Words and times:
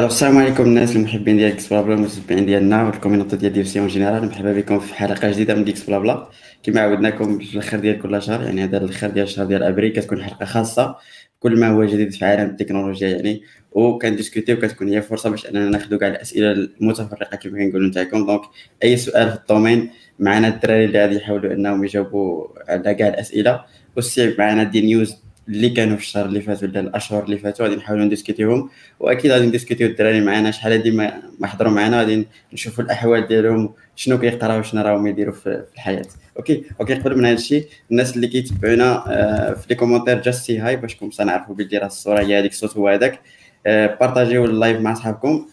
ألو 0.00 0.08
السلام 0.08 0.38
عليكم 0.38 0.62
الناس 0.62 0.96
المحبين 0.96 1.36
ديال 1.36 1.50
Geeksblabla 1.50 1.94
المتابعين 1.94 2.46
ديالنا 2.46 2.86
وال 2.86 2.95
community 2.95 3.36
ديال 3.36 3.52
DevC 3.52 3.80
en 3.80 3.88
général 3.88 4.24
مرحبا 4.24 4.52
بكم 4.52 4.80
في 4.80 4.94
حلقه 4.94 5.30
جديده 5.30 5.54
من 5.54 5.64
Geeksblabla 5.64 6.28
كما 6.62 6.80
عودناكم 6.80 7.38
في 7.38 7.54
الآخر 7.54 7.78
ديال 7.78 8.02
كل 8.02 8.22
شهر 8.22 8.42
يعني 8.42 8.64
هذا 8.64 8.78
الآخر 8.78 9.10
ديال 9.10 9.24
الشهر 9.24 9.46
ديال 9.46 9.62
ابريل 9.62 9.92
كتكون 9.92 10.22
حلقه 10.22 10.44
خاصه 10.44 10.96
كل 11.40 11.60
ما 11.60 11.68
هو 11.68 11.84
جديد 11.84 12.12
في 12.12 12.24
عالم 12.24 12.50
التكنولوجيا 12.50 13.08
يعني 13.08 13.42
وكنديسكوتي 13.72 14.54
وكتكون 14.54 14.88
هي 14.88 15.02
فرصة 15.02 15.30
باش 15.30 15.46
أننا 15.46 15.70
ناخذوا 15.70 15.98
كاع 15.98 16.08
الأسئلة 16.08 16.52
المتفرقة 16.52 17.36
كما 17.36 17.58
كنقولوا 17.58 17.88
نتاعكم 17.88 18.26
donc 18.26 18.42
أي 18.84 18.96
سؤال 18.96 19.30
في 19.30 19.36
ال 19.36 19.43
domaine 19.43 19.90
معنا 20.18 20.48
الدراري 20.48 20.84
اللي 20.84 21.00
غادي 21.00 21.16
يحاولوا 21.16 21.52
أنهم 21.52 21.84
يجاوبوا 21.84 22.46
على 22.68 22.94
كاع 22.94 23.08
الأسئلة. 23.08 23.64
و 23.96 24.02
aussi 24.02 24.34
معنا 24.38 24.62
des 24.64 24.80
news 24.80 25.16
اللي 25.50 25.68
كانوا 25.70 25.96
في 25.96 26.02
الشهر 26.02 26.26
اللي 26.26 26.40
فات 26.40 26.62
ولا 26.62 26.80
الأشهر 26.80 27.24
اللي 27.24 27.38
فاتوا 27.38 27.66
غادي 27.66 27.76
نحاولوا 27.76 28.04
نديسكوتيهم 28.04 28.70
وأكيد 29.00 29.30
غادي 29.30 29.46
نديسكوتيو 29.46 29.86
الدراري 29.86 30.20
معنا 30.20 30.50
شحال 30.50 30.72
هادي 30.72 30.90
ما 30.90 31.46
حضروا 31.46 31.72
معنا 31.72 31.98
غادي 31.98 32.26
نشوفوا 32.52 32.84
الأحوال 32.84 33.26
ديالهم 33.26 33.74
شنو 33.96 34.18
كيقراو 34.18 34.62
شنو 34.62 34.82
راهم 34.82 35.06
يديروا 35.06 35.34
في 35.34 35.64
الحياة. 35.74 36.06
OK؟ 36.36 36.64
OK 36.80 36.94
قبل 36.94 37.18
من 37.18 37.24
هذا 37.24 37.34
الشيء 37.34 37.66
الناس 37.90 38.16
اللي 38.16 38.26
كيتبعونا 38.26 39.04
آه، 39.06 39.54
في 39.54 39.66
les 39.70 39.74
commentaires 39.74 40.22
just 40.22 40.44
say 40.44 40.58
hi 40.58 40.76
باش 40.76 40.96
كم 40.96 41.10
نعرفوا 41.24 41.54
بلي 41.54 41.78
راه 41.78 41.86
الصورة 41.86 42.20
هي 42.20 42.38
هذيك 42.38 42.52
الصوت 42.52 42.76
هو 42.76 42.88
هذاك. 42.88 43.20
آه، 43.66 43.86
بارطاجيو 44.00 44.44
ال 44.44 44.51
live 44.51 44.80
مع 44.80 44.94
صحابكم. 44.94 45.46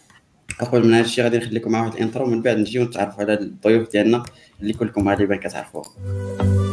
قبل 0.60 0.86
من 0.86 0.94
هذا 0.94 1.04
الشيء 1.04 1.24
غادي 1.24 1.38
نخلي 1.38 1.58
لكم 1.58 1.70
مع 1.70 1.80
واحد 1.80 1.94
ال 1.94 1.99
intro 1.99 2.26
من 2.26 2.42
بعد 2.42 2.56
نجيو 2.56 2.84
نتعرفوا 2.84 3.22
على 3.22 3.34
الضيوف 3.34 3.90
ديالنا 3.90 4.22
اللي 4.60 4.72
كلكم 4.72 5.08
غالبا 5.08 5.36
كتعرفوهم. 5.36 6.67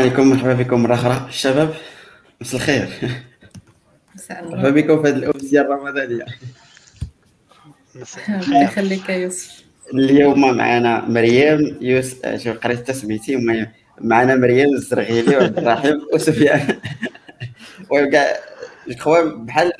عليكم 0.00 0.30
مرحبا 0.30 0.54
بكم 0.54 0.82
مرة 0.82 0.94
أخرى. 0.94 1.26
الشباب 1.28 1.74
مساء 2.40 2.60
الخير. 2.60 2.88
مرحبا 4.30 4.70
بكم 4.70 5.02
في 5.02 5.08
هذه 5.08 5.16
الامسيه 5.16 5.60
الرمضانية. 5.60 6.24
الله 8.46 8.62
يخليك 8.62 9.08
يا 9.08 9.14
يوسف. 9.14 9.64
اليوم 9.94 10.56
معنا 10.56 11.04
مريم 11.08 11.78
يوسف 11.80 12.42
شوف 12.44 12.56
قريت 12.56 12.88
تسميتي 12.88 13.36
معنا 14.00 14.34
مريم 14.36 14.74
الزرغيلي 14.74 15.36
وعبد 15.36 15.58
الرحيم 15.58 16.00
وسفيان. 16.14 16.78
وكاع 17.90 18.36
جو 18.88 19.36
بحال 19.36 19.72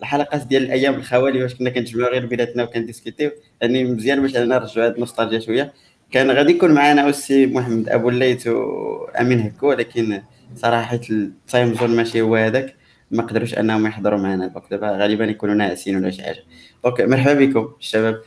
الحلقات 0.00 0.46
ديال 0.46 0.62
الأيام 0.62 0.94
الخوالي 0.94 1.38
باش 1.38 1.54
كنا 1.54 1.70
كنتجمعوا 1.70 2.10
غير 2.10 2.26
بيناتنا 2.26 2.62
وكنديسكوتيو. 2.62 3.30
يعني 3.60 3.84
مزيان 3.84 4.22
باش 4.22 4.36
أنا 4.36 4.44
نرجعوا 4.44 4.86
هذه 4.86 4.94
النوستالجيا 4.94 5.40
شوية. 5.40 5.72
كان 6.10 6.30
غادي 6.30 6.52
يكون 6.52 6.72
معنا 6.74 7.08
السي 7.08 7.46
محمد 7.46 7.88
أبو 7.88 8.08
الليث 8.08 8.46
وأمين 8.46 9.40
هكو 9.40 9.68
ولكن 9.68 10.22
صراحة 10.56 11.00
ال 11.10 11.23
time 11.23 11.74
zone 11.74 11.96
ماشي 11.96 12.20
هو 12.20 12.36
هذاك 12.36 12.74
ما 13.10 13.22
قدروش 13.22 13.54
أنهم 13.54 13.86
يحضروا 13.86 14.18
معنا. 14.18 14.46
donc 14.46 14.64
دابا 14.70 14.90
غالبا 14.90 15.24
يكونوا 15.24 15.54
ناعسين 15.54 15.96
ولا 15.96 16.10
شي 16.10 16.22
حاجة. 16.22 16.44
OK 16.84 17.06
مرحبا 17.06 17.34
بكم 17.34 17.68
الشباب. 17.80 18.22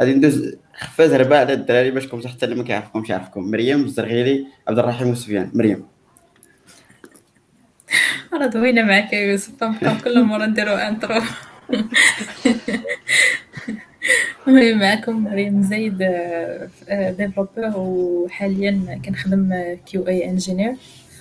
غادي 0.00 0.14
ندوز 0.14 0.56
خفاز 0.74 1.14
ربع 1.14 1.38
على 1.38 1.52
الدراري 1.52 1.90
باش 1.90 2.08
كنتو 2.08 2.28
حتى 2.28 2.44
اللي 2.44 2.56
ما 2.56 2.64
كيعرفكمش 2.64 3.10
يعرفكم. 3.10 3.50
مريم 3.50 3.84
الزرغيلي 3.84 4.46
عبد 4.68 4.78
الرحيم 4.78 5.08
وسفيان. 5.08 5.50
مريم. 5.54 5.86
أنا 8.32 8.46
دوينا 8.46 8.82
معك 8.82 9.12
يا 9.12 9.20
يوسف. 9.20 9.64
كل 10.04 10.22
مرة 10.22 10.46
نديرو 10.46 10.74
intro 10.74 11.20
المهم 14.48 14.78
معكم 14.78 15.24
مريم 15.24 15.62
زيد 15.62 15.98
developer 16.90 17.66
آه، 17.66 17.76
وحاليا 17.76 19.00
كنخدم 19.04 19.76
QA 19.86 20.08
engineer 20.08 20.74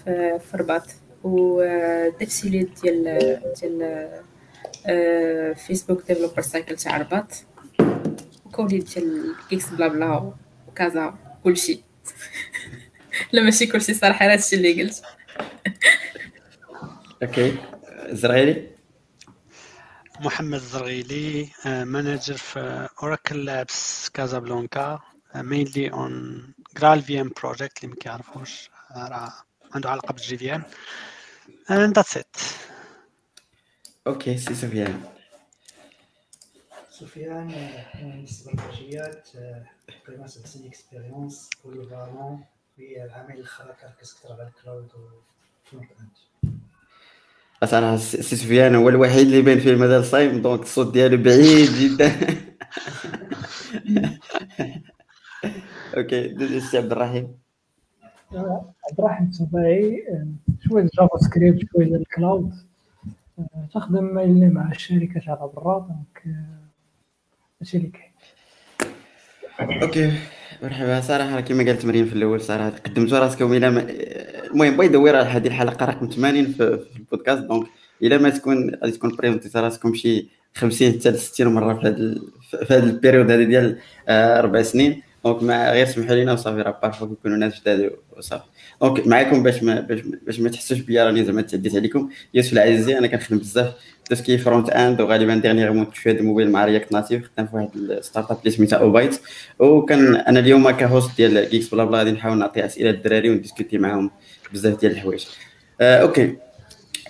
في 0.06 0.54
الرباط 0.54 0.88
ودرت 1.24 2.30
co-lead 2.30 2.70
ديال 2.84 3.04
ديال 3.62 4.10
Facebook 5.56 6.08
Developer 6.08 6.42
Circle 6.42 6.76
تاع 6.76 6.96
الرباط 6.96 7.44
و 8.46 8.50
co-lead 8.51 8.84
ديال 8.84 9.36
Geeksblabla 9.50 10.34
وكذا 10.68 11.14
كلشي. 11.44 11.84
لا 13.32 13.42
ماشي 13.44 13.66
كلشي 13.66 13.94
صراحة 13.94 14.32
هادشي 14.32 14.56
اللي 14.56 14.82
قلت. 14.82 15.02
OK. 17.24 17.54
زرعيلي؟ 18.10 18.71
محمد 20.22 20.54
الزرغيلي 20.54 21.50
manager 21.66 22.38
في 22.38 22.90
Oracle 23.04 23.46
Labs 23.46 24.10
Casablanca 24.10 25.00
mainly 25.36 25.92
on 25.92 26.44
GraalVM 26.78 27.32
project 27.44 27.84
اللي 27.84 27.96
ما 27.96 28.00
كيعرفوش 28.00 28.70
راه 28.96 29.34
عنده 29.72 29.90
علاقة 29.90 30.14
بال 30.14 30.38
JVM 30.38 30.64
and 31.70 31.94
that's 31.94 32.18
it. 32.22 32.42
OK 34.08 34.38
سي 34.38 34.56
سفيان 34.56 35.04
سفيان 36.90 37.48
بالنسبة 37.96 38.52
لل 38.52 38.69
projets 38.69 39.28
تقريبا 40.06 40.28
سبع 40.28 40.46
سنين 40.46 40.68
expérience 40.68 41.50
polyvalent 41.66 42.46
في 42.76 43.04
العمل 43.04 43.36
الاخرى 43.36 43.74
كنركز 43.82 44.12
أكثر 44.12 44.34
على 44.34 44.48
ال 44.48 44.54
cloud 44.54 44.84
و 44.84 44.90
front-end 44.96 46.10
أصلا 47.64 47.98
سي 47.98 48.36
سفيان 48.36 48.76
هو 48.76 48.90
الوحيد 48.90 49.26
اللي 49.26 49.42
بين 49.42 49.60
فيه 49.60 49.72
المدى 49.72 50.04
صايم 50.04 50.42
donc 50.42 50.62
الصوت 50.62 50.94
ديالو 50.94 51.24
بعيد 51.24 51.70
جدا. 51.70 52.12
OK 55.98 56.28
دوز 56.28 56.52
السي 56.52 56.78
عبد 56.78 56.92
الرحيم. 56.92 57.38
عبد 58.34 59.00
الرحيم 59.00 59.32
صباعي 59.32 60.04
شوية 60.68 60.90
JavaScript 61.00 61.68
شوية 61.72 61.96
ال 61.96 62.06
cloud 62.06 62.54
تخدم 63.74 64.20
اللي 64.20 64.50
مع 64.50 64.72
الشركات 64.72 65.30
على 65.30 65.52
برا 65.56 65.80
donc 65.80 66.36
هادشي 67.62 67.78
اللي 67.78 67.90
كاين 67.90 68.12
OK. 69.82 70.20
مرحبا 70.62 71.02
صراحة 71.02 71.42
كما 71.42 71.64
قالت 71.64 71.86
مريم 71.86 72.06
في 72.06 72.14
الأول 72.14 72.42
صراحة 72.42 72.70
قدمتوا 72.70 73.20
راسكم 73.20 73.54
إلى 73.54 73.70
ما... 73.70 73.88
المهم 74.52 74.78
بغيت 74.78 74.90
ندوي 74.90 75.12
هذه 75.12 75.48
الحلقة 75.48 75.86
رقم 75.86 76.10
80 76.10 76.46
في, 76.46 76.80
ال 76.96 77.02
podcast 77.02 77.42
donc 77.42 77.68
إلى 78.04 78.18
ما 78.18 78.30
تكون 78.30 78.76
غادي 78.76 78.92
تكون 78.92 79.16
présenté 79.16 79.60
راسكم 79.60 79.94
شي 79.94 80.28
50 80.56 80.92
حتى 80.92 81.14
60 81.14 81.54
مرة 81.54 81.74
في 81.74 81.88
هذا 81.88 82.16
في 82.66 82.74
هذا 82.74 82.84
ال 82.84 82.90
période 82.90 83.32
هذه 83.32 83.44
ديال 83.44 83.78
آه، 84.08 84.40
أربع 84.40 84.62
سنين 84.62 85.02
donc 85.26 85.44
مع 85.44 85.72
غير 85.72 85.86
سمحوا 85.86 86.16
لينا 86.16 86.34
وصافي 86.34 86.62
راه 86.62 86.80
parfois 86.82 87.08
كيكونوا 87.08 87.38
ناس 87.38 87.62
جداد 87.62 87.92
وصافي. 88.18 88.46
donc 88.82 89.08
معكم 89.08 89.44
باش 89.44 89.64
ما 89.64 89.80
باش, 89.80 90.00
باش 90.00 90.40
ما 90.40 90.50
تحسوش 90.50 90.80
بيا 90.80 91.06
راني 91.06 91.26
زعما 91.26 91.42
تعديت 91.42 91.76
عليكم. 91.76 92.10
يوسف 92.34 92.54
العزيزي 92.54 92.98
أنا 92.98 93.08
كنخدم 93.08 93.38
بزاف. 93.38 93.74
ce 94.14 94.38
qui 94.38 94.70
front-end 94.70 95.02
وغالبا 95.02 95.36
dernièrement 95.36 95.86
كنت 95.86 95.96
في 95.96 96.12
هذا 96.12 96.20
الموبيل 96.20 96.52
مع 96.52 96.66
React 96.66 96.92
Native 96.92 97.30
خدام 97.34 97.48
في 97.48 97.56
واحد 97.56 97.70
ال 97.76 98.32
startup 98.32 98.38
اللي 98.40 98.52
سميتها 98.52 98.80
اوبايت 98.80 99.20
وكان 99.60 100.16
أنا 100.16 100.40
اليوم 100.40 100.72
ك 100.72 100.81
host 100.81 101.18
ديال 101.18 101.50
Geeks 101.50 101.70
Blabla 101.70 101.98
غادي 101.98 102.12
نحاول 102.12 102.38
نعطي 102.38 102.66
أسئلة 102.66 102.92
للدراري 102.92 103.30
ون 103.30 103.39
discuter 103.39 103.78
معاهم 103.78 104.12
بزاف 104.54 104.80
ديال 104.80 104.92
الحوايج. 104.92 105.26
آه 105.82 106.02
OK. 106.02 106.36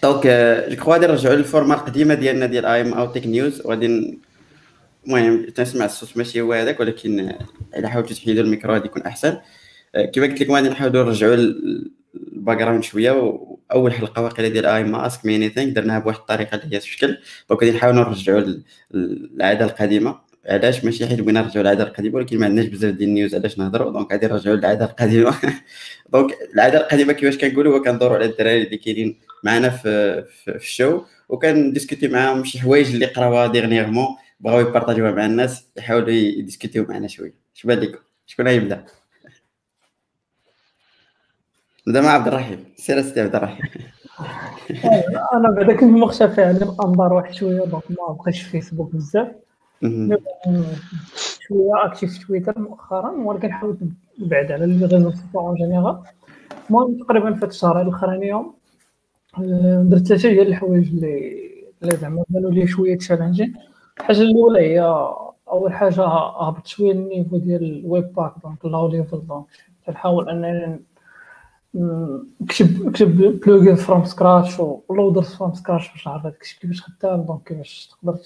donc 0.03 0.27
je 0.69 0.75
crois 0.75 0.93
غادي 0.93 1.07
نرجعوا 1.07 1.35
لل 1.35 1.45
format 1.45 1.73
القديمة 1.73 2.13
ديالنا 2.13 2.45
ديال 2.45 2.65
AMA 2.65 2.93
و 2.93 3.13
tech 3.13 3.27
news 3.27 3.61
وغادي 3.65 4.19
المهم 5.07 5.45
تنسمع 5.45 5.85
الصوت 5.85 6.17
ماشي 6.17 6.41
هو 6.41 6.53
هذاك 6.53 6.79
ولكن 6.79 7.33
الا 7.77 7.87
حاولتوا 7.87 8.15
تحيدوا 8.15 8.43
الميكرو 8.43 8.73
غادي 8.73 8.85
يكون 8.85 9.01
أحسن. 9.01 9.37
كما 10.13 10.25
قلت 10.25 10.41
لكم 10.41 10.53
غادي 10.53 10.69
نحاولوا 10.69 11.03
نرجعوا 11.03 11.35
ال 12.15 12.57
background 12.57 12.83
شوية 12.83 13.11
وأول 13.11 13.93
حلقة 13.93 14.21
واقيلا 14.21 14.47
ديال 14.49 14.65
ask 14.65 15.25
me 15.25 15.49
anything 15.49 15.75
درناها 15.75 15.99
بواحد 15.99 16.19
الطريقة 16.19 16.55
اللي 16.55 16.75
هي 16.75 16.77
الشكل 16.77 17.17
donc 17.49 17.63
غادي 17.63 17.71
نحاولوا 17.77 18.03
نرجعوا 18.03 18.43
العاده 18.93 19.65
القديمة. 19.65 20.31
علاش؟ 20.45 20.85
ماشي 20.85 21.07
حيت 21.07 21.21
بغينا 21.21 21.41
نرجعوا 21.41 21.63
للعادة 21.63 21.83
القديمة 21.83 22.15
ولكن 22.15 22.39
ما 22.39 22.45
عندناش 22.45 22.65
بزاف 22.65 22.95
ديال 22.95 23.09
ال 23.09 23.15
news 23.15 23.35
علاش 23.35 23.59
نهضروا 23.59 23.91
donc 23.91 24.11
غادي 24.11 24.27
نرجعوا 24.27 24.55
للعادة 24.55 24.85
القديمة. 24.85 25.35
donc 26.13 26.33
العادة 26.53 26.77
القديمة 26.77 27.13
كيفاش 27.13 27.37
كنقولوا 27.37 27.77
هو 27.77 27.81
كندوروا 27.81 28.15
على 28.15 28.25
الدراري 28.25 28.63
اللي 28.63 28.77
كاينين 28.77 29.19
معنا 29.43 29.69
في, 29.69 30.23
في, 30.23 30.55
ال 30.55 30.65
show 30.65 31.01
وكن 31.29 31.51
discuter 31.51 32.07
معاهم 32.07 32.43
شي 32.43 32.59
حوايج 32.59 32.93
اللي 32.93 33.05
قراوها 33.05 33.47
dernièrement 33.47 34.07
بغاو 34.39 34.59
يبارطاجيوها 34.59 35.11
مع 35.11 35.25
الناس 35.25 35.65
يحاولوا 35.77 36.09
يديسكوتيو 36.09 36.85
معنا 36.89 37.07
شوية. 37.07 37.33
اش 37.55 37.65
لكم 37.65 37.99
شكون 38.27 38.47
غيبدأ؟ 38.47 38.85
مع 41.97 42.09
عبد 42.09 42.27
الرحيم. 42.27 42.63
سير 42.75 43.01
سيدي 43.01 43.21
عبد 43.21 43.35
الرحيم. 43.35 43.65
أنا 45.33 45.51
بعدا 45.51 45.73
كنت 45.73 45.83
مختفي 45.83 46.43
على 46.43 46.57
الانظار 46.57 47.13
واحد 47.13 47.33
شوية 47.33 47.65
donc 47.65 47.83
ما 47.89 48.13
بقيتش 48.19 48.41
في 48.41 48.49
فيسبوك 48.49 48.95
بزاف. 48.95 49.27
شوية 51.39 51.85
actif 51.85 52.13
في 52.13 52.27
تويتر 52.27 52.59
مؤخرا 52.59 53.11
ولكن 53.11 53.51
حاولت 53.51 53.77
نبعد 54.19 54.51
على 54.51 54.65
les 54.65 54.85
réseaux 54.85 55.11
sociaux 55.11 55.55
général 55.55 55.97
المهم 56.69 56.97
تقريبا 56.97 57.33
في 57.33 57.45
الشهر 57.45 57.81
الاخرانيه 57.81 58.45
آه، 59.37 59.85
درت 59.89 60.07
ثلاثة 60.07 60.29
ديال 60.29 60.47
الحوايج 60.47 60.87
اللي 60.87 61.41
اللي 61.83 61.97
زعما 61.97 62.23
بانوا 62.29 62.51
لي 62.51 62.67
شوية 62.67 62.97
challenging 62.97 63.53
الحاجة 63.99 64.21
الأولى 64.21 64.59
هي 64.59 64.79
أول 65.51 65.73
حاجة 65.73 66.05
هبط 66.05 66.67
شوية 66.67 66.91
ال 66.91 66.98
niveau 66.98 67.37
ديال 67.37 67.63
ال 67.63 68.13
webpack 68.13 68.33
donc 68.43 68.65
low 68.65 68.87
level 68.87 69.21
donc 69.27 69.45
تنحاول 69.87 70.29
أنني 70.29 70.79
نكتب 71.75 72.85
نكتب 72.85 73.39
plugin 73.39 73.75
from 73.75 74.05
scratch 74.05 74.59
و 74.89 74.95
loaders 74.95 75.35
from 75.35 75.53
scratch 75.53 75.91
باش 75.91 76.07
نعرف 76.07 76.25
هذاك 76.25 76.41
الشيء 76.41 76.59
كيفاش 76.59 76.81
خدام 76.81 77.21
donc 77.21 77.43
كيفاش 77.43 77.89
تقدر 77.91 78.17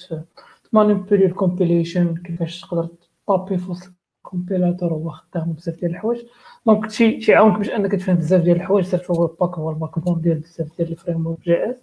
ت 0.71 0.76
manipuler 0.76 1.25
ال 1.25 1.33
compilation 1.33 2.15
كيفاش 2.15 2.61
تقدر 2.61 2.87
طابي 3.27 3.57
في 3.57 3.71
وسط 3.71 3.91
ال 4.17 4.23
compilateur 4.23 4.93
هو 4.93 5.09
خدام 5.09 5.53
بزاف 5.53 5.79
ديال 5.79 5.91
الحوايج. 5.91 6.21
donc 6.65 6.89
شي 6.89 7.11
تيعاونك 7.11 7.57
باش 7.57 7.69
أنك 7.69 7.91
تفهم 7.91 8.15
بزاف 8.15 8.41
ديال 8.41 8.55
الحوايج 8.55 8.85
surtout 8.85 9.13
هو 9.13 9.69
ال 9.69 9.99
backbone 9.99 10.21
ديال 10.21 10.39
بزاف 10.39 10.67
ديال 10.77 10.91
ال 10.91 10.95
framework 10.95 11.27
JS 11.27 11.75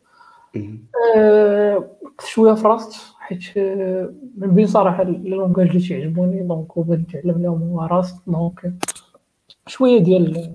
شوية 2.25 2.55
في 2.55 2.69
Rust 2.69 3.15
حيت 3.19 3.59
من 4.37 4.55
بين 4.55 4.67
صراحة 4.67 5.03
les 5.03 5.31
langages 5.31 5.67
اللي 5.69 5.81
تيعجبوني 5.81 6.43
donc 6.43 6.77
وبغيت 6.77 7.01
نتعلم 7.01 7.43
لهم 7.43 7.63
هو 7.63 7.83
Rust 7.83 8.17
donc 8.27 8.73
شوية 9.67 9.99
ديال 9.99 10.53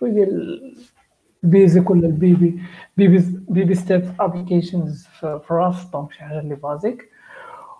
شوية 0.00 0.12
ديال 0.12 0.74
ال 1.44 1.52
basic 1.52 1.90
ولا 1.90 2.06
ال 2.06 2.17
baby 2.17 2.62
baby 2.96 3.24
baby 3.48 3.74
step 3.74 4.04
applications 4.20 5.06
في 5.20 5.40
Rust 5.50 5.92
donc 5.92 6.12
شي 6.12 6.24
حاجة 6.24 6.40
اللي 6.40 6.54
basique 6.54 7.10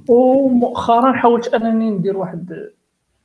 ومؤخرا 0.08 1.12
حاولت 1.12 1.54
أنني 1.54 1.90
ندير 1.90 2.16
واحد 2.16 2.70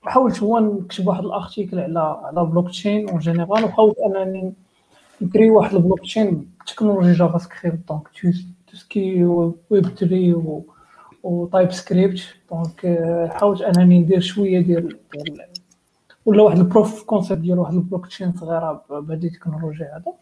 حاولت 0.04 0.44
هو 0.44 0.60
نكتب 0.60 1.08
واحد 1.08 1.24
ال 1.24 1.31
article 1.31 1.80
على 1.80 2.00
على 2.24 2.46
blockchain 2.46 3.10
en 3.10 3.20
général 3.20 3.64
وحاولت 3.64 3.96
أنني 4.00 4.54
ن 5.22 5.26
créer 5.26 5.50
واحد 5.50 5.76
ال 5.76 6.00
blockchain 6.00 6.50
technologie 6.68 7.12
JavaScript 7.12 7.38
donc 7.38 7.88
tout 7.90 8.08
ce 8.68 8.78
qui 8.78 9.26
Web 9.26 9.86
3 9.86 10.64
و 11.24 11.46
TypeScript 11.48 12.20
donc 12.52 13.00
حاولت 13.32 13.62
أنني 13.62 14.00
ندير 14.00 14.20
شوية 14.20 14.60
ديال 14.60 14.98
ولا 16.26 16.44
واحد 16.44 16.58
ال 16.58 16.65
proof 16.65 17.04
concept 17.04 17.42
ديال 17.42 17.60
واحد 17.60 17.74
البلوك 17.74 18.08
تشين 18.08 18.34
صغيرة 18.34 18.86
بهذه 18.90 19.26
التكنولوجيا 19.26 19.86
هذا. 19.86 20.14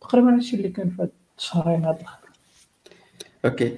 تقريبا 0.00 0.34
هادشي 0.34 0.56
اللي 0.56 0.68
كان 0.68 0.90
في 0.90 1.08
الشهرين 1.38 1.84
هاد 1.84 1.98
OK. 3.44 3.76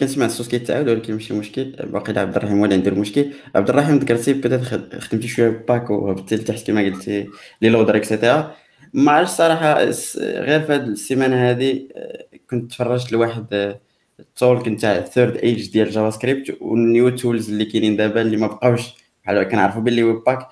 كنسمع 0.00 0.26
الصوت 0.26 0.46
كيتعاود 0.46 0.88
ولكن 0.88 1.12
ماشي 1.12 1.34
مشكل. 1.34 1.64
باقي 1.86 2.20
عبد 2.20 2.36
الرحيم 2.36 2.60
ولا 2.60 2.76
ندير 2.76 2.94
مشكل. 2.94 3.32
عبد 3.54 3.68
الرحيم 3.68 3.96
ذكرتي 3.96 4.32
بدات 4.32 4.60
خدمتي 5.00 5.28
شوية 5.28 5.64
back 5.68 5.90
وهبطتي 5.90 6.36
لتحت 6.36 6.66
كما 6.66 6.80
قلتي 6.80 7.28
لي 7.62 7.68
loader 7.68 7.96
et 7.96 8.10
cetera 8.10 8.54
ما 8.92 9.12
عرفتش 9.12 9.34
صراحة 9.34 9.74
غير 10.18 10.60
في 10.60 10.72
هذه 10.72 10.84
السيمانة 10.84 11.50
هذه 11.50 11.88
كنت 12.50 12.70
تفرجت 12.70 13.12
لواحد 13.12 13.76
ال 14.20 14.30
talk 14.30 14.68
نتاع 14.68 15.00
third 15.00 15.36
age 15.36 15.72
ديال 15.72 15.90
JavaScript 15.90 16.10
وال 16.10 16.56
new 16.60 17.08
tools 17.08 17.50
اللي 17.50 17.64
كاينين 17.64 17.96
دابا 17.96 18.20
اللي 18.20 18.36
ما 18.36 18.46
بقاوش 18.46 19.07
بحال 19.28 19.42
كنعرفوا 19.42 19.82
باللي 19.82 20.02
webpack 20.02 20.48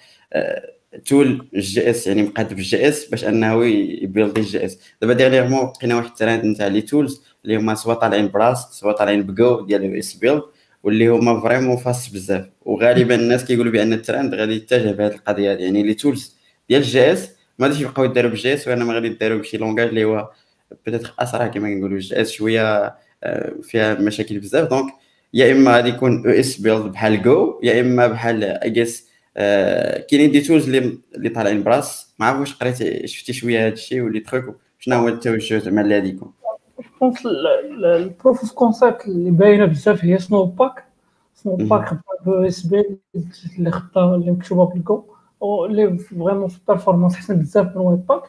tool 1.07 1.49
JS 1.55 2.07
يعني 2.07 2.23
مقاد 2.23 2.55
بال 2.55 2.89
JS 2.89 3.05
باش 3.05 3.25
أنه 3.25 3.65
يبيلدي 3.67 4.41
ال 4.41 4.65
JS. 4.65 4.79
دابا 5.03 5.13
dernièrement 5.13 5.61
لقينا 5.69 5.97
واحد 5.97 6.07
الترند 6.07 6.45
نتاع 6.45 6.67
les 6.67 6.81
tools 6.81 7.23
اللي 7.45 7.57
هما 7.57 7.75
soit 7.75 7.95
طالعين 7.95 8.29
ب 8.29 8.38
Rust 8.38 8.73
soit 8.73 8.93
طالعين 8.93 9.23
ب 9.23 9.37
Go 9.37 9.67
ديال 9.67 9.99
esbuild 9.99 10.43
واللي 10.83 11.09
هما 11.09 11.41
vraiment 11.41 11.77
fast 11.77 12.15
بزاف. 12.15 12.45
وغالبا 12.65 13.15
الناس 13.15 13.45
كيقولوا 13.45 13.73
بأن 13.73 13.93
الترند 13.93 14.35
غادي 14.35 14.57
يتجه 14.57 14.91
بهذه 14.91 15.15
القضية 15.15 15.51
يعني 15.51 15.83
les 15.83 15.95
tools 15.95 16.37
ديال 16.69 16.81
ال 16.81 17.13
JS 17.13 17.31
ما 17.59 17.67
غاديش 17.67 17.81
يبقاو 17.81 18.05
يداروا 18.05 18.31
بال 18.31 18.55
JS 18.55 18.69
وإنما 18.69 18.95
غادي 18.95 19.07
يداروا 19.07 19.39
بشي 19.39 19.57
langage 19.57 19.89
اللي 19.89 20.05
هو 20.05 20.31
peut-être 20.87 21.15
أسرع 21.19 21.47
كما 21.47 21.69
كنقولوا. 21.69 21.97
ال 21.97 22.21
JS 22.21 22.31
شوية 22.31 22.95
آه، 23.25 23.53
فيها 23.63 23.95
مشاكل 23.95 24.39
بزاف. 24.39 24.69
donc 24.69 24.93
يا 25.35 25.53
إما 25.53 25.77
غادي 25.77 25.89
يكون 25.89 26.27
أو 26.27 26.33
esbuild 26.33 26.93
بحال 26.93 27.23
Go 27.23 27.61
يا 27.63 27.81
إما 27.81 28.07
بحال 28.07 28.45
اي 28.45 28.71
جيس 28.71 29.09
آه، 29.37 30.01
كاينين 30.01 30.31
des 30.31 30.41
tools 30.41 30.65
اللي 30.65 30.99
اللي 31.15 31.29
طالعين 31.29 31.63
ب 31.63 31.71
Rust. 31.71 32.15
ما 32.19 32.27
عرف 32.27 32.41
واش 32.41 32.55
قريتي 32.55 33.07
شفتي 33.07 33.33
شوية 33.33 33.67
هذا 33.67 33.73
الشيء 33.73 34.01
و 34.01 34.06
les 34.06 34.21
trucs 34.21 34.57
شنو 34.79 34.97
هو 34.97 35.09
التوجه 35.09 35.59
زعما 35.59 35.81
اللي 35.81 35.95
غادي 35.95 36.09
يكون؟ 36.09 36.33
je 37.01 37.08
pense 37.08 37.27
ال 37.27 37.46
proof 37.46 38.41
of 38.41 38.53
concept 38.53 39.07
اللي 39.07 39.31
باينة 39.31 39.65
بزاف 39.65 40.05
هي 40.05 40.19
Snowpack 40.19 40.85
Snowpack 41.35 41.87
خدام 41.89 42.01
ب 42.27 42.29
esbuild 42.29 42.99
اللي 43.59 43.71
خدام 43.71 44.15
اللي 44.15 44.31
مكتوبة 44.31 44.65
ب 44.75 44.85
Go 44.85 45.05
اللي 45.43 45.99
vraiment 45.99 46.49
في 46.49 46.59
ال 46.59 46.63
performance 46.63 47.17
حسن 47.17 47.41
بزاف 47.41 47.77
من 47.77 47.83
webpack 47.83 48.23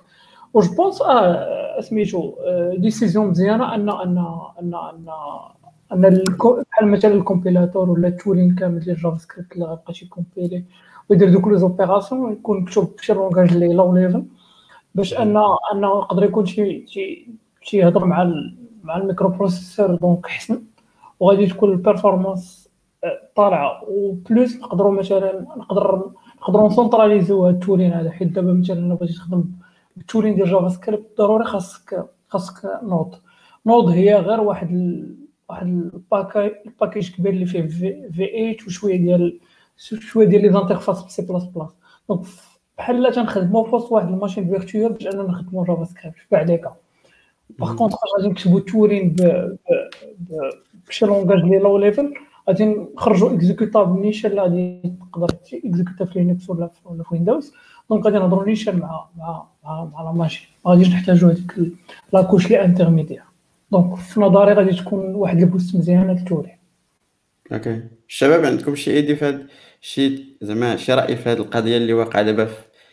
و 0.54 0.62
je 0.62 0.74
pense 0.76 1.02
آه 1.02 1.82
سميتو 1.82 2.36
décision 2.78 3.28
مزيانة 3.28 3.76
أن 3.76 3.90
أن 3.90 4.18
أن 4.60 4.74
أن 4.74 5.08
أن 5.94 6.24
بحال 6.72 6.88
مثلا 6.92 7.14
ال 7.14 7.20
compilateur 7.20 7.90
ولا 7.90 8.08
ال 8.08 8.14
tooling 8.14 8.56
كامل 8.56 8.80
ديال 8.80 8.96
JavaScript 8.98 9.54
اللي 9.54 9.66
غيبقى 9.66 9.94
compiler 10.10 10.64
ويدير 11.10 11.32
دوك 11.32 11.48
les 11.48 11.58
opérations 11.58 12.32
يكون 12.34 12.62
مكتوب 12.62 12.96
بشي 12.98 13.14
langage 13.14 13.52
اللي 13.54 13.74
low 13.74 13.96
level 13.96 14.26
باش 14.96 15.14
ان 15.14 15.38
انه 15.74 15.88
يقدر 15.88 16.24
يكون 16.24 16.46
شي 16.46 16.88
شي 16.88 17.28
شي 17.62 17.78
يهضر 17.78 18.06
مع 18.06 18.34
مع 18.84 18.98
ال 18.98 19.30
microprocesseur 19.30 19.96
donc 19.96 20.26
حسن 20.28 20.64
وغادي 21.20 21.48
تكون 21.48 21.72
ال 21.72 21.80
performance 21.80 22.70
طالعة 23.36 23.84
و 23.90 24.03
plus 24.03 24.56
نقدروا 24.58 24.92
مثلا 24.92 25.46
نقدر 25.58 26.12
نقدروا 26.42 26.68
ن 26.68 26.73
centraliser 26.73 27.35
يو 27.35 27.46
هاد 27.46 27.54
ال 27.54 27.59
tooling 27.59 27.94
هذا 27.94 28.12
حيت 28.12 28.28
دابا 28.32 28.54
مثلا 28.54 28.96
بغيتي 28.96 29.14
تخدم 29.14 29.44
بال 29.96 30.05
tooling 30.05 30.36
ديال 30.36 30.48
JavaScript 30.50 31.18
ضروري 31.18 31.46
خاصك 31.46 32.06
خاصك 32.30 32.80
نوض 32.84 33.16
نوض 33.66 33.90
هي 33.90 34.16
غير 34.16 34.42
واحد. 34.42 34.68
واحد 35.50 35.92
ال 36.66 36.72
package 36.72 37.12
كبير 37.16 37.34
اللي 37.34 37.46
فيه 37.46 37.62
في, 37.62 38.12
في 38.12 38.28
8 38.28 38.58
وشوية 38.68 38.98
ديال 38.98 39.40
شوية 39.78 40.28
ديال 40.28 40.42
les 40.42 40.52
interfaces 40.52 41.04
ب 41.04 41.22
C++. 41.22 41.70
donc 42.10 42.26
بحال 42.78 43.14
تنخدمو 43.14 43.64
في 43.64 43.76
وسط 43.76 43.92
واحد 43.92 44.08
ال 44.08 44.13
machine 44.13 44.48
virtuelle 44.50 44.94
باش 44.94 45.08
أننا 45.08 45.24
نخدمو 45.24 45.64
JavaScript 45.64 46.18
بعديك 46.32 46.66
par 47.60 47.76
contre 47.76 47.98
غادي 48.18 48.30
نكتبو 48.30 48.60
tooling 48.60 49.16
بشي 50.88 51.06
langage 51.06 51.40
لي 51.40 51.60
low 51.60 51.78
level 51.78 52.14
غادي 52.50 52.66
نخرجو 52.66 53.36
exécutable 53.36 54.02
نيشان 54.02 54.32
اللي 54.32 54.42
غادي 54.42 54.94
تقدر 55.12 55.28
exécuta 55.66 56.06
في 56.06 56.20
Linux 56.20 56.50
ولا 56.50 56.68
في 56.68 57.04
Windows 57.12 57.54
donc 57.90 58.06
غادي 58.06 58.18
نهضرو 58.18 58.46
نيشان 58.46 58.80
مع 58.80 59.06
مع 59.18 59.48
مع, 59.64 59.86
مع 59.86 60.04
la 60.04 60.12
machine 60.12 60.48
ما 60.66 60.72
غاديش 60.72 60.90
نحتاجو 60.90 61.28
هذيك 61.28 61.56
la 62.14 62.23
couche 62.23 62.50
لي 62.50 62.66
intermédiaire 62.66 63.24
donc 63.72 64.00
في 64.00 64.20
نظري 64.20 64.54
غادي 64.54 64.78
تكون 64.78 65.16
واحد 65.16 65.38
ال 65.38 65.44
boost 65.44 65.76
مزيانه 65.76 66.14
للتورين 66.14 66.58
أوكي. 67.52 67.84
الشباب 68.10 68.46
عندكم 68.46 68.76
شي 68.76 68.92
idée 68.92 69.16
في 69.16 69.26
هاد 69.26 69.48
شي 69.82 70.38
زعما 70.42 70.76
شي 70.76 70.94
رأي 70.94 71.16
في 71.18 71.30
هاد 71.30 71.40
القضية 71.40 71.78
اللي 71.78 71.94
واقعة 71.94 72.24
دابا 72.24 72.50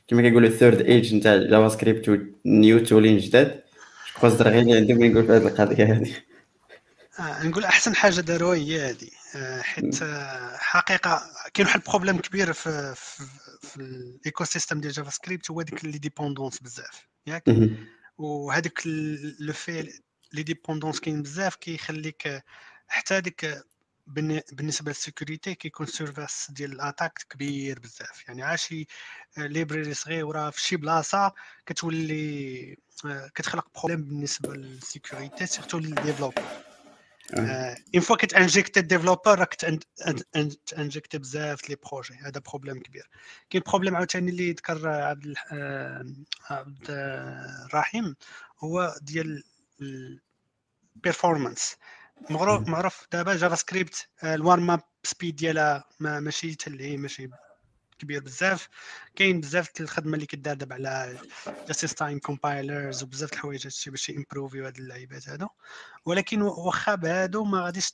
كما 0.09 0.23
كيقولوا 0.23 0.49
ال 0.49 0.54
third 0.54 0.81
age 0.81 1.15
نتاع 1.15 1.37
JavaScript 1.37 1.69
و 1.69 2.09
new 2.47 2.79
tooling 2.79 3.19
جداد؟ 3.19 3.63
خاص 4.15 4.43
غير 4.43 4.77
عندي 4.77 4.95
ما 4.95 5.09
نقول 5.09 5.27
في 5.27 5.33
هذه 5.33 5.47
القضية 5.47 5.85
هذه 5.85 6.17
آه 7.21 7.47
نقول 7.47 7.65
أحسن 7.65 7.95
حاجة 7.95 8.21
داروا 8.21 8.55
هي 8.55 8.81
هذه 8.81 9.09
آه 9.37 9.61
حيت 9.61 10.03
آه 10.03 10.57
حقيقة 10.57 11.23
كاين 11.55 11.67
واحد 11.67 11.81
ال 11.81 11.85
problème 11.85 12.19
كبير 12.19 12.53
في 12.53 12.95
في, 12.97 13.25
في 13.63 13.77
ال 13.77 14.45
ecosystem 14.45 14.81
ديال 14.81 14.93
JavaScript 14.93 15.51
هو 15.51 15.63
ديك 15.63 15.85
les 15.85 15.99
dépendances 15.99 16.59
بزاف. 16.59 17.09
ياك؟ 17.27 17.45
وهذاك 18.19 18.81
لو 19.41 19.53
في 19.53 19.89
les 20.35 20.43
dépendances 20.43 21.01
كاين 21.01 21.23
بزاف 21.23 21.57
كيخليك 21.57 22.43
حتى 22.89 23.21
ديك 23.21 23.65
بالنسبة 24.07 24.91
لل 24.91 25.04
security 25.04 25.55
كيكون 25.55 25.87
surface 25.87 26.51
ديال 26.51 26.73
ال 26.73 26.80
attaque 26.80 27.27
كبير 27.31 27.79
بزاف. 27.79 28.29
يعني 28.29 28.43
عاشي 28.43 28.87
library 29.37 29.95
صغيرة 29.95 30.51
في 30.51 30.61
شي 30.61 30.77
بلاصة 30.77 31.33
كتولي 31.67 32.77
آه، 33.07 33.31
كتخلق 33.35 33.69
problème 33.75 34.05
بالنسبة 34.05 34.55
للسيكوريتي 34.55 35.47
سيرتو 35.47 35.79
للديفلوبر. 35.79 36.43
اون 37.95 38.01
فوا 38.03 38.17
كتانجيكتي 38.17 38.81
الديفلوبر 38.81 39.39
راك 39.39 39.55
ت 40.67 40.73
injecter 40.73 41.19
بزاف 41.19 41.71
les 41.71 41.77
projets 41.77 42.15
هذا 42.15 42.41
problème 42.41 42.83
كبير. 42.83 43.09
كاين 43.51 43.63
problème 43.67 43.97
عاوتاني 43.97 44.31
اللي 44.31 44.53
ذكر 44.53 44.89
عبد 44.89 45.35
آه، 45.53 46.07
عبد 46.51 46.87
الرحيم 46.91 48.17
هو 48.59 48.95
ديال 49.03 49.43
ال 50.97 51.04
performance 51.04 51.77
معروف 52.31 53.07
دابا 53.13 53.37
JavaScript 53.37 54.09
ال 54.25 54.34
warm 54.34 54.71
up 54.71 54.81
speed 55.03 55.37
ديالها 55.37 55.85
ماشي 56.01 56.55
تلهي 56.55 56.97
ماشي 56.97 57.29
كبير 57.99 58.23
بزاف. 58.23 58.69
كاين 59.17 59.41
بزاف 59.41 59.71
الخدمة 59.81 60.15
اللي 60.15 60.27
كدار 60.27 60.55
دابا 60.55 60.75
على 60.75 61.19
just 61.67 61.86
in 61.86 61.95
time 61.95 62.19
compilers 62.19 63.03
وبزاف 63.03 63.33
الحوايج 63.33 63.67
هادشي 63.67 63.91
باش 63.91 64.09
y 64.09 64.15
improve 64.15 64.61
ي 64.61 64.67
هاد 64.67 64.77
اللعيبات 64.79 65.29
هادو. 65.29 65.49
ولكن 66.05 66.43
واخا 66.43 66.95
بهادو 66.95 67.45
ما 67.45 67.61
غاديش 67.65 67.91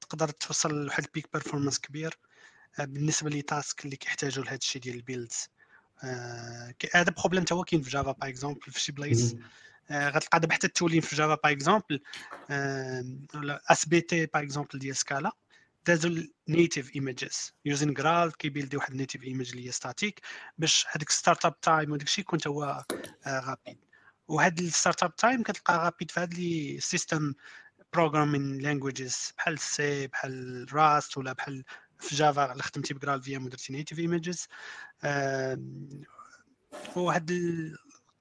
تقدر 0.00 0.28
توصل 0.28 0.84
لواحد 0.84 1.04
ال 1.04 1.09
peak 1.09 1.28
performance 1.32 1.78
كبير 1.78 2.18
آه، 2.80 2.84
بالنسبة 2.84 3.30
les 3.30 3.42
tasks 3.42 3.84
اللي 3.84 3.96
كيحتاجوا 3.96 4.44
لهذا 4.44 4.56
الشيء 4.56 4.82
ديال 4.82 4.96
ال 4.96 5.03
builds 5.03 5.48
آه، 6.04 6.74
هذا 6.94 7.10
problème 7.10 7.44
تا 7.44 7.54
هو 7.54 7.64
كاين 7.64 7.82
في 7.82 7.90
Java 7.90 8.12
par 8.12 8.28
exemple 8.28 8.60
في 8.60 8.80
شي 8.80 8.92
بلايص 8.92 9.34
غتلقى 9.92 10.40
دابا 10.40 10.54
حتى 10.54 10.66
ال 10.66 10.70
tooling 10.70 11.00
في 11.00 11.16
Java 11.16 11.34
par 11.44 11.52
exemple 11.52 12.00
ولا 13.34 13.62
SBT 13.72 14.26
par 14.26 14.42
exemple 14.42 14.78
ديال 14.78 14.96
Scala 14.96 15.32
دازو 15.86 16.14
native 16.48 16.94
images 16.94 17.52
using 17.64 17.94
Graal 17.94 18.36
كي 18.36 18.46
build 18.46 18.71
ي 18.71 18.76
واحد 18.76 18.94
native 18.94 19.22
image 19.22 19.50
اللي 19.50 19.66
هي 19.66 19.72
static 19.72 20.20
باش 20.58 20.86
هذاك 20.90 21.10
startup 21.10 21.60
time 21.60 21.92
وداك 21.92 22.06
الشيء 22.06 22.24
يكون 22.24 22.38
هو 22.46 22.84
rapide 23.28 23.78
وهاد 24.28 24.58
ال 24.58 25.02
startup 25.02 25.16
time 25.16 25.42
كتلقى 25.42 25.78
rapide 25.78 26.10
في 26.10 26.20
هاد 26.20 26.34
les 26.34 26.80
system 26.80 27.34
programming 27.92 28.58
languages 28.58 29.32
بحال 29.38 29.58
سي 29.58 30.06
بحال 30.06 30.66
راست 30.72 31.18
ولا 31.18 31.32
بحال 31.32 31.64
في 31.98 32.14
Java 32.14 32.52
اللي 32.52 32.62
خدمتي 32.62 32.94
ب 32.94 33.22
GraalVM 33.22 33.44
ودرتي 33.44 33.72
native 33.72 33.98
images 33.98 34.46
وهاد 36.96 37.30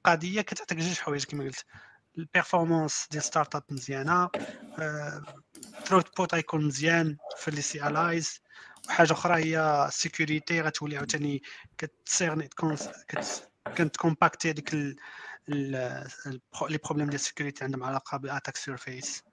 القضية 0.07 0.41
كتعطيك 0.41 0.77
جوج 0.77 0.97
حوايج 0.97 1.23
كما 1.23 1.43
قلت. 1.43 1.65
ال 2.17 2.25
performance 2.25 3.07
ديال 3.11 3.23
startup 3.23 3.63
مزيانه 3.69 4.29
تروت 5.85 6.17
بوت 6.17 6.35
غيكون 6.35 6.65
مزيان 6.65 7.17
في 7.37 7.51
لي 7.51 7.61
سي 7.61 7.87
الايز 7.87 8.41
وحاجة 8.87 9.13
أخرى 9.13 9.43
هي 9.43 9.85
السيكوريتي 9.87 10.61
غتولي 10.61 10.97
عاوتاني 10.97 11.41
كتسيرني 11.77 12.49
كنت 13.77 13.97
كومباكتي 13.97 14.49
هذيك 14.49 14.73
لي 14.73 14.95
بروبليم 16.83 17.09
ديال 17.09 17.15
السيكوريتي 17.15 17.63
عندهم 17.63 17.83
علاقة 17.83 18.17
بالاتاك 18.17 18.57
سيرفيس 18.57 19.23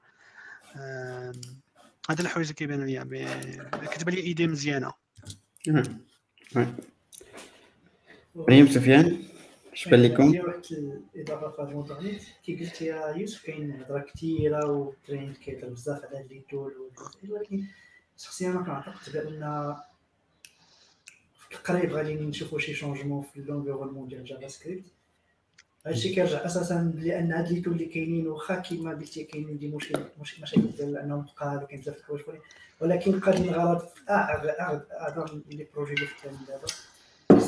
هذا 2.11 2.21
الحوايج 2.21 2.47
اللي 2.47 2.55
كيبانوا 2.55 2.87
لي 2.87 3.87
كتبان 3.87 4.15
لي 4.15 4.21
ايدي 4.21 4.47
مزيانة. 4.47 4.93
مريم 8.35 8.69
سفيان؟ 8.69 9.32
اش 9.73 9.89
بان 9.89 10.03
لكم؟ 10.03 10.37
واحد 10.39 10.63
الاضافه 11.15 11.51
في 11.51 11.63
هذا 11.63 11.69
الموضوع 11.69 12.01
كي 12.45 12.57
قلت 12.57 12.83
يا 12.83 13.07
يوسف 13.17 13.47
كاين 13.47 13.83
هضره 13.83 14.01
كثيره 14.01 14.71
والتريند 14.71 15.37
كيهضر 15.37 15.69
بزاف 15.69 16.05
على 16.05 16.27
les 16.31 16.43
tools 16.51 16.75
ولكن 17.29 17.65
شخصيا 18.17 18.49
ما 18.49 18.63
كنعتقد 18.63 19.13
بان 19.13 19.75
قريب 21.65 21.93
غادي 21.93 22.15
نشوفوا 22.15 22.59
شي 22.59 22.75
changement 22.75 23.23
في 23.23 23.41
l'environnement 23.41 24.09
ديال 24.09 24.25
JavaScript 24.25 24.85
هادشي 25.87 26.15
كيرجع 26.15 26.47
أساسا 26.47 26.93
لأن 26.97 27.33
هاد 27.33 27.53
les 27.53 27.61
tools 27.61 27.73
اللي 27.73 27.85
كاينين 27.85 28.27
واخا 28.27 28.61
كيما 28.61 28.91
قلتي 28.91 29.25
كاينين 29.25 29.59
des 29.59 29.69
مشكل 29.69 30.03
مشاكل 30.21 30.63
ديال 30.63 30.97
انهم 30.97 31.25
تقال 31.25 31.63
وكاين 31.63 31.81
بزاف 31.81 31.97
الحوايج 31.97 32.41
ولكن 32.81 33.21
قادين 33.21 33.49
الغرض 33.49 33.79
في 33.79 34.01
اعظم 34.11 35.43
les 35.51 35.67
projets 35.75 35.95
اللي 35.95 36.07
خدامين 36.07 36.41
دابا 36.49 36.67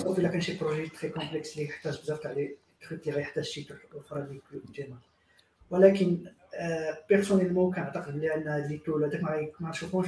سوف 0.04 0.18
الا 0.18 0.28
كان 0.28 0.40
شي 0.40 0.58
بروجي 0.58 0.88
تري 0.88 1.10
كومبلكس 1.10 1.52
اللي 1.52 1.68
يحتاج 1.68 2.00
بزاف 2.00 2.18
تاع 2.18 2.30
لي 2.30 2.56
تخيط 2.80 3.00
اللي 3.00 3.12
غيحتاج 3.12 3.44
شي 3.44 3.66
أخرى 3.94 4.22
اللي 4.22 4.40
ديما 4.76 4.98
ولكن 5.70 6.30
بيرسونيلمون 7.08 7.74
كنعتقد 7.74 8.14
بلي 8.14 8.34
أن 8.34 8.48
هاد 8.48 8.70
لي 8.70 8.78
تول 8.78 9.04
هذاك 9.04 9.62
ما 9.62 9.70
نشوفوش 9.70 10.06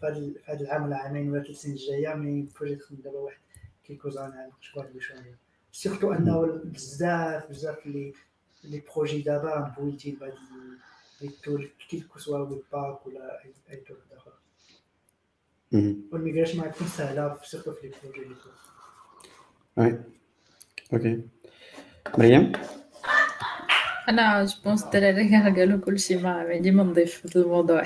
في 0.00 0.34
هذا 0.44 0.60
العام 0.60 0.84
ولا 0.84 0.96
عامين 0.96 1.30
ولا 1.30 1.42
ثلاث 1.42 1.56
سنين 1.56 1.76
الجاية 1.76 2.14
مي 2.14 2.48
بروجي 2.60 2.76
تخدم 2.76 2.96
دابا 3.02 3.18
واحد 3.18 3.38
كيلكو 3.86 4.10
زان 4.10 4.50
شكون 4.60 4.84
اللي 4.86 5.00
شوية. 5.00 5.38
سيرتو 5.72 6.12
أنه 6.12 6.46
بزاف 6.64 7.50
بزاف 7.50 7.86
لي 7.86 8.12
لي 8.64 8.82
بروجي 8.94 9.22
دابا 9.22 9.74
مبويتين 9.78 10.14
بهاد 10.14 10.34
لي 11.20 11.30
تول 11.44 11.70
كيلكو 11.88 12.18
سوا 12.18 12.38
ويب 12.38 12.62
باك 12.72 13.06
ولا 13.06 13.44
اي 13.70 13.76
تول 13.76 13.96
آخر. 14.16 14.32
وال 16.12 16.20
migration 16.20 16.58
ما 16.58 16.66
تكون 16.66 16.86
سهلة 16.86 17.38
surtout 17.42 17.72
في 17.72 17.86
les 17.86 17.94
projets 18.02 18.28
لي 18.28 18.34
oui 19.78 19.98
OK 20.92 21.20
مريم 22.18 22.52
أنا 24.08 24.44
je 24.44 24.54
pense 24.64 24.84
الدراري 24.84 25.36
قالوا 25.56 25.78
كلشي 25.78 26.16
ما 26.16 26.30
عندي 26.30 26.70
ما 26.70 26.82
نضيف 26.82 27.26
في 27.26 27.36
الموضوع 27.36 27.82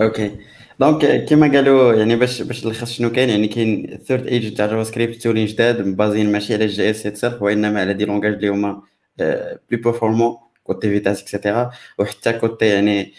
OK 0.00 0.36
donc 0.80 1.24
كيما 1.24 1.46
قالوا 1.52 1.94
يعني 1.94 2.16
باش 2.16 2.42
باش 2.42 2.66
نلخص 2.66 2.92
شنو 2.92 3.12
كاين 3.12 3.28
يعني 3.30 3.48
كاين 3.48 3.98
third 4.04 4.26
age 4.26 4.54
تاع 4.54 4.66
JavaScript 4.66 5.22
tooling 5.22 5.46
جداد 5.46 5.86
م 5.86 5.93
basé 5.93 6.19
ين 6.19 6.32
ماشي 6.32 6.54
على 6.54 6.64
ال 6.64 6.90
JS 6.90 7.06
itself 7.06 7.42
وانما 7.42 7.80
على 7.80 7.94
des 7.94 8.04
langages 8.04 8.32
اللي 8.32 8.48
هما 8.48 8.82
plus 9.18 9.58
performants 9.70 10.36
côté 10.66 10.90
vitesse 10.90 11.22
et 11.22 11.34
cetera 11.34 11.70
وحتى 11.98 12.32
côté 12.32 12.66
يعني 12.66 13.12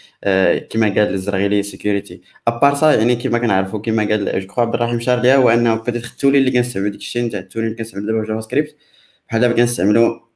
كيما 0.70 0.88
قال 0.88 1.14
الزرغيلي 1.14 1.62
security 1.62 2.20
à 2.48 2.53
part 2.53 2.74
ça 2.74 2.92
يعني 2.92 3.16
كيما 3.16 3.38
كنعرفوا 3.38 3.80
كيما 3.80 4.08
قال 4.08 4.40
je 4.40 4.46
crois 4.46 4.62
عبد 4.62 4.74
الرحيم 4.74 5.00
شار 5.00 5.20
ليها 5.20 5.36
هو 5.36 5.48
أنه 5.48 5.74
peut-être 5.74 6.04
ال 6.04 6.09
tooling 6.09 6.40
اللي 6.40 6.50
كنستعملو 6.50 6.90
ديك 6.90 7.00
الشيء 7.00 7.24
نتاع 7.24 7.40
ال 7.40 7.43
tooling 7.43 7.66
اللي 7.68 7.78
كنستعملو 7.78 8.06
دابا 8.06 8.24
JavaScript 8.28 8.76
بحال 9.28 9.40
دابا 9.40 9.54
كنستعملو 9.54 10.28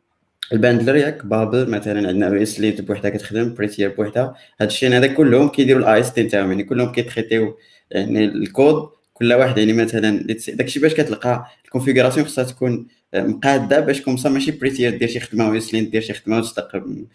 ال 0.52 0.58
bundler 0.58 0.96
ياك 0.96 1.26
Babel 1.26 1.70
مثلا 1.70 2.08
عندنا 2.08 2.28
أو 2.28 2.34
ESLint 2.34 2.80
بوحدها 2.80 3.10
كتخدم 3.10 3.54
Prettier 3.54 3.94
بوحدها. 3.94 4.34
هاد 4.60 4.68
الشيء 4.68 4.92
هذا 4.92 5.06
كلهم 5.06 5.48
كيديروا 5.48 5.82
ال 5.82 6.00
AST 6.00 6.22
تاعهم 6.24 6.50
يعني 6.50 6.64
كلهم 6.64 6.92
كي 6.92 7.04
traiter 7.04 7.46
يو 7.46 7.58
يعني 7.90 8.24
الكود 8.24 8.88
كل 9.22 9.32
واحد 9.32 9.58
يعني 9.58 9.72
مثلا 9.72 10.26
داكشي 10.48 10.80
باش 10.80 10.94
كتلقى 10.94 11.46
ال 11.64 11.69
configuration 11.69 12.26
خصها 12.26 12.44
تكون 12.44 12.86
مقادة 13.14 13.80
باش 13.80 14.00
comme 14.00 14.20
ça 14.20 14.28
ماشي 14.28 14.50
Prettier 14.50 14.96
دير 14.96 15.08
شي 15.08 15.20
خدمة 15.20 15.52
lint 15.72 15.90
دير 15.90 16.00
شي 16.00 16.12
خدمة 16.12 16.38
وتستقبل 16.38 17.06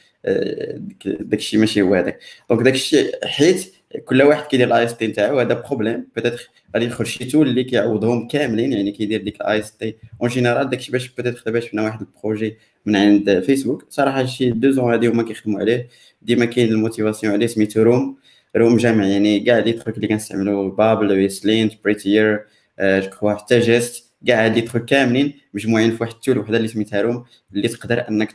داكشي 1.06 1.58
ماشي 1.58 1.82
هو 1.82 1.96
هذاك. 1.96 2.20
donc 2.50 2.62
داكشي 2.62 3.12
حيت 3.24 3.74
كل 4.06 4.22
واحد 4.22 4.44
كيدير 4.44 4.68
ال 4.68 4.86
AST 4.86 5.08
نتاعو 5.08 5.40
هذا 5.40 5.54
problème 5.54 6.08
peut-être 6.16 6.50
غادي 6.76 6.86
يدخل 6.86 7.06
شي 7.06 7.26
tool 7.26 7.48
اللي 7.48 7.64
كيعوضهم 7.64 8.28
كاملين 8.28 8.74
يعني 8.74 8.92
كيدير 8.92 9.22
ديك 9.22 9.42
ال 9.42 9.60
AST 9.60 9.96
en 10.22 10.30
général 10.30 10.70
داكشي 10.70 10.92
باش 10.92 11.08
peut-être 11.10 11.44
دابا 11.46 11.60
شفنا 11.60 11.84
واحد 11.84 12.02
ال 12.02 12.10
projet 12.10 12.58
من 12.86 12.96
عند 12.96 13.40
فيسبوك 13.40 13.86
صراحة 13.90 14.26
شي 14.26 14.50
deux 14.52 14.72
ans 14.72 14.92
هادي 14.92 15.08
هما 15.08 15.24
كيخدموا 15.24 15.60
عليه. 15.60 15.88
ديما 16.22 16.46
كاين 16.46 16.70
ال 16.70 16.75
motivation 16.75 17.34
عليه 17.34 17.48
سميتو 17.48 17.84
Rome 17.84 18.18
Rome 18.58 18.78
جامع 18.78 19.06
يعني 19.06 19.40
كاع 19.40 19.60
les 19.60 19.74
trucs 19.74 19.96
اللي 19.98 20.08
كنستعملو 20.08 20.70
Babel 20.70 21.12
و 21.12 21.21
ESLint 21.21 21.74
Prettier 21.84 22.46
je 22.82 23.10
crois 23.10 23.34
حتى 23.34 23.60
Jest 23.60 24.14
كاع 24.28 24.46
هاد 24.46 24.56
les 24.56 24.62
trucs 24.62 24.86
كاملين 24.86 25.34
مجموعين 25.54 25.92
في 25.92 25.98
واحد 26.04 26.14
ال 26.14 26.18
tool 26.18 26.38
وحده 26.38 26.58
اللي 26.58 26.68
سميتها 26.68 27.02
Rome 27.02 27.24
اللي 27.54 27.68
تقدر 27.68 28.08
أنك 28.10 28.32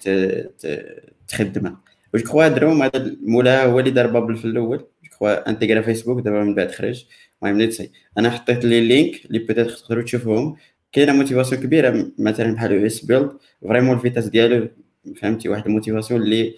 تخدمها. 1.29 1.81
je 2.15 2.23
crois 2.23 2.45
هاد 2.45 2.59
Rome 2.59 2.83
هذا 2.83 3.17
مولا 3.23 3.65
هو 3.65 3.79
اللي 3.79 3.91
دار 3.91 4.07
Babel 4.07 4.37
في 4.37 4.45
الأول. 4.45 4.79
je 4.79 5.11
crois 5.11 5.51
intégra 5.51 5.81
Facebook 5.81 6.25
دابا 6.25 6.45
من 6.45 6.55
بعد 6.55 6.71
خرج. 6.71 7.05
المهم 7.43 7.59
ليتسي 7.59 7.91
أنا 8.19 8.31
حطيت 8.31 8.65
les 8.65 8.81
links 8.81 9.27
اللي 9.27 9.39
بيتيت 9.39 9.71
تقدروا 9.71 10.03
تشوفوهم. 10.03 10.57
كاينة 10.93 11.13
motivation 11.13 11.63
كبيرة 11.63 12.07
مثلا 12.19 12.55
بحال 12.55 12.87
esbuild 12.87 13.05
vraiment 13.05 13.31
ال 13.69 13.97
vitesse 13.97 14.27
ديالو 14.29 14.69
فهمتي؟ 15.17 15.49
واحد 15.49 15.67
ال 15.67 15.72
motivation 15.72 16.23
اللي 16.23 16.55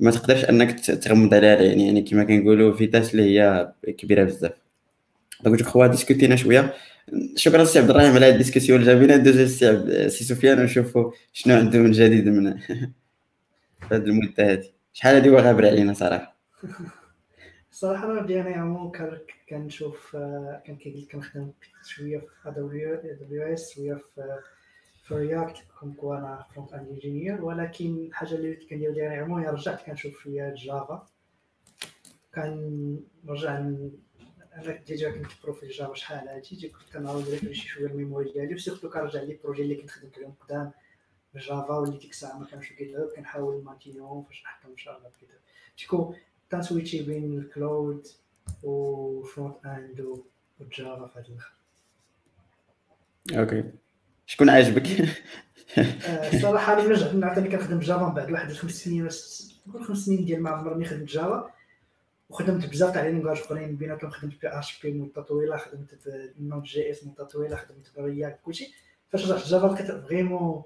ما 0.00 0.10
تقدرش 0.10 0.44
أنك 0.44 0.80
تغمض 0.80 1.34
عليها 1.34 1.54
يعني 1.54 1.86
يعني 1.86 2.02
كما 2.02 2.24
كنقولوا 2.24 2.76
vitesse 2.76 3.14
اللي 3.14 3.40
هي 3.40 3.72
كبيرة 3.98 4.24
بزاف. 4.24 4.52
donc 5.44 5.58
je 5.58 5.64
crois 5.64 5.86
discuté 5.86 6.30
نا 6.30 6.36
شوية. 6.36 6.74
شكرا 7.36 7.64
سي 7.64 7.78
عبد 7.78 7.90
الرحيم 7.90 8.14
على 8.14 8.26
هذه 8.26 8.32
ال 8.32 8.36
discussion 8.36 8.80
الجميله 8.80 9.16
ندوز 9.16 9.40
سي 9.40 10.08
سي 10.08 10.24
سفيان 10.24 10.60
ونشوفوا 10.60 11.12
شنو 11.32 11.56
عنده 11.56 11.78
من 11.78 11.90
جديد 11.90 12.28
من 12.28 12.46
هذه 13.92 14.04
المدة 14.04 14.52
هذه 14.52 14.70
شحال 14.92 15.16
هذه 15.16 15.30
غابر 15.30 15.66
علينا 15.66 15.92
صراحة؟ 15.92 16.36
الصراحه 17.72 18.12
أنا 18.12 18.26
dernièrement 18.26 18.92
كنشوف 19.48 20.16
كان 20.66 20.76
كيقول 20.76 21.06
كنخدم 21.12 21.50
شوية 21.84 22.18
في 22.18 23.52
اس 23.54 23.74
شوية 23.74 23.94
في 23.94 24.38
في 25.04 25.14
React 25.14 25.64
quoi 25.96 26.18
أنا 26.18 26.46
front 26.54 26.72
end 26.72 26.88
engineer 26.88 27.44
ولكن 27.44 28.06
الحاجة 28.06 28.34
اللي 28.34 28.56
كندير 28.56 28.94
dernièrement 28.94 29.36
هي 29.38 29.48
رجعت 29.48 29.86
كنشوف 29.86 30.22
شوية 30.22 30.54
Java 30.54 31.06
كان 32.32 33.00
رجع 33.28 33.58
أنا 33.58 33.90
déjà 34.86 35.10
كنت 35.10 35.32
prof 35.42 35.68
Java 35.68 35.94
شحال 35.94 36.28
هادي 36.28 36.68
كنت 36.68 36.92
كنعاود 36.92 37.28
refresh 37.28 37.63
ي 37.63 37.68
شوية 37.68 37.86
ال 37.86 37.93
memory 37.93 38.32
ديالي 38.32 38.54
و 38.54 38.58
surtout 38.58 38.90
كنرجع 38.90 39.22
les 39.22 39.38
projets 39.44 39.62
اللي 39.62 39.74
كنت 39.74 39.90
خدمت 39.90 40.16
عليهم 40.18 40.34
قدام 40.40 40.72
Java 41.36 41.74
واللي 41.74 41.98
ديك 41.98 42.10
الساعة 42.10 42.38
ما 42.38 42.46
كانوش 42.46 42.68
في 42.68 42.84
Git 42.84 42.96
كنحاول 43.16 43.60
ن 43.60 43.65
maintenir 43.65 44.12
هم 44.12 44.22
فاش 44.24 44.42
نحطهم 44.44 44.70
إن 44.70 44.76
شاء 44.76 44.98
الله 44.98 45.08
في 45.08 45.20
Git 45.20 45.30
تيكو 45.78 46.14
تن 46.50 46.62
switch 46.62 46.96
ي 46.96 47.02
بين 47.02 47.38
ال 47.38 47.49
cloud 47.49 48.06
و 48.62 48.79
front 48.79 49.66
end 49.66 50.22
و 50.60 50.69
Java 50.69 51.06
في 51.06 51.18
هذا 51.18 51.28
الآخر 51.28 51.52
OK 53.32 53.83
شكون 54.26 54.50
عاجبك؟ 54.50 54.86
الصراحه 56.34 56.72
أنا 56.72 56.82
نرجع 56.82 57.12
نعطيني 57.12 57.48
كنخدم 57.48 57.78
Java 57.78 58.06
من 58.06 58.14
بعد 58.14 58.32
واحد 58.32 58.50
الخمس 58.50 58.84
سنين 58.84 59.08
نقول 59.66 59.84
خمس 59.84 59.98
سنين 59.98 60.24
ديال 60.24 60.42
ما 60.42 60.50
عمرني 60.50 60.84
خدمت 60.84 61.08
Java 61.08 61.50
وخدمت 62.30 62.66
بزاف 62.66 62.94
تاع 62.94 63.02
les 63.02 63.12
langages 63.12 63.38
أخرين 63.38 63.76
بيناتهم 63.76 64.10
خدمت 64.10 64.40
PHP 64.40 64.92
مده 64.92 65.22
طويله 65.22 65.56
خدمت 65.56 65.98
Node.js 66.40 67.06
مده 67.06 67.24
طويله 67.24 67.56
خدمت 67.56 67.92
ب 67.96 68.03
React 68.03 68.38
كلشي. 68.44 68.74
فاش 69.08 69.24
رجعت 69.24 69.46
Java 69.46 69.74
كانت 69.74 70.06
vraiment 70.06 70.62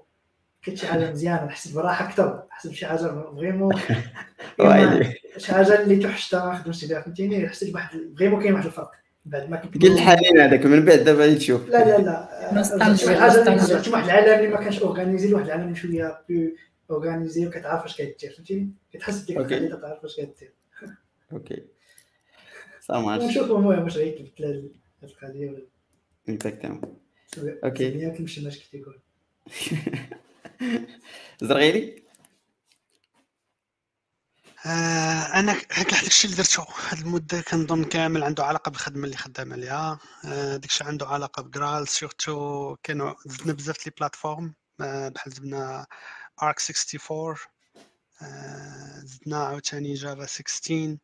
كانت 0.61 0.77
شي 0.77 0.87
حاجة 0.87 1.11
مزيانة 1.11 1.49
حسيت 1.49 1.75
براحة 1.75 2.05
أكثر 2.09 2.43
حسيت 2.49 2.71
بشي 2.71 2.85
حاجة 2.85 3.31
vraiment. 3.35 3.75
شي 5.37 5.53
حاجة 5.53 5.81
اللي 5.81 5.97
توحشتها 5.97 6.45
ما 6.45 6.57
خدمتش 6.57 6.85
بها 6.85 7.01
فهمتيني؟ 7.01 7.49
حسيت 7.49 7.71
بواحد 7.71 7.99
vraiment 8.17 8.41
كاين 8.41 8.53
واحد 8.53 8.65
الفرق. 8.65 8.91
بعد 9.29 9.49
ما 9.49 9.57
كنت 9.57 9.83
قل 9.83 9.91
الحنين 9.91 10.39
هذاك 10.39 10.65
من 10.65 10.85
بعد 10.85 10.99
دابا 10.99 11.33
تشوف. 11.33 11.69
لا 11.69 11.97
لا 11.97 11.97
لا. 11.97 12.49
اللي 12.51 13.91
واحد 13.91 14.03
العالم 14.03 14.39
اللي 14.39 14.47
ما 14.47 14.57
كانش 14.57 14.79
organisé 14.79 15.33
واحد 15.33 15.45
العالم 15.45 15.75
شوية 15.75 16.21
plus 16.29 16.55
organisé 16.91 17.47
وكتعرف 17.47 17.85
اش 17.85 17.97
كدير 17.97 18.33
فهمتيني؟ 18.37 18.71
كتحس 18.93 19.15
ديك 19.15 19.37
الحاجة 19.37 19.75
كتعرف 19.75 20.05
اش 20.05 20.15
كدير 20.15 20.53
OK. 21.33 21.63
سامعش 22.81 23.21
نشوفوا 23.21 23.57
المهم 23.57 23.83
واش 23.83 23.97
غيكتب 23.97 24.45
هاد 24.45 24.71
القضية 25.03 25.67
exactement 26.29 26.81
OK. 27.63 28.05
هي 28.05 28.11
كنمشي 28.11 28.43
ماش 28.43 28.59
كنت 28.59 28.73
يقول. 28.73 28.99
زرغيري 31.47 32.03
آه 34.65 35.39
أنا 35.39 35.51
هذاك 35.71 35.93
الشيء 36.07 36.31
اللي 36.31 36.43
درته 36.43 36.65
هذه 36.89 37.01
المدة 37.01 37.41
كنظن 37.41 37.83
كامل 37.83 38.23
عنده 38.23 38.45
علاقة 38.45 38.69
بالخدمة 38.71 39.05
اللي 39.05 39.17
خدام 39.17 39.53
عليها 39.53 39.99
آه 40.25 40.57
داك 40.57 40.65
الشيء 40.69 40.87
عنده 40.87 41.07
علاقة 41.07 41.43
ب 41.43 41.50
Graal 41.50 41.87
surtout 41.87 42.75
كانوا 42.83 43.13
زدنا 43.25 43.53
بزاف 43.53 43.85
les 43.87 43.93
plateformes 43.97 44.53
آه 44.81 45.09
بحال 45.09 45.33
زدنا 45.33 45.85
AArch 46.43 46.59
64 46.59 47.35
آه 48.21 48.99
زدنا 49.03 49.43
عاوتاني 49.43 49.93
Java 49.93 50.25
16 50.25 50.97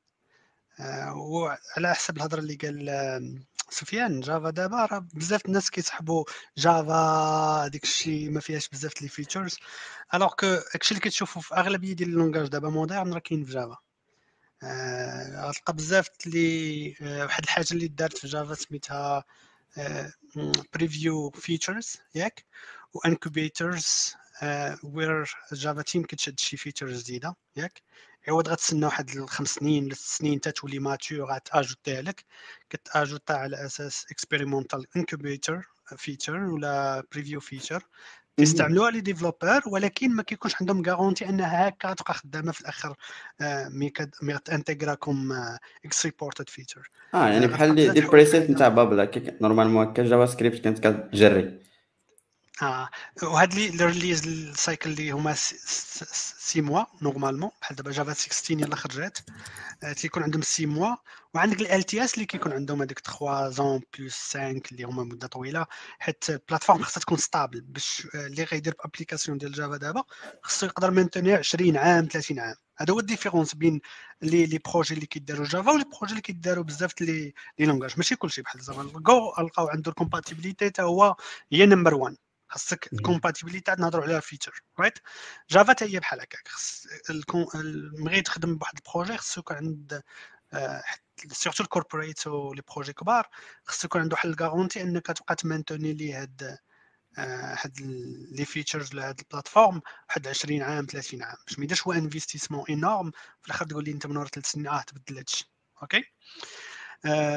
آه 0.79 1.13
وعلى 1.15 1.95
حسب 1.95 2.17
الهضرة 2.17 2.39
اللي 2.39 2.55
قال 2.55 2.89
سفيان 3.69 4.19
Java 4.21 4.49
دابا 4.49 4.85
راه 4.85 5.07
بزاف 5.13 5.45
الناس 5.45 5.69
كيسحبوا 5.69 6.23
Java 6.57 7.67
ديك 7.67 7.83
الشيء 7.83 8.29
ما 8.29 8.39
فيهاش 8.39 8.69
بزاف 8.69 9.01
les 9.01 9.07
features 9.07 9.57
alors 10.13 10.33
que 10.33 10.47
داكشي 10.73 10.91
اللي 10.91 11.01
كتشوفوا 11.01 11.41
في 11.41 11.55
أغلبية 11.55 11.93
ديال 11.93 12.09
ال 12.09 12.14
langages 12.14 12.47
دابا 12.47 12.69
modernes 12.69 13.13
راه 13.13 13.19
كاين 13.19 13.45
في 13.45 13.51
Java 13.51 13.77
آه 14.63 15.47
غتلقى 15.49 15.73
بزاف 15.73 16.07
اللي 16.27 16.95
آه 17.01 17.23
واحد 17.25 17.43
الحاجة 17.43 17.67
اللي 17.71 17.87
دارت 17.87 18.17
في 18.17 18.27
Java 18.27 18.53
سميتها 18.53 19.23
preview 20.73 21.29
features 21.29 21.97
ياك؟ 22.15 22.45
و 22.93 23.04
incubators 23.04 24.15
where 24.83 25.35
Java 25.53 25.81
team 25.81 26.03
كتشد 26.03 26.39
شي 26.39 26.57
features 26.57 27.03
جديدة 27.03 27.35
ياك؟ 27.55 27.81
عوض 28.27 28.49
غتسنى 28.49 28.85
واحد 28.85 29.09
الخمس 29.09 29.49
سنين 29.49 29.87
لست 29.87 30.17
سنين 30.17 30.41
تتولي 30.41 30.79
mature 30.79 31.33
غت 31.33 31.47
ajouter 31.47 31.95
ها 31.95 32.01
لك 32.01 32.25
كت 32.69 32.83
ajouter 32.83 33.31
ها 33.31 33.37
على 33.37 33.65
أساس 33.65 34.05
expérimental 34.11 34.85
incubator 34.97 35.69
feature 35.97 36.37
ولا 36.37 37.03
preview 37.11 37.39
feature 37.39 37.83
كيستعملوها 38.37 38.91
les 38.91 39.01
developers 39.01 39.61
ولكن 39.67 40.15
ما 40.15 40.23
كيكونش 40.23 40.55
عندهم 40.61 40.83
garantie 40.85 41.29
أنها 41.29 41.67
هكا 41.67 41.93
تبقى 41.93 42.13
خدامة 42.13 42.51
في 42.51 42.61
الأخر 42.61 42.95
mais 43.69 43.93
mais 44.21 44.39
comme 44.95 45.31
as 45.85 46.05
supported 46.05 46.49
feature 46.49 46.89
آه 47.13 47.27
يعني 47.27 47.47
بحال 47.47 47.93
دي 47.93 48.01
preset 48.01 48.49
نتاع 48.49 48.67
Babel 48.67 49.09
normalement 49.41 49.87
هكا 49.87 50.03
JavaScript 50.03 50.57
كانت 50.57 50.87
كتجري. 50.87 51.59
آه 52.61 52.89
وهاد 53.23 53.53
les 53.53 54.27
ال 54.27 54.32
release 54.32 54.63
ال 54.63 54.67
cycle 54.67 54.89
اللي 54.89 55.11
هما 55.11 55.33
six 55.35 56.61
mois 56.61 56.85
normalement 57.01 57.49
بحال 57.61 57.75
دابا 57.75 57.91
Java 57.91 58.13
16 58.13 58.51
يلاه 58.51 58.75
خرجت. 58.75 59.23
آه 59.83 59.93
تيكون 59.93 60.23
عندهم 60.23 60.41
six 60.41 60.65
mois. 60.65 60.95
وعندك 61.33 61.61
LTS 61.61 62.13
اللي 62.13 62.25
كيكون 62.25 62.53
عندهم 62.53 62.81
هذيك 62.81 62.99
3 62.99 63.49
ans 63.49 63.81
plus 63.99 64.37
5 64.37 64.61
اللي 64.71 64.83
هما 64.83 65.03
مدة 65.03 65.27
طويلة. 65.27 65.65
حيت 65.99 66.29
ال 66.29 66.34
plateforme 66.34 66.83
خاصها 66.83 67.01
تكون 67.01 67.17
stable 67.17 67.61
باش 67.61 68.07
اللي 68.15 68.43
غيدير 68.43 68.73
ب 68.83 68.88
application 68.88 69.37
ديال 69.37 69.51
Java 69.51 69.77
دابا 69.77 70.03
خصو 70.43 70.65
يقدر 70.65 70.91
maintenir 70.91 71.33
20 71.33 71.77
عام 71.77 72.07
30 72.07 72.39
عام. 72.39 72.55
هذا 72.77 72.93
هو 72.93 72.99
ال 72.99 73.04
différence 73.04 73.55
بين 73.55 73.81
les 74.21 74.45
les 74.45 74.57
projets 74.57 74.93
اللي 74.93 75.05
كيداروا 75.05 75.45
Java 75.45 75.71
و 75.71 75.74
les 75.74 75.83
projets 75.83 76.11
اللي 76.11 76.21
كيداروا 76.21 76.63
بزاف 76.63 77.01
les 77.01 77.33
les 77.59 77.65
langages 77.65 77.93
ماشي 77.97 78.15
كلشي 78.15 78.41
بحال 78.41 78.61
زعما 78.61 78.81
الجو 78.81 79.33
لقاو 79.39 79.67
عنده 79.67 79.91
ال 79.91 79.97
compatibilité 79.97 80.65
حتى 80.65 80.81
هو 80.81 81.15
هي 81.51 81.65
number 81.65 81.93
1 81.93 82.15
خاصك 82.49 82.93
ال 82.93 82.99
compatibilité 82.99 83.71
نهضروا 83.79 84.03
عليها 84.03 84.19
feature 84.19 84.61
right 84.79 84.99
Java 85.49 85.69
حتى 85.69 85.85
هي 85.85 85.99
بحال 85.99 86.21
هكاك 86.21 86.47
خص 86.47 86.87
بغيت 87.99 88.25
تخدم 88.25 88.57
بواحد 88.57 88.73
ال 88.77 88.83
projet 88.83 89.17
خصو 89.17 89.39
يكون 89.41 89.57
عند 89.57 90.01
surtout 91.31 91.63
ال 91.63 91.70
corporate 91.70 92.27
و 92.27 92.36
les 92.36 92.61
projets 92.71 92.93
كبار 92.93 93.27
خصو 93.63 93.85
يكون 93.85 94.01
عنده 94.01 94.13
واحد 94.13 94.29
ال 94.29 94.35
garantie 94.35 94.81
أنك 94.81 95.05
تبقى 95.07 95.35
ت 95.35 95.41
maintenir 95.41 95.93
ليه 95.93 96.21
هاد 96.21 96.57
هاد 97.17 97.81
les 98.31 98.45
features 98.45 98.93
لهاد 98.93 99.19
ال 99.19 99.25
plateforme 99.25 99.81
واحد 100.09 100.27
20 100.27 100.61
عام 100.61 100.85
30 100.85 101.23
عام 101.23 101.35
باش 101.47 101.59
ما 101.59 101.65
يديرش 101.65 101.87
هو 101.87 101.93
investissement 101.93 102.65
énorme 102.69 103.11
في 103.41 103.47
الآخر 103.47 103.65
تقول 103.65 103.83
لي 103.83 103.91
أنت 103.91 104.07
من 104.07 104.17
ورا 104.17 104.27
ثلاث 104.27 104.45
سنين 104.45 104.67
آه 104.67 104.81
تبدل 104.81 105.17
هادشي 105.17 105.51
OK 105.81 106.03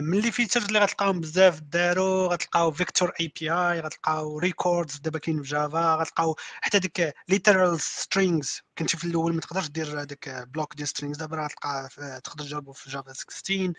من 0.00 0.20
les 0.20 0.30
features 0.32 0.64
اللي 0.64 0.78
غتلقاهم 0.78 1.20
بزاف 1.20 1.60
داروا 1.60 2.28
غتلقاو 2.28 2.72
Vector 2.72 3.12
API 3.20 3.80
غتلقاو 3.80 4.38
records 4.38 4.96
دابا 4.98 5.18
كاين 5.18 5.42
في 5.42 5.48
Java 5.48 5.94
غتلقاو 5.94 6.36
حتى 6.60 6.78
ديك 6.78 7.14
literal 7.28 7.80
strings 7.80 8.62
كنتي 8.78 8.96
في 8.96 9.04
الأول 9.04 9.34
ما 9.34 9.40
تقدرش 9.40 9.68
دير 9.68 10.00
هذاك 10.02 10.48
block 10.48 10.74
ديال 10.76 10.88
strings 10.88 11.18
دابا 11.18 11.36
راه 11.36 11.48
تلقى 11.48 11.88
تقدر 12.24 12.44
تجربو 12.44 12.72
في 12.72 12.90
Java 12.90 13.12
16 13.12 13.72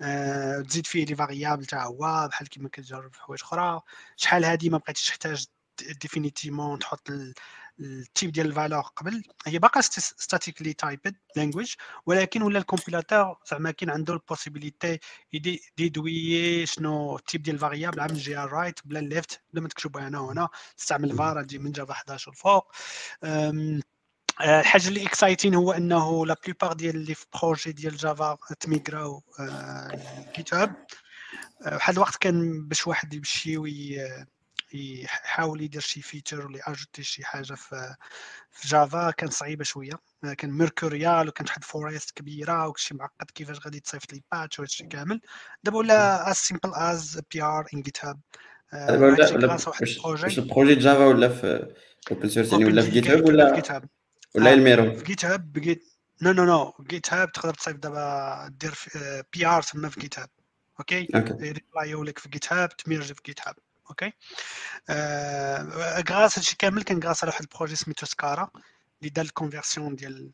أه 0.00 0.60
تزيد 0.60 0.86
فيه 0.86 1.04
les 1.06 1.14
variables 1.16 1.66
تاع 1.66 1.84
هو 1.86 2.28
بحال 2.30 2.48
كيما 2.48 2.68
كتجرب 2.68 3.12
في 3.12 3.20
حوايج 3.22 3.40
أخرى. 3.42 3.80
شحال 4.16 4.44
هادي 4.44 4.70
ما 4.70 4.78
بقيتيش 4.78 5.06
تحتاج 5.06 5.46
définitivement 6.00 6.78
تحط 6.78 7.10
ال 7.80 7.90
type 7.90 8.32
ديال 8.32 8.46
ال 8.46 8.51
valeur 8.51 8.80
قبل 8.80 9.22
هي 9.46 9.58
باقا 9.58 9.80
statically 9.80 10.72
typed 10.72 11.16
language 11.36 11.74
ولكن 12.06 12.42
ولا 12.42 12.58
ال 12.58 12.64
compilateur 12.64 13.36
زعما 13.50 13.70
كاين 13.70 13.90
عنده 13.90 14.14
ال 14.14 14.21
possibilité 14.21 14.98
déduire 15.76 16.66
شنو 16.66 17.16
ال 17.16 17.21
type 17.21 17.42
ديال 17.42 17.56
ال 17.56 17.61
variable 17.61 18.00
عامل 18.00 18.14
جي 18.14 18.36
ار 18.36 18.52
right 18.52 18.80
ولا 18.84 18.98
left 18.98 19.40
بلا 19.52 19.62
ما 19.62 19.68
تكتبها 19.68 20.08
هنا 20.08 20.20
وهنا 20.20 20.48
تستعمل 20.76 21.16
فار 21.16 21.42
تجي 21.42 21.58
من 21.58 21.72
Java 21.72 21.92
11 21.92 22.30
الفوق. 22.30 22.72
الحاجة 24.40 24.88
اللي 24.88 25.06
exciting 25.06 25.54
هو 25.54 25.72
إنه 25.72 26.26
la 26.26 26.36
plupart 26.44 26.72
ديال 26.72 26.98
les 27.04 27.14
projets 27.42 27.72
ديال 27.72 27.96
Java 27.96 28.38
ت 28.60 28.70
migr 28.70 29.12
او 29.12 29.22
GitHub 30.36 30.86
واحد 31.66 31.94
الوقت 31.94 32.16
كان 32.16 32.68
باش 32.68 32.86
واحد 32.86 33.14
يمشي 33.14 33.58
وي 33.58 33.98
يحاول 34.74 35.60
يدير 35.60 35.80
شي 35.80 36.02
feature 36.02 36.46
ولا 36.46 36.70
ajouter 36.70 37.02
شي 37.02 37.24
حاجة 37.24 37.54
في 37.54 37.94
في 38.50 38.68
Java 38.68 39.10
كان 39.10 39.30
صعيبة 39.30 39.64
شوية. 39.64 39.92
كان 40.38 40.50
Mercurial 40.50 41.28
وكانت 41.28 41.48
واحد 41.48 41.64
forest 41.64 42.10
كبيرة 42.10 42.68
وكلشي 42.68 42.94
معقد 42.94 43.30
كيفاش 43.34 43.58
غادي 43.64 43.80
تصيفط 43.80 44.12
les 44.12 44.22
patches 44.32 44.58
وهادشي 44.58 44.86
كامل. 44.86 45.20
دابا 45.64 45.78
ولا 45.78 46.30
as 46.30 46.36
simple 46.36 46.74
as 46.74 47.20
PR 47.32 47.66
on 47.74 47.82
GitHub 47.82 48.20
واش 48.72 50.38
ال 50.38 50.43
projet 50.43 50.74
Java 50.74 51.06
ولا 51.06 51.28
في 51.28 51.74
open 52.10 52.28
source 52.28 52.52
يعني 52.52 52.64
ولا 52.64 52.82
في 52.82 52.90
GitHub 52.90 53.24
ولا 53.24 53.88
ولا 54.34 54.52
ال 54.52 54.58
mirror 54.58 54.94
في 54.94 55.04
GitHub 55.04 55.52
بقيت 55.52 55.84
non 56.22 56.32
non 56.32 56.44
non 56.44 56.74
GitHub 56.80 57.32
تقدر 57.32 57.54
تصيفط 57.54 57.78
دابا 57.78 58.48
دير 58.60 58.74
PR 59.32 59.62
تما 59.62 59.88
في 59.88 60.00
GitHub 60.00 60.28
okay. 60.80 61.08
يريبلايو 61.14 62.04
لك 62.04 62.18
في 62.18 62.28
GitHub 62.28 62.76
تميرجي 62.76 63.14
في 63.14 63.20
GitHub 63.26 63.54
okay؟ 63.90 64.12
grâce 66.12 66.38
هادشي 66.38 66.56
كامل 66.56 66.82
كان 66.82 67.02
grâce 67.02 67.24
على 67.24 67.30
واحد 67.32 67.42
ال 67.42 67.47
projet 67.47 67.76
سميتو 67.76 68.06
سكارا 68.06 68.50
اللي 69.00 69.10
دار 69.10 69.24
ال 69.24 69.30
conversion 69.30 69.96
ديال 69.96 70.32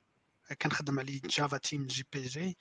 كنخدم 0.62 0.98
عليه 0.98 1.20
Java 1.24 1.56
team 1.58 1.86
JPG 1.86 2.56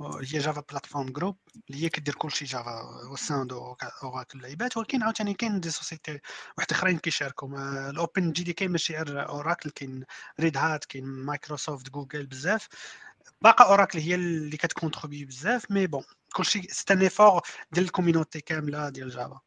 هي 0.00 0.38
Java 0.38 0.64
Platform 0.70 1.08
Group 1.12 1.38
اللي 1.70 1.84
هي 1.84 1.88
كدير 1.88 2.14
كلشي 2.14 2.44
جافا 2.44 2.82
au 3.10 3.22
sein 3.22 3.46
de 3.46 3.76
Oracle 4.02 4.42
لعيبات 4.42 4.76
ولكن 4.76 5.02
عاوتاني 5.02 5.34
كاين 5.34 5.60
des 5.60 5.70
sociétés 5.70 6.20
واحد 6.58 6.72
آخرين 6.72 6.98
كيشاركوا. 6.98 7.48
ال 7.90 8.32
OpenJDK 8.32 8.52
كاين 8.52 8.70
ماشي 8.70 8.96
غير 8.96 9.28
Oracle 9.28 9.70
كاين 9.70 10.04
Red 10.40 10.56
Hat 10.56 10.84
كاين 10.84 11.04
Microsoft 11.04 11.90
Google 11.90 12.26
بزاف. 12.26 12.68
باقا 13.42 13.64
Oracle 13.64 13.98
هي 13.98 14.14
اللي 14.14 14.56
كتكونتريبي 14.56 15.24
بزاف 15.24 15.70
mais 15.70 15.86
bon 15.86 16.04
كلشي 16.34 16.62
c'est 16.62 16.84
un 16.94 16.98
ديال 17.72 17.84
ال 17.84 17.90
community 17.90 18.40
كاملة 18.40 18.88
ديال 18.88 19.10
Java 19.10 19.40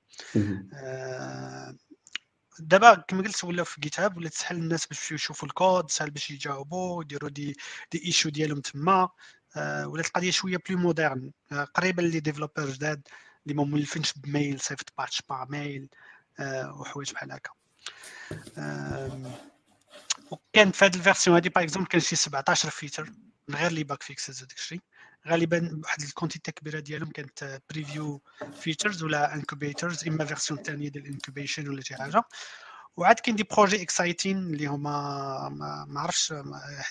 دابا 2.60 2.96
كما 2.96 3.24
قلت 3.24 3.44
ولاو 3.44 3.66
في 3.66 3.82
GitHub 3.82 4.18
ولا 4.18 4.30
تسهل 4.30 4.58
الناس 4.58 4.88
باش 4.88 5.12
يشوفوا 5.12 5.48
الكود 5.48 5.92
سهل 5.92 6.10
باش 6.12 6.32
يجاوبوا 6.32 7.04
يديروا 7.04 7.30
des 7.30 7.58
des 7.92 8.06
issues 8.06 8.30
ديالهم 8.30 8.62
تما. 8.62 9.10
ولات 9.58 10.06
القضية 10.06 10.32
شوية 10.32 10.58
plus 10.70 10.78
moderne 10.78 11.32
قريبه 11.74 12.04
les 12.04 12.20
développeurs 12.20 12.70
جداد 12.70 13.08
اللي 13.46 13.56
ما 13.58 13.64
مولفينش 13.64 14.14
ب 14.14 14.23
mail 14.23 14.60
صيفط 14.60 14.94
patch 14.98 15.22
par 15.30 15.46
mail 15.50 15.88
وحوايج 16.80 17.12
بحال 17.14 17.32
هكا. 17.32 17.52
وكان 20.32 20.72
في 20.72 20.86
هذه 20.86 20.96
ال 20.96 21.01
version 21.01 21.36
هذه 21.36 21.50
par 21.50 21.64
exemple 21.64 21.88
كان 21.88 22.02
شي 22.02 22.16
17 22.16 22.70
features 22.70 23.12
من 23.48 23.56
غير 23.56 23.72
les 23.72 23.84
bug 23.84 24.04
fixes 24.04 24.38
هذاك 24.38 24.58
الشيء 24.58 24.82
غالبا 25.28 25.82
واحد 25.84 26.02
ال 26.02 26.07
quantité 26.07 26.52
كبيره 26.52 26.80
ديالهم 26.80 27.12
كانت 27.12 27.62
preview 27.70 28.22
features 28.62 29.04
ولا 29.04 29.36
incubators 29.36 30.08
إما 30.08 30.26
version 30.26 30.64
ثانية 30.64 30.90
ديال 30.90 31.06
ال 31.06 31.12
incubation 31.12 31.70
ولا 31.70 31.82
شي 31.82 31.96
حاجة. 31.96 32.24
وعاد 32.98 33.20
كاين 33.20 33.36
des 33.36 33.44
projets 33.44 33.82
exciting 33.82 34.38
اللي 34.38 34.66
هما 34.66 35.50
ما 35.88 36.00
عرفتش 36.00 36.34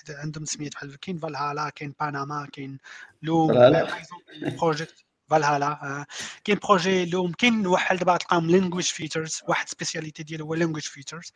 عندهم 0.09 0.45
سميات 0.45 0.73
بحال 0.73 0.99
كاين 0.99 1.17
فالهالا 1.17 1.69
كاين 1.69 1.93
Panama 1.99 2.47
كاين 2.53 2.77
Loom 3.21 3.51
project 4.59 5.05
Valhalla 5.29 6.05
كاين 6.43 6.59
projet 6.63 7.05
Loom 7.05 7.31
كاين 7.31 7.67
واحد 7.67 7.97
دابا 7.97 8.17
تلقاهم 8.17 8.49
language 8.49 8.85
features 8.85 9.41
واحد 9.47 9.69
spécialité 9.69 10.23
ديالو 10.23 10.45
هو 10.45 10.53
language 10.53 10.83
features 10.83 11.33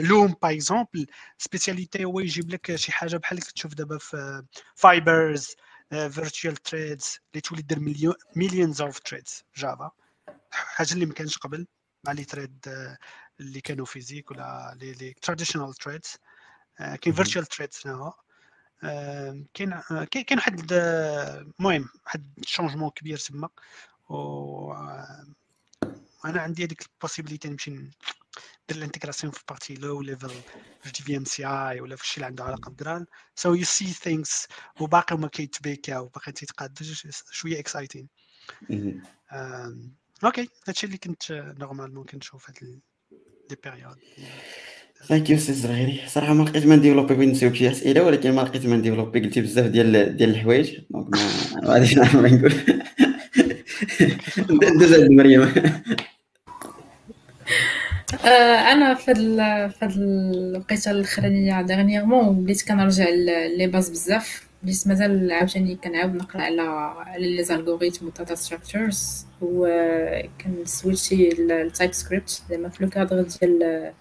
Loom 0.00 0.36
par 0.42 0.52
exemple 0.52 1.06
spécialité 1.38 2.04
هو 2.04 2.20
يجيب 2.20 2.50
لك 2.50 2.76
شي 2.76 2.92
حاجة 2.92 3.16
بحال 3.16 3.40
كتشوف 3.40 3.74
دابا 3.74 3.98
في 3.98 4.42
fibers 4.74 5.56
virtual 5.90 6.56
threads 6.56 7.18
اللي 7.32 7.40
تولي 7.40 7.62
دير 7.62 7.78
millions 8.36 8.80
of 8.80 8.98
threads 8.98 9.44
Java 9.56 9.90
حاجة 10.50 10.92
اللي 10.92 11.06
ما 11.06 11.14
كانش 11.14 11.38
قبل 11.38 11.66
مع 12.04 12.12
les 12.12 12.24
threads 12.24 12.68
اللي 13.40 13.60
كانوا 13.60 13.86
physiques 13.86 14.30
ولا 14.30 14.76
les 14.80 14.92
les 14.92 15.12
traditional 15.22 15.74
threads 15.74 16.16
كاين 16.78 17.14
virtual 17.14 17.46
threads 17.46 17.80
هنا 17.86 18.12
كاين 19.54 19.80
كاين 20.10 20.38
واحد 20.38 20.72
المهم 20.72 21.88
واحد 22.04 22.32
ال 22.38 22.43
changement 22.43 22.90
كبير 22.90 23.18
تما. 23.18 23.48
و 24.08 24.72
أنا 26.24 26.40
عندي 26.42 26.64
هذيك 26.64 26.82
ال 26.82 26.88
possibilité 26.88 27.48
نمشي 27.48 27.90
ندير 28.70 28.78
ال 28.78 28.83
intégration 28.83 29.32
في 29.32 29.44
partie 29.48 29.74
low 29.74 30.02
level 30.02 30.30
في 30.82 30.92
جي 30.92 31.02
في 31.02 31.16
ام 31.16 31.24
سي 31.24 31.46
اي 31.46 31.80
ولا 31.80 31.96
في 31.96 32.02
الشيء 32.02 32.16
اللي 32.16 32.26
عنده 32.26 32.44
علاقة 32.44 32.70
ب 32.70 32.76
Graal 32.76 33.06
so 33.34 33.54
you 33.54 33.64
see 33.64 33.84
things 33.86 34.48
وباقي 34.80 35.18
ما 35.18 35.28
كيتبيكاو 35.28 36.08
باقي 36.08 36.32
تيتقاد. 36.32 36.78
شوية 37.30 37.58
exciting 37.58 38.08
okay 40.24 40.48
هادشي 40.68 40.86
اللي 40.86 40.98
كنت 40.98 41.32
normalement 41.32 42.04
كنشوف 42.04 42.50
هاد 42.50 42.58
la 42.62 43.56
période 43.64 43.96
thank 45.08 45.30
you 45.30 45.38
سي 45.38 45.52
زغيري 45.52 46.08
صراحة 46.08 46.32
ما 46.32 46.42
لقيت 46.42 46.66
ما 46.66 46.76
نديفلوبي 46.76 47.14
بغيت 47.14 47.28
نسولك 47.28 47.54
شي 47.54 47.70
اسئله 47.70 48.02
ولكن 48.02 48.32
ما 48.32 48.40
لقيت 48.40 48.66
ما 48.66 48.76
نديفلوبي 48.76 49.20
قلتي 49.20 49.40
بزاف 49.40 49.66
ديال 49.66 50.16
ديال 50.16 50.30
الحوايج. 50.30 50.80
donc 50.90 51.08
ما 51.62 51.68
غاديش 51.68 51.94
نعرف 51.94 52.14
ما 52.14 52.28
نقول. 52.28 52.52
ندوز 54.50 54.94
عند 54.94 55.10
مريم 55.10 55.52
أنا 58.26 58.94
في 58.94 59.10
هاد 59.10 59.70
في 59.70 59.86
الوقيته 59.86 60.90
الاخرانيه 60.90 61.62
dernièrement 61.62 62.38
وليت 62.38 62.68
كنرجع 62.68 63.08
les 63.56 63.66
bases 63.66 63.88
بزاف. 63.90 64.46
وليت 64.64 64.86
مازال 64.88 65.32
عاوتاني 65.32 65.76
كنعاود 65.76 66.14
نقرأ 66.14 66.42
على 66.42 66.62
على 66.62 67.36
les 67.36 67.42
algorithmes 67.44 68.04
وال 68.06 68.15
data 68.15 68.34
structures 68.34 69.26
وكنسويتشي 69.42 71.28
لل 71.28 71.92
TypeScript 71.92 72.42
زعما 72.50 72.68
في 72.68 72.84
le 72.84 72.90
cadre 72.90 73.22
ديال 73.22 73.92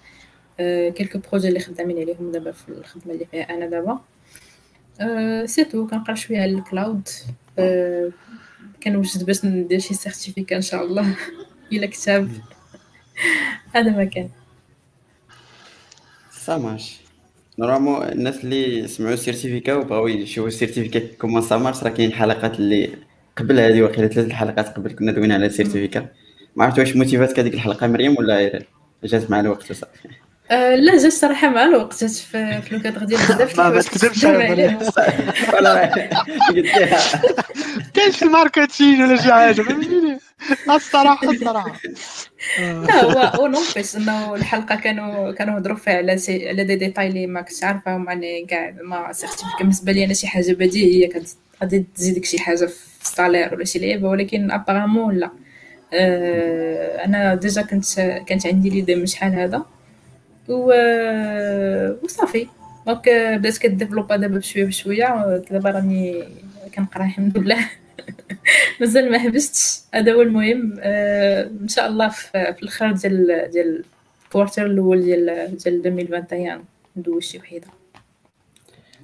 quelques 0.94 1.20
projets 1.32 1.48
اللي 1.48 1.60
خدامين 1.60 1.98
عليهم 2.00 2.32
دابا 2.32 2.52
في 2.52 2.70
الخدمة 2.70 3.14
اللي 3.14 3.26
فيها 3.32 3.44
أنا 3.44 3.66
دابا. 3.66 4.00
c'est 5.46 5.64
tout 5.64 5.88
كنقرأ 5.88 6.16
شوية 6.16 6.42
على 6.42 6.52
ال 6.52 6.61
cloud 6.61 7.08
كنوجد 8.84 9.26
باش 9.26 9.46
ندير 9.46 9.80
شي 9.80 9.94
certificat 9.94 10.56
إن 10.56 10.62
شاء 10.62 10.86
الله. 10.86 11.16
إلى 11.74 11.88
كتاب. 11.88 12.30
هذا 13.76 13.92
ما 13.92 14.04
كان 14.06 14.30
ça 16.32 16.46
marche. 16.46 16.98
normalement 17.60 18.04
الناس 18.04 18.44
اللي 18.44 18.88
سمعوا 18.88 19.14
ال 19.14 19.19
certificat 19.19 19.74
وبغاو 19.76 20.08
يشوفوا 20.08 20.48
ال 20.48 20.54
certificat 20.54 21.18
comment 21.18 21.42
ça 21.42 21.52
marche 21.52 21.84
راه 21.84 21.90
كاين 21.90 22.14
حلقات 22.14 22.60
اللي 22.60 22.98
قبل 23.38 23.60
هذه 23.60 23.82
وقيلة 23.82 24.08
ثلاث 24.08 24.26
الحلقات 24.28 24.70
قبل 24.70 24.92
كنا 24.92 25.12
دوينا 25.12 25.34
على 25.34 25.46
ال 25.46 25.51
certificat. 25.51 26.10
ما 26.56 26.66
عرفت 26.66 26.80
واش 26.80 26.96
موتيفاتك 26.96 27.40
هذيك 27.40 27.54
الحلقة 27.54 27.88
مريم 27.88 28.16
ولا 28.18 28.66
جات 29.04 29.32
مع 29.32 29.40
الوقت 29.40 29.72
وصافي؟ 29.72 30.10
أه 30.52 30.76
لا 30.76 30.98
جات 30.98 31.12
صراحة 31.12 31.50
مع 31.50 31.66
الوقت 31.66 32.02
جات 32.02 32.12
في, 32.12 32.62
في 32.62 32.76
الكادر 32.76 33.04
ديال 33.04 33.20
بزاف 33.28 33.60
ما 33.60 33.82
تكذبش 33.82 34.24
ولا 35.54 35.82
قلت 36.50 36.76
لها 36.78 37.02
كاين 37.94 38.12
شي 38.12 38.26
marketing 38.26 39.08
ولا 39.08 39.16
شي 39.22 39.34
حاجة 39.34 39.62
فهمتيني؟ 39.62 40.20
الصراحة 40.70 41.30
الصراحة. 41.30 41.82
لا 42.60 43.04
هو 43.04 43.20
هو 43.20 43.48
نوفيس 43.48 43.96
إنه 43.96 44.36
الحلقة 44.36 44.76
كانوا 44.76 45.32
كانوا 45.32 45.56
يهضروا 45.56 45.78
فيها 45.78 45.94
على 45.94 46.18
سي 46.18 46.50
على 46.50 46.64
دي 46.64 46.76
ديتاي 46.76 47.08
اللي 47.08 47.28
ما 47.28 47.42
كنتش 47.42 47.64
عارفاهم 47.64 48.08
يعني 48.10 48.46
كاع 48.46 48.74
ما 48.84 49.14
certificat 49.14 49.58
بالنسبة 49.60 49.92
لي 49.92 50.06
أنا 50.06 50.14
شي 50.14 50.28
حاجة 50.28 50.54
بديهية 50.54 51.10
غادي 51.62 51.86
تزيدك 51.96 52.26
شي 52.26 52.40
حاجة 52.40 52.66
في 52.66 53.02
ال 53.02 53.08
salaire 53.08 53.54
ولا 53.54 53.66
شي 53.66 53.80
لعيبة 53.80 54.10
ولكن 54.10 54.52
apparemment 54.52 55.16
لا. 55.16 55.30
أه 55.94 57.06
أنا 57.06 57.36
déjà 57.36 57.62
كنت 57.62 58.00
كانت 58.28 58.48
عندي 58.48 58.70
l'idée 58.70 58.96
من 58.96 59.06
شحال 59.06 59.34
هذا. 59.34 59.66
و 60.50 60.74
وصافي. 62.04 62.48
donc 62.88 63.10
بدأت 63.10 63.58
كديفلوبا 63.58 64.16
دابا 64.16 64.38
بشوية 64.38 64.66
بشوية. 64.66 65.44
دابا 65.52 65.70
راني 65.70 66.24
كنقرا 66.76 67.04
الحمد 67.04 67.38
لله. 67.38 67.70
مازال 68.82 69.12
ما 69.12 69.20
حبستش. 69.20 69.80
هذا 69.94 70.14
هو 70.14 70.22
المهم. 70.22 70.76
آه 70.80 71.50
إن 71.62 71.68
شاء 71.68 71.88
الله 71.88 72.10
في 72.10 72.56
الآخر 72.62 72.92
ديال 72.92 73.50
ديال 73.52 73.84
ال 74.26 74.31
quarter 74.31 74.66
الأول 74.66 75.04
ديال 75.04 75.58
ديال 75.58 75.86
2021 75.86 76.66
ندوز 76.98 77.24
شي 77.24 77.38
وحيدة. 77.38 77.68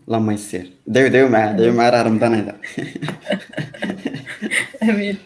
اللهم 0.07 0.31
يسير 0.31 0.71
دايو 0.87 1.07
دايو 1.07 1.29
معاه 1.29 1.51
دايو 1.51 1.73
معاه 1.73 1.89
راه 1.89 2.03
رمضان 2.03 2.33
هذا. 2.33 2.55
آمين. 4.83 5.17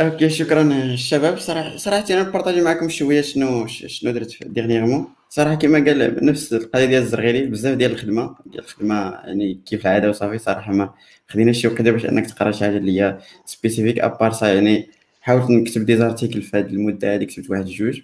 okay 0.00 0.28
شكرا 0.28 0.62
الشباب. 0.62 1.38
صراحة 1.38 1.76
صراحة 1.76 2.04
أنا 2.10 2.22
نبارطاجي 2.22 2.60
معكم 2.60 2.88
شوية 2.88 3.20
شنو 3.20 3.66
شنو 3.66 4.12
درت 4.12 4.44
dernièrement 4.44 5.08
صراحة 5.30 5.54
كما 5.54 5.78
قال 5.78 6.24
نفس 6.26 6.52
القضية 6.52 6.84
ديال 6.84 7.02
الزرغيري 7.02 7.46
بزاف 7.46 7.76
ديال 7.76 7.92
الخدمه 7.92 8.36
ديال 8.46 8.64
الخدمة 8.64 9.10
يعني 9.10 9.60
كيف 9.66 9.86
العادة 9.86 10.10
وصافي 10.10 10.38
صراحة 10.38 10.72
ما 10.72 10.94
خدينا 11.28 11.52
شي 11.52 11.68
وقت 11.68 11.82
باش 11.82 12.06
أنك 12.06 12.26
تقرأ 12.26 12.50
شي 12.50 12.64
حاجة 12.64 12.76
اللي 12.76 13.00
هي 13.00 13.18
spécifique 13.44 13.98
à 13.98 14.05
part 14.05 14.32
ça 14.32 14.54
يعني 14.54 14.90
حاولت 15.20 15.50
نكتب 15.50 15.86
des 15.86 15.96
articles 15.96 16.42
في 16.42 16.56
هذه 16.56 16.66
المدة 16.66 17.14
هذه 17.14 17.24
كتبت 17.24 17.50
واحد 17.50 17.64
جوج 17.64 18.00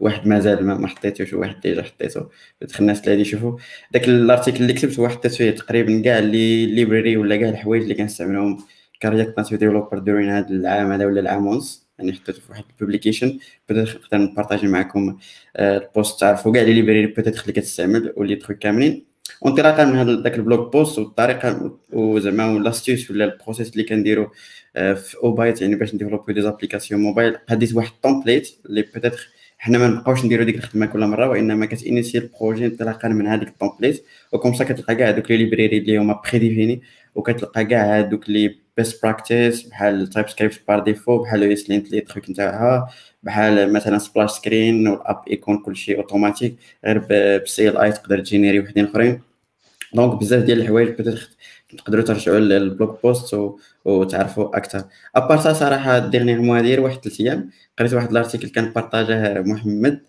واحد 0.00 0.26
مازال 0.26 0.64
ما 0.66 0.86
حطيتوش 0.88 1.32
وواحد 1.32 1.60
déjà 1.60 1.82
حطيته 1.82 2.28
peut-être 2.60 2.80
الناس 2.80 3.08
اللي 3.08 3.20
يشوفوا 3.20 3.58
داك 3.92 4.08
ال 4.08 4.15
article 4.15 4.62
اللي 4.62 4.72
كتبت 4.72 4.98
هو 5.00 5.08
حطيت 5.08 5.34
فيه 5.34 5.50
تقريبا 5.50 6.02
كاع 6.04 6.18
les 6.18 6.66
librairies 6.66 7.16
ولا 7.16 7.36
كاع 7.36 7.48
الحوايج 7.48 7.82
اللي 7.82 7.94
كنستعملهم 7.94 8.58
ك 9.02 9.08
React 9.08 9.38
Native 9.38 9.58
developer 9.58 9.98
during 9.98 10.28
هذا 10.30 10.48
العام 10.50 10.92
هذا 10.92 11.06
ولا 11.06 11.20
العام 11.20 11.46
ونص. 11.46 11.88
يعني 11.98 12.12
حطيته 12.12 12.40
في 12.40 12.50
واحد 12.50 12.64
ال 12.70 12.76
publication 12.76 13.38
بدات 13.68 13.88
نقدر 13.88 14.18
نبارطاجي 14.18 14.66
معكم 14.66 15.18
ال 15.56 15.69
post 15.69 16.20
تعرفوا 16.20 16.52
كاع 16.52 16.62
les 16.62 16.72
librairies 16.72 17.06
peut-être 17.06 17.40
اللي 17.42 17.52
كتستعمل 17.52 18.12
و 18.16 18.21
les 18.21 18.36
trucs 18.36 18.58
كاملين. 18.58 19.11
وانطلاقا 19.42 19.84
من 19.84 19.96
هذا 19.96 20.14
داك 20.14 20.34
ال 20.34 20.42
blog 20.42 20.72
post 20.72 20.98
والطريقة 20.98 21.78
وزعما 21.92 22.58
l'astuce 22.58 23.10
ولا 23.10 23.24
ال 23.24 23.30
process 23.30 23.72
اللي 23.72 23.84
كنديرو 23.84 24.30
في 24.74 25.16
Obytes 25.24 25.62
يعني 25.62 25.74
باش 25.74 25.94
نديفلوبيو 25.94 26.34
des 26.34 26.42
applications 26.42 27.00
mobiles 27.00 27.36
خديت 27.50 27.74
واحد 27.74 27.90
ال 27.94 28.00
template 28.00 28.48
اللي 28.66 28.82
peut-être 28.82 29.28
حنا 29.58 29.78
ما 29.78 29.86
نبقاوش 29.88 30.24
نديرو 30.24 30.44
ديك 30.44 30.56
الخدمه 30.56 30.86
كل 30.86 31.06
مره 31.06 31.28
وانما 31.28 31.66
كتانيسي 31.66 32.18
ال 32.18 32.25
projet 32.25 32.66
انطلاقا 32.66 33.08
من 33.08 33.26
هذيك 33.26 33.48
ال 33.48 33.54
template 33.54 34.04
وكم 34.32 34.52
كتلقى 34.52 34.94
كاع 34.94 35.08
هذوك 35.08 35.30
les 35.30 35.36
librairies 35.36 35.78
اللي 35.78 35.98
هما 35.98 36.20
prédéfinis 36.24 36.82
وكتلقى 37.14 37.64
كاع 37.64 37.98
هذوك 37.98 38.30
les 38.30 38.56
best 38.76 39.02
practices 39.02 39.62
بحال 39.62 40.06
TypeScript 40.08 40.60
par 40.68 40.78
défaut 40.78 41.18
بحال 41.22 41.44
ESLint 41.44 41.90
les 41.92 42.00
trucs 42.00 42.30
نتاعها 42.30 42.88
بحال 43.22 43.72
مثلا 43.72 43.98
splash 43.98 44.30
screen 44.30 44.88
وال 44.88 45.02
app 45.02 45.22
يكون 45.28 45.58
كلشي 45.58 45.96
اوتوماتيك 45.96 46.56
غير 46.84 46.98
ب 47.44 47.68
CLI 47.68 47.92
تقدر 47.92 48.18
تجينيري 48.20 48.60
وحدين 48.60 48.84
اخرين 48.84 49.31
donc 49.94 50.20
بزاف 50.20 50.44
ديال 50.44 50.60
الحوايج 50.60 50.88
peut-être 50.88 51.28
تقدروا 51.78 52.04
ترجعوا 52.04 52.38
لل 52.38 52.59
blog 52.59 53.02
post 53.02 53.34
و... 53.34 53.58
وتعرفوا 53.84 54.56
أكثر 54.56 54.84
à 55.16 55.21
part 55.21 55.40
ça 55.40 55.52
صراحة 55.52 55.98
dernièrement 55.98 56.60
داير 56.60 56.80
واحد 56.80 56.98
ثلاث 56.98 57.20
أيام 57.20 57.50
قريت 57.78 57.94
واحد 57.94 58.10
ال 58.10 58.15
article 58.15 58.48
كان 58.48 58.72
بارطاجاه 58.72 59.40
محمد 59.40 60.00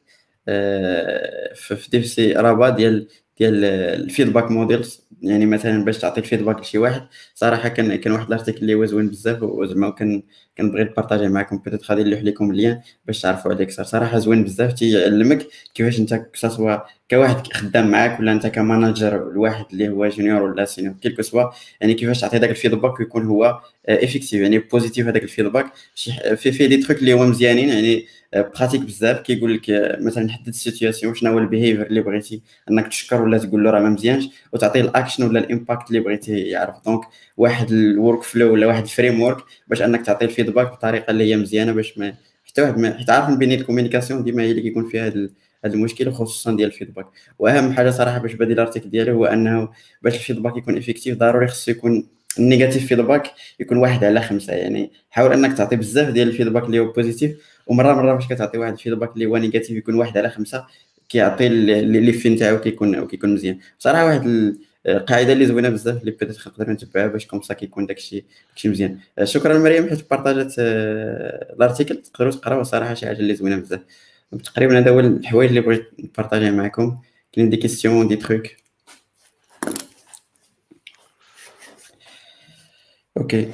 في 1.56 1.88
دي 1.92 2.04
سي 2.04 2.34
رابا 2.34 2.70
ديال 2.70 3.08
ديال 3.38 3.66
ال 3.66 3.75
feedback 3.75 4.52
models 4.52 5.04
يعني 5.22 5.46
مثلا 5.46 5.86
باش 5.86 5.98
تعطي 5.98 6.20
ال 6.20 6.24
feedback 6.24 6.60
لشي 6.60 6.78
واحد 6.78 7.08
صراحة 7.36 7.70
كان 7.70 7.96
كان 7.96 8.14
واحد 8.14 8.28
ال 8.28 8.32
article 8.32 8.60
اللي 8.62 8.74
هو 8.74 8.86
زوين 8.86 9.10
بزاف 9.10 9.44
وزعما 9.44 9.90
كان 9.90 10.24
كنبغي 10.58 10.84
نبارطاجيه 10.84 11.28
معكم 11.28 11.58
peut-être 11.58 11.92
غادي 11.92 12.04
نلوح 12.04 12.22
لكم 12.22 12.52
ال 12.52 12.58
lien 12.58 12.82
باش 13.06 13.22
تعرفوا 13.22 13.52
عليه 13.54 13.66
أكثر 13.66 13.84
صراحة 13.84 14.18
زوين 14.20 14.44
بزاف 14.44 14.74
تيعلمك 14.74 15.48
كيفاش 15.74 16.00
انت 16.00 16.14
que 16.14 16.35
ce 16.35 16.49
soit 16.49 16.78
كواحد 17.10 17.48
خدام 17.54 17.92
معاك 17.92 18.20
ولا 18.20 18.32
انت 18.32 18.48
ك 18.48 18.58
manager 18.58 19.32
الواحد 19.32 19.66
اللي 19.74 19.90
هو 19.90 20.08
junior 20.08 20.42
ولا 20.42 20.66
senior 20.66 20.94
quel 21.02 21.13
que 21.13 21.22
soit 21.22 21.44
يعني 21.82 21.94
كيفاش 21.94 22.22
تعطي 22.22 22.40
داك 22.40 22.50
ال 22.50 22.55
feedback 22.55 23.00
ويكون 23.00 23.26
هو 23.26 23.62
effective 23.90 24.42
يعني 24.42 24.60
positif 24.60 25.08
هذاك 25.08 25.24
ال 25.24 25.29
feedback 25.29 25.66
شي 25.96 26.12
في 26.38 26.52
فيه 26.52 26.66
des 26.68 26.78
trucs 26.78 27.00
اللي 27.00 27.14
هما 27.14 27.26
مزيانين 27.26 27.70
يعني 27.70 28.06
pratique 28.34 28.82
بزاف. 28.82 29.20
كيقول 29.20 29.54
لك 29.54 29.62
مثلا 30.02 30.30
حدد 30.32 30.48
ال 30.48 30.55
situation 30.55 31.16
شنو 31.16 31.32
هو 31.32 31.40
ال 31.40 31.45
behavior 31.45 31.86
اللي 31.88 32.02
بغيتي؟ 32.02 32.42
إنك 32.72 32.88
تشكر 32.88 33.22
ولا 33.22 33.38
تقول 33.38 33.64
له 33.64 33.72
راه 33.72 33.80
ما 33.80 33.90
مزيانش 33.90 34.30
وتعطيه 34.54 34.82
الاكشن 34.82 35.24
ولا 35.24 35.40
ال 35.40 35.47
impact 35.47 35.88
اللي 35.88 36.00
بغيتي 36.00 36.40
يعرف. 36.40 36.76
donc 36.86 37.02
واحد 37.38 37.72
ال 37.72 38.24
workflow 38.24 38.54
ولا 38.54 38.68
واحد 38.68 38.84
ال 38.84 39.22
framework 39.22 39.44
باش 39.68 39.82
إنك 39.82 40.06
تعطي 40.06 40.26
ال 40.26 40.31
feedback 40.31 40.72
بطريقة 40.72 41.12
اللي 41.12 41.32
هي 41.32 41.38
مزيانة 41.38 41.72
باش 41.72 41.98
ما 41.98 42.14
حتى 42.46 42.62
واحد 42.62 42.78
ما 42.78 42.98
حيت 42.98 43.10
عارف 43.10 43.38
بين 43.38 43.52
ال 43.52 43.57
communication 43.57 44.24
ديما 44.24 44.44
هي 44.44 44.52
اللي 44.52 44.62
كيكون 44.62 44.90
فيها 44.90 45.08
هذا 45.08 45.30
هذا 45.66 45.74
المشكل 45.74 46.12
خصوصا 46.12 46.56
ديال 46.56 46.70
ال 46.70 46.74
feedback 46.74 47.06
وأهم 47.40 47.74
حاجة 47.74 47.90
صراحة 47.90 48.18
باش 48.18 48.34
بدي 48.34 48.54
ال 48.54 48.58
article 48.58 48.90
ديالي 48.90 49.12
هو 49.12 49.26
إنه 49.26 49.70
باش 50.02 50.16
ال 50.16 50.20
feedback 50.20 50.58
يكون 50.58 50.78
effective 50.78 51.18
ضروري 51.18 51.48
خصو 51.48 51.72
يكون 51.72 52.08
ال 52.40 52.45
negative 52.45 52.88
feedback 52.88 53.32
يكون 53.60 53.78
واحد 53.78 54.04
على 54.04 54.22
خمسة. 54.22 54.54
يعني 54.54 54.92
حاول 55.12 55.34
أنك 55.34 55.58
تعطي 55.58 55.76
بزاف 55.76 56.10
ديال 56.10 56.28
ال 56.28 56.32
feedback 56.32 56.64
اللي 56.64 56.80
هو 56.80 56.92
positif 56.92 57.38
ومرة 57.68 57.94
مرة 57.94 58.14
باش 58.14 58.28
كتعطي 58.28 58.58
واحد 58.58 58.74
ال 58.74 58.78
feedback 58.78 59.14
اللي 59.14 59.26
هو 59.26 59.38
négatif 59.38 59.72
يكون 59.72 59.96
واحد 59.96 60.18
على 60.18 60.30
خمسة 60.30 60.66
كيعطي 61.10 61.48
l'effet 61.48 62.30
نتاعو 62.30 62.60
كيكون 62.60 63.08
كيكون 63.08 63.34
مزيان. 63.34 63.60
بصراحة 63.80 64.06
واحد 64.06 64.56
القاعدة 64.86 65.34
اللي 65.34 65.46
زوينة 65.46 65.70
بزاف 65.70 66.02
اللي 66.02 66.12
بدات 66.12 66.48
نقدر 66.48 66.72
نتبعها 66.72 67.08
باش 67.08 67.28
comme 67.28 67.46
ça 67.46 67.54
كيكون 67.54 67.86
داكشي 67.86 68.26
داكشي 68.50 68.70
مزيان. 68.70 68.98
شكرا 69.24 69.58
مريم 69.58 69.90
حيت 69.90 70.10
بارطاجات 70.10 70.54
آه، 70.60 71.54
ال 71.56 71.61
article 71.61 71.96
تقدروا 71.96 72.32
تقراوه 72.32 72.64
صراحة 72.64 72.94
شي 72.94 73.06
حاجة 73.06 73.20
اللي 73.20 73.36
زوينة 73.36 73.56
بزاف. 73.56 73.82
تقريبا 74.44 74.80
هذا 74.80 74.92
هو 74.92 75.00
الحوايج 75.00 75.50
اللي 75.50 75.62
بغيت 75.62 75.90
نبارطاجيها 76.00 76.52
معكم. 76.52 76.98
كاين 77.34 77.50
des 77.50 77.58
questions 77.58 78.08
des 78.08 78.16
trucs 78.16 78.44
okay 83.18 83.52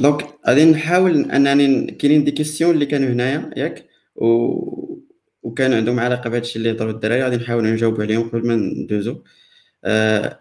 donc 0.00 0.28
غادي 0.48 0.64
نحاول 0.64 1.30
انني 1.30 1.92
كاينين 1.92 2.24
des 2.24 2.30
questions 2.30 2.74
اللي 2.74 2.86
كانوا 2.86 3.08
هنايا 3.08 3.50
ياك؟ 3.56 3.84
و 4.16 4.26
وكان 5.42 5.72
عندهم 5.72 6.00
علاقة 6.00 6.30
بهذا 6.30 6.42
الشيء 6.42 6.56
اللي 6.56 6.70
هضروا 6.72 6.92
الدراري. 6.92 7.22
غادي 7.22 7.36
نحاول 7.36 7.64
نجاوب 7.72 8.00
عليهم 8.00 8.28
قبل 8.28 8.46
ما 8.46 8.54
ندوزو. 8.56 9.22
آه 9.84 10.38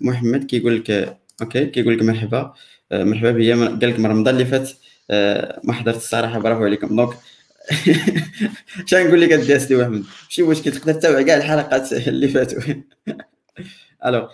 محمد 0.00 0.44
كيقول 0.44 0.76
لك 0.76 1.16
okay 1.42 1.66
كيقول 1.66 1.96
لك 1.98 2.02
مرحبا. 2.02 2.54
آه 2.92 3.04
مرحبا 3.04 3.30
بيا. 3.30 3.56
قال 3.56 3.90
لك 3.90 4.00
رمضان 4.00 4.34
اللي 4.34 4.44
فات. 4.46 4.70
آه 5.10 5.60
ما 5.64 5.72
حضرت 5.72 5.96
الصراحة 5.96 6.38
برافو 6.38 6.64
عليكم. 6.64 6.96
donc 6.96 7.10
شنو 8.86 9.06
نقول 9.06 9.20
لك 9.20 9.32
الدي 9.32 9.76
محمد؟ 9.76 10.04
ماشي 10.24 10.42
مشكل 10.42 10.72
تقدر 10.72 10.92
تتابع 10.92 11.22
كاع 11.22 11.36
الحلقات 11.36 11.92
اللي 11.92 12.28
فاتوا. 12.28 12.62
alors 14.06 14.28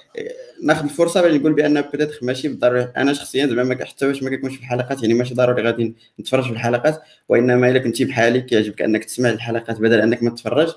ناخذ 0.63 0.85
الفرصة 0.85 1.23
باش 1.23 1.35
نقول 1.35 1.53
بأن 1.53 1.81
peut-être 1.81 2.19
ماشي 2.23 2.49
بالضروري. 2.49 2.93
أنا 2.97 3.13
شخصيا 3.13 3.47
زعما 3.47 3.85
حتى 3.85 4.07
واش 4.07 4.23
ما 4.23 4.31
كيكونش 4.31 4.55
في 4.55 4.61
الحلقات. 4.61 5.03
يعني 5.03 5.15
ماشي 5.15 5.35
ضروري 5.35 5.63
غادي 5.63 5.95
نتفرج 6.21 6.45
في 6.45 6.51
الحلقات. 6.51 7.03
وإنما 7.29 7.71
إلا 7.71 7.79
كنتي 7.79 8.05
بحالي 8.05 8.41
كيعجبك 8.41 8.83
أنك 8.83 9.05
تسمع 9.05 9.29
الحلقات 9.29 9.81
بدل 9.81 10.01
أنك 10.01 10.23
ما 10.23 10.31
تتفرج. 10.31 10.69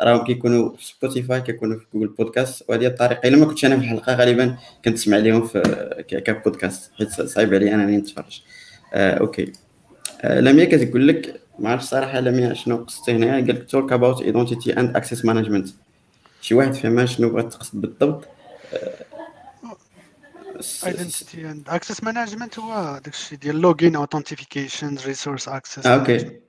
راهم 0.00 0.24
كيكونوا 0.24 0.76
في 0.76 0.84
Spotify 0.84 1.40
كيكونوا 1.40 1.78
في 1.78 1.84
Google 1.94 2.08
Podcast 2.08 2.64
وهذه 2.68 2.86
الطريقة. 2.86 3.28
إلا 3.28 3.36
ما 3.36 3.46
كنتش 3.46 3.64
أنا 3.64 3.76
في 3.76 3.82
الحلقة 3.82 4.14
غالبا 4.14 4.56
كنتسمع 4.84 5.16
لهم 5.16 5.46
في 5.46 5.62
كبودكاست 6.08 6.90
حيت 6.98 7.10
صعيب 7.10 7.54
علي 7.54 7.74
انني 7.74 7.96
نتفرج. 7.96 8.42
آه 8.94 9.14
okay. 9.14 9.52
آه 10.22 10.40
لميا 10.40 10.64
كتقول 10.64 11.08
لك 11.08 11.40
ما 11.58 11.70
عرفتش 11.70 11.88
صراحة 11.88 12.20
لميا 12.20 12.54
شنو 12.54 12.76
قصدتي 12.76 13.12
هنا 13.12 13.34
قال 13.34 13.48
لك 13.48 13.70
talk 13.70 13.92
about 13.92 14.22
identity 14.22 14.80
and 14.80 14.96
access 14.96 15.24
management 15.24 15.68
شي 16.40 16.54
واحد 16.54 16.74
فهم 16.74 17.06
شنو 17.06 17.30
بغات 17.30 17.52
تقصد 17.52 17.80
بالضبط. 17.80 18.28
identity 20.86 21.50
and 21.50 21.68
access 21.68 22.04
management 22.04 22.58
هو 22.58 23.00
داكشي 23.04 23.36
ديال 23.36 23.60
login 23.60 23.96
authentication 23.96 24.96
resource 25.06 25.48
access 25.48 25.86
okay. 25.86 26.40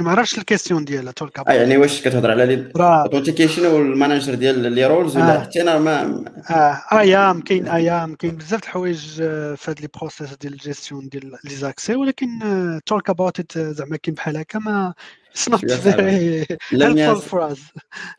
ما 0.00 0.10
عرفتش 0.10 0.38
ال 0.38 0.43
question 0.43 0.84
ديالها 0.84 1.12
talk 1.12 1.38
آه 1.38 1.52
يعني 1.52 1.76
واش 1.76 2.00
كتهضر 2.00 2.30
على 2.30 2.44
ال 2.44 2.52
authentication 2.52 3.66
وال 3.66 3.81
manager 3.81 4.34
ديال 4.34 4.72
les 4.72 4.86
rôles 4.86 5.16
ولا 5.16 5.36
آه. 5.36 5.40
حتى 5.40 5.62
أنا 5.62 5.78
ما 5.78 6.24
آه 6.50 6.98
أيام 6.98 7.40
كاين 7.40 7.68
أيام 7.68 8.14
كاين 8.14 8.36
بزاف 8.36 8.62
الحوايج 8.62 9.20
آه، 9.22 9.54
في 9.54 9.70
هاد 9.70 9.80
لي 9.80 9.88
بروسيس 9.98 10.34
ديال 10.34 10.52
الجيستيون 10.52 11.08
ديال 11.08 11.36
لي 11.44 11.54
زاكسي 11.54 11.94
ولكن 11.94 12.28
تولك 12.86 13.10
اباوت 13.10 13.58
زعما 13.58 13.96
كاين 13.96 14.14
بحال 14.14 14.36
هكا 14.36 14.58
ما 14.58 14.94
اتس 15.30 15.48
نوت 15.48 15.64
هيلفول 16.98 17.22
فور 17.22 17.52
اس 17.52 17.60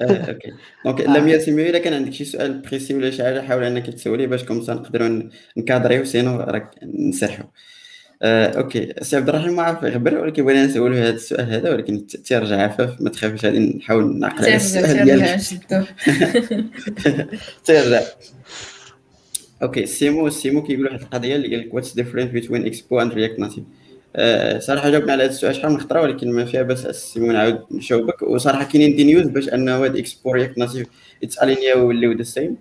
أوكي. 0.01 0.51
دونك 0.85 1.01
لم 1.01 1.39
سيميو 1.39 1.65
الا 1.65 1.79
كان 1.79 1.93
عندك 1.93 2.13
شي 2.13 2.25
سؤال 2.25 2.61
بريسي 2.61 2.93
ولا 2.93 3.11
شي 3.11 3.23
حاجة 3.23 3.41
حاول 3.41 3.63
إنك 3.63 3.89
تسولي 3.89 4.27
باش 4.27 4.43
كومسا 4.43 4.73
نقدروا 4.73 5.23
نكادريو 5.57 6.05
سينو 6.05 6.39
راك 6.39 6.71
نسرحوا 6.83 7.45
آه، 8.23 8.57
أوكي. 8.57 8.93
سي 9.01 9.15
عبد 9.15 9.29
الرحيم 9.29 9.55
ما 9.55 9.63
عرف 9.63 9.83
يخبر 9.83 10.17
ولكن 10.17 10.45
بغينا 10.45 10.65
نسولو 10.65 10.95
هذا 10.95 11.09
السؤال 11.09 11.53
هذا 11.53 11.71
ولكن 11.71 12.07
تيرجع 12.07 12.61
عفاف 12.61 13.01
ما 13.01 13.09
تخافش 13.09 13.45
غادي 13.45 13.59
نحاول 13.59 14.19
نعقل 14.19 14.45
على 14.45 14.55
السؤال 14.55 15.05
ديالك. 15.05 15.41
تيرجع 17.65 18.01
okay. 19.63 19.85
سيمو 19.85 20.29
سيمو 20.29 20.63
كيقول 20.63 20.85
واحد 20.85 21.01
القضية 21.01 21.35
اللي 21.35 21.55
قال 21.55 21.67
لك 21.67 21.73
what's 21.73 21.93
different 21.93 22.31
بين 22.31 22.65
Expo 22.65 23.01
and 23.01 23.13
React 23.13 23.39
Native 23.39 23.63
صراحة 24.59 24.89
جاوبنا 24.89 25.11
على 25.11 25.23
هذا 25.23 25.31
السؤال 25.31 25.55
شحال 25.55 25.71
من 25.71 25.79
خطرة 25.79 26.01
ولكن 26.01 26.31
ما 26.31 26.45
فيها 26.45 26.61
بس 26.61 26.87
سيمو 26.87 27.31
نعاود 27.31 27.59
نشوفك. 27.71 28.21
وصراحة 28.21 28.63
كاينين 28.63 28.95
des 28.95 29.03
news 29.03 29.27
باش 29.27 29.49
أنه 29.49 29.83
هاد 29.83 29.97
Expo 29.97 30.31
React 30.31 30.57
Native 30.57 30.87
يتالينياو 31.21 31.79
ويوليو 31.79 32.11
the 32.11 32.23
same 32.23 32.57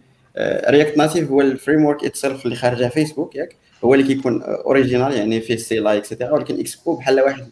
React 0.68 0.96
Native 0.98 1.30
هو 1.30 1.40
ال 1.40 1.84
framework 1.84 2.04
itself 2.04 2.44
اللي 2.44 2.56
خارجة 2.56 2.88
فيسبوك 2.88 3.36
ياك؟ 3.36 3.56
هو 3.84 3.94
اللي 3.94 4.06
كيكون 4.06 4.42
original 4.42 5.12
يعني 5.12 5.40
فيه 5.40 5.56
CLI 5.56 5.78
et 5.78 5.98
cetera 5.98 6.30
ولكن 6.30 6.60
اكسبو 6.60 6.96
بحال 6.96 7.20
واحد 7.20 7.46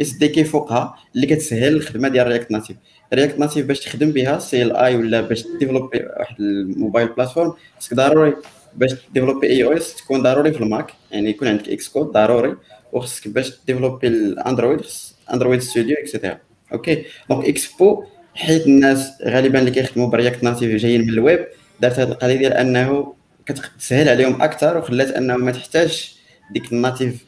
SDK 0.00 0.44
فوقها 0.44 0.94
اللي 1.14 1.26
كتسهل 1.26 1.76
الخدمة 1.76 2.08
ديال 2.08 2.26
React 2.26 2.50
Native 2.50 2.76
React 3.14 3.38
Native 3.38 3.66
باش 3.66 3.80
تخدم 3.80 4.10
بها 4.10 4.38
CLI 4.38 4.96
ولا 4.96 5.20
باش 5.20 5.44
ديفلوبي 5.60 5.98
واحد 6.18 6.40
ال 6.40 6.50
mobile 6.50 7.08
platform 7.08 7.54
خصك 7.78 7.94
ضروري. 7.94 8.34
باش 8.76 8.90
ديفلوبي 9.14 9.46
iOS 9.46 9.96
تكون 9.96 10.22
ضروري 10.22 10.52
في 10.52 10.60
ال 10.60 10.68
Mac 10.68 10.92
يعني 11.10 11.30
يكون 11.30 11.48
عندك 11.48 11.68
Xcode 11.68 12.06
ضروري. 12.06 12.56
وخصك 12.92 13.28
باش 13.28 13.52
ديفلوبي 13.66 14.06
الأندرويد 14.06 14.80
خص 14.80 15.16
Android 15.32 15.60
Studio 15.60 15.96
et 15.96 16.07
cetera 16.07 16.38
okay 16.72 17.04
donc 17.30 17.48
Expo 17.48 18.04
حيت 18.34 18.66
الناس 18.66 19.12
غالبا 19.24 19.58
اللي 19.58 19.70
كيخدموا 19.70 20.08
ب 20.08 20.14
React 20.14 20.44
Native 20.44 20.82
جايين 20.82 21.00
من 21.00 21.08
الويب 21.08 21.46
دارت 21.80 21.98
هذه 21.98 22.08
القضية 22.08 22.36
ديال 22.36 22.52
أنه 22.52 23.14
كتسهل 23.46 24.08
عليهم 24.08 24.42
أكثر 24.42 24.78
وخلات 24.78 25.10
انهم 25.10 25.44
ما 25.44 25.52
تحتاجش 25.52 26.16
ديك 26.52 26.72
ال 26.72 26.79
native 26.79 27.24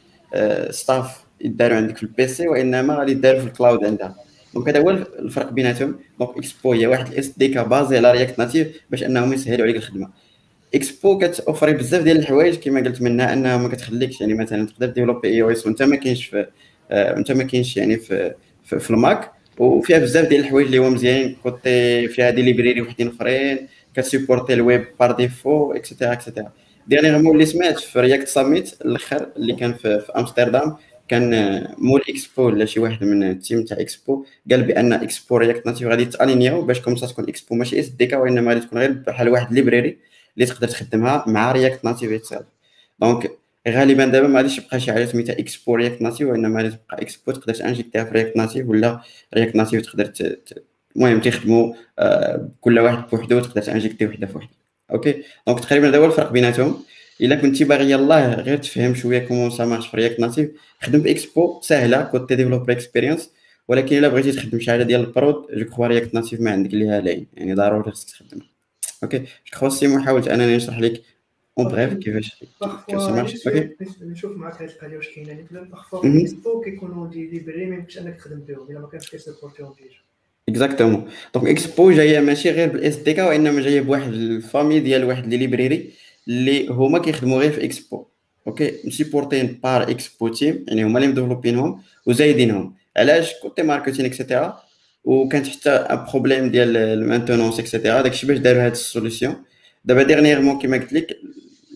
stuff 0.69 1.25
يداروا 1.41 1.77
عندك 1.77 1.97
في 1.97 2.03
ال 2.03 2.18
PC 2.18 2.47
وإنما 2.47 2.95
غادي 2.95 3.11
يداروا 3.11 3.39
في 3.39 3.47
ال 3.47 3.53
cloud 3.53 3.85
عندها. 3.85 4.15
donc 4.53 4.69
هذا 4.69 4.79
هو 4.79 4.89
الفرق 4.89 5.51
بيناتهم. 5.51 5.99
donc 6.19 6.37
Expo 6.37 6.73
هي 6.73 6.87
واحد 6.87 7.07
ال 7.07 7.27
SDK 7.27 7.63
basé 7.63 7.97
على 7.97 8.11
React 8.11 8.39
Native 8.39 8.81
باش 8.89 9.03
أنهم 9.03 9.33
يسهلوا 9.33 9.63
عليك 9.63 9.75
الخدمة. 9.75 10.09
اكسبو 10.75 11.17
كتوفري 11.17 11.73
بزاف 11.73 12.03
ديال 12.03 12.17
الحوايج 12.17 12.55
كما 12.55 12.79
قلت 12.79 13.01
منها 13.01 13.33
انها 13.33 13.57
ما 13.57 13.69
كتخليكش 13.69 14.21
يعني 14.21 14.33
مثلا 14.33 14.67
تقدر 14.67 14.87
ديفلوبي 14.87 15.27
iOS 15.27 15.65
وأنت 15.65 15.83
ما 15.83 15.95
كاينش 15.95 16.25
في 16.25 16.47
وانت 16.91 17.31
ما 17.31 17.43
كاينش 17.43 17.77
يعني 17.77 17.97
في 17.97 18.33
في, 18.63 18.79
في 18.79 18.91
ال 18.91 18.99
Mac. 18.99 19.31
وفيها 19.59 19.99
بزاف 19.99 20.27
ديال 20.27 20.41
الحوايج 20.41 20.65
اللي 20.65 20.77
هما 20.77 20.89
مزيانين 20.89 21.35
côté 21.43 22.07
فيها 22.07 22.29
des 22.29 22.41
librairies 22.41 22.81
وحدين 22.81 23.07
أخرين 23.07 23.67
كتسيبورتي 23.95 24.53
الويب 24.53 24.85
par 24.99 25.11
défaut 25.11 25.71
et 25.73 25.83
cetera 25.83 26.13
et 26.13 26.22
cetera 26.22 26.51
dernièrement 26.87 27.33
اللي 27.33 27.45
سمعت 27.45 27.79
في 27.79 27.99
React 27.99 28.27
Summit 28.27 28.73
الأخر 28.85 29.29
اللي 29.37 29.53
كان 29.55 29.73
في, 29.73 29.99
في 29.99 30.11
أمستردام 30.17 30.75
كان 31.07 31.31
مول 31.77 32.01
اكسبو 32.09 32.43
ولا 32.45 32.65
شي 32.65 32.79
واحد 32.79 33.03
من 33.03 33.23
ال 33.23 33.31
team 33.31 33.63
تاع 33.63 33.79
اكسبو 33.79 34.25
قال 34.51 34.63
بأن 34.63 34.93
Expo 34.93 35.37
React 35.37 35.65
Native 35.65 35.87
غادي 35.87 36.05
تالينياو 36.05 36.61
باش 36.61 36.81
comme 36.81 37.00
ça 37.00 37.07
تكون 37.07 37.29
اكسبو 37.29 37.55
ماشي 37.55 37.79
SDK 37.79 38.17
وإنما 38.17 38.53
غادي 38.53 38.65
تكون 38.65 38.79
غير 38.79 38.91
بحال 38.91 39.29
واحد 39.29 39.53
library 39.53 39.97
اللي 40.35 40.45
تقدر 40.45 40.67
تخدمها 40.67 41.23
مع 41.27 41.51
React 41.51 41.85
Native 41.85 42.11
itself 42.11 42.43
donc 42.99 43.31
غالبا 43.67 44.05
دابا 44.05 44.27
ما 44.27 44.37
غاديش 44.37 44.57
يبقى 44.57 44.79
شي 44.79 44.91
حاجة 44.93 45.05
سميتها 45.05 45.39
Expo 45.39 45.75
React 45.75 46.01
Native 46.01 46.27
وإنما 46.29 46.61
غادي 46.61 46.69
تبقى 46.69 47.01
اكسبو 47.01 47.31
تقدر 47.31 47.53
تانجيكتيها 47.53 48.03
في 48.03 48.11
React 48.11 48.37
Native 48.37 48.67
ولا 48.69 49.01
React 49.35 49.55
Native 49.55 49.81
تقدر 49.81 50.11
المهم 50.95 51.21
تيخدموا 51.21 51.73
آه 51.99 52.49
كل 52.61 52.79
واحد 52.79 53.09
بوحدو 53.11 53.39
تقدر 53.39 53.61
تانجيكتي 53.61 54.05
وحدة 54.05 54.27
في 54.27 54.37
وحدة. 54.37 54.49
okay؟ 54.91 55.23
donc 55.47 55.59
تقريبا 55.59 55.89
هذا 55.89 55.97
هو 55.97 56.05
الفرق 56.05 56.31
بيناتهم. 56.31 56.83
إلا 57.21 57.35
كنتي 57.35 57.63
باغي 57.63 57.91
يلاه 57.91 58.35
غير 58.41 58.57
تفهم 58.57 58.95
شوية 58.95 59.19
comment 59.19 59.49
ça 59.49 59.65
marche 59.65 59.87
في 59.87 59.97
React 59.97 60.19
Native 60.19 60.49
خدم 60.81 61.01
في 61.01 61.11
اكسبو 61.11 61.61
ساهله 61.61 62.01
côté 62.03 62.35
developer 62.35 62.71
experience 62.71 63.29
ولكن 63.67 63.97
إلا 63.97 64.07
بغيتي 64.07 64.31
تخدم 64.31 64.59
شي 64.59 64.71
حاجة 64.71 64.83
ديال 64.83 65.01
ال 65.01 65.10
prod 65.10 65.45
je 65.53 65.65
crois 65.65 65.87
React 65.87 66.13
Native 66.13 66.41
ما 66.41 66.51
عندك 66.51 66.73
ليها 66.73 67.01
لاين 67.01 67.27
يعني 67.33 67.53
ضروري 67.53 67.91
خصك 67.91 68.09
تخدمها. 68.09 68.54
okay 69.03 69.25
سيمو 69.69 70.01
حاولت 70.01 70.27
انني 70.27 70.55
نشرح 70.55 70.79
لك 70.79 71.01
en 71.59 71.67
bref 71.67 71.93
كيفاش 71.93 72.43
كيف 72.87 73.01
ça 73.01 73.11
marche 73.11 73.47
okay 73.47 73.69
نشوف 74.01 74.37
معاك 74.37 74.61
هاد 74.61 74.69
القضية 74.69 74.97
واش 74.97 75.07
كاينة 75.07 75.43
مثلا 75.43 75.63
parfois 75.63 76.21
Expo 76.21 76.61
كيكونوا 76.61 77.07
دي 77.07 77.27
ليبري 77.27 77.65
ما 77.65 77.75
يمكنش 77.75 77.97
انك 77.97 78.15
تخدم 78.15 78.39
بهم 78.39 78.67
الا 78.69 78.79
ما 78.79 78.87
كانش 78.87 79.09
كيسيبورتيهم 79.09 79.73
déjà 79.77 79.95
exactement 80.49 81.09
donc 81.33 81.47
Expo 81.47 81.91
جاية 81.91 82.19
ماشي 82.19 82.51
غير 82.51 82.69
بال 82.69 82.95
SDK 82.95 83.23
وانما 83.23 83.61
جاية 83.61 83.81
بواحد 83.81 84.13
ال 84.13 84.21
famille 84.21 84.79
ديال 84.79 85.03
واحد 85.03 85.27
les 85.27 85.37
librairies 85.37 85.93
اللي 86.27 86.67
هما 86.67 86.99
كيخدموا 86.99 87.39
غير 87.39 87.51
في 87.51 87.65
اكسبو 87.65 88.05
أوكي 88.47 88.79
م 88.85 88.92
supportين 88.92 89.59
par 89.63 89.83
Expo 89.91 90.27
team 90.27 90.65
يعني 90.67 90.83
هما 90.83 90.99
اللي 90.99 91.09
مdéveloppينهم 91.09 91.81
وزايدينهم 92.05 92.75
علاش 92.97 93.33
côté 93.41 93.63
marketing 93.63 94.07
et 94.07 94.21
cetera 94.21 94.64
وكانت 95.05 95.47
حتى 95.47 95.69
un 95.69 96.05
problème 96.11 96.49
ديال 96.49 96.77
ال 96.77 96.84
maintenance 96.84 97.59
et 97.59 97.69
cetera 97.69 98.01
داكشي 98.01 98.27
باش 98.27 98.37
داروا 98.37 98.65
هاد 98.65 98.71
ال 98.71 98.77
solution. 98.77 99.35
دابا 99.85 100.03
dernièrement 100.03 100.59
كيما 100.59 100.77
قلت 100.77 100.93
لك 100.93 101.17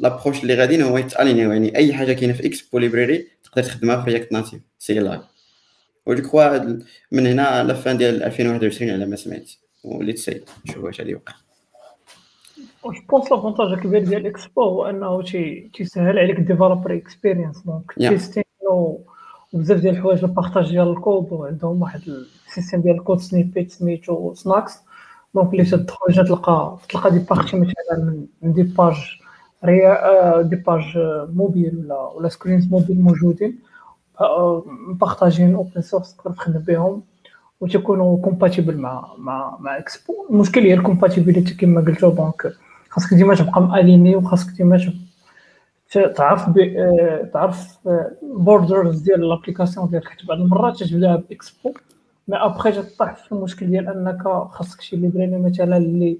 l'approche 0.02 0.44
اللي 0.44 0.56
غاديين 0.56 0.82
هو 0.82 0.98
يت 0.98 1.10
alignيو 1.10 1.52
يعني 1.52 1.76
أي 1.76 1.94
حاجة 1.94 2.14
كاينة 2.14 2.34
في 2.34 2.48
Expo 2.48 2.78
library 2.78 3.28
تقدر 3.44 3.64
تخدمها 3.64 4.04
في 4.04 4.12
React 4.12 4.32
Native 4.32 4.62
c'est 4.80 5.00
live 5.00 5.22
و 6.06 6.14
je 6.14 6.24
crois 6.24 6.58
من 7.12 7.28
هنا 7.28 7.64
la 7.64 7.74
fin 7.74 7.98
ديال 7.98 8.24
2021 8.24 8.92
على 8.92 9.06
ما 9.06 9.16
سمعت. 9.16 9.52
وليت 9.84 10.18
سي 10.18 10.42
نشوف 10.68 10.84
واش 10.84 11.00
غادي 11.00 11.12
يوقع. 11.12 11.34
جو 12.86 13.02
pense 13.10 13.32
l'avantage 13.32 13.68
الكبير 13.68 14.04
ديال 14.04 14.28
اكسبو 14.28 14.62
هو 14.62 14.86
أنه 14.86 15.22
تيسهل 15.74 16.20
عليك 16.20 16.40
ال 16.40 16.45
developer 16.45 16.96
experience 16.96 17.58
donc 17.66 17.94
testing 17.94 18.44
وبزاف 19.54 19.80
ديال 19.80 19.96
الحوايج 19.96 20.24
ال 20.24 20.29
partage 20.30 20.70
ديال 20.70 20.88
الكود 20.88 21.32
وعندهم 21.32 21.82
واحد 21.82 22.02
ال 22.50 22.54
système 22.54 22.82
ديال 22.82 22.96
ال 22.96 23.01
code 23.01 23.20
snippet 23.20 23.72
سميتو 23.72 24.34
Snacks 24.34 24.80
donc 25.36 25.54
اللي 25.54 25.66
تدخل 25.66 26.14
تلقى 26.14 26.78
تلقى 26.90 27.12
des 27.12 27.20
parties 27.20 27.58
مثلا 27.58 28.24
من 28.42 28.54
des 28.54 28.64
pages 28.64 28.96
ريا 29.66 30.42
des 30.42 30.56
pages 30.56 30.84
mobile 31.34 31.78
ولا 31.86 32.12
ولا 32.16 32.30
screens 32.30 32.68
mobile 32.72 33.02
موجودين. 33.02 33.60
م 34.88 34.95
partagين 34.95 35.56
open 35.56 35.82
source 35.82 36.16
تقدر 36.16 36.32
تخدم 36.36 36.60
بهم 36.60 37.02
وتكونوا 37.62 38.22
compatible 38.22 38.78
مع 38.78 39.14
مع 39.18 39.58
مع 39.60 39.78
اكسبو 39.78 40.14
المشكل 40.30 40.62
هي 40.62 40.74
ال 40.74 40.79
compatibility 40.79 41.54
كما 41.54 41.82
قلتو. 41.82 42.10
donc 42.10 42.54
خاصك 42.90 43.14
ديما 43.14 43.36
تبقى 43.36 43.62
م 43.62 43.69
aligné 43.69 44.16
وخاصك 44.16 44.58
ديما 44.58 44.94
تعرف 46.16 46.50
تعرف 47.34 47.78
borders 48.24 49.02
ديال 49.02 49.30
l'application 49.30 49.90
ديالك. 49.90 50.08
حيت 50.08 50.26
بعض 50.26 50.40
المرات 50.40 50.80
تجبدها 50.80 51.16
ب 51.16 51.27
Expo 51.27 51.74
mais 52.30 52.38
après 52.38 52.72
تطيح 52.72 53.14
في 53.16 53.32
المشكل 53.32 53.66
ديال 53.68 53.88
أنك 53.88 54.24
خاصك 54.52 54.82
شي 54.82 54.96
librairie 54.96 55.38
مثلا 55.38 55.78
اللي 55.78 56.18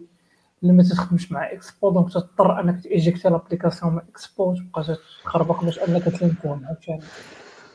اللي 0.64 0.74
ما 0.74 0.84
تخدمش 0.84 1.32
مع 1.32 1.52
Expo 1.52 1.90
donc 1.90 2.14
تضطر 2.14 2.60
أنك 2.60 2.84
ت 2.84 2.90
ejectي 2.90 3.30
l'application 3.30 3.94
مع 3.94 4.02
اكسبو 4.12 4.56
تبقى 4.56 4.98
تخربق 5.24 5.64
باش 5.64 5.80
أنك 5.80 6.04
ت 6.04 6.13
linkون 6.13 6.66
عرفتي؟ 6.70 7.00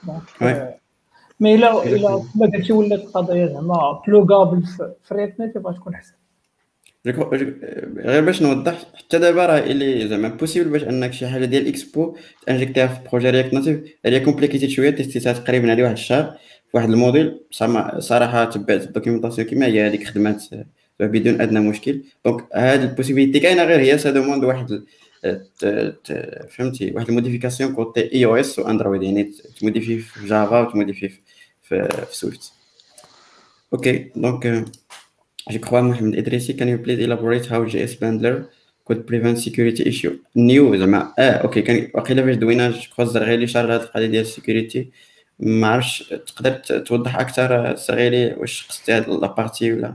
donc 0.06 0.22
mais 1.40 1.54
الا 1.54 1.84
إلا 1.84 2.08
كما 2.08 2.46
قلتي 2.56 2.72
ولات 2.72 3.00
القضية 3.00 3.46
زعما 3.46 4.02
pluggable 4.06 4.62
في 5.04 5.14
React 5.14 5.40
Native 5.40 5.66
غتكون 5.66 5.94
أحسن. 5.94 6.14
غير 7.96 8.24
باش 8.24 8.42
نوضح 8.42 8.84
حتى 8.94 9.18
دابا 9.18 9.46
راه 9.46 9.58
اللي 9.58 10.08
زعما 10.08 10.28
possible 10.28 10.70
باش 10.70 10.82
أنك 10.84 11.12
شي 11.12 11.26
حاجة 11.26 11.44
ديال 11.44 11.68
Expo 11.68 12.16
ت 12.46 12.51
injectيها 12.51 12.86
في 12.86 13.08
projet 13.08 13.30
React 13.30 13.54
Native 13.54 13.80
هي 14.04 14.20
compliquée 14.20 14.68
شوية 14.70 14.90
testيتها 14.90 15.32
تقريبا 15.32 15.70
على 15.70 15.82
واحد 15.82 15.92
الشهر. 15.92 16.38
واحد 16.74 16.90
ال 16.90 16.97
module 16.97 17.40
صراحة 17.98 18.44
تبعت 18.44 18.82
ال 18.82 18.87
documentation 18.87 19.48
كيما 19.48 19.66
هي 19.66 19.86
هذيك 19.86 20.04
خدمات 20.06 20.44
بدون 21.00 21.40
أدنى 21.40 21.60
مشكل. 21.60 22.02
donc 22.24 22.44
هاد 22.54 22.82
ال 22.82 22.87
possibilité 22.87 23.40
كاينة 23.40 23.64
غير 23.64 23.80
هي 23.80 23.98
ça 23.98 24.10
demande 24.10 24.44
واحد 24.44 24.82
فهمتي؟ 26.48 26.92
واحد 26.94 27.08
ال 27.08 27.74
modification 27.74 28.12
côté 28.12 28.24
iOS 28.24 28.36
و 28.36 28.58
Android 28.58 29.02
يعني 29.02 29.32
ت 29.60 29.64
modifier 29.64 29.98
في 29.98 30.26
Java 30.26 30.60
وت 30.60 30.70
modifier 30.70 31.10
في, 31.62 32.04
Swift 32.10 32.52
أوكي 33.72 34.10
donc 34.16 34.64
Je 35.50 35.58
crois, 35.58 35.82
Mohamed 35.82 36.14
Idrissi, 36.14 36.56
can 36.56 36.68
you 36.68 36.78
please 36.78 37.00
elaborate 37.06 37.46
how 37.46 37.60
JS 37.66 37.92
Bundler 38.00 38.48
could 38.86 39.06
prevent 39.06 39.38
security 39.38 39.82
issue? 39.82 40.18
New 40.34 40.76
زعما 40.76 41.12
آه 41.18 41.30
أوكي 41.30 41.62
كان 41.62 41.90
واقيلا 41.94 42.22
باش 42.22 42.36
دوينا 42.36 42.70
je 42.70 42.80
crois 42.80 43.04
الزرغيلي 43.04 43.46
شار 43.46 43.74
هاد 43.74 43.80
القضية 43.80 44.06
ديال 44.06 44.22
ال 44.22 44.30
sécurité 44.30 44.90
ما 45.38 45.68
عرفتش 45.68 45.98
تقدر 46.08 46.52
توضح 46.78 47.16
أكثر 47.16 47.70
الزرغيلي 47.70 48.34
واش 48.36 48.66
قصدتي 48.68 48.92
هاد 48.92 49.08
la 49.08 49.24
partie 49.24 49.72
ولا؟ 49.72 49.94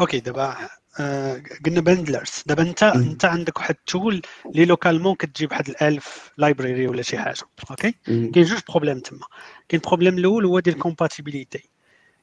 أوكي 0.00 0.20
دابا 0.20 0.56
آه 1.00 1.42
قلنا 1.66 1.80
bundlers. 1.80 2.42
دابا 2.46 2.62
أنت 2.62 2.82
أنت 2.82 3.24
عندك 3.24 3.56
واحد 3.58 3.74
ال 3.74 3.84
tool 3.84 4.22
اللي 4.46 4.64
localement 4.64 5.14
كتجيب 5.14 5.50
واحد 5.52 5.68
الألف 5.68 6.30
library 6.38 6.86
ولا 6.86 7.02
شي 7.02 7.18
حاجة 7.18 7.42
أوكي؟ 7.70 7.94
كاين 8.06 8.30
جوج 8.32 8.60
problèmes 8.68 8.98
تما. 9.00 9.26
كاين 9.68 9.80
ال 9.84 9.88
problème 9.88 10.18
الأول 10.18 10.44
هو 10.44 10.60
ديال 10.60 10.74
ال 10.74 10.81
compatibility 10.81 11.70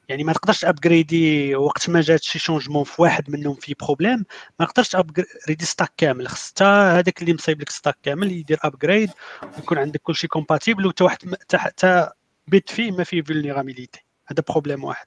يعني 0.08 0.24
ما 0.24 0.32
تقدرش 0.32 0.64
upgradي 0.64 1.56
وقت 1.56 1.90
ما 1.90 2.00
جات 2.00 2.22
شي 2.22 2.38
changement 2.38 2.84
في 2.84 3.02
واحد 3.02 3.30
منهم 3.30 3.54
في 3.54 3.74
problème 3.80 4.24
ما 4.60 4.66
تقدرش 4.66 4.96
upgradي 4.96 5.64
stack 5.64 5.92
كامل 5.96 6.28
خص 6.28 6.48
حتى 6.50 6.64
هذاك 6.64 7.22
اللي 7.22 7.34
مصايب 7.34 7.60
لك 7.60 7.70
stack 7.70 7.98
كامل 8.02 8.32
يدير 8.32 8.58
upgrade 8.62 9.10
ويكون 9.56 9.78
عندك 9.78 10.00
كلشي 10.02 10.26
compatible 10.28 10.86
وتا 10.86 11.04
واحد 11.04 11.18
حتى 11.54 12.10
بيت 12.46 12.70
فيه 12.70 12.90
ما 12.90 13.04
فيه 13.04 13.22
vulnerability 13.22 14.04
هذا 14.26 14.42
problème 14.48 14.84
واحد. 14.84 15.06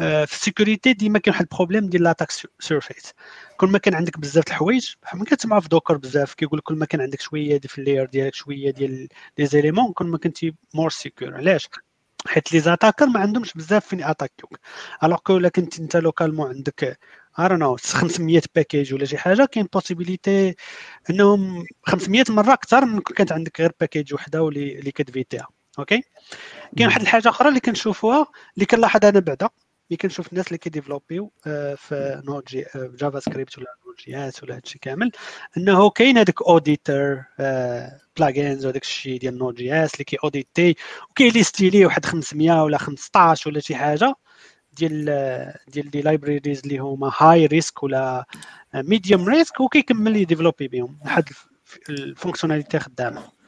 آه 0.00 0.24
في 0.24 0.32
ال 0.32 0.39
sécurité 0.39 0.92
ديما 0.92 1.18
كاين 1.18 1.34
واحد 1.34 1.46
ال 1.52 1.56
problème 1.56 1.86
ديال 1.86 2.02
l'attack 2.02 2.30
surface 2.60 3.14
كل 3.56 3.68
ما 3.68 3.78
كان 3.78 3.94
عندك 3.94 4.18
بزاف 4.18 4.46
الحوايج 4.48 4.94
بحال 5.02 5.18
ما 5.18 5.24
كتسمع 5.24 5.60
في 5.60 5.68
Docker 5.68 5.96
بزاف 5.96 6.34
كيقول 6.34 6.58
لك 6.58 6.64
كل 6.64 6.74
ما 6.74 6.86
كان 6.86 7.00
عندك 7.00 7.20
شوية 7.20 7.60
في 7.60 7.78
ال 7.78 7.83
layer 7.83 8.06
ديالك 8.06 8.34
شوية 8.34 8.70
ديال 8.70 9.08
les 9.38 9.46
éléments 9.46 9.92
كل 9.92 10.06
ما 10.06 10.18
كنتي 10.18 10.54
more 10.74 10.90
secure 10.90 11.34
علاش؟ 11.34 11.68
حيت 12.26 12.52
les 12.52 12.60
attackers 12.60 13.06
ما 13.06 13.20
عندهمش 13.20 13.52
بزاف 13.54 13.86
فين 13.86 14.00
ي 14.00 14.05
attaquيوك. 14.05 14.58
alors 15.04 15.18
que 15.18 15.36
الا 15.36 15.48
كنت 15.48 15.80
انت 15.80 15.96
localement 15.96 16.48
عندك 16.48 16.98
ارونو 17.38 17.76
500 17.76 18.42
package 18.54 18.94
ولا 18.94 19.04
شي 19.04 19.18
حاجة 19.18 19.44
كاين 19.44 19.68
possibilité 19.72 20.54
إنهم 21.10 21.66
500 21.86 22.24
مرة 22.28 22.52
أكثر 22.52 22.84
من 22.84 23.00
كانت 23.00 23.32
عندك 23.32 23.60
غير 23.60 23.72
package 23.80 24.14
وحدة 24.14 24.48
اللي 24.48 24.92
كتفيتيها. 24.92 25.48
أوكي؟ 25.78 26.02
كاين 26.76 26.88
واحد 26.88 27.00
الحاجة 27.00 27.28
أخرى 27.28 27.48
اللي 27.48 27.60
كنشوفوها 27.60 28.26
اللي 28.54 28.66
كنلاحظ 28.66 29.04
أنا 29.04 29.20
بعدا. 29.20 29.48
اللي 29.90 29.96
كنشوف 29.96 30.32
الناس 30.32 30.46
اللي 30.46 30.58
كي 30.58 30.70
développيو 30.70 31.32
آه، 31.46 31.74
في 31.74 32.22
Node.j 32.24 32.64
JavaScript 32.74 33.58
ولا 33.58 33.66
Node.js 33.86 34.42
ولا 34.42 34.56
هادشي 34.56 34.78
كامل 34.78 35.12
إنه 35.56 35.90
كاين 35.90 36.18
هذاك 36.18 36.42
auditor 36.42 37.24
plugins 38.16 38.66
وداك 38.66 38.82
الشيء 38.82 39.20
ديال 39.20 39.38
Node.js 39.38 39.94
اللي 39.94 40.04
كي 40.04 40.16
auditي 40.24 40.76
وكي 41.10 41.33
listي 41.33 41.70
ليه 41.70 41.86
واحد 41.86 42.06
500 42.06 42.62
ولا 42.62 42.78
15 42.78 43.50
ولا 43.50 43.60
شي 43.60 43.74
حاجة 43.76 44.14
ديال 44.72 45.04
ديال 45.68 45.90
des 45.90 46.02
libraries 46.02 46.60
اللي 46.64 46.78
هما 46.78 47.12
high 47.18 47.46
risk 47.46 47.82
ولا 47.82 48.24
medium 48.74 49.28
risk 49.28 49.60
وكيكمل 49.60 50.16
ي 50.16 50.21
développer 50.21 50.68
بهم 50.68 50.98
لحد 51.04 51.28
ال 51.88 51.94
fonctionnalité 51.94 52.78
خدامة. 52.78 53.39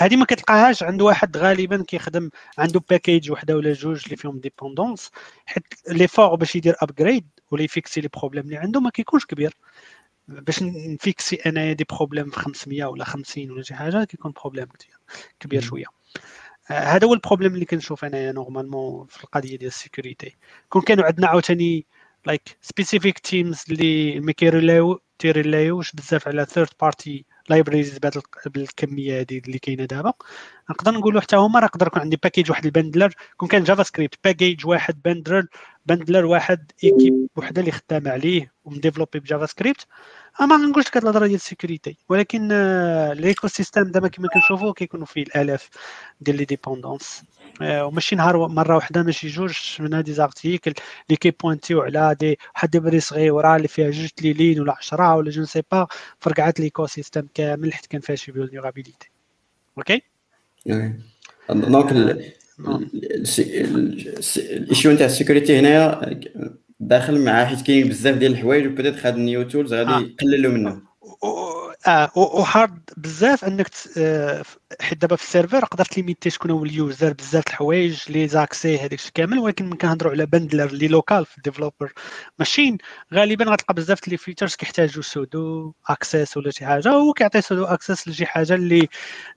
هذه 0.00 0.16
ما 0.16 0.24
كتلقاهاش. 0.24 0.82
عند 0.82 1.02
واحد 1.02 1.36
غالبا 1.36 1.84
كيخدم 1.88 2.30
عنده 2.58 2.80
package 2.90 3.30
وحده 3.30 3.56
ولا 3.56 3.72
جوج 3.72 4.02
اللي 4.04 4.16
فيهم 4.16 4.38
dépendances 4.38 5.10
حيت 5.46 5.64
l'effort 5.88 6.34
باش 6.34 6.56
يدير 6.56 6.76
upgrade 6.82 7.26
ولا 7.50 7.62
ي 7.62 7.70
fixي 7.70 8.00
les 8.00 8.08
problèmes 8.16 8.44
اللي 8.44 8.56
عنده 8.56 8.80
ما 8.80 8.90
كيكونش 8.90 9.26
كبير. 9.26 9.54
باش 10.28 10.62
ن 10.62 10.77
fixي 10.77 11.36
أنايا 11.36 11.72
des 11.72 11.84
problèmes 11.90 12.30
في 12.30 12.36
500 12.40 12.84
ولا 12.84 13.04
50 13.04 13.50
ولا 13.50 13.62
شي 13.62 13.74
حاجة 13.74 14.04
كيكون 14.04 14.32
problème 14.32 14.66
كبير 15.40 15.60
شوية. 15.60 15.86
هذا 16.66 17.06
هو 17.06 17.14
ال 17.14 17.18
problème 17.18 17.54
اللي 17.54 17.64
كنشوف 17.64 18.04
أنايا 18.04 18.32
normalement 18.32 19.06
في 19.06 19.24
القضية 19.24 19.56
ديال 19.56 19.66
ال 19.66 19.73
sécurité. 19.73 20.36
كون 20.68 20.82
كانوا 20.82 21.04
عندنا 21.04 21.26
عاوتاني 21.26 21.86
like 22.26 22.58
specific 22.62 23.18
teams 23.18 23.64
اللي 23.70 24.20
ما 24.20 24.32
كيريلاو 24.32 25.00
تيريلايوش 25.18 25.92
بزاف 25.92 26.28
على 26.28 26.44
third 26.44 26.68
party 26.80 27.24
libraries 27.50 27.98
بالكمية 28.46 29.20
هذه 29.20 29.38
اللي 29.38 29.58
كاينة 29.58 29.84
دابا. 29.84 30.12
نقدر 30.70 30.92
نقولوا 30.92 31.20
حتى 31.20 31.36
هما 31.36 31.60
راه 31.60 31.66
يقدر 31.66 31.86
يكون 31.86 32.02
عندي 32.02 32.16
package 32.22 32.50
واحد 32.50 32.64
ال 32.64 32.70
bundler. 32.70 33.14
كون 33.36 33.48
كان 33.48 33.64
JavaScript 33.64 34.18
package 34.24 34.66
واحد 34.66 35.02
bundler 35.04 35.46
bundler 35.86 36.24
واحد 36.26 36.72
équipe 36.84 37.26
وحدة 37.36 37.60
اللي 37.60 37.72
خدامه 37.72 38.10
عليه 38.10 38.52
وم 38.64 38.73
développer 38.73 39.16
ب 39.16 39.20
JavaScript 39.20 39.86
ما 40.40 40.56
نقولش 40.56 40.86
لك 40.86 40.96
الهضره 40.96 41.26
ديال 41.26 41.36
ال 41.36 41.43
sécurité 41.43 41.96
ولكن 42.08 42.48
آه، 42.52 43.12
ال 43.12 43.48
ecosystem 43.48 43.84
دابا 43.84 44.08
كما 44.08 44.28
كنشوفوا 44.28 44.72
كيكونوا 44.72 45.06
فيه 45.06 45.22
الآلاف 45.22 45.68
ديال 46.20 46.36
les 46.36 46.44
dépendances 46.44 47.22
وماشي 47.62 48.16
نهار 48.16 48.48
مرة 48.48 48.74
واحدة 48.74 49.02
ماشي 49.02 49.28
جوج 49.28 49.58
من 49.80 49.94
هاد 49.94 50.10
z'articles 50.10 50.72
اللي 51.06 51.16
كي 51.16 51.30
pointيو 51.30 51.80
على 51.80 52.16
دي 52.20 52.38
واحد 52.54 52.70
دي 52.70 53.00
صغيره 53.00 53.56
اللي 53.56 53.68
فيها 53.68 53.90
جوج 53.90 54.10
lignes 54.20 54.60
ولا 54.60 54.74
10 54.78 55.16
ولا 55.16 55.30
je 55.30 55.44
sais 55.44 55.62
pas 55.72 55.86
فرقعت 56.20 56.60
l'écosystème 56.60 57.28
كامل 57.34 57.72
حيت 57.72 57.86
كان 57.86 58.00
فيها 58.00 58.16
شي 58.16 58.32
vulnerability 58.32 59.10
أوكي 59.78 60.02
donc 61.50 61.92
ال 64.26 64.37
issue 64.37 64.92
نتاع 64.92 65.06
ال 65.06 65.12
sécurité 65.12 65.58
هنايا 65.58 66.20
داخل 66.80 67.24
مع 67.24 67.44
حيت 67.44 67.60
كاين 67.66 67.88
بزاف 67.88 68.16
ديال 68.16 68.32
الحوايج 68.32 68.66
وبدات 68.66 69.06
هاد 69.06 69.14
ال 69.14 69.21
new 69.21 69.42
tools 69.42 69.74
غادي 69.74 70.04
يقللوا 70.04 70.52
منهم. 70.52 70.89
آه 71.22 72.10
و 72.16 72.31
hard 72.31 72.90
بزاف 72.96 73.44
انك 73.44 73.70
آه، 73.98 74.42
حيت 74.80 74.98
دابا 74.98 75.16
في 75.16 75.22
ال 75.22 75.28
server 75.28 75.64
قدرت 75.64 75.96
limiterي 75.96 76.30
شكون 76.30 76.50
هو 76.50 76.64
ال 76.64 76.74
user 76.74 77.12
بزاف 77.12 77.46
الحوايج 77.46 78.10
les 78.10 78.28
accès 78.28 78.78
هذاك 78.78 78.92
الشيء 78.92 79.12
كامل 79.14 79.38
ولكن 79.38 79.66
ملي 79.66 79.76
كنهضروا 79.76 80.12
على 80.12 80.26
bundler 80.26 80.64
اللي 80.66 80.88
local 80.88 81.26
في 81.26 81.36
ال 81.38 81.43
developer 81.43 81.92
machine 82.38 82.78
غالبا 83.14 83.44
غتلقى 83.44 83.74
بزاف 83.74 84.08
les 84.08 84.16
features 84.16 84.54
كيحتاجوا 84.54 85.02
sudo 85.02 85.72
access 85.88 86.36
ولا 86.36 86.50
شي 86.50 86.66
حاجة 86.66 86.88
هو 86.88 87.12
كيعطي 87.12 87.40
sudo 87.40 87.64
access 87.64 88.08
لشي 88.08 88.26
حاجة 88.26 88.54
اللي 88.54 88.88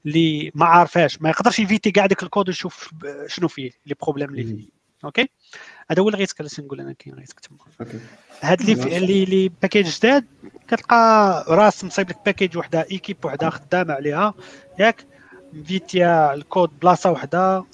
اللي 0.05 0.51
ما 0.55 0.65
عارفاش 0.65 1.21
ما 1.21 1.29
يقدرش 1.29 1.59
يفيتي 1.59 1.91
كاع 1.91 2.05
داك 2.05 2.23
الكود 2.23 2.47
ويشوف 2.49 2.93
شنو 3.27 3.47
فيه 3.47 3.71
les 3.85 3.95
problèmes 4.01 4.29
اللي 4.29 4.43
فيه. 4.43 4.69
أوكي؟ 5.05 5.29
هذا 5.91 6.01
هو 6.01 6.09
ال 6.09 6.15
risk 6.15 6.39
اللي 6.39 6.51
نقول 6.59 6.81
أنا 6.81 6.93
كاين 6.93 7.15
risk 7.15 7.39
تما 7.39 7.57
هاد 8.41 8.61
اللي 8.61 8.97
اللي 8.97 9.23
اللي 9.23 9.51
package 9.61 9.97
جداد 9.97 10.25
كتلقى 10.67 11.45
راس 11.47 11.83
مصايب 11.83 12.09
لك 12.09 12.17
باكيج 12.25 12.57
وحدة 12.57 12.85
ايكيب 12.91 13.17
وحدة 13.25 13.49
خدامة 13.49 13.93
عليها. 13.93 14.33
ياك 14.79 15.05
فيتيا 15.65 16.33
الكود 16.33 16.79
بلاصة 16.79 17.11
وحدة 17.11 17.65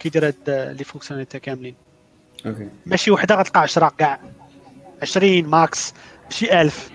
كيدير 0.00 0.26
هاد 0.26 0.74
لي 0.78 0.84
فونكسيوناليتي 0.84 1.38
كاملين. 1.38 1.74
أوكي. 2.46 2.68
ماشي 2.86 3.10
وحدة 3.10 3.34
غتلقى 3.34 3.60
10 3.60 3.88
كاع. 3.88 4.20
20 5.02 5.44
ماكس 5.44 5.94
بشي 6.30 6.60
1000 6.60 6.90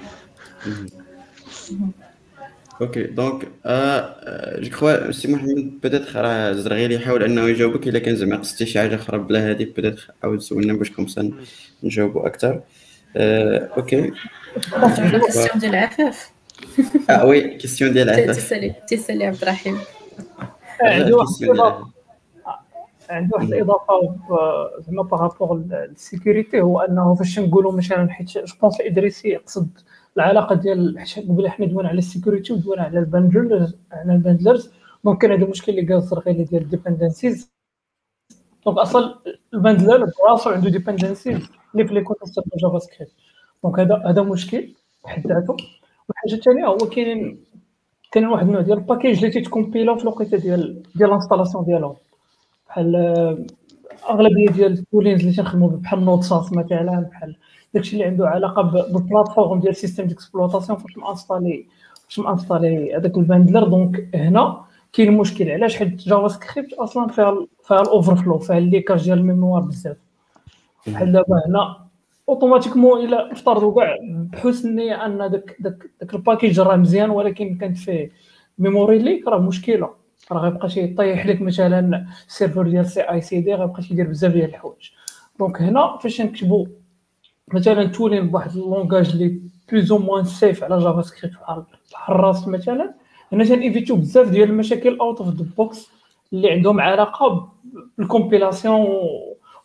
أوكي 2.82 3.04
دونك 3.04 3.48
جو 4.60 4.70
كخوا 4.70 5.12
سي 5.12 5.32
محمد 5.32 5.80
بيتيت 5.84 6.16
راه 6.16 6.52
زرغيلي 6.52 6.96
يحاول 6.96 7.24
أنه 7.24 7.42
يجاوبك 7.42 7.88
إلا 7.88 8.00
كان 8.00 8.16
زعما 8.16 8.36
قصتي 8.36 8.66
شي 8.66 8.80
حاجة 8.80 8.96
أخرى 8.96 9.18
بلا 9.18 9.50
هادي 9.50 9.66
بيتيت 9.66 10.00
عاود 10.24 10.40
سولنا 10.40 10.74
باش 10.74 10.92
كومسا 10.92 11.32
نجاوبوا 11.84 12.28
أكثر 12.28 12.62
OK 13.18 14.12
question 15.26 15.60
ديال 15.60 15.76
العفاف 15.76 16.32
آه 17.10 17.26
oui 17.26 17.58
question 17.58 17.94
ديال 17.94 18.10
العفاف 18.10 18.38
تسالي 18.38 18.76
تسالي 18.88 19.26
عبد 19.26 19.42
الرحيم 19.42 19.78
عندي 20.82 21.14
واحد 21.14 21.44
الاضافه 21.44 21.88
عندي 23.10 23.34
واحد 23.34 23.54
الاضافه 23.54 23.94
زعما 24.80 25.04
par 25.04 25.22
rapport 25.22 25.64
لل 25.70 25.88
sécurité 25.88 26.62
هو 26.62 26.80
انه 26.80 27.16
فاش 27.16 27.40
نقولوا 27.40 27.72
مثلا 27.72 28.10
حيت 28.10 28.28
je 28.28 28.44
pense 28.62 28.82
ادريسي 28.82 29.30
يقصد 29.30 29.70
العلاقة 30.18 30.56
ديال 30.56 31.06
قبل 31.30 31.50
حنا 31.50 31.66
دوينا 31.66 31.90
على 31.90 31.98
ال 31.98 32.04
sécurité 32.04 32.54
ودوينا 32.54 32.84
على 32.84 33.00
ال 33.00 33.08
bundlers 33.08 33.76
على 33.92 34.14
ال 34.14 34.20
bundlers 34.20 34.72
donc 35.04 35.22
كان 35.22 35.32
هذا 35.32 35.46
المشكل 35.46 35.72
اللي 35.72 35.94
قال 35.94 35.98
الزرقيلي 35.98 36.44
ديال 36.44 36.62
ال 36.62 36.69
dependencies 36.69 37.52
donc 38.66 38.78
أصلا 38.78 39.16
ال 39.54 39.61
bundler 39.61 40.12
براسو 40.24 40.50
عنده 40.50 40.70
dependencies 40.70 41.50
اللي 41.74 41.88
في 41.88 41.94
les 41.94 42.02
contextes 42.02 42.40
ديال 42.40 42.62
JavaScript. 42.62 43.12
donc 43.64 43.80
هذا 43.80 44.04
هذا 44.06 44.22
مشكل 44.22 44.74
بحد 45.04 45.28
ذاته. 45.28 45.58
والحاجة 46.10 46.34
الثانية 46.34 46.66
هو 46.66 46.78
كاين 46.78 47.44
كاين 48.12 48.28
واحد 48.28 48.48
النوع 48.48 48.62
ديال 48.62 48.78
ال 48.78 48.83
package 48.83 49.18
اللي 49.18 49.30
تيتكومبيلو 49.30 49.96
في 49.96 50.04
الوقيتة 50.04 50.38
ديال 50.38 50.84
ديال 50.96 51.10
ال 51.10 51.14
installation 51.14 51.66
ديالهم 51.66 51.96
بحال 52.68 52.96
أغلبية 54.10 54.50
ديال 54.50 54.72
ال 54.72 54.77
toolings 54.77 55.22
اللي 55.22 55.34
تنخدموا 55.34 55.70
بحال 55.70 56.06
node-sass 56.06 56.54
مثلا 56.54 57.00
بحال 57.12 57.36
داكشي 57.74 57.94
اللي 57.94 58.06
عنده 58.06 58.28
علاقة 58.28 58.62
بال 58.62 58.78
plateforme 58.78 59.60
ديال 59.60 59.76
système 59.76 60.04
d'exploitation 60.06 60.78
فاش 60.80 60.98
مانستالي 60.98 61.66
فاش 62.08 62.20
مأنستالي 62.20 62.96
هذاك 62.96 63.18
ال 63.18 63.24
bundler 63.24 63.68
donc 63.68 64.16
هنا 64.16 64.62
كاين 64.94 65.18
مشكل. 65.18 65.52
علاش؟ 65.52 65.78
حيت 65.78 65.96
JavaScript 65.96 66.74
أصلا 66.74 67.08
فيها 67.08 67.48
فيها 67.64 67.82
ال 67.82 68.16
overflow 68.16 68.40
فيها 68.40 68.58
ال 68.58 68.63
leakage 68.64 69.04
ديال 69.04 69.18
ال 69.20 69.25
mémoire 69.25 69.62
بزاف. 69.62 69.98
بحال 70.88 71.12
دابا 71.12 71.42
هنا 71.48 71.78
automatiquement 72.30 73.06
إلا 73.06 73.32
افترضوا 73.32 73.76
كاع 73.76 73.98
بحسن 74.04 74.70
النيه 74.70 75.06
أن 75.06 75.18
داك 75.18 75.56
داك 75.60 75.90
داك 76.02 76.14
ال 76.14 76.19
package 76.20 76.60
راه 76.60 76.76
مزيان 76.76 77.10
ولكن 77.10 77.58
كانت 77.58 77.78
فيه 77.78 78.12
memory 78.58 79.00
leak 79.00 79.28
راه 79.28 79.40
مشكلة. 79.40 79.90
راه 80.32 80.40
غيبقى 80.40 80.68
يطيح 80.78 81.26
لك 81.26 81.42
مثلا 81.42 82.06
ال 82.28 82.33
serveur 82.33 82.68
ديال 82.68 82.86
CI/CD 82.86 83.54
غيبقى 83.54 83.84
يدير 83.92 84.08
بزاف 84.08 84.32
ديال 84.34 84.50
الحوايج. 84.50 84.90
donc 85.40 85.62
هنا 85.62 85.98
فاش 85.98 86.22
نكتبوا 86.22 86.66
مثلا 87.54 87.84
tooling 87.86 88.28
بواحد 88.30 88.52
ال 88.52 88.59
langage 88.59 89.10
اللي 89.10 89.42
plus 89.72 89.92
ou 89.92 89.98
moins 89.98 90.24
safe 90.24 90.64
على 90.64 90.80
JavaScript 90.80 91.36
بحال 91.92 92.16
Rust 92.20 92.48
مثلا 92.48 92.94
هنا 93.32 93.44
تنيفيتيو 93.44 93.96
بزاف 93.96 94.30
ديال 94.30 94.50
المشاكل 94.50 94.98
out 94.98 95.22
of 95.22 95.36
the 95.36 95.46
box 95.58 95.88
اللي 96.34 96.52
عندهم 96.52 96.80
علاقة 96.82 97.50
بال 97.98 98.10
compilation 98.10 98.76
وال 98.76 98.88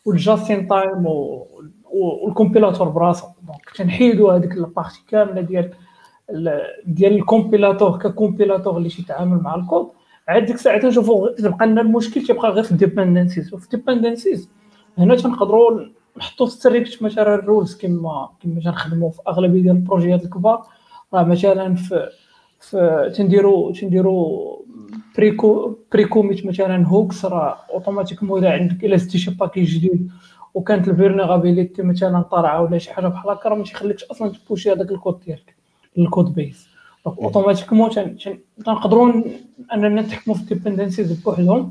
just-in-time 0.05 1.07
وال 1.85 2.01
compilateur 2.01 2.89
براسو 2.89 3.27
donc 3.47 3.71
تنحيدوا 3.77 4.33
هذيك 4.33 4.53
ال 4.53 4.60
partie 4.60 5.01
كاملة 5.09 5.41
ديال 5.41 5.71
ديال 6.87 7.13
ال 7.17 7.24
compilateur 7.24 7.99
ك 7.99 8.05
compilateur 8.05 8.77
اللي 8.77 8.89
تيتعامل 8.89 9.43
مع 9.43 9.55
الكود 9.55 9.89
عاد 10.29 10.45
ديك 10.45 10.55
الساعة 10.55 10.81
تنشوفوا 10.81 11.31
تبقى 11.31 11.67
لنا 11.67 11.81
المشكل 11.81 12.23
تيبقى 12.23 12.51
غير 12.51 12.63
في 12.65 12.73
ال 12.73 12.79
dependencies 12.79 13.55
وفي 13.55 13.65
ال 13.75 13.81
dependencies 13.81 14.51
هنا 14.99 15.17
تنقدروا 15.17 15.81
نحطوا 16.19 16.47
strict 16.47 17.03
مثلا 17.03 17.35
ال 17.35 17.42
rules 17.42 17.77
كما 17.77 18.29
كما 18.43 18.61
تنخدموا 18.61 19.11
في 19.11 19.21
اغلبيه 19.29 19.63
ديال 19.63 19.77
ال 19.77 19.83
projetات 19.83 20.25
الكبار 20.25 20.63
راه 21.15 21.23
مثلا 21.23 21.75
في 21.75 22.09
في 22.61 23.13
تنديروا 23.17 23.73
تنديروا 23.73 24.57
pre-co 25.17 25.79
pre-commit 25.93 26.47
مثلا 26.47 26.87
hooks 26.87 27.25
راه 27.25 27.57
automatiquement 27.75 28.39
اذا 28.45 28.53
عندك 28.53 28.85
إلا 28.85 28.97
زدتي 28.97 29.19
شي 29.19 29.31
package 29.31 29.63
جديد 29.63 30.11
وكانت 30.55 30.89
ال 30.89 30.96
vulnérabilité 30.96 31.83
مثلا 31.83 32.23
طالعة 32.23 32.63
ولا 32.63 32.79
شي 32.79 32.93
حاجة 32.93 33.07
بحال 33.07 33.31
هكا 33.31 33.49
راه 33.49 33.57
ما 33.57 33.65
تيخليكش 33.65 34.05
أصلا 34.05 34.33
تبوشي 34.33 34.73
هذاك 34.73 34.91
الكود 34.91 35.21
ديالك 35.27 35.57
ال 35.99 36.06
code 36.06 36.35
base 36.35 36.69
automatiquement 37.07 37.91
تنقدروا 38.65 39.13
أننا 39.75 40.01
نتحكموا 40.03 40.37
في 40.37 40.43
ال 40.43 40.48
dependencies 40.48 41.13
بوحدهم. 41.13 41.71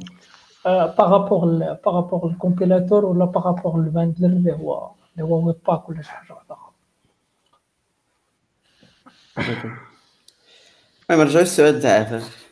par 0.66 0.98
rapport 0.98 1.74
par 1.86 1.99
rapport 1.99 2.30
ال 2.30 2.36
compilateur 2.36 3.06
ولا 3.06 3.26
par 3.26 3.41
rapport 3.41 3.76
ال 3.76 3.82
bundler 3.82 4.28
اللي 4.28 4.54
هو 4.54 4.92
اللي 5.14 5.30
هو 5.30 5.48
Webpack 5.48 5.90
ولا 5.90 6.02
شي 6.02 6.12
حاجة 6.12 6.34
واحدة 6.34 6.56
أخرى 6.56 6.72
المهم 11.10 11.28
نرجعو 11.28 11.42
للسؤال 11.42 11.82
تاع 11.82 12.00
عفاف 12.00 12.46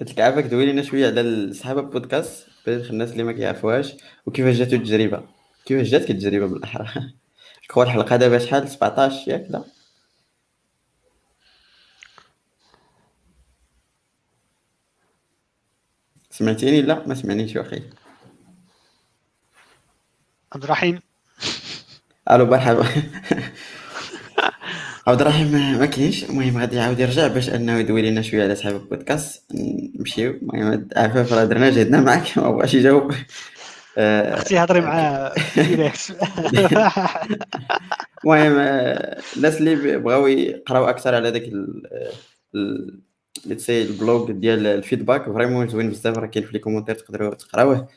قلت 0.00 0.10
لك 0.10 0.20
عافاك 0.20 0.44
دوي 0.44 0.72
لنا 0.72 0.82
شوية 0.82 1.06
على 1.06 1.52
صحاب 1.52 1.78
البودكاست 1.78 2.46
باش 2.66 2.90
الناس 2.90 3.12
اللي 3.12 3.22
ما 3.22 3.32
كيعرفوهاش 3.32 3.96
وكيفاش 4.26 4.56
جاتو 4.56 4.76
التجربة؟ 4.76 5.22
كيفاش 5.64 5.88
جاتك 5.88 6.10
التجربة 6.10 6.46
بالأحرى؟ 6.46 6.86
كو 7.70 7.82
الحلقة 7.82 8.16
دابا 8.16 8.38
شحال؟ 8.38 8.68
17 8.68 9.30
ياك 9.30 9.46
لا؟ 9.50 9.64
سمعتيني؟ 16.40 16.82
لا 16.82 17.02
ما 17.06 17.14
سمعنيش 17.14 17.56
واخي 17.56 17.82
عبد 20.52 20.64
الرحيم. 20.64 21.00
ألو 22.30 22.46
مرحبا. 22.46 22.84
عبد 25.06 25.20
الرحيم 25.20 25.52
ما 25.78 25.86
كاينش. 25.86 26.24
المهم 26.24 26.58
غادي 26.58 26.76
يعاود 26.76 27.00
يرجع 27.00 27.26
باش 27.26 27.48
أنه 27.48 27.78
يدوي 27.78 28.10
لنا 28.10 28.22
شوية 28.22 28.42
على 28.42 28.54
صحاب 28.54 28.76
البودكاست. 28.76 29.44
نمشيو. 29.98 30.30
المهم 30.30 30.88
عفاف 30.96 31.32
راه 31.32 31.44
درنا 31.44 31.70
جهدنا 31.70 32.00
معاك. 32.00 32.22
ما 32.38 32.50
بغاش 32.50 32.74
يجاوب. 32.74 33.14
أختي 33.98 34.58
هضري 34.58 34.80
معاه 34.80 35.34
direct 35.56 36.10
المهم 38.24 38.58
الناس 39.36 39.60
اللي 39.60 39.98
بغاو 39.98 40.26
يقراو 40.26 40.84
أكثر 40.84 41.14
على 41.14 41.30
داك 41.30 41.50
ليتسي 43.46 43.82
ال 43.82 43.92
blog 43.92 44.30
ديال 44.30 44.66
ال 44.66 44.72
feedback 44.72 45.24
vraiment 45.24 45.68
زوين 45.68 45.90
بزاف 45.90 46.18
راه 46.18 46.26
كاين 46.26 46.46
في 46.46 46.52
les 46.52 46.58
commentaires 46.58 46.94
تقدروا 46.94 47.34
تقراوه 47.34 47.88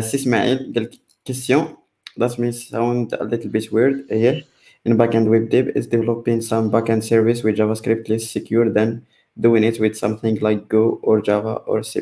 سي 0.00 0.16
اسماعيل 0.16 0.72
قال 0.76 0.90
question 1.24 1.76
that 2.16 2.38
may 2.38 2.52
sound 2.52 3.12
a 3.12 3.24
little 3.24 3.50
bit 3.50 3.72
weird. 3.72 4.04
Here 4.10 4.42
in 4.84 4.96
backend 4.96 5.28
web 5.30 5.50
dev 5.50 5.68
is 5.68 5.86
developing 5.86 6.40
some 6.40 6.70
backend 6.70 7.02
service 7.04 7.42
with 7.42 7.56
JavaScript 7.56 8.08
less 8.08 8.30
secure 8.30 8.70
than 8.70 9.06
doing 9.38 9.64
it 9.64 9.78
with 9.80 9.96
something 9.96 10.36
like 10.40 10.68
Go 10.68 10.98
or 11.02 11.20
Java 11.20 11.54
or 11.66 11.82
C++ 11.82 12.00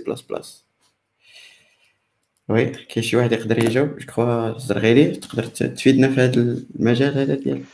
oui 2.48 2.64
كاين 2.66 3.04
شي 3.04 3.16
واحد 3.16 3.32
يقدر 3.32 3.64
يجاوب 3.64 3.98
je 3.98 4.06
crois 4.06 4.56
الزرغيري 4.56 5.10
تقدر 5.10 5.44
تفيدنا 5.44 6.08
في 6.08 6.20
هذا 6.20 6.34
المجال 6.80 7.18
هذا 7.18 7.34
ديال 7.34 7.64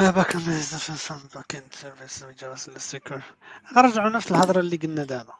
back 0.00 0.36
back-end 1.34 1.64
service 1.72 2.24
JavaScr- 2.40 3.22
نرجعوا 3.76 4.08
نفس 4.08 4.30
الهضره 4.30 4.60
اللي 4.60 4.76
قلنا 4.76 5.04
دابا. 5.04 5.32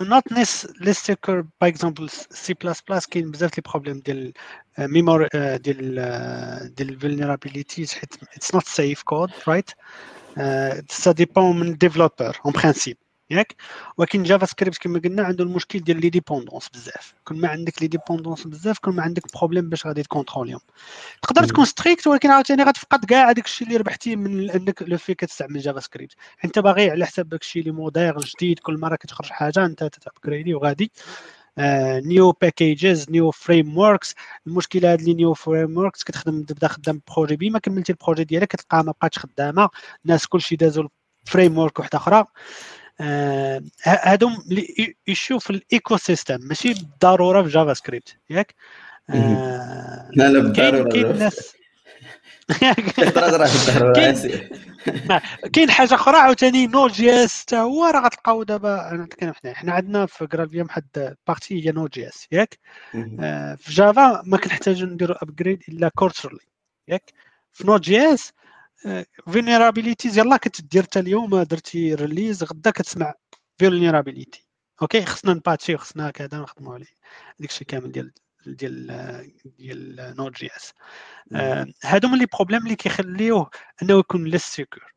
not 0.00 0.32
nec- 0.32 0.66
less 0.80 1.06
secure 1.06 1.44
par 1.60 1.70
exemple 1.70 2.10
C++ 2.10 3.06
كاين 3.06 3.30
بزاف 3.30 3.58
les 3.58 3.62
problèmes 3.70 4.00
ديال 4.00 4.32
mémoire 4.78 5.28
ديال 5.34 5.94
ديال 6.74 6.88
ال 6.88 6.94
vulnerabilities 6.94 7.92
حيت 7.92 8.14
it's 8.36 8.54
not 8.54 8.66
safe 8.66 9.02
code 9.02 9.30
right 9.48 9.70
ça 10.90 11.12
dépend 11.12 11.60
من 11.60 11.68
ال 11.68 11.75
developer 11.75 12.40
en 12.46 12.52
principe 12.52 12.96
ياك. 13.30 13.54
ولكن 13.96 14.22
JavaScript 14.22 14.78
كما 14.78 14.98
قلنا 14.98 15.22
عنده 15.22 15.44
المشكل 15.44 15.78
ديال 15.80 16.00
les 16.00 16.10
dépendances 16.10 16.68
بزاف. 16.68 17.14
كل 17.24 17.36
ما 17.36 17.48
عندك 17.48 17.82
les 17.82 17.88
dépendances 17.88 18.46
بزاف 18.46 18.78
كل 18.78 18.90
ما 18.90 19.02
عندك 19.02 19.22
problème 19.38 19.68
باش 19.68 19.86
غادي 19.86 20.02
تكونتروليهم 20.02 20.60
تقدر. 21.22 21.44
تكون 21.44 21.64
strict 21.64 22.06
ولكن 22.06 22.30
عاوتاني 22.30 22.62
غتفقد 22.62 23.04
كاع 23.04 23.32
داك 23.32 23.44
الشيء 23.44 23.66
اللي 23.68 23.78
ربحتي 23.78 24.16
من 24.16 24.50
انك 24.50 24.82
لو 24.82 24.98
في 24.98 25.14
كتستعمل 25.14 25.60
JavaScript. 25.60 26.14
انت 26.44 26.58
باغي 26.58 26.90
على 26.90 27.06
حساب 27.06 27.28
داك 27.28 27.40
الشيء 27.40 27.62
اللي 27.62 27.72
modern 27.72 28.20
جديد 28.20 28.58
كل 28.58 28.78
مرة 28.78 28.96
كتخرج 28.96 29.30
حاجة 29.30 29.66
انت 29.66 29.84
تابجريدي 29.84 30.54
وغادي. 30.54 30.92
new 32.04 32.32
packages 32.32 33.10
new 33.10 33.30
frameworks 33.30 34.14
المشكلة 34.46 34.92
هاد 34.92 35.02
les 35.02 35.14
new 35.14 35.34
frameworks 35.34 36.04
كتخدم 36.04 36.42
تبدا 36.42 36.68
خدام 36.68 37.00
projet 37.16 37.36
بي 37.36 37.50
ما 37.50 37.58
كملتي 37.58 37.92
ال 37.92 37.97
projet 37.97 38.24
ديالك 38.24 38.48
كتلقاها 38.48 38.82
ما 38.82 38.92
بقاتش 38.92 39.18
خدامة. 39.18 39.68
الناس 40.04 40.26
كلشي 40.26 40.56
دازوا 40.56 40.88
framework 41.24 41.78
واحدة 41.78 41.98
أخرى. 41.98 42.24
هادو 43.82 44.28
اللي 44.50 44.94
يشوف 45.06 45.50
ال 45.50 45.96
ecosystem 45.96 46.38
ماشي 46.42 46.74
بالضروره 46.74 47.42
في 47.42 47.48
JavaScript 47.48 48.16
ياك 48.30 48.54
آه، 49.10 50.10
لا 50.14 50.28
لا 50.28 50.40
بالضرورة. 50.40 50.88
كاين 50.88 51.02
بالضرورة 52.98 53.92
كاين- 55.52 55.70
حاجة 55.70 55.94
أخرى 55.94 56.16
عاوتاني 56.16 56.66
Node.js 56.66 57.40
حتى 57.42 57.56
هو 57.56 57.84
راه 57.86 58.00
غتلقاو 58.00 58.42
دابا 58.42 58.90
أنا 58.90 59.04
نتكلم 59.04 59.32
حنا 59.32 59.54
حنا 59.54 59.72
عندنا 59.72 60.06
في 60.06 60.26
جرافيوم 60.26 60.66
واحد 60.66 61.16
partie 61.26 61.66
هي 61.66 61.72
Node.js 61.72 62.26
ياك. 62.32 62.58
آه، 63.20 63.54
في 63.54 63.72
Java 63.72 64.22
ما 64.26 64.36
كنحتاجو 64.36 64.86
نديرو 64.86 65.14
upgrade 65.14 65.62
إلا 65.68 65.88
quarterly 65.88 66.40
ياك؟ 66.88 67.12
في 67.52 67.66
Node.js 67.66 68.32
vulnerabilities 69.32 70.18
يلا 70.18 70.36
كتدير 70.36 70.82
حتى 70.82 70.98
اليوم 71.00 71.42
درتي 71.42 71.94
release 71.94 72.44
غدا 72.44 72.70
كتسمع 72.70 73.14
vulnerability 73.58 74.46
OK 74.82 75.04
خصنا 75.04 75.34
نباتشي 75.34 75.76
خصنا 75.76 76.10
كذا 76.10 76.38
نخدموا 76.38 76.74
عليه 76.74 76.86
داك 77.38 77.50
الشيء 77.50 77.66
كامل 77.66 77.92
ديال 77.92 78.12
ديال 78.46 78.86
ديال 79.44 80.14
Node.js 80.18 80.72
هادو 81.84 82.08
من 82.08 82.18
les 82.18 82.26
problèmes 82.26 82.62
اللي 82.62 82.76
كيخليوه 82.76 83.50
انه 83.82 83.98
يكون 83.98 84.24
less 84.24 84.44
secure 84.44 84.95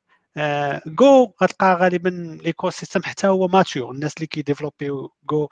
Go 0.87 1.33
غتلقى 1.43 1.75
غالبا 1.75 2.09
ال 2.09 2.69
ecosystem 2.69 3.03
حتى 3.03 3.27
هو 3.27 3.47
mature 3.47 3.91
الناس 3.91 4.13
اللي 4.17 4.27
كيديفلوبيو 4.27 5.11
جو 5.29 5.47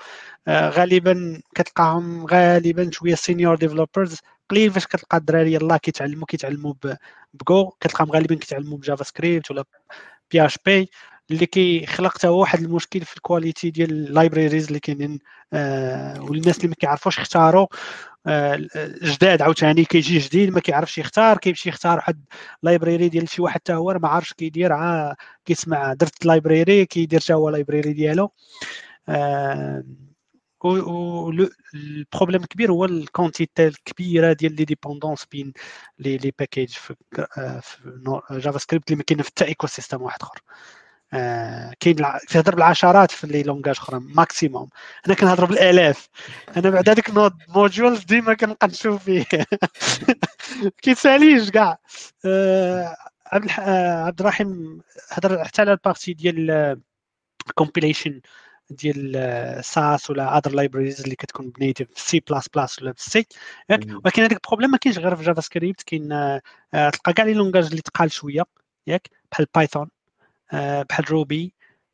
غالبا 0.50 1.42
كتلقاهم 1.56 2.26
غالبا 2.26 2.90
شوية 2.94 3.16
senior 3.16 3.56
developers 3.56 4.18
قليل 4.50 4.72
فاش 4.72 4.88
كتلقى 4.88 5.18
الدراري 5.18 5.54
يلاه 5.54 5.78
كيتعلموا 5.78 6.26
كيتعلموا 6.28 6.74
بجو 7.34 7.70
كتلقاهم 7.70 8.12
غالبا 8.12 8.36
كيتعلموا 8.36 8.78
ب 8.78 9.04
JavaScript 9.04 9.52
ولا 9.52 9.64
PHP 10.32 10.90
اللي 11.32 11.46
كيخلق 11.46 12.14
حتى 12.18 12.28
هو 12.28 12.40
واحد 12.40 12.60
المشكل 12.60 13.02
في 13.02 13.18
ال 13.18 13.24
qualité 13.24 13.70
ديال 13.72 13.92
ال 13.92 13.99
libraries 13.99 14.68
اللي 14.68 14.80
كاينين 14.80 15.20
آه 15.54 16.22
والناس 16.22 16.58
اللي 16.58 16.68
ما 16.68 16.76
كيعرفوش 16.76 17.18
يختاروا 17.18 17.68
آه، 18.28 18.68
جداد 19.04 19.42
عاوتاني 19.42 19.86
كيجي 19.86 20.20
جديد 20.20 20.50
ما 20.50 20.60
كيعرفش 20.60 20.98
يختار 20.98 21.38
كيمشي 21.38 21.70
يختار 21.70 21.96
واحد 21.98 22.26
library 22.64 23.10
ديال 23.10 23.30
شي 23.30 23.42
واحد 23.42 23.56
حتى 23.56 23.74
هو 23.74 23.94
ما 23.94 24.08
عارفش 24.10 24.34
كيدير 24.34 24.74
عا 24.74 25.16
كيسمع 25.46 25.94
درت 25.94 26.26
library 26.26 26.86
كيدير 26.86 27.20
حتى 27.20 27.34
هو 27.34 27.50
library 27.50 27.94
ديالو. 27.94 28.32
آه، 29.10 29.84
و 30.64 31.32
ال 31.74 31.82
problème 31.82 32.42
الكبير 32.44 32.72
هو 32.72 32.86
ال 32.86 32.95
quantité 32.95 33.68
الكبيرة 33.68 34.34
ديال 34.34 34.56
les 34.56 34.66
dépendances 34.66 35.26
بين 35.26 35.54
les 36.00 36.34
packages 36.40 36.70
في 36.70 36.96
آه، 37.38 37.62
JavaScript 38.32 38.88
اللي 38.88 38.98
ما 38.98 39.04
كاين 39.04 39.22
في 39.22 39.30
حتى 39.30 39.46
écosystème 39.46 40.02
واحد 40.02 40.22
آخر. 40.22 40.40
آه، 40.40 40.77
كاين 41.80 42.00
الع- 42.00 42.18
كتهضر 42.18 42.56
بالعشرات 42.56 43.12
في 43.12 43.28
les 43.28 43.44
langages 43.44 43.76
أخرى 43.78 44.00
maximum. 44.00 44.70
أنا 45.08 45.16
كنهضر 45.16 45.46
بالآلاف. 45.46 46.10
أنا 46.58 46.70
بعد 46.70 46.90
هذيك 46.90 47.10
node 47.10 47.34
modules 47.48 48.04
ديما 48.04 48.34
كنبقى 48.34 48.68
نشوف 48.68 49.04
فيه. 49.04 49.26
كيتساليش 50.82 51.52
كاع. 51.52 51.78
آه، 52.26 52.96
عبد. 53.26 53.50
آه، 53.60 54.04
عبد 54.06 54.20
الرحيم 54.20 54.82
هضر 55.12 55.44
حتى 55.46 55.62
على 55.62 55.72
ال 55.72 55.78
partie 55.78 56.14
ديال 56.14 56.82
compilation 57.56 58.22
ديال 58.70 59.66
Sass 59.66 60.10
ولا 60.10 60.38
other 60.38 60.52
libraries 60.52 61.02
اللي 61.02 61.16
كتكون 61.16 61.50
بنيتيف 61.50 61.88
سي 61.96 62.20
بلاس 62.30 62.48
بلاس 62.50 62.82
ولا 62.82 62.94
ياك؟ 63.70 63.86
مم. 63.88 64.02
ولكن 64.06 64.22
هذاك 64.22 64.34
ال 64.38 64.41
problème 64.41 64.70
ما 64.72 64.78
كاينش 64.78 64.98
غير 65.00 65.16
في 65.16 65.24
JavaScript 65.24 65.84
كاين 65.84 66.12
آه، 66.12 66.42
آه، 66.74 66.90
تلقى 66.90 67.14
كاع 67.14 67.26
les 67.26 67.34
langages 67.34 67.66
اللي 67.66 67.82
تقال 67.82 68.12
شوية. 68.12 68.44
ياك؟ 68.88 69.10
بحال 69.32 69.48
Python 69.56 69.90
بحال 70.54 71.12
Ruby 71.12 71.54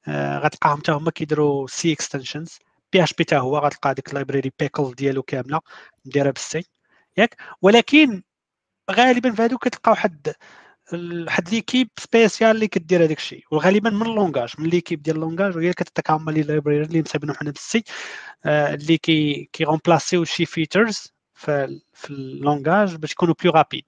غتلقاهم 0.09 0.77
حتى 0.79 0.91
هما 0.91 1.11
كيديروا 1.11 1.67
C 1.67 1.93
extensions 1.93 2.59
PHP 2.93 3.23
حتى 3.23 3.35
هو 3.37 3.57
غتلقى 3.57 3.93
ديك 3.93 4.09
ال 4.09 4.15
library 4.15 4.51
بيكل 4.59 4.93
ديالو 4.95 5.23
كاملة 5.23 5.59
مديرة 6.05 6.31
ب 6.31 6.42
ال 6.42 6.53
C 6.53 6.63
ياك؟ 7.17 7.37
ولكن 7.61 8.23
غالبا 8.91 9.31
في 9.31 9.41
هادو 9.41 9.57
كتلقى 9.57 9.91
واحد 9.91 10.33
واحد 10.93 11.49
l'équipe 11.49 11.89
spéciale 11.99 12.51
اللي 12.51 12.67
كدير 12.67 13.03
هذاك 13.03 13.17
الشيء. 13.17 13.43
وغالبا 13.51 13.89
من 13.89 14.01
ال 14.01 14.08
langage 14.08 14.53
من 14.59 14.69
l'équipe 14.69 15.03
ديال 15.03 15.15
ال 15.15 15.21
langage 15.21 15.57
وهي 15.57 15.73
كتعطيك 15.73 16.11
هما 16.11 16.31
les 16.31 16.41
library 16.41 16.83
اللي 16.83 17.01
مسمينهم 17.01 17.37
حنا 17.37 17.51
ب 17.51 17.62
ال 17.62 17.73
C 17.73 17.83
آه، 18.45 18.73
اللي 18.73 18.97
كي 18.97 19.49
كي 19.53 19.63
remplaciو 19.63 20.23
شي 20.25 20.45
features 20.45 21.13
في 21.33 21.79
اللونغاج 22.09 22.95
باش 22.95 23.11
يكونوا 23.11 23.35
بلو 23.43 23.51
رابيد 23.51 23.85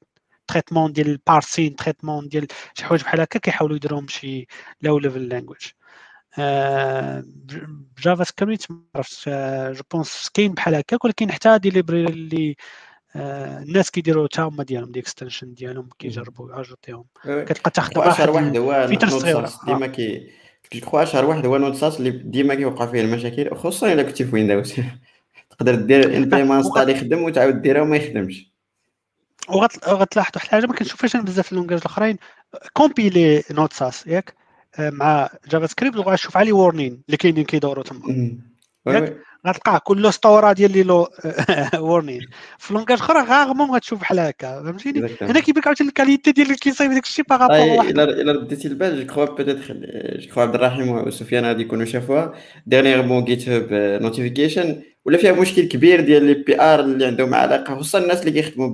تريتمون 0.47 0.93
ديال 0.93 1.07
البارسين 1.07 1.75
تريتمون 1.75 2.27
ديال 2.27 2.47
شي 2.73 2.85
حوايج 2.85 3.01
بحال 3.01 3.21
هكا 3.21 3.39
كيحاولوا 3.39 3.75
يديروهم 3.75 4.07
شي 4.07 4.47
لو 4.81 4.99
ليفل 4.99 5.27
لانجويج 5.27 5.61
جافا 7.99 8.23
سكريبت 8.23 8.71
ما 8.71 8.81
عرفتش 8.95 9.29
جو 9.77 9.83
بونس 9.91 10.29
كاين 10.33 10.53
بحال 10.53 10.75
هكاك 10.75 11.05
ولكن 11.05 11.31
حتى 11.31 11.49
هادي 11.49 11.69
ليبراري 11.69 12.05
اللي 12.05 12.55
آه، 13.15 13.59
الناس 13.59 13.91
كيديروا 13.91 14.27
حتى 14.31 14.41
هما 14.41 14.63
ديالهم 14.63 14.91
دي 14.91 14.99
اكستنشن 14.99 15.53
ديالهم 15.53 15.89
كيجربوا 15.99 16.55
ياجوتيهم 16.55 17.05
كتلقى 17.23 17.71
تاخذ 17.71 17.91
أشهر 17.97 18.29
واحد 18.29 18.57
واحد 18.57 19.03
هو. 19.03 19.19
ساس 19.19 19.57
ديما 19.65 19.87
كي 19.87 20.31
جو 20.73 20.97
أشهر 20.97 21.25
واحد 21.25 21.45
هو 21.45 21.73
ساس 21.73 21.99
اللي 21.99 22.09
ديما 22.09 22.55
كيوقع 22.55 22.85
فيه 22.85 23.01
المشاكل 23.01 23.55
خصوصا 23.55 23.93
إلا 23.93 24.03
كنتي 24.03 24.25
في 24.25 24.35
ويندوز 24.35 24.73
تقدر 25.49 25.75
دير 25.75 26.17
انبليمون 26.17 26.63
ستال 26.63 26.89
يخدم 26.89 27.23
وتعاود 27.23 27.61
ديرها 27.61 27.81
وما 27.81 27.97
يخدمش. 27.97 28.54
وغت- 29.49 29.87
وغتلاحظ 29.87 30.31
واحد 30.35 30.45
الحاجة 30.45 30.65
ما 30.65 30.73
كنشوفهاش 30.73 31.15
أنا 31.15 31.23
بزاف 31.23 31.45
في 31.45 31.51
اللونجاج 31.51 31.79
الأخرين. 31.79 32.17
كومبيلي 32.73 33.43
نوت 33.51 33.73
ساس 33.73 34.07
ياك؟ 34.07 34.33
مع 34.79 35.29
جافا 35.49 35.67
سكريبت 35.67 35.95
وغتشوف 35.97 36.37
عليه 36.37 36.53
وورنين 36.53 37.01
اللي 37.07 37.17
كاينين 37.17 37.43
كيدوروا 37.45 37.83
تما. 37.83 37.99
ياك؟ 38.87 39.17
غتلقاه 39.47 39.77
كل 39.77 40.05
اسطوره 40.05 40.53
ديال 40.53 40.71
لي 40.71 40.83
لو 40.83 41.07
وورنين 41.79 42.21
في 42.59 42.73
لونجاج 42.73 42.97
أخرى 42.97 43.23
غارمون 43.23 43.71
غتشوف 43.71 43.99
بحال 43.99 44.19
هكا. 44.19 44.63
فهمتيني. 44.63 45.17
هنا 45.21 45.39
كيبان 45.39 45.63
عاوتاني 45.65 45.89
الكاليتي 45.89 46.31
ديال 46.31 46.47
اللي 46.47 46.57
كيصايب 46.57 46.91
داك 46.91 47.03
الشيء 47.03 47.25
باغابور 47.29 47.55
أي 47.55 47.77
واحد. 47.77 47.89
الا 47.89 48.03
إلا 48.03 48.31
رديتي 48.31 48.67
البال 48.67 48.99
جو 48.99 49.05
كخوا 49.05 49.25
بيتيتر 49.25 49.73
جو 50.19 50.29
كخوا 50.29 50.43
عبد 50.43 50.55
الرحيم 50.55 50.89
وسفيان 50.89 51.45
غادي 51.45 51.61
يكونوا 51.61 51.85
شافوها 51.85 52.33
ديرنيغمون 52.67 53.25
جيت 53.25 53.49
هاب 53.49 53.67
نوتيفيكيشن 54.01 54.81
ولا 55.05 55.17
فيها 55.17 55.31
مشكل 55.31 55.67
كبير 55.67 56.01
ديال 56.01 56.23
لي 56.23 56.33
بي 56.33 56.61
ار 56.61 56.79
اللي 56.79 57.05
عندهم 57.05 57.33
علاقة 57.33 57.75
خصوصا 57.75 57.99
الناس 57.99 58.19
اللي 58.19 58.31
كيخدموا 58.31 58.67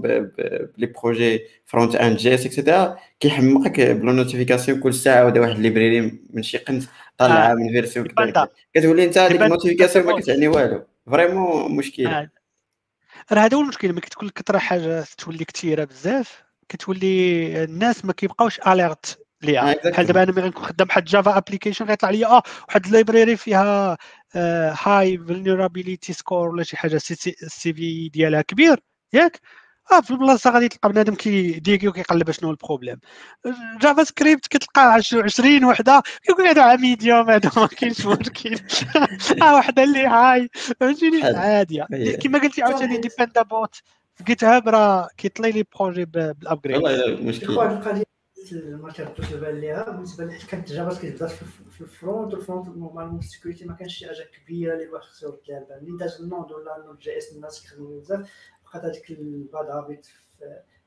بلي 0.78 0.86
بروجي 1.04 1.40
فرونت 1.66 1.96
اند 1.96 2.18
جي 2.18 2.34
اس 2.34 2.46
اكسيتيرا 2.46 2.98
كيحمقك 3.20 3.82
بلو 3.82 4.12
نوتيفيكاسيون 4.12 4.80
كل 4.80 4.94
ساعة 4.94 5.26
ودا 5.26 5.40
واحد 5.42 5.60
ليبريري 5.60 6.20
من 6.34 6.44
شي 6.44 6.58
قنت. 6.58 6.84
طالعه 7.18 7.52
آه. 7.52 7.54
من 7.54 7.70
فيرسيون. 7.70 8.08
كتولي 8.74 9.06
انت 9.06 9.18
هذيك 9.18 9.42
النوتيفيكاسيون 9.42 10.06
ما. 10.06 10.20
كتعني 10.20 10.48
والو 10.48 10.88
فريمون 11.12 11.76
مشكلة 11.76 12.20
آه. 12.20 12.30
راه 13.32 13.40
هذا 13.42 13.58
هو 13.58 13.62
المشكل 13.62 13.92
ملي 13.92 14.02
كتكون 14.02 14.30
كثره 14.30 14.58
حاجة 14.58 15.06
تولي 15.18 15.46
كثيره 15.46 15.84
بزاف 15.84 16.44
كتولي 16.70 17.64
الناس 17.64 18.06
ما 18.06 18.14
كيبقاوش 18.14 18.60
alerte 18.60 19.20
آه، 19.44 19.46
ليها. 19.46 19.76
بحال 19.90 20.06
دابا 20.06 20.24
أنا 20.24 20.32
ملي 20.32 20.42
غنكون 20.42 20.64
خدام 20.66 20.88
واحد 20.88 21.06
Java 21.06 21.38
application 21.38 21.86
غيطلع 21.86 22.10
لي 22.10 22.26
آه 22.26 22.44
واحد 22.68 22.86
ال 22.86 22.92
library 22.92 23.38
فيها 23.38 23.98
high 24.84 25.18
vulnerability 25.18 26.14
score 26.14 26.48
ولا 26.48 26.64
شي 26.64 26.78
حاجة 26.78 26.96
ال 26.96 27.74
CV 27.74 28.10
ديالها 28.10 28.42
كبير 28.42 28.80
ياك 29.14 29.40
آه 29.92 30.02
في 30.02 30.12
البلاصة 30.12 30.50
غادي 30.52 30.70
تلقى 30.70 30.90
بنادم 30.90 31.16
كيديكي 31.16 31.88
وكيقلب 31.88 32.32
شنو 32.32 32.52
ال 32.52 32.57
problème. 32.57 33.00
JavaScript 33.82 34.48
كتلقى 34.48 34.82
20 34.82 35.66
وحدة 35.66 36.02
كيقول 36.24 36.48
هذا 36.48 36.76
medium 36.76 37.30
هذا 37.30 37.52
ما 37.58 37.68
كاينش 37.68 38.06
مشكل. 38.06 38.56
آه 39.44 39.56
وحدة 39.56 39.84
اللي 39.84 40.00
high. 40.08 40.50
فهمتيني. 40.80 41.24
عادية. 41.24 41.88
هي. 41.94 42.18
كما 42.18 42.40
قلتي 42.40 42.64
عاوتاني 42.64 42.98
Dependabot 42.98 43.76
في 44.16 44.24
جيت 44.24 44.44
هاب 44.44 44.70
راه 44.70 45.10
كيطلي 45.18 45.52
لي 45.52 45.64
بروجي 45.80 46.06
بالابجريد 46.06 46.78
والله 46.78 47.12
واحد 47.12 47.24
مشكل. 47.24 47.52
القضية 47.52 48.04
ما 48.54 48.92
كنردوش 48.92 49.32
البال 49.34 49.62
ليها. 49.62 49.90
بالنسبة 49.92 50.26
لي 50.26 50.32
حيت 50.34 50.44
كانت 50.46 50.72
جافا 50.72 50.94
سكريبت 50.94 51.16
بدات 51.16 51.32
في 51.72 51.82
الفرونت 51.82 52.34
والفرونت 52.34 52.68
نورمالمون 52.68 53.20
السيكوريتي 53.20 53.66
ما 53.66 53.74
كانش 53.76 53.98
شي 53.98 54.06
حاجة 54.08 54.30
كبيرة 54.44 54.74
اللي 54.74 54.86
الواحد 54.86 55.04
خصو 55.06 55.28
يرد 55.28 55.40
لها 55.50 55.58
البال 55.60 55.84
ملي 55.90 55.98
داز 55.98 56.22
النود 56.22 56.52
ولا 56.52 56.78
النود 56.78 57.00
جي 57.00 57.18
اس 57.18 57.32
الناس 57.36 57.62
كيخدموا 57.62 58.00
بزاف. 58.00 58.30
بقات 58.74 58.86
هذيك 58.86 59.12
الباد 59.12 59.70
هابيت 59.70 60.06
في 60.06 60.14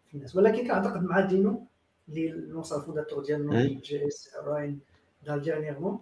في 0.09 0.15
الناس. 0.15 0.37
ولكن 0.37 0.63
كنعتقد 0.63 1.03
مع 1.03 1.21
دينو 1.21 1.67
اللي 2.09 2.31
نوصل 2.31 2.81
الفونداتور 2.81 3.25
ديال 3.25 3.53
أي. 3.53 3.69
نود 3.69 3.83
جي 3.83 4.09
إس 4.09 4.31
راين 4.45 4.81
دار 5.27 5.39
ديرنيغمون 5.39 5.99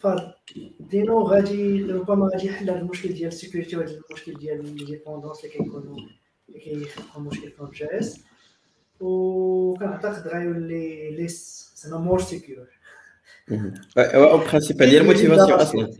فدينو 0.00 1.22
غادي 1.22 1.82
ربما 1.82 2.30
غادي 2.32 2.46
يحل 2.46 2.70
هذا 2.70 2.80
المشكل 2.80 3.08
ديال 3.08 3.28
السيكوريتي 3.28 3.76
وهذا 3.76 4.00
المشكل 4.10 4.34
ديال 4.34 4.60
الديبوندونس 4.60 5.44
اللي 5.44 5.48
كيكونوا 5.50 5.96
اللي 6.48 6.60
كيخلقوا 6.60 7.22
مشكل 7.22 7.50
في 7.50 7.68
JS. 7.74 8.20
وكنعتقد 9.00 10.28
غيولي 10.28 11.10
ليس 11.10 11.70
زعما 11.76 11.98
more 11.98 12.20
secure 12.20 12.66
هو 13.96 14.38
principal 14.38 14.90
ديال 14.90 15.02
ال 15.02 15.07
motivation 15.07 15.60
أصلا. 15.60 15.90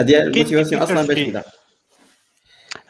ديال 0.00 0.22
ال 0.22 0.28
motivation 0.28 0.82
أصلا 0.82 1.06
باش 1.06 1.18
تبدا 1.18 1.42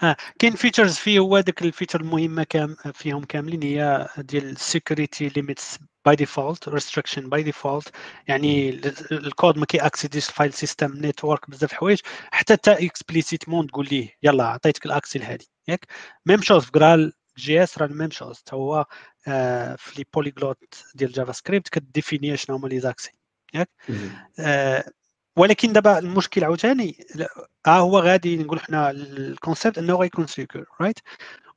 آه 0.03 0.17
كاين 0.39 0.53
features 0.55 0.95
فيه 0.97 1.19
هو 1.19 1.41
داك 1.41 1.63
ال 1.63 1.67
feature 1.68 2.01
المهمه 2.01 2.45
كام 2.45 2.77
فيهم 2.95 3.25
كاملين 3.25 3.63
هي 3.63 4.09
ديال 4.19 4.45
ال 4.45 4.54
security 4.54 5.29
limits 5.29 5.79
by 6.07 6.17
default 6.17 6.69
restriction 6.69 7.29
by 7.29 7.43
default 7.43 7.91
يعني 8.29 8.71
الكود 9.13 9.59
ما 9.59 9.67
كيaccédيش 9.67 10.29
ال 10.29 10.34
file 10.34 10.53
system 10.53 10.93
network 10.97 11.51
بزاف 11.51 11.73
الحوايج 11.73 12.01
حتى 12.33 12.57
تا 12.57 12.73
اكسبليسيتمون 12.85 13.67
تقول 13.67 13.89
ليه 13.91 14.17
يلا 14.23 14.45
عطيتك 14.45 14.87
الاكسي 14.87 15.19
لهادي 15.19 15.51
ياك؟ 15.69 15.87
ميم 16.27 16.43
شوز 16.43 16.65
في 16.65 16.71
جرال 16.75 17.13
جي 17.39 17.63
اس 17.63 17.79
راه 17.79 17.87
ميم 17.87 18.11
شوز 18.11 18.39
حتى 18.39 18.57
هو 18.57 18.87
آه 19.29 19.77
في 19.77 19.99
لي 19.99 20.05
بوليغلوت 20.15 20.85
ديال 20.95 21.13
جافا 21.13 21.33
سكريبت 21.33 21.69
كديفيني 21.69 22.37
شنو 22.37 22.57
هما 22.57 22.69
لي 22.69 22.81
زاكسي 22.81 23.13
ياك؟ 23.55 23.71
آه 24.41 24.85
ولكن 25.37 25.73
دابا 25.73 25.99
المشكل 25.99 26.45
عاوتاني 26.45 26.97
ها 27.67 27.79
هو 27.79 27.99
غادي 27.99 28.37
نقول 28.37 28.61
حنا 28.61 28.91
الكونسيبت 28.91 29.79
إنه 29.79 29.95
غيكون 29.97 30.27
سيكور 30.27 30.65
رايت 30.81 30.99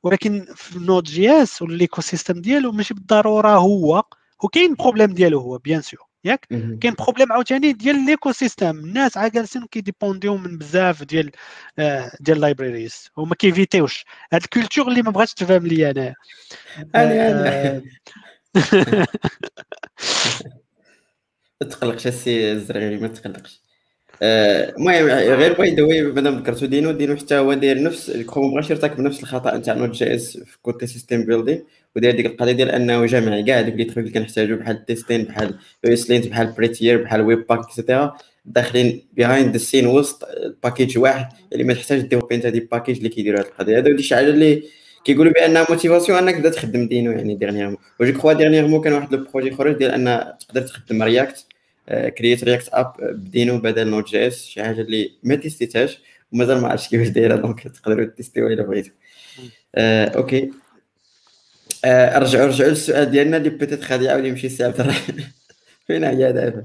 ولكن 0.02 0.46
في 0.54 0.78
نوت 0.78 1.04
جي 1.04 1.30
اس 1.42 1.62
والايكو 1.62 2.00
سيستم 2.00 2.40
ديالو 2.40 2.72
ماشي 2.72 2.94
بالضرورة 2.94 3.48
هو 3.48 4.02
وكاين 4.42 4.74
بروبليم 4.74 5.14
ديالو 5.14 5.40
هو 5.40 5.58
بيان 5.58 5.82
سور 5.82 6.06
ياك؟ 6.24 6.46
كاين 6.80 6.94
بروبليم 6.94 7.32
عاوتاني 7.32 7.72
ديال 7.72 8.06
ليكو 8.06 8.32
سيستم 8.32 8.78
الناس 8.78 9.16
عا 9.16 9.28
جالسين 9.28 9.66
كيديبونديو 9.66 10.36
من 10.36 10.58
بزاف 10.58 11.02
ديال 11.04 11.30
آه 11.78 12.12
ديال 12.20 12.36
اللايبريريز 12.36 13.10
وما 13.16 13.34
كيفيتيوش. 13.34 14.04
هاد 14.32 14.42
الكولتور 14.42 14.88
اللي 14.88 15.02
ما 15.02 15.10
بغاتش 15.10 15.34
تفهم 15.34 15.66
لي 15.66 15.90
أنا. 15.90 16.14
أنا 16.94 17.82
ما 21.60 21.68
تقلقش 21.68 22.06
السي 22.06 22.52
الزرغيري 22.52 22.96
ما 22.98 23.08
تقلقش. 23.08 23.65
المهم 24.22 25.06
غير 25.06 25.52
باي 25.52 25.74
ذا 25.74 25.82
واي 25.82 26.02
مادام 26.02 26.38
ذكرتو 26.38 26.66
دينو 26.66 26.90
دينو 26.90 27.16
حتى 27.16 27.34
هو 27.34 27.54
داير 27.54 27.82
نفس 27.82 28.10
الكروم 28.10 28.52
بغاش 28.52 28.70
يرتكب 28.70 29.00
نفس 29.00 29.22
الخطأ 29.22 29.56
نتاع 29.56 29.74
نوت 29.74 29.90
جي 29.90 30.14
اس 30.14 30.38
في 30.38 30.58
كوتي 30.62 30.86
سيستم 30.86 31.24
بيلدين 31.24 31.64
وداير 31.96 32.16
ديك 32.16 32.26
القضية 32.26 32.52
ديال 32.52 32.70
أنه 32.70 33.06
جامع 33.06 33.40
كاع 33.40 33.60
دوك 33.60 33.74
les 33.74 33.84
trucs 33.84 33.98
اللي 33.98 34.10
كنحتاجو 34.10 34.56
بحال 34.56 34.84
testing 34.86 35.24
بحال 35.24 35.54
lint 35.84 36.26
بحال 36.26 36.46
Prettier 36.46 37.02
بحال 37.02 37.20
Webpack 37.20 37.46
et 37.46 37.58
cetera 37.58 38.16
داخلين 38.44 39.02
behind 39.12 39.52
the 39.52 39.58
scene 39.58 39.86
وسط 39.86 40.28
package 40.62 40.98
واحد 40.98 41.28
اللي 41.52 41.64
ما 41.64 41.74
تحتاج 41.74 42.00
développer 42.00 42.34
انت 42.34 42.46
des 42.46 42.60
packages 42.60 42.96
اللي 42.96 43.08
كيديروا 43.08 43.40
هاد 43.40 43.46
القضية. 43.46 43.78
هذا 43.78 43.96
شي 43.96 44.14
حاجة 44.14 44.26
اللي 44.26 44.62
كيقولوا 45.04 45.32
بانها 45.32 45.66
motivation 45.70 46.18
أنك 46.18 46.34
تبدأ 46.34 46.50
تخدم 46.50 46.88
Deno 46.88 47.12
يعني 47.12 47.34
dernièrement 47.34 47.76
و 48.00 48.04
je 48.04 48.12
crois 48.12 48.32
dernièrement 48.32 48.80
كان 48.82 48.92
واحد 48.92 49.14
le 49.14 49.26
projet 49.34 49.50
خرج 49.50 49.76
ديال 49.76 49.90
أن 49.90 50.32
تقدر 50.40 50.60
تخدم 50.62 51.02
React 51.02 51.46
Create 51.88 52.44
React 52.44 52.68
App 52.72 52.92
ب 53.00 53.12
Deno 53.12 53.58
بدل 53.58 53.88
Node.js 53.88 54.44
شي 54.46 54.64
حاجة 54.64 54.80
اللي 54.80 55.12
ما 55.22 55.34
testيتهاش 55.34 55.98
ومازال 56.32 56.60
ما 56.60 56.68
عرفتش 56.68 56.88
كيفاش 56.88 57.08
دايرة 57.08 57.36
donc 57.36 57.68
تقدروا 57.68 58.04
testيوها 58.04 58.52
إلا 58.52 58.62
بغيتو 58.62 58.90
آه، 59.74 60.08
OK. 60.08 60.50
آه، 61.84 62.18
رجعوا 62.18 62.46
رجعوا 62.46 62.70
للسؤال 62.70 63.10
ديالنا 63.10 63.36
اللي 63.36 63.50
بيتيت 63.50 63.84
غادي 63.84 64.04
يعاود 64.04 64.24
يمشي 64.24 64.46
السي 64.46 64.64
عبد 64.64 64.92
فين 65.86 66.04
هي 66.04 66.32
دابا؟ 66.32 66.64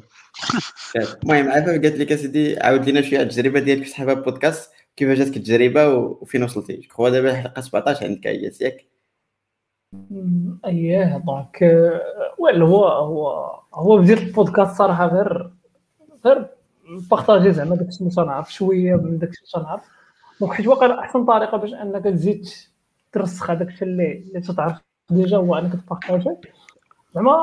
المهم 1.24 1.50
عافاك 1.50 1.82
قالت 1.86 1.96
لك 1.96 2.12
اسيدي 2.12 2.60
عاود 2.60 2.86
لينا 2.86 3.02
شوية 3.02 3.22
التجربة 3.22 3.60
ديالك 3.60 3.84
في 3.84 3.90
صحاب 3.90 4.14
البودكاست 4.14 4.72
كيفاش 4.96 5.18
جاتك 5.18 5.38
التجربة 5.38 5.88
وفين 5.96 6.44
وصلتي؟ 6.44 6.78
كخوا 6.78 7.10
دابا 7.10 7.32
الحلقة 7.32 7.62
17 7.62 8.06
عندك 8.06 8.28
هي 8.28 8.62
ياك 8.62 8.86
اييه 10.66 11.18
donc 11.18 11.60
well 12.40 12.62
هو 12.62 12.88
هو 12.88 13.61
هو 13.74 13.98
بديت 13.98 14.18
البودكاست 14.18 14.78
صراحة 14.78 15.08
غير 15.08 15.52
غير 16.26 16.48
بارطاجي 17.12 17.52
زعما 17.52 17.76
داك 17.76 17.88
الشيء 17.88 18.02
اللي 18.02 18.16
تنعرف 18.16 18.54
شوية 18.54 18.96
من 18.96 19.18
داك 19.18 19.30
الشيء 19.30 19.46
اللي 19.56 19.66
تنعرف. 19.66 19.82
donc 20.40 20.54
حيت 20.54 20.68
واقع 20.68 21.00
أحسن 21.00 21.26
طريقة 21.26 21.58
باش 21.58 21.74
أنك 21.74 22.04
تزيد 22.04 22.48
ترسخ 23.12 23.50
هذاك 23.50 23.68
الشيء 23.68 23.88
اللي 23.88 24.42
تتعرف 24.48 24.78
déjà 25.10 25.38
هو 25.38 25.56
أنك 25.56 25.74
تبارطاجي. 25.86 26.36
زعما 27.16 27.36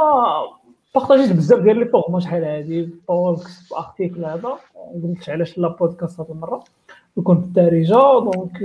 بارطاجيت 0.95 1.33
بزاف 1.33 1.61
ديال 1.61 1.79
les 1.79 1.85
formats 1.85 2.21
شحال 2.20 2.45
هادي 2.45 2.91
blogs 3.09 3.73
articles 3.73 4.25
هذا. 4.24 4.59
قلت 5.05 5.29
علاش 5.29 5.59
لا 5.59 5.68
بودكاست 5.68 6.20
هذه 6.20 6.31
المرة. 6.31 6.64
يكون 7.16 7.41
في 7.41 7.47
الدارجه 7.47 7.95
donc 7.95 8.62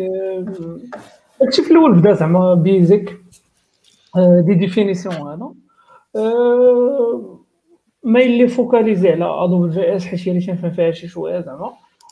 هادشي 1.41 1.63
في 1.63 1.71
الأول 1.71 1.93
بدا 1.93 2.13
زعما 2.13 2.53
basic 2.53 3.23
des 4.17 4.53
définitions 4.53 5.15
هذا. 5.15 5.53
ما 8.03 8.19
اللي 8.19 8.47
focalisé 8.47 9.09
على 9.09 9.25
AWS 9.25 10.05
حيت 10.05 10.27
هي 10.27 10.31
اللي 10.31 10.45
تنفهم 10.45 10.71
فيها 10.71 10.91
شي 10.91 11.07
شوية 11.07 11.39
زعما 11.39 11.71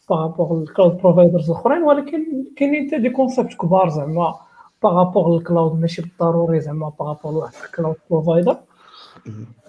par 0.09 0.24
rapport 0.24 0.59
لل 0.59 0.70
cloud 0.70 0.97
providers 0.97 1.49
الاخرين 1.51 1.83
ولكن 1.83 2.25
كاينين 2.55 2.87
حتى 2.87 2.97
des 2.97 3.09
concepts 3.09 3.53
كبار 3.53 3.89
زعما 3.89 4.35
par 4.83 4.99
rapport 4.99 5.37
لل 5.37 5.49
cloud 5.49 5.79
ماشي 5.81 6.01
بالضروري 6.01 6.59
زعما 6.59 6.91
par 6.99 7.09
rapport 7.09 7.31
لواحد 7.31 7.53
ال 7.65 7.70
cloud 7.70 7.95
provider 8.09 8.57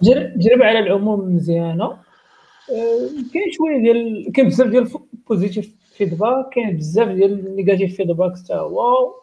تجربه 0.01 0.65
على 0.65 0.79
العموم 0.79 1.35
مزيانة. 1.35 1.97
كاين 3.33 3.51
شوية 3.51 3.77
ديال 3.81 4.31
كاين 4.33 4.47
بزاف 4.47 4.67
ديال 4.67 4.89
positive 5.29 5.75
feedback 5.97 6.49
كاين 6.53 6.77
بزاف 6.77 7.07
ديال 7.07 7.47
ال 7.47 7.52
negative 7.52 7.95
feedback 7.97 8.31
حتى 8.37 8.53
هو. 8.53 9.13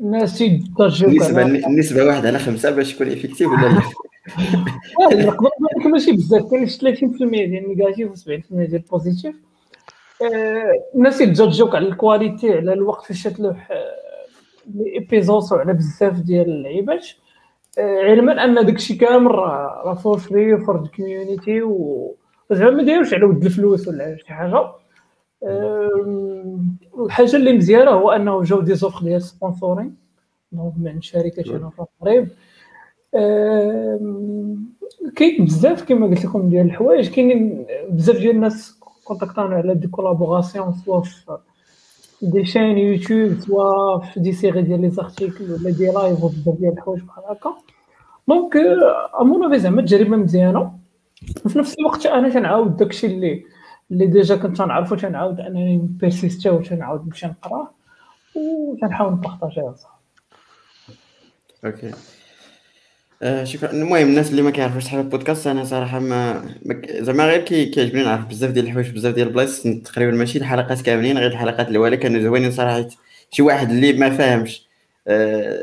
الناس 0.00 0.40
يضجوا 0.40 1.08
النسبة 1.08 1.42
النسبة 1.42 2.04
واحد 2.04 2.26
على 2.26 2.38
خمسة 2.38 2.70
باش 2.70 2.94
يكون 2.94 3.06
effectif 3.06 3.48
ولا 3.48 3.66
لا؟ 3.68 3.82
ماشي 5.86 6.12
بزاف 6.12 6.50
كاين 6.50 6.66
30% 6.68 6.72
ديال 7.30 7.64
ال 7.64 7.69
negative 7.69 8.12
و70% 8.12 8.24
ديال 8.50 8.74
ال 8.74 8.81
positive 8.81 9.34
الناس 10.94 11.20
يتجوجوك 11.20 11.74
على 11.74 11.88
ال 11.88 11.96
qualité 11.96 12.52
على 12.52 12.72
الوقت 12.72 13.04
فاش 13.04 13.22
تلوح 13.22 13.70
les 14.74 14.94
épisodes 14.94 15.52
وعلى 15.52 15.72
بزاف 15.72 16.20
ديال 16.20 16.48
اللعيبات 16.50 17.06
علما 17.78 18.44
ان 18.44 18.66
داكشي 18.66 18.94
كامل 18.94 19.30
راه 19.30 19.94
for 19.94 20.18
free 20.18 20.58
for 20.58 20.82
ال 20.82 20.90
community 20.90 21.62
و 21.62 22.14
زعما 22.50 22.70
ما 22.70 22.82
دايروش 22.82 23.14
على 23.14 23.24
ود 23.24 23.44
الفلوس 23.44 23.88
ولا 23.88 24.16
شي 24.16 24.26
حاجة 24.34 24.72
الحاجة 27.06 27.36
اللي 27.36 27.52
مزيانه 27.52 27.90
هو 27.90 28.10
انه 28.10 28.42
جاو 28.42 28.60
des 28.60 28.74
offres 28.74 29.02
ديال 29.02 29.22
sponsoring 29.22 29.96
donc 30.52 30.72
من 30.76 31.00
شركه 31.00 31.56
هنا 31.56 31.70
في 31.70 31.80
القريب 31.82 32.28
كاين 35.16 35.44
بزاف 35.44 35.84
كما 35.84 36.06
قلت 36.06 36.24
لكم 36.24 36.48
ديال 36.48 36.66
الحوايج 36.66 37.10
كاينين 37.10 37.66
بزاف 37.90 38.16
ديال 38.16 38.34
الناس 38.36 38.80
كونتاكتانا 39.04 39.56
على 39.56 39.74
des 39.74 39.88
collaborations 39.88 40.72
soit 40.72 41.00
في 41.00 41.38
des 42.22 42.44
chaînes 42.44 42.78
YouTube 42.78 43.40
soit 43.40 43.98
في 43.98 44.20
des 44.20 44.32
séries 44.32 44.62
ديال 44.62 44.80
les 44.80 44.90
articles 44.90 45.52
ولا 45.52 45.70
des 45.70 45.86
lives 45.86 46.24
وبزاف 46.24 46.54
ديال 46.58 46.72
الحوايج 46.72 47.02
بحال 47.02 47.24
هكا. 47.24 47.54
donc 48.28 48.56
à 49.20 49.26
mon 49.26 49.44
avis 49.44 49.58
زعما 49.58 49.82
تجربة 49.82 50.16
مزيانة. 50.16 50.78
وفي 51.44 51.58
نفس 51.58 51.78
الوقت 51.78 52.06
أنا 52.06 52.28
تنعاود 52.28 52.76
داكشي 52.76 53.06
اللي 53.06 53.44
اللي 53.90 54.06
déjà 54.06 54.36
كنت 54.36 54.56
تنعرفو 54.56 54.94
تنعاود 54.94 55.40
أنني 55.40 55.76
نبيرسيستا 55.76 56.50
وتنعاود 56.50 57.06
نمشي 57.06 57.26
نقراه 57.26 57.70
وتنحاول 58.36 59.12
نبارطاجيه 59.12 59.74
OK 61.64 61.90
آه 63.22 63.44
شكرا. 63.44 63.70
المهم 63.72 64.08
الناس 64.08 64.30
اللي 64.30 64.42
ما 64.42 64.50
كيعرفوش 64.50 64.84
صحاب 64.84 65.00
البودكاست 65.04 65.46
أنا 65.46 65.64
صراحة 65.64 65.98
ما 65.98 66.48
زعما 67.00 67.24
غير 67.24 67.40
كي 67.40 67.66
كيعجبني 67.66 68.02
نعرف 68.04 68.26
بزاف 68.26 68.50
ديال 68.50 68.64
الحوايج 68.64 68.90
بزاف 68.90 69.14
ديال 69.14 69.26
البلايص 69.28 69.62
تقريبا 69.62 70.12
ماشي 70.12 70.38
الحلقات 70.38 70.82
كاملين 70.82 71.18
غير 71.18 71.30
الحلقات 71.30 71.68
الاولى 71.68 71.96
كانوا 71.96 72.20
زوينين 72.22 72.50
صراحة. 72.52 72.88
شي 73.30 73.42
واحد 73.42 73.70
اللي 73.70 73.92
ما 73.92 74.10
فاهمش 74.10 74.62
آه 75.08 75.58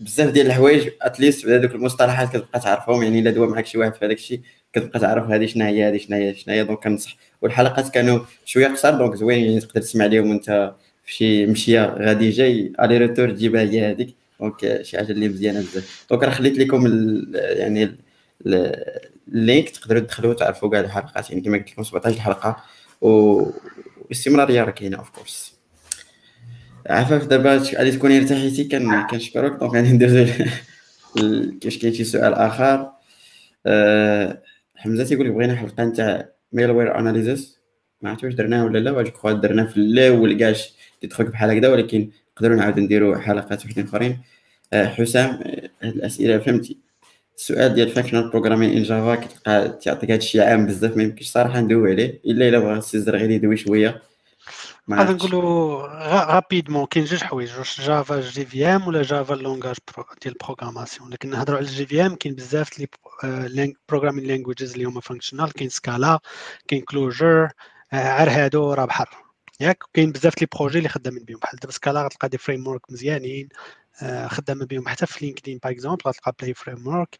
بزاف 0.00 0.30
ديال 0.30 0.46
الحوايج 0.46 0.88
at 1.02 1.15
least 1.15 1.46
هذوك 1.46 1.74
المصطلحات 1.74 2.28
كتبقى 2.28 2.60
تعرفهم. 2.60 3.02
يعني 3.02 3.18
إلا 3.18 3.30
دوا 3.30 3.46
معك 3.46 3.66
شي 3.66 3.78
واحد 3.78 3.94
في 3.94 4.06
هذاك 4.06 4.16
الشيء 4.16 4.40
كتبقى 4.72 5.00
تعرف 5.00 5.30
هذه 5.30 5.46
شنو 5.46 5.64
هي 5.64 5.88
هذه 5.88 5.98
شنو 5.98 6.16
هي 6.16 6.34
شنو 6.34 6.54
هي. 6.54 6.64
donc 6.64 6.78
كنصح. 6.84 7.16
والحلقات 7.42 7.88
كانوا 7.90 8.18
شوية 8.44 8.66
قصار 8.66 8.94
donc 8.94 9.14
زوين 9.14 9.44
يعني 9.44 9.60
تقدر 9.60 9.80
تسمع 9.80 10.06
ليهم 10.06 10.30
وأنت 10.30 10.74
في 11.04 11.14
شي 11.14 11.46
مشية 11.46 11.94
غادي 11.98 12.30
جاي 12.30 12.72
aller-retour 12.80 13.30
تجيبها 13.30 13.62
هي 13.62 13.90
هذيك. 13.90 14.14
donc 14.44 14.82
شي 14.82 14.96
حاجة 14.96 15.12
اللي 15.12 15.28
مزيانة 15.28 15.60
بزاف. 15.60 16.06
donc 16.10 16.22
راه 16.22 16.30
خليت 16.30 16.58
لكم 16.58 16.86
يعني 17.34 17.96
ال 19.28 19.36
link 19.36 19.68
تقدروا 19.70 20.00
تدخلوا 20.00 20.30
وتعرفوا 20.30 20.70
كاع 20.70 20.80
الحلقات. 20.80 21.30
يعني 21.30 21.42
كما 21.42 21.58
قلت 21.58 21.70
لكم 21.72 21.82
17 21.82 22.20
حلقة 22.20 22.56
واستمرارية 23.00 24.62
راه 24.64 24.70
كاينة 24.70 24.98
of 24.98 25.10
course 25.10 25.54
عفاف 26.86 27.26
دابا 27.26 27.56
غادي 27.56 27.90
تكوني 27.90 28.18
ارتحيتي 28.18 28.64
كنشكرك. 29.10 29.52
donc 29.60 29.74
غادي 29.74 29.92
ندوزو 29.92 30.26
كاش 31.60 31.78
كاين 31.78 31.94
شي 31.94 32.04
سؤال 32.04 32.34
آخر. 32.34 32.90
أه 33.66 34.42
حمزة 34.76 35.04
تيقول 35.04 35.30
بغينا 35.32 35.54
حلقة 35.56 35.84
نتاع 35.84 36.28
malware 36.52 36.98
analysis 36.98 37.58
ما 38.02 38.10
عرفتش 38.10 38.24
واش 38.24 38.34
درناه 38.34 38.64
ولا 38.64 38.78
لا 38.78 38.90
واش 38.90 39.08
كخوا 39.08 39.32
درنا 39.32 39.66
في 39.66 39.76
الأول 39.76 40.38
كاع 40.38 40.52
دي 41.02 41.08
تخوك 41.08 41.26
بحال 41.26 41.50
هكذا 41.50 41.68
ولكن 41.68 42.10
نقدروا 42.36 42.56
نعاودو 42.56 42.80
نديرو 42.80 43.16
حلقات 43.18 43.66
وحدين 43.66 43.84
آخرين. 43.84 44.10
آه، 44.12 44.18
حسام 44.76 45.30
آه، 45.30 45.70
الأسئلة 45.84 46.38
فهمتي؟ 46.38 46.78
السؤال 47.36 47.74
ديال 47.74 47.88
functional 47.90 48.30
programming 48.30 48.76
in 48.76 48.82
Java 48.82 49.14
كتلقى 49.14 49.78
تعطيك 49.82 50.10
هذا 50.10 50.18
الشيء 50.18 50.42
عام 50.42 50.66
بزاف 50.66 50.96
ما 50.96 51.02
يمكنش 51.02 51.30
صراحة 51.30 51.60
ندوي 51.60 51.90
عليه 51.90 52.20
إلا 52.26 52.48
إلا 52.48 52.58
بغى 52.58 52.78
السي 52.78 53.16
الزرعيلي 53.16 53.30
يدوي 53.30 53.56
شوية. 53.56 54.02
غادي 54.92 55.12
نقولوا 55.12 55.86
rapidement 56.24 56.86
كاين 56.86 57.04
جوج 57.04 57.24
حوايج 57.24 57.58
واش 57.58 57.80
Java 57.80 58.20
JVM 58.20 58.88
ولا 58.88 59.02
Java 59.02 59.34
langage 59.34 59.76
ديال 60.22 60.34
ال 60.34 60.39
programmation 60.39 61.10
لكن 61.10 61.30
نهضروا 61.30 61.56
على 61.58 61.66
ال 61.66 61.86
JVM 61.86 62.14
كاين 62.14 62.34
بزاف 62.34 62.78
les 62.78 62.88
programming 63.88 64.24
languages 64.24 64.72
اللي 64.72 64.84
هما 64.84 65.00
functional 65.00 65.52
كاين 65.52 65.68
Scala 65.70 66.18
كاين 66.68 66.82
Clojure 66.82 67.48
عار 67.92 68.30
هادو 68.30 68.72
راه 68.72 68.84
بحر. 68.84 69.08
ياك؟ 69.60 69.84
كاين 69.94 70.12
بزاف 70.12 70.40
les 70.40 70.48
projets 70.56 70.78
اللي 70.78 70.88
خدامين 70.88 71.24
بهم. 71.24 71.38
بحال 71.38 71.58
دابا 71.58 71.72
Scala 71.72 72.04
غتلقى 72.04 72.28
des 72.28 72.38
frameworks 72.38 72.92
مزيانين. 72.92 73.48
آه، 73.52 73.83
خدامة 74.28 74.66
بهم 74.66 74.88
حتى 74.88 75.06
في 75.06 75.24
LinkedIn 75.26 75.58
par 75.58 75.72
exemple 75.72 76.02
غتلقى 76.06 76.32
Play 76.40 76.54
Framework 76.54 77.18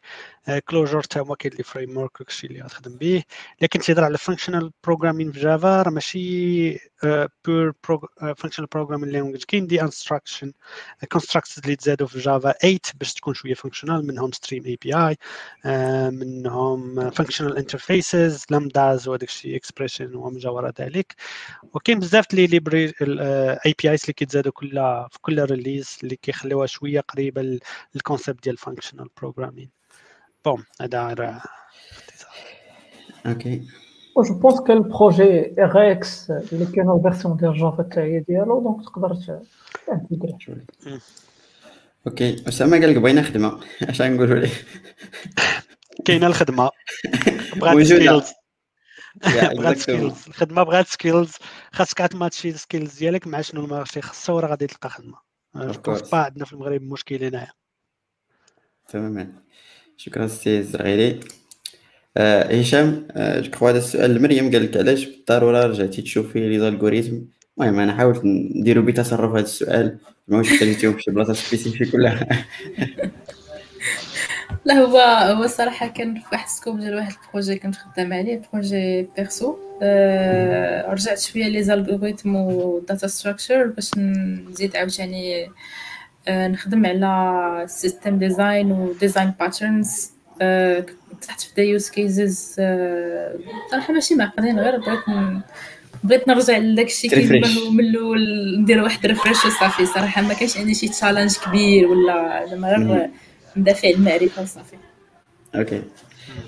Clojure 0.69 1.01
حتى 1.01 1.23
كاين 1.39 1.53
les 1.57 1.63
frameworks 1.63 2.11
داكشي 2.19 2.47
اللي 2.47 2.61
غتخدم 2.61 2.97
به. 2.97 3.23
لكن 3.61 3.79
تهضر 3.79 4.03
على 4.03 4.17
functional 4.17 4.71
programming 4.83 5.31
في 5.31 5.39
Java 5.39 5.81
راه 5.81 5.89
ماشي 5.91 6.77
pure 7.45 7.73
functional 8.37 8.67
programming 8.71 9.09
language 9.09 9.43
كاين 9.43 9.67
des 9.67 9.81
instructions 9.81 10.53
constructs 11.11 11.57
اللي 11.59 11.75
تزادوا 11.75 12.07
في 12.07 12.19
Java 12.19 12.51
8 12.51 12.79
باش 12.99 13.13
تكون 13.13 13.33
شوية 13.33 13.53
functional 13.53 14.07
منهم 14.07 14.31
Stream 14.31 14.65
API 14.65 15.17
منهم 16.11 17.09
functional 17.09 17.57
interfaces 17.57 18.45
lambdas 18.49 19.07
وداك 19.07 19.29
الشيء 19.29 19.55
expression 19.55 20.15
وما 20.15 20.49
وراء 20.49 20.73
ذلك. 20.81 21.15
وكاين 21.73 21.99
بزاف 21.99 22.33
les 22.33 22.47
libraries 22.47 22.93
APIs 23.65 24.01
اللي 24.01 24.13
كيتزادوا 24.13 24.51
كل 24.51 24.71
في 25.11 25.19
كل 25.21 25.45
release 25.45 25.97
اللي 26.03 26.15
كيخليوها 26.15 26.67
شوية 26.67 26.99
قريبة 26.99 27.59
لل 27.95 28.06
concept 28.06 28.43
ديال 28.43 28.57
functional 28.57 29.09
programming 29.17 29.84
هذا 30.81 31.41
OK 33.25 33.67
je 34.17 34.39
pense 34.39 34.61
كان 34.61 34.77
ال 34.77 35.61
projet 35.63 35.91
Rx 35.91 36.31
اللي 36.31 36.65
كاين 36.65 36.91
ال 36.91 36.97
version 36.97 37.37
ديال 37.37 37.59
Java 37.59 37.83
حتى 37.83 37.99
هي 37.99 38.19
ديالو 38.19 38.61
donc 38.63 38.85
تقدر 38.85 39.17
OK 42.07 42.47
اسامه 42.47 42.79
قال 42.79 42.89
لك 42.89 42.97
بغينا 42.97 43.21
خدمه 43.21 43.59
اش 43.81 44.01
غنقولوا 44.01 44.35
ليه 44.35 44.51
كاينة 46.05 46.27
الخدمه 46.27 46.69
بغات 47.55 47.85
skills 47.85 48.31
بغات 49.57 49.77
skills 49.77 50.27
الخدمه 50.27 50.63
بغات 50.63 50.87
skills 50.87 51.35
خاصك 51.71 51.97
تماتشي 51.97 52.49
ال 52.49 52.56
skills 52.56 52.97
ديالك 52.97 53.27
مع 53.27 53.41
شنو 53.41 53.63
ال 53.63 53.68
marché 53.68 54.01
خاصو 54.01 54.39
راه 54.39 54.49
غادي 54.49 54.67
تلقى 54.67 54.89
خدمه 54.89 55.17
جو 55.55 55.97
با 56.11 56.17
عندنا 56.17 56.45
في 56.45 56.53
المغرب 56.53 56.81
مشكل 56.81 57.23
هنايا 57.23 57.51
تماما 58.87 59.33
شكرا 59.97 60.27
سي 60.27 60.59
الزرعيلي 60.59 61.19
آه 62.17 62.59
هشام 62.59 63.07
آه 63.11 63.39
جو 63.39 63.67
هذا 63.67 63.77
السؤال 63.77 64.15
لمريم 64.15 64.51
قال 64.51 64.63
لك 64.63 64.77
علاش 64.77 65.05
بالضرورة 65.05 65.65
رجعتي 65.65 66.01
تشوفي 66.01 66.49
les 66.49 66.59
algorithmes؟ 66.59 67.25
المهم 67.57 67.79
أنا 67.79 67.95
حاولت 67.95 68.21
نديرو 68.25 68.81
بتصرف 68.81 69.31
هذا 69.31 69.39
السؤال 69.39 69.97
ما 70.27 70.37
واش 70.37 70.59
خليتيهم 70.59 70.93
في 70.93 71.01
شي 71.01 71.11
بلاصة 71.11 71.33
spécifique 71.33 71.93
ولا 71.93 72.19
لا 74.65 74.73
هو 74.73 74.97
هو 75.37 75.43
الصراحه 75.43 75.87
كان 75.87 76.19
في 76.19 76.25
واحد 76.31 76.47
scope 76.47 76.79
ديال 76.79 76.95
واحد 76.95 77.13
ال 77.25 77.29
projet 77.29 77.55
كنت 77.59 77.75
خدام 77.75 78.13
عليه 78.13 78.41
projet 78.53 79.07
perso 79.17 79.57
أه 79.81 80.91
رجعت 80.91 81.19
شوية 81.19 81.47
les 81.47 81.63
algorithmes 81.63 82.35
و 82.35 82.79
data 82.79 83.07
structure 83.07 83.67
باش 83.67 83.91
نزيد 83.97 84.75
عاوتاني 84.75 85.45
أه 85.45 85.49
نخدم 86.29 86.85
على 86.85 87.67
system 87.67 88.17
design 88.17 88.71
و 88.71 88.93
design 88.99 89.33
patterns 89.39 90.11
تحت 91.21 91.41
في 91.41 91.61
use 91.61 91.89
cases 91.89 92.55
صراحة 93.71 93.93
ماشي 93.93 94.15
معقدين 94.15 94.59
غير 94.59 94.77
بغيت 94.77 94.99
بغيت 96.03 96.27
نرجع 96.27 96.57
لداك 96.57 96.87
الشيء 96.87 97.09
كيما 97.09 97.47
من 97.71 97.79
الأول 97.79 98.19
ندير 98.61 98.83
واحد 98.83 99.05
refresh 99.05 99.45
وصافي 99.45 99.85
صراحة 99.85 100.21
ما 100.21 100.33
كاينش 100.33 100.57
عندي 100.57 100.73
شي 100.73 100.87
challenge 100.87 101.37
كبير 101.37 101.87
ولا 101.87 102.45
زعما 102.49 102.69
غير 102.69 103.09
ندافع 103.57 103.89
المعرفة 103.89 104.41
وصافي 104.41 104.75
OK 105.55 105.81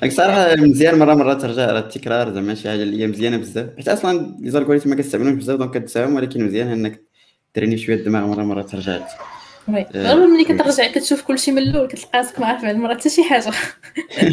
داك 0.01 0.11
صراحة 0.11 0.55
مزيان 0.55 0.99
مرة 0.99 1.13
مره 1.13 1.34
ترجع 1.34 1.67
على 1.67 1.80
التكرار 1.80 2.34
زعما 2.34 2.55
شي 2.55 2.69
حاجة 2.69 2.84
اللي 2.84 3.01
هي 3.01 3.07
مزيانة 3.07 3.38
بزاف. 3.38 3.69
حيت 3.78 3.88
أصلا 3.88 4.36
les 4.39 4.49
algorithmes 4.49 4.89
ما 4.89 4.95
كتستعملوش 4.95 5.34
بزاف 5.34 5.57
donc 5.59 5.77
كتساهم 5.78 6.15
ولكن 6.15 6.45
مزيان 6.45 6.67
إنك 6.67 7.01
تريني 7.53 7.78
شوية 7.78 7.95
الدماغ 7.95 8.28
مرة 8.28 8.43
مره 8.43 8.61
ترجع. 8.61 8.95
آه، 8.95 9.07
غير 9.70 10.28
ملي 10.28 10.43
كترجع 10.43 10.88
كتشوف 10.88 11.22
كلشي 11.22 11.51
من 11.51 11.57
الأول 11.57 11.88
كتلقى 11.88 12.20
راسك 12.20 12.39
ما 12.39 12.45
عارف 12.45 12.61
بعد 12.61 12.76
المره 12.76 12.93
حتى 12.93 13.09
شي 13.09 13.24
حاجة. 13.24 13.51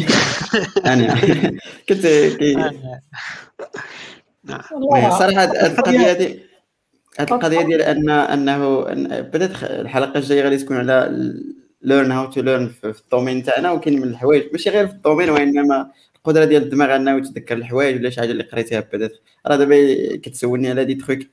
أنا. 0.85 1.15
كنت 1.89 2.07
صراحة 5.11 5.43
هذه 5.43 5.65
القضية 5.65 6.11
هذه 6.11 6.39
هذه 7.19 7.31
القضية 7.31 7.61
ديال 7.61 7.81
ان 7.81 8.09
أنه 8.09 8.79
بدأت 9.21 9.63
الحلقة 9.63 10.17
الجاية 10.17 10.43
غادي 10.43 10.57
تكون 10.57 10.77
على 10.77 11.33
learn 11.81 12.11
how 12.11 12.25
to 12.31 12.41
learn 12.41 12.67
في 12.67 12.99
ال 13.03 13.08
domaine 13.08 13.43
تاعنا 13.43 13.71
وكاين 13.71 14.01
من 14.01 14.07
الحوايج. 14.07 14.43
ماشي 14.51 14.69
غير 14.69 14.87
في 14.87 14.93
ال 14.93 14.97
domaine 14.97 15.29
وإنما 15.29 15.91
القدرة 16.15 16.45
ديال 16.45 16.63
الدماغ 16.63 16.95
أنه 16.95 17.17
يتذكر 17.17 17.57
الحوايج 17.57 17.95
ولا 17.95 18.09
شي 18.09 18.21
حاجة 18.21 18.31
اللي 18.31 18.43
قريتيها 18.43 18.79
بدأت. 18.93 19.11
راه 19.47 19.55
دابا 19.55 19.77
كتسولني 20.15 20.69
على 20.69 20.85
دي 20.85 20.95
تخيك 20.95 21.29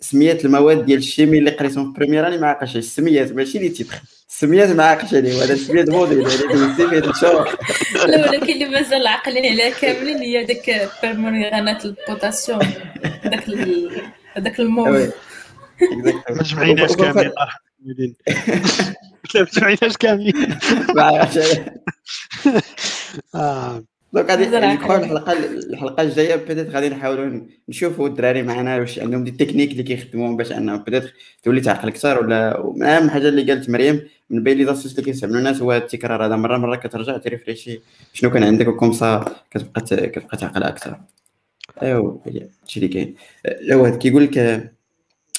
سميات 0.00 0.44
المواد 0.44 0.86
ديال 0.86 0.98
ال 0.98 1.04
chimie 1.04 1.38
اللي 1.38 1.50
قريتهم 1.50 1.92
في 1.92 1.98
première 1.98 2.24
راني 2.24 2.38
ما 2.38 2.46
عاقلش 2.46 2.76
السميات 2.76 3.32
ماشي 3.32 3.58
les 3.58 3.68
titres. 3.68 3.94
السميات 4.28 4.68
ما 4.68 4.84
عاقلش 4.84 5.14
عليه 5.14 5.44
هذا 5.44 5.56
سميات 5.56 5.88
موديل 5.88 6.26
هذا 6.26 6.76
سميات 6.76 7.08
الشهر 7.08 7.58
لا 8.06 8.30
ولكن 8.30 8.52
اللي 8.52 8.68
مازال 8.68 9.06
عاقلين 9.06 9.52
عليها 9.52 9.70
كاملين 9.70 10.18
هي 10.18 10.44
داك 10.44 10.90
بيرمونيغانات 11.02 11.84
البوتاسيوم 11.84 12.60
داك 13.24 13.48
هذاك 14.36 14.60
الموف 14.60 14.88
ما 16.30 16.42
جمعيناش 16.42 16.96
كاملين 16.96 17.32
ما 19.34 19.46
جمعيناش 19.54 19.96
كاملين. 19.96 20.58
دونك 24.12 24.30
غادي 24.30 24.46
نكون 24.46 24.96
الحلقة 24.96 25.32
الحلقة 25.32 26.02
الجاية 26.02 26.36
بدات 26.36 26.70
غادي 26.70 26.88
نحاولوا 26.88 27.40
نشوفوا 27.68 28.08
الدراري 28.08 28.42
معنا 28.42 28.78
واش 28.78 28.98
عندهم 28.98 29.24
دي 29.24 29.30
تكنيك 29.30 29.72
اللي 29.72 29.82
كيخدموهم 29.82 30.36
باش 30.36 30.52
انهم 30.52 30.78
بدات 30.78 31.04
تولي 31.42 31.60
تعقل 31.60 31.88
أكثر 31.88 32.18
ولا 32.18 32.58
اهم 32.96 33.10
حاجة 33.10 33.28
اللي 33.28 33.52
قالت 33.52 33.70
مريم 33.70 34.08
من 34.30 34.42
بين 34.42 34.58
les 34.58 34.64
astuces 34.64 34.92
اللي 34.92 35.02
كيستعملوا 35.02 35.38
الناس 35.38 35.62
هو 35.62 35.72
التكرار. 35.72 36.26
هذا 36.26 36.36
مره 36.36 36.56
مرة 36.56 36.76
كترجع 36.76 37.16
ت 37.16 37.23
refreshي 37.23 37.80
شنو 38.12 38.30
كان 38.30 38.44
عندك 38.44 38.68
و 38.68 38.72
comme 38.72 38.92
ça 38.92 39.24
كتبقى 39.50 40.08
كتبقى 40.08 40.36
تعقل 40.36 40.62
أكثر. 40.62 41.00
ايوا 41.82 42.18
هادشي 42.26 42.80
اللي 42.80 42.88
كاين. 42.88 43.14
جواد 43.68 43.98
كيقول 43.98 44.24
لك 44.24 44.70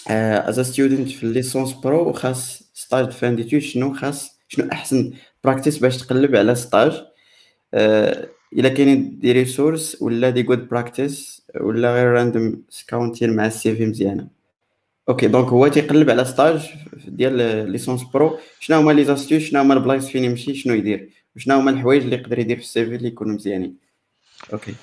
as 0.07 0.59
student 0.59 1.09
في 1.09 1.25
licence 1.25 1.73
pro 1.73 2.13
خاص 2.13 2.63
stage 2.73 3.09
fin 3.09 3.35
d'études 3.35 3.59
شنو 3.59 3.93
خاص؟ 3.93 4.39
شنو 4.47 4.71
أحسن 4.71 5.13
practice 5.43 5.77
باش 5.77 5.97
تقلب 5.97 6.35
على 6.35 6.55
stage 6.55 7.03
إلا 8.57 8.69
كاينين 8.69 9.19
des 9.19 9.31
ressources 9.31 10.01
ولا 10.01 10.29
des 10.29 10.43
good 10.43 10.69
practice 10.69 11.41
ولا 11.61 11.93
غير 11.95 12.07
random 12.07 12.61
scouting 12.69 13.35
مع 13.35 13.45
ال 13.45 13.75
CV 13.75 13.85
مزيانة. 13.85 14.27
OK 15.09 15.27
donc 15.27 15.47
هو 15.47 15.67
تيقلب 15.67 16.09
على 16.09 16.25
stage 16.25 16.69
ديال 17.07 17.33
licence 17.71 18.03
pro 18.03 18.37
شنو 18.59 18.77
هما 18.77 18.91
les 18.91 19.03
astuces 19.03 19.39
شنو 19.39 19.61
هما 19.61 19.73
البلايص 19.73 20.07
فين 20.07 20.23
يمشي؟ 20.23 20.55
شنو 20.55 20.73
يدير؟ 20.73 21.09
وشنو 21.35 21.55
هما 21.55 21.71
الحوايج 21.71 22.03
اللي 22.03 22.15
يقدر 22.15 22.39
يدير 22.39 22.57
في 22.57 22.63
ال 22.63 22.85
CV 22.85 22.95
اللي 22.95 23.07
يكونوا 23.07 23.35
مزيانين؟ 23.35 23.75
OK 24.53 24.73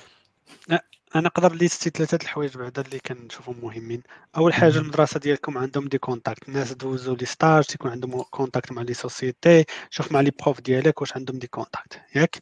أنا 1.15 1.23
نقدر 1.23 1.53
listي 1.53 1.89
ثلاثة 1.89 2.17
الحوايج 2.23 2.57
بعدا 2.57 2.81
اللي 2.81 2.99
كنشوفهم 2.99 3.55
مهمين. 3.63 4.01
أول 4.37 4.53
حاجة 4.53 4.77
المدرسة 4.77 5.19
ديالكم 5.19 5.57
عندهم 5.57 5.87
des 5.87 5.97
contacts. 5.97 6.49
الناس 6.49 6.73
دوزوا 6.73 7.15
les 7.15 7.25
stages 7.25 7.63
تيكون 7.63 7.91
عندهم 7.91 8.21
contact 8.21 8.71
مع 8.71 8.81
les 8.81 8.93
sociétés 8.93 9.65
شوف 9.89 10.11
مع 10.11 10.21
les 10.21 10.31
profs 10.43 10.61
ديالك 10.61 11.01
واش 11.01 11.15
عندهم 11.15 11.39
des 11.39 11.47
contacts. 11.47 11.99
ياك؟ 12.15 12.37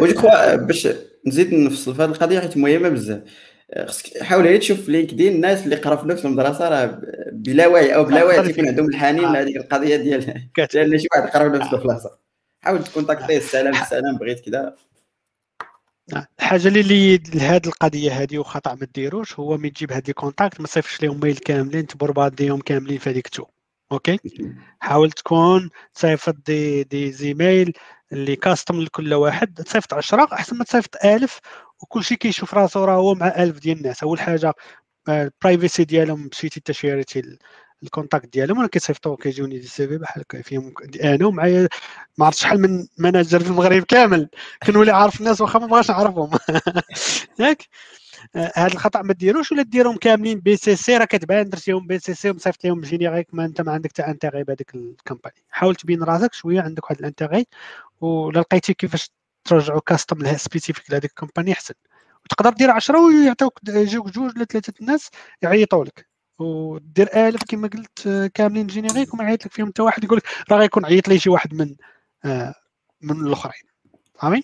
و 0.00 0.09
jo 0.09 0.28
باش 0.66 0.88
نزيد 1.26 1.54
نفصل 1.54 1.94
في 1.94 2.02
هذه 2.02 2.10
القضية 2.10 2.40
حيت 2.40 2.56
مهمة 2.56 2.88
بزاف. 2.88 3.22
خصك 3.86 4.22
حاول 4.22 4.44
غير 4.44 4.60
تشوف 4.60 4.80
في 4.80 4.92
لينكدين 4.92 5.34
الناس 5.34 5.64
اللي 5.64 5.76
قراو 5.76 5.96
في 5.96 6.08
نفس 6.08 6.24
المدرسة 6.24 6.68
راه 6.68 7.00
بلا 7.32 7.66
وعي 7.66 7.94
أو 7.94 8.04
بلا 8.04 8.24
وعي 8.24 8.42
تيكون 8.42 8.68
عندهم 8.68 8.88
الحنين 8.88 9.24
آه. 9.24 9.32
لهذيك 9.32 9.56
القضية 9.56 9.96
ديال 9.96 10.48
لأن 10.74 10.98
شي 10.98 11.08
واحد 11.16 11.28
قراو 11.28 11.48
نفس 11.48 11.74
البلاصة. 11.74 12.18
حاول 12.60 12.84
تكونتاكتيه 12.84 13.36
السلام 13.36 13.74
السلام 13.74 14.16
بغيت 14.16 14.40
كذا 14.40 14.76
الحاجة 16.40 16.68
اللي 16.68 17.16
لهاد 17.16 17.66
القضية 17.66 18.12
هذه 18.12 18.38
وخطأ 18.38 18.74
ما 18.74 18.86
ديروش 18.94 19.38
هو 19.38 19.56
ملي 19.56 19.70
تجيب 19.70 19.92
هاد 19.92 20.06
لي 20.06 20.12
كونتاكت 20.12 20.60
ما 20.60 20.66
تصيفطش 20.66 21.02
لهم 21.02 21.20
ميل 21.20 21.36
كاملين 21.38 21.86
تبرباديهم 21.86 22.60
كاملين 22.60 22.98
في 22.98 23.10
هذيك 23.10 23.28
تو. 23.28 23.44
أوكي؟ 23.92 24.18
حاول 24.80 25.10
تكون 25.12 25.70
تصيفط 25.94 26.36
دي 26.46 26.84
دي 26.84 27.12
زيميل 27.12 27.72
اللي 28.12 28.36
كاستم 28.36 28.80
لكل 28.80 29.14
واحد 29.14 29.54
تصيفط 29.54 29.94
10 29.94 30.28
أحسن 30.32 30.56
ما 30.56 30.64
تصيفط 30.64 30.96
1000 31.04 31.38
وكلشي 31.82 32.16
كيشوف 32.16 32.54
راسو 32.54 32.84
راه 32.84 32.96
هو 32.96 33.14
مع 33.14 33.26
ألف 33.28 33.58
ديال 33.58 33.78
الناس. 33.78 34.02
أول 34.02 34.20
حاجة 34.20 34.54
ال 35.08 35.17
privacy 35.17 35.84
ديالهم 35.84 36.28
مشيتي 36.32 36.58
انت 36.58 36.72
shareيتي 36.72 37.38
ال 37.82 37.88
contact 37.88 38.32
ديالهم 38.32 38.58
وأنا 38.58 38.68
كيصيفطوا 38.68 39.16
كيجوني 39.16 39.58
des 39.58 39.88
CV 39.88 39.98
بحال 39.98 40.22
هكا 40.22 40.42
فيهم 40.42 40.74
أنا 41.04 41.26
ومعايا 41.26 41.68
ما 42.18 42.26
عرفت 42.26 42.38
شحال 42.38 42.60
من 42.60 42.86
manager 42.98 43.40
في 43.40 43.50
المغرب 43.50 43.82
كامل. 43.82 44.28
كنولي 44.66 44.90
عارف 44.90 45.20
الناس 45.20 45.40
واخا 45.40 45.58
ما 45.58 45.66
بغاش 45.66 45.90
نعرفهم. 45.90 46.30
ياك؟ 47.40 47.62
هذا 48.36 48.52
آه، 48.56 48.66
الخطأ 48.66 49.02
ما 49.02 49.12
ديروش 49.12 49.52
ولا 49.52 49.62
ديرهم 49.62 49.96
كاملين 49.96 50.40
BCC 50.40 50.96
راه 50.96 51.04
كتبان 51.04 51.48
درتيهم 51.48 51.86
BCC 51.86 52.30
ومصيفط 52.30 52.64
لهم 52.64 52.80
générique 52.80 53.28
ما 53.32 53.44
انت 53.44 53.60
ما 53.60 53.72
عندك 53.72 53.90
حتى 53.90 54.02
intérêt 54.02 54.44
بهذيك 54.44 54.74
ال 54.74 54.83
company 54.83 55.44
حاول 55.50 55.74
تبين 55.74 56.02
راسك 56.02 56.34
شوية 56.34 56.60
عندك 56.60 56.84
واحد 56.84 56.98
ال 56.98 57.04
intérêt 57.04 57.46
ولا 58.00 58.40
لقيتي 58.40 58.74
كيفاش 58.74 59.10
ترجعوا 59.44 59.80
custom 59.80 60.18
لها 60.22 60.36
spécifique 60.36 60.90
لهذيك 60.90 61.10
ال 61.10 61.15
company 61.15 61.52
أحسن. 61.52 61.74
وتقدر 62.24 62.50
دير 62.50 62.70
10 62.70 63.00
ويعطيوك 63.00 63.60
يجيوك 63.68 64.10
جوج 64.10 64.36
ولا 64.36 64.44
ثلاثة 64.44 64.72
الناس 64.80 65.10
يعيطوا 65.42 65.84
لك 65.84 66.07
ودير 66.38 67.28
آلف 67.28 67.42
كما 67.48 67.68
قلت 67.68 68.30
كاملين 68.34 68.66
générique 68.66 69.14
وما 69.14 69.24
يعيط 69.24 69.46
لك 69.46 69.52
فيهم 69.52 69.68
حتى 69.68 69.82
واحد 69.82 70.04
يقول 70.04 70.18
لك 70.18 70.24
راه 70.50 70.58
غيكون 70.58 70.84
عيط 70.84 71.08
لي 71.08 71.18
شي 71.18 71.30
واحد 71.30 71.54
من 71.54 71.76
آه 72.24 72.54
من 73.02 73.26
الآخرين. 73.26 73.62
فهمي 74.14 74.42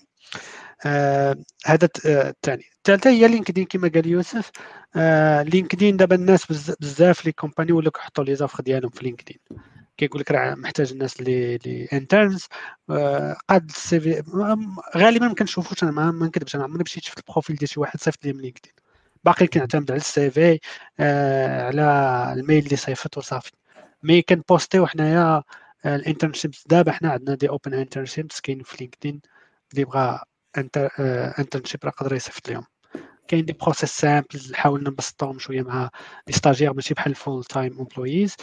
آه 0.86 1.36
هذا 1.66 1.88
الثاني 2.06 2.64
الثالثه 2.76 3.10
هي 3.10 3.28
LinkedIn 3.28 3.64
كما 3.64 3.88
قال 3.94 4.06
يوسف. 4.06 4.50
آه 4.96 5.42
LinkedIn 5.42 5.96
دابا 5.96 6.14
الناس 6.16 6.46
بزاف 6.80 7.26
les 7.26 7.32
compagnies 7.32 7.72
ولاو 7.72 7.90
كيحطوا 7.90 8.24
les 8.24 8.34
offres 8.36 8.62
ديالهم 8.62 8.90
في 8.90 9.04
LinkedIn. 9.04 9.38
كيقول 9.96 10.20
لك 10.20 10.30
راه 10.30 10.54
محتاج 10.54 10.92
الناس 10.92 11.20
اللي 11.20 11.56
اللي 11.56 11.88
interns 11.92 12.46
آه 12.90 13.36
قاد 13.48 13.68
ال 13.70 14.00
CV 14.00 14.22
غالبا 14.96 15.28
ما 15.28 15.34
كنشوفوش 15.34 15.82
أنا 15.82 15.90
ما 15.92 16.26
نكذبش 16.26 16.56
أنا 16.56 16.64
عمري 16.64 16.82
مشيت 16.86 17.04
شفت 17.04 17.18
ال 17.18 17.24
profil 17.24 17.56
ديال 17.56 17.68
شي 17.68 17.80
واحد 17.80 18.00
صيفط 18.00 18.24
لي 18.24 18.32
من 18.32 18.40
LinkedIn. 18.40 18.72
باقي 19.24 19.46
كنعتمد 19.46 19.90
على 19.90 19.98
ال 19.98 20.30
CV 20.30 20.60
آه 21.00 21.62
على 21.66 22.40
ال 22.40 22.45
mail 22.45 22.64
اللي 22.64 22.76
صيفط 22.76 23.18
وصافي 23.18 23.50
mais 24.02 24.22
كن 24.22 24.38
postيو 24.38 24.86
حنايا 24.86 25.42
ال 25.86 25.93
internships 25.93 26.64
دابا 26.68 26.92
حنا 26.92 27.10
عندنا 27.12 27.36
des 27.36 27.48
open 27.48 27.74
internships 27.74 28.40
كاين 28.40 28.62
في 28.62 28.76
LinkedIn 28.80 29.20
اللي 29.72 29.84
بغى 29.84 30.20
internship 31.38 31.80
راه 31.84 31.90
يقدر 31.90 32.14
يصيفط 32.14 32.48
لهم 32.50 32.64
كاين 33.28 33.44
des 33.44 33.52
process 33.52 33.90
simples 33.90 34.54
حاولنا 34.54 34.90
نبسطهم 34.90 35.38
شوية 35.38 35.62
مع 35.62 35.90
لي 36.26 36.32
ستاجير 36.34 36.74
ماشي 36.74 36.94
بحال 36.94 37.10
الفول 37.10 37.44
تايم 37.44 37.78
امبلويز 37.80 38.36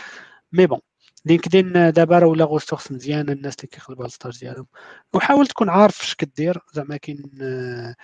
مي 0.54 0.66
بون 0.68 0.80
لينكدين 1.26 1.92
دابا 1.92 2.20
راه 2.20 2.28
ولا 2.28 2.46
غوستورس 2.46 2.92
مزيانة 2.92 3.32
الناس 3.34 3.56
اللي 3.56 3.68
كيخدموا 3.68 4.00
على 4.02 4.08
الستاج 4.08 4.40
ديالهم. 4.40 4.68
وحاول 5.14 5.48
تكون 5.48 5.70
عارف 5.70 6.02
اش 6.02 6.16
كدير 6.16 6.60
زعما 6.74 6.98
كاين 6.98 7.32
آه، 7.42 7.96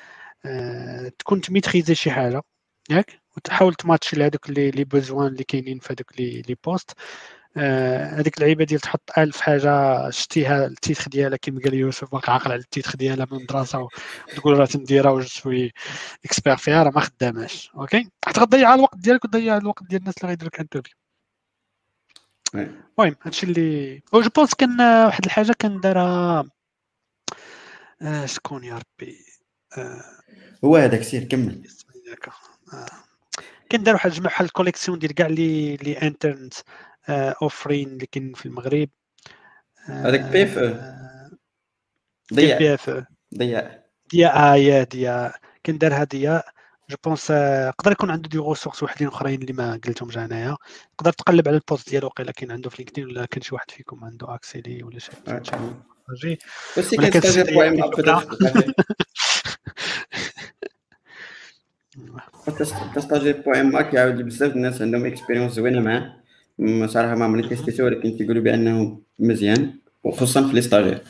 آه، 0.46 1.10
تكون 1.20 1.42
تميتريزي 1.42 1.96
شي 1.96 2.12
حاجة. 2.12 2.42
ياك 2.90 3.22
وتحاول 3.38 3.74
تماتشي 3.76 4.16
لهذوك 4.16 4.50
لي 4.50 4.72
لي 4.72 4.84
بوزوان 4.84 5.28
اللي 5.28 5.44
كاينين 5.44 5.80
في 5.80 5.94
هذوك 5.94 6.20
لي 6.20 6.42
لي 6.42 6.56
بوست. 6.66 6.92
هذيك 8.18 8.38
اللعيبة 8.38 8.64
ديال 8.66 8.80
تحط 8.80 9.12
ألف 9.18 9.42
حاجة 9.42 10.10
شتيها 10.10 10.66
التيتخ 10.66 11.10
ديالها 11.10 11.38
كيما 11.38 11.62
قال 11.64 11.74
يوسف 11.74 12.12
باقي 12.12 12.34
عاقل 12.34 12.52
على 12.52 12.62
التيتخ 12.62 12.96
ديالها 12.96 13.28
من 13.32 13.38
المدرسة 13.38 13.88
وتقول 14.34 14.60
راه 14.60 14.66
تنديرها 14.66 15.12
وجد 15.12 15.28
شوي 15.28 15.74
اكسبير 16.26 16.58
فيها 16.58 16.84
راه 16.84 16.92
ما 16.92 17.02
خداماش. 17.02 17.72
أوكي؟ 17.76 18.10
حتى 18.26 18.40
غتضيع 18.40 18.74
الوقت 18.76 18.98
ديالك 18.98 19.26
وتضيع 19.26 19.58
الوقت 19.58 19.84
ديال 19.84 20.02
الناس 20.02 20.18
اللي 20.18 20.30
غيديروا 20.30 20.50
لك 20.54 20.60
انترفيو 20.60 20.94
المهم 22.56 23.16
هادشي 23.24 23.46
اللي 23.46 24.02
و 24.14 24.22
جو 24.22 24.30
بونس 24.36 24.54
كان 24.54 24.82
واحد 24.82 25.26
الحاجة 25.26 25.54
كان 25.60 25.80
دارها 25.80 26.46
آه 28.02 28.26
شكون 28.26 28.64
يا 28.64 28.74
ربي؟ 28.74 29.18
آه 29.78 30.04
هو 30.66 30.76
هذاك 30.76 31.02
سير 31.02 31.24
كمل. 31.24 31.64
آه. 32.74 32.86
كان 33.70 33.84
دار 33.84 33.94
واحد 33.94 34.10
الجمع 34.10 34.26
بحال 34.26 34.46
الكوليكسيون 34.46 35.00
ديال 35.00 35.14
كاع 35.14 35.28
لي 35.28 35.76
لي 35.76 36.02
انترنت 36.02 36.54
اوفرين 37.10 37.88
اللي 37.88 38.06
كاين 38.06 38.34
في 38.34 38.46
المغرب. 38.46 38.90
هذاك 39.86 40.22
بي 40.22 40.44
اف 40.44 40.58
ضيع 42.34 42.58
بي 42.58 42.74
اف 42.74 43.04
ضيع 43.38 43.80
ديا 44.12 44.54
ايا 44.54 44.84
ديا 44.84 45.34
كان 45.64 45.78
دار 45.78 45.94
هذه 45.94 46.44
جو 46.90 46.98
بونس 47.04 47.30
يقدر 47.30 47.92
يكون 47.92 48.12
عنده 48.12 48.30
دي 48.30 48.38
ريسورس 48.38 48.84
وحدين 48.84 49.08
أخرين 49.08 49.42
اللي 49.42 49.54
ما 49.54 49.72
قلتهمش 49.72 50.18
أنايا. 50.18 50.58
تقدر 50.98 51.12
تقلب 51.12 51.48
على 51.48 51.58
البوست 51.58 51.90
ديالو 51.90 52.08
وقيلا 52.08 52.32
كاين 52.32 52.52
عنده 52.52 52.70
في 52.70 52.76
لينكدين 52.80 53.06
ولا 53.06 53.26
كان 53.26 53.42
شي 53.42 53.56
واحد 53.56 53.72
فيكم 53.72 54.04
عنده 54.04 54.36
اكسي 54.36 54.62
لي 54.62 54.84
ولا 54.84 55.00
شي 55.00 55.12
حاجة 55.28 55.42
بس 56.78 56.94
كستاجير 62.96 63.42
بوان 63.42 63.72
ما 63.72 63.82
كيعاود 63.82 64.16
لي 64.16 64.24
بزاف 64.24 64.56
الناس 64.56 64.82
عندهم 64.82 65.06
اكسبيريونس 65.06 65.54
زوينه 65.54 65.82
معاه 65.82 66.14
صراحة 66.88 67.16
ما 67.16 67.26
عمري 67.26 67.50
تيستيتو 67.50 67.86
ولكن 67.86 68.18
كيقولوا 68.18 68.44
بانه 68.44 69.02
مزيان 69.20 69.74
وخصوصا 70.04 70.48
في 70.48 70.54
les 70.54 70.62
stagiaires 70.62 71.04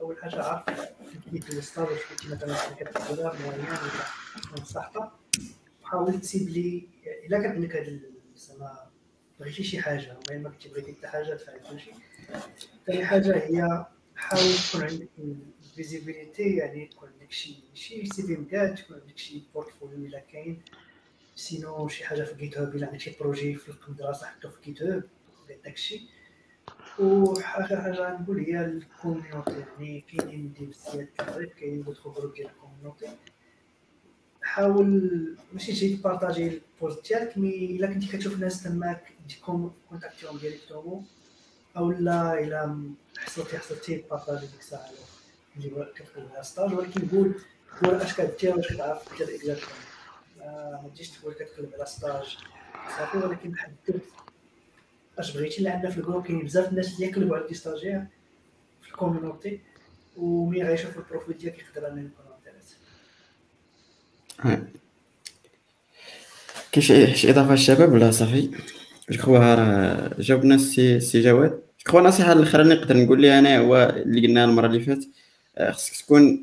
اول 0.00 0.16
حاجة 0.22 0.42
عارف 0.42 0.64
كيف 1.32 1.50
ال 1.50 1.56
stage 1.56 1.86
كنتي 1.86 2.28
مثلا 2.34 2.56
كتقدر 2.80 3.22
معينه 3.46 3.78
ولا 4.52 4.64
صحفه 4.64 5.10
حاول 5.82 6.20
تسيب 6.20 6.48
لي 6.48 6.88
الا 7.26 7.38
كان 7.38 7.50
عندك 7.52 7.76
هذا 7.76 7.98
زعما 8.36 8.78
بغيتي 9.40 9.62
شي 9.62 9.82
حاجة 9.82 10.16
المهم 10.28 10.42
ما 10.42 10.50
كنتي 10.50 10.68
بغيتي 10.68 10.92
حتى 10.92 11.08
حاجة 11.08 11.34
تفعل 11.34 11.60
كلشي 11.70 11.90
ثاني 12.86 13.04
حاجة 13.04 13.36
هي 13.36 13.86
حاول 14.16 14.54
تكون 14.68 14.82
عندك 14.82 15.08
visibilité 15.76 16.56
يعني 16.56 16.86
تكون 16.86 17.08
عندك 17.08 17.32
شي 17.32 17.54
شي 17.74 18.06
CV 18.06 18.36
مقاد 18.36 18.74
تكون 18.74 19.00
عندك 19.00 19.18
شي 19.18 19.42
portfolio 19.54 20.06
إلا 20.06 20.18
كاين. 20.18 20.62
sinon 21.36 21.88
شي 21.88 22.04
حاجة 22.04 22.22
في 22.22 22.34
GitHub 22.34 22.76
إلا 22.76 22.86
عندك 22.86 23.00
شي 23.00 23.16
projet 23.20 23.54
في 23.54 23.88
المدرسة 23.88 24.26
حطو 24.26 24.48
في 24.48 24.56
GitHub 24.64 25.04
داكشي. 25.64 26.00
وحاجه 26.98 27.74
حاجة 27.82 28.20
نقول 28.20 28.38
هي 28.44 28.64
ال 28.64 28.73
community 28.73 29.50
يعني 29.78 30.00
كاينين 30.00 30.52
دي 30.58 30.66
بزاف 30.66 31.08
المغرب 31.20 31.48
كاينين 31.48 31.82
d'autres 31.82 32.18
groupes 32.18 32.34
ديال 32.34 32.46
ال 32.46 32.52
community 32.52 33.08
حاول 34.42 35.36
ماشي 35.52 35.72
تجي 35.72 35.96
تبارطاجي 35.96 36.48
ال 36.48 36.60
post 36.60 37.08
ديالك 37.08 37.38
mais 37.38 37.48
إلا 37.76 37.86
كنتي 37.86 38.06
كتشوف 38.06 38.38
ناس 38.38 38.62
تماك 38.62 39.12
تجيكم 39.28 39.72
كونتاكتيهم 39.88 40.38
directement 40.38 41.06
أو 41.76 41.90
لا 41.90 42.40
الا 42.40 42.90
حصلتي 43.18 43.58
حصلتي 43.58 44.04
بارطاجي 44.10 44.46
ديك 44.46 44.60
الساعة 44.60 44.90
اللي 45.56 45.86
كتقول 45.94 46.24
لها 46.32 46.42
stage 46.42 46.74
ولكن 46.74 47.08
قول 47.08 47.34
قول 47.82 47.94
اش 47.94 48.14
كدير 48.14 48.56
واش 48.56 48.72
كتعرف 48.72 49.18
دير 49.18 49.34
exactement 49.34 49.76
ما 50.82 50.90
تجيش 50.94 51.10
تقول 51.10 51.34
كتقلب 51.34 51.70
على 51.74 51.86
stage. 51.86 52.36
صافي 52.98 53.18
ولكن 53.18 53.56
حدد 53.56 54.00
أش 55.18 55.36
بغيتي 55.36 55.58
اللي 55.58 55.68
عندنا 55.68 55.90
في 55.90 55.98
ال 55.98 56.02
groupe 56.02 56.26
كاين 56.26 56.44
بزاف 56.44 56.68
الناس 56.68 56.94
اللي 56.94 57.06
يقلبوا 57.06 57.36
على 57.36 57.54
stagiaires 57.54 58.04
في 58.82 58.88
ال 58.88 58.95
community 58.95 59.60
و 60.16 60.25
mais 60.25 60.62
غيشوفوا 60.62 61.02
ال 61.02 61.07
profil 61.07 61.38
ديالك 61.38 61.58
يقدر 61.58 61.88
انه 61.88 62.00
يكون 62.00 62.26
intéressé 62.36 62.76
كاين 66.72 67.14
شي 67.14 67.30
إضافة 67.30 67.52
الشباب 67.52 67.92
ولا 67.92 68.10
صافي؟ 68.10 68.50
جو 69.12 69.36
راه 69.36 70.10
جاوبنا 70.18 70.54
السي 70.54 71.00
سي 71.00 71.20
جواد. 71.20 71.58
جو 71.90 71.98
النصيحه 71.98 72.32
الأخرى 72.32 72.62
اللي 72.62 72.74
نقدر 72.74 72.96
نقول 72.96 73.22
لها 73.22 73.38
أنا 73.38 73.58
هو 73.58 73.94
اللي 73.96 74.26
قلناها 74.26 74.44
المرة 74.44 74.66
اللي 74.66 74.80
فاتت. 74.80 75.08
آه، 75.58 75.70
خصك 75.70 76.04
تكون 76.04 76.42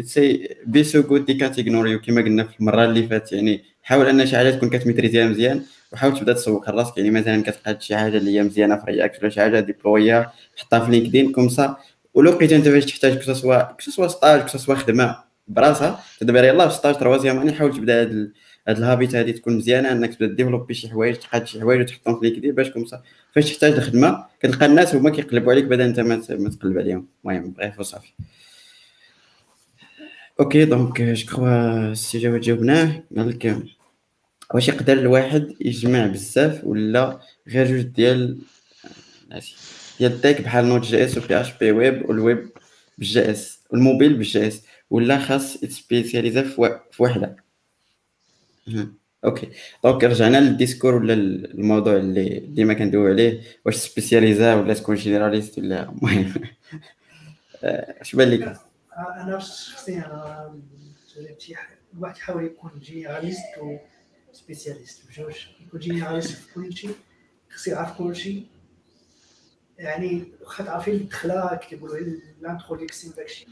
سي 0.00 0.48
بي 0.66 0.84
سو 0.84 1.00
غود 1.00 1.24
دي 1.26 1.34
كاتيغنوري 1.34 1.98
كما 1.98 2.22
قلنا 2.22 2.44
في 2.44 2.60
المرة 2.60 2.84
اللي 2.84 3.06
فاتت. 3.08 3.32
يعني 3.32 3.64
حاول 3.82 4.06
أن 4.06 4.26
شي 4.26 4.36
حاجة 4.36 4.50
تكون 4.50 4.70
كتميتريزيها 4.70 5.28
مزيان 5.28 5.62
وحاول 5.92 6.18
تبدأ 6.18 6.32
تسوق 6.32 6.70
راسك 6.70 6.98
يعني 6.98 7.10
مثلا 7.10 7.42
كتلقى 7.42 7.76
شي 7.80 7.96
حاجة 7.96 8.16
اللي 8.16 8.38
هي 8.38 8.42
مزيانة 8.42 8.76
في 8.76 8.84
React 8.86 9.20
ولا 9.22 9.30
شي 9.30 9.40
حاجة 9.40 9.60
ديبلويها 9.60 10.32
حطها 10.56 10.80
في 10.80 10.90
LinkedIn 10.90 11.32
comme 11.32 11.48
ça. 11.48 11.76
ولو 12.14 12.30
لقيت 12.32 12.52
أنت 12.52 12.68
فاش 12.68 12.84
تحتاج 12.86 13.24
que 13.24 13.34
ce 13.34 13.43
soit 13.43 13.62
que 13.62 13.90
ce 13.90 14.08
soit 14.08 14.22
stage 14.22 14.40
que 14.50 14.58
ce 14.58 14.63
soit 14.63 14.74
خدمة 14.74 15.16
براسها. 15.48 16.00
تدبر 16.20 16.44
يلاه 16.44 16.68
في 16.68 16.74
stage 16.74 16.98
troisième 16.98 17.38
année 17.38 17.52
حاول 17.52 17.76
تبدأ 17.76 18.00
هاد 18.00 18.32
هاد 18.68 18.78
ال 18.78 18.84
habit 18.84 19.14
هادي 19.14 19.32
تكون 19.32 19.56
مزيانة 19.56 19.92
إنك 19.92 20.14
تبدأ 20.14 20.34
développer 20.34 20.74
شي 20.74 20.88
حوايج 20.88 21.16
تقاد 21.16 21.46
شي 21.46 21.60
حوايج 21.60 21.80
وتحطهم 21.80 22.20
في 22.20 22.26
LinkedIn 22.26 22.54
باش 22.54 22.70
comme 22.70 22.86
ça 22.86 23.02
فاش 23.34 23.50
تحتاج 23.52 23.72
الخدمة 23.72 24.26
كتلقى 24.40 24.66
الناس 24.66 24.94
هما 24.94 25.10
كيقلبوا 25.10 25.52
عليك 25.52 25.64
بدل 25.64 25.80
أنت 25.80 26.00
ما 26.00 26.16
تقلب 26.50 26.78
عليهم. 26.78 27.08
المهم 27.24 27.50
bref 27.50 27.80
وصافي. 27.80 28.12
OK 30.40 30.64
donc 30.64 31.02
je 31.02 31.26
crois 31.26 31.92
السي 31.92 32.18
جواد 32.18 32.40
جاوبناه 32.40 33.02
قال 33.16 33.28
لك 33.28 33.56
واش 34.54 34.68
يقدر 34.68 34.92
الواحد 34.92 35.54
يجمع 35.60 36.06
بزاف 36.06 36.64
ولا 36.64 37.20
غير 37.48 37.66
جوج 37.66 37.80
ديال 37.80 38.38
ناسي 39.30 39.54
ديال 39.98 40.12
ال 40.12 40.18
tech 40.18 40.40
بحال 40.40 40.64
Node 40.64 40.82
JS 40.82 41.04
و 41.04 41.18
PHP 41.18 41.40
web 41.40 41.52
وال 41.60 41.72
web 41.72 42.08
بال 42.08 42.48
JS 42.98 43.30
وال 43.30 43.60
mobile 43.70 44.14
بال 44.14 44.46
JS 44.46 44.62
ولا 44.90 45.18
خاص 45.18 45.62
يتسبيسياليزا 45.62 46.42
في 46.42 46.78
وحدة؟ 46.98 47.36
OK. 49.24 49.48
donc 49.84 50.04
رجعنا 50.04 50.40
لل 50.40 50.51
discours 50.51 50.94
ولا 50.94 51.14
الموضوع 51.14 51.96
اللي 51.96 52.40
ديما 52.40 52.74
كندويو 52.74 53.12
عليه 53.12 53.40
واش 53.66 53.76
سبيسياليزا 53.76 54.54
ولا 54.54 54.74
تكون 54.74 54.94
généraliste 54.94 55.58
ولا 55.58 55.88
المهم 55.88 56.32
اش 58.02 58.16
بان 58.16 58.28
لك 58.28 58.56
أنا 58.98 59.38
شخصيا 59.38 60.06
أنا 60.06 60.60
الواحد 61.94 62.16
يحاول 62.16 62.44
يكون 62.44 62.70
généraliste 62.80 63.58
و 63.62 63.76
spécialiste. 64.32 65.08
بجوج 65.08 65.46
يكون 65.66 65.80
généraliste 65.80 66.30
في 66.30 66.54
كل 66.54 66.72
شيء 66.76 66.94
خص 67.50 67.68
يعرف 67.68 67.98
كل 67.98 68.16
شيء. 68.16 68.46
يعني 69.78 70.24
واخا 70.40 70.64
تعرفين 70.64 70.94
الدخله 70.94 71.56
كيقولوا 71.56 71.96
l'introduction 72.40 73.14
داكشي. 73.16 73.46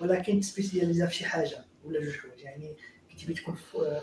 ولكن 0.00 0.42
سبيسياليزا 0.42 1.06
في 1.06 1.14
شي 1.14 1.24
حاجة 1.24 1.64
ولا 1.84 2.00
جوج 2.00 2.14
حوايج. 2.14 2.40
يعني 2.40 2.76
كتبي 3.18 3.34
تكون 3.34 3.56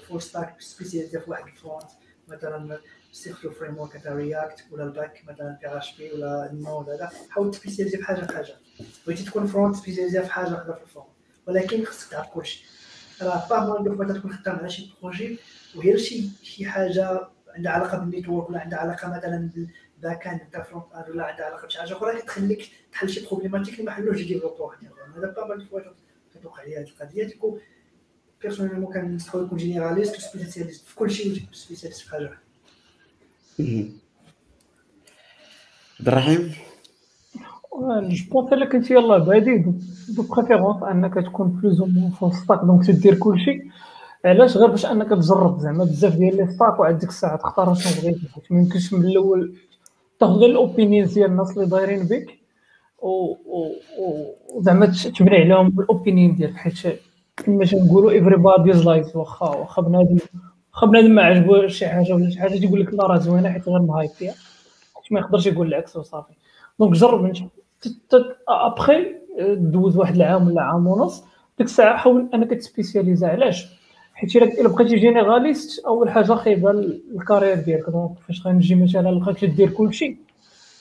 full 0.08 0.22
stack 0.22 0.62
سبيسياليزا 0.62 1.20
في 1.20 1.30
واحد 1.30 1.48
ال 1.48 1.55
front 1.55 1.90
مثلا 2.28 2.80
استخدموا 3.14 3.54
framework 3.54 4.04
تاع 4.04 4.14
React 4.14 4.66
ولا 4.72 4.84
ال 4.84 4.92
back 4.92 5.24
مثلا 5.28 5.58
PHP 5.62 6.12
ولا 6.12 6.50
Node 6.54 6.90
هذا 6.90 7.12
حاول 7.30 7.52
تسبيسياليزي 7.52 7.98
في 7.98 8.04
حاجة 8.04 8.26
في 8.26 8.36
حاجة 8.36 8.56
بغيتي 9.06 9.24
تكون 9.24 9.48
front 9.48 9.76
سبيسياليزي 9.76 10.22
في 10.22 10.32
حاجة 10.32 10.54
وحده 10.54 10.74
في 10.74 10.84
ال 10.84 10.88
front 10.88 11.10
ولكن 11.48 11.86
خصك 11.86 12.12
تعرف 12.12 12.28
كلشي 12.28 12.66
راه 13.22 13.48
pas 13.50 13.60
mal 13.60 14.08
de 14.08 14.14
تكون 14.14 14.34
خدام 14.34 14.56
على 14.56 14.70
شي 14.70 14.94
projet 15.02 15.40
وهي 15.76 15.98
شي 15.98 16.30
شي 16.44 16.66
حاجة 16.66 17.28
عندها 17.56 17.72
علاقه 17.72 17.98
بال 17.98 18.09
network 18.09 18.50
ولا 18.50 18.60
عندها 18.60 18.80
علاقه 18.80 19.18
مثلا 19.18 19.50
بال 19.56 20.28
back-end 20.28 20.42
تاع 20.52 20.64
front-end 20.64 21.10
ولا 21.10 21.24
عندها 21.24 21.46
علاقه 21.46 21.68
بشي 21.68 21.80
حاجة 21.80 21.94
أخرى 21.94 22.22
كتخليك 22.22 22.72
تحل 22.92 23.10
شي 23.10 23.26
problématique 23.26 23.74
اللي 23.74 23.84
ما 23.84 23.92
حلوش 23.92 24.22
développeur 24.22 24.78
هذا 25.18 25.28
pas 25.28 25.46
mal 25.48 25.60
de 25.60 25.66
fois 25.66 25.82
كتوقع 26.36 26.64
هذه 26.64 26.78
القضية 26.78 27.24
personnellement 28.42 28.94
كنحاول 28.94 29.44
نكون 29.46 29.58
généraliste 29.58 30.18
و 30.18 30.23
spécialiste 30.23 30.88
في 30.88 30.96
كل 30.96 31.12
شيء 31.12 31.42
spécialiste 31.52 32.02
في 32.02 32.12
حاجة 32.12 32.32
عبد 36.00 36.08
الرحيم 36.08 36.52
je 38.10 38.26
pense 38.32 38.54
الا 38.54 38.66
كنت 38.66 38.92
يلاه 38.92 39.18
بادي 39.18 39.58
de 39.58 40.24
préférence 40.24 40.84
انك 40.84 41.14
تكون 41.14 41.48
plus 41.48 41.82
ou 41.82 41.86
moins 41.86 42.12
full 42.12 42.34
stack 42.34 42.60
donc 42.60 42.86
تدير 42.86 43.16
كلشي 43.16 43.62
علاش 44.26 44.58
غير 44.58 44.70
باش 44.70 44.86
انك 44.86 45.10
تجرب 45.10 45.60
زعما 45.60 45.84
بزاف 45.84 46.16
ديال 46.16 46.38
les 46.38 46.52
stacks 46.52 46.80
وعاد 46.80 46.98
ديك 47.00 47.10
الساعة 47.10 47.38
تختار 47.38 47.74
شنو 47.74 48.02
بغيتي 48.02 48.28
حيت 48.34 48.52
ما 48.52 48.60
يمكنش 48.60 48.94
من 48.94 49.06
الأول 49.06 49.56
تاخذ 50.20 50.34
غير 50.34 50.50
ال 50.50 50.57
opinion 50.57 51.08
ديال 51.08 51.32
الناس 51.32 51.58
اللي 51.58 51.70
دايرين 51.70 52.08
بك 52.08 52.40
وزعما 54.56 54.86
تبني 54.86 55.36
عليهم 55.38 55.80
ال 55.80 55.87
opinion 55.87 56.36
ديالك 56.36 56.56
حيت 56.56 57.00
كما 57.42 58.36
بادي 58.36 58.72
از 58.72 58.86
لايف 58.86 59.16
واخا 59.16 59.50
واخا 59.50 59.82
بنادم 59.82 60.18
واخا 60.74 60.88
بنادم 60.88 61.12
ما 61.12 61.22
عجبوش 61.22 61.78
شي 61.78 61.88
حاجة 61.88 62.14
ولا 62.14 62.30
شي 62.30 62.40
حاجة 62.40 62.60
تيقول 62.60 62.82
لك 62.82 62.94
لا 62.94 63.08
راه 63.08 63.18
زوينة 63.18 63.50
حيت 63.50 63.70
غير 63.70 63.82
مهايب 63.82 64.10
فيها. 64.10 64.34
ما 65.12 65.20
يقدرش 65.20 65.48
يقول 65.48 65.68
العكس 65.68 65.96
وصافي 65.98 66.34
donc 66.80 66.94
جرب 66.94 67.26
انت 67.26 67.46
ابخي 68.50 69.16
دوز 69.56 69.98
واحد 69.98 70.16
العام 70.16 70.48
ولا 70.48 70.62
عام 70.62 70.88
ونص 70.88 71.24
ديك 71.58 71.68
الساعة 71.68 71.98
حاول 71.98 72.30
أنك 72.34 72.50
تسبيسياليزا 72.50 73.28
علاش؟ 73.28 73.68
حيت 74.14 74.36
الا 74.36 74.70
بقيتي 74.70 74.96
généraliste 74.96 75.86
أول 75.86 76.10
حاجة 76.10 76.34
خايبة 76.34 76.72
ال 76.72 76.81
carrière 76.81 77.56
ديالك. 77.56 77.90
donc 77.90 78.12
فاش 78.28 78.48
غنجي 78.48 78.76
مثلا 78.76 79.12
لقاك 79.12 79.46
دير 79.46 79.70
كلشي 79.70 80.18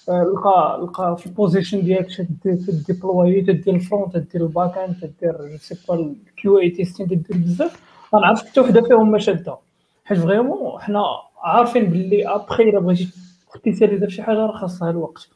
لقى 0.09 0.80
لقى 0.82 1.16
في 1.18 1.26
ال 1.26 1.33
position 1.33 1.82
ديالك 1.82 2.28
تديبلوي 2.44 3.40
تدير 3.40 3.74
ال 3.74 3.82
front 3.82 4.16
تدير 4.16 4.42
ال 4.42 4.78
back-end 4.78 4.96
تدير 5.20 5.57
c'est 5.57 5.76
ال 5.90 6.59
QA 6.59 6.70
testing 6.70 7.07
تدير 7.09 7.36
بزاف. 7.36 7.82
غنعرف 8.14 8.48
حتى 8.48 8.61
وحدة 8.61 8.82
فيهم 8.82 9.11
ما 9.11 9.18
شاده 9.18 9.57
حيت 10.05 10.18
vraiment 10.18 10.80
حنا 10.80 11.03
عارفين 11.42 11.84
باللي 11.90 12.28
ابخي 12.28 12.62
إلا 12.62 12.80
بغيتي 12.80 13.09
سبيسياليزا 13.55 14.07
في 14.07 14.12
شي 14.12 14.22
حاجة 14.22 14.36
راه 14.36 14.57
خاصها 14.59 14.90
الوقت. 14.90 15.28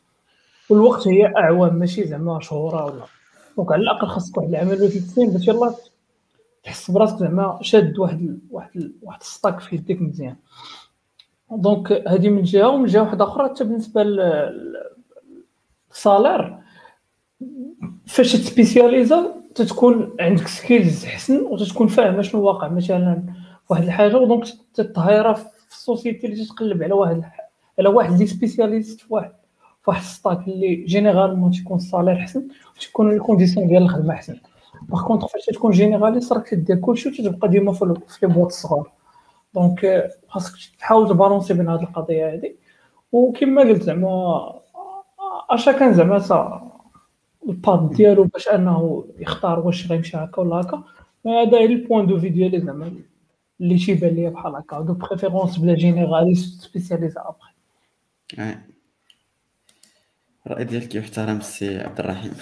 والوقت 0.71 1.09
هي 1.09 1.27
أعوام 1.37 1.75
ماشي 1.75 2.05
زعما 2.05 2.41
شهور 2.41 2.75
ولا. 2.75 3.05
donc 3.57 3.73
على 3.73 3.83
الأقل 3.83 4.09
خاصك 4.09 4.37
واحد 4.37 4.49
العام 4.49 4.69
ولا 4.69 4.77
ثلاث 4.77 5.15
سنين 5.15 5.31
باش 5.31 5.49
يلاه 5.49 5.75
تحس 6.65 6.91
براسك 6.91 7.17
زعما 7.17 7.59
شاد 7.63 7.99
واحد 7.99 8.39
واحد 8.51 8.93
واحد 9.03 9.21
ال 9.21 9.27
stack 9.27 9.61
في 9.61 9.77
يديك 9.77 10.03
مزيان. 10.03 10.37
donc 11.57 11.93
هذه 12.09 12.29
من 12.29 12.43
جهة 12.43 12.69
ومن 12.69 12.87
جهة 12.87 13.03
واحدة 13.03 13.25
أخرى 13.25 13.49
حتى 13.49 13.65
بالنسبة 13.65 14.03
لل 15.91 16.04
salaire. 16.04 16.59
فاش 18.07 18.33
تسبيسياليزا 18.33 19.35
تتكون 19.55 20.17
عندك 20.21 20.49
skills 20.49 21.05
حسن 21.05 21.41
وتتكون 21.43 21.87
فاهمة 21.87 22.23
شنو 22.23 22.43
واقع. 22.43 22.69
مثلا 22.69 23.23
واحد 23.71 23.83
الحاجة 23.83 24.17
و 24.17 24.22
donc 24.22 24.45
تطهيرها 24.75 25.33
في 25.33 25.47
ال 25.71 25.78
société 25.78 26.27
اللي 26.27 26.45
تتقلب 26.45 26.83
على 26.83 26.93
واحد 26.93 27.23
على 27.79 27.89
واحد 27.89 28.13
اللي 28.13 28.27
spécialiste 28.27 29.01
في 29.01 29.07
واحد 29.15 29.33
في 29.83 29.91
واحد 29.91 30.01
ال 30.03 30.10
stack 30.10 30.49
اللي 30.49 30.75
généralement 30.75 31.51
تيكون 31.51 31.77
ال 31.77 31.82
salaire 31.82 32.17
حسن 32.17 32.49
وتكون 32.77 33.13
ال 33.13 33.18
conditions 33.18 33.67
ديال 33.69 33.83
الخدمة 33.83 34.15
حسن. 34.15 34.37
par 34.89 35.03
contre 35.07 35.29
فاش 35.29 35.45
تكون 35.47 35.71
généraliste 35.71 36.33
راك 36.33 36.49
تدير 36.49 36.77
كلشي 36.77 37.09
وتتبقى 37.09 37.49
ديما 37.49 37.73
في 37.73 37.95
les 38.23 38.29
boîtes 38.29 38.47
الصغار 38.47 38.91
donc 39.55 40.11
خاصك 40.29 40.77
تحاول 40.79 41.09
تبالونسي 41.09 41.55
بين 41.55 41.69
هذه 41.69 41.83
القضية 41.83 42.33
هذه 42.35 42.55
وكما 43.13 43.63
قلت 43.63 43.83
زعما 43.83 44.53
اش 45.51 45.69
كان 45.69 45.95
زعما 45.95 46.71
ال 47.49 47.59
but 47.59 47.91
ديالو 47.91 48.25
باش 48.25 48.49
انه 48.49 49.05
يختار 49.19 49.59
واش 49.61 49.93
غيمشي 49.93 50.17
هكا 50.17 50.43
ولا 50.43 50.61
هكا 50.61 50.83
هذا 51.27 51.59
هي 51.59 51.65
ال 51.65 51.72
point 51.72 52.07
de 52.07 52.19
vue 52.19 52.29
ديالي 52.29 52.61
زعما 52.61 52.93
اللي 53.61 53.79
تيبان 53.79 54.15
ليا 54.15 54.31
بحال 54.31 54.55
هكا 54.55 54.81
de 54.81 54.95
préférence 54.95 55.59
بلا 55.59 55.75
généraliste 55.75 56.63
سبيسياليزا 56.63 57.21
ابخي 57.21 57.55
الراي 60.47 60.65
ديالك 60.65 60.95
يحترم 60.95 61.37
السي 61.37 61.79
عبد 61.79 62.01
الرحيم 62.01 62.33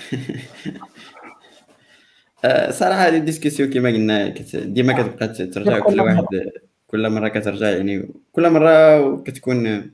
صراحة 2.70 3.08
هذه 3.08 3.16
ال 3.16 3.21
discussion 3.21 3.70
كما 3.70 3.88
قلنا 3.88 4.28
ديما 4.54 5.02
كتبقى 5.02 5.28
ترجع 5.28 5.78
كل 5.78 6.00
واحد 6.00 6.24
كل 6.92 7.10
مرة 7.10 7.28
كترجع 7.28 7.70
يعني 7.70 8.08
كل 8.32 8.50
مرة 8.50 9.16
كتكون 9.22 9.90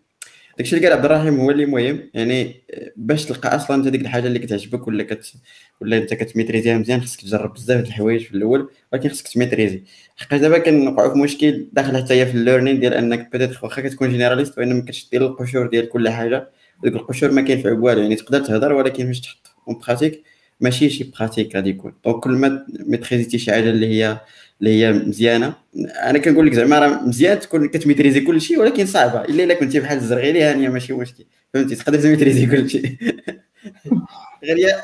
داكشي 0.58 0.76
اللي 0.76 0.88
قال 0.88 0.96
عبد 0.96 1.04
الرحيم 1.04 1.40
هو 1.40 1.50
اللي 1.50 1.66
مهم. 1.66 2.10
يعني 2.14 2.54
باش 2.96 3.24
تلقى 3.24 3.56
أصلا 3.56 3.76
أنت 3.76 3.88
ديك 3.88 4.00
الحاجة 4.00 4.26
اللي 4.26 4.38
كتعجبك 4.38 4.88
ولا 4.88 5.02
كت 5.02 5.32
ولا 5.80 5.98
أنت 5.98 6.14
كت 6.14 6.25
maîtrisey 6.25 6.73
ها 6.73 6.78
مزيان 6.78 7.00
خصك 7.00 7.20
تجرب 7.20 7.54
بزاف 7.54 7.80
د 7.80 7.86
الحوايج 7.86 8.22
في 8.24 8.34
الأول 8.34 8.70
ولكن 8.92 9.08
خصك 9.08 9.28
ت 9.28 9.33
maîtriser. 9.33 9.82
حقاش 10.16 10.40
دابا 10.40 10.58
كنوقعوا 10.58 11.12
في 11.12 11.18
مشكل 11.18 11.68
داخل 11.72 11.96
حتى 11.96 12.14
هي 12.14 12.26
في 12.26 12.34
ال 12.34 12.39
learning 12.39 12.80
ديال 12.80 12.94
أنك 12.94 13.32
petite 13.32 13.62
واخا 13.64 13.82
كتكون 13.82 14.10
généraliste 14.10 14.58
وإنما 14.58 14.82
كتش 14.82 15.08
دير 15.10 15.26
القشور 15.26 15.66
ديال 15.66 15.88
كل 15.88 16.08
حاجة. 16.08 16.48
ديك 16.82 16.94
القشور 16.94 17.30
ما 17.30 17.42
كاين 17.42 17.62
في 17.62 17.68
والو 17.70 18.02
يعني 18.02 18.16
تقدر 18.16 18.40
تهضر 18.40 18.72
ولكن 18.72 19.06
باش 19.06 19.20
تحط. 19.20 19.54
en 19.68 19.78
pratique 19.86 20.22
ماشي 20.60 20.90
شي 20.90 21.12
pratique 21.18 21.56
غادي 21.56 21.70
يكون. 21.70 21.92
donc 22.04 22.16
كل 22.24 22.30
ما 22.30 22.66
maîtrisey 22.86 23.29
تي 23.29 23.38
شي 23.38 23.52
حاجة 23.52 23.70
اللي 23.70 23.86
هي 23.86 24.20
اللي 24.60 24.70
هي 24.70 24.92
مزيانة. 24.92 25.54
أنا 26.02 26.18
كنقول 26.18 26.46
لك 26.46 26.54
زعما 26.54 26.78
راه 26.78 27.02
مزيان 27.02 27.40
تكون 27.40 27.68
كت 27.68 27.78
maîtriser 27.78 28.20
كل 28.20 28.40
شيء 28.40 28.58
ولكن 28.60 28.86
صعبة. 28.86 29.20
إلا 29.24 29.44
إلا 29.44 29.54
كنتي 29.54 29.80
بحال 29.80 29.98
الزرغيلي 29.98 30.42
هانية 30.42 30.68
ماشي 30.68 30.92
مشكل. 30.92 31.24
فهمتي؟ 31.54 31.74
تقدر 31.74 32.00
ت 32.00 32.05
maîtriser 32.05 32.46
كل 32.46 32.70
شيء. 32.70 32.84
غير 34.44 34.56
هي 34.56 34.82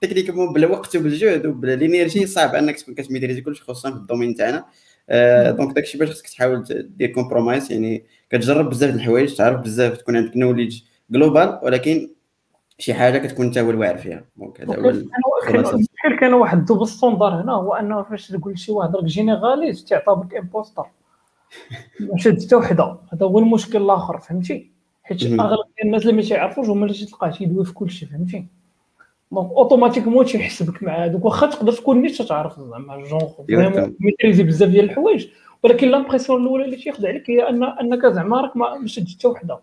techniquement 0.00 0.52
بالوقت 0.52 0.96
وبالجهد 0.96 1.46
وبال 1.46 1.70
énergie 1.70 2.26
صعب 2.26 2.54
أنك 2.54 2.80
تكون 2.80 2.94
كت 2.94 3.02
maîtriser 3.02 3.40
كلشي 3.40 3.62
خصوصا 3.62 3.90
في 3.90 3.96
ال 3.96 4.01
domaine 4.01 4.34
تاعنا. 4.34 4.64
آه 5.10 5.50
donc 5.50 5.74
داكشي 5.74 5.98
باش 5.98 6.10
خصك 6.10 6.28
تحاول 6.28 6.64
دير 6.96 7.08
compromise 7.12 7.72
يعني 7.72 8.04
كتجرب 8.30 8.70
بزاف 8.70 8.90
د 8.90 8.94
الحوايج 8.94 9.34
تعرف 9.34 9.60
بزاف 9.60 9.96
تكون 9.96 10.16
عندك 10.16 10.36
knowledge 10.36 10.80
global 11.10 11.60
ولكن 11.62 12.10
شي 12.80 12.94
حاجة 12.94 13.18
كتكون 13.18 13.46
انت 13.46 13.58
هو 13.58 13.70
الواعر 13.70 13.96
فيها. 13.96 14.24
donc 14.36 14.60
هذا 14.60 14.76
هو 14.76 16.16
كان 16.20 16.34
واحد 16.34 16.58
ال 16.58 16.62
double 16.62 16.86
standard 16.86 17.42
هنا 17.42 17.52
هو 17.52 17.72
أنه 17.72 18.02
فاش 18.02 18.28
تقول 18.28 18.58
شي 18.58 18.72
واحد 18.72 18.96
راك 18.96 19.04
généraliste 19.04 19.88
تعتبرك 19.88 20.34
imposter 20.34 20.86
شد 22.16 22.44
حتى 22.44 22.56
وحدة. 22.56 22.96
هذا 23.12 23.26
هو 23.26 23.38
المشكل 23.38 23.82
الآخر 23.82 24.18
فهمتي؟ 24.18 24.70
حيت 25.02 25.22
أغلب 25.22 25.66
الناس 25.84 26.02
اللي 26.02 26.12
ما 26.12 26.22
تيعرفوش 26.22 26.68
هما 26.68 26.86
اللي 26.86 27.06
تلقاه 27.06 27.30
تيدوي 27.30 27.64
في 27.64 27.74
كلشي 27.74 28.06
فهمتي؟ 28.06 28.46
دونك 29.32 29.50
automatiquement 29.50 30.24
تيحسبك 30.24 30.82
مع 30.82 31.04
هذوك. 31.04 31.24
واخا 31.24 31.46
تقدر 31.46 31.72
تكون 31.72 32.02
نيت 32.02 32.22
تعرف 32.22 32.60
زعما 32.60 33.04
genre 33.04 33.30
maîtriser 34.00 34.42
بزاف 34.42 34.68
ديال 34.68 34.84
الحوايج. 34.84 35.28
ولكن 35.62 35.88
l'impression 35.88 36.42
الأولى 36.42 36.64
اللي 36.64 36.76
تياخذ 36.76 37.06
عليك 37.06 37.30
هي 37.30 37.48
ان 37.48 37.64
أنك 37.64 38.06
زعما 38.06 38.40
راك 38.40 38.56
ما 38.56 38.86
شدتش 38.86 39.16
حتى 39.16 39.28
وحدة. 39.28 39.60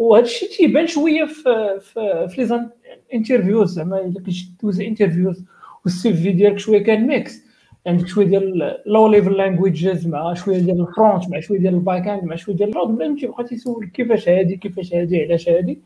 وهذا 0.00 0.24
الشيء 0.24 0.48
تيبان 0.48 0.86
شوية 0.86 1.24
في 1.24 1.80
في 1.80 2.28
في 2.28 2.44
les 2.44 2.70
interviews 3.14 3.72
زعما 3.72 4.00
إلا 4.00 4.14
كنتي 4.20 4.52
دوز 4.62 4.80
interviews 4.80 5.44
وال 5.84 6.14
CV 6.14 6.32
ديالك 6.32 6.58
شوية 6.58 6.82
كان 6.82 7.06
mix 7.06 7.42
عندك 7.86 8.06
شوية 8.06 8.26
ديال 8.26 8.76
low 8.86 9.08
level 9.08 9.32
languages 9.32 10.06
مع 10.06 10.34
شوية 10.34 10.58
ديال 10.58 10.80
ال 10.80 10.88
front 10.88 11.28
مع 11.30 11.40
شوية 11.40 11.58
ديال 11.58 11.74
ال 11.74 11.81
back 11.81 12.08
end 12.08 12.24
مع 12.24 12.36
شوية 12.36 12.56
ديال 12.56 12.68
الرود 12.70 12.88
بلا 12.98 13.16
تيبقى 13.16 13.44
تيسولك 13.44 13.92
كيفاش 13.92 14.28
هادي 14.28 14.56
كيفاش 14.56 14.94
هادي 14.94 15.22
علاش 15.24 15.48
هادي. 15.48 15.78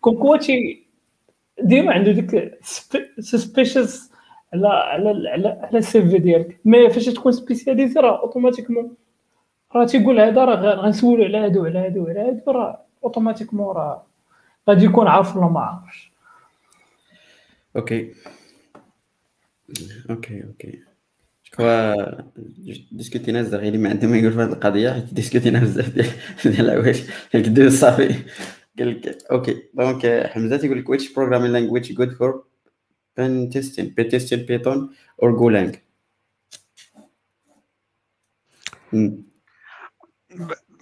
كون 0.00 0.16
كوا 0.16 0.36
تي 0.36 0.86
ديما 1.62 1.92
عنده 1.92 2.12
ديك 2.12 2.58
suspicious 3.18 4.12
على 4.54 4.68
على 4.68 5.28
على 5.30 5.48
على 5.48 5.78
ال 5.78 6.02
CV 6.02 6.18
ديالك. 6.18 6.60
mais 6.64 6.90
فاش 6.90 7.06
تكون 7.06 7.32
spécialisé 7.32 8.00
راه 8.00 8.20
automatiquement 8.20 8.94
راه 9.74 9.84
تيقول 9.86 10.20
هذا 10.20 10.44
راه 10.44 10.74
غنسولو 10.74 11.24
على 11.24 11.38
هادو 11.38 11.64
على 11.64 11.78
هادو 11.78 12.06
على 12.06 12.20
هادو 12.20 12.50
راه 12.52 12.81
automatiquement 13.04 13.76
راه 13.76 14.06
غادي 14.68 14.84
يكون 14.84 15.06
عارف 15.08 15.36
ولا 15.36 15.48
ما 15.48 15.60
عارفش 15.60 16.12
okay 17.76 18.14
okay 20.10 20.44
okay 20.44 20.82
quoi 21.56 22.20
discuté 22.92 23.34
نا 23.34 23.40
الزغيري 23.40 23.78
ما 23.78 23.90
عنده 23.90 24.08
ما 24.08 24.16
يقول 24.16 24.32
في 24.32 24.38
هذه 24.38 24.52
القضية 24.52 24.92
حيت 24.92 25.14
discuté 25.14 25.54
نا 25.54 25.60
بزاف 25.60 25.88
ديال 25.88 26.10
ديال 26.44 26.70
الحوايج 26.70 27.48
دوز 27.48 27.80
صافي 27.80 28.24
قال 28.78 28.90
لك 28.90 29.18
okay 29.32 29.62
donc 29.74 30.26
حمزه 30.26 30.56
تيقول 30.56 30.78
لك 30.78 30.92
which 30.92 31.04
programming 31.04 31.52
language 31.52 31.94
good 31.94 32.16
for 32.18 32.32
pen 33.16 33.50
testing 33.50 33.94
pen 33.94 34.08
testing 34.10 34.46
python 34.46 34.88
or 35.18 35.32
golang? 35.40 35.76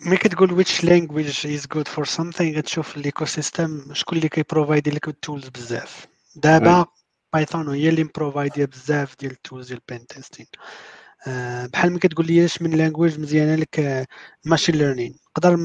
ملي 0.06 0.16
كتقول 0.16 0.64
which 0.64 0.82
language 0.82 1.44
is 1.44 1.66
good 1.76 1.88
for 1.88 2.04
something 2.04 2.56
كتشوف 2.56 2.96
ال 2.96 3.24
ecosystem 3.24 3.94
شكون 3.94 4.18
اللي 4.18 4.28
كي 4.28 4.41
provide 4.41 4.84
ي 4.84 4.90
لك 4.90 5.08
ال 5.08 5.15
tools 5.15 5.48
بزاف. 5.48 6.06
دابا 6.36 6.86
Python 7.32 7.68
هي 7.68 7.88
اللي 7.88 8.04
م 8.04 8.11
provide 8.11 8.60
ي 8.60 8.66
بزاف 8.66 9.16
ديال 9.20 9.32
ال 9.32 9.38
tools 9.38 9.66
ديال 9.68 9.80
ال 9.90 9.94
pen 9.94 10.06
testing 10.06 10.46
آه، 11.26 11.66
بحال 11.66 11.90
ملي 11.90 11.98
كتقول 12.00 12.26
لي 12.26 12.44
اش 12.44 12.62
من 12.62 12.70
language 12.70 13.20
مزيانة 13.20 13.54
لك 13.54 14.06
machine 14.44 14.74
learning 14.74 15.18
نقدر 15.38 15.56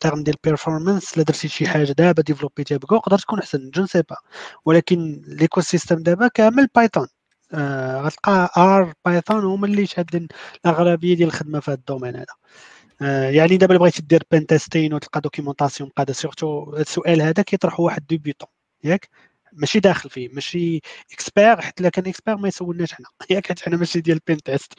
terme 0.00 0.22
ديال 0.22 0.36
performance 0.44 1.14
إلا 1.14 1.24
درتي 1.24 1.48
شي 1.48 1.68
حاجة 1.68 1.92
دابا 1.92 2.22
développé 2.22 2.64
تيها 2.64 2.78
ب 2.78 2.85
Go 2.85 2.98
تقدر 2.98 3.18
تكون 3.18 3.38
أحسن 3.38 3.70
je 3.70 3.86
sais 3.86 4.02
pas. 4.02 4.16
ولكن 4.64 5.22
l'écosystème 5.28 5.96
دابا 6.02 6.28
كامل 6.28 6.68
Python 6.74 7.06
آه 7.54 8.00
غتلقى 8.02 8.50
R 8.56 8.92
Python 9.04 9.44
هما 9.44 9.66
اللي 9.66 9.86
شادين 9.86 10.28
الأغلبية 10.66 11.16
ديال 11.16 11.28
الخدمة 11.28 11.60
في 11.60 11.70
هذا 11.70 11.78
ال 11.78 11.83
domaine 11.83 12.16
هذا. 12.16 12.26
آه 12.30 12.73
يعني 13.00 13.56
دابا 13.56 13.76
بغيتي 13.76 14.02
دير 14.02 14.22
pen 14.30 14.46
testing 14.46 14.94
وتلقى 14.94 15.20
documentation 15.20 15.90
قاده 15.90 16.12
surtout 16.12 16.76
السؤال 16.76 17.22
هذا 17.22 17.42
كيطرحه 17.42 17.82
واحد 17.82 18.06
débutant 18.06 18.48
ياك؟ 18.84 19.08
ماشي 19.52 19.80
داخل 19.80 20.10
فيه 20.10 20.28
ماشي 20.28 20.80
expert 21.12 21.60
حتى 21.60 21.80
إلا 21.80 21.88
كان 21.90 22.06
expert 22.06 22.36
ما 22.36 22.48
يسولناش 22.48 22.92
حنا. 22.94 23.06
ياك 23.30 23.46
حيت 23.46 23.60
حنا 23.60 23.76
ماشي 23.76 24.00
ديال 24.00 24.20
pen 24.26 24.36
test 24.42 24.72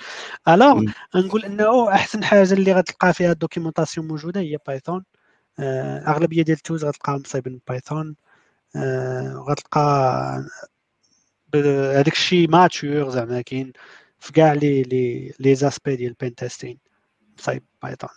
alors 0.48 0.84
نقول 1.16 1.46
إنه 1.46 1.92
أحسن 1.92 2.24
حاجة 2.24 2.54
اللي 2.54 2.74
غتلقى 2.74 3.14
فيها 3.14 3.32
ال 3.32 3.37
documentation 3.37 4.08
موجودة 4.08 4.42
هي 4.42 4.58
Python 4.68 5.06
آه 5.60 6.00
أغلبية 6.00 6.44
ديال 6.44 6.58
ال 6.58 6.62
tools 6.62 6.86
غتلقاهم 6.86 7.22
مصايبين 7.22 7.62
Python 7.68 8.16
آه 8.76 9.46
غتلقى 9.50 9.82
هذاك 11.56 12.14
الشيء 12.14 12.50
mature 12.50 13.10
زعما 13.10 13.42
كاين 13.42 13.74
في 14.20 14.34
كاع 14.34 14.54
لي 14.54 14.84
لي 14.84 15.34
لي 15.40 15.56
زاسبي 15.56 15.96
ديال 15.96 16.14
pen 16.14 16.36
testing 16.36 16.85
مصايب 17.38 17.64
Python. 17.84 18.10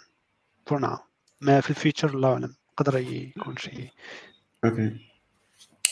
for 0.66 0.78
now 0.78 0.96
ما 1.40 1.60
في 1.60 1.70
ال 1.70 1.77
future 1.77 2.14
الله 2.14 2.32
أعلم. 2.32 2.54
يقدر 2.72 2.98
يكون 2.98 3.56
شي 3.56 3.92
okay. 4.64 4.96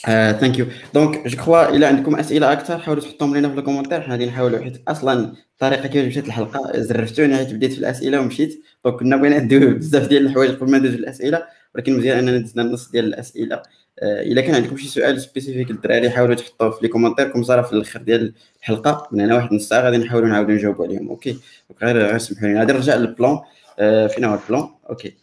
thank 0.07 0.59
you 0.59 0.67
donc 0.95 1.29
je 1.29 1.37
crois 1.37 1.69
الا 1.69 1.89
عندكم 1.89 2.17
أسئلة 2.17 2.53
أكثر 2.53 2.79
حاولوا 2.79 3.03
تحطوهم 3.03 3.37
لنا 3.37 3.49
في 3.49 3.59
ال 3.59 3.62
commentaire. 3.62 4.01
حنا 4.01 4.13
غادي 4.13 4.27
نحاولوا 4.27 4.59
حيت 4.59 4.89
أصلا 4.89 5.37
الطريقة 5.53 5.89
كيفاش 5.89 6.07
مشات 6.07 6.27
الحلقة. 6.27 6.81
زرفتوني 6.81 7.37
حيت 7.37 7.53
بديت 7.53 7.73
في 7.73 7.79
الأسئلة 7.79 8.21
ومشيت. 8.21 8.65
donc 8.85 9.01
كنا 9.01 9.17
بغينا 9.17 9.39
ندوي 9.39 9.75
بزاف 9.75 10.09
ديال 10.09 10.27
الحوايج 10.27 10.51
قبل 10.51 10.71
ما 10.71 10.79
ندوز 10.79 10.95
الأسئلة 10.95 11.47
ولكن 11.75 11.99
مزيان 11.99 12.19
أننا 12.19 12.39
دزنا 12.39 12.63
النص 12.63 12.91
ديال 12.91 13.05
الأسئلة. 13.05 13.63
إلا 14.03 14.41
كان 14.41 14.55
عندكم 14.55 14.77
شي 14.77 14.89
سؤال 14.89 15.21
spécifique 15.21 15.71
للدراري 15.71 16.11
حاولوا 16.11 16.35
تحطوه 16.35 16.71
في 16.71 16.79
les 16.83 16.89
commentaires 16.89 17.29
comme 17.29 17.43
ça 17.43 17.63
في 17.63 17.73
الآخر 17.73 18.03
ديال 18.03 18.33
الحلقة. 18.59 19.09
من 19.13 19.21
هنا 19.21 19.35
واحد 19.35 19.53
نص 19.53 19.69
ساعة 19.69 19.81
غادي 19.81 19.97
نحاولوا 19.97 20.29
نعاودوا 20.29 20.55
نجاوبوا 20.55 20.87
عليهم 20.87 21.09
okay؟ 21.09 21.39
غير 21.83 21.99
غير 21.99 22.19
سمحوا 22.19 22.49
لي 22.49 22.59
غادي 22.59 22.73
نرجع 22.73 22.95
لل 22.95 23.09
plan 23.09 23.39
آه، 23.79 24.07
فين 24.07 24.25
هو 24.25 24.35
ال 24.35 24.41
plan 24.41 24.69
okay. 24.91 25.15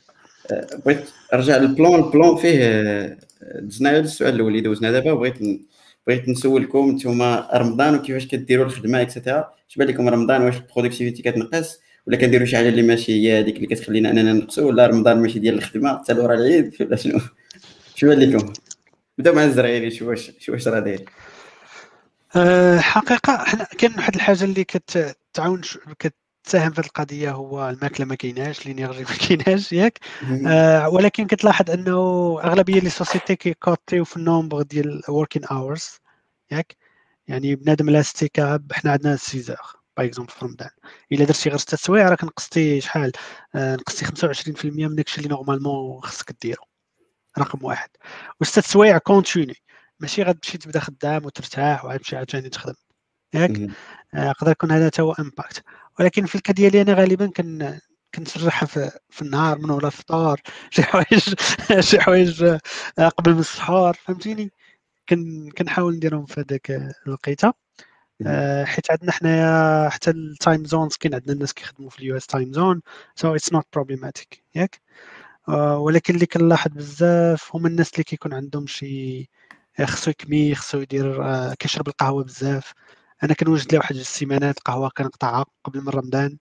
آه، 0.52 0.68
بغيت 0.86 1.00
نرجع 1.34 1.58
لل 1.58 1.70
plan 1.70 1.96
ال 1.96 2.04
plan 2.04 2.36
فيه 2.36 3.18
دزنا 3.60 4.00
السؤال 4.00 4.36
الأول 4.36 4.52
اللي 4.52 4.62
دوزنا 4.62 4.92
دابا. 4.92 5.14
بغيت 5.14 5.36
بغيت 6.08 6.30
نسولكم 6.30 6.90
نتوما 6.90 7.50
رمضان 7.54 7.96
وكيفاش 7.96 8.28
كديروا 8.28 8.66
الخدمة 8.66 9.02
et 9.02 9.15
cetera 9.15 9.54
اش 9.70 9.76
بان 9.76 9.88
لكم 9.88 10.10
رمضان 10.10 10.42
واش 10.42 10.58
ال 10.58 10.63
productivity 10.63 11.22
كتنقص 11.22 11.80
ولا 12.08 12.18
كنديروا 12.18 12.46
شي 12.46 12.58
حاجة 12.58 12.70
اللي 12.70 12.82
ماشي 12.82 13.12
هي 13.12 13.40
هذيك 13.40 13.56
اللي 13.56 13.68
كتخلينا 13.68 14.12
أننا 14.12 14.34
نقصوا 14.34 14.68
ولا 14.68 14.88
رمضان 14.88 15.22
ماشي 15.22 15.40
ديال 15.40 15.56
الخدمة 15.56 15.98
حتى 15.98 16.14
لورا 16.14 16.36
العيد 16.36 16.76
ولا 16.82 16.96
شنو؟ 16.96 17.20
شو 17.96 18.08
بان 18.08 18.20
لكم 18.20 18.54
نبداو 19.20 19.34
مع 19.36 19.44
الزرعيري 19.44 19.92
شو 19.92 20.10
واش 20.10 20.32
شو 20.40 20.52
واش 20.54 20.68
راه 20.68 20.80
داير؟ 20.80 21.10
أه 22.36 22.80
حقيقة 22.80 23.38
حنا 23.46 23.64
كاين 23.64 23.96
واحد 23.96 24.16
الحاجة 24.16 24.44
اللي 24.44 24.64
كتعاون 24.64 25.62
كتساهم 26.00 26.72
في 26.74 26.80
القضية 26.80 27.32
هو 27.32 27.70
الماكلة 27.70 28.06
ما 28.06 28.16
كايناش 28.16 28.66
l'énergie 28.66 29.00
ما 29.04 29.16
كايناش 29.28 29.74
ياك. 29.74 30.00
أه 30.48 30.90
ولكن 30.90 31.28
كتلاحظ 31.28 31.72
أنه 31.72 31.92
أغلبية 32.44 32.80
les 32.80 32.90
sociétés 32.90 33.36
كي 33.36 33.51
couper 33.51 33.96
و 33.96 34.04
في 34.06 34.18
ال 34.18 34.24
nombre 34.24 34.62
ديال 34.62 35.02
working 35.10 35.46
hours 35.46 36.00
ياك. 36.52 36.76
يعني 37.28 37.56
بنادم 37.56 37.90
الاستيكاب 37.90 38.74
حنا 38.74 38.92
عندنا 38.92 39.16
six 39.16 39.30
heures 39.30 39.58
par 39.98 40.06
exemple 40.08 40.32
في 40.34 40.46
رمضان 40.46 40.70
إلا 41.12 41.26
درتي 41.26 41.50
غير 41.50 41.58
ست 41.58 41.76
سوايع 41.76 42.10
راك 42.10 42.24
نقصتي 42.24 42.82
شحال؟ 42.82 43.12
نقصتي 43.56 44.06
25% 44.06 44.66
من 44.66 44.96
داكشي 44.96 45.18
اللي 45.18 45.30
normalement 45.30 46.02
خصك 46.02 46.36
ديرو. 46.42 46.64
رقم 47.40 47.66
واحد. 47.66 47.90
وست 48.42 48.60
سوايع 48.60 48.98
continu. 48.98 49.56
ماشي 50.00 50.24
غتمشي 50.24 50.58
تبدا 50.58 50.80
خدام 50.80 51.26
وترتاح 51.26 51.86
وعاد 51.86 52.00
تمشي 52.00 52.16
عاوتاني 52.18 52.50
تخدم. 52.50 52.74
ياك؟ 53.34 53.70
يقدر 54.14 54.52
يكون 54.52 54.72
هذا 54.72 54.90
تا 54.90 55.04
هو 55.04 55.12
impact 55.14 55.64
ولكن 56.00 56.26
في 56.26 56.36
ال 56.36 56.40
cas 56.40 56.54
ديالي 56.54 56.82
أنا 56.82 56.94
غالبا 56.94 57.28
كن 57.28 57.80
كنسرحها 58.16 58.68
في, 58.68 58.92
في 59.10 59.22
النهار 59.22 59.58
من 59.60 59.70
ولا 59.72 59.88
الفطار. 59.88 60.42
شي 60.72 60.84
حوايج 60.84 61.36
شي 61.80 62.00
حوايج 62.02 62.58
قبل 63.18 63.34
من 63.34 63.40
السحور 63.40 63.94
فهمتيني؟ 63.94 64.52
كن 65.10 65.50
كنحاول 65.58 65.96
نديرهم 65.96 66.26
في 66.26 66.42
هذاك 66.42 66.72
الوقيتة. 67.08 67.54
حيت 68.66 68.92
عندنا 68.92 69.12
حنايا 69.12 69.90
حتى 69.90 70.12
ال 70.12 70.23
time 70.23 70.66
zones 70.66 70.96
كاين 70.96 71.16
عندنا 71.16 71.34
الناس 71.34 71.54
كيخدموا 71.54 71.90
في 71.90 72.00
ال 72.00 72.18
US 72.18 72.28
time 72.28 72.54
zone 72.54 72.82
so 73.16 73.36
it's 73.36 73.54
not 73.54 73.66
problematic 73.74 74.44
ياك؟ 74.56 74.82
ولكن 75.78 76.16
اللي 76.16 76.26
كنلاحظ 76.26 76.72
بزاف 76.72 77.56
هما 77.56 77.68
الناس 77.68 77.94
اللي 77.94 78.04
كيكون 78.04 78.34
عندهم 78.34 78.68
شي 78.68 79.30
خصو 79.84 80.12
يكمي 80.12 80.56
خصو 80.56 80.80
يدير 80.80 81.24
كيشرب 81.54 81.88
القهوة 81.88 82.24
بزاف. 82.24 82.74
أنا 83.24 83.34
كنوجد 83.34 83.72
لي 83.72 83.78
واحد 83.78 83.96
السيمانات 83.96 84.60
قهوة 84.60 84.90
كنقطعها 84.98 85.46
قبل 85.64 85.82
من 85.82 85.90
رمضان. 85.90 86.38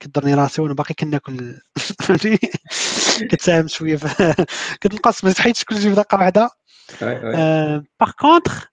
كضرني 0.00 0.34
راسي 0.34 0.62
وأنا 0.62 0.74
باقي 0.74 0.94
كناكل. 0.94 1.60
فهمتي 2.02 2.36
كتساهم 3.30 3.68
شوية 3.68 3.98
كتنقص 4.80 5.24
ما 5.24 5.34
حيتش 5.38 5.64
كلشي 5.64 5.88
في 5.88 5.94
دقة 5.94 6.18
واحدة. 6.18 6.50
par 8.00 8.10
contre 8.18 8.66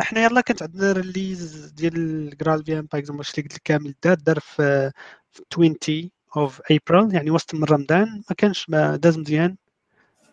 حنا 0.00 0.24
يلا 0.24 0.40
كانت 0.40 0.62
عندنا 0.62 0.92
release 0.92 1.66
ديال 1.66 2.36
GraalVM 2.36 2.88
par 2.92 3.00
exemple 3.00 3.24
اللي 3.36 3.42
قلت 3.42 3.54
لك 3.54 3.60
كامل 3.64 3.94
دار 4.04 4.14
دار 4.14 4.40
في 4.40 4.90
20 5.52 5.78
of 6.36 6.60
April 6.70 7.14
يعني 7.14 7.30
وسط 7.30 7.54
من 7.54 7.64
رمضان 7.64 8.22
ما 8.30 8.36
كانش 8.38 8.70
ما 8.70 8.96
داز 8.96 9.18
مزيان. 9.18 9.56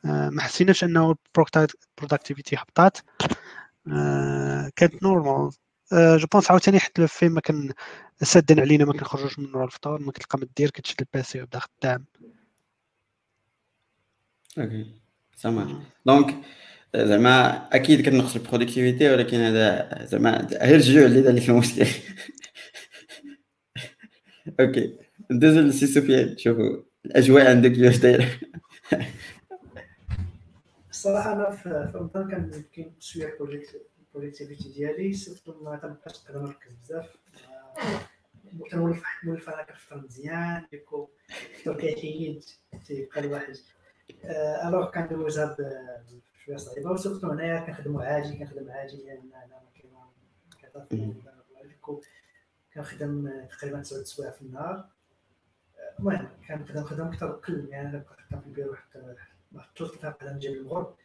ما 0.03 0.41
حسيناش 0.41 0.83
أنه 0.83 1.15
ال 1.37 1.46
productivité 1.46 2.55
هبطات. 2.55 2.97
كانت 4.75 5.03
normal 5.03 5.51
je 5.93 6.27
pense 6.31 6.51
عاوتاني 6.51 6.79
حتى 6.79 7.07
فين 7.07 7.31
ما 7.31 7.41
كان 7.41 7.73
سادين 8.21 8.59
علينا 8.59 8.85
ما 8.85 8.93
كنخرجوش 8.93 9.39
من 9.39 9.55
ورا 9.55 9.65
الفطور 9.65 10.01
ما 10.01 10.11
كتلقى 10.11 10.39
ما 10.39 10.47
دير 10.57 10.69
كتشد 10.69 10.95
ال 11.01 11.14
PC 11.14 11.39
ويبدا 11.39 11.59
خدام. 11.59 12.05
okay 14.57 14.85
سامع 15.35 15.81
donc 16.05 16.35
زعما 16.95 17.67
أكيد 17.75 18.09
كنقص 18.09 18.35
ال 18.35 18.41
productivité 18.41 19.09
ولكن 19.09 19.37
هذا 19.37 19.89
زعما 20.05 20.47
غير 20.61 20.75
الجوع 20.75 21.05
اللي 21.05 21.21
دار 21.21 21.33
لك 21.33 21.49
المشكل. 21.49 21.85
okay 24.59 25.08
ندوزو 25.31 25.59
لسي 25.59 25.87
سفيان. 25.87 26.37
شوفوا 26.37 26.83
الأجواء 27.05 27.49
عندك 27.49 27.71
كيفاش 27.71 27.97
دايرة. 27.97 28.39
الصراحة 30.89 31.33
أنا 31.33 31.49
في 31.49 31.91
رمضان 31.95 32.31
كان 32.31 32.63
كاين 32.73 32.95
شوية 32.99 33.37
ال 34.13 34.17
productivité 34.17 34.69
ديالي 34.69 35.13
surtout 35.13 35.63
ما 35.63 35.77
تنبقاش 35.77 36.25
نقدر 36.25 36.41
نركز 36.41 36.71
بزاف. 36.83 37.17
كنولف 38.71 39.03
نولف 39.23 39.49
أنا 39.49 39.63
كنفطر 39.63 39.97
مزيان 39.97 40.65
du 40.71 40.84
coup 40.84 41.09
الفطور 41.55 41.75
كيحيد 41.75 42.43
تيبقى 42.87 43.19
الواحد. 43.19 43.55
alors 44.67 44.91
كندوزها 44.91 45.57
شوية 46.45 46.57
صعيبة. 46.57 46.91
و 46.91 46.96
surtout 46.96 47.27
هنايا 47.27 47.59
كنخدمو 47.59 47.99
عادي 47.99 48.37
كنخدم 48.37 48.69
عادي 48.71 48.97
لأن 48.97 49.29
أنا 49.33 49.61
ما 49.61 49.69
كاين 50.89 51.13
كنخدم 52.73 53.31
تقريبا 53.49 53.81
تسعود 53.81 54.03
سوايع 54.03 54.31
في 54.31 54.41
النهار. 54.41 54.89
المهم 55.99 56.29
كنخدم 56.47 56.83
خدم 56.83 57.07
أكثر 57.07 57.31
قل 57.31 57.67
يعني 57.69 57.99
كنخدم 57.99 58.41
في 58.41 58.47
البيرو 58.47 58.75
حتى 58.75 59.15
واحد 59.51 59.69
الثلث 59.69 60.01
كنقدر 60.01 60.33
نجيب 60.33 60.51
المغرب 60.51 60.95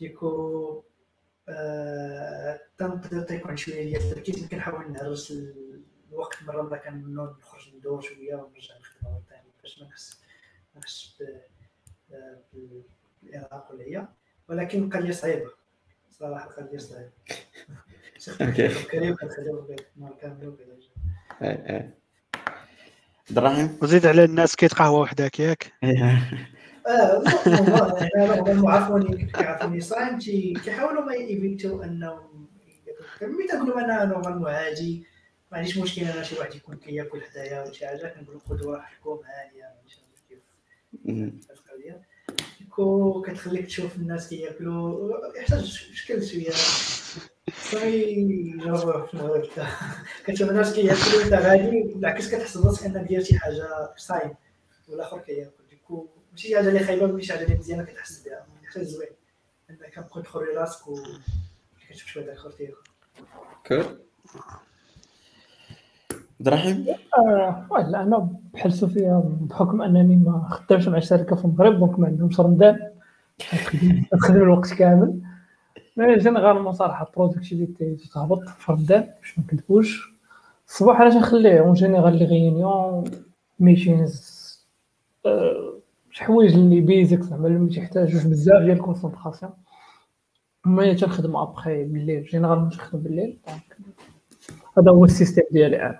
du 0.00 0.27
coup 0.27 0.82
تنقدر 2.78 3.22
تيكون 3.22 3.56
شوية 3.56 3.84
ديال 3.84 4.02
التركيز 4.02 4.48
كنحاول 4.48 4.92
نهرس 4.92 5.30
الوقت. 6.10 6.42
مرة 6.42 6.62
مرة 6.62 6.76
كنخرج 6.76 7.74
ندور 7.76 8.00
شوية 8.00 8.34
ونرجع 8.34 8.78
نخدم 8.78 9.08
مره 9.08 9.22
ثانية 9.30 9.50
باش 9.62 9.78
ما 9.82 9.86
نحس 9.88 10.20
ما 10.74 10.80
نحسش 10.80 11.22
بالارهاق 13.22 13.72
ولا 13.72 13.84
هي 13.84 14.08
ولكن 14.48 14.90
قضيه 14.90 15.10
صعيبة. 15.10 15.50
صراحة 16.10 16.48
قضيه 16.50 16.78
صعيبة. 16.78 17.10
كريم 18.90 19.16
كامل 20.20 20.48
وكذا 20.48 20.78
دراهم 23.32 23.78
وزيد 23.82 24.06
على 24.06 24.24
الناس 24.24 24.56
كيت 24.56 24.74
قهوة 24.74 25.00
وحدك 25.00 25.40
ياك؟ 25.40 25.72
آه 26.86 27.22
عفوني 28.70 29.26
كيعرفوني 29.26 29.80
صايم 29.80 30.18
كيحاولوا 30.18 31.04
ما 31.04 31.14
يفيتوا 31.14 31.84
انهم 31.84 32.48
ملي 33.22 33.84
أنا 33.84 34.04
نورمالمون 34.04 34.50
عادي 34.50 35.06
ما 35.52 35.58
عنديش 35.58 35.78
مشكل 35.78 36.02
أنا 36.02 36.22
شي 36.22 36.38
واحد 36.38 36.54
يكون 36.54 36.76
كياكل 36.76 37.20
حدايا 37.22 37.62
ولا 37.62 37.72
شي 37.72 37.86
حاجة 37.86 38.14
كنقول 38.18 38.40
قدوه 38.50 38.80
حكم 38.80 39.18
هانيه 39.26 39.72
كيف 42.76 43.30
كتخليك 43.36 43.66
تشوف 43.66 43.96
الناس 43.96 44.28
كياكلوا 44.28 45.10
يحتاج 45.38 45.64
شكل 45.92 46.26
شوية. 46.26 46.50
صافي 47.62 48.52
جربوه 48.56 49.06
في 49.06 49.14
المغرب 49.14 49.48
كتشوف 50.26 50.50
الناس 50.50 50.74
كياكلوا 50.74 51.24
انت 51.24 51.32
غادي 51.32 51.82
بالعكس 51.94 52.34
كتحس 52.34 52.56
براسك 52.58 52.86
انك 52.86 53.08
دير 53.08 53.22
شي 53.22 53.38
حاجة 53.38 53.94
صايم 53.96 54.34
والآخر 54.88 55.18
كياكل. 55.18 55.50
ديكو 55.70 56.06
ماشي 56.32 56.48
شي 56.48 56.56
حاجة 56.56 56.68
اللي 56.68 56.80
خايبة 56.80 57.06
ماشي 57.06 57.26
شي 57.26 57.32
حاجة 57.32 57.44
اللي 57.44 57.56
مزيانة 57.56 57.84
كتحس 57.84 58.22
بها. 58.28 58.46
حتى 58.70 58.84
زوين. 58.84 59.08
انك 59.70 59.90
كتبقى 59.90 60.22
تخري 60.22 60.46
راسك 60.46 60.88
و 60.88 60.98
كتشوف 61.88 62.08
شوية 62.08 62.24
داك 62.24 62.34
الآخر 62.34 62.50
تياكل 62.50 63.98
cool 66.42 66.50
براهيم 66.50 66.84
آه 67.18 67.88
لا 67.88 68.02
أنا 68.02 68.28
بحال 68.54 68.72
سفيان 68.72 69.26
بحكم 69.50 69.82
أنني 69.82 70.16
ما 70.16 70.48
خدامش 70.50 70.88
مع 70.88 70.98
شركة 70.98 71.36
في 71.36 71.44
المغرب 71.44 71.78
donc 71.78 71.98
ما 71.98 72.06
عندهمش 72.06 72.40
رمضان 72.40 72.78
تخدم 74.12 74.42
الوقت 74.42 74.74
كامل. 74.74 75.20
mais 75.96 76.18
généralement 76.18 76.72
صراحة 76.72 77.06
ال 77.06 77.13
productivité 77.13 77.96
تهبط 78.14 78.48
في 78.48 78.72
رمضان 78.72 79.00
باش 79.20 79.38
ما 79.38 79.44
نكذبوش 79.44 80.12
الصباح 80.68 81.00
أنا 81.00 81.10
تنخليه 81.10 81.60
en 81.60 81.72
général 81.72 82.18
les 82.18 82.24
réunions 82.24 83.04
meetings 83.60 84.42
شي 86.10 86.24
حوايج 86.24 86.54
اللي 86.54 86.80
basic 86.80 87.20
زعما 87.20 87.46
اللي 87.46 87.58
ما 87.58 87.68
بزاف 88.04 88.62
ديال 88.62 88.70
ال 88.70 88.76
concentration 88.76 89.52
mais 90.66 90.94
تنخدم 90.94 91.36
ابخي 91.36 91.84
بالليل 91.84 92.24
généralement 92.24 92.70
تنخدم 92.70 92.98
بالليل 93.02 93.38
هذا 94.78 94.90
هو 94.90 95.04
ال 95.04 95.09
système 95.09 95.44
ديالي 95.52 95.82
أنا. 95.82 95.98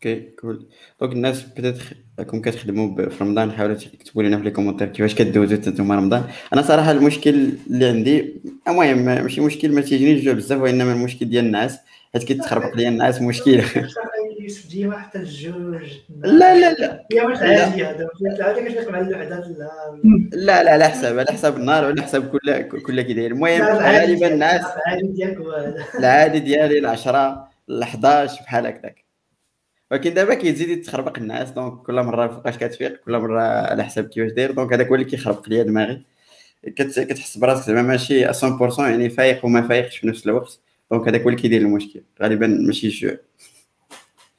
okay 0.00 0.20
cool 0.20 0.66
donc 1.00 1.12
الناس 1.12 1.44
بدات 1.58 1.78
راكم 2.18 2.40
كتخدموا 2.42 3.08
في 3.08 3.24
رمضان 3.24 3.52
حاولوا 3.52 3.76
تكتبوا 3.76 4.22
لنا 4.22 4.38
في 4.38 4.44
les 4.44 4.50
commentaires 4.50 4.88
كيفاش 4.88 5.14
كدوزوا 5.14 5.58
نتوما 5.58 5.94
رمضان 5.94 6.24
أنا 6.52 6.62
صراحة 6.62 6.90
المشكل 6.90 7.50
اللي 7.70 7.86
عندي 7.86 8.40
المهم 8.68 9.04
ماشي 9.04 9.40
مشكل 9.40 9.72
ما 9.72 9.80
تيجينيش 9.80 10.18
الجوع 10.18 10.34
بزاف 10.34 10.60
وإنما 10.60 10.92
المشكل 10.92 11.28
ديال 11.28 11.44
النعاس. 11.44 11.78
حيت 12.12 12.24
كيتخربق 12.24 12.76
ليا 12.76 12.88
النعاس 12.88 13.22
مشكل. 13.22 13.62
ديما 14.70 14.98
حتى 14.98 15.18
الجوج 15.18 15.82
لا 16.22 16.58
لا 16.60 16.72
لا. 16.72 17.06
هي 17.12 17.20
واش 17.20 17.38
عادي 17.38 17.84
هذا 17.84 18.08
العاده 18.26 18.90
مع 18.90 19.00
لا. 20.32 20.62
لا 20.62 20.72
على 20.72 20.84
حساب 20.84 21.18
على 21.18 21.32
حساب 21.32 21.56
النهار 21.56 21.84
وعلى 21.84 22.02
حساب 22.02 22.28
كل 22.28 22.62
كل 22.62 23.00
كي 23.00 23.12
داير. 23.12 23.30
المهم 23.30 23.62
غالبا 23.62 24.26
النعاس 24.26 24.64
العادي 24.86 25.06
ديالك 25.06 25.38
العادي 25.98 26.38
ديالي 26.38 26.78
ال 26.78 26.86
10 26.86 27.48
ل 27.68 27.82
11 27.82 28.42
بحال 28.42 28.66
هكذاك. 28.66 29.09
ولكن 29.90 30.14
دابا 30.14 30.34
كيزيد 30.34 30.68
يتخربق 30.68 31.18
النعاس 31.18 31.50
donc 31.50 31.82
كل 31.82 32.02
مرة 32.02 32.26
فوقاش 32.28 32.56
كتفيق 32.58 33.00
كل 33.04 33.18
مرة 33.18 33.40
على 33.42 33.84
حساب 33.84 34.04
كيفاش 34.04 34.32
داير 34.32 34.50
donc 34.50 34.72
هذاك 34.72 34.86
هو 34.88 34.94
اللي 34.94 35.06
كيخربق 35.06 35.48
ليا 35.48 35.62
دماغي. 35.62 36.02
كتحس 36.66 37.38
براسك 37.38 37.66
زعما 37.66 37.82
ماشي 37.82 38.26
100% 38.32 38.78
يعني 38.78 39.10
فايق 39.10 39.44
وما 39.44 39.68
فايقش 39.68 39.96
في 39.98 40.06
نفس 40.08 40.26
الوقت 40.26 40.58
دونك 40.90 41.08
هذاك 41.08 41.20
هو 41.22 41.28
اللي 41.28 41.40
كيدير 41.40 41.60
المشكل 41.60 42.02
غالبا 42.22 42.46
ماشي 42.46 42.86
الجوع 42.86 43.12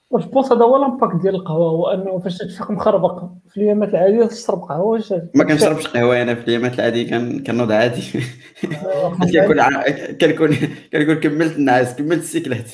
واش 0.10 0.26
je 0.26 0.33
pense 0.33 0.52
هذا 0.52 0.62
هو 0.66 0.78
l'impact 0.82 1.22
ديال 1.22 1.36
القهوة 1.36 1.70
هو 1.70 1.88
أنه 1.92 2.20
فاش 2.20 2.38
تفيق 2.38 2.72
مخربق 2.72 3.24
في 3.50 3.58
الأيامات 3.58 3.90
العادية 3.90 4.26
تشرب 4.26 4.60
قهوة 4.62 4.86
واش؟ 4.86 5.14
ما 5.36 5.44
كنشربش 5.44 5.88
قهوة 5.88 6.22
أنا 6.22 6.36
في 6.36 6.42
الأيامات 6.44 6.74
العادية 6.76 7.10
كان 7.10 7.44
كنوض 7.44 7.72
عادي. 7.72 8.02
كنكون 9.34 9.60
ع- 9.60 9.84
كنكون 10.22 10.56
كنكون 10.94 11.16
كملت 11.16 11.56
النعاس 11.58 11.96
كملت 11.96 12.20
السيكلات. 12.20 12.72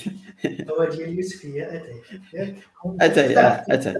يوسف 0.99 1.45
هي 1.45 1.83
اتاي 3.01 3.37
آه، 3.37 3.65
اتاي 3.69 3.93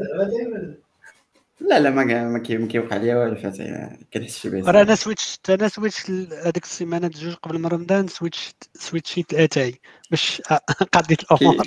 لا 1.62 1.80
لا 1.80 1.90
ما 1.90 2.04
ما 2.28 2.40
كي- 2.40 2.58
ما 2.58 2.68
كيوقع 2.68 2.98
ليا 2.98 3.16
والو 3.16 3.36
فاتي 3.36 3.90
كنحسش 4.14 4.48
به 4.48 4.72
راه 4.72 4.82
أنا 4.82 4.96
switch 4.96 5.40
أنا 5.50 5.68
switch 5.68 6.10
هذيك 6.46 6.64
السيمانات 6.64 7.12
جوج 7.18 7.34
قبل 7.34 7.66
رمضان 7.72 8.08
switch 8.08 8.52
سويتشيت 8.74 9.34
الاتاي 9.34 9.80
باش 10.12 10.42
قضيت 10.94 11.24
الأمور. 11.24 11.66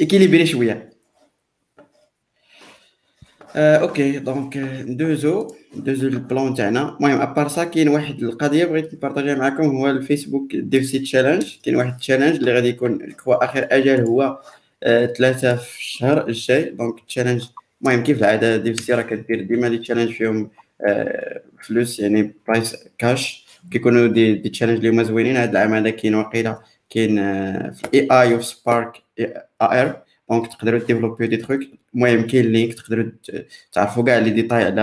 équilibré 0.00 0.46
شوية. 0.46 0.91
okay 3.56 4.18
donc 4.18 4.56
ندوزو 4.56 5.54
ندوزو 5.76 6.08
لل 6.08 6.23
plan 6.23 6.54
تاعنا 6.54 6.96
المهم 6.96 7.20
à 7.20 7.26
part 7.26 7.48
ça 7.48 7.64
كاين 7.64 7.88
واحد 7.88 8.22
القضية 8.22 8.64
بغيت 8.64 8.94
نبارطاجيها 8.94 9.34
معكم 9.34 9.64
هو 9.76 9.90
الفيسبوك 9.90 10.56
DevC 10.56 10.98
challenge 10.98 11.56
كاين 11.64 11.76
واحد 11.76 11.92
ال 11.92 11.96
challenge 11.96 12.36
اللي 12.36 12.52
غادي 12.54 12.68
يكون 12.68 13.14
هو 13.28 13.32
اخر 13.32 13.68
أجل 13.70 14.06
هو 14.06 14.38
ثلاثة 15.16 15.56
في 15.56 15.78
الشهر 15.78 16.28
الجاي 16.28 16.64
donc 16.64 16.98
ال 16.98 17.03
challenge 17.03 17.44
المهم 17.82 18.02
كيف 18.02 18.18
العاده 18.18 18.56
DevC 18.56 18.94
راه 18.94 19.02
كدير 19.02 19.42
ديما 19.42 19.68
des 19.68 19.78
challenges 19.78 20.12
فيهم 20.12 20.50
فلوس 21.62 22.00
يعني 22.00 22.32
prize 22.48 22.76
cash 22.98 23.46
كيكونوا 23.70 24.06
des 24.06 24.34
des 24.34 24.48
challenges 24.48 24.76
اللي 24.76 24.88
هما 24.88 25.02
زوينين 25.02 25.36
هذا 25.36 25.50
العام 25.50 25.74
هذا 25.74 25.90
كاين 25.90 26.14
وقيله 26.14 26.58
كاين 26.90 27.16
في 27.72 27.84
ال 27.94 28.08
AI 28.22 28.34
وفي 28.34 28.44
Spark 28.44 28.92
AR 29.62 30.02
donc 30.30 30.46
تقدروا 30.52 30.78
ديفلوبيو 30.80 31.26
des 31.28 31.36
trucs. 31.36 31.60
المهم 31.94 32.26
كاين 32.26 32.46
link 32.46 32.74
تقدروا 32.74 33.10
تعرفوا 33.72 34.04
كاع 34.04 34.18
les 34.18 34.30
détails 34.30 34.64
على 34.64 34.80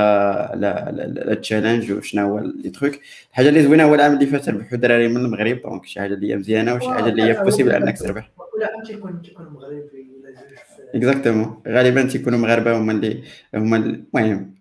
على 0.52 1.06
ال 1.32 1.38
challenge 1.38 1.92
وشنو 1.92 2.28
هو 2.28 2.40
les 2.40 2.70
trucs. 2.70 3.00
الحاجة 3.32 3.50
اللي 3.50 3.64
زوينة 3.64 3.84
هو 3.84 3.96
العام 3.96 4.14
اللي 4.14 4.26
فات 4.26 4.50
ربحوا 4.50 4.78
دراري 4.78 5.08
من 5.08 5.18
المغرب 5.18 5.62
donc 5.62 5.86
شي 5.86 6.00
حاجة 6.00 6.14
اللي 6.14 6.32
هي 6.32 6.36
مزيانة 6.38 6.74
وشي 6.76 6.86
حاجة 6.94 7.10
اللي 7.10 7.24
هي 7.24 7.44
possible 7.44 7.72
أنك 7.72 8.00
تربح. 8.00 8.32
ولا 8.38 8.70
تيكون 8.88 9.22
تيكون 9.22 9.46
مغربي 9.46 10.10
exactement 10.96 11.62
غالبا 11.68 12.04
تيكونوا 12.08 12.40
مغاربة 12.40 12.78
هما 12.78 12.92
اللي 12.94 13.24
هما 13.56 13.78
ال- 13.78 14.04
المهم 14.16 14.56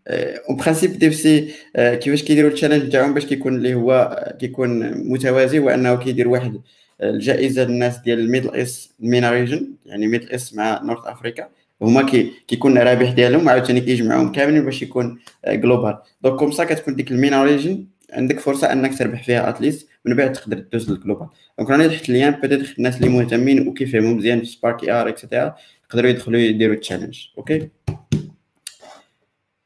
en 0.51 0.57
principe 0.57 0.99
DevC 0.99 1.55
آه، 1.77 1.95
كيفاش 1.95 2.23
كيديروا 2.23 2.51
ال 2.51 2.55
challenge 2.55 2.93
تاعهم 2.93 3.15
باش 3.15 3.27
كيكون 3.27 3.55
اللي 3.55 3.75
هو 3.75 3.93
آه، 3.93 4.37
كيكون 4.37 4.93
متوازي 5.13 5.59
هو 5.59 5.69
انه 5.69 5.97
كيدير 5.97 6.29
واحد 6.29 6.55
آه، 6.55 6.61
الجائزة 7.03 7.65
للناس 7.65 7.99
ديال 7.99 8.19
ال 8.19 8.24
Middle 8.24 8.55
East 8.55 8.91
MENA 9.01 9.31
region 9.31 9.75
يعني 9.87 10.07
Middle 10.07 10.31
East 10.31 10.57
مع 10.57 10.83
North 10.83 11.07
Africa. 11.07 11.49
هما 11.83 12.03
كي 12.03 12.33
كيكون 12.49 12.79
الرابح 12.79 13.11
ديالهم 13.11 13.49
عاوتاني 13.49 13.81
كيجمعوهم 13.81 14.33
كاملين 14.33 14.65
باش 14.65 14.83
يكون 14.83 15.19
global 15.49 15.99
donc 16.23 16.39
comme 16.39 16.51
ça 16.51 16.65
كتكون 16.65 16.97
ديك 16.97 17.11
ال 17.11 17.18
MENA 17.18 17.45
region 17.45 17.87
عندك 18.13 18.41
فرصة 18.41 18.73
أنك 18.73 18.99
تربح 18.99 19.25
فيها 19.25 19.49
at 19.49 19.60
least 19.60 19.89
من 20.05 20.17
بعد 20.17 20.33
تقدر 20.33 20.59
تدوز 20.59 20.91
لل 20.91 21.00
global 21.00 21.27
donc 21.59 21.71
راني 21.71 21.89
نحط 21.89 22.09
le 22.09 22.16
lien 22.16 22.31
peut-être 22.31 22.75
الناس 22.79 22.97
اللي 22.97 23.09
مهتمين 23.09 23.69
وكيفهموا 23.69 24.15
مزيان 24.15 24.41
في 24.41 24.47
Spark 24.47 24.85
AR 24.85 24.91
et 24.91 25.09
cetera 25.09 25.55
يقدروا 25.85 26.11
يدخلوا 26.11 26.41
يديروا 26.41 26.75
ال 26.75 26.80
challenge 26.80 27.27
okay 27.39 27.69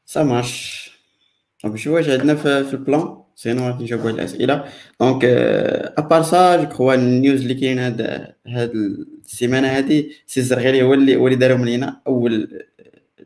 ça 0.05 0.23
marche 0.23 0.91
donc 1.63 1.77
شو 1.77 1.95
واش 1.95 2.09
عندنا 2.09 2.35
في 2.35 2.73
ال 2.73 2.83
plan 2.83 3.22
sinon 3.43 3.67
غادي 3.67 3.83
نجاوبوا 3.83 4.09
على 4.09 4.15
الأسئلة. 4.15 4.63
donc 5.01 5.25
à 5.97 6.02
part 6.02 6.23
ça 6.23 6.55
je 6.55 6.69
crois 6.69 6.93
ال 6.93 7.03
news 7.03 7.41
اللي 7.41 7.53
كاين 7.53 7.79
هاد 7.79 8.01
هاد 8.47 8.71
السيمانة 9.25 9.67
هادي 9.67 10.11
سي 10.27 10.39
الزرغيلي 10.39 10.83
هو 10.83 10.93
اللي 10.93 11.15
هو 11.15 11.27
اللي 11.27 11.37
دارهم 11.37 11.65
لينا. 11.65 12.01
اول 12.07 12.63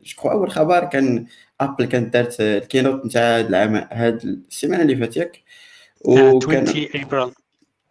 je 0.04 0.16
crois 0.16 0.32
أول 0.32 0.50
خبر 0.50 0.84
كان 0.84 1.26
Apple 1.60 1.84
كانت 1.84 2.12
دارت 2.14 2.40
ال 2.40 2.48
keynote 2.48 3.06
نتاع 3.06 3.38
هاد 3.38 3.46
العام 3.46 3.88
هاد 3.92 4.24
السيمانة 4.50 4.82
اللي 4.82 4.96
فاتت 4.96 5.16
ياك. 5.16 5.42
وكان 6.04 6.68
20 6.68 6.86
ابريل 6.94 7.32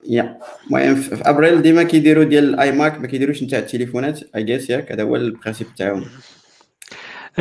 يا. 0.10 0.38
المهم 0.68 0.96
في 0.96 1.16
في 1.16 1.30
أبريل 1.30 1.62
ديما 1.62 1.84
كيديروا 1.84 2.24
ديال 2.24 2.54
ال 2.54 2.72
iMac 2.72 3.00
ما 3.00 3.08
كيديروش 3.08 3.44
نتاع 3.44 3.60
التليفونات 3.60 4.20
I 4.36 4.44
guess 4.44 4.70
ياك. 4.70 4.92
هذا 4.92 5.04
هو 5.04 5.16
ال 5.16 5.22
principe 5.22 5.68
تاعهم. 5.78 6.06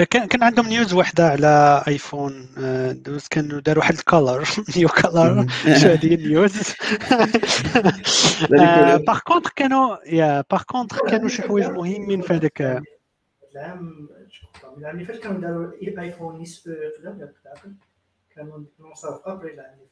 كان 0.05 0.29
كان 0.29 0.43
عندهم 0.43 0.69
news 0.69 0.95
وحدة 0.95 1.29
على 1.29 1.83
iPhone 1.89 2.49
آه، 2.59 2.93
douze 2.93 3.29
كانوا 3.29 3.61
داروا 3.61 3.83
واحد 3.83 3.95
ال 3.95 4.02
couleur 4.02 4.49
new 4.77 4.89
color 4.89 5.47
شو 5.81 5.89
هذه 5.89 6.15
ال 6.15 6.27
news 6.27 6.75
par 9.07 9.19
contre 9.19 9.51
كانوا 9.57 9.97
يا 10.07 10.45
par 10.51 10.63
contre 10.63 10.99
كانوا 11.09 11.29
شي 11.29 11.43
حوايج 11.43 11.67
مهمين 11.67 12.21
في 12.23 12.35
هذاك. 12.35 12.61
العام 12.61 14.09
العام 14.79 14.95
اللي 14.95 15.05
فات 15.05 15.17
كانوا 15.21 15.41
داروا 15.41 15.73
ايفون 16.03 16.39
SE 16.39 16.69
قدام 17.01 17.33
كانوا 18.37 18.65
لونصاو 18.79 19.19
في 19.19 19.31
أبريل 19.33 19.55
العام 19.55 19.75
تدخل 19.75 19.86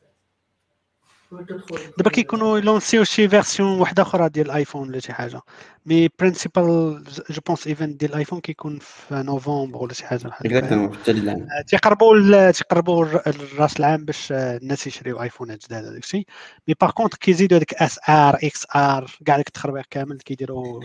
دابا 1.99 2.11
كيكونوا 2.11 2.59
يلونسيو 2.59 3.05
شي 3.05 3.29
version 3.29 3.81
واحدة 3.81 4.03
أخرى 4.03 4.29
ديال 4.29 4.47
الايفون 4.47 4.89
ولا 4.89 5.01
شي 5.01 5.13
حاجة. 5.13 5.41
mais 5.87 6.09
principal 6.19 7.05
je 7.31 7.41
pense 7.47 7.67
event 7.67 8.01
ديال 8.01 8.11
الايفون 8.11 8.41
كيكون 8.41 8.79
في 8.79 9.15
نوفمبر 9.15 9.83
ولا 9.83 9.93
شي 9.93 10.07
حاجة. 10.07 10.31
Exactement 10.45 10.99
العام 11.09 11.43
آه، 11.59 11.63
تيقربوا 11.67 12.51
تيقربوا 12.51 13.05
الر- 13.05 13.59
راس 13.59 13.77
العام 13.81 14.05
باش 14.05 14.33
آه، 14.33 14.57
الناس 14.57 14.87
يشريو 14.87 15.23
ايفونات 15.23 15.65
جداد 15.67 15.85
هذاك 15.85 16.03
الشيء 16.05 16.27
مي 16.69 16.75
باغ 16.81 16.91
كونتر 16.91 17.19
كيزيدوا 17.19 17.59
هذيك 17.59 17.75
اس 17.75 17.99
ار 18.09 18.37
إكس 18.45 18.67
ار 18.77 19.11
كاع 19.27 19.37
داك 19.37 19.47
التخربيق 19.47 19.85
كامل 19.91 20.19
كيديروا 20.19 20.81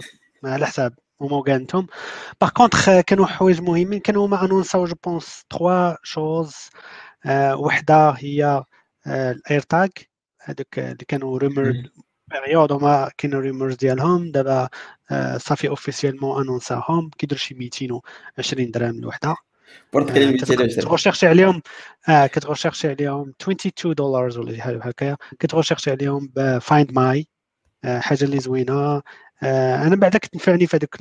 على 0.46 0.66
حساب 0.68 0.94
هما 1.22 1.38
وكانتهم 1.38 1.88
باغ 2.42 2.50
كونتر 2.50 3.02
كانوا 3.02 3.26
حوايج 3.26 3.62
مهمين. 3.62 4.00
كانوا 4.00 4.26
هما 4.26 4.46
انونساو 4.46 4.86
جو 4.86 4.96
بونس 5.06 5.44
تخوا 5.50 5.94
شوز 6.04 6.56
وحدة 7.54 8.10
هي 8.10 8.64
الاير 9.08 9.62
تاغ 9.62 9.88
هذوك 10.42 10.80
اللي 10.80 11.06
كانوا 11.08 11.38
ريمر 11.38 11.84
بيريود 12.28 12.72
هما 12.72 13.12
كاينوا 13.18 13.42
ريمرز 13.42 13.76
ديالهم. 13.76 14.32
دابا 14.32 14.70
آه، 15.12 15.38
صافي 15.38 15.70
اوفيسيالمون 15.70 16.42
انونساهم 16.42 17.10
كيديروا 17.18 17.40
شي 17.40 17.54
220 17.56 18.72
درهم 18.72 19.00
الوحده 19.00 19.36
بيتي 20.32 20.56
كتغوشيرشي 20.82 21.28
عليهم 21.28 21.62
آه 22.10 22.28
كتغوشيرشي 22.28 22.88
عليهم 22.88 23.34
22 23.42 23.96
دولار 23.96 24.40
ولا 24.40 24.56
شي 24.56 24.62
حاجة 24.62 24.78
بحال 24.78 24.90
هكايا 24.90 25.18
كتغوشيرشي 25.40 25.92
عليهم 25.92 26.32
ب 26.36 26.47
Find 26.47 26.92
My 26.92 27.28
آه 27.84 28.00
حاجة 28.00 28.24
اللي 28.24 28.40
زوينة. 28.40 29.02
آه 29.44 29.84
أنا 29.88 29.96
بعدا 29.96 30.20
كتنفعني 30.20 30.68
في 30.68 30.78
هذوك 30.78 30.96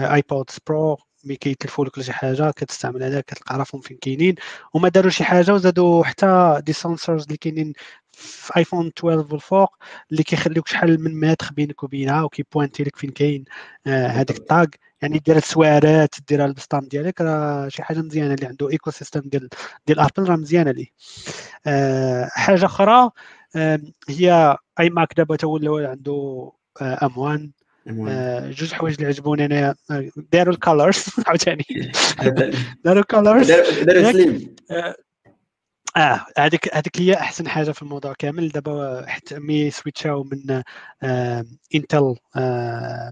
ال 0.00 0.07
AirPods 0.07 0.58
Pro 0.66 0.98
ملي 1.24 1.36
كيتلفوا 1.36 1.84
لك 1.84 2.00
شي 2.00 2.12
حاجة 2.12 2.50
كتستعمل 2.50 3.02
هذا 3.02 3.20
كتلقى 3.20 3.58
راسهم 3.58 3.80
فين 3.80 3.96
كاينين. 3.96 4.34
وما 4.74 4.88
داروا 4.88 5.10
شي 5.10 5.24
حاجة 5.24 5.54
وزادوا 5.54 6.04
حتى 6.04 6.60
des 6.66 6.72
sensors 6.72 7.24
اللي 7.24 7.36
كاينين 7.36 7.72
في 8.12 8.52
ايفون 8.56 8.86
12 8.98 9.26
والفوق 9.32 9.76
اللي 10.12 10.22
كيخليوك 10.22 10.68
شحال 10.68 11.00
من 11.04 11.20
متر 11.30 11.48
بينك 11.52 11.82
وبينها 11.82 12.22
وكيبوانتي 12.22 12.82
لك 12.82 12.96
فين 12.96 13.10
كاين 13.10 13.44
آه 13.86 14.06
هذاك 14.06 14.30
ال 14.30 14.38
tag. 14.38 14.68
يعني 15.02 15.18
دير 15.18 15.36
السوارت 15.36 16.14
ديرها 16.28 16.46
البسطام 16.46 16.80
ديالك 16.88 17.20
راه 17.20 17.68
شي 17.68 17.82
حاجة 17.82 17.98
مزيانة 17.98 18.34
اللي 18.34 18.46
عنده 18.46 18.70
ecosystem 18.70 19.20
ديال 19.20 19.48
ديال 19.86 20.00
Apple 20.00 20.28
راه 20.28 20.36
مزيانة 20.36 20.70
ليه. 20.70 20.86
آه 21.66 22.28
حاجة 22.32 22.64
أخرى 22.66 23.10
آه 23.56 23.80
هي 24.08 24.56
iMac 24.80 25.14
دابا 25.16 25.36
تا 25.36 25.46
ولاو 25.46 25.78
عنده 25.78 26.12
آه 26.82 27.06
au 27.06 27.17
moins 27.17 27.44
آه 27.44 27.59
جوج 28.50 28.72
حوايج 28.72 28.94
اللي 28.94 29.06
عجبوني 29.06 29.44
أنا. 29.44 29.74
آه، 29.90 30.10
داروا 30.32 30.54
ال 30.54 30.61
colors 30.61 31.04
عاوتاني. 31.26 31.64
داروا 32.84 33.00
ال 33.00 33.07
colors 33.07 33.50
داروا 33.82 34.12
slim. 34.12 34.54
آه 35.96 36.26
هذيك 36.38 36.74
هذيك 36.74 37.00
هي 37.00 37.14
أحسن 37.14 37.48
حاجة 37.48 37.70
في 37.72 37.82
الموضوع 37.82 38.12
كامل. 38.18 38.48
دابا 38.48 39.04
حتى 39.08 39.38
ملي 39.38 39.70
سويتشاو 39.70 40.24
من 40.24 40.62
Intel 41.74 42.14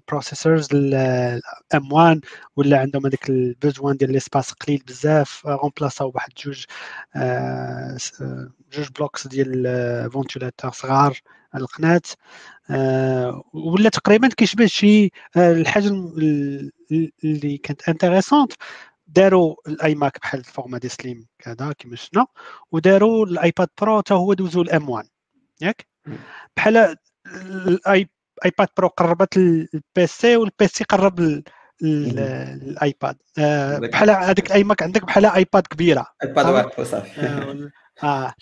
processors 0.08 0.72
لل 0.74 1.92
M1 1.92 2.20
ولا 2.56 2.80
عندهم 2.80 3.06
هذاك 3.06 3.30
ال 3.30 3.40
besoin 3.40 3.96
ديال 3.96 4.12
l'espace 4.12 4.52
قليل 4.52 4.82
بزاف 4.88 5.46
رومبلاساو 5.46 6.10
بواحد 6.10 6.30
جوج 6.44 6.64
آه، 7.16 7.96
آه، 8.20 8.50
جوج 8.72 8.88
blocs 8.98 9.26
ديال 9.26 10.10
ventilateur 10.12 10.70
صغار 10.72 11.18
القناة. 11.54 12.00
آه، 12.70 13.44
ولا 13.54 13.88
تقريبا 13.90 14.28
كيشبه 14.28 14.66
شي 14.66 15.04
آه، 15.36 15.52
الحاجة 15.52 15.88
اللي 17.24 17.58
كانت 17.58 17.88
intéressante 17.88 18.52
داروا 19.08 19.56
ال 19.68 19.94
iMac 19.94 20.20
بحال 20.20 20.40
ال 20.40 20.45
format 20.45 20.78
دي 20.78 20.88
slim 20.88 21.26
كذا 21.38 21.72
كيما 21.72 21.96
شفنا 21.96 22.26
وداروا 22.72 23.26
الآيباد 23.26 23.68
برو 23.80 23.98
حتى 23.98 24.14
هو 24.14 24.32
دوزو 24.32 24.62
ال 24.62 24.88
M1 24.88 25.08
ياك؟ 25.60 25.86
بحال 26.56 26.96
الاي 27.66 28.08
آيباد 28.44 28.68
برو 28.76 28.88
قربت 28.88 29.36
ال 29.36 30.06
PC 30.06 30.36
وال 30.36 30.68
PC 30.68 30.84
قرب. 30.84 31.42
الآيباد. 31.82 33.16
آه، 33.38 33.78
بحال 33.78 34.10
هذيك 34.10 34.46
ال 34.46 34.64
iMac 34.64 34.82
عندك 34.82 35.04
بحال 35.04 35.26
آيباد 35.26 35.66
كبيرة. 35.66 36.06
آيباد؟ 36.24 36.46
واحد 36.46 36.70
وصافي 36.78 37.20
آه، 37.20 37.70
آه. 38.02 38.34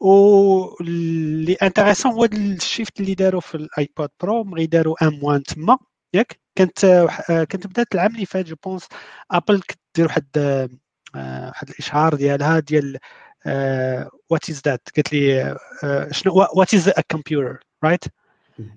واللي 0.00 1.52
intéressant 1.52 2.12
هو 2.12 2.24
ال 2.24 2.37
shift 2.37 3.00
اللي 3.00 3.14
داروا 3.14 3.40
في 3.40 3.54
الآيباد 3.54 4.08
برو 4.20 4.44
ملي 4.44 4.66
داروا 4.66 4.96
M1 5.02 5.42
تما 5.42 5.78
ياك؟ 6.14 6.40
كانت 6.56 6.84
آه، 6.84 7.44
كانت 7.44 7.66
بدات 7.66 7.94
العام 7.94 8.14
اللي 8.14 8.26
فات 8.26 8.46
je 8.46 8.56
pense 8.64 8.86
Apple 9.30 9.60
كدير 9.98 10.06
واحد 10.06 10.26
آه، 10.36 10.68
آه، 11.14 11.48
واحد 11.48 11.68
الاشهار 11.68 12.14
ديالها 12.14 12.58
ديال 12.60 12.98
what 14.30 14.50
is 14.50 14.60
that 14.64 14.88
قالت 14.96 15.12
لي 15.12 15.42
آه، 15.84 16.08
شنو 16.12 16.32
what 16.56 16.74
is 16.74 16.88
a 16.88 17.00
computer 17.08 17.60
right 17.84 18.04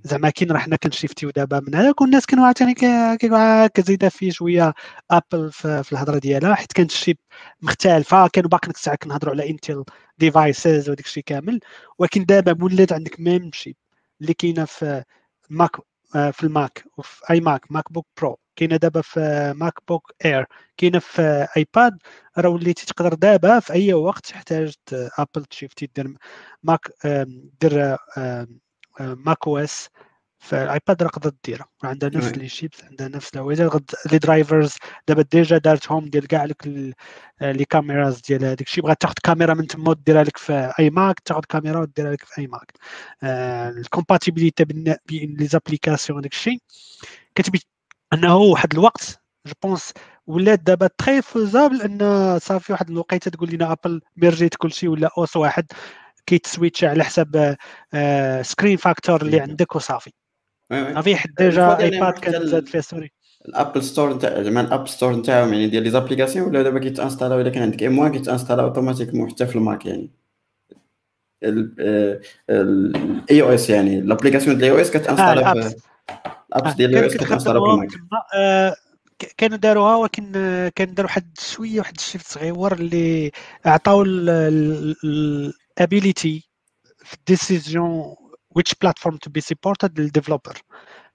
زعما 0.04 0.30
كاين 0.30 0.52
راه 0.52 0.60
حنا 0.60 0.76
كنشيفتيو 0.76 1.30
دابا 1.30 1.60
من 1.60 1.76
هذاك 1.76 2.02
والناس 2.02 2.26
كانوا 2.26 2.46
عاوتاني 2.46 2.74
كي- 2.74 3.18
كيقولوا 3.18 3.68
كزيدة 3.68 4.10
فيه 4.10 4.32
شوية 4.32 4.74
Apple 5.12 5.52
في 5.52 5.84
في 5.84 5.92
الهضرة 5.92 6.18
ديالها. 6.20 6.56
حيت 6.56 6.74
كانت 6.74 6.92
ال 6.92 6.97
chip 6.97 7.18
مختلفة 7.62 8.28
كانوا 8.28 8.50
باقي 8.50 8.68
ديك 8.68 8.76
الساعة 8.76 8.96
كنهضروا 8.96 9.34
على 9.34 9.50
Intel 9.50 9.84
devices 10.18 10.90
وداك 10.90 11.06
الشيء 11.06 11.24
كامل. 11.24 11.60
ولكن 12.00 12.26
دابا 12.26 12.64
ولات 12.64 12.94
عندك 12.94 13.20
même 13.20 13.52
chip 13.54 13.76
اللي 14.22 14.34
كاينة 14.34 14.66
في 14.66 15.04
ماك 15.50 15.76
آه، 15.76 15.84
في 16.12 16.44
الماك 16.44 16.86
وفي 16.98 17.22
iMac 17.32 17.72
MacBook 17.72 18.08
Pro. 18.22 18.40
كاينة 18.56 18.78
دابا 18.78 19.02
في 19.02 19.54
MacBook 19.58 20.12
Air. 20.26 20.46
كاينة 20.78 21.00
في 21.00 21.48
آيباد. 21.58 21.98
راه 22.38 22.50
وليتي 22.50 22.86
تقدر 22.86 23.14
دابا 23.14 23.60
في 23.60 23.74
أي 23.74 23.94
وقت 23.94 24.32
احتاجت 24.32 25.12
Apple 25.20 25.46
تشيفتي 25.46 25.90
دير 25.96 26.14
ماك 26.64 26.82
دير 27.62 27.98
macOS 29.00 29.90
فالآيباد 30.42 31.04
راه 31.04 31.10
قدرت 31.10 31.36
ديرها 31.46 31.68
عندها 31.84 32.10
نفس 32.10 32.32
Ouais. 32.32 32.38
les 32.38 32.50
chips 32.50 32.84
عندها 32.84 33.08
نفس 33.08 33.36
les 34.12 34.18
drivers 34.20 34.76
دابا 35.08 35.22
déjà 35.22 35.58
دارتهم 35.58 36.10
ديال 36.10 36.28
كاع 36.28 36.46
لك 36.46 36.68
آه، 37.42 37.52
les 37.52 37.66
caméras 37.66 38.22
ديال 38.22 38.46
هذاك 38.46 38.62
الشيء 38.62 38.84
بغات 38.84 39.02
تاخذ 39.02 39.14
كاميرا 39.24 39.54
من 39.54 39.68
تما 39.68 39.90
وديرها 39.90 40.24
لك 40.24 40.38
في 40.38 40.74
iMac 40.80 41.20
تاخذ 41.20 41.42
كاميرا 41.50 41.80
وديرها 41.80 42.12
لك 42.12 42.24
في 42.26 42.42
iMac 42.42 42.72
ال 43.78 43.84
compatibilité 43.84 44.66
بين 44.66 44.96
les 45.10 45.48
applications 45.48 46.20
هذاك 46.20 46.32
الشيء 46.34 46.60
كتبي 47.36 47.62
أنه 48.14 48.36
واحد 48.38 48.74
الوقت 48.74 49.22
je 49.48 49.54
pense 49.64 49.94
ولات 50.28 50.60
دابا 50.60 50.90
très 50.98 51.22
faisable 51.22 51.82
أن 51.82 52.40
صافي 52.40 52.74
واحد 52.74 52.90
الوقيتة 52.90 53.32
تقول 53.32 53.50
لنا 53.50 53.72
Apple 53.72 54.02
ميرجيت 54.18 54.56
كلشي 54.56 54.88
ولا 54.88 55.10
OS 55.18 55.38
واحد 55.38 55.66
كيتسويتش 56.26 56.84
على 56.84 57.04
حساب 57.04 57.58
screen 58.42 58.78
factor 58.78 59.22
اللي 59.22 59.38
Screen 59.40 59.42
عندك 59.42 59.76
وصافي. 59.76 60.12
la 60.72 60.86
fois 60.86 61.14
déjà 61.38 61.78
إيباد 61.80 62.14
حتى 62.16 62.22
كان 62.22 62.36
ال- 62.42 62.48
زاد 62.50 62.68
فيها 62.68 62.82
ستوري 62.82 63.12
ال 63.48 63.54
Apple 63.54 63.84
Store 63.84 64.14
نتاع 64.14 64.44
زعما 64.44 64.62
ال 64.62 64.68
App 64.68 64.88
Store 64.88 65.16
نتاعهم 65.16 65.54
يعني 65.54 65.68
ديال 65.68 65.84
les 65.84 65.90
applications 65.90 66.48
ولا 66.48 66.62
دابا 66.64 66.80
كيتانستالاو 66.80 67.42
إلا 67.42 67.50
كان 67.50 67.64
عندك 67.64 67.84
M1 67.84 68.12
كيتانستالاو 68.12 68.68
automatiquement 68.68 69.30
حتى 69.30 69.48
في 69.48 69.56
الماك 69.56 69.86
يعني. 69.86 70.10
ال 72.50 73.42
iOS 73.42 73.70
يعني. 73.70 74.02
l'application 74.02 74.58
ديال 74.58 74.66
ال 74.72 74.80
iOS 74.80 74.92
كتانستالا 74.92 75.34
ال 75.34 75.41
apps 75.41 75.68
في 75.68 75.76
ال 76.56 76.59
apps 76.59 76.72
آه، 76.72 76.76
ديال 76.76 76.90
ال 76.90 77.02
iOS 77.04 77.18
كتانستالا 77.18 77.60
في 77.60 77.66
الماك. 77.66 77.90
آه، 78.36 78.76
كانوا 79.38 79.58
داروها 79.58 79.96
ولكن 79.96 80.32
آه، 80.36 80.72
كان 80.76 80.94
داروا 80.94 81.10
واحد 81.10 81.38
شوية 81.40 81.80
واحد 81.80 81.94
ال 81.98 82.03
shift 82.03 82.28
صغيور 82.28 82.74
اللي 82.74 83.32
عطاو 83.66 84.04
ال 85.04 85.22
ability 85.22 86.50
في 87.06 87.14
ال 87.14 87.25
decision 87.25 88.16
which 88.60 88.74
platform 88.84 89.16
to 89.16 89.30
be 89.30 89.42
supported 89.42 90.00
لل 90.00 90.11
developer 90.11 90.62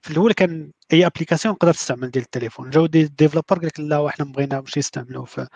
في 0.01 0.11
الأول 0.11 0.33
كان 0.33 0.71
أي 0.93 1.05
application 1.05 1.57
تقدر 1.57 1.73
تستعمل 1.73 2.11
ديال 2.11 2.23
التليفون. 2.23 2.69
جاو 2.69 2.85
des 2.85 3.03
développeurs 3.03 3.57
قال 3.57 3.65
لك 3.65 3.79
لا 3.79 4.07
إحنا 4.07 4.25
بغينا 4.25 4.59
باش 4.59 4.77
يستعملوه 4.77 5.25
في 5.25 5.47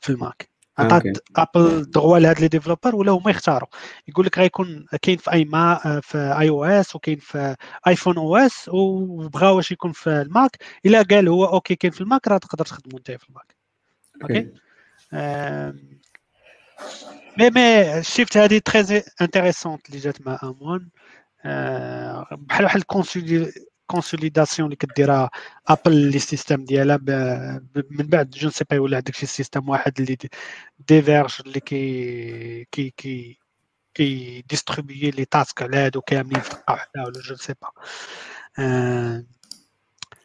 في 0.00 0.10
الماك. 0.10 0.48
آه، 0.78 0.82
عطات 0.82 1.06
okay. 1.06 1.20
Apple 1.36 1.90
دغوا 1.90 2.18
لهاد 2.18 2.40
les 2.40 2.48
développeurs 2.48 2.96
ولا 2.96 3.12
هما 3.12 3.30
يختاروا. 3.30 3.68
يقول 4.08 4.26
لك 4.26 4.38
غيكون 4.38 4.86
كاين 5.02 5.16
في 5.16 5.32
اي 5.32 5.44
ما 5.44 6.00
في 6.02 6.18
iOS 6.18 6.96
وكاين 6.96 7.18
في 7.18 7.56
ايفون 7.86 8.16
أو 8.16 8.36
اس 8.36 8.68
وبغا 8.68 9.50
واش 9.50 9.72
يكون 9.72 9.92
في 9.92 10.10
الماك. 10.10 10.56
إلا 10.86 11.02
قال 11.02 11.28
هو 11.28 11.44
okay 11.44 11.76
كاين 11.76 11.92
في 11.92 12.00
الماك 12.00 12.28
راه 12.28 12.38
تقدر 12.38 12.64
تخدمو 12.64 12.98
أنت 12.98 13.10
في 13.10 13.28
الماك. 13.28 13.56
okay؟ 14.22 14.52
آم، 15.12 15.98
mais 17.38 17.50
mais 17.50 17.98
ال 17.98 18.04
shift 18.04 18.36
هذه 18.36 18.60
très 18.64 19.02
intéressante 19.20 19.88
اللي 19.88 20.00
جات 20.00 20.26
مع 20.26 20.38
M1 20.42 20.88
بحال 22.32 22.64
واحد 22.64 22.82
consolidation 23.86 24.66
اللي 24.66 24.76
كديرها 24.76 25.30
Apple 25.68 25.96
les 26.10 26.18
systèmes 26.18 26.64
ديالها 26.64 26.98
من 27.90 28.06
بعد 28.06 28.30
je 28.30 28.50
sais 28.50 28.64
pas 28.70 28.76
يولي 28.76 28.96
عندك 28.96 29.14
شي 29.14 29.26
système 29.26 29.68
واحد 29.68 30.00
اللي 30.00 30.14
دي- 30.14 30.30
diverge 30.88 31.36
اللي 31.46 31.60
كي 31.60 32.64
كي 32.72 32.90
كي 32.96 33.38
كي 33.94 34.42
distribuer 34.48 35.10
les 35.10 35.24
tasks 35.24 35.62
على 35.62 35.76
هادو 35.76 36.00
كاملين 36.00 36.40
في 36.40 36.50
دقه 36.50 36.72
واحدة 36.72 37.02
ولا 37.02 37.20
je 37.20 37.36
sais 37.36 37.54
pas. 37.62 37.68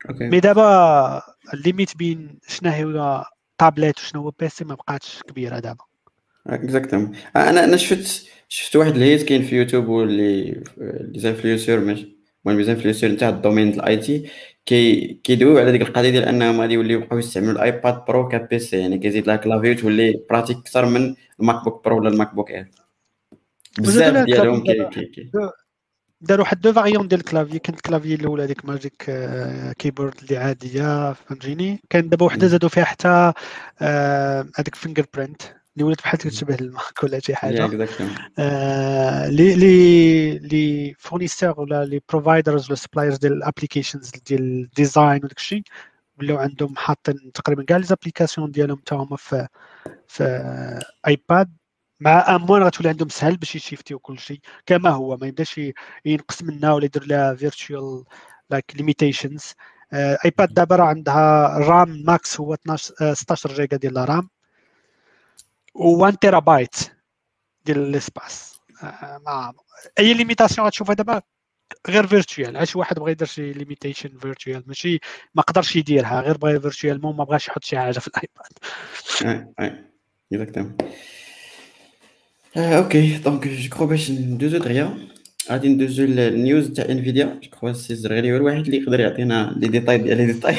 okay. 0.10 0.28
mais 0.30 0.40
دابا 0.40 1.22
ال 1.54 1.60
limite 1.60 1.98
بين 1.98 2.40
شنو 2.48 2.72
هو 2.72 3.26
تابلت 3.57 3.99
وشنو 3.99 4.22
هو 4.22 4.31
PC 4.40 4.66
ما 4.65 4.76
بقاتش 4.76 5.22
كبيرة 5.27 5.60
دابا. 5.60 5.85
Exactement 6.48 7.16
أنا 7.36 7.64
أنا 7.64 7.78
شفت 7.78 8.28
شفت 8.48 8.76
واحد 8.76 8.95
الهيت 8.95 9.24
كاين 9.24 9.44
في 9.44 9.56
يوتيوب 9.56 9.88
واللي 9.88 10.64
les 10.78 11.20
influenceurs 11.20 11.80
ماشي 11.80 12.18
المهم 12.45 12.60
les 12.60 12.66
influenceurs 12.66 13.10
نتاع 13.10 13.30
ال 13.30 13.35
domaine 13.35 13.72
ديال 13.72 13.80
ال 13.80 13.98
IT. 13.98 14.30
كي 14.65 15.14
كيدويو 15.24 15.57
على 15.57 15.72
ديك 15.72 15.82
القضية 15.82 16.10
ديال 16.10 16.24
أنهم 16.24 16.61
غادي 16.61 16.74
يوليو 16.74 16.99
يبقاو 16.99 17.20
يستعملوا 17.20 17.52
ال 17.52 17.62
iPad 17.62 18.06
Pro 18.06 18.28
ك 18.28 18.60
PC. 18.60 18.80
يعني 18.80 18.98
كيزيد 18.98 19.28
لها 19.28 19.36
clavier 19.36 19.74
تولي 19.76 20.24
pratique 20.30 20.58
أكثر 20.57 20.86
من 20.86 21.15
ال 21.40 21.64
MacBook 21.64 21.86
Pro 21.86 22.00
ولا 21.99 22.10
ال 22.10 22.36
MacBook 22.36 22.52
Air 22.52 22.68
بزاف 23.80 24.26
ديالهم 24.26 24.64
كي 24.64 24.90
كي 24.91 25.06
كي. 25.06 25.32
داروا 26.22 26.44
واحد 26.44 26.61
deux 26.62 26.74
variantes 26.74 27.08
ديال 27.07 27.20
ال 27.20 27.24
clavier. 27.24 27.60
كان 27.60 27.76
ال 27.76 27.80
clavier 27.80 28.14
الأول 28.14 28.41
هذيك 28.41 28.65
Magic 28.66 29.12
Keyboard 29.78 30.14
اللي 30.24 30.38
عادية 30.38 31.14
فهمتيني؟ 31.14 31.82
كان 31.90 32.10
دابا 32.10 32.26
وحدة 32.26 32.48
زادوا 32.48 32.70
فيها 32.70 32.84
حتى 32.84 33.34
هذيك 34.57 34.76
fingerprint 34.76 35.41
اللي 35.76 35.84
ولات 35.88 36.02
بحال 36.02 36.20
كتشبه 36.20 36.56
ال 36.56 36.68
Mac 36.68 37.04
ولا 37.04 37.20
شي 37.20 37.36
حاجة. 37.36 37.66
آه، 38.40 39.28
les 39.30 39.56
les 39.56 40.38
les 40.40 40.94
fournisseurs 41.00 41.60
ولا 41.62 41.86
les 41.86 42.02
providers 42.10 42.66
ولا 42.68 42.76
suppliers 42.76 43.18
ديال 43.18 43.34
ال 43.34 43.40
applications 43.40 44.12
ديال 44.28 44.41
ال 44.41 44.53
design 44.53 45.22
وداك 45.24 45.38
الشيء 45.38 45.64
ولاو 46.20 46.38
عندهم 46.38 46.76
حاطين 46.76 47.32
تقريبا 47.34 47.64
كاع 47.64 47.78
les 47.78 47.84
applications 47.84 48.52
ديالهم 48.52 48.78
حتى 48.78 48.95
هما 48.95 49.18
في 49.18 49.48
في 50.08 50.24
iPad 51.08 51.54
مع 52.00 52.36
M1 52.36 52.64
غتولي 52.64 52.90
عندهم 52.90 53.10
سهل 53.10 53.38
باش 53.38 53.56
ي 53.56 53.61
shift 53.61 53.89
يو 53.89 54.00
كل 54.00 54.20
شيء 54.20 54.40
كما 54.66 54.90
هو 54.90 55.18
ما 55.18 55.28
يبداش 55.28 55.62
ينقص 56.06 56.44
منها 56.44 56.74
ولا 56.74 56.86
يدير 56.86 57.06
لها 57.06 57.36
virtual 57.36 58.04
like 58.50 58.66
limitations 58.76 59.54
iPad 60.26 60.54
دابا 60.54 60.76
راه 60.76 60.86
عندها 60.86 61.58
ال 61.58 61.69
RAM 61.69 62.04
max 62.08 62.40
هو 62.40 62.54
12 62.54 63.14
16 63.14 63.54
جيجا 63.54 63.78
ديال 63.78 63.98
ال 63.98 64.06
RAM 64.06 64.30
و1 65.78 66.16
تيرا 66.22 66.40
بايت 66.40 66.76
ديال 67.66 67.78
ال 67.78 67.89
espace 67.89 68.60
آه، 68.84 69.22
ما 69.26 69.54
اي 70.00 70.14
limitation 70.14 70.68
غتشوفها 70.68 70.95
دابا 70.95 71.22
غير 71.90 72.08
virtuelle 72.08 72.68
شي 72.68 72.78
واحد 72.78 73.00
بغى 73.00 73.12
يدير 73.12 73.28
شي 73.28 73.54
limitation 73.54 74.18
virtuelle 74.18 74.64
ماشي 74.68 75.00
ما 75.36 75.41
قدرش 75.41 75.76
يديرها 75.76 76.22
غير 76.22 76.38
بغى 76.38 76.60
virtuelle 76.60 77.02
ما 77.02 77.24
بغاش 77.24 77.48
يحط 77.48 77.64
شي 77.64 77.78
حاجة 77.80 78.00
في 78.00 78.08
ال 78.08 78.16
iPad 78.16 78.52
exactement 80.34 80.78
OK 82.58 83.18
donc 83.18 83.48
je 83.48 83.70
crois 83.70 83.88
باش 83.88 84.12
ندوزو 84.12 84.58
دغيا 84.58 84.98
غادي 85.52 85.70
ندوزو 85.70 86.04
ال 86.04 86.17
news 86.17 86.72
تاع 86.72 86.86
Nvidia 86.86 87.40
je 87.44 87.50
crois 87.50 87.74
سي 87.74 87.94
الزرغيلي 87.94 88.32
هو 88.32 88.38
الواحد 88.38 88.58
اللي 88.58 88.78
يقدر 88.78 89.00
يعطينا 89.00 89.54
les 89.58 89.68
détails 89.68 89.98
ديال 89.98 90.18
les 90.18 90.26
détails 90.26 90.56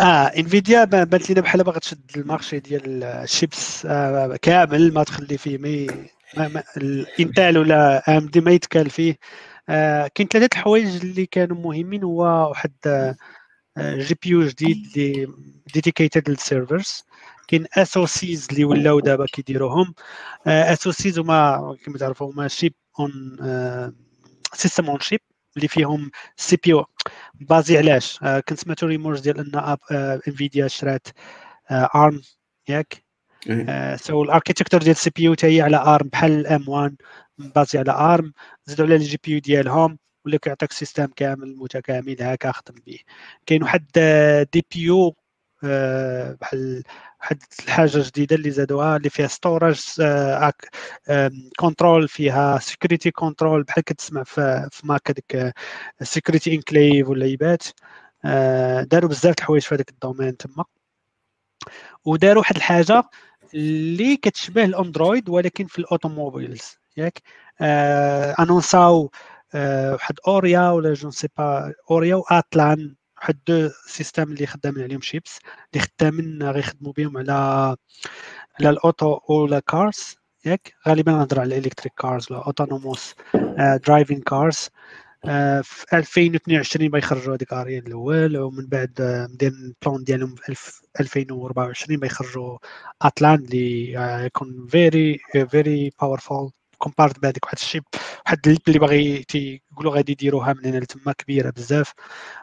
آه 0.00 0.26
Nvidia 0.26 0.84
بانت 0.84 1.28
لينا 1.28 1.40
بحال 1.40 1.64
باغا 1.64 1.78
تشد 1.78 2.10
ال 2.16 2.22
marché 2.22 2.58
ديال 2.58 3.04
الشيبس 3.04 3.86
آه 3.86 4.36
كامل 4.42 4.94
ما 4.94 5.02
تخلي 5.04 5.38
فيه 5.38 5.58
mais 5.58 5.86
ال 6.76 6.90
Intel 6.90 7.58
ولا 7.58 8.16
AMD 8.18 8.40
ما 8.40 8.50
يتكال 8.50 8.90
فيه. 8.90 9.18
آه 9.68 10.10
كاين 10.14 10.28
ثلاثة 10.28 10.58
الحوايج 10.58 11.04
اللي 11.04 11.26
كانوا 11.26 11.56
مهمين 11.56 12.04
هو 12.04 12.22
واحد 12.48 12.72
آه 12.86 13.16
GPU 13.78 14.42
جديد 14.48 14.76
اللي 14.96 15.28
dedicated 15.74 16.30
لل 16.30 16.46
servers 16.46 17.04
كاين 17.48 17.66
اس 17.74 17.96
أو 17.96 18.06
سيز 18.06 18.48
اللي 18.50 18.64
ولاو 18.64 19.00
دابا 19.00 19.26
كيديروهم. 19.26 19.94
اس 20.46 20.86
أو 20.86 20.92
سيز 20.92 21.18
هما 21.18 21.76
كما 21.84 21.98
تعرفوا 21.98 22.32
هما 22.32 22.48
chip 22.48 22.74
on 23.00 23.12
system 24.54 24.90
on 24.90 25.00
chip 25.00 25.20
اللي 25.56 25.68
فيهم 25.68 26.10
CPU. 26.36 26.72
basé 26.72 27.78
علاش؟ 27.78 28.18
آه 28.22 28.40
كنت 28.40 28.60
سمعتو 28.60 28.86
rumors 28.86 29.20
ديال 29.20 29.38
أن 29.38 29.54
آه 29.90 30.20
Nvidia 30.28 30.68
شرات 30.68 31.08
ARM 31.72 32.22
ياك؟ 32.68 33.04
so 33.96 34.22
ال 34.22 34.27
architecture 34.27 34.80
ديال 34.80 34.90
ال 34.90 35.10
CPU 35.16 35.34
هي 35.42 35.60
على 35.62 35.76
ARM 35.76 36.08
بحال 36.08 36.32
ال 36.32 36.68
M1 36.68 36.96
basé 37.38 37.78
على 37.78 37.92
ARM 37.92 38.32
زادوا 38.66 38.86
على 38.86 38.96
ال 38.96 39.18
GPU 39.24 39.38
ديالهم 39.40 39.98
ولا 40.26 40.38
كيعطيك 40.38 40.72
système 40.72 41.06
كامل 41.06 41.56
متكامل 41.56 42.16
هكا 42.22 42.52
خدم 42.52 42.74
به 42.86 42.98
كاين 43.46 43.62
واحد 43.62 43.86
DPU 44.52 45.16
بحال 46.40 46.82
واحد 47.24 47.42
الحاجة 47.64 47.98
جديدة 48.08 48.36
اللي 48.36 48.50
زادوها 48.50 48.96
اللي 48.96 49.10
فيها 49.10 49.26
storage 49.26 49.80
control 51.58 52.08
فيها 52.08 52.58
security 52.58 53.10
control 53.10 53.62
بحال 53.62 53.84
كتسمع 53.84 54.22
في, 54.22 54.68
Mac 54.84 55.10
هذيك 55.10 55.54
security 56.02 56.54
enclave 56.54 57.08
ولا 57.08 57.26
يبات. 57.26 57.64
داروا 58.90 59.10
بزاف 59.10 59.34
الحوايج 59.38 59.62
في 59.62 59.74
هذاك 59.74 59.90
ال 59.90 59.96
domaine 59.96 60.36
تما. 60.36 60.64
وداروا 62.04 62.38
واحد 62.42 62.56
الحاجة 62.56 63.02
اللي 63.54 64.16
كتشبه 64.16 64.64
ال 64.64 64.72
Android 64.72 65.28
ولكن 65.28 65.66
في 65.66 65.78
ال 65.78 65.86
automobiles. 65.86 66.78
ياك؟ 66.96 67.22
آه 67.60 68.34
annonç 68.40 69.00
او 69.00 69.10
آه 69.54 69.92
واحد 69.92 70.14
Orin 70.28 70.70
ولا 70.70 70.94
je 70.94 71.10
sais 71.10 71.28
pas 71.38 71.74
Orin 71.90 72.14
و 72.16 72.29
Atlan 72.29 72.94
واحد 73.24 73.38
deux 73.48 73.70
systèmes 73.86 74.22
اللي 74.22 74.46
خدامين 74.46 74.84
عليهم 74.84 75.00
شيبس 75.00 75.38
اللي 75.74 75.86
خدامين 75.86 76.42
غيخدموا 76.42 76.92
بهم 76.92 77.18
على 77.18 77.32
على 78.60 78.70
ال 78.70 78.80
auto 78.80 79.20
ولا 79.28 79.60
cars 79.60 80.16
ياك؟ 80.46 80.74
غالبا 80.88 81.12
نهضر 81.12 81.40
على 81.40 81.58
ال 81.58 81.62
electric 81.62 81.92
cars 81.98 82.32
ولا 82.32 82.46
autonomous 82.46 83.14
driving 83.86 84.20
cars 84.20 84.68
في 85.62 85.84
2022 85.92 86.88
بيخرجوا 86.90 87.34
هذيك 87.34 87.52
Orin 87.52 87.78
الأول 87.78 88.38
ومن 88.38 88.66
بعد 88.66 89.26
مدير 89.32 89.52
ال 89.52 89.62
plan 89.62 90.04
ديالهم 90.04 90.34
في 90.34 90.82
2024 91.00 92.00
بيخرجوا 92.00 92.58
Atlan 93.02 93.34
اللي 93.34 93.92
يكون 94.26 94.66
very 94.66 95.18
very 95.50 95.92
powerful 96.00 96.50
compared 96.84 97.20
بهذيك 97.20 97.44
واحد 97.44 97.56
ال 97.58 97.63
chip 97.63 97.84
واحد 98.26 98.58
اللي 98.68 98.78
باغي 98.78 99.24
تيقولوا 99.24 99.92
غادي 99.94 100.12
يديروها 100.12 100.52
من 100.52 100.66
هنا 100.66 100.78
لتما 100.78 101.12
كبيرة 101.12 101.50
بزاف. 101.50 101.92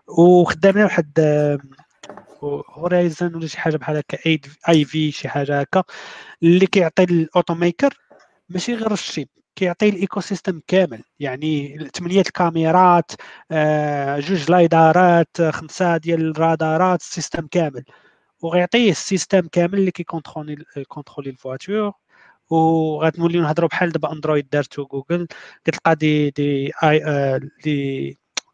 وخدامنا 0.07 0.83
واحد 0.83 1.19
Horizon 2.43 3.35
ولا 3.35 3.47
شي 3.47 3.59
حاجة 3.59 3.77
بحال 3.77 3.97
هكا 3.97 4.17
اي 4.69 4.85
في 4.85 5.11
شي 5.11 5.29
حاجة 5.29 5.59
هكا 5.61 5.83
اللي 6.43 6.65
كيعطي 6.67 7.03
ال 7.03 7.13
auto 7.13 7.53
maker 7.55 7.93
ماشي 8.49 8.75
غير 8.75 8.93
ال 8.93 9.01
chip 9.01 9.29
كيعطي 9.55 9.89
ال 9.89 10.19
ecosystem 10.21 10.61
كامل. 10.67 11.03
يعني 11.19 11.77
ثمانيه 11.95 12.21
الكاميرات 12.21 13.11
آه، 13.51 14.19
جوج 14.19 14.51
lidar 14.51 15.26
ات 15.26 15.41
خمسة 15.41 15.97
ديال 15.97 16.31
الرادارات 16.31 17.01
système 17.01 17.47
كامل. 17.47 17.83
وغيعطيه 18.41 18.91
ال 18.91 18.98
système 18.98 19.41
كامل 19.41 19.79
اللي 19.79 19.91
كيكونترولي 19.91 20.65
كونترولي 20.87 21.29
الفواتور 21.29 21.93
وغنوليو 22.51 23.41
نهضروا 23.41 23.69
بحال 23.69 23.91
دابا 23.91 24.11
Android 24.11 24.49
دارتو 24.49 24.85
جوجل 24.85 25.27
كتلقى 25.65 25.95
des 25.95 26.29
des 26.29 26.71
آي 26.83 27.05
آه 27.05 27.41
des 27.63 28.07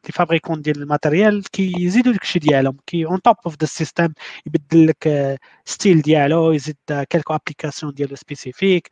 les 0.07 0.11
fabricants 0.13 0.61
ديال 0.61 0.81
ال 0.81 0.88
matériel 0.88 1.43
كيزيدوا 1.43 2.11
داك 2.13 2.21
الشيء 2.21 2.41
ديالهم 2.41 2.77
كي 2.87 3.05
on 3.05 3.21
top 3.21 3.35
of 3.45 3.55
the 3.61 3.65
system 3.65 4.13
يبدل 4.45 4.87
لك 4.87 5.37
style 5.65 6.01
ديالو 6.01 6.51
يزيد 6.51 6.77
quelques 7.09 7.35
applications 7.35 7.93
ديالو 7.93 8.15
spécifiques 8.15 8.89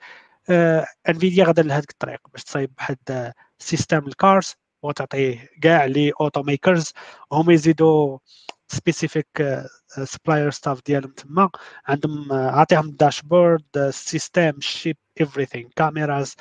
Nvidia 1.09 1.45
غادا 1.45 1.63
لهذيك 1.63 1.91
الطريق 1.91 2.19
باش 2.33 2.43
تصايب 2.43 2.71
واحد 2.77 3.33
système 3.59 4.07
ال 4.07 4.17
cars 4.17 4.55
وتعطيه 4.83 5.49
كاع 5.61 5.85
les 5.85 6.11
auto 6.21 6.43
makers 6.43 6.93
هما 7.31 7.53
يزيدوا 7.53 8.17
specific 8.67 9.63
supplier 10.03 10.51
stuff 10.51 10.79
ديالهم 10.85 11.11
تما. 11.11 11.49
عندهم 11.85 12.33
عطيهم 12.33 12.91
dashboard 12.91 13.89
system 13.89 14.59
chip 14.59 14.97
everything 15.23 15.67
cameras 15.75 16.35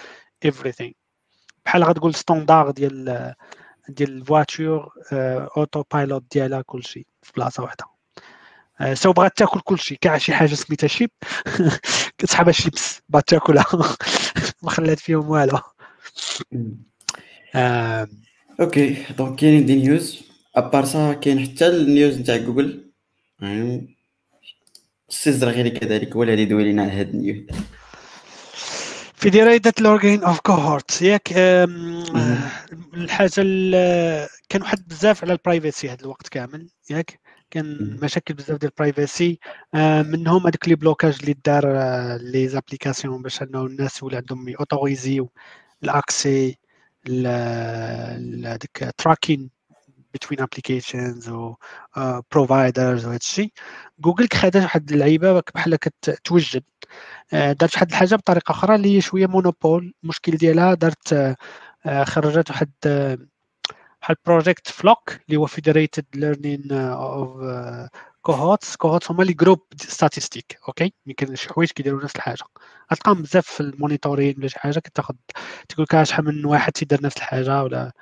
everything. 0.46 0.92
بحال 1.64 1.84
غتقول 1.84 2.14
standard 2.15 2.70
ديال 2.70 3.34
ديال 3.88 4.10
ال 4.11 4.21
voiture 4.21 4.93
auto 5.56 5.82
pilot 5.93 6.24
ديالها 6.32 6.62
كلشي 6.62 7.06
في 7.22 7.32
بلاصة 7.36 7.62
واحدة 7.62 7.84
so 8.94 9.12
بغات 9.12 9.36
تاكل 9.36 9.60
كلشي. 9.60 9.96
كاع 9.96 10.18
شي 10.18 10.32
حاجة 10.34 10.55
سميتها 10.55 10.86
chip 10.86 11.11
كتسحبها 12.18 12.52
شيبس 12.52 13.01
بغات 13.09 13.28
تاكلها. 13.28 13.66
ما 14.62 14.70
خلات 14.70 14.98
فيهم 14.98 15.30
والو. 15.30 15.59
OK 18.61 19.05
donc 19.19 19.39
كاينين 19.40 19.66
des 19.66 19.77
news 19.77 20.34
à 20.56 20.62
part 20.62 20.85
ça 20.85 21.12
كاين 21.12 21.40
حتى 21.40 21.66
ال 21.66 21.77
news 21.77 22.19
نتاع 22.18 22.36
جوجل. 22.36 22.90
السي 25.09 25.31
الزرغيري 25.31 25.70
كذلك 25.70 26.16
هو 26.16 26.22
اللي 26.22 26.43
يدوي 26.43 26.72
لنا 26.72 26.82
على 26.82 26.93
هاد 26.93 27.09
ال 27.09 27.15
news. 27.15 27.47
Federated 29.15 29.61
Learning 29.81 30.24
of 30.24 30.40
Cohorts 30.40 31.02
ياك 31.02 31.28
الحاجة 32.94 33.35
كان 34.48 34.62
واحد 34.62 34.89
بزاف 34.89 35.24
على 35.24 35.32
ال 35.32 35.40
privacy 35.40 35.90
هذا 35.90 36.01
الوقت 36.01 36.28
كامل. 36.28 36.68
ياك 36.90 37.20
كان 37.51 37.98
مشاكل 38.02 38.35
بزاف 38.35 38.59
ديال 38.59 38.72
ال 38.73 38.81
privacy 38.81 39.39
منهم 40.12 40.47
هذوك 40.47 40.68
les 40.69 40.74
blocages 40.74 41.19
اللي 41.20 41.36
دار 41.44 41.66
les 42.16 42.48
applications 42.48 43.23
باش 43.22 43.43
انه 43.43 43.66
الناس 43.66 44.02
يولي 44.02 44.16
عندهم 44.16 44.48
autoris 44.48 45.31
يو 45.82 46.02
ال 46.02 46.11
accès 46.11 46.59
هذاك 48.44 48.94
tracking 48.98 49.51
بين 50.31 50.41
applications 50.40 51.28
و 51.28 51.55
providers 52.32 53.05
وهذا 53.07 53.16
الشيء 53.16 53.53
جوجل 53.99 54.28
خدات 54.35 54.62
واحد 54.62 54.93
اللعيبة 54.93 55.43
بحال 55.55 55.77
كتوجد 55.77 56.65
دارت 57.32 57.74
واحد 57.74 57.91
الحاجة 57.91 58.15
بطريقة 58.16 58.53
أخرى 58.53 58.74
اللي 58.74 58.97
هي 58.97 59.01
شوية 59.01 59.27
monopole 59.27 59.94
المشكل 60.05 60.32
ديالها 60.36 60.74
دارت 60.74 61.36
خرجت 62.05 62.51
واحد 62.51 62.70
بحال 64.03 64.16
project 64.27 64.69
FLoC 64.69 65.11
اللي 65.28 65.36
هو 65.36 65.47
Federated 65.47 66.06
Learning 66.15 66.73
of 66.73 67.39
Cohorts 68.23 68.77
Cohorts 68.77 69.11
هما 69.11 69.23
les 69.23 69.32
groupes 69.32 69.61
statistiques 69.77 70.59
OK 70.69 70.93
يمكن 71.07 71.35
شي 71.36 71.49
حوايج 71.49 71.70
كيديروا 71.70 72.05
نفس 72.05 72.16
الحاجة. 72.16 72.45
غتلقاهم 72.93 73.23
بزاف 73.23 73.47
في 73.47 73.61
ال 73.61 73.67
monitoring 73.67 74.35
ولا 74.39 74.49
شي 74.49 74.59
حاجة 74.59 74.78
كتاخد 74.78 75.16
تقول 75.69 75.86
لك 75.93 76.03
شحال 76.03 76.24
من 76.24 76.45
واحد 76.45 76.73
تيدير 76.73 77.03
نفس 77.03 77.16
الحاجة 77.16 77.62
ولا 77.62 77.82
آه 77.86 77.93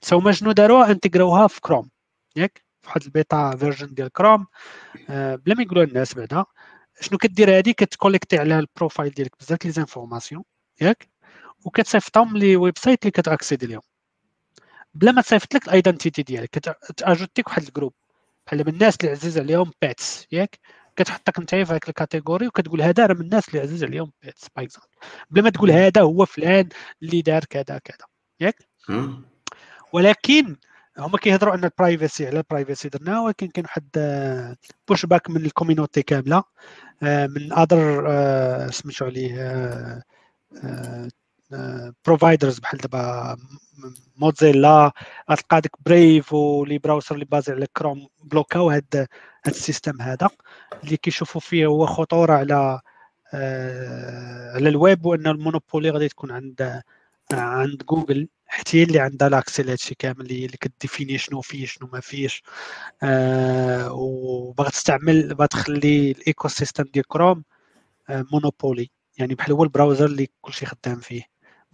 so 0.00 0.30
شنو 0.30 0.52
داروها 0.52 0.90
intégr 0.90 1.32
وها 1.32 1.46
في 1.46 1.60
كروم 1.60 1.90
ياك؟ 2.36 2.62
في 2.80 2.88
واحد 2.88 3.02
ال 3.02 3.13
beta 3.13 3.56
version 3.56 3.94
ديال 3.94 4.12
كروم 4.12 4.46
آه 5.10 5.34
بلا 5.34 5.54
ما 5.54 5.62
يقولوا 5.62 5.84
الناس 5.84 6.14
بعدا 6.14 6.44
شنو 7.00 7.18
كدير 7.18 7.56
هادي؟ 7.58 7.72
كت 7.72 7.85
collect 7.85 8.31
ي 8.31 8.38
على 8.38 8.58
ال 8.58 8.65
profile 8.65 9.10
ديالك 9.10 9.32
بزاف 9.40 9.64
les 9.64 9.70
informations 9.70 10.44
ياك؟ 10.80 11.08
وكتصيفطهم 11.64 12.36
les 12.36 12.56
websites 12.56 13.02
اللي 13.02 13.10
كت 13.10 13.24
accédi 13.24 13.66
ليهم 13.66 13.82
بلا 14.94 15.12
ما 15.12 15.22
تصيفط 15.22 15.54
لك 15.54 15.68
ال 15.68 15.74
identité 15.74 16.22
ديالك 16.22 16.50
كتاجوتيك 16.50 17.48
واحد 17.48 17.62
الجروب 17.62 17.94
بحال 18.46 18.58
من 18.66 18.72
الناس 18.72 18.96
اللي 19.00 19.10
عزيز 19.10 19.38
عليهم 19.38 19.72
pets 19.82 20.26
ياك؟ 20.32 20.58
كتحطك 20.96 21.38
انت 21.38 21.50
في 21.50 21.62
هذيك 21.62 21.88
ال 21.88 21.94
catégorie 21.94 22.46
وكتقول 22.46 22.82
هذا 22.82 23.06
راه 23.06 23.14
من 23.14 23.20
الناس 23.20 23.48
اللي 23.48 23.60
عزيز 23.60 23.84
عليهم 23.84 24.12
pets 24.22 24.48
par 24.56 24.64
exemple 24.64 24.88
بلا 25.30 25.42
ما 25.42 25.50
تقول 25.50 25.70
هذا 25.70 26.02
هو 26.02 26.24
فلان 26.24 26.68
اللي 27.02 27.22
دار 27.22 27.44
كذا 27.44 27.78
كذا 27.78 28.06
ياك؟ 28.40 28.68
ولكن 29.92 30.56
هما 30.98 31.18
كيهضروا 31.18 31.54
ان 31.54 31.64
ال 31.64 31.72
privacy 31.72 32.26
على 32.26 32.38
ال 32.38 32.44
privacy 32.44 32.88
درنا 32.88 33.20
ولكن 33.20 33.46
كاين 33.46 33.64
واحد 33.64 33.88
push 34.88 35.04
آه، 35.04 35.08
back 35.08 35.30
من 35.30 35.46
ال 35.46 35.52
community 35.52 36.02
كاملة 36.02 36.44
آه، 37.02 37.26
من 37.26 37.52
other 37.52 38.04
آه، 38.08 38.70
سميتو 38.70 39.04
عليه 39.04 40.04
providers 42.06 42.58
بحال 42.58 42.80
دابا 42.80 43.36
موزيلا 44.16 44.92
غتلقى 45.30 45.60
ديك 45.60 45.72
Brave 45.86 46.32
و 46.32 46.44
les 46.44 46.78
browsers 46.78 47.14
اللي 47.14 47.24
basés 47.24 47.52
على 47.52 47.66
كروم 47.76 48.08
bloquaو 48.24 48.70
هاد 48.70 48.94
هاد 49.46 49.54
ال 49.54 49.61
system 49.61 50.02
هذا. 50.02 50.28
اللي 50.84 50.96
كيشوفوا 50.96 51.40
فيه 51.40 51.66
هو 51.66 51.86
خطورة 51.86 52.32
على 52.32 52.80
على 54.54 54.68
الويب 54.68 55.06
وأن 55.06 55.26
ال 55.26 55.33
monopoly 55.33 55.90
غادي 55.90 56.08
تكون 56.08 56.30
عند 56.30 56.82
عند 57.32 57.82
جوجل 57.82 58.28
حتى 58.48 58.78
هي 58.78 58.82
اللي 58.82 59.00
عندها 59.00 59.28
l'accès 59.28 59.62
لهادشي 59.62 59.94
كامل 59.94 60.20
اللي 60.20 60.48
كت 60.60 60.73
définit 60.73 61.18
شنو 61.18 61.40
فيه 61.40 61.66
شنو 61.66 61.88
ما 61.92 62.00
فيهش 62.00 62.42
آه 63.02 63.92
وبغات 63.92 64.72
تستعمل 64.72 65.34
بغات 65.34 65.50
تخلي 65.52 66.10
ال 66.10 66.48
ecosystem 66.48 66.84
ديال 66.84 67.06
كروم 67.08 67.44
آه 68.10 68.26
monopoly. 68.32 68.90
يعني 69.18 69.34
بحال 69.34 69.52
هو 69.52 69.64
ال 69.64 69.69
browser 69.69 70.06
اللي 70.06 70.28
كلشي 70.40 70.66
خدام 70.66 71.00
فيه. 71.00 71.22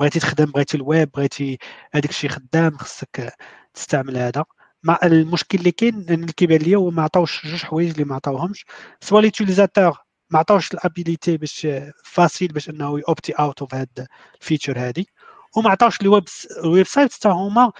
بغيتي 0.00 0.20
تخدم 0.20 0.44
بغيتي 0.46 0.76
الويب 0.76 1.10
بغيتي 1.10 1.58
هذاك 1.94 2.10
الشيء 2.10 2.30
خدام 2.30 2.78
خصك 2.78 3.34
تستعمل 3.74 4.16
هذا. 4.18 4.44
مع 4.82 4.98
المشكل 5.04 5.58
اللي 5.58 5.70
كاين 5.72 5.94
اللي 6.10 6.32
كيبان 6.32 6.58
ليا 6.58 6.76
هو 6.76 6.90
ما 6.90 7.02
عطاوش 7.02 7.46
جوج 7.46 7.62
حوايج 7.64 7.90
اللي 7.90 8.04
ما 8.04 8.14
عطاوهمش. 8.14 8.66
soit 9.00 9.20
l'utilisateur 9.20 9.98
ما 10.30 10.38
عطاوش 10.38 10.74
ال 10.74 10.82
ability 10.82 11.36
باش 11.36 11.66
facile 12.04 12.48
باش 12.48 12.70
إنه 12.70 13.00
y 13.08 13.12
opt-ي 13.12 13.32
out 13.32 13.60
of 13.62 13.74
هاد 13.74 14.06
ال 14.40 14.45
feature 14.45 14.78
هادي. 14.78 15.08
وما 15.56 15.70
عطاوش 15.70 16.02
les 16.02 16.08
web 16.08 16.24
ال 16.64 16.86
website 16.86 17.12
حتى 17.12 17.28
هما 17.28 17.72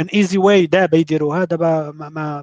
an 0.00 0.06
easy 0.14 0.38
way 0.38 0.66
دابا 0.66 0.98
يديروها 0.98 1.44
دابا 1.44 1.90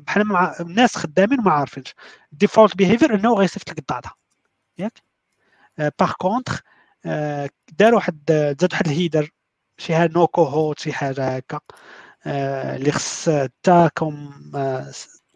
بحال 0.07 0.27
مع 0.27 0.55
الناس 0.59 0.97
خدامين 0.97 1.39
وما 1.39 1.51
عارفينش. 1.51 1.93
ال 2.33 2.39
default 2.39 2.75
behavior 2.77 3.15
إنه 3.15 3.33
غيصيفط 3.33 3.69
لك 3.69 3.79
ال 3.79 3.85
data. 3.85 4.11
ياك؟ 4.77 5.03
par 5.99 6.11
contre 6.17 6.61
داروا 7.79 7.95
واحد 7.95 8.19
زاد 8.61 8.73
واحد 8.73 8.87
ال 8.87 8.93
header 8.93 9.29
شي 9.77 9.95
حاجة 9.95 10.11
no 10.13 10.27
cohort 10.27 10.79
شي 10.79 10.93
حاجة 10.93 11.35
هكا. 11.35 11.59
اللي 12.75 12.91
خص 12.91 13.29
تا 13.63 13.87
comme 13.97 14.33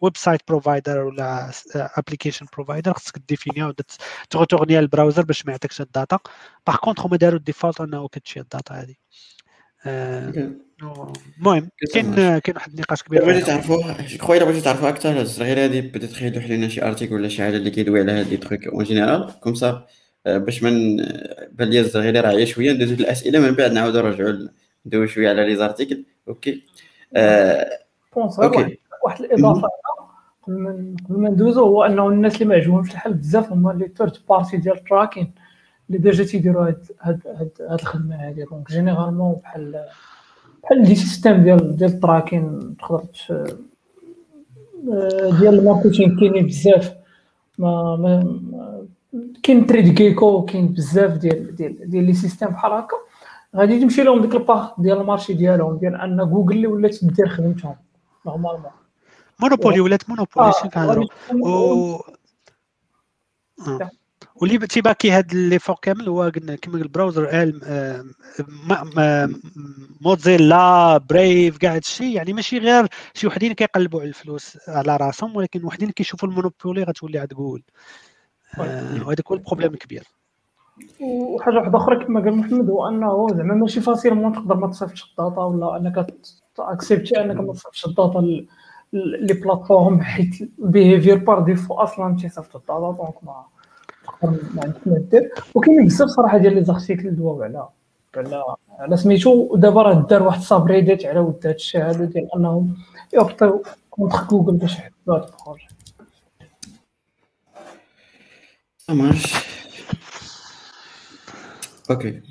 website 0.00 0.40
provider 0.48 0.98
ولا 0.98 1.50
application 1.74 2.46
provider 2.52 2.92
خصك 2.92 3.18
définiها 3.28 3.74
ت 4.30 4.35
retourniها 4.35 4.80
ال 4.80 4.85
browser 4.85 5.22
باش 5.22 5.46
ما 5.46 5.52
يعطيكش 5.52 5.80
ال 5.80 5.86
data. 5.86 6.18
باغ 6.66 6.76
كونتخ 6.76 7.06
هما 7.06 7.16
داروا 7.16 7.38
الديفولت 7.38 7.80
أنه 7.80 8.08
كتشي 8.08 8.40
الداتا 8.40 8.74
هذه. 8.74 8.94
المهم 11.38 11.68
كاين 11.92 12.14
كاين 12.38 12.56
واحد 12.56 12.72
النقاش 12.72 13.02
كبير 13.02 13.24
بغيتي 13.24 13.46
تعرفوا 13.46 13.82
خويا 14.20 14.44
بغيتي 14.44 14.60
تعرفوا 14.60 14.88
أكثر؟ 14.88 15.20
الصغيرة 15.20 15.64
هذه 15.64 15.80
بدأت 15.80 16.10
تخيلوا 16.10 16.40
حلينا 16.40 16.68
شي 16.68 16.82
ارتيكل 16.82 17.14
ولا 17.14 17.28
شي 17.28 17.42
حاجة 17.42 17.56
اللي 17.56 17.70
كيدوي 17.70 18.00
على 18.00 18.12
هاد 18.12 18.28
لي 18.28 18.36
تروك 18.36 18.66
اون 18.66 18.84
جينيرال 18.84 19.40
كوم 19.40 19.54
سا 19.54 19.86
باش 20.26 20.62
من 20.62 20.96
بان 21.52 21.68
لي 21.70 21.80
الزغيره 21.80 22.20
راه 22.20 22.44
شوية 22.44 22.72
ندوزو 22.72 22.94
الاسئله 22.94 23.40
من 23.40 23.50
بعد 23.50 23.72
نعاودو 23.72 24.00
نرجعو 24.00 24.48
ندوي 24.86 25.08
شوية 25.08 25.28
على 25.28 25.44
لي 25.44 25.56
زارتيكل 25.56 26.04
أوكي. 26.28 26.64
آه 27.16 27.78
أوكي. 28.16 28.78
واحد 29.08 29.24
الإضافة 29.24 29.68
قبل 30.42 30.58
ما 30.58 30.70
قبل 31.08 31.20
ما 31.20 31.28
ندوزو 31.28 31.62
هو 31.62 31.84
أنه 31.84 32.08
الناس 32.08 32.34
اللي 32.34 32.44
ما 32.44 32.54
عجبهمش 32.54 32.90
الحل 32.90 33.14
بزاف 33.14 33.52
هما 33.52 33.72
لي 33.72 33.88
ثيرد 33.98 34.16
بارتي 34.28 34.56
ديال 34.56 34.76
التراكين 34.76 35.32
اللي 35.88 35.98
déjà 35.98 36.24
تيديروا 36.24 36.66
هاد 36.66 36.86
هاد 37.00 37.20
هاد, 37.26 37.50
هاد 37.60 37.80
الخدمة 37.80 38.16
هادي. 38.16 38.44
donc 38.44 38.68
généralement 38.68 39.34
بحال 39.42 39.84
بحال 40.62 40.78
les 40.78 40.94
systèmes 40.94 41.42
ديال 41.42 41.76
ديال 41.76 41.90
ال 41.90 42.00
tracking 42.00 42.76
تقدر 42.76 43.02
ديال 45.40 45.58
ال 45.58 45.64
marketing 45.64 46.20
كاينين 46.20 46.46
بزاف. 46.46 46.94
ما, 47.58 47.96
ما 47.96 48.40
كاين 49.42 49.66
تريد 49.66 49.94
كيكو 49.94 50.44
كاين 50.44 50.68
بزاف 50.68 51.16
ديال 51.16 51.56
ديال 51.56 51.90
ديال 51.90 52.04
les 52.04 52.12
systèmes 52.12 52.48
بحال 52.48 52.72
هكا. 52.72 52.96
غادي 53.56 53.80
تمشي 53.80 54.02
لهم 54.02 54.20
ديك 54.20 54.34
الباغ 54.34 54.70
ديال 54.78 55.00
ال 55.00 55.05
marché 55.05 55.32
ديالهم 55.32 55.76
ديال 55.76 55.94
أن 55.94 56.30
جوجل 56.30 56.56
اللي 56.56 56.66
ولات 56.66 57.04
دير 57.04 57.28
خدمتهم 57.28 57.76
normalement. 58.26 58.77
monopoly 59.40 59.80
ولات 59.80 60.10
monopoly 60.10 60.52
شنو 60.60 60.70
كنهضروا 60.70 61.06
و 61.32 62.00
واللي 64.40 64.66
تي 64.66 64.79
backي 64.79 65.10
هاد 65.10 65.34
لي 65.34 65.58
فوق 65.58 65.80
كامل 65.80 66.08
هو 66.08 66.22
قلنا 66.22 66.56
كما 66.56 66.76
ال 66.76 66.86
browser 66.86 67.52
موزيلا 70.00 70.98
Brave 70.98 71.58
كاع 71.58 71.74
هادشي 71.74 72.12
يعني 72.12 72.32
ماشي 72.32 72.58
غير 72.58 72.86
شي 73.14 73.26
وحدين 73.26 73.52
كيقلبوا 73.52 74.00
على 74.00 74.08
الفلوس 74.08 74.58
على 74.68 74.96
راسهم 74.96 75.36
ولكن 75.36 75.64
وحدين 75.64 75.90
كيشوفوا 75.90 76.28
ال 76.28 76.34
monopoly 76.34 76.82
غتولي 76.82 77.18
عند 77.18 77.34
جوجل 77.34 77.62
آه، 78.58 79.06
وهذا 79.06 79.22
هو 79.30 79.34
ال 79.34 79.38
problème 79.38 79.74
الكبير. 79.74 80.04
وحاجة 81.00 81.54
واحدة 81.54 81.78
أخرى 81.78 82.04
كما 82.04 82.20
قال 82.20 82.36
محمد 82.36 82.70
هو 82.70 82.88
أنه 82.88 83.26
زعما 83.36 83.54
ماشي 83.54 83.80
facilement 83.80 84.32
تقدر 84.32 84.56
ما 84.56 84.66
تصيفطش 84.66 85.04
ال 85.04 85.11
data 85.11 85.40
ولا 85.40 85.76
أنك 85.76 86.06
ت 86.54 86.62
acceptي 86.62 87.20
أنك 87.20 87.36
ما 87.36 87.52
تصيفطش 87.52 87.86
ال 87.86 87.98
data 87.98 88.46
les 88.92 89.34
plateformes 89.34 90.00
حيت 90.02 90.50
ال 90.58 90.64
behavior 90.64 91.16
par 91.16 91.40
défaut 91.40 91.74
أصلا 91.74 92.16
تيصيفط 92.16 92.56
ال 92.56 92.64
data 92.64 92.96
donc 92.96 93.24
ما 93.24 93.44
ما 94.22 94.62
عندك 94.64 94.86
ما 94.86 94.98
دير 94.98 95.32
وكاين 95.54 95.86
بزاف 95.86 96.08
صراحة 96.08 96.38
ديال 96.38 96.54
les 96.54 96.64
articles 96.64 97.16
دواو 97.16 97.42
على 97.42 97.68
على 98.16 98.44
على 98.78 98.96
سميتو 98.96 99.30
ودابا 99.30 99.82
راه 99.82 100.06
دار 100.10 100.22
واحد 100.22 100.40
subreddit 100.40 101.06
على 101.06 101.20
ود 101.20 101.46
الشيء 101.46 101.82
هذا 101.82 102.04
ديال 102.04 102.34
أنهم 102.34 102.76
y 103.14 103.22
optيو 103.22 103.62
contre 103.90 104.24
جوجل 104.30 104.56
باش 104.56 104.78
يحطوا 104.78 105.18
هذا 105.18 105.30
ال 105.40 105.44
projet. 105.44 105.68
okay 111.90 112.22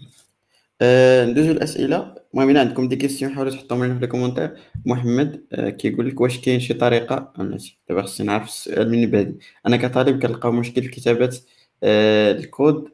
ندوزو 1.31 1.51
الاسئله 1.51 2.15
المهم 2.37 2.49
إلا 2.49 2.59
عندكم 2.59 2.87
des 2.87 2.95
questions 2.95 3.35
حاولوا 3.35 3.51
تحطوهم 3.51 3.83
لنا 3.83 3.99
في 3.99 4.05
ال 4.05 4.10
commentaire 4.10 4.57
محمد 4.85 5.45
آه 5.53 5.69
كيقول 5.69 6.07
لك 6.07 6.21
واش 6.21 6.41
كاين 6.41 6.59
شي 6.59 6.73
طريقة؟ 6.73 7.33
ناسي 7.37 7.77
دابا 7.89 8.01
خصني 8.01 8.27
نعرف 8.27 8.45
السؤال 8.47 8.91
من 8.91 9.05
بادي 9.05 9.39
أنا 9.67 9.77
كطالب 9.77 10.21
كنلقى 10.23 10.53
مشكل 10.53 10.87
كتابة 10.87 11.39
آه 11.83 12.31
الكود 12.31 12.89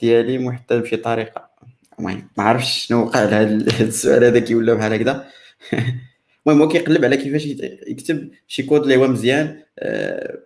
ديالي 0.00 0.38
محدد 0.38 0.72
بشي 0.82 0.96
طريقة. 0.96 1.50
المهم 1.98 2.28
ما 2.38 2.44
عرفتش 2.44 2.86
شنو 2.86 3.02
وقع 3.06 3.24
لهذا 3.24 3.54
السؤال 3.84 4.24
هذا 4.24 4.38
كيولى 4.38 4.74
بحال 4.74 4.92
هكذا. 4.92 5.28
المهم 6.46 6.62
هو 6.62 6.68
كيقلب 6.68 7.04
على 7.04 7.16
كيفاش 7.16 7.46
يكتب 7.88 8.30
شي 8.48 8.62
كود 8.62 8.82
اللي 8.82 8.96
هو 8.96 9.08
مزيان 9.08 9.62
آه 9.78 10.38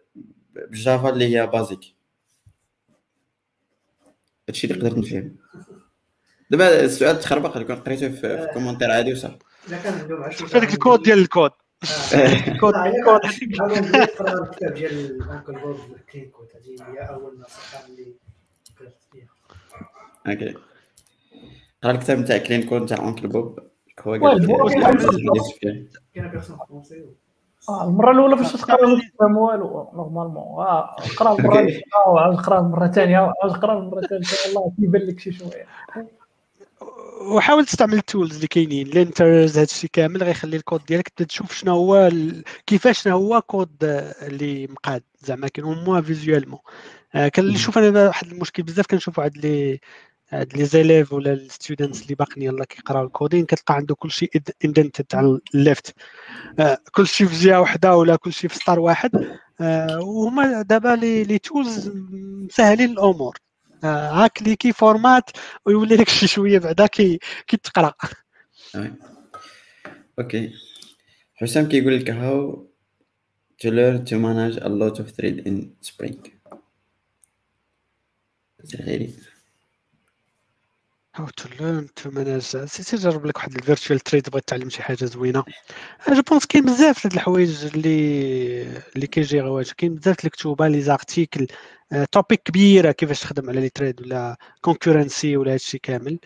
ب 0.55 0.66
Java 0.66 1.11
اللي 1.11 1.37
هي 1.37 1.47
basique 1.47 1.81
هادشي 4.49 4.67
اللي 4.67 4.79
قدرت 4.81 4.99
نفهم. 4.99 5.40
دابا 6.51 6.85
السؤال 6.85 7.21
تخربق 7.21 7.53
اللي 7.57 7.65
كنت 7.65 7.87
قريته 7.87 8.09
في 8.09 8.51
commentaire 8.55 8.91
عادي 8.91 9.13
وصح 9.13 9.31
هذاك 10.55 10.73
الكود 10.73 11.03
ديال 11.03 11.19
الكود. 11.19 11.51
ال 12.49 12.54
code 12.54 12.75
ال 12.75 12.84
code 12.84 13.21
الكتاب 13.25 14.75
ديال 14.75 15.23
Uncle 15.23 15.53
Bob 15.53 15.77
Clean 16.13 16.31
Code 16.31 16.49
هذه 16.55 16.93
هي 16.93 17.09
أول 17.09 17.41
نصيحه 17.41 17.87
اللي 17.87 18.15
قريت 18.81 18.95
فيها 19.13 19.29
okay. 20.27 20.55
قرأ 21.83 21.93
الكتاب 21.93 22.19
نتاع 22.19 22.39
Clean 22.39 22.63
Code 22.63 22.83
نتاع 22.83 22.99
Uncle 22.99 23.29
Bob 23.29 23.59
هو 24.01 24.15
آه، 27.69 27.85
المرة 27.85 28.11
الأولى 28.11 28.37
فاش 28.37 28.53
تقرأ 28.53 28.87
ما 28.87 29.01
تفهم 29.01 29.37
والو 29.37 29.91
normalement. 29.95 30.67
آه، 30.67 30.97
قرا 31.17 31.35
المرة 31.39 31.55
فاتت 31.55 31.83
وعاود 32.07 32.37
قرا 32.37 32.61
المره 32.61 32.85
الثانية 32.85 33.19
وعاود 33.21 33.53
قرا 33.53 33.79
المره 33.79 33.99
الثالثه 33.99 34.59
والله 34.59 34.73
كيبان 34.81 35.03
لك 35.03 35.21
شي 35.21 35.33
شوية. 35.33 35.67
وحاول 37.21 37.67
تستعمل 37.67 37.95
ال 37.95 38.01
tools 38.01 38.35
اللي 38.35 38.47
كاينين. 38.47 38.87
linters 38.89 39.59
هادشي 39.59 39.89
كامل 39.89 40.23
غيخلي 40.23 40.57
الكود 40.57 40.85
ديالك 40.87 41.09
تشوف 41.09 41.53
شنو 41.55 41.73
هو 41.73 42.07
ال... 42.07 42.45
كيفاش 42.67 43.03
شنو 43.03 43.17
هو 43.17 43.41
كود 43.43 43.71
اللي 44.23 44.67
مقاد 44.67 45.03
زعما 45.21 45.49
كاين 45.49 45.67
au 45.67 45.75
moins 45.75 46.03
visuellement 46.03 46.59
كنشوف 47.35 47.79
أنا 47.79 48.07
واحد 48.07 48.27
المشكل 48.33 48.63
بزاف 48.63 48.87
كنشوف 48.87 49.21
هاد 49.21 49.39
لي 49.39 49.81
هاد 50.29 50.57
les 50.57 50.65
élèves 50.65 51.13
ولا 51.13 51.33
ال 51.33 51.41
students 51.41 52.03
اللي 52.03 52.15
باقيين 52.15 52.43
يلاه 52.47 52.65
كيقراو 52.65 53.05
ال 53.05 53.11
coding 53.11 53.47
كتلقى 53.47 53.75
عنده 53.75 53.95
كلشي 53.95 54.31
indented 54.65 55.07
على 55.15 55.39
ال 55.55 55.61
left. 55.61 55.95
كلشي 56.93 57.27
في 57.27 57.35
جهة 57.47 57.61
وحدة 57.61 57.97
ولا 57.97 58.17
كلشي 58.17 58.49
في 58.49 58.57
سطر 58.57 58.81
واحد. 58.81 59.11
آه، 59.61 60.01
وهما 60.01 60.63
دابا 60.63 60.89
لي 60.89 61.25
les 61.25 61.39
tools 61.39 61.91
مسهلين 62.49 62.91
الأمور. 62.91 63.37
آه، 63.85 64.11
ها 64.11 64.27
cliquer 64.27 64.73
format 64.73 65.31
ويولي 65.67 65.97
لك 65.97 66.09
شي 66.09 66.27
شوية 66.27 66.59
بعدا 66.59 66.87
كي 66.87 67.19
كيتقرا 67.47 67.93
okay. 70.19 70.53
حسام 71.35 71.69
كيقول 71.69 71.97
لك 71.97 72.11
how 72.11 72.71
to 73.63 73.71
learn 73.71 74.05
to 74.05 74.17
manage 74.19 74.57
a 74.57 74.69
lot 74.69 74.99
of 74.99 75.07
thread 75.17 75.47
in 75.47 75.75
Spring. 75.83 76.41
how 81.15 81.27
to 81.29 81.49
learn 81.49 81.87
to 81.97 82.11
manage 82.11 82.41
سي 82.43 82.83
تجرب 82.97 83.27
لك 83.27 83.37
واحد 83.37 83.55
ال 83.55 83.60
virtual 83.61 84.01
thread 84.01 84.31
بغيت 84.31 84.49
تعلم 84.49 84.71
شي 84.71 84.83
حاجة 84.83 85.05
زوينة. 85.05 85.45
je 86.09 86.23
pense 86.23 86.47
كاين 86.47 86.65
بزاف 86.65 87.07
د 87.07 87.13
الحوايج 87.13 87.65
اللي 87.65 88.63
اللي 88.97 89.07
كيجيروها 89.07 89.65
كاين 89.79 89.95
بزاف 89.95 90.25
الكتوبة 90.25 90.69
les 90.69 90.81
articles 90.81 91.47
توبيك 92.13 92.43
كبيرة 92.43 92.93
كيفاش 92.93 93.21
تخدم 93.21 93.49
على 93.51 93.61
les 93.61 93.69
threads 93.69 94.01
ولا 94.03 94.37
concurrency 94.61 95.37
ولا 95.37 95.53
هادشي 95.53 95.79
كامل. 95.79 96.19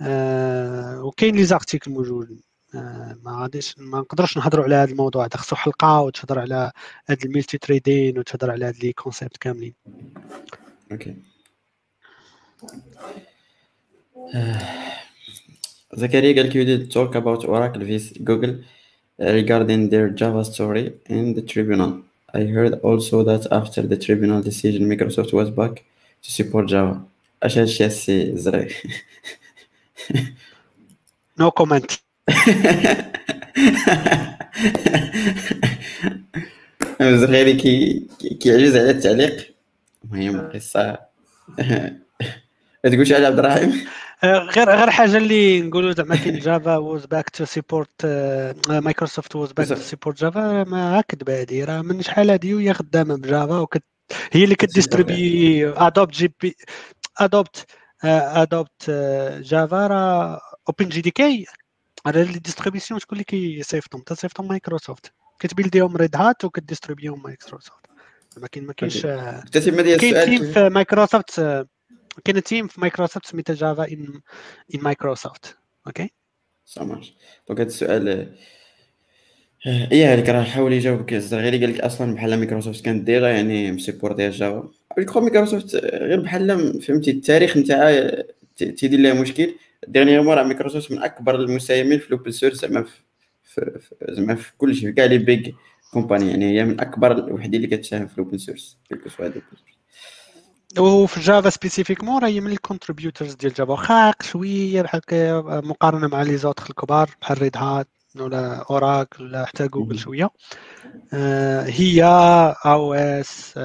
آه، 0.00 1.02
وكاين 1.04 1.36
les 1.36 1.44
articles 1.44 1.90
موجودين 1.90 2.42
آه، 2.74 3.18
ما 3.22 3.42
غاديش 3.42 3.74
ما 3.78 3.98
نقدرش 3.98 4.36
نهضروا 4.36 4.64
على 4.64 4.74
هذا 4.74 4.90
الموضوع 4.90 5.24
هذا. 5.24 5.36
خصو 5.36 5.56
حلقة 5.56 6.00
وتهضر 6.00 6.38
على 6.38 6.72
هاد 7.08 7.24
ال 7.24 7.58
multithreading 7.58 8.18
وتهضر 8.18 8.50
على 8.50 8.64
هاد 8.64 8.76
les 8.84 8.92
concepts 8.92 9.36
كاملين. 9.36 9.74
Okay. 10.92 11.16
Zakaria 15.97 16.35
قال 16.35 16.45
لك 16.49 16.53
you 16.55 16.65
did 16.65 16.91
talk 16.91 17.15
about 17.15 17.45
Oracle 17.45 17.83
vs 17.83 18.11
Google 18.23 18.53
uh, 19.21 19.31
regarding 19.39 19.89
their 19.89 20.09
Java 20.09 20.43
story 20.43 20.85
in 21.09 21.33
the 21.35 21.41
tribunal. 21.41 21.91
I 22.33 22.43
heard 22.55 22.73
also 22.83 23.23
that 23.23 23.43
after 23.51 23.81
the 23.81 23.97
tribunal 24.05 24.41
decision 24.41 24.81
Microsoft 24.91 25.31
was 25.33 25.49
back 25.49 25.73
to 26.23 26.29
support 26.31 26.67
Java. 26.67 27.01
اش 27.43 27.57
هادشي 27.57 27.85
السي 27.85 28.37
زري 28.37 28.69
نو 31.39 31.51
كومنت 31.51 31.91
زغيري 37.01 37.53
كي 37.53 38.07
كي- 38.19 38.33
كيعجز 38.33 38.75
على 38.75 38.89
التعليق 38.89 39.55
المهم 40.03 40.39
قصة 40.51 40.99
تقول 42.83 43.07
شي 43.07 43.15
حاجة 43.15 43.27
عبد 43.27 43.39
الرحيم 43.39 43.69
آه، 43.71 44.08
غير 44.24 44.70
غير 44.70 44.90
حاجة 44.90 45.16
اللي 45.16 45.62
نقولوا 45.62 45.92
زعما 45.92 46.16
كاين 46.16 46.38
جافا 46.38 46.76
ووز 46.76 47.06
باك 47.06 47.30
تو 47.30 47.44
سيبورت 47.44 48.06
مايكروسوفت 48.68 49.36
ووز 49.36 49.52
باك 49.52 49.68
تو. 49.68 49.74
سيبورت 49.74 50.20
جافا 50.20 50.64
ما 50.64 51.00
كذبه 51.00 51.40
هادي. 51.40 51.64
راه 51.64 51.82
من 51.82 52.02
شحال 52.02 52.30
هادي 52.30 52.54
وهي 52.54 52.74
خدامة 52.74 53.16
بجافا 53.16 53.58
وكت 53.58 53.82
هي 54.32 54.44
اللي 54.44 54.54
كديستريبي 54.54 55.68
ادوبت 55.68 56.14
جي 56.14 56.34
بي 56.40 56.56
ادوبت 57.18 57.66
ادوبت 58.04 58.90
جافا 59.40 59.86
راه 59.86 60.40
اوبن 60.68 60.88
جي 60.88 61.00
دي 61.00 61.10
كي 61.10 61.46
راه 62.06 62.22
لي 62.22 62.38
ديستريبيسيون 62.38 63.00
شكون 63.00 63.16
اللي 63.16 63.24
كيصيفطهم 63.24 64.02
تصيفطهم 64.02 64.48
مايكروسوفت 64.48 65.12
كتبيلديهم 65.38 65.96
ريد 65.96 66.16
هات 66.16 66.44
وكديستريبيهم 66.44 67.22
مايكروسوفت 67.22 67.86
ما 68.36 68.46
كاين 68.48 68.66
ما 68.66 68.72
كاينش 68.72 69.06
آه، 69.06 69.44
كاين 69.96 70.24
team 70.24 70.52
في 70.52 70.68
مايكروسوفت 70.68 71.66
كاين 72.24 72.42
team 72.42 72.66
في 72.66 72.80
مايكروسوفت 72.80 73.26
سميتها 73.26 73.54
Java 73.54 73.84
in 73.92 74.20
in 74.74 74.80
Microsoft. 74.80 75.56
Okay؟ 75.86 76.10
ça 76.64 76.77
marche 76.77 77.14
donc 77.48 77.60
هذا 77.60 77.68
السؤال 77.68 78.08
آه، 79.66 79.88
إيه 79.92 80.12
هذيك 80.14 80.28
راه 80.28 80.42
حاول 80.42 80.72
يجاوبك 80.72 81.14
الزرغيري 81.14 81.58
قال 81.66 81.74
لك 81.74 81.80
أصلا 81.80 82.14
بحال 82.14 82.36
مايكروسوفت 82.36 82.84
كانت 82.84 83.04
déjà 83.04 83.28
يعني 83.28 83.72
م 83.72 83.78
supporter 83.78 84.30
Java. 84.30 84.70
Microsoft 85.20 85.74
آه، 85.74 85.98
غير 86.06 86.20
بحال 86.20 86.82
فهمتي 86.82 87.10
التاريخ 87.10 87.56
نتاعها 87.56 88.22
ت- 88.56 88.64
تيدير 88.64 89.00
لها 89.00 89.14
مشكل. 89.14 89.54
dernièrement 89.88 90.34
راه 90.34 90.42
مايكروسوفت 90.42 90.92
من 90.92 91.02
أكبر 91.02 91.34
المساهمين 91.34 91.98
في 91.98 92.06
ال 92.06 92.11
open 92.11 92.30
source 92.30 92.56
زعما 92.60 92.86
في 93.44 93.80
زعما 94.08 94.34
في 94.34 94.52
كل 94.58 94.74
شيء 94.74 94.88
في 94.88 94.92
كاع 94.92 95.04
les 95.04 95.18
big 95.18 95.52
company 95.92 96.30
يعني 96.30 96.58
هي 96.58 96.64
من 96.64 96.80
أكبر 96.80 97.12
الوحدين 97.12 97.64
اللي 97.64 97.76
كتساهم 97.76 98.06
في 98.06 98.14
الأوبن 98.18 98.38
سورس 98.38 98.78
وفي 100.78 101.20
Java 101.20 101.50
spécifiquement 101.50 102.22
راه 102.22 102.28
هي 102.28 102.40
من 102.40 102.52
ال 102.52 102.58
contributors 102.58 103.34
ديال 103.34 103.52
Java 103.52 103.72
واخا 103.72 104.12
شوية 104.20 104.82
بحال 104.82 105.00
مقارنة 105.68 106.08
مع 106.08 106.22
les 106.22 106.36
autres 106.36 106.64
الكبار 106.70 107.10
بحال 107.22 107.42
Red 107.42 107.56
Hat 107.56 107.88
ولا 108.16 108.64
Oracle 108.70 109.24
ولا 109.24 109.44
حتى 109.44 109.68
جوجل. 109.68 109.98
شوية. 109.98 110.30
آه، 111.12 111.62
هي 111.62 112.04
OS 112.66 113.58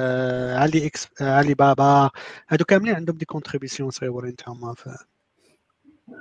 علي 0.54 0.86
إكس 0.86 1.08
آه، 1.20 1.36
علي 1.36 1.54
بابا 1.54 2.10
هادو 2.48 2.64
كاملين 2.64 2.94
عندهم 2.94 3.16
des 3.16 3.24
contributions 3.24 3.90
صغيورين 3.90 4.36
تاهما. 4.36 4.74
في 4.74 4.96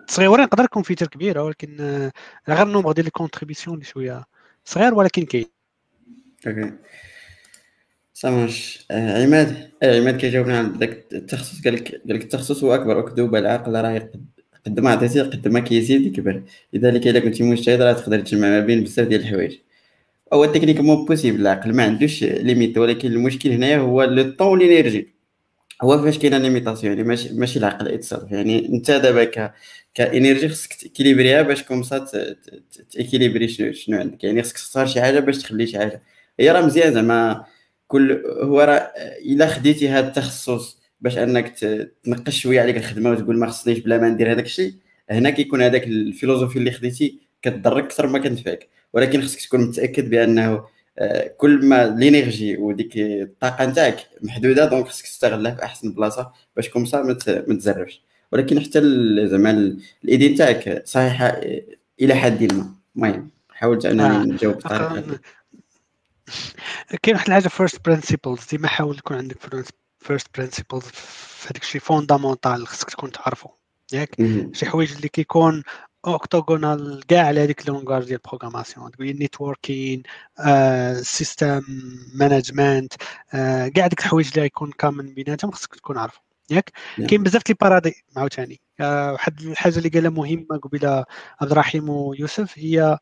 صغيورين 0.09 0.45
يقدر 0.45 0.63
يكون 0.63 0.83
feature 0.84 1.07
كبيرة 1.07 1.43
ولكن 1.43 1.77
آه، 1.79 2.11
غير 2.49 2.67
ال 2.67 2.71
nombre 2.71 2.91
ديال 2.91 3.07
ال 3.07 3.12
contributions 3.12 3.73
اللي 3.75 3.85
شوية 3.85 4.25
صغير 4.65 4.93
ولكن 4.93 5.25
كاين. 5.25 5.45
ça 8.17 8.34
marche 8.34 8.85
عماد 8.91 9.71
آه 9.83 9.99
عماد 9.99 10.17
كيجاوبنا 10.17 10.57
على 10.57 10.71
ذاك 10.79 11.05
التخصص 11.13 11.61
قال 11.63 11.73
لك 11.73 11.91
قال 11.91 12.15
لك 12.15 12.23
التخصص 12.23 12.63
هو 12.63 12.75
أكبر 12.75 12.99
اكذوبة 12.99 13.39
العاقل 13.39 13.73
راه 13.75 14.09
قد 14.65 14.79
ما 14.79 14.89
عطيتي 14.89 15.21
قد 15.21 15.47
ما 15.47 15.59
كيزيد 15.59 16.01
يكبر. 16.01 16.43
لذلك 16.73 17.07
إلا 17.07 17.19
كنتي 17.19 17.43
مجتهد 17.43 17.81
راه 17.81 17.93
تقدر 17.93 18.19
تجمع 18.19 18.47
ما 18.49 18.59
بين 18.59 18.83
بزاف 18.83 19.07
ديال 19.07 19.21
الحوايج. 19.21 19.57
هو 20.33 20.45
techniquement 20.45 21.05
possible 21.05 21.41
العقل 21.41 21.73
ما 21.75 21.83
عندوش 21.83 22.23
limites 22.23 22.77
ولكن 22.77 23.11
المشكل 23.11 23.51
هنايا 23.51 23.77
هو 23.77 24.03
le 24.03 24.31
temps 24.31 24.59
l'énergie 24.59 25.15
هو 25.83 26.03
فاش 26.03 26.19
كاينة 26.19 26.37
limitation 26.38 26.93
يعني 26.93 27.09
ماشي 27.09 27.33
ماشي 27.33 27.59
العقل 27.59 27.87
يتصرف 27.93 28.31
يعني 28.31 28.69
أنت 28.69 28.91
دابا 28.91 29.23
ك 29.25 29.53
énergie 29.93 30.49
خصك 30.49 30.73
équilibrerها 30.73 31.41
باش 31.41 31.63
comme 31.63 31.93
ça 31.93 32.05
ت 32.91 32.97
équilibrer 32.97 33.47
شنو 33.47 33.71
شنو 33.73 33.99
عندك. 33.99 34.23
يعني 34.23 34.43
خصك 34.43 34.55
تختار 34.57 34.87
شي 34.87 35.01
حاجة 35.01 35.19
باش 35.19 35.37
تخلي 35.37 35.67
شي 35.67 35.77
حاجة. 35.79 36.03
هي 36.39 36.51
راه 36.51 36.61
مزيان 36.65 36.93
زعما 36.93 37.45
كل 37.87 38.23
هو 38.43 38.61
راه 38.61 38.91
إلا 39.25 39.47
خديتي 39.47 39.89
هذا 39.89 40.07
التخصص 40.07 40.79
باش 41.01 41.17
أنك 41.17 41.59
تنقش 42.03 42.41
شوية 42.41 42.61
عليك 42.61 42.77
الخدمة 42.77 43.11
وتقول 43.11 43.37
ما 43.39 43.47
خصنيش 43.47 43.79
بلا 43.79 43.97
ما 43.97 44.09
ندير 44.09 44.31
هذاك 44.31 44.45
الشيء 44.45 44.73
هنا 45.09 45.29
كيكون 45.29 45.61
هذاك 45.61 45.83
ال 45.84 45.90
philosophie 45.90 46.59
اللي 46.59 46.71
خديتي 46.71 47.19
كتضرك 47.41 47.83
أكثر 47.83 48.07
ما 48.07 48.19
كتنفعك. 48.19 48.67
ولكن 48.93 49.21
خصك 49.21 49.41
تكون 49.41 49.61
متأكد 49.67 50.09
بأنه 50.09 50.63
آه، 50.99 51.27
كل 51.37 51.65
ما 51.65 51.87
l'énergie 51.88 52.57
وديك 52.57 52.97
الطاقة 52.97 53.65
نتاعك 53.65 53.97
محدودة 54.21 54.65
donc 54.65 54.88
خصك 54.87 55.05
تستغلها 55.05 55.55
في 55.55 55.63
أحسن 55.63 55.91
بلاصة 55.93 56.31
باش 56.55 56.69
comme 56.69 56.92
ça 56.92 57.01
ما 57.01 57.13
ت- 57.13 57.45
ما 57.47 57.55
تزرفش 57.55 58.01
ولكن 58.31 58.59
حتى 58.59 58.81
زعما 59.27 59.51
ال- 59.51 59.79
الإيدي 60.03 60.16
idée 60.16 60.30
نتاعك 60.29 60.81
صحيحة 60.85 61.25
آه، 61.27 61.61
إلى 62.01 62.15
حد 62.15 62.53
ما. 62.53 62.69
المهم 62.95 63.29
حاولت 63.49 63.85
آه، 63.85 63.91
انني 63.91 64.33
نجاوب 64.33 64.55
بطريقة 64.55 65.19
كاين 67.03 67.15
واحد 67.15 67.27
الحاجة 67.27 67.47
first 67.47 67.85
principles 67.85 68.45
ديما 68.52 68.68
حاول 68.68 68.97
يكون 68.97 69.18
عندك 69.18 69.38
first 69.99 70.27
principles 70.35 70.84
في 70.84 71.47
هذاك 71.47 71.61
الشيء 71.61 71.81
fondamental 71.81 72.67
خصك 72.68 72.89
تكون 72.89 73.11
تعرفه 73.11 73.49
ياك. 73.93 74.15
شي 74.53 74.65
حوايج 74.65 74.93
اللي 74.93 75.07
كيكون 75.07 75.64
orthogonal 76.07 77.03
كاع 77.07 77.26
على 77.27 77.43
هذيك 77.43 77.69
ال 77.69 77.73
langages 77.73 78.03
ديال 78.03 78.19
ال 78.26 78.30
programmation 78.30 78.91
تقول 78.91 79.07
networking 79.07 80.03
system 81.01 81.61
management 82.15 82.93
كاع 83.76 83.88
ديك 83.88 83.99
الحوايج 83.99 84.27
اللي 84.27 84.41
غيكون 84.41 84.72
commun 84.72 85.13
بيناتهم 85.14 85.52
خصك 85.52 85.76
تكون 85.76 85.97
عارفه 85.97 86.22
ياك؟ 86.49 86.72
نعم. 86.97 87.07
كاين 87.07 87.23
بزاف 87.23 87.41
les 87.49 87.55
paradigmes 87.61 88.03
عاوتاني. 88.18 88.61
آه، 88.80 89.11
واحد 89.11 89.41
الحاجة 89.41 89.77
اللي 89.77 89.89
قالها 89.89 90.10
مهمة 90.10 90.57
قبيلة 90.64 91.06
عبد 91.41 91.52
الرحيم 91.52 91.89
ويوسف 91.89 92.60
هي 92.60 92.97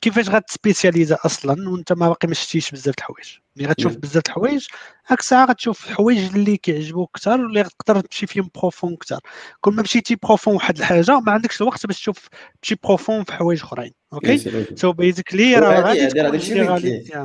كيفاش 0.00 0.28
غت 0.28 0.42
spécialiserا 0.42 1.18
أصلا 1.24 1.68
وأنت 1.70 1.92
ما 1.92 2.08
باقي 2.08 2.28
ما 2.28 2.34
شفتيش 2.34 2.70
بزاف 2.70 2.94
د 2.94 2.98
الحوايج؟ 2.98 3.26
ملي 3.56 3.68
غتشوف. 3.68 3.96
بزاف 3.96 4.22
د 4.22 4.26
الحوايج 4.26 4.66
هاك 5.06 5.20
الساعة 5.20 5.46
غتشوف 5.46 5.86
الحوايج 5.88 6.18
اللي 6.36 6.56
كيعجبوك 6.56 7.10
أكثر 7.16 7.40
واللي 7.40 7.64
تقدر 7.64 8.00
تمشي 8.00 8.26
فيهم 8.26 8.50
profond 8.54 8.92
أكثر 8.92 9.20
كل 9.60 9.70
ما 9.72 9.82
مشيتي 9.82 10.16
profond 10.16 10.54
واحد 10.54 10.78
الحاجة 10.78 11.20
ما 11.20 11.32
عندكش 11.32 11.60
الوقت 11.60 11.86
باش 11.86 11.96
تشوف 11.98 12.28
تمشي 12.62 12.76
profond 12.84 13.24
في 13.24 13.32
حوايج 13.32 13.60
أخرين. 13.62 13.92
Okay؟ 14.12 14.38
so 14.76 14.92
basically 14.92 15.54
راه 15.54 15.80
غادي 15.80 16.08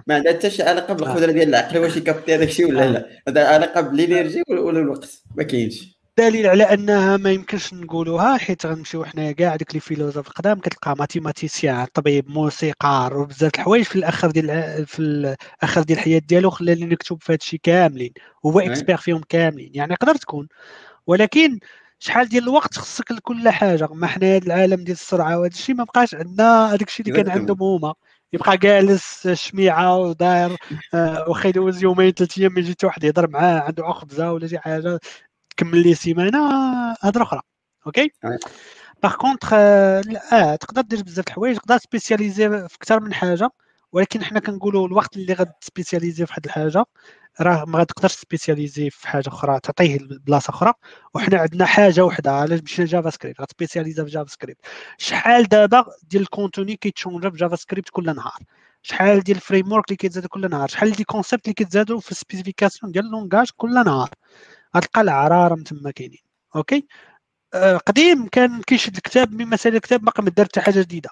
ما 0.08 0.16
عندها 0.16 0.34
حتى 0.34 0.50
شي 0.50 0.64
علاقة 0.64 0.94
بالقدرة 0.94 1.32
ديال 1.32 1.50
العقل 1.50 1.78
واش 1.78 1.98
ي 1.98 2.03
capter 2.03 2.36
هذاك 2.36 2.48
الشيء 2.48 2.70
ولا 2.70 2.92
لا. 2.92 3.10
عندها 3.28 3.54
علاقة 3.54 3.82
بال 3.82 3.95
énergie 3.95 4.44
ولا 4.50 4.80
الوقت 4.80 5.10
ما 5.36 5.44
كاينش. 5.44 6.01
دليل 6.22 6.48
على 6.48 6.64
أنها 6.64 7.18
ما 7.18 7.32
يمكنش 7.32 7.74
نقولوها 7.74 8.38
حيت 8.38 8.66
غنمشيو 8.66 9.06
حنا 9.06 9.32
كاع 9.32 9.56
ديك 9.56 9.74
les 9.74 9.80
philosophes 9.80 10.28
القدام 10.28 10.60
كتلقى 10.60 10.96
mathématicien 11.00 11.86
طبيب 11.94 12.30
موسيقار 12.30 13.18
وبزاف 13.18 13.52
الحوايج 13.56 13.84
في 13.86 13.96
الأخر 13.96 14.32
ديال 14.32 14.86
في 14.88 15.00
الأخر 15.00 15.84
ديال 15.84 15.98
الحياة 16.00 16.20
ديالو 16.20 16.50
خلى 16.50 16.76
نكتب 16.86 17.18
في 17.22 17.32
هذا 17.32 17.38
الشيء 17.42 17.60
كاملين 17.64 18.12
هو 18.46 18.60
expert 18.60 18.98
فيهم 18.98 19.22
كاملين 19.30 19.72
يعني 19.76 19.94
يقدر 19.94 20.16
تكون. 20.16 20.48
ولكن 21.08 21.60
شحال 22.00 22.30
ديال 22.30 22.44
الوقت 22.44 22.78
خصك 22.78 23.12
لكل 23.12 23.50
حاجة 23.50 23.88
ما 23.94 24.08
حنا 24.08 24.28
هذا 24.36 24.46
العالم 24.46 24.76
ديال 24.84 24.92
السرعة 24.98 25.40
وهذا 25.40 25.54
الشيء 25.54 25.76
ما 25.76 25.84
بقاش 25.84 26.16
عندنا 26.16 26.74
هذاك 26.74 26.88
الشيء 26.88 27.06
اللي 27.08 27.18
كان 27.24 27.32
عندهم 27.40 27.64
هما. 27.64 27.94
يبقى 28.34 28.58
جالس 28.58 29.28
شميعة 29.28 29.98
وداير 29.98 30.58
آه 30.94 31.26
واخا 31.30 31.50
يدوز 31.50 31.84
يومين 31.84 32.12
ثلاث 32.12 32.38
أيام 32.40 32.58
يجي 32.58 32.76
واحد 32.84 33.04
يهضر 33.04 33.30
معاه 33.30 33.60
عنده 33.60 33.92
خبزة 33.94 34.32
ولا 34.34 34.48
شي 34.48 34.60
حاجة. 34.60 35.00
تكمل 35.62 35.84
لي 35.84 35.96
سيمانة 35.96 36.40
هضرة 37.02 37.24
أخرى 37.24 37.42
Okay؟ 37.88 38.12
par 39.04 39.16
contre 39.16 39.54
آه 39.54 40.56
تقدر 40.56 40.82
دير 40.82 41.04
بزاف 41.04 41.28
الحوايج 41.28 41.58
تقدر 41.58 41.78
spécialiser 41.78 42.50
في 42.50 42.76
أكثر 42.76 43.00
من 43.00 43.14
حاجة 43.14 43.50
ولكن 43.92 44.24
حنا 44.24 44.40
كنقولوا 44.40 44.88
الوقت 44.88 45.18
اللي 45.18 45.34
غت 45.34 45.48
spécialiser 45.48 46.26
في 46.26 46.32
واحد 46.32 46.46
الحاجة 46.46 46.86
راه 47.42 47.66
ما 47.66 47.80
غتقدرش 47.80 48.14
spécialiser 48.14 48.90
في 48.90 49.08
حاجة 49.08 49.28
أخرى 49.28 49.60
تعطيه 49.60 49.98
بلاصة 50.00 50.50
أخرى 50.50 50.74
وحنا 51.14 51.38
عندنا 51.38 51.66
حاجة 51.66 52.06
وحدة 52.06 52.32
علاش 52.32 52.60
مشينا 52.62 52.88
JavaScript 52.88 53.10
غت 53.10 53.42
spécialiser 53.42 54.06
في 54.06 54.12
JavaScript 54.12 54.60
شحال 54.98 55.44
دابا 55.44 55.86
ديال 56.04 56.22
ال 56.24 56.30
contenu 56.30 56.76
كيت 56.76 56.92
changerا 56.92 57.30
في 57.30 57.38
JavaScript 57.38 57.90
كل 57.90 58.16
نهار؟ 58.16 58.40
شحال 58.84 59.22
ديال 59.22 59.38
ال 59.38 59.72
framework 59.72 59.86
اللي 59.88 59.98
كيتزادوا 59.98 60.30
كل 60.30 60.50
نهار؟ 60.50 60.68
شحال 60.68 60.92
des 60.92 61.04
concepts 61.04 61.46
اللي 61.46 61.54
كيتزادوا 61.54 62.00
في 62.00 62.12
ال 62.12 62.17
spécification 62.17 62.92
ديال 62.92 63.06
ال 63.06 63.11
langage 63.11 63.48
كل 63.58 63.74
نهار؟ 63.74 64.10
غتلقى 64.76 65.02
العرارم 65.02 65.64
تما 65.64 65.92
كاينين. 65.92 66.20
Okay؟ 66.56 66.88
آه 67.54 67.78
قديم 67.78 68.28
كان 68.28 68.62
كيشد 68.62 68.96
الكتاب 68.96 69.34
من 69.34 69.48
مسائل 69.48 69.76
الكتاب 69.76 70.02
باقي 70.02 70.24
ما 70.24 70.30
دار 70.30 70.46
حتى 70.46 70.62
حاجة 70.62 70.80
جديدة. 70.82 71.10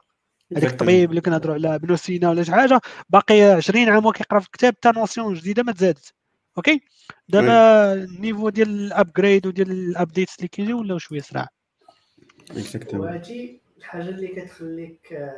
هذاك 0.57 0.72
الطبيب 0.72 1.10
اللي 1.10 1.22
كنهضروا 1.22 1.56
على 1.56 1.76
ابن 1.76 1.95
سينا 1.95 2.30
ولا 2.30 2.44
شي 2.44 2.52
حاجة 2.52 2.81
باقي 3.10 3.41
20 3.41 3.90
عام 3.90 4.06
وكيقرا 4.06 4.40
في 4.40 4.45
الكتاب 4.45 4.73
حتى 4.73 4.99
notion 5.00 5.34
جديدة 5.34 5.64
ما 5.64 5.72
تزادت. 5.72 6.14
Okay؟ 6.58 6.82
دابا 7.27 7.94
ال 7.94 8.02
niveau 8.02 8.50
ديال 8.49 8.69
ال 8.70 8.79
upgrade 8.79 9.48
وديال 9.48 9.72
ال 9.72 9.80
updates 9.80 10.36
اللي 10.38 10.48
كيجيو 10.48 10.80
ولاو 10.80 10.98
شوية 10.98 11.22
سرعة 11.22 11.50
وهادي 12.94 13.61
الحاجة 13.77 14.10
اللي 14.10 14.27
كتخليك 14.27 15.14
آه، 15.14 15.36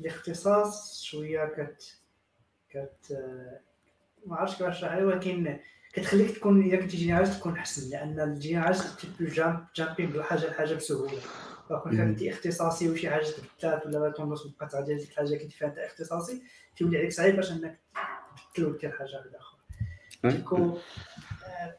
الاختصاص 0.00 1.02
شوية 1.02 1.44
كت 1.44 2.00
كت 2.70 3.12
آه، 3.12 3.60
ما 4.26 4.36
عرفتش 4.36 4.58
كيفاش 4.58 4.82
ولكن 4.82 5.58
كتخليك 5.98 6.30
تكون 6.30 6.62
الا 6.62 6.76
كنتي 6.76 6.96
généraliste 6.96 7.34
تكون 7.34 7.56
أحسن 7.56 7.90
لأن 7.90 8.20
ال 8.20 8.27
généraliste 8.27 9.00
تيبو 9.00 9.32
jump 9.32 9.64
jumping 9.76 10.12
من 10.12 10.22
حاجة 10.22 10.46
لحاجة 10.46 10.74
بسهولة. 10.74 11.20
كون 11.68 11.96
كنتي 11.96 12.30
اختصاصي 12.30 12.90
وشي 12.90 13.10
حاجة 13.10 13.26
تبدلات 13.26 13.86
ولا 13.86 13.98
maintenance 13.98 14.46
بقات 14.46 14.74
غادي 14.74 14.94
ديك 14.94 15.10
الحاجة 15.10 15.36
كنتي 15.36 15.56
فيها 15.56 15.68
انت 15.68 15.78
اختصاصي 15.78 16.42
تولي 16.76 16.98
عليك 16.98 17.12
صعيب 17.12 17.36
باش 17.36 17.52
إنك 17.52 17.80
تبدل 18.54 18.70
ودير 18.70 18.90
حاجة 18.90 19.16
واحدة 19.16 19.38
أخرى 19.38 19.58
du 20.24 20.42
coup 20.42 20.78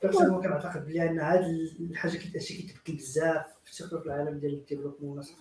personnel 0.02 0.42
كنعتقد 0.42 0.86
بلي 0.86 1.10
إن 1.10 1.20
هاد 1.20 1.44
الحاجة 1.80 2.18
كي 2.18 2.30
كيتبدل 2.30 2.96
بزاف 2.96 3.46
surtout 3.66 4.00
في 4.00 4.06
العالم 4.06 4.40
ديال 4.40 4.54
ال 4.54 4.58
développement 4.58 5.10
والناس 5.10 5.36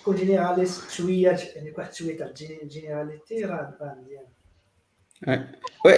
تكون 0.00 0.16
généraliste 0.16 0.90
شوية 0.90 1.38
يعني 1.56 1.74
واحد 1.78 1.94
شوية 1.94 2.18
تاع 2.18 2.26
ال 2.62 2.70
généralité 2.70 3.44
راه 3.44 3.96
مزيان 4.00 4.24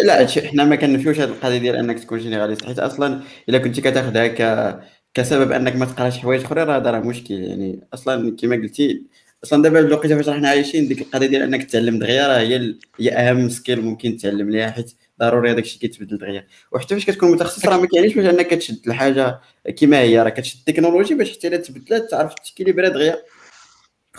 لا 0.05 0.27
حنا 0.27 0.65
ما 0.65 0.77
كنفيوش 0.77 1.21
هذه 1.21 1.29
القضية 1.29 1.59
ديال 1.59 1.77
أنك 1.77 1.99
تكون 1.99 2.19
généraliste 2.19 2.65
حيت 2.65 2.79
أصلا 2.79 3.21
إلا 3.49 3.59
كنتي 3.59 3.81
كتاخذها 3.81 4.27
ك 4.27 4.81
كسبب 5.15 5.53
أنك 5.53 5.77
ما 5.77 5.85
تقراش 5.85 6.19
حوايج 6.19 6.45
أخرى 6.45 6.63
راه 6.63 6.79
راه 6.79 7.01
مشكل. 7.01 7.35
يعني 7.35 7.81
أصلا 7.95 8.37
كما 8.37 8.57
قلتي 8.57 9.07
أصلا 9.45 9.63
دابا 9.63 9.79
الوقيته 9.79 10.17
فاش 10.17 10.29
راحنا 10.29 10.49
عايشين 10.49 10.89
ديك 10.89 11.01
القضية 11.01 11.27
ديال 11.27 11.43
أنك 11.43 11.65
تتعلم 11.65 11.99
دغيا 11.99 12.29
راه 12.29 12.39
هي 12.39 12.75
هي 13.01 13.11
أهم 13.11 13.49
skill 13.49 13.85
ممكن 13.85 14.17
تتعلم 14.17 14.51
ليها 14.51 14.71
حيت 14.71 14.93
ضروري 15.21 15.51
هذاك 15.51 15.65
الشيء 15.65 15.81
كيتبدل 15.81 16.19
دغيا. 16.19 16.47
وحتى 16.73 16.95
فاش 16.95 17.07
كتكون 17.07 17.33
متخصص 17.33 17.67
راه 17.67 17.77
ما 17.77 17.87
كاينش 17.87 18.15
باش 18.15 18.35
أنك 18.35 18.51
تشد 18.51 18.89
الحاجة 18.89 19.41
كما 19.77 19.99
هي 19.99 20.23
راه 20.23 20.29
كتشد 20.29 20.59
التكنولوجي 20.59 21.15
باش 21.15 21.33
حتى 21.33 21.49
إلا 21.49 21.57
تبدلات 21.57 22.11
تعرف 22.11 22.35
تكيليبري 22.35 22.91
دغيا. 22.91 23.17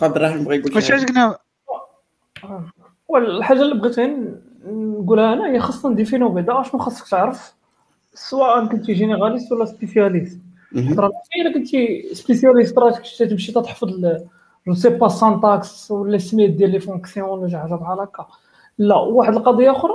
عبد 0.02 0.16
الرحمن 0.16 0.44
بغى 0.44 0.58
يقول 0.58 0.76
واش 0.76 0.92
قلنا 0.92 1.38
الحاجة 3.38 3.62
اللي 3.62 3.76
بغيت 3.76 4.00
نقولها 4.66 5.34
أنا 5.34 5.52
هي 5.52 5.60
خاصنا 5.60 5.92
نديفينو 5.92 6.30
بعدا 6.30 6.64
شنو 6.64 6.82
خاصك 6.82 7.08
تعرف. 7.08 7.54
سواء 8.14 8.66
كنتي 8.66 8.94
généraliste 8.94 9.52
ولا 9.52 9.66
spécialiste. 9.66 10.40
راه 10.76 11.12
الا 11.42 11.54
كنتي 11.54 12.10
spécialiste 12.14 12.78
راه 12.78 12.94
تمشي 13.20 13.52
تحفظ 13.52 13.90
je 14.68 14.74
sais 14.74 14.90
pas 14.90 15.08
syntaxe 15.08 15.92
ولا 15.92 16.18
سميت 16.18 16.52
ديال 16.52 16.70
les 16.70 16.80
fonctions 16.80 17.30
ولا 17.30 17.50
شي 17.50 17.58
حاجة 17.58 17.74
بحال 17.74 18.00
هكا. 18.00 18.26
لا 18.78 18.96
واحد 18.96 19.36
القضية 19.36 19.72
أخرى 19.72 19.94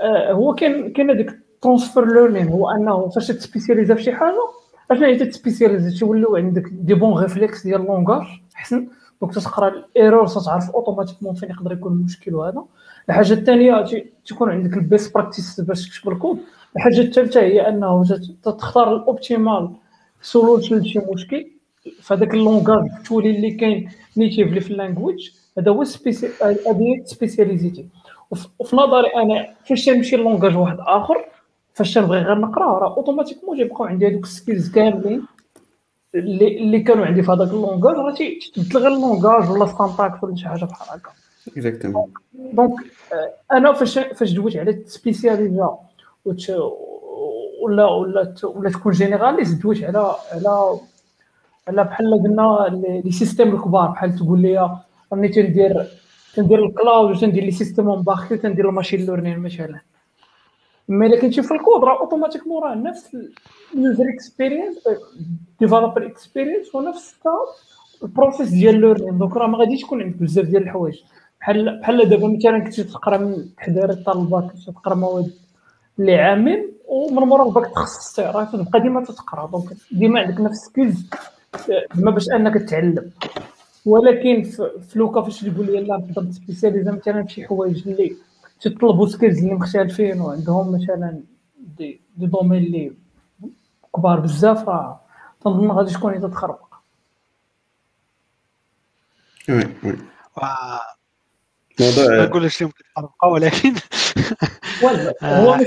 آه 0.00 0.32
هو 0.32 0.54
كاين 0.54 0.92
كاين 0.92 1.10
هذيك 1.10 1.40
transfer 1.62 2.04
learning 2.04 2.48
هو 2.48 2.70
أنه 2.70 3.08
فاش 3.08 3.28
تسبيسياليزا 3.28 3.94
في 3.94 4.02
شي 4.02 4.12
حاجة 4.12 4.48
اشنا 4.90 5.06
هي 5.06 5.16
تسبيسياليزا؟ 5.16 5.98
تيوليو 5.98 6.36
عندك 6.36 6.68
des 6.72 6.94
bons 6.94 7.22
réflexes 7.22 7.62
ديال 7.66 7.80
ال 7.80 7.86
langage 7.86 8.26
احسن 8.56 8.88
donc 9.20 9.34
تقرا 9.34 9.68
ال 9.68 9.78
error 9.78 10.26
تعرف 10.26 10.70
automatiquement 10.70 11.34
فين 11.34 11.50
يقدر 11.50 11.72
يكون 11.72 11.92
المشكل 11.92 12.34
وهذا. 12.34 12.64
الحاجة 13.08 13.32
الثانية 13.32 13.84
تكون 14.26 14.50
عندك 14.50 14.76
ال 14.76 14.84
best 14.84 15.14
practice 15.14 15.60
باش 15.60 15.88
تكتب 15.88 16.12
الكود 16.12 16.38
الحاجة 16.76 17.00
الثالثة 17.00 17.40
هي 17.40 17.68
أنه 17.68 18.04
تختار 18.42 18.96
ال 18.96 19.05
optimal 19.05 19.70
solution 20.22 20.76
لشي 20.76 21.00
مشكل. 21.14 21.46
فهذاك 22.02 22.34
ال 22.34 22.41
langage 22.41 22.88
تولي 23.08 23.30
اللي 23.30 23.50
كاين 23.50 23.90
natively 24.16 24.60
في 24.60 24.70
ال 24.70 24.77
language 24.77 25.30
هذا 25.58 25.70
هو 25.70 25.84
spécialité 27.04 27.86
وفي 28.58 28.76
نظري 28.76 29.08
أنا 29.16 29.54
فاش 29.68 29.84
تمشي 29.84 30.16
langage 30.16 30.56
واحد 30.56 30.76
آخر 30.80 31.24
فاش 31.74 31.94
تنبغي 31.94 32.18
غير 32.18 32.38
نقرأ 32.38 32.78
راه 32.78 32.96
automatiquement 32.96 33.56
تيبقاو 33.56 33.84
عندي 33.84 34.08
هذوك 34.08 34.24
ال 34.24 34.31
skills 34.31 34.70
كاملين 34.70 35.22
اللي 36.14 36.58
اللي 36.58 36.80
كانوا 36.80 37.06
عندي 37.06 37.22
في 37.22 37.32
هذاك 37.32 37.48
ال 37.48 37.54
langage 37.54 37.96
راه 37.96 38.14
تبدل 38.54 38.78
غير 38.78 38.92
ال 38.92 38.99
langage 38.99 39.50
ولا 39.50 39.66
syntaxe 39.66 40.24
ولا 40.24 40.36
شي 40.36 40.48
حاجة 40.48 40.64
بحال 40.64 40.98
هكا. 40.98 41.10
exactement 41.48 42.12
donc 42.34 42.72
أنا 43.52 43.72
فاش 43.72 43.98
فاش 43.98 44.32
دويت 44.32 44.56
على 44.56 44.82
سبيسياليزا 44.86 45.78
ولا 47.62 47.84
ولا 47.84 48.34
ولا 48.44 48.70
تكون 48.70 48.92
généraliste 48.92 49.62
دويت 49.62 49.84
على 49.84 50.14
على 50.32 50.78
على 51.68 51.84
بحال 51.84 52.22
قلنا 52.22 52.80
les 53.04 53.12
systèmes 53.12 53.54
الكبار 53.54 53.88
بحال 53.90 54.16
تقول 54.16 54.42
لي 54.42 54.78
راني 55.12 55.28
تندير 55.28 55.86
تندير 56.34 56.64
ال 56.64 56.72
cloud 56.72 57.10
وتندير 57.10 57.44
les 57.44 57.50
systèmes 57.50 57.90
embarqués 57.90 58.34
وتندير 58.34 58.68
ال 58.68 58.72
machine 58.72 59.00
learning 59.06 59.38
مثلا 59.38 59.80
mais 60.88 61.06
الا 61.06 61.20
كنتي 61.20 61.42
في 61.42 61.54
الكود 61.54 61.84
راه 61.84 62.00
automatiquement 62.00 62.62
راه 62.62 62.74
نفس 62.74 63.16
ال 63.74 63.80
user 63.80 64.04
experience 64.08 64.88
developer 65.60 66.06
experience 66.06 66.74
ونفس 66.74 67.14
ال 68.02 68.08
process 68.08 68.48
ديال 68.48 68.80
learning 68.80 69.18
donc 69.18 69.36
راه 69.36 69.46
ما 69.46 69.58
غاديش 69.58 69.82
تكون 69.82 70.02
عندك 70.02 70.16
بزاف 70.16 70.46
ديال 70.46 70.62
الحوايج 70.62 71.02
بحال 71.40 71.80
بحال 71.80 72.08
دابا 72.08 72.28
مثلا 72.28 72.58
كنتي 72.64 72.84
تقرأ 72.84 73.18
من 73.18 73.54
تحضير 73.56 73.90
الطلبه 73.90 74.40
كنتي 74.48 74.72
تقرأ 74.72 74.94
مواد 74.94 75.32
اللي 75.98 76.14
عامين 76.14 76.72
ومن 76.88 77.22
مورا 77.28 77.50
باك 77.50 77.66
تخصصتي 77.72 78.22
راه 78.22 78.44
تبقى 78.44 78.80
ديما 78.80 79.04
تتقرأ. 79.04 79.46
donc 79.46 79.72
ديما 79.92 80.20
عندك 80.20 80.40
نفس 80.40 80.58
skills 80.58 81.10
ديما 81.94 82.10
باش 82.10 82.28
أنك 82.30 82.54
تتعلم. 82.54 83.10
ولكن 83.86 84.42
في 84.88 84.98
le 84.98 85.08
cas 85.08 85.22
فاش 85.22 85.40
تقول 85.40 85.66
لي 85.66 85.80
لا 85.80 85.96
نقدر 85.96 86.22
نسبيسياليزا 86.22 86.92
مثلا 86.92 87.22
في 87.24 87.32
شي 87.32 87.46
حوايج 87.46 87.88
اللي 87.88 88.16
تطلبوا 88.60 89.06
skills 89.06 89.38
اللي 89.38 89.54
مختلفين 89.54 90.20
وعندهم 90.20 90.74
مثلا 90.74 91.20
des, 91.58 92.00
des 92.16 92.26
domaines 92.26 92.64
اللي 92.64 92.92
كبار 93.96 94.20
بزاف 94.20 94.68
راه 94.68 95.00
تنظن 95.44 95.70
غادي 95.70 95.92
تكون 95.94 96.14
انت 96.14 96.24
تخربق 96.24 96.74
oui. 99.48 99.64
oui 99.84 99.96
موضوع 101.80 102.06
ما 102.16 102.24
نقولش 102.26 102.62
لهم 102.62 102.72
تخربقوا 102.94 103.30
ولكن 103.32 103.74
هو 105.22 105.58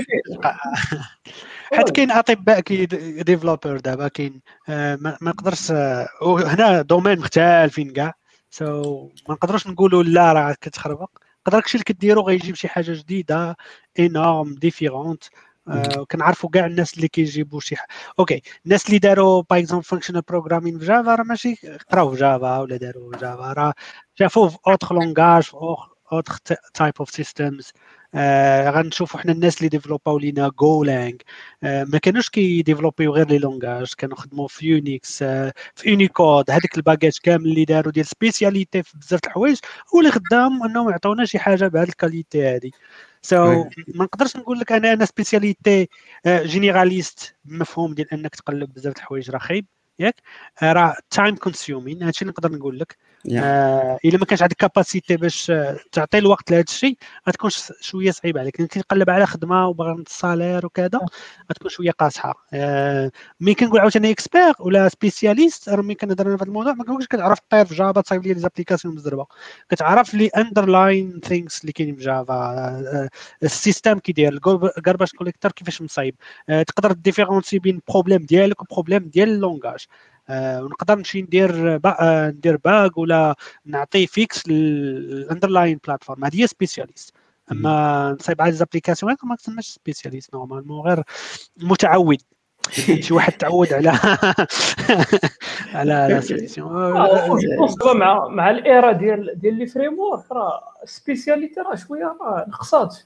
حيت 1.72 1.90
كاين 1.90 2.10
أطباء 2.10 2.60
كي 2.60 2.86
ديفلوبر 3.22 3.76
دابا 3.80 4.08
كاين 4.08 4.40
آه، 4.68 4.98
ما 5.00 5.18
نقدرش 5.22 5.70
آه، 5.70 6.08
هنا 6.22 6.82
دومين 6.82 7.18
مختلفين 7.18 7.92
كاع. 7.92 8.14
سو 8.50 9.02
ما 9.28 9.34
نقدروش 9.34 9.66
نقولوا 9.66 10.02
لا 10.02 10.32
راه 10.32 10.56
كتخربق. 10.60 11.10
نقدر 11.46 11.58
داكشي 11.58 11.74
اللي 11.74 11.84
كديرو 11.84 12.22
غيجيب 12.22 12.54
شي 12.54 12.68
حاجة 12.68 12.92
جديدة 12.92 13.56
انورم 13.98 14.54
ديفيرونت 14.54 15.24
آه 15.68 16.04
كنعرفوا 16.10 16.50
كاع 16.50 16.66
الناس 16.66 16.94
اللي 16.94 17.08
كيجيبوا 17.08 17.60
شي 17.60 17.76
حاجة 17.76 17.88
أوكي 18.18 18.42
الناس 18.64 18.86
اللي 18.86 18.98
داروا 18.98 19.42
باغ 19.50 19.58
اكزومبل 19.58 19.84
فانكشنال 19.84 20.22
بروغرامين 20.22 20.78
في 20.78 20.86
جافا 20.86 21.14
راه 21.14 21.22
ماشي 21.24 21.54
قراو 21.92 22.10
في 22.10 22.20
Java 22.20 22.58
ولا 22.58 22.76
داروا 22.76 23.12
في 23.12 23.18
Java 23.18 23.52
راه 23.52 23.74
شافوه 24.14 24.48
في 24.48 24.58
autre 24.66 24.94
langage 24.94 25.42
في 25.42 25.54
other 26.12 26.34
type 26.74 26.94
of 27.00 27.10
systems 27.10 27.72
آه 28.14 28.70
غنشوفوا 28.70 29.20
حنا 29.20 29.32
الناس 29.32 29.58
اللي 29.58 29.68
ديفلوباو 29.68 30.18
لينا 30.18 30.48
Golang 30.48 31.22
آه 31.62 31.84
ما 31.84 31.98
كانوش 31.98 32.28
كيديفلوبيو 32.30 33.12
غير 33.12 33.28
لي 33.28 33.38
لونغاج 33.38 33.92
كانوا 33.98 34.16
خدموا 34.16 34.48
في 34.48 34.66
Unix 34.66 35.22
آه 35.22 35.52
في 35.74 35.90
يونيكود 35.90 36.50
هذاك 36.50 36.76
ال 36.76 36.81
package 36.81 37.18
كامل 37.22 37.44
اللي 37.44 37.64
داروا 37.64 37.92
ديال 37.92 38.06
spécialité 38.06 38.82
في 38.82 38.98
بزاف 38.98 39.20
الحوايج 39.26 39.58
هو 39.94 40.00
اللي 40.00 40.10
خدام 40.10 40.62
إنهم 40.62 40.90
يعطونا 40.90 41.24
شي 41.24 41.38
حاجة 41.38 41.68
بهذه 41.68 41.88
ال 41.88 41.95
qualité 41.95 42.48
هذه 42.48 42.70
so 43.22 43.64
so, 43.64 43.68
ما 43.94 44.04
نقدرش 44.04 44.36
نقول 44.36 44.58
لك 44.58 44.72
أنا 44.72 44.92
أنا 44.92 45.04
spécialité 45.04 45.88
généraliste 46.26 47.34
بمفهوم 47.44 47.94
ديال 47.94 48.12
إنك 48.12 48.34
تقلب 48.34 48.72
بزاف 48.74 48.96
الحوايج 48.96 49.30
راه 49.30 49.38
خايب 49.38 49.66
ياك؟ 49.98 50.22
آه، 50.62 50.72
راه 50.72 50.96
time 51.10 51.36
consuming 51.36 52.02
هادشي 52.02 52.22
اللي 52.22 52.30
نقدر 52.30 52.52
نقول 52.52 52.78
لك. 52.78 52.96
آه 53.32 53.98
إلا 54.04 54.18
ما 54.18 54.24
كانش 54.24 54.42
عندك 54.42 54.56
capacité 54.56 55.16
باش 55.16 55.50
آه، 55.50 55.76
تعطي 55.92 56.18
الوقت 56.18 56.50
لهذا 56.50 56.64
الشيء 56.68 56.96
غتكون 57.28 57.50
شوية 57.80 58.10
صعيبة 58.10 58.40
عليك. 58.40 58.60
انت 58.60 58.78
تقلب 58.78 59.10
على 59.10 59.26
خدمة 59.26 59.66
وباغي 59.68 59.92
ال 59.92 60.01
salaire 60.01 60.66
وكذا 60.66 61.00
غتكون 61.50 61.70
شوية 61.70 61.90
قاصحة. 61.90 62.34
آه 62.54 63.10
mais 63.40 63.54
كنقول 63.54 63.80
عاوتاني 63.80 64.10
expert 64.10 64.54
ولا 64.60 64.88
spécialiste 64.88 65.68
راه 65.68 65.82
ملي 65.82 65.94
كنهضر 65.94 66.24
في 66.24 66.30
هذا 66.34 66.42
الموضوع 66.44 66.72
ما 66.72 66.84
كنقولش 66.84 67.06
كتعرف 67.06 67.38
غير 67.50 67.64
في 67.66 67.74
Java 67.74 68.00
تصايب 68.00 68.26
les 68.26 68.34
applications 68.34 68.94
مزربه 68.94 69.26
كتعرف 69.70 70.14
les 70.14 70.26
underlying 70.26 71.20
things 71.24 71.60
اللي 71.60 71.72
كاينين 71.72 71.96
في 71.96 72.02
Java 72.04 72.34
آه 72.34 73.08
ال 73.42 73.50
system 73.50 73.98
كي 73.98 74.12
داير 74.12 74.32
ال 74.32 74.41
garbage 74.41 75.08
collector 75.18 75.52
كيفاش 75.52 75.82
مصايب. 75.82 76.14
آه 76.48 76.62
تقدر 76.62 76.92
différencier 76.92 77.58
بين 77.58 77.80
problème 77.88 78.22
ديالك 78.26 78.62
و 78.62 78.67
problème 78.67 79.08
ديال 79.08 79.28
ال 79.28 79.34
langage. 79.34 79.84
آه، 79.84 80.13
ونقدر 80.30 80.94
نمشي 80.94 81.22
ندير 81.22 81.80
آه، 81.86 82.30
ندير 82.30 82.56
bug 82.56 82.90
ولا 82.96 83.34
نعطي 83.64 84.06
fix 84.06 84.48
لل 84.48 84.70
underlying 84.70 85.80
platform 85.86 86.24
هذه 86.24 86.42
هي 86.42 86.46
spécialiste 86.46 87.14
أما 87.52 88.16
نصايب 88.20 88.42
على 88.42 88.52
applications 88.52 89.16
ما 89.24 89.36
تسماش 89.36 89.66
spécialiste 89.66 90.34
normalement 90.34 90.86
غير 90.86 91.02
متعود. 91.56 92.22
شي 93.00 93.14
واحد 93.14 93.32
تعود 93.32 93.72
على 93.72 93.90
على 95.74 95.92
على 95.92 96.20
solution 96.20 96.76
آه، 96.76 97.94
مع 97.94 98.28
مع 98.28 98.50
ال 98.50 98.61
era 98.61 98.92
ديال 98.92 99.40
ديال 99.40 99.54
les 99.54 99.66
frameworks 99.66 100.32
راه 100.32 100.62
spécialité 100.84 101.60
راه 101.60 101.74
شوية 101.74 102.16
راه 102.20 102.46
نقصات. 102.48 102.98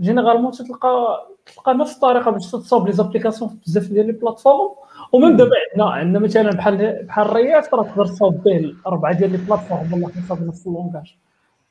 généralement 0.00 0.52
تلقى 0.52 1.26
تلقى 1.46 1.74
نفس 1.74 1.94
الطريقة 1.94 2.30
باش 2.30 2.50
تصاوب 2.50 2.86
les 2.86 2.92
applications 2.92 3.50
في 3.50 3.56
بزاف 3.66 3.84
ديال 3.84 4.06
les 4.06 4.12
plateformes 4.12 4.74
ومن 5.12 5.36
دابا 5.36 5.50
عندنا 5.70 5.90
عندنا 5.90 6.18
مثلا 6.18 6.50
بحال 6.50 7.04
بحال 7.06 7.26
ال 7.26 7.34
React 7.34 7.74
راه 7.74 7.82
تقدر 7.82 8.06
تصاوب 8.06 8.42
به 8.42 8.76
أربعة 8.86 9.18
ديال 9.18 9.32
les 9.32 9.38
plateformes 9.38 9.92
والله 9.92 10.08
حسب 10.08 10.46
نفس 10.46 10.66
ال 10.66 10.72
langage 10.72 11.16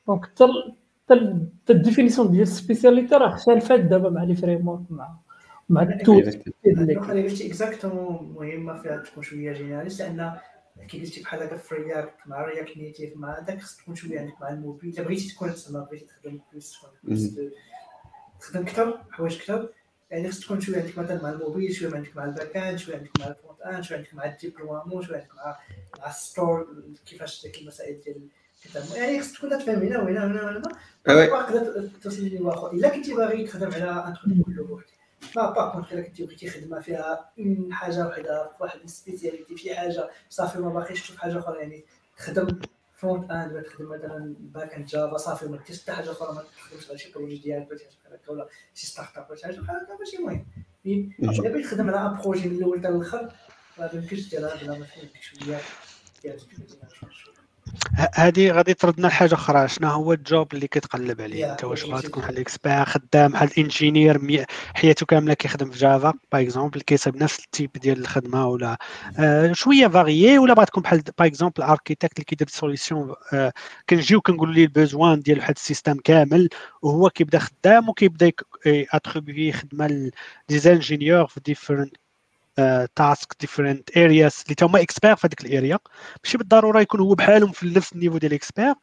donc 0.06 0.24
حتى 0.26 0.46
حتى 1.04 1.72
ال 1.72 1.77
définition 1.77 2.30
ديال 2.30 2.42
ال 2.42 2.49
spécialité 2.49 3.14
راه 3.14 3.28
اختلفت 3.34 3.80
دابا 3.80 4.10
مع 4.10 4.22
les 4.22 4.34
frameworks 4.34 4.80
مع 4.90 5.16
مع 5.68 5.82
ال 5.82 5.92
tool. 5.92 6.42
اللي 6.66 6.94
قلتي 6.94 7.46
exactement 7.46 8.34
مهمه 8.36 8.82
فيها 8.82 8.96
تكون 8.96 9.22
شوية 9.22 9.52
généraliste 9.52 10.02
لأن 10.02 10.32
كي 10.88 11.00
قلتي 11.00 11.22
بحال 11.22 11.42
هكا 11.42 11.56
في 11.56 11.74
React 11.74 12.14
مع 12.26 12.44
React 12.44 12.76
Native 12.76 13.16
مع 13.16 13.38
داك 13.38 13.60
خصك 13.60 13.82
تكون 13.82 13.94
شوية 13.94 14.20
عندك 14.20 14.32
مع 14.40 14.48
الموبيل. 14.48 14.90
الا 14.94 15.02
بغيتي 15.02 15.34
تكون 15.34 15.50
تسمى 15.50 15.86
بغيتي 15.90 16.06
تخدم 16.06 16.38
plus 16.52 16.86
تخدم 18.40 18.60
أكثر 18.62 18.98
حوايج 19.10 19.36
أكثر 19.36 19.68
يعني 20.10 20.30
خص 20.30 20.40
تكون 20.40 20.60
شوية 20.60 20.76
عندك 20.80 20.98
مثلا 20.98 21.22
مع 21.22 21.30
الموبيل 21.30 21.74
شوية 21.74 21.94
عندك 21.94 22.16
مع 22.16 22.24
ال 22.24 22.30
back 22.30 22.56
end 22.56 22.78
شوية 22.78 22.96
عندك 22.96 23.10
مع 23.20 23.26
ال 23.26 23.32
front 23.32 23.60
end 23.60 23.84
شوية 23.84 23.98
عندك 23.98 24.14
مع 24.14 24.24
ال 24.24 24.31
déploiement 24.31 25.02
شوية 25.06 25.16
عندك 25.16 25.34
مع 25.34 25.58
مع 25.98 26.10
ال 26.10 26.19
store 26.19 26.66
كيفاش 27.06 27.42
ديك 27.42 27.58
المسائل 27.58 28.00
ديال 28.00 28.28
يعني 28.96 29.20
خص 29.20 29.32
تكون 29.32 29.50
تفهم 29.50 29.82
هنا 29.82 29.98
وهنا 29.98 30.24
وهنا 30.24 30.42
وهنا. 30.42 30.62
تقدر 31.46 31.88
توصل 32.02 32.22
ل 32.22 32.26
niveau 32.26 32.50
اخر 32.50 32.72
إلا 32.72 32.88
كنتي 32.88 33.14
باغي 33.14 33.46
تخدم 33.46 33.74
على 33.74 34.04
ان 34.08 34.14
تخدم 34.14 34.42
كله 34.42 34.64
بوحدك 34.64 34.90
mais 35.36 35.50
par 35.50 35.72
contre 35.72 35.92
إلا 35.92 36.02
كنتي 36.02 36.24
بغيتي 36.26 36.50
خدمة 36.50 36.80
فيها 36.80 37.30
un 37.38 37.74
حاجة 37.74 38.06
وحدة 38.08 38.50
واحد 38.60 38.80
ال 38.84 38.90
spécialité 38.90 39.56
في 39.56 39.74
حاجة. 39.74 40.10
صافي 40.30 40.58
ما 40.58 40.68
باغيش 40.68 41.02
تشوف 41.02 41.16
حاجة 41.16 41.38
أخرى. 41.38 41.58
يعني 41.58 41.84
خدم 42.16 42.60
front 43.00 43.30
end 43.30 43.52
ولا 43.52 43.62
تخدم 43.62 43.88
مثلا 43.88 44.34
back 44.38 44.74
end 44.74 44.86
Java 44.86 45.16
صافي 45.16 45.46
ما 45.46 45.58
ديرش 45.66 45.82
حتى 45.82 45.92
حاجة 45.92 46.10
أخرى 46.10 46.34
ما 46.34 46.42
تخدمش 46.56 46.88
على 46.88 46.98
شي 46.98 47.12
projet 47.12 47.36
ديالك 47.36 47.68
ولا 47.70 47.78
شي 47.78 47.84
حاجة 48.04 48.14
هكا 48.14 48.32
ولا 48.32 48.48
شي 48.74 48.86
startup 48.86 49.30
ولا 49.30 49.38
شي 49.38 49.46
حاجة 49.46 49.60
هكا 49.60 49.96
ماشي 49.98 50.18
مهم 50.18 50.46
الا 50.86 51.50
بغيت 51.50 51.66
تخدم 51.66 51.88
على 51.90 52.16
un 52.16 52.22
projet 52.22 52.48
من 52.48 52.56
الأول 52.56 52.80
حتى 52.80 52.88
الآخر 52.88 53.28
ما 53.78 53.90
يمكنش 53.94 54.30
ديرها 54.30 54.54
بلا 54.62 54.78
ما 54.78 54.86
تكون 54.86 55.20
شوية 55.20 55.60
ديال 56.22 56.40
هذه 58.14 58.50
غادي 58.50 58.74
تردنا 58.74 59.06
لحاجة 59.06 59.34
أخرى. 59.34 59.68
شنو 59.68 59.88
هو 59.88 60.12
ال 60.12 60.23
job 60.23 60.54
اللي 60.54 60.68
كتقلب 60.68 61.20
عليه؟ 61.20 61.52
أنت 61.52 61.64
واش 61.64 61.84
بغا 61.84 62.00
تكون 62.00 62.22
بحال 62.22 62.38
expert 62.38 62.84
خدام؟ 62.84 63.32
بحال 63.32 63.50
ingénieur 63.58 64.46
حياته 64.74 65.06
كاملة 65.06 65.34
كيخدم 65.34 65.70
في 65.70 65.78
Java 65.78 66.14
par 66.32 66.42
exemple 66.42 66.80
كيصيب 66.80 67.16
نفس 67.16 67.44
ال 67.44 67.50
type 67.50 67.72
ديال 67.72 67.98
الخدمة 67.98 68.46
ولا 68.46 68.78
آه 69.18 69.52
شوية 69.52 69.88
varié 69.88 70.38
ولا 70.38 70.54
بغا 70.54 70.64
تكون 70.64 70.82
بحال 70.82 71.02
par 71.18 71.26
exemple 71.28 71.62
architecte 71.62 72.12
اللي 72.12 72.24
كيدير 72.24 72.48
solutions 72.48 73.14
آه 73.32 73.52
كنجيو 73.90 74.20
كنقولوا 74.20 74.54
ليه 74.54 74.64
ال 74.64 74.72
besoin 74.72 75.20
ديال 75.20 75.38
واحد 75.38 75.54
ال 75.56 75.61
système 75.61 75.96
كامل 76.04 76.48
وهو 76.82 77.10
كيبدا 77.10 77.38
خدام 77.38 77.88
وكيبدا 77.88 78.32
attribuer 78.66 79.52
خدمة 79.52 79.86
لي 79.86 80.10
في 81.26 81.40
different 81.40 81.96
tasks 82.96 83.36
different 83.40 83.96
areas 83.96 84.42
اللي 84.42 84.56
هما 84.62 84.80
experts 84.82 85.16
في 85.16 85.26
هذيك 85.26 85.40
ال 85.40 85.48
area 85.48 85.78
ماشي 86.24 86.38
بالضرورة 86.38 86.80
يكون 86.80 87.00
هو 87.00 87.14
بحالهم 87.14 87.52
في 87.52 87.66
نفس 87.66 87.92
ال 87.92 87.96
niveau 87.96 88.18
ديال 88.18 88.32
ال 88.32 88.38
expert 88.38 88.74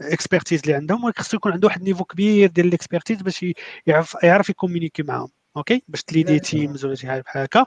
expertise 0.00 0.60
اللي 0.60 0.74
عندهم 0.74 1.04
ولكن 1.04 1.22
خصو 1.22 1.36
يكون 1.36 1.52
عنده 1.52 1.66
واحد 1.66 1.80
ال 1.80 1.83
niveau 1.83 2.04
كبير 2.04 2.48
ديال 2.48 2.66
ال 2.66 2.72
expertise 2.72 3.22
باش 3.22 3.46
يعرف 3.86 4.16
يعرف 4.22 4.50
ي 4.50 4.54
communiquer 4.54 5.02
معاهم. 5.02 5.28
okay 5.56 5.82
باش 5.88 6.02
ت 6.04 6.11
lead 6.11 6.38
ي 6.38 6.46
teams 6.46 6.84
ولا 6.84 6.94
شي 6.94 7.06
حاجة 7.06 7.20
بحال 7.22 7.42
هكا. 7.42 7.66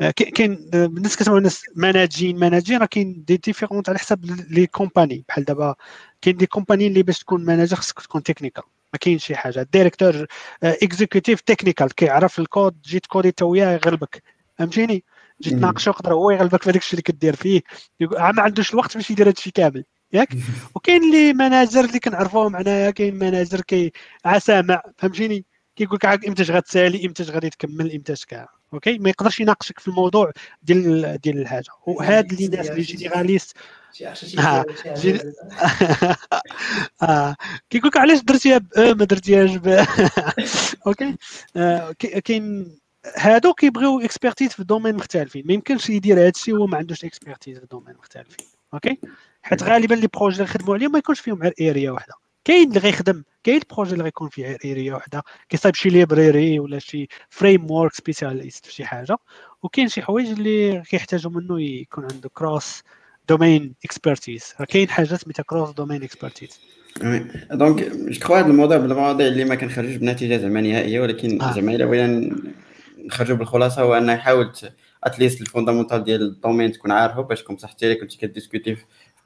آه، 0.00 0.10
كاين 0.10 0.70
آه، 0.74 0.86
الناس 0.86 1.16
كتسمعوا 1.16 1.38
الناس 1.38 1.62
managing 1.76 2.38
managing 2.38 2.78
راه 2.78 2.86
كاين 2.86 3.24
des 3.24 3.36
différentes 3.36 3.88
على 3.88 3.98
حسب 3.98 4.24
les 4.50 4.66
compagnies 4.66 5.24
بحال 5.28 5.44
دابا 5.44 5.74
كاين 6.22 6.36
des 6.36 6.46
compagnies 6.46 6.86
اللي 6.86 7.02
باش 7.02 7.18
تكون 7.18 7.44
manager 7.44 7.76
خصك 7.76 8.00
تكون 8.00 8.22
technical 8.22 8.64
ما 8.92 8.98
كاينش 8.98 9.26
شي 9.26 9.36
حاجة. 9.36 9.60
ال 9.60 9.67
director 9.67 10.26
executive 10.62 11.40
technical 11.40 11.94
كيعرف 11.94 12.38
الكود 12.38 12.82
جيت 12.82 13.06
coder 13.06 13.30
تا 13.30 13.44
وياه 13.44 13.72
يغلبك. 13.72 14.22
فهمتيني؟ 14.60 15.04
جيت 15.42 15.52
تناقشوا 15.52 15.92
يقدر 15.92 16.14
هو 16.14 16.30
يغلبك 16.30 16.62
في 16.62 16.70
هذاك 16.70 16.82
الشيء 16.82 16.92
اللي 16.92 17.02
كدير 17.02 17.36
فيه. 17.36 17.60
ما 18.00 18.42
عندوش 18.42 18.70
الوقت 18.70 18.96
باش 18.96 19.10
يدير 19.10 19.26
هذا 19.26 19.32
الشيء 19.32 19.52
كامل. 19.52 19.84
ياك؟ 20.12 20.28
وكاين 20.74 21.04
اللي 21.04 21.32
manager 21.32 21.84
اللي 21.84 21.98
كنعرفوهم 21.98 22.52
معناها 22.52 22.90
كاين 22.90 23.14
manager 23.14 23.60
كي 23.60 23.92
سامع 24.38 24.82
فهمتيني؟ 24.98 25.44
كيقول 25.76 25.96
لك 25.96 26.04
عاد 26.04 26.24
إمتى 26.24 26.42
غتسالي 26.42 27.06
إمتى 27.06 27.22
غادي 27.22 27.50
تكمل 27.50 27.92
إمتى 27.92 28.14
كاع. 28.28 28.48
okay؟ 28.74 28.98
ما 28.98 29.10
يقدرش 29.10 29.40
يناقشك 29.40 29.78
في 29.78 29.88
الموضوع 29.88 30.32
ديال 30.62 31.18
ديال 31.18 31.38
الحاجة. 31.38 31.70
وهاد 31.86 32.32
اللي 32.32 32.48
ناس 32.48 32.70
اللي 32.70 32.82
généralistes 32.82 33.56
آه. 34.38 34.64
آه. 37.02 37.36
كيقول 37.70 37.88
لك 37.88 37.96
علاش 37.96 38.20
درتيها 38.20 38.58
ب 38.58 38.66
ما 38.78 39.04
درتيهاش 39.04 39.56
ب 39.56 39.68
okay؟ 40.86 41.16
آه، 41.56 41.92
كاين 42.24 42.76
هادو 43.16 43.52
كيبغيو 43.52 44.00
expertise 44.00 44.52
في 44.52 44.64
domaines 44.64 44.94
مختلفين 44.94 45.46
ما 45.46 45.52
يمكنش 45.52 45.90
يدير 45.90 46.18
هذا 46.18 46.28
الشيء 46.28 46.54
وهو 46.54 46.66
ما 46.66 46.78
عندوش 46.78 47.04
expertise 47.04 47.58
في 47.58 47.66
domaines 47.66 47.94
مختلفين 47.96 48.46
okay 48.74 48.98
حيت 49.42 49.62
غالبا 49.62 49.94
les 49.94 50.06
projets 50.06 50.36
اللي 50.36 50.46
خدموا 50.46 50.74
عليهم 50.74 50.92
ما 50.92 50.98
يكونش 50.98 51.20
فيهم 51.20 51.42
غير 51.42 51.54
area 51.60 51.90
واحدة 51.90 52.14
كاين 52.44 52.68
اللي 52.68 52.80
غيخدم 52.80 53.22
كاين 53.44 53.56
ال 53.56 53.61
projet 53.61 53.92
اللي 53.92 54.04
غيكون 54.04 54.28
فيه 54.28 54.58
area 54.64 54.94
واحدة 54.94 55.22
كيصايب 55.48 55.74
شي 55.74 55.88
library 55.88 56.58
ولا 56.58 56.78
شي 56.78 57.08
framework 57.30 57.94
spécialiste 57.94 58.66
في 58.66 58.72
شي 58.72 58.84
حاجة 58.84 59.16
وكاين 59.62 59.88
شي 59.88 60.02
حوايج 60.02 60.28
اللي 60.28 60.82
كيحتاجوا 60.90 61.30
منه 61.30 61.60
يكون 61.60 62.04
عنده 62.12 62.30
cross 62.34 62.82
domain 63.28 63.74
expertise 63.84 64.54
كاين 64.68 64.88
حاجات 64.88 65.20
سميتها 65.20 65.42
cross 65.42 65.70
domain 65.70 66.02
expertise 66.02 66.60
donc 67.52 67.82
je 67.82 68.20
crois 68.20 68.38
هذا 68.38 68.46
الموضوع 68.46 68.76
بالمواضيع 68.76 69.26
اللي 69.26 69.44
ما 69.44 69.54
كنخرجوش 69.54 69.94
بنتيجه 69.94 70.36
زعما 70.36 70.60
نهائيه 70.60 71.00
ولكن 71.00 71.42
آه. 71.42 71.52
زعما 71.52 71.74
الا 71.74 71.84
بغينا 71.84 72.36
نخرجوا 73.06 73.36
بالخلاصة 73.36 73.82
هو 73.82 73.94
أنه 73.94 74.12
يحاول 74.12 74.52
at 75.04 75.14
least 75.14 75.40
ال 75.40 75.45
fondamental 75.45 76.04
ديال 76.04 76.22
ال 76.22 76.28
domaine 76.28 76.72
تكون 76.72 76.90
عارفه 76.90 77.22
باش 77.22 77.42
كون 77.42 77.56
صحتي 77.56 77.90
لك 77.90 78.00
كنتي 78.00 78.18
ك 78.18 78.24
discuter 78.24 78.76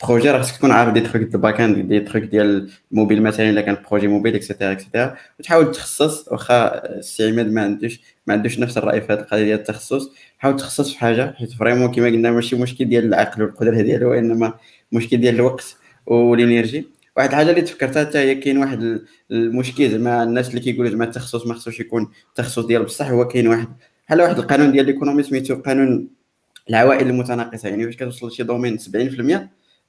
projet 0.09 0.31
راه 0.31 0.43
خصك 0.43 0.57
تكون 0.57 0.71
عارف 0.71 0.93
des 0.93 1.01
trucs 1.01 1.17
ديال 1.17 1.35
ال 1.35 1.61
back-end 1.61 1.79
des 1.79 2.01
trucs 2.01 2.23
ديال 2.23 2.71
الموبيل 2.93 3.23
مثلا 3.23 3.51
إلا 3.51 3.61
كان 3.61 3.77
projet 3.91 4.09
mobile 4.09 4.35
et 4.35 4.44
cetera 4.44 4.73
et 4.73 4.84
cetera 4.84 5.17
وتحاول 5.41 5.73
تخصص 5.73 6.29
واخا 6.29 6.85
السي 6.85 7.29
عماد 7.29 7.53
ما 7.53 7.63
عندوش 7.63 8.01
ما 8.27 8.35
عندوش 8.35 8.59
نفس 8.59 8.79
الرأي 8.79 9.01
في 9.01 9.13
هذه 9.13 9.21
القضية 9.21 9.45
ديال 9.45 9.59
التخصص 9.59 10.11
حاول 10.39 10.57
تخصص 10.57 10.93
في 10.93 10.99
حاجة 10.99 11.35
حيت 11.39 11.53
vraiment 11.53 11.93
كما 11.93 12.07
قلنا 12.07 12.31
ماشي 12.31 12.57
مشكل 12.57 12.85
ديال 12.85 13.05
العقل 13.05 13.43
والقدرة 13.43 13.83
ديالو 13.83 14.11
وإنما 14.11 14.55
مشكل 14.93 15.17
ديال 15.17 15.35
الوقت 15.35 15.77
وال 16.07 16.25
energy. 16.25 16.87
واحد 17.17 17.29
الحاجة 17.29 17.51
اللي 17.51 17.63
تفكرتها 17.63 18.05
حتى 18.05 18.19
هي 18.19 18.35
كاين 18.35 18.59
واحد 18.59 19.03
المشكل 19.31 19.91
زعما 19.91 20.23
الناس 20.23 20.49
اللي 20.49 20.61
كيقولوا 20.61 20.91
زعما 20.91 21.05
التخصص 21.05 21.47
ما 21.47 21.55
خصوش 21.55 21.81
يكون 21.81 22.11
تخصص 22.35 22.67
ديال 22.67 22.85
بصح 22.85 23.11
هو 23.11 23.29
كاين 23.29 23.49
واحد 23.49 23.69
بحال 24.07 24.21
واحد 24.23 24.39
القانون 24.39 24.73
ديال 24.73 24.87
l'économie 24.87 25.23
سميتو 25.23 25.55
قانون 25.55 26.09
العوائد 26.71 27.07
المتناقصة 27.07 27.69
يعني 27.69 27.85
فاش 27.85 27.97
كتوصل 27.97 28.29
لشي 28.29 28.43
domaine 28.43 28.79
70% 28.79 28.85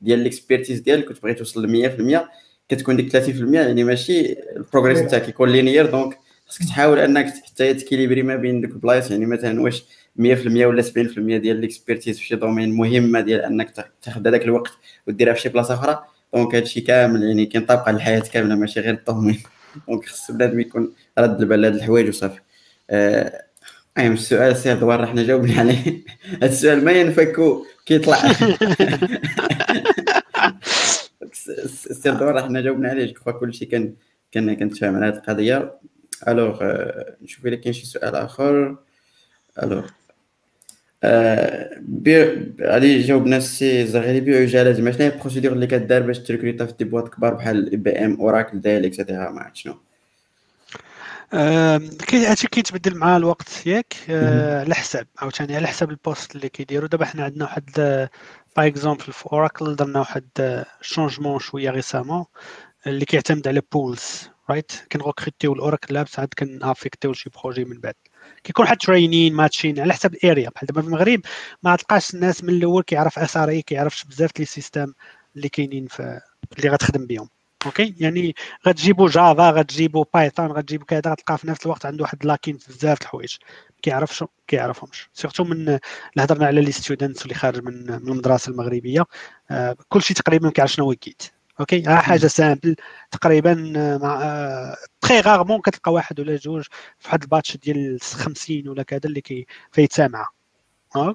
ديال 0.01 0.19
l'expertise 0.19 0.79
ديالك 0.79 1.09
وتبغي 1.09 1.33
توصل 1.33 1.65
ل 1.65 2.21
100% 2.23 2.29
كتكون 2.69 2.95
ديك 2.95 3.17
30% 3.17 3.53
يعني 3.53 3.83
ماشي 3.83 4.33
ال 4.55 4.62
progrès 4.62 5.11
تاعك 5.11 5.29
يكون 5.29 5.49
linéaire 5.49 5.85
donc 5.85 6.19
خصك 6.47 6.63
تحاول 6.65 6.99
أنك 6.99 7.33
حتى 7.45 7.73
ت 7.73 7.78
équilibrer 7.78 8.23
ما 8.23 8.35
بين 8.35 8.61
دوك 8.61 8.71
البلايص 8.71 9.11
يعني 9.11 9.25
مثلا 9.25 9.61
واش 9.61 9.83
100% 10.19 10.21
ولا 10.45 10.81
70% 10.81 10.87
ديال 11.17 11.61
l'expertise 11.61 12.19
في 12.19 12.25
شي 12.25 12.35
domaine 12.35 12.71
مهمة 12.75 13.19
ديال 13.21 13.41
أنك 13.41 13.91
تاخذ 14.01 14.27
هذاك 14.27 14.41
الوقت 14.41 14.71
وديرها 15.07 15.33
في 15.33 15.41
شي 15.41 15.49
بلاصة 15.49 15.73
أخرى. 15.73 16.05
donc 16.35 16.55
هادشي 16.55 16.81
كامل 16.81 17.23
يعني 17.23 17.45
كينطبق 17.45 17.87
على 17.87 17.97
الحياة 17.97 18.19
كاملة 18.19 18.55
ماشي 18.55 18.79
غير 18.79 18.93
ال 18.93 18.99
domaine 19.00 19.43
donc 19.87 20.05
خص 20.05 20.31
بنادم 20.31 20.59
يكون 20.59 20.93
رد 21.17 21.41
البال 21.41 21.61
لهاد 21.61 21.75
الحوايج 21.75 22.09
وصافي. 22.09 22.41
آه، 22.89 23.45
المهم 23.97 24.13
السؤال 24.13 24.57
سي 24.57 24.75
دوار 24.75 25.05
حنا 25.05 25.23
جاوبنا 25.23 25.59
عليه. 25.59 26.03
هاد 26.41 26.43
السؤال 26.43 26.85
ما 26.85 26.91
ينفكو 26.91 27.65
كيطلع. 27.85 28.17
السي 31.47 32.11
دوار 32.11 32.43
حنا 32.43 32.61
جاوبنا 32.61 32.89
عليه. 32.89 33.13
جو 33.13 33.33
كلشي 33.39 33.65
كان 33.65 33.93
كان 34.31 34.55
كنتفاهم 34.55 34.95
على 34.95 35.05
هاد 35.07 35.15
القضية. 35.15 35.79
alors 36.27 36.63
نشوف 37.21 37.45
الا 37.45 37.55
كاين 37.55 37.73
شي 37.73 37.85
سؤال 37.85 38.15
آخر. 38.15 38.77
alors 39.63 39.85
غادي 42.61 42.99
جاوبنا 43.01 43.37
السي 43.37 43.87
زغيري 43.87 44.19
بيو 44.19 44.45
جاله 44.45 44.71
زعما 44.71 44.91
شنو 44.91 45.01
هي 45.01 45.07
ال 45.07 45.12
procédure 45.12 45.51
اللي 45.51 45.67
كدار 45.67 46.01
باش 46.01 46.19
ت 46.19 46.24
recruter 46.24 46.65
في 46.65 46.73
des 46.79 46.85
boîtes 46.85 47.15
كبار 47.15 47.33
بحال 47.33 47.71
IBM 47.71 48.15
Oracle 48.19 48.61
Dell 48.61 48.85
et 48.85 48.97
cetera 48.97 49.31
ما 49.31 49.41
عرفت 49.41 49.55
شنو. 49.55 49.77
هادشي 51.33 52.47
كيتبدل 52.47 52.97
مع 52.97 53.17
الوقت 53.17 53.67
ياك. 53.67 53.93
آه، 54.09 54.59
على 54.59 54.75
حساب 54.75 55.07
عاوتاني 55.17 55.55
على 55.55 55.67
حساب 55.67 55.89
ال 55.89 55.97
poste 55.97 56.35
اللي 56.35 56.49
كيديروا 56.49 56.87
دابا 56.87 57.05
حنا 57.05 57.23
عندنا 57.23 57.45
واحد 57.45 57.69
par 58.57 58.67
exemple 58.67 59.03
في 59.03 59.25
Oracle 59.25 59.75
درنا 59.75 59.99
واحد 59.99 60.63
changement 60.81 61.39
شوية 61.39 61.69
récemment 61.69 62.25
اللي 62.87 63.05
كيعتمد 63.05 63.47
على 63.47 63.61
بولز 63.71 64.29
رايت 64.49 64.71
كنغوكريتيو 64.91 65.53
الاوراكل 65.53 65.93
لابس 65.93 66.19
عاد 66.19 66.33
كنافيكتيو 66.39 67.13
شي 67.13 67.29
بروجي 67.29 67.65
من 67.65 67.79
بعد. 67.79 67.95
كيكون 68.43 68.67
حد 68.67 68.77
ترينين 68.77 69.33
ماتشين 69.33 69.79
على 69.79 69.93
حسب 69.93 70.13
الاريا 70.13 70.49
بحال 70.49 70.67
دابا 70.67 70.81
في 70.81 70.87
المغرب 70.87 71.21
ما 71.63 71.75
تلقاش 71.75 72.13
الناس 72.13 72.43
من 72.43 72.49
الأول 72.49 72.83
كيعرف 72.83 73.19
اس 73.19 73.37
ار 73.37 73.49
اي 73.49 73.61
كيعرفش 73.61 74.03
بزاف 74.03 74.31
لي 74.39 74.45
سيستم 74.45 74.93
اللي 75.35 75.49
كاينين 75.49 75.87
في 75.87 76.19
اللي 76.57 76.69
غتخدم 76.69 77.05
بهم 77.05 77.29
أوكي 77.65 77.95
يعني 77.99 78.35
غتجيبوا 78.67 79.09
جافا 79.09 79.51
غتجيبوا 79.51 80.05
بايثون 80.13 80.51
غتجيبوا 80.51 80.85
كذا 80.85 81.01
غتلقى 81.07 81.37
في 81.37 81.47
نفس 81.47 81.65
الوقت 81.65 81.85
عنده 81.85 82.03
واحد 82.03 82.25
لاكين 82.25 82.57
في 82.57 82.73
بزاف 82.73 83.01
الحوايج. 83.01 83.35
كيعرفش 83.81 84.23
كيعرفهمش. 84.47 85.09
سيرتو 85.13 85.43
من 85.43 85.51
اللي 85.61 85.79
هضرنا 86.19 86.45
على 86.45 86.61
لي 86.61 86.71
ستودنتس 86.71 87.23
اللي 87.23 87.33
خارج 87.33 87.63
من 87.63 87.85
من 87.85 88.11
المدرسة 88.11 88.49
المغربية. 88.51 89.05
آه 89.51 89.75
كلشي 89.89 90.13
تقريبا 90.13 90.49
كيعرف 90.49 90.71
شنو 90.71 90.85
هو 90.85 90.91
okay؟ 91.59 91.83
ها 91.87 91.95
حاجة 91.95 92.27
simple. 92.27 92.75
تقريبا 93.11 93.73
آه، 93.77 93.97
مع 93.97 94.75
très 95.01 95.19
rarement 95.19 95.61
كتلقى 95.61 95.93
واحد 95.93 96.19
ولا 96.19 96.35
جوج 96.35 96.63
في 96.99 97.07
واحد 97.07 97.23
ال 97.23 97.29
batch 97.29 97.57
ديال 97.57 98.01
50 98.01 98.67
ولا 98.67 98.83
كذا 98.83 98.99
اللي 99.05 99.21
كي 99.21 99.45
فيتسامع 99.71 100.27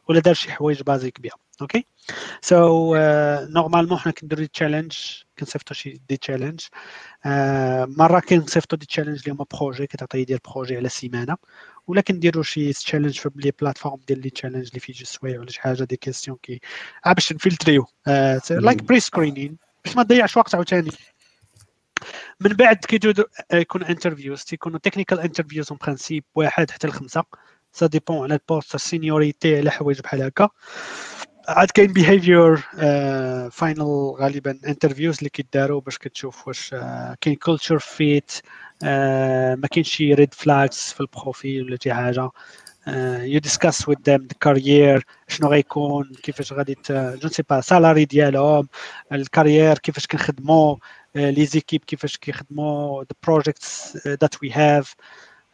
ولا 0.09 0.21
دار 0.21 0.35
شي 0.35 0.53
حوايج 0.53 0.83
basic 0.82 1.20
بها 1.21 1.33
okay؟ 1.62 1.86
so 2.43 2.97
normalement 3.48 3.98
حنا 3.99 4.12
كنديرو 4.12 4.43
des 4.43 4.48
challenges 4.48 4.93
كنصيفطو 5.39 5.75
شي 5.75 6.01
des 6.09 6.16
challenges 6.16 6.61
مرة 7.99 8.21
كنصيفطو 8.21 8.77
des 8.77 8.86
challenges 8.86 9.19
اللي 9.19 9.33
هما 9.33 9.47
projets 9.61 9.86
كتعطي 9.87 10.25
ديال 10.25 10.39
projets 10.55 10.77
على 10.77 10.89
سيمانة. 10.89 11.37
ولا 11.87 12.01
كنديرو 12.01 12.43
شي 12.43 12.73
challenge 12.73 13.19
في 13.19 13.31
les 13.36 13.52
plateformes 13.61 14.01
ديال 14.09 14.21
les 14.20 14.31
challenges 14.31 14.69
اللي 14.69 14.81
فيه 14.81 14.93
جوج 14.93 15.05
سوايع 15.05 15.41
ولا 15.41 15.51
شي 15.51 15.61
حاجة 15.61 15.85
des 15.85 15.97
questions 15.97 16.36
كي 16.43 16.61
باش 17.07 17.33
ن 17.32 17.37
filtrer 17.37 17.72
يو. 17.72 17.86
like 18.51 18.82
pre-screening 18.82 19.69
باش 19.85 19.97
ما 19.97 20.02
تضيعش 20.02 20.36
وقت 20.36 20.55
عاوتاني. 20.55 20.90
من 22.40 22.51
بعد 22.52 22.77
كيجيو 22.77 23.15
يكون 23.52 23.85
interviews 23.85 24.44
تيكونوا 24.44 24.78
technical 24.78 25.20
interviews 25.20 25.66
en 25.70 25.78
principe 25.82 26.24
واحد 26.35 26.70
حتى 26.70 26.89
لخمسه 26.89 27.24
ça 27.73 27.86
dépend 27.86 28.23
على 28.23 28.35
ال 28.35 28.41
poste 28.41 28.74
ال 28.74 28.83
seniority 28.83 29.59
على 29.59 29.70
حوايج 29.70 30.01
بحال 30.01 30.23
هكا. 30.23 30.48
عاد 31.48 31.70
كاين 31.70 31.93
behavior 31.93 32.57
final 33.51 34.15
غالبا 34.20 34.59
interviews 34.66 35.19
اللي 35.19 35.31
كيداروا 35.31 35.81
باش 35.81 35.98
كتشوف 35.98 36.48
واش 36.48 36.74
uh, 36.74 37.15
كاين 37.20 37.36
culture 37.36 37.78
fit 37.78 38.32
ما 38.82 39.69
كاينش 39.70 39.90
شي 39.97 40.15
red 40.15 40.35
flags 40.35 40.93
في 40.93 41.01
ال 41.01 41.09
profil 41.09 41.62
ولا 41.65 41.78
شي 41.82 41.94
حاجة. 41.94 42.31
you 42.86 43.40
discuss 43.40 43.89
with 43.89 43.97
them 44.07 44.23
ال 44.23 44.34
career 44.34 45.05
شنو 45.28 45.48
غيكون 45.48 46.12
كيفاش 46.23 46.52
غادي 46.52 46.77
je 46.90 47.28
sais 47.28 47.43
pas 47.51 47.61
سالاري 47.61 48.05
ديالهم 48.05 48.69
ال 49.12 49.22
career 49.22 49.78
كيفاش 49.78 50.07
كنخدموا 50.07 50.77
les 51.15 51.47
équipes 51.47 51.85
كيفاش 51.85 52.16
كيخدموا 52.16 53.02
the 53.02 53.15
projects 53.23 53.97
that 54.07 54.43
we 54.43 54.51
have 54.52 54.94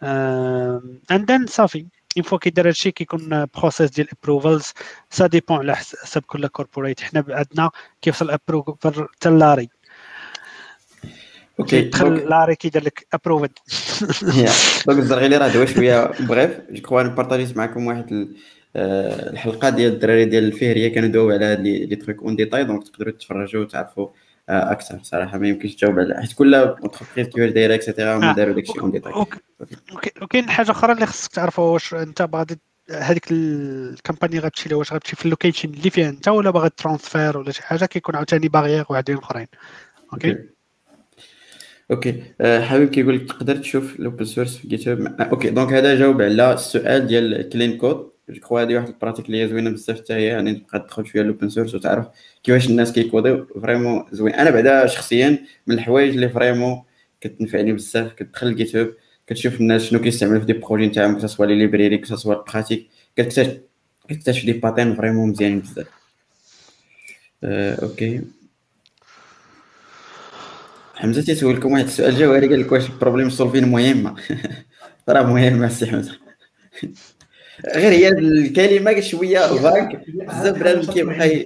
and 0.02 1.30
then 1.32 1.46
صافي 1.46 1.86
une 2.16 2.24
fois 2.24 2.38
كيدير 2.38 2.68
هادشي 2.68 2.90
كيكون 2.90 3.46
process 3.56 3.90
ديال 3.90 4.08
approvals 4.12 4.72
ça 5.10 5.26
dépend 5.26 5.58
على 5.58 5.76
حسب 5.76 6.22
كل 6.22 6.46
corporate 6.46 7.00
حنا 7.00 7.24
عندنا 7.28 7.70
كيوصل 8.02 8.30
approval 8.30 9.08
حتى 9.14 9.30
Larry 9.30 9.68
okay 11.60 11.82
تدخل 11.82 12.28
Larry 12.28 12.56
كيدير 12.56 12.84
لك 12.84 13.06
approved 13.12 13.50
دونك 14.86 14.98
الزرغيلي 14.98 15.36
راه 15.36 15.48
دوا 15.48 15.64
شوية 15.64 16.10
bref 16.20 16.50
je 16.70 16.82
crois 16.82 17.02
ان 17.02 17.08
partagيت 17.08 17.56
معكم 17.56 17.86
واحد 17.86 18.28
الحلقة 18.76 19.68
ديال 19.68 19.92
الدراري 19.92 20.24
ديال 20.24 20.44
الفهرية. 20.44 20.94
كانوا 20.94 21.08
داو 21.08 21.30
على 21.30 21.44
هاد 21.44 21.60
لي 21.60 21.96
truc 21.96 22.22
en 22.22 22.36
détail 22.36 22.64
دونك 22.64 22.88
تقدروا 22.88 23.12
تتفرجوا 23.12 23.62
وتعرفوا 23.62 24.08
أكثر. 24.48 24.98
صراحة 25.02 25.38
ما 25.38 25.48
يمكنش 25.48 25.74
تجاوب 25.74 25.98
على 25.98 26.14
حيت 26.20 26.32
كل 26.32 26.54
entreprise 26.54 27.26
كيفاش 27.28 27.50
دايرة 27.50 27.74
et 27.74 27.85
cetera 27.85 28.16
هما 28.16 28.32
داروا 28.32 28.54
داكشي 28.54 28.80
en 28.80 28.90
détail 28.90 29.12
وكاين 30.22 30.50
حاجة 30.50 30.70
أخرى 30.70 30.92
اللي 30.92 31.06
خصك 31.06 31.32
تعرفها 31.32 31.64
واش 31.64 31.94
أنت 31.94 32.22
باغي 32.22 32.56
هذيك 32.90 33.26
ال 33.30 33.41
compagnie 33.41 34.38
غتمشي 34.38 34.68
لها 34.68 34.78
واش 34.78 34.92
غتمشي 34.92 35.16
في 35.16 35.24
ال 35.24 35.29
location 35.29 35.68
اللي 35.68 35.90
فيها 35.90 36.08
أنت 36.08 36.28
ولا 36.28 36.50
باغي 36.50 36.70
transfer 36.76 37.38
ولا 37.38 37.52
شي 37.52 37.62
حاجة 37.62 37.84
كيكون 37.84 38.16
عاوتاني 38.16 38.48
باغيير 38.48 38.84
واحدين 38.88 39.16
أخرين. 39.18 39.46
Okay. 40.12 40.55
Okay 41.90 42.22
حبيب 42.42 42.90
كيقول 42.90 43.16
لك 43.16 43.28
تقدر 43.28 43.56
تشوف 43.56 44.00
ال 44.00 44.05
open 44.05 44.24
source 44.24 44.56
في 44.56 44.68
GitHub 44.68 45.20
okay 45.20 45.50
donc 45.50 45.72
هذا 45.72 45.94
جاوب 45.94 46.22
على 46.22 46.52
السؤال 46.54 47.06
ديال 47.06 47.48
clean 47.48 47.76
code 47.78 48.10
je 48.28 48.40
crois 48.40 48.62
هذه 48.62 48.74
واحد 48.74 48.88
ال 48.88 48.92
pratique 48.92 49.26
اللي 49.26 49.42
هي 49.42 49.48
زوينه 49.48 49.70
بزاف 49.70 49.96
حتى 50.00 50.14
هي 50.14 50.24
يعني 50.24 50.54
تبقى 50.54 50.80
تدخل 50.80 51.06
شوية 51.06 51.22
ال 51.22 51.27
open 51.27 51.48
source 51.48 51.74
وتعرف 51.74 52.06
كيفاش 52.42 52.70
الناس 52.70 52.92
كي 52.92 53.08
codيو 53.08 53.46
vraiment 53.62 54.04
زوين 54.12 54.34
أنا 54.34 54.50
بعدا 54.50 54.86
شخصيا 54.86 55.38
من 55.66 55.74
الحوايج 55.74 56.14
اللي 56.14 56.28
vraiment 56.28 56.82
كتنفعني 57.20 57.72
بزاف 57.72 58.12
كتدخل 58.12 58.56
GitHub 58.56 58.94
كتشوف 59.26 59.60
الناس 59.60 59.82
شنو 59.82 60.00
كيستعملوا 60.00 60.40
في 60.40 60.46
des 60.46 60.52
projets 60.52 60.86
نتاعهم 60.86 61.18
كسوا 61.18 61.46
les 61.46 61.54
librairies 61.54 61.98
كسوا 61.98 62.34
ال 62.34 62.40
pratique 62.40 62.88
كتكتشف 63.16 63.60
كتكتشف 64.08 64.44
des 64.44 64.52
patterns 64.52 64.94
vraiment 64.94 65.30
مزيانين 65.30 65.60
بزاف 65.60 65.86
أه، 67.44 67.82
okay 67.82 68.22
حمزة 70.96 71.22
تيسولكم 71.22 71.72
واحد 71.72 71.84
السؤال 71.84 72.16
جوهري 72.18 72.48
قال 72.48 72.60
لك 72.60 72.72
واش 72.72 72.86
ال 72.90 72.95
problem 72.95 73.30
solving 73.30 73.68
مهمه 73.68 74.14
راه 75.08 75.22
مهمه 75.22 75.66
السي 75.66 75.86
حمزة. 75.86 76.18
غير 77.74 77.92
هي 77.92 78.08
الكلمة 78.08 79.00
شوية 79.00 79.38
vague 79.38 80.04
بزاف 80.08 80.58
بنادم 80.58 80.92
كيبقى 80.92 81.44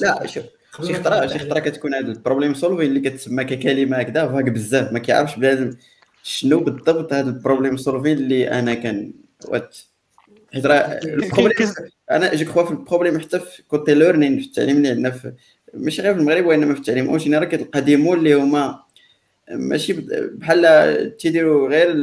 لا 0.00 0.26
شوف 0.26 0.44
شي 0.86 0.94
خطرة 0.94 1.26
شي 1.26 1.38
خطرة 1.38 1.58
كتكون 1.58 1.94
هاد 1.94 2.08
ال 2.08 2.14
problem 2.14 2.54
solving 2.54 2.86
اللي 2.86 3.10
كتسمى 3.10 3.44
ككلمة 3.44 3.96
هكذا 3.96 4.28
vague 4.28 4.44
بزاف. 4.44 4.92
ما 4.92 4.98
كيعرفش 4.98 5.36
بنادم 5.36 5.76
شنو 6.22 6.60
بالضبط 6.60 7.12
هاد 7.12 7.26
ال 7.26 7.32
problem 7.32 7.76
solving 7.76 8.18
اللي 8.18 8.50
أنا 8.50 8.74
كان 8.74 9.12
what؟ 9.48 9.76
حيت 10.54 10.66
راه 10.66 11.00
أنا 12.10 12.34
je 12.34 12.44
crois 12.46 12.64
في 12.64 12.70
ال 12.70 12.76
problème 12.76 13.20
حتى 13.20 13.40
في 13.40 13.62
côté 13.62 13.94
learning 13.94 14.40
في 14.40 14.46
التعليم 14.46 14.76
اللي 14.76 14.88
عندنا 14.88 15.10
في 15.10 15.32
ماشي 15.74 16.02
غير 16.02 16.14
في 16.14 16.20
المغرب 16.20 16.46
وإنما 16.46 16.74
في 16.74 16.80
التعليم 16.80 17.08
en 17.08 17.18
général 17.18 17.48
كتلقى 17.48 17.80
des 17.80 17.96
mots 17.96 18.18
اللي 18.18 18.34
هما 18.34 18.82
ماشي 19.50 19.92
بحال 20.32 21.16
تيديروا 21.16 21.68
غير 21.68 21.94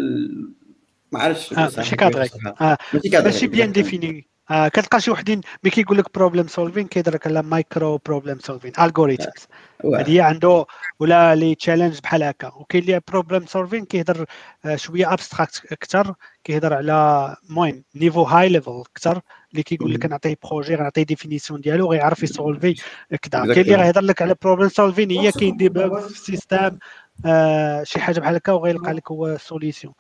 ما 1.12 1.20
عرفتش 1.20 1.54
آه 1.54 1.72
ماشي 1.78 1.96
cadré 1.96 2.30
آه 2.62 2.78
ماشي 3.14 3.48
bien 3.48 3.72
défini. 3.72 4.28
آه 4.52 4.68
كتلقى 4.68 5.02
شي 5.02 5.12
وحدين 5.12 5.42
ملي 5.64 5.72
كيقول 5.72 5.98
لك 5.98 6.14
problem 6.14 6.48
solving 6.48 6.88
كيهضر 6.88 7.14
لك 7.14 7.28
على 7.28 7.44
micro 7.44 8.00
problem 8.06 8.40
solving 8.40 8.72
algorithms 8.80 9.48
هذه 9.86 10.22
عنده 10.22 10.66
ولا 11.00 11.36
les 11.36 11.56
challenges 11.56 12.00
بحال 12.00 12.24
هكا. 12.24 12.48
وكاين 12.48 12.84
اللي 12.84 13.02
problem 13.08 13.46
solving 13.46 13.86
كيهضر 13.86 14.26
آه، 14.66 14.76
شوية 14.76 15.14
abstract 15.14 15.62
أكثر 15.72 16.16
كيهضر 16.44 16.74
على 16.74 17.36
المهم 17.50 17.84
niveau 17.96 18.24
high 18.24 18.50
level 18.50 18.84
أكثر 18.92 19.22
اللي 19.56 19.64
كيقول 19.64 19.94
لك 19.94 20.06
نعطيه 20.06 20.38
projet 20.44 20.76
غنعطيه 20.76 21.04
définition 21.04 21.62
ديالو 21.62 21.92
غيعرف 21.92 22.24
ي 22.24 22.32
solvي 22.32 22.74
كذا 23.22 23.54
كاين 23.54 23.66
اللي 23.66 23.76
غيهضر 23.76 24.02
لك 24.02 24.22
على 24.22 24.36
problem 24.42 24.70
solving 24.70 25.12
هي 25.12 25.32
كاين 25.32 25.58
des 25.58 25.70
في 25.70 26.08
ال 26.10 26.19
system 26.19 26.78
آه 27.26 27.84
شي 27.84 28.00
حاجة 28.00 28.20
بحال 28.20 28.36
هكا 28.36 28.52
وغيلقى 28.52 28.94
لك 28.94 29.12
هو 29.12 29.38
solution 29.38 29.94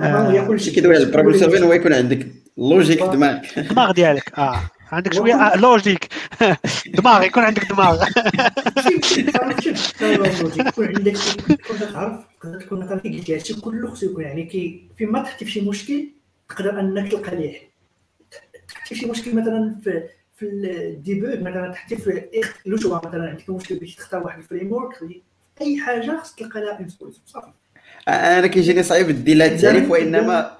هي 0.00 0.46
كلشي 0.46 0.70
كيدوي 0.70 0.96
على 0.96 1.04
ال 1.04 1.09
problem 1.09 1.40
solving 1.40 1.62
هو 1.62 1.72
يكون 1.72 1.92
عندك 1.92 2.26
logique 2.56 3.04
في 3.04 3.10
دماغك. 3.10 3.58
الدماغ 3.58 3.92
ديالك 3.92 4.38
آه. 4.38 4.60
عندك 4.92 5.12
شوية 5.14 5.34
آه 5.34 5.56
logique 5.56 6.08
دماغ 6.98 7.22
يكون 7.22 7.42
عندك 7.42 7.72
دماغ. 7.72 8.04
يكون 10.58 10.86
عندك 10.86 11.16
تكون 11.48 11.78
تعرف 11.92 12.24
تقدر 12.40 12.60
تكون 12.60 12.80
مثلا 12.80 12.98
كي 13.00 13.18
قلت 13.18 13.30
هادشي 13.30 13.60
كله 13.60 13.90
خصو 13.90 14.06
يكون 14.06 14.24
يعني 14.24 14.44
كي 14.44 14.88
فيما 14.96 15.22
تحتي 15.22 15.44
في 15.44 15.50
شي 15.50 15.60
مشكل 15.60 16.08
تقدر 16.48 16.80
أنك 16.80 17.10
تلقى 17.12 17.36
ليه. 17.36 17.52
حل 17.52 17.71
تحتي 18.82 18.94
في 18.94 19.00
شي 19.00 19.06
مشكل 19.06 19.34
مثلا 19.36 19.76
في 19.84 20.02
في 20.34 20.46
ال 20.46 20.62
debug 20.62 21.40
مثلا 21.40 21.72
تحتي 21.72 21.96
في 21.96 22.24
le 22.66 22.76
choix 22.76 23.06
مثلا 23.08 23.28
عندك 23.28 23.50
مشكل 23.50 23.78
باش 23.78 23.94
تختار 23.94 24.22
واحد 24.22 24.38
ال 24.38 24.72
framework 24.72 24.98
أي 25.60 25.80
حاجة 25.80 26.16
خصك 26.16 26.38
تلقى 26.38 26.60
لها 26.60 26.80
une 26.80 26.88
solution 26.88 27.26
صافي. 27.26 27.52
أنا 28.08 28.46
كيجيني 28.46 28.82
صعيب 28.82 29.24
دير 29.24 29.36
لها 29.36 29.46
التعريف 29.46 29.90
وإنما 29.90 30.56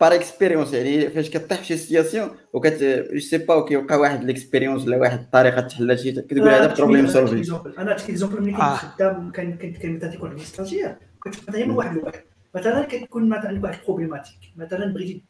par 0.00 0.14
expérience 0.14 0.72
يعني 0.72 1.10
فاش 1.10 1.30
كطيح 1.30 1.58
في 1.58 1.64
شي 1.64 1.76
situation 1.76 2.30
وكت 2.52 2.82
je 3.12 3.20
sais 3.20 3.38
pas 3.38 3.54
وكيوقع 3.54 3.96
واحد 3.96 4.24
l'expérience 4.24 4.86
ولا 4.86 4.96
واحد 4.96 5.18
الطريقة 5.18 5.60
تحل 5.60 5.98
شي 5.98 6.12
كتقول 6.12 6.48
هذا 6.48 6.74
problem 6.74 7.06
solving 7.06 7.54
أنا 7.78 7.92
عطيك 7.92 8.10
exemple 8.10 8.42
ملي 8.42 8.52
كنت 8.52 8.62
خدام 8.62 9.30
كان 9.30 9.56
كان 9.56 9.72
كان 9.72 9.96
مثلا 9.96 10.10
تيكون 10.10 10.30
عندي 10.30 10.44
stagiaire 10.44 10.96
كنت 11.20 11.50
دائما 11.50 11.74
واحد 11.74 11.96
الواحد 11.96 12.20
مثلا 12.54 12.82
كتكون 12.82 13.28
مثلا 13.28 13.48
عندك 13.48 13.64
واحد 13.64 13.78
problématique 13.86 14.38
مثلا 14.56 14.92
بغيتي 14.92 15.24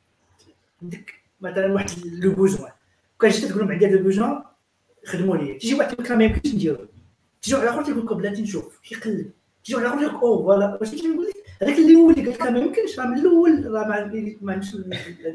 عندك 0.82 1.19
مثلا 1.40 1.72
واحد 1.72 1.90
le 2.04 2.32
besoin. 2.32 2.72
كنجي 3.18 3.48
تقول 3.48 3.58
لهم 3.60 3.72
عندي 3.72 3.86
هذا 3.86 3.94
ال 3.94 4.01
besoin 4.01 4.42
خدموا 5.06 5.36
لي 5.36 5.54
تيجي 5.54 5.74
واحد 5.74 5.90
تقول 5.90 6.04
لك 6.04 6.12
ما 6.12 6.24
يمكنش 6.24 6.54
نديرو. 6.54 6.86
تيجي 7.42 7.56
واحد 7.56 7.66
آخر 7.66 7.84
تيقول 7.84 8.06
لك 8.06 8.12
بلاتي 8.12 8.42
نشوف. 8.42 8.80
كيقلب 8.82 9.30
تيجي 9.64 9.78
واحد 9.78 9.86
آخر 9.86 10.02
يقول 10.02 10.14
oh 10.14 10.42
voilà. 10.42 10.78
واش 10.80 10.94
نقول 10.94 11.26
لك؟ 11.26 11.34
هذاك 11.62 11.78
اللي 11.78 11.94
هو 11.96 12.10
اللي 12.10 12.26
قلت 12.26 12.40
لك 12.40 12.46
ما 12.46 12.58
يمكنش 12.58 12.98
راه 12.98 13.06
من 13.06 13.18
الأول 13.18 13.70
راه 13.72 13.84
ما 14.40 14.52
عندوش 14.52 14.74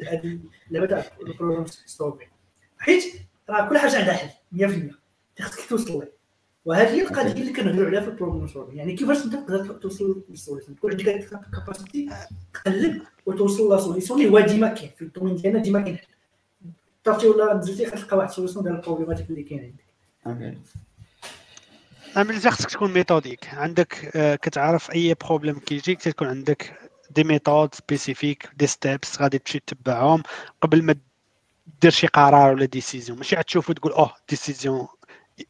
هذه 0.08 0.40
اللعبة 0.68 0.88
تاع 0.88 1.06
ال 1.22 1.27
problem 1.27 1.66
solving 1.66 2.28
حيت 2.78 3.04
راه 3.50 3.70
كل 3.70 3.78
حاجة 3.78 3.98
عندها 3.98 4.14
حل 4.14 4.30
100% 5.40 5.42
خصك 5.42 5.70
توصل 5.70 6.00
ليه. 6.00 6.12
وهذه 6.66 6.90
هي 6.90 7.02
القضية 7.02 7.32
اللي 7.32 7.54
كنهضروا 7.54 7.88
عليها 7.88 8.02
في 8.02 8.08
ال 8.08 8.13
problem 8.13 8.48
solving 8.48 8.78
يعني 8.78 8.96
كيفاش 8.96 9.26
انت 9.26 9.34
تقدر 9.34 9.74
توصل 9.74 10.24
لل 10.30 10.39
solution 10.39 10.78
تكون 10.78 10.92
عندك 10.92 11.08
هذيك 11.08 11.34
ال 11.34 11.42
capacité 11.42 12.10
تقلب 12.54 13.02
وتوصل 13.26 13.76
ل 13.76 13.81
solution 13.81 14.22
اللي 14.22 14.32
هو 14.32 14.40
ديما 14.40 14.68
كاين. 14.68 14.92
في 14.96 15.02
ال 15.02 15.06
domaine 15.06 15.36
ديالنا 15.36 15.60
ديما 15.60 15.82
كاين. 15.82 15.98
طرتي 17.04 17.28
ولا 17.28 17.54
نزلتي 17.54 17.86
غتلقى 17.86 18.18
واحد 18.18 18.30
ال 18.30 18.33
solution 18.33 18.64
ديال 18.64 18.76
ال 18.76 18.79
problématique 18.79 19.30
اللي 19.30 19.44
كاين 19.44 19.76
عندك. 20.26 20.58
من 22.18 22.40
خصك 22.40 22.70
تكون 22.70 22.94
méthodique. 22.94 23.48
عندك 23.54 24.12
آه، 24.16 24.36
كتعرف 24.36 24.92
أي 24.92 25.14
problème 25.14 25.60
كيجيك 25.60 26.02
تكون 26.02 26.28
عندك 26.28 26.74
des 27.16 27.24
méthodes 27.24 27.76
spécifiques 27.76 28.50
des 28.58 28.68
steps 28.68 29.22
غادي 29.22 29.40
تمشي 29.40 29.60
تتبعهم 29.60 30.24
قبل 30.62 30.84
ما 30.84 30.96
دير 31.82 31.92
شي 31.92 32.08
قرار 32.08 32.54
ولا 32.54 32.66
décision 32.66 33.18
ماشي 33.18 33.44
تشوف 33.44 33.70
وتقول 33.70 33.92
أوه 33.92 34.14
décision 34.30 34.88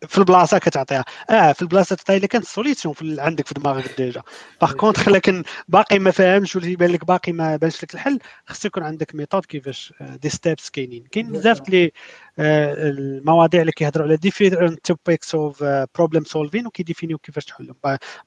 في 0.08 0.18
البلاصة 0.18 0.58
كتعطيها. 0.58 1.06
آه 1.30 1.52
في 1.52 1.62
البلاصة 1.62 1.96
تعطيها 1.96 2.18
إلا 2.18 2.28
كانت 2.28 2.46
solution 2.46 2.96
عندك 3.20 3.48
في 3.48 3.54
دماغك 3.54 3.98
déjà. 3.98 4.22
par 4.62 4.74
contre 4.74 5.10
لكن 5.10 5.44
باقي 5.68 6.00
ما 6.00 6.12
فاهمش 6.12 6.56
ولا 6.56 6.68
يبان 6.68 6.90
لك 6.92 7.06
باقي 7.06 7.32
ما 7.32 7.56
بانش 7.56 7.84
لك 7.84 7.94
الحل 7.94 8.20
خص 8.46 8.66
يكون 8.66 8.84
عندك 8.84 9.16
méthode 9.16 9.46
كيفاش 9.46 9.94
des 10.02 10.30
steps 10.30 10.70
كاينين. 10.70 11.04
كاين 11.12 11.32
بزاف 11.32 11.70
les 11.70 11.86
آه، 11.86 11.92
المواضيع 12.40 13.62
اللي 13.62 13.72
كيهضروا 13.72 14.06
على 14.06 14.18
different 14.18 14.86
topics 14.86 15.36
of 15.36 15.64
problem 15.96 16.24
solving 16.24 16.68
وكي 16.68 16.83
définiو 16.83 17.18
كيفاش 17.18 17.46
تحلهم. 17.46 17.76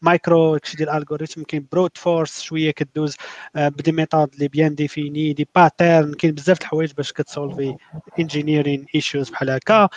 مايكرو 0.03 0.59
كشي 0.59 0.77
ديال 0.77 0.89
ال 0.91 0.96
algorithm 0.96 1.43
كاين 1.43 1.67
brute 1.73 1.99
force 1.99 2.41
شوية 2.41 2.71
كدوز 2.71 3.17
آه، 3.57 3.69
ب 3.69 3.75
des 3.75 3.93
méthodes 3.93 4.35
اللي 4.35 4.49
bien 4.49 4.75
définies 4.75 5.33
des 5.33 5.49
patterns 5.55 6.15
كاين 6.15 6.35
بزاف 6.35 6.61
الحوايج 6.61 6.93
باش 6.93 7.13
كت 7.13 7.31
solvي 7.31 7.77
engineering 8.19 8.87
issues 8.95 9.31
بحال 9.31 9.51
هكا. 9.51 9.89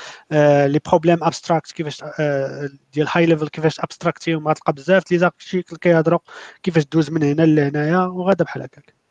les 0.68 0.80
problèmes 0.90 1.24
abstraits 1.24 1.72
كيفاش 1.72 2.04
آه، 2.20 2.70
ديال 2.94 3.08
high 3.12 3.26
level 3.26 3.48
كيفاش 3.48 3.80
abstractيهم 3.80 4.48
غتلقى 4.48 4.74
بزاف 4.74 5.12
les 5.12 5.18
articles 5.18 5.78
كيهضروا 5.78 6.20
كيفاش 6.64 6.84
دوز 6.86 7.10
من 7.10 7.24
هنا 7.24 7.42
لهنايا 7.42 7.98
وغادا 7.98 8.44
بحال 8.44 8.62
هكاك. 8.64 9.02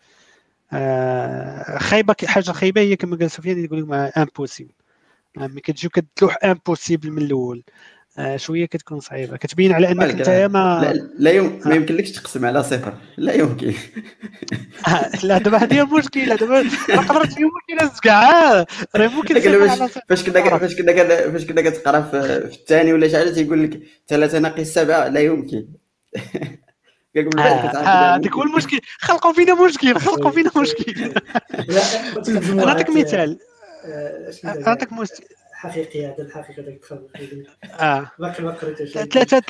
خايبة 1.78 2.14
حاجة 2.24 2.52
خايبة 2.52 2.80
هي 2.80 2.96
كما 2.96 3.16
قال 3.16 3.30
سفيان 3.30 3.64
يقول 3.64 3.90
لك 3.90 4.18
impossible 4.18 4.79
ملي 5.36 5.60
كتجيو 5.60 5.90
كتلوح 5.90 6.36
impossible 6.44 7.10
من 7.10 7.22
الأول. 7.22 7.62
آه 8.18 8.36
شوية 8.36 8.66
كتكون 8.66 9.00
صعيبة. 9.00 9.36
كتبين 9.36 9.72
على 9.72 9.90
أنك 9.90 10.10
أنت 10.10 10.28
ما 10.52 10.80
لا, 10.82 11.10
لا 11.18 11.30
يوم 11.30 11.60
ما 11.66 11.74
يمكنلكش 11.74 12.12
تقسم 12.12 12.46
على 12.46 12.62
صفر. 12.62 12.94
لا 13.16 13.32
يمكن. 13.32 13.74
آه 14.88 15.10
لا 15.22 15.38
دابا 15.38 15.58
هذه 15.58 15.82
المشكلة 15.82 16.36
دابا 16.36 16.70
قدرت 16.88 17.30
يمكن 17.30 17.90
كاع 18.02 18.66
راه 18.96 19.08
ممكن 19.08 19.34
فاش 20.08 20.22
كنا 20.24 20.58
فاش 20.58 20.74
كنا 20.76 21.30
فاش 21.30 21.44
كنا 21.44 21.62
كتقرا 21.62 22.00
في 22.00 22.16
الثاني 22.54 22.92
ولا 22.92 23.08
شي 23.08 23.16
حاجة 23.16 23.30
تيقول 23.30 23.62
لك 23.62 23.80
ثلاثة 24.08 24.38
ناقص 24.38 24.66
سبعة. 24.66 25.08
لا 25.08 25.20
يمكن. 25.20 25.66
هذاك 27.16 28.32
هو 28.32 28.42
المشكل. 28.42 28.80
خلقوا 28.98 29.32
فينا 29.32 29.64
مشكل 29.64 29.98
خلقوا 29.98 30.30
فينا 30.30 30.50
مشكل. 30.56 31.14
نعطيك 32.56 32.90
مثال. 32.90 33.38
نعطيك 34.44 34.92
حقيقي 35.52 36.06
هذا 36.06 36.22
الحقيقة 36.22 36.62
ذاك 36.62 36.84
آه 37.80 38.10
ثلاثة 39.04 39.42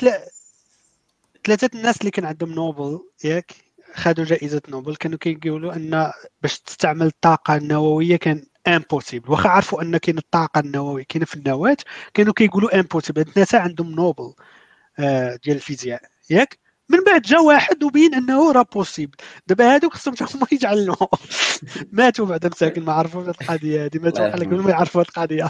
ثلاثة 1.45 1.69
الناس 1.75 1.99
اللي 2.01 2.11
كان 2.11 2.25
عندهم 2.25 2.51
نوبل 2.51 2.99
ياك 3.23 3.51
خدوا 3.93 4.25
جائزة 4.25 4.61
نوبل. 4.69 4.95
كانوا 4.95 5.17
كيقولوا 5.17 5.75
أن 5.75 6.11
باش 6.41 6.59
تستعمل 6.59 7.05
الطاقة 7.05 7.55
النووية 7.55 8.15
كان 8.15 8.45
impossible 8.67 9.31
واخا 9.31 9.49
عرفوا 9.49 9.81
أن 9.81 9.97
كاين 9.97 10.17
الطاقة 10.17 10.59
النووية 10.59 11.03
كاينة 11.03 11.25
في 11.25 11.35
النواة 11.35 11.77
كانوا 12.13 12.33
كيقولوا 12.33 12.79
impossible 12.79 13.21
الناس 13.21 13.55
عندهم 13.55 13.91
نوبل 13.91 14.33
آه 14.99 15.39
ديال 15.43 15.55
الفيزياء 15.55 16.01
ياك؟ 16.29 16.60
من 16.91 17.03
بعد 17.03 17.21
جا 17.21 17.39
واحد 17.39 17.83
وبين 17.83 18.13
انه 18.13 18.51
راه 18.51 18.65
possible 18.73 19.15
دابا 19.47 19.75
هادوك 19.75 19.93
خصهم 19.93 20.13
هما 20.35 20.47
يجعلوا 20.51 20.95
ماتوا 21.91 22.25
بعد 22.25 22.45
مساكن 22.45 22.85
ما 22.85 22.93
عرفوش 22.93 23.27
القضية 23.27 23.85
هذه 23.85 23.99
ماتوا 23.99 24.27
بحال 24.27 24.39
قبل 24.45 24.61
ما 24.61 24.71
يعرفوا 24.71 25.01
القضية. 25.01 25.49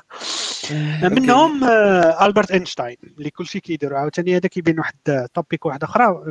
منهم 1.04 1.64
آه 1.64 2.26
ألبرت 2.26 2.52
إينشتاين 2.52 2.98
اللي 3.18 3.30
كلشي 3.30 3.60
كيديروا 3.60 4.00
عاوتاني 4.00 4.36
هذا 4.38 4.48
كيبين 4.48 4.80
واحد 4.80 5.28
topic 5.34 5.66
واحد 5.66 5.84
أخرى. 5.84 6.24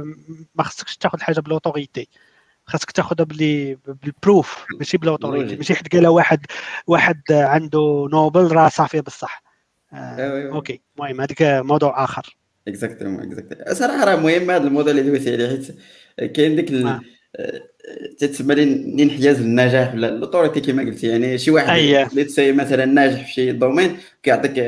ما 0.54 0.64
خصكش 0.64 0.96
تاخذ 0.96 1.20
حاجة 1.20 1.40
ب 1.40 1.47
l'autorité 1.47 2.08
خاصك 2.66 2.90
تاخذها 2.90 3.24
بلي 3.24 3.78
بال 4.02 4.18
preuve 4.18 4.64
ماشي 4.78 4.98
ب 4.98 5.04
l'autorité 5.04 5.56
ماشي 5.56 5.74
حيت 5.74 5.92
قالها 5.92 6.10
واحد 6.10 6.46
واحد 6.86 7.22
عنده 7.30 8.08
نوبل 8.12 8.52
راه 8.52 8.68
صافي 8.68 9.00
بصح 9.00 9.42
آه 9.92 10.50
okay. 10.52 10.80
المهم 10.96 11.20
هذيك 11.20 11.42
موضوع 11.42 12.04
آخر. 12.04 12.36
Exactement 12.68 13.22
exactement 13.22 13.74
صراحة 13.74 14.04
راه 14.04 14.16
مهم 14.16 14.50
هذا 14.50 14.66
الموديل 14.66 14.98
اللي 14.98 15.10
دويتي 15.10 15.32
عليه 15.32 15.48
حيت 15.48 16.32
كاين 16.32 16.56
ديك 16.56 16.70
ال... 16.70 16.86
آه. 16.86 17.00
تتسمى 18.18 18.54
لي 18.54 18.62
انحياز 19.02 19.40
للنجاح 19.40 19.94
ولا 19.94 20.06
l'autorité 20.10 20.60
كما 20.60 20.82
قلتي 20.82 21.06
يعني 21.06 21.38
شي 21.38 21.50
واحد 21.50 21.78
اللي 22.10 22.24
تسي 22.24 22.52
مثلا 22.52 22.84
ناجح 22.84 23.26
في 23.26 23.32
شي 23.32 23.52
domaine 23.52 23.96
كيعطيك 24.22 24.64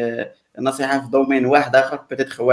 نصيحه 0.58 1.00
في 1.00 1.10
domaine 1.10 1.46
واحد 1.46 1.76
اخر 1.76 2.00
peut-être 2.10 2.40
هو 2.40 2.52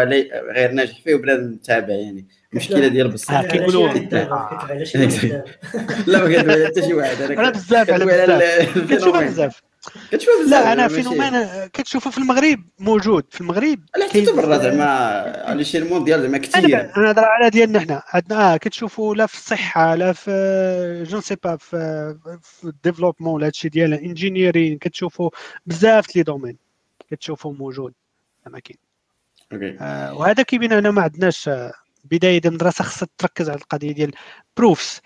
غير 0.55 0.71
ناجح 0.71 1.01
فيه 1.03 1.15
وبنادم 1.15 1.55
تابع 1.55 1.93
يعني 1.93 2.25
المشكلة 2.53 2.87
ديال 2.87 3.07
بصح 3.07 3.45
كيقولوا 3.45 3.93
لا 6.07 6.27
ما 6.27 6.35
كندوي 6.35 6.65
حتى 6.65 6.81
شي 6.81 6.93
واحد 6.93 7.21
أنا 7.21 7.49
بزاف 7.49 7.89
على 7.89 8.05
بزاف 8.75 9.23
بزاف 9.23 9.61
كتشوف 10.11 10.47
لا 10.49 10.73
أنا 10.73 10.87
phénomène 10.87 11.45
كتشوفه 11.73 12.11
في 12.11 12.17
المغرب 12.17 12.63
موجود 12.79 13.25
في 13.31 13.41
المغرب. 13.41 13.79
لا 13.97 14.07
حتى 14.09 14.31
برا 14.31 14.57
زعما 14.57 14.85
على 15.45 15.63
شي 15.63 15.77
ال 15.77 15.83
mondial 15.83 16.21
زعما 16.21 16.37
كثير 16.37 16.79
أنا 16.79 16.93
نهضر 16.97 17.23
على 17.23 17.49
ديالنا 17.49 17.79
حنا 17.79 18.03
عندنا 18.07 18.53
آه 18.53 18.57
كتشوفوا 18.57 19.15
لا 19.15 19.25
في 19.25 19.33
الصحة 19.33 19.95
لا 19.95 20.13
في 20.13 21.03
je 21.09 21.15
ne 21.15 21.21
sais 21.21 21.35
pas 21.43 21.57
في 21.57 22.15
في 22.41 22.63
ال 22.63 22.68
développement 22.68 23.33
ولا 23.33 23.45
هادشي 23.45 23.69
ديال 23.69 23.93
engineering 23.93 24.77
كتشوفوا 24.77 25.29
بزاف 25.65 26.15
les 26.15 26.23
domaines. 26.23 26.57
كتشوفوا 27.11 27.53
موجود. 27.53 27.93
زعما 28.45 28.59
كاين. 28.59 28.77
okay 29.53 29.77
آه 29.81 30.13
وهذا 30.13 30.43
كيبين 30.43 30.73
أنا 30.73 30.91
ما 30.91 31.01
عندناش 31.01 31.49
آه، 31.49 31.73
بداية 32.03 32.41
المدرسة 32.45 32.83
خاصها 32.83 33.07
تركز 33.17 33.49
على 33.49 33.57
القضية 33.57 33.91
ديال 33.91 34.11
proofs 34.57 35.01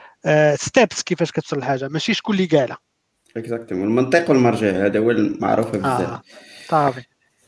steps 0.55 0.99
آه 0.99 1.03
كيفاش 1.05 1.31
كتوصل 1.31 1.59
لحاجه 1.59 1.87
ماشي 1.87 2.13
شكون 2.13 2.35
اللي 2.35 2.45
قالها. 2.47 2.77
exactement 3.37 3.87
المنطق 3.87 4.29
والمرجع 4.29 4.85
هذا 4.85 4.99
هو 4.99 5.11
المعروف 5.11 5.75
بزاف 5.75 6.01
آه 6.01 6.21
صافي 6.67 7.01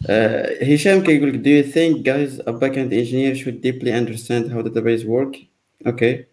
آه، 0.10 0.64
هشام 0.74 1.04
كيقول 1.04 1.34
لك 1.34 1.42
do 1.42 1.66
you 1.66 1.72
think 1.74 2.04
guys 2.04 2.42
a 2.48 2.52
backend 2.52 2.92
engineer 2.92 3.36
should 3.36 3.62
deeply 3.62 3.92
understand 3.92 4.52
how 4.52 4.62
database 4.68 5.06
work 5.06 5.38
okay 5.88 6.26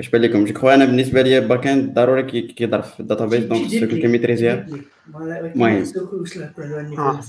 اش 0.00 0.08
بان 0.10 0.22
لكم 0.22 0.44
جو 0.44 0.68
أنا 0.68 0.84
بالنسبة 0.84 1.22
لي 1.22 1.40
back-end 1.40 1.94
ضروري 1.94 2.22
كي- 2.22 2.40
كيضرب 2.42 2.82
في 2.82 3.00
ال 3.00 3.05
database 3.05 3.44
donc 3.44 3.72
يكون 3.72 4.00
كي 4.00 4.11
maîtriser 4.11 4.61
ها 4.61 4.66
المهم. 5.54 5.84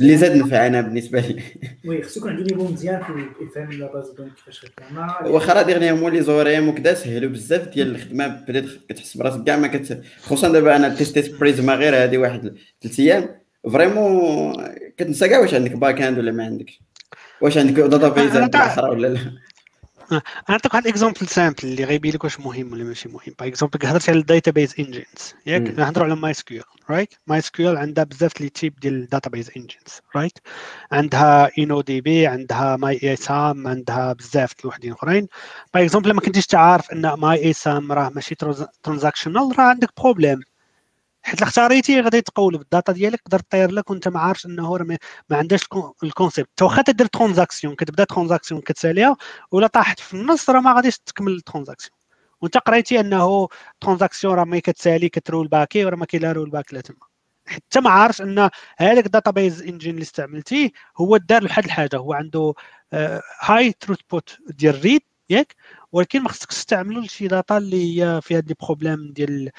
اللي 0.01 0.17
زاد 0.17 0.35
نفع 0.37 0.67
أنا 0.67 0.81
بالنسبة 0.81 1.19
لي. 1.19 1.41
oui 1.85 2.01
خصو 2.03 2.19
يكون 2.19 2.31
عنده 2.31 2.43
niveau 2.43 2.67
مزيان 2.67 3.01
في 3.03 3.43
يفهم 3.43 3.71
la 3.71 3.93
base 3.93 4.09
donc 4.17 4.31
كيفاش 4.35 4.65
خدامه 4.79 5.33
واخا 5.33 5.53
راه 5.53 5.61
dernièrement 5.61 6.11
les 6.13 6.21
ORM 6.21 6.67
وكذا 6.67 6.93
سهلوا 6.93 7.29
بزاف 7.29 7.67
ديال 7.67 7.95
الخدمة. 7.95 8.27
بديت 8.27 8.65
كتحس 8.89 9.17
براسك 9.17 9.43
كاع 9.43 9.57
ما 9.57 9.67
كت 9.67 10.01
خصوصا 10.21 10.51
دابا 10.51 10.75
أنا 10.75 10.95
تيستيت 10.95 11.39
Prisma 11.39 11.75
غير 11.75 12.03
هذه 12.03 12.17
واحد 12.17 12.55
ثلاث 12.81 12.99
أيام. 12.99 13.29
vraiment 13.73 14.53
كتنسى 14.97 15.29
كاع 15.29 15.39
واش 15.39 15.53
عندك 15.53 15.71
back-end 15.71 16.17
ولا 16.17 16.31
ما 16.31 16.43
عندكش؟ 16.45 16.79
واش 17.41 17.57
عندك 17.57 17.73
database 17.83 18.35
أخرى 18.55 18.89
ولا 18.89 19.07
لا؟ 19.07 19.19
نعطيك 20.49 20.73
واحد 20.73 20.87
exemple 20.87 21.27
simple 21.27 21.57
اللي 21.63 21.83
غيبين 21.83 22.13
لك 22.13 22.23
واش 22.23 22.39
مهم 22.39 22.71
ولا 22.71 22.83
ماشي 22.83 23.09
مهم. 23.09 23.35
par 23.39 23.47
exemple 23.47 23.85
هضرت 23.85 24.09
على 24.09 24.19
ال 24.19 24.25
database 24.25 24.75
engines 24.79 25.33
ياك. 25.45 25.61
نهضروا 25.79 26.05
على 26.05 26.15
MySQL 26.15 26.63
right 26.89 27.13
MySQL 27.27 27.77
عندها 27.77 28.03
بزاف 28.03 28.41
les 28.41 28.49
types 28.49 28.79
ديال 28.79 28.93
ال 28.93 28.99
database 28.99 29.51
engines 29.57 30.01
right 30.15 30.37
عندها 30.91 31.51
InnoDB 31.59 32.27
عندها 32.27 32.77
MyISAM 32.77 33.67
عندها 33.67 34.13
بزاف 34.13 34.51
د 34.53 34.55
الوحدين 34.61 34.91
أخرين. 34.93 35.27
par 35.73 35.83
exemple 35.83 36.09
لما 36.09 36.21
كنتيش 36.21 36.47
تعرف 36.47 36.91
إن 36.91 37.13
MyISAM 37.13 37.91
راه 37.91 38.09
ماشي 38.09 38.35
transactional 38.83 39.59
راه 39.59 39.65
عندك 39.65 39.89
problème 39.97 40.39
حيت 41.25 41.41
اختاريتي 41.41 42.01
غادي 42.01 42.21
تقول 42.21 42.57
بال 42.57 42.68
data 42.68 42.91
ديالك 42.91 43.21
تقدر 43.21 43.39
طير 43.49 43.71
لك 43.71 43.89
وانت 43.89 44.07
ما 44.07 44.19
عارفش 44.19 44.45
انه 44.45 44.77
ما- 44.77 44.97
ما 45.29 45.37
عندهاش 45.37 45.61
ال 45.63 45.69
con- 45.69 45.93
ال 46.03 46.09
concept. 46.09 46.61
واخا 46.61 46.81
تدير 46.81 47.05
transaction 47.07 47.75
كتبدا 47.75 48.03
transaction 48.03 48.61
كتساليها 48.61 49.17
ولا 49.51 49.67
طاحت 49.67 49.99
في 49.99 50.13
النص 50.13 50.49
راه 50.49 50.59
ما 50.59 50.73
غاديش 50.73 50.97
تكمل 50.99 51.31
ال 51.31 51.36
transaction. 51.36 51.97
وانت 52.41 52.57
قريتي 52.57 52.99
انه 52.99 53.47
transaction 53.81 54.33
راه 54.33 54.43
ملي 54.43 54.61
كتسالي 54.61 55.09
كت 55.09 55.47
rollback 55.47 55.81
ي 55.81 55.85
وراه 55.85 55.95
ما 55.97 56.05
كاين 56.05 56.21
لا 56.23 56.31
rollback 56.31 56.73
لا 56.73 56.81
تما. 56.81 56.97
حتى 57.47 57.79
ما 57.81 57.89
عارفش 57.89 58.21
ان 58.21 58.49
هذاك 58.77 59.05
ال 59.05 59.11
database 59.11 59.61
engine 59.61 59.93
اللي 59.93 60.01
استعملتيه 60.03 60.69
هو 60.97 61.17
دار 61.17 61.43
واحد 61.43 61.63
الحاجة 61.65 61.97
هو 61.97 62.13
عنده 62.13 62.53
high 63.41 63.71
throughput 63.73 64.37
ديال 64.49 64.81
read 64.81 65.01
ياك؟ 65.29 65.55
ولكن 65.91 66.21
ما 66.21 66.29
خصكش 66.29 66.55
تستعملوا 66.55 67.01
لشي 67.03 67.27
data 67.27 67.57
اللي 67.57 68.01
هي 68.03 68.21
فيها 68.21 68.39
des 68.39 68.55
problèmes 68.61 69.13
ديال 69.13 69.51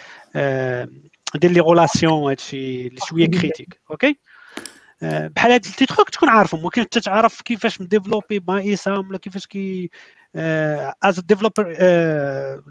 ديال 1.37 1.53
les 1.55 1.61
relations 1.61 2.29
هادشي 2.29 2.87
اللي 2.87 3.01
شوية 3.09 3.27
critique 3.41 3.81
okay؟ 3.91 4.17
آه، 5.03 5.29
بحال 5.29 5.53
هاد 5.53 5.67
les 5.81 5.87
trucs 5.87 6.11
تكون 6.11 6.29
عارفهم 6.29 6.65
ولكن 6.65 6.81
انت 6.81 6.99
تعرف 6.99 7.43
كيفاش 7.43 7.81
م 7.81 7.87
développé 7.87 8.45
MyISAM 8.49 9.09
ولا 9.09 9.19
كيفاش 9.19 9.47
كي 9.47 9.91
as 11.03 11.21
developer 11.21 11.77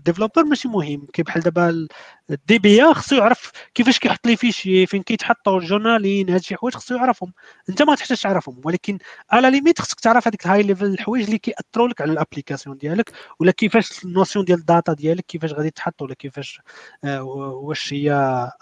developer 0.06 0.44
ماشي 0.44 0.68
مهم. 0.68 1.07
كي 1.14 1.23
بحال 1.23 1.41
دابا 1.41 1.88
ال 2.30 2.60
DBA 2.60 2.94
خصو 2.94 3.15
يعرف 3.15 3.52
كيفاش 3.73 3.99
كيحط 3.99 4.27
les 4.28 4.36
fichiers 4.36 4.86
فين 4.86 5.03
كيتحطوا 5.03 5.60
ال 5.60 5.66
journaling 5.66 6.30
هاد 6.30 6.41
شي 6.41 6.56
حوايج 6.56 6.76
خصو 6.76 6.95
يعرفهم. 6.95 7.34
انت 7.69 7.82
ما 7.82 7.95
تحتاجش 7.95 8.22
تعرفهم 8.22 8.61
ولكن 8.65 8.98
à 9.32 9.38
la 9.38 9.52
limite 9.52 9.82
خصك 9.82 9.99
تعرف 9.99 10.27
هذيك 10.27 10.45
ال 10.45 10.64
high 10.64 10.73
level 10.73 10.86
الحوايج 10.86 11.26
اللي 11.26 11.38
كيأثروا 11.38 11.88
لك 11.88 12.02
على 12.02 12.11
ال 12.12 12.17
application 12.17 12.78
ديالك 12.77 13.11
ولا 13.40 13.52
كيفاش 13.52 14.06
ال 14.06 14.11
notion 14.11 14.45
ديال 14.45 14.60
ال 14.60 14.66
data 14.66 14.94
ديالك 14.94 15.26
كيفاش 15.26 15.53
غادي 15.53 15.69
تحط 15.72 16.02
ولا 16.02 16.14
كيفاش 16.14 16.61
آه، 17.03 17.23
واش 17.23 17.94
هي 17.94 18.11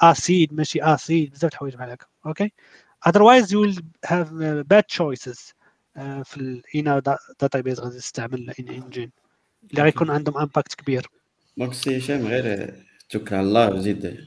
ACID 0.01 0.53
ماشي 0.53 0.83
ACID 0.83 1.31
بزاف 1.31 1.51
الحوايج 1.51 1.75
بحال 1.75 1.89
هكا. 1.91 2.05
okay 2.25 2.53
otherwise 3.09 3.51
you 3.51 3.59
will 3.59 3.75
have 4.05 4.29
uh, 4.41 4.63
bad 4.63 4.87
choices. 4.87 5.53
في 6.23 6.37
الاينا 6.37 7.01
database 7.41 7.79
غادي 7.79 7.97
تستعمل 7.97 8.53
un 8.59 8.69
engine. 8.69 9.11
اللي 9.71 9.83
غيكون 9.83 10.11
عندهم 10.11 10.37
impact 10.37 10.73
كبير. 10.73 11.07
donc 11.57 11.73
سي 11.73 11.97
هشام 11.97 12.27
غير 12.27 12.73
توكل 13.09 13.35
على 13.35 13.47
الله 13.47 13.69
وزيد 13.69 14.17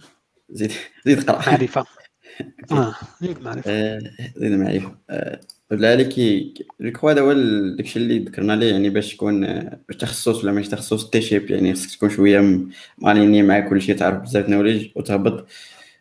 زيد 0.51 0.73
زيد 1.07 1.31
قرأ. 1.31 1.51
معرفة. 1.51 1.87
آه 2.73 2.95
زيد 3.21 3.41
معرفة. 3.43 3.71
آه، 3.71 4.01
زيد 4.37 4.53
معرفة. 4.53 4.97
آه، 5.11 6.03
كي 6.03 6.55
je 6.81 6.91
crois 6.91 7.13
هذا 7.13 7.21
هو 7.21 7.33
داكشي 7.77 7.99
اللي 7.99 8.19
ذكرنا 8.19 8.53
ليه 8.53 8.71
يعني 8.73 8.91
باش 8.91 9.15
تكون 9.15 9.45
آه، 9.45 9.81
باش 9.89 9.97
تخصص 9.97 10.45
ولا 10.45 10.53
ماشي 10.53 10.71
تخصص 10.71 11.11
T-shape 11.11 11.51
يعني 11.51 11.75
خصك 11.75 11.97
تكون 11.97 12.11
شوية 12.11 12.67
ماليني 12.99 13.43
مع 13.43 13.61
كل 13.61 13.83
شيء 13.83 13.97
تعرف 13.97 14.23
بزاف 14.23 14.49
نوليج 14.49 14.91
وتهبط 14.95 15.47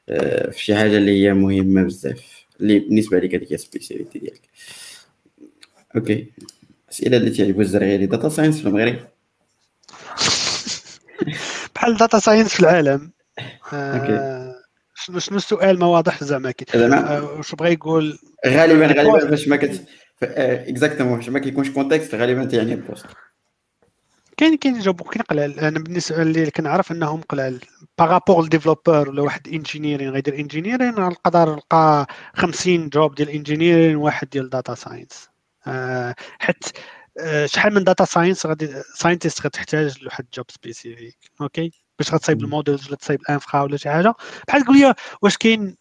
آه، 0.09 0.49
في 0.51 0.63
شي 0.63 0.75
حاجة 0.75 0.97
اللي 0.97 1.23
هي 1.23 1.33
مهمة 1.33 1.83
بزاف 1.83 2.45
اللي 2.59 2.79
بالنسبة 2.79 3.19
لك 3.19 3.35
هذيك 3.35 3.51
هي 3.51 3.55
السبيسياليتي 3.55 4.19
ديالك. 4.19 4.41
أوكي 5.95 6.31
اسئله 6.91 7.17
اللي 7.17 7.29
تعجبوا 7.29 7.61
الزرغيري 7.61 8.05
داتا 8.05 8.29
ساينس 8.29 8.61
في 8.61 8.67
المغرب. 8.67 8.95
بحال 11.75 11.97
داتا 11.97 12.19
ساينس 12.19 12.53
في 12.53 12.59
العالم. 12.59 13.11
أوكي. 13.73 14.13
آه 14.13 14.55
شنو 14.95 15.19
شنو 15.19 15.37
السؤال 15.37 15.79
ما 15.79 15.85
واضح 15.85 16.23
زعما 16.23 16.53
آه، 16.75 17.23
واش 17.23 17.55
بغى 17.55 17.73
يقول؟ 17.73 18.19
غالبا 18.47 18.87
غالبا 18.87 19.25
باش 19.25 19.47
ما 19.47 19.55
كت 19.55 19.85
اكزاكتومون 20.23 21.15
باش 21.15 21.29
ما 21.29 21.39
كيكونش 21.39 21.69
كونتكست 21.69 22.15
غالبا 22.15 22.45
تيعني 22.45 22.73
البوست 22.73 23.05
كاين 24.37 24.57
كاين 24.57 24.79
جاوبو 24.79 25.03
كاين 25.03 25.23
قلال. 25.23 25.59
أنا 25.59 25.79
بالنسبة 25.79 26.21
اللي 26.21 26.51
كنعرف 26.51 26.91
أنهم 26.91 27.21
قلال. 27.21 27.59
par 27.97 28.12
rapport 28.12 28.45
ل 28.45 28.52
developer 28.52 29.09
ولا 29.09 29.21
واحد 29.21 29.47
engineering 29.47 30.09
غيدير 30.09 30.39
engineering 30.39 30.89
نقدر 30.89 31.49
نلقى 31.49 32.07
50 32.35 32.89
job 32.89 33.15
ديال 33.15 33.29
engineering 33.29 33.95
واحد 33.95 34.29
ديال 34.29 34.49
data 34.49 34.75
science 34.75 35.29
آه 35.29 35.34
حيت 36.39 36.63
آه 37.19 37.45
شحال 37.45 37.73
من 37.73 37.83
data 37.83 38.05
science 38.05 38.45
غادي 38.45 38.83
scientist 38.95 39.45
غتحتاج 39.45 40.03
لواحد 40.03 40.25
job 40.33 40.45
spécifique 40.51 41.17
okay 41.41 41.71
باش 41.99 42.13
غتصايب. 42.13 42.41
ال 42.41 42.48
models 42.48 42.87
ولا 42.87 42.95
تصايب 42.95 43.21
ال 43.21 43.28
infra 43.28 43.61
ولا 43.61 43.77
شي 43.77 43.89
حاجة. 43.89 44.13
بحال 44.47 44.61
تقول 44.63 44.79
لي 44.79 44.93
واش 45.21 45.37
كاين 45.37 45.77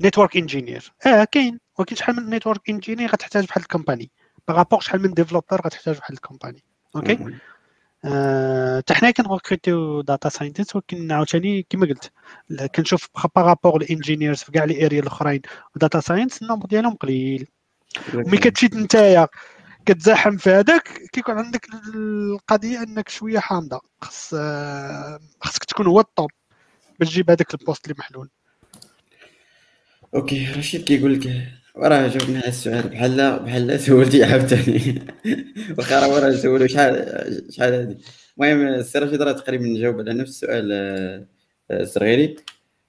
network 0.00 0.36
engineer 0.36 0.92
آه 1.06 1.24
كاين. 1.24 1.60
ولكن 1.78 1.96
شحال 1.96 2.16
من 2.16 2.30
network 2.30 2.70
engineer 2.70 3.10
غتحتاج 3.10 3.44
بحال 3.44 3.62
ال 3.62 3.67
company؟ 3.67 4.10
par 4.48 4.58
rapport 4.58 4.80
شحال 4.80 5.02
من 5.02 5.14
developer 5.14 5.60
غتحتاج 5.66 5.96
بحال 5.96 6.16
ال 6.16 6.22
company 6.22 6.64
okay 6.96 7.12
آه، 7.12 7.32
حتى 8.04 8.94
حنا 8.94 9.10
كن 9.10 9.28
recruter 9.28 10.00
يو 10.00 10.09
data 10.09 10.28
scientist 10.28 10.76
ولكن 10.76 11.12
عاوتاني 11.12 11.66
كما 11.70 11.86
قلت 11.86 12.12
كنشوف 12.74 13.08
par 13.36 13.50
rapport 13.50 13.82
ال 13.82 13.88
engineers 13.88 14.38
في 14.38 14.52
كاع 14.52 14.64
لي 14.64 14.86
اريا 14.86 15.00
الأخرين 15.00 15.42
و 15.76 15.81
data 15.81 16.00
science 16.00 16.42
ال 16.42 16.45
nombre 16.45 16.66
ديالهم 16.66 16.94
قليل. 16.94 17.48
ملي 18.14 18.36
كتمشي 18.36 18.66
نتايا 18.66 19.28
كتزاحم 19.86 20.36
في 20.36 20.50
هذاك 20.50 20.88
كيكون 21.12 21.38
عندك 21.38 21.66
القضية 21.94 22.82
أنك 22.82 23.08
شوية 23.08 23.38
حامضة. 23.38 23.80
خص 24.02 24.34
آه، 24.34 25.18
خصك 25.40 25.64
تكون 25.64 25.86
هو 25.86 26.00
ال 26.00 26.07
top 26.07 26.30
باش 27.00 27.08
تجيب 27.08 27.30
هذاك 27.30 27.54
ال 27.54 27.59
poste 27.59 27.84
اللي 27.84 27.96
محلول. 27.98 28.30
okay 30.14 30.52
رشيد 30.52 30.84
كيقول 30.84 31.14
لك 31.14 31.26
وراه 31.78 31.96
على 31.96 32.48
السؤال 32.48 32.88
بحال 32.88 33.38
بحال 33.38 33.80
سولتي 33.80 34.24
عاوتاني 34.24 35.02
واخا 35.78 36.00
راه 36.00 36.14
وراه 36.14 36.32
سولو 36.32 36.66
شحال 36.66 37.44
شحال 37.50 37.72
هادي. 37.72 37.96
المهم 38.38 38.66
السي 38.66 38.98
رشيد 38.98 39.22
راه 39.22 39.32
تقريبا 39.32 39.64
جاوب 39.80 40.00
على 40.00 40.14
نفس 40.14 40.30
السؤال 40.30 40.72
آه، 40.72 41.26
آه، 41.70 41.82
الصغيري. 41.82 42.36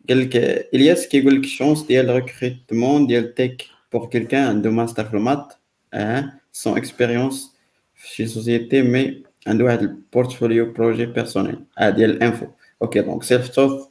قال 0.10 0.20
لك 0.20 0.36
إلياس 0.74 1.08
كيقول 1.08 1.36
لك 1.36 1.44
ال 1.44 1.49
chance 1.49 1.82
ديال 1.84 2.10
recrutement 2.10 3.08
ديال 3.08 3.36
tech 3.36 3.66
pour 3.94 4.10
quelqu'un 4.10 4.48
عنده 4.48 4.70
ماستر 4.72 5.06
في 5.06 5.14
ال 5.14 5.20
maths 5.20 5.54
آه 5.94 6.34
sans 6.52 6.78
expérience 6.78 7.56
في 7.96 8.16
شي 8.16 8.28
société 8.28 8.82
mais 8.82 9.24
عنده 9.48 9.66
واحد 9.66 9.82
ال 9.82 9.91
portfolio 9.91 10.74
projets 10.74 11.06
personnels 11.06 11.60
آه 11.80 11.90
ديال 11.90 12.10
ال 12.10 12.17
info 12.17 12.48
okay 12.82 13.02
donc 13.02 13.24
self-taught 13.24 13.88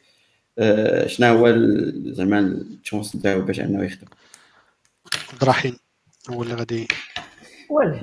شنو 1.06 1.38
هو 1.38 1.54
زعما 2.12 2.38
ال 2.84 2.89
chance 2.89 3.16
ديالو 3.16 3.42
باش 3.42 3.60
انه 3.60 3.84
يخدم؟ 3.84 4.08
عبد 5.32 5.42
الرحيم 5.42 5.76
هو 6.30 6.42
اللي 6.42 6.54
غادي 6.54 6.88
ولا 7.70 8.00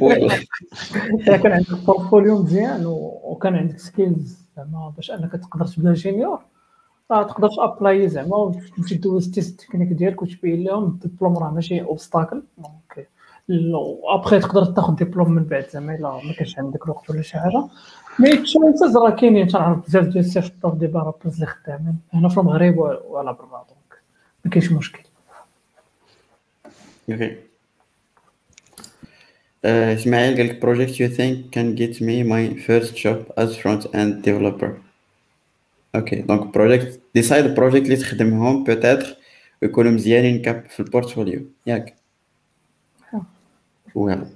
والله. 0.00 0.34
إذا 1.20 1.36
كان 1.36 1.52
عندك 1.52 1.84
portfolio 1.86 2.42
مزيان 2.42 2.82
وكان 2.86 3.54
عندك 3.56 3.78
skills 3.78 4.38
زعما 4.56 4.92
باش 4.96 5.10
أنك 5.10 5.32
تقدر 5.32 5.66
تبدا 5.66 5.94
junior 5.94 6.40
راه 7.10 7.22
تقدر 7.22 7.48
ت 7.48 7.58
apply 7.58 8.08
زعما 8.08 8.36
وتمشي 8.36 8.94
دوز 8.94 9.26
ال 9.26 9.33
test 9.33 9.60
technique 9.60 9.88
ديالك 9.88 10.22
وتبين 10.22 10.64
لهم 10.64 10.84
الدبلوم 10.84 11.38
راه 11.38 11.50
ماشي 11.50 11.82
obstacle 11.82 12.42
donc 12.58 13.08
و 14.02 14.08
après 14.08 14.40
تقدر 14.40 14.64
تاخذ 14.64 14.94
ديبلوم 14.94 15.30
من 15.30 15.44
بعد 15.44 15.68
زعما 15.68 15.94
إلا 15.94 16.20
ما 16.24 16.32
كانش 16.38 16.58
عندك 16.58 16.84
الوقت 16.84 17.10
ولا 17.10 17.22
شي 17.22 17.38
حاجة. 17.38 17.68
mais 18.18 18.36
chances 18.36 18.96
راه 18.96 19.10
كاينين 19.10 19.48
تنعرف 19.48 19.86
بزاف 19.86 20.04
ديال 20.04 20.18
ال 20.18 20.52
chercheurs 20.62 20.74
des 20.74 20.86
développeurs 20.86 21.34
اللي 21.34 21.46
خدامين 21.46 21.98
هنا 22.12 22.28
في 22.28 22.38
المغرب 22.38 22.78
وعلى 22.78 23.32
برا 23.32 23.66
donc 23.68 24.02
ما 24.44 24.50
كاينش 24.50 24.72
مشكل. 24.72 25.09
OK 27.12 27.36
اسماعيل 29.64 30.36
قال 30.36 30.46
لك 30.46 30.60
project 30.64 30.94
you 30.94 31.16
think 31.16 31.50
can 31.54 31.76
get 31.80 32.00
me 32.00 32.22
my 32.24 32.62
first 32.66 32.96
job 32.96 33.18
as 33.36 33.56
front 33.56 33.84
end 33.94 34.24
developer 34.24 34.70
OK 35.94 36.16
donc 36.16 36.54
project 36.54 37.00
de 37.14 37.24
side 37.24 37.44
ال 37.44 37.49
project 37.49 37.84
اللي 37.84 37.96
تخدمهم 37.96 38.64
peut-être 38.64 39.16
يكونوا 39.62 39.92
مزيانين 39.92 40.42
كاب 40.42 40.64
في 40.68 40.80
ال 40.80 40.87
portfolio 40.87 41.46
ياك 41.66 41.94
voilà 43.94 44.26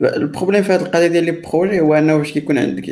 ال 0.00 0.07
problème 0.07 0.62
في 0.62 0.72
هذه 0.72 0.82
القضية 0.82 1.06
ديال 1.06 1.24
les 1.24 1.30
projets 1.30 1.80
هو 1.80 1.94
انه 1.94 2.14
واش 2.16 2.32
كيكون 2.32 2.58
عندك 2.58 2.88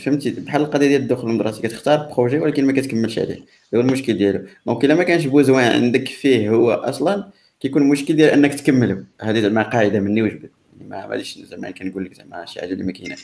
فهمتي؟ 0.00 0.30
بحال 0.30 0.62
القضية 0.62 0.88
ديال 0.88 1.02
الدخول 1.02 1.30
المدرسي 1.30 1.62
كتختار 1.62 2.12
projet 2.16 2.38
ولكن 2.38 2.64
ما 2.64 2.72
كتكملش 2.72 3.18
عليه. 3.18 3.38
هو 3.74 3.80
المشكل 3.80 4.18
ديالو. 4.18 4.46
donc 4.66 4.84
إلا 4.84 4.94
ما 4.94 5.02
كانش 5.02 5.26
besoin 5.26 5.72
عندك 5.82 6.08
فيه 6.08 6.50
هو 6.50 6.70
أصلا 6.72 7.30
كيكون 7.60 7.82
المشكل 7.82 8.16
ديال 8.16 8.30
إنك 8.30 8.54
تكمله. 8.54 9.04
هذه 9.20 9.40
زعما 9.40 9.62
قاعدة 9.62 10.00
مني 10.00 10.22
وجبت. 10.22 10.50
ما 10.88 11.06
غاديش 11.06 11.38
زعما 11.38 11.70
كنقول 11.70 12.04
لك 12.04 12.14
زعما 12.14 12.46
شي 12.46 12.60
حاجة 12.60 12.72
اللي 12.72 12.84
ما 12.84 12.92
كايناش. 12.92 13.20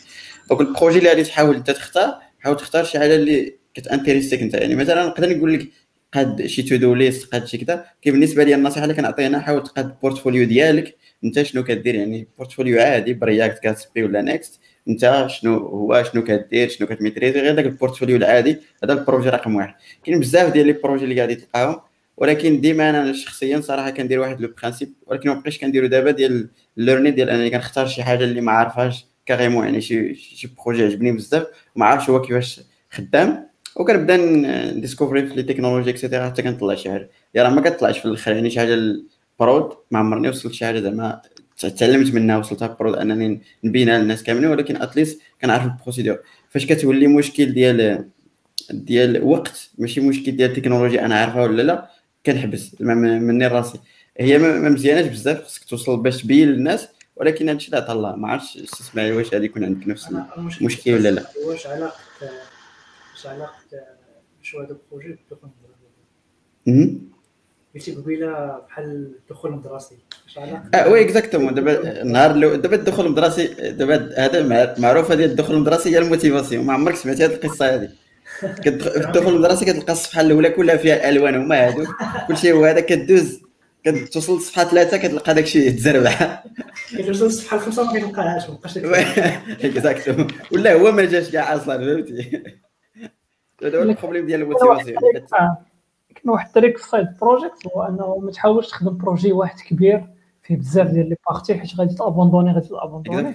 donc 0.50 0.60
ال 0.60 0.66
projet 0.66 0.98
اللي 0.98 1.08
غادي 1.08 1.24
تحاول 1.24 1.56
أنت 1.56 1.70
تختار 1.70 2.14
حاول 2.40 2.56
تختار 2.56 2.84
شي 2.84 2.98
حاجة 2.98 3.14
اللي 3.14 3.52
كت 3.74 3.84
intéresse 3.84 4.28
تيك 4.28 4.42
أنت. 4.42 4.54
يعني 4.54 4.74
مثلا 4.74 5.06
نقدر 5.06 5.36
نقول 5.36 5.54
لك 5.54 5.68
قاد 6.14 6.46
شي 6.46 6.62
to-do 6.62 6.94
list 6.94 7.32
قاد 7.32 7.46
شي 7.46 7.58
كذا 7.58 7.84
كي 8.02 8.10
بالنسبة 8.10 8.44
لي 8.44 8.54
النصيحة 8.54 8.84
اللي 8.84 8.94
كنعطيها 8.94 9.38
حاول 9.38 9.62
تقاد 9.62 9.84
ال 9.84 9.91
portfolio 9.91 10.46
ديالك. 10.46 10.96
أنت 11.24 11.42
شنو 11.42 11.64
كدير؟ 11.64 11.94
يعني 11.94 12.28
portfolio 12.38 12.80
عادي 12.80 13.14
ب 13.14 13.22
React 13.22 13.58
كاسبي 13.58 14.02
ولا 14.02 14.22
Next 14.22 14.60
انت 14.88 15.26
شنو 15.30 15.56
هو 15.58 16.02
شنو 16.02 16.24
كدير 16.24 16.68
شنو 16.68 16.86
كت 16.86 16.96
maîtriser 16.96 17.40
غير 17.40 17.54
داك 17.54 17.66
ال 17.66 17.71
portfolio 17.71 18.16
العادي 18.16 18.58
هذا 18.84 18.92
ال 18.92 18.98
projet 18.98 19.28
رقم 19.28 19.56
واحد. 19.56 19.74
كاين 20.04 20.20
بزاف 20.20 20.52
ديال 20.52 20.66
les 20.66 20.72
projets 20.72 21.04
اللي 21.04 21.20
غادي 21.20 21.34
تلقاهم 21.34 21.80
ولكن 22.16 22.60
ديما 22.60 22.90
أنا 22.90 23.12
شخصيا 23.12 23.60
صراحة 23.60 23.90
كندير 23.90 24.20
واحد 24.20 24.40
le 24.40 24.54
principe 24.62 24.92
ولكن 25.06 25.28
ما 25.28 25.34
بقيتش 25.34 25.58
كنديرو 25.58 25.86
دابا 25.86 26.10
ديال 26.10 26.48
ال 26.78 26.82
learning 26.82 27.14
ديال 27.14 27.30
أنني 27.30 27.50
كنختار 27.50 27.86
شي 27.86 28.02
حاجة 28.02 28.24
اللي 28.24 28.40
ما 28.40 28.52
عارفهاش 28.52 29.06
carrément 29.26 29.64
يعني 29.64 29.80
شي 29.80 30.14
شي 30.14 30.48
projet 30.64 30.84
عجبني 30.84 31.12
بزاف 31.12 31.46
ما 31.76 31.86
عارفش 31.86 32.10
هو 32.10 32.22
كيفاش 32.22 32.60
خدام. 32.90 33.46
وكنبدا 33.76 34.16
ن 34.72 34.78
découvrir 34.78 35.26
في 35.26 35.34
les 35.34 35.42
technologies 35.42 35.90
et 35.90 35.99
cetera 35.99 36.26
حتى 36.26 36.42
كنطلع 36.42 36.74
شي 36.74 36.90
حاجة. 36.90 37.10
يا 37.34 37.42
راه 37.42 37.50
ما 37.50 37.60
كطلعش 37.60 37.98
في 37.98 38.04
الأخر 38.04 38.32
يعني 38.32 38.50
شي 38.50 38.60
حاجة 38.60 38.74
ال 38.74 38.95
prod 38.95 39.76
ما 39.90 39.98
عمرني 39.98 40.28
وصلت 40.28 40.52
شي 40.52 40.66
حاجة 40.66 40.80
زعما 40.80 41.22
تعلمت 41.56 42.14
منها 42.14 42.38
وصلتها 42.38 42.68
prod 42.68 42.94
انني 42.94 43.40
نبينها 43.64 43.98
للناس 43.98 44.22
كاملين 44.22 44.50
ولكن 44.50 44.82
at 44.82 44.93
least 44.93 45.20
كنعرف 45.42 45.64
ال 45.64 45.69
procédure. 45.69 46.18
فاش 46.50 46.66
كتولي 46.66 47.06
مشكل 47.06 47.52
ديال 47.52 48.08
ديال 48.70 49.24
وقت 49.24 49.70
ماشي 49.78 50.00
مشكل 50.00 50.36
ديال 50.36 50.50
التكنولوجيا 50.50 51.04
أنا 51.04 51.14
عارفها 51.14 51.42
ولا 51.42 51.62
لا 51.62 51.90
كنحبس. 52.26 52.80
مني 52.80 53.46
راسي. 53.46 53.78
هي 54.18 54.38
ما 54.38 54.68
مزياناش 54.68 55.06
بزاف 55.06 55.44
خصك 55.44 55.64
توصل 55.64 56.02
باش 56.02 56.22
تبين 56.22 56.48
للناس 56.48 56.88
ولكن 57.16 57.48
هادشي 57.48 57.70
لا 57.70 57.92
الله 57.92 58.16
ما 58.16 58.28
عرفتش 58.28 58.56
اسمعي 58.56 59.12
واش 59.12 59.34
غادي 59.34 59.44
يكون 59.44 59.64
عندك 59.64 59.88
نفس 59.88 60.08
المشكل 60.60 60.94
ولا 60.94 61.10
لا. 61.10 61.24
واش 61.46 61.66
علاقه 61.66 61.96
واش 63.12 63.26
علاقه 63.26 63.54
شو 64.42 64.60
هذا 64.60 64.70
البروجي؟ 64.70 65.18
المدرسي 66.66 67.00
قلتي 67.76 67.94
قبيلة 67.94 68.60
بحال 68.68 68.84
الدخول 68.84 69.50
المدرسي 69.50 69.94
واش 70.24 70.38
علاقه 70.38 70.70
آه 70.74 70.88
oui 70.88 71.04
exactement 71.04 71.54
دابا 71.54 72.02
النهار 72.02 72.30
الأول 72.30 72.60
دابا 72.60 72.76
الدخول 72.76 73.06
المدرسي 73.06 73.46
دابا 73.70 74.14
هذا 74.18 74.74
معروفة 74.78 75.14
ديال 75.14 75.30
الدخول 75.30 75.56
المدرسي 75.56 75.90
هي 75.90 75.98
ال 75.98 76.04
motivation. 76.04 76.66
ما 76.66 76.72
عمرك 76.72 76.96
سمعتي 76.96 77.24
هذه 77.24 77.34
القصة 77.34 77.74
هذه 77.74 77.88
الدخول 78.66 79.34
المدرسي 79.34 79.64
كتلقى 79.64 79.92
الصفحة 79.92 80.20
الأولى 80.20 80.50
كلها 80.50 80.76
فيها 80.76 81.08
ألوان 81.08 81.34
هما 81.34 81.66
هادو. 81.66 81.86
كلشي 82.28 82.52
هو 82.52 82.64
هذا 82.64 82.80
كدوز 82.80 83.40
كتوصل 83.84 84.34
للصفحه 84.34 84.64
ثلاثة 84.64 84.96
كتلقى 84.96 85.34
داكشي 85.34 85.66
يتزربع 85.66 86.42
كتوصل 86.98 87.24
للصفحه 87.24 87.56
الخمسة 87.56 87.84
ما 87.84 87.98
كتلقاهاش 87.98 88.50
ما 88.50 88.54
بقاش 88.54 88.78
exactement 89.64 90.26
ولا 90.52 90.72
هو 90.72 90.92
ما 90.92 91.04
جاش 91.04 91.30
كاع 91.30 91.54
أصلا 91.54 91.78
فهمتي؟ 91.78 92.42
هذا 93.62 93.78
هو 93.78 93.82
ال 93.82 93.87
problème 93.87 94.26
ديال 94.26 94.42
ال 94.42 94.47
motivation. 94.47 94.98
كاين 95.00 95.56
واحد 96.32 96.46
الطريق 96.46 96.78
في 96.78 96.88
side 96.88 97.06
project 97.20 97.66
هو 97.66 97.82
أنه 97.82 98.18
ما 98.18 98.30
تحاولش 98.30 98.68
تخدم 98.68 98.96
projet 98.96 99.32
واحد 99.32 99.60
كبير 99.60 100.06
فيه 100.42 100.56
بزاف 100.56 100.90
ديال 100.90 101.08
les 101.08 101.16
parties 101.30 101.54
حيت 101.54 101.74
غادي 101.78 101.94
ت 101.94 102.00
abandonner 102.00 102.52
غادي 102.52 102.68
ت 102.68 102.74
abandonner 102.74 103.32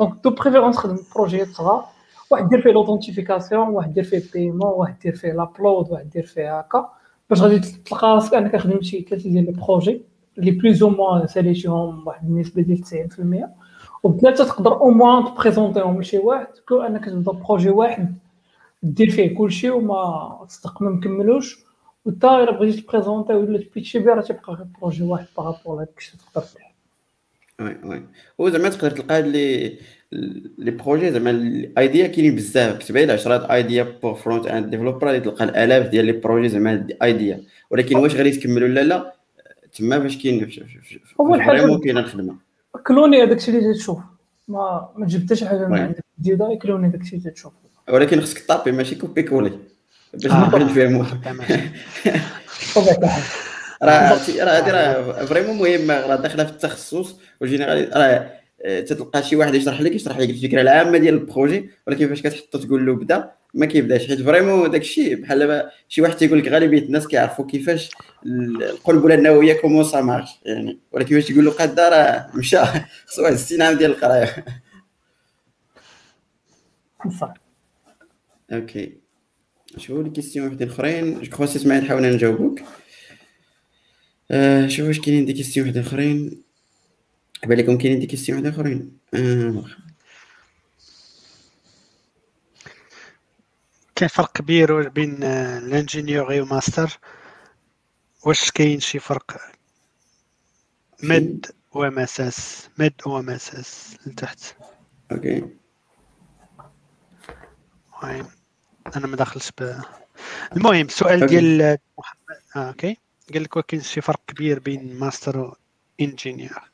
donc 0.00 0.24
de 0.24 0.30
préférence 0.30 0.76
خدم 0.76 0.98
projet 1.14 1.40
يات 1.40 1.48
صغار 1.48 1.84
واحد 2.30 2.48
دير 2.48 2.62
فيه 2.62 2.70
l'authentification 2.70 3.68
واحد 3.68 3.94
دير 3.94 4.04
فيه 4.04 4.22
paiement 4.34 4.70
واحد 4.70 4.98
دير 4.98 5.16
فيه 5.16 5.32
l'upload 5.32 5.90
واحد 5.90 6.10
دير 6.10 6.26
فيه 6.26 6.58
هكا. 6.58 6.88
باش 7.30 7.40
غادي 7.42 7.58
تلقى 7.58 8.14
راسك 8.14 8.34
أنك 8.34 8.56
خدمت 8.56 8.82
شي 8.82 9.00
ثلاثة 9.10 9.30
ديال 9.30 9.44
les 9.44 9.52
projets 9.52 10.02
اللي 10.38 10.50
plus 10.50 10.82
ou 10.82 10.90
moins 10.90 11.26
ساليتيهم 11.26 12.06
واحد 12.06 12.28
النسبة 12.28 12.62
ديال 12.62 12.84
90% 12.84 13.48
وبثلاثه 14.02 14.44
تقدر 14.44 14.72
au 14.72 14.90
moins 14.90 15.34
ت 15.34 15.40
présenter 15.40 15.89
هم 15.89 16.00
لشي 16.00 16.18
واحد 16.18 16.46
que 16.68 16.80
أنك 16.80 17.04
تبدا 17.04 17.32
projet 17.32 17.70
واحد 17.70 18.14
دير 18.82 19.10
فيه 19.10 19.36
كلشي 19.38 19.70
وما 19.70 20.38
تصدق 20.48 20.82
ما 20.82 20.90
مكملوش. 20.90 21.67
وانت 22.04 22.24
الا 22.24 22.50
بغيتي 22.50 22.80
ت 22.80 22.85
présenter 22.85 23.32
ولا 23.32 23.58
ت 23.58 23.63
pitcher 23.63 23.98
بيه 23.98 24.12
راه 24.12 24.22
تيبقى 24.22 24.52
غير 24.54 24.66
projet 24.80 25.02
واحد 25.02 25.26
par 25.36 25.48
rapport 25.48 25.76
لهاداك 25.76 25.98
الشيء 25.98 26.20
تقدر 26.20 26.46
دير 26.56 26.68
oui 27.60 27.90
oui 27.90 28.02
وزعما 28.38 28.68
تقدر 28.68 28.90
تلقى 28.90 29.22
les 29.22 29.78
les 30.58 30.70
projets 30.70 31.12
زعما 31.12 31.30
ال 31.30 31.45
idea 31.45 32.06
كاينين 32.06 32.36
بزاف 32.36 32.78
كتبان 32.78 33.06
لي 33.06 33.12
عشرات 33.12 33.50
idea 33.50 33.98
pour 34.02 34.14
front 34.14 34.46
end 34.46 34.70
developer 34.70 35.08
اللي 35.08 35.20
تلقى 35.20 35.44
الالاف 35.44 35.88
ديال 35.88 36.04
les 36.04 36.12
projets 36.12 36.48
زعما 36.48 36.86
idea 37.02 37.42
ولكن 37.70 37.96
واش 37.96 38.14
غادي 38.14 38.30
تكمل 38.30 38.64
ولا 38.64 38.80
لا 38.80 39.14
تما 39.72 40.00
فاش 40.00 40.22
كاين 40.22 40.50
اول 41.20 41.42
حاجة 41.42 41.78
كاينة 41.78 42.00
الخدمه 42.00 42.36
cloner 42.86 43.22
هذاك 43.22 43.36
الشيء 43.36 43.58
اللي 43.58 43.74
تشوف 43.74 43.98
ما 44.48 44.88
ما 44.96 45.06
تجيب 45.06 45.32
حتى 45.32 45.46
حاجة 45.46 45.68
من 45.68 45.78
عندك 45.78 46.04
جديده 46.20 46.58
cloner 46.62 46.88
داك 46.88 47.00
الشيء 47.00 47.18
اللي 47.18 47.30
تشوف 47.30 47.52
ولكن 47.88 48.20
خصك 48.20 48.46
taper 48.46 48.72
ماشي 48.72 48.94
copier-coller 48.94 49.58
باش 50.14 50.32
نقدر 50.32 50.64
نفهمو 50.64 51.04
راه 53.82 54.12
راه 54.42 54.58
هذه 54.58 54.70
راه 54.70 55.24
vraiment 55.24 55.58
مهمه 55.58 56.06
راه 56.06 56.16
داخله 56.16 56.44
في 56.44 56.50
التخصص 56.50 57.16
و 57.40 57.46
général 57.46 57.90
راه 57.96 58.38
تلقى 58.80 59.22
شي 59.22 59.36
واحد 59.36 59.54
يشرح 59.54 59.80
لك 59.80 59.92
يشرح 59.92 60.18
لك 60.18 60.30
الفكرة 60.30 60.60
العامه 60.60 60.98
ديال 60.98 61.14
ال 61.14 61.22
projet 61.22 61.70
ولكن 61.86 62.08
فاش 62.08 62.22
كتحطو 62.22 62.58
تقول 62.58 62.86
له 62.86 62.94
بدا 62.94 63.30
ما 63.54 63.66
كيبداش 63.66 64.06
حيت 64.06 64.22
vraiment 64.22 64.70
داك 64.70 64.80
الشيء 64.80 65.22
بحال 65.22 65.38
دابا 65.38 65.70
شي 65.88 66.02
واحد 66.02 66.16
تيقول 66.16 66.38
لك 66.38 66.48
غالبيه 66.48 66.78
الناس 66.78 67.06
كيعرفوا 67.06 67.46
كيفاش 67.46 67.90
القنبله 68.26 69.14
النوويه 69.14 69.52
comment 69.52 69.84
ça 69.84 70.00
marche 70.00 70.28
يعني 70.44 70.78
ولكن 70.92 71.20
فاش 71.20 71.28
تقول 71.28 71.44
له 71.44 71.50
قاد 71.50 71.80
راه 71.80 72.30
مشى 72.34 72.58
خصو 73.06 73.22
واحد 73.22 73.34
60 73.34 73.62
عام 73.62 73.74
ديال 73.76 73.90
القرايه 73.90 74.44
OK 78.52 79.07
شوفوا 79.78 80.02
les 80.02 80.10
questions 80.10 80.48
وحدين 80.48 80.68
اخرين. 80.68 81.22
je 81.22 81.30
crois 81.30 81.46
سي 81.46 81.58
اسماعيل 81.58 81.88
حاولنا 81.88 82.10
نجاوبوك. 82.10 82.60
آه 84.30 84.68
شوف 84.68 84.86
واش 84.86 85.00
كاينين 85.00 85.24
des 85.24 85.32
questions 85.32 85.66
وحدين 85.66 85.82
اخرين. 85.82 86.42
بالكم 87.44 87.78
كاينين 87.78 88.00
des 88.00 88.06
questions 88.06 88.38
وحدين 88.38 88.52
اخرين. 88.52 88.98
آه. 89.14 89.64
كاين 93.96 94.08
فرق 94.08 94.32
كبير 94.32 94.88
بين 94.88 95.22
الانجينيوري 95.22 96.40
وماستر 96.40 96.98
واش 98.26 98.50
كاين 98.50 98.80
شي 98.80 98.98
فرق؟ 98.98 99.40
ميد 101.02 101.46
و 101.72 101.84
إم 101.84 101.98
إس 101.98 102.20
إس. 102.20 102.68
ميد 102.78 102.92
و 103.06 103.18
إم 103.18 103.30
إس 103.30 103.54
إس 103.54 103.96
لتحت. 104.06 104.40
أوكي. 105.12 105.44
المهم 108.02 108.37
أنا 108.96 109.06
ما 109.06 109.16
داخلش 109.16 109.50
ب 109.60 109.74
المهم 110.56 110.86
السؤال 110.86 111.26
ديال 111.26 111.78
محمد. 111.98 112.36
آه 112.56 112.68
أوكي. 112.68 112.96
قال 113.34 113.42
لك 113.42 113.58
كاين 113.66 113.82
شي 113.82 114.00
فرق 114.00 114.20
كبير 114.26 114.58
بين 114.58 114.98
ماستر 114.98 115.38
و 115.38 115.56
انجينيور 116.00 116.70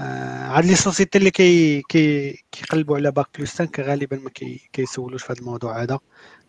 آه 0.00 0.46
هاد 0.58 0.64
لي 0.64 0.74
سوسيتي 0.74 1.18
اللي 1.18 1.30
كي 1.30 1.82
كي 1.82 2.38
كيقلبوا 2.52 2.96
على 2.96 3.10
باك 3.10 3.26
بلس 3.38 3.54
5 3.62 3.70
غالبا 3.82 4.16
ما 4.16 4.30
كي 4.30 4.60
كيسولوش 4.72 5.22
في 5.22 5.32
هذا 5.32 5.40
الموضوع 5.40 5.82
هذا. 5.82 5.98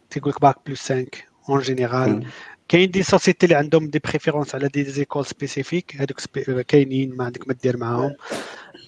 تيقول 0.10 0.32
لك 0.32 0.42
bac 0.41 0.56
plus 0.68 0.91
5 0.92 1.08
en 1.49 1.60
général 1.62 2.28
كاين 2.68 2.92
des 2.91 3.03
sociétés 3.03 3.45
اللي 3.46 3.56
عندهم 3.56 3.88
des 3.90 3.99
préférences 3.99 4.56
على 4.56 4.68
des 4.68 4.84
écoles 4.84 5.26
spécifiques 5.26 5.95
هذوك 5.96 6.22
كاينين 6.62 7.16
ما 7.18 7.26
عندك 7.26 7.48
ما 7.48 7.54
دير 7.54 7.78
معاهم. 7.78 8.16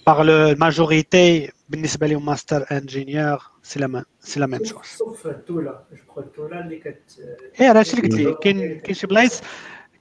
par 0.08 0.22
ال 0.22 0.36
majorité 0.36 1.52
بالنسبة 1.74 2.08
لهم 2.08 2.26
master 2.26 2.66
ingénieur 2.72 3.42
c'est 3.64 3.80
la 3.80 4.04
c'est 4.20 4.40
la 4.40 4.46
même 4.46 4.64
chose 4.64 4.86
sauf 4.86 5.28
الدولة 5.28 5.80
je 5.92 6.22
الدولة 6.22 6.60
اللي 6.60 6.80
كت 6.80 7.20
إيه 7.62 7.72
راه 7.72 7.80
هادشي 7.80 7.98
اللي 7.98 8.10
قلت 8.10 8.20
لك. 8.20 8.40
كاين 8.40 8.80
كاين 8.80 8.94
شي 8.96 9.08
بلايص 9.08 9.42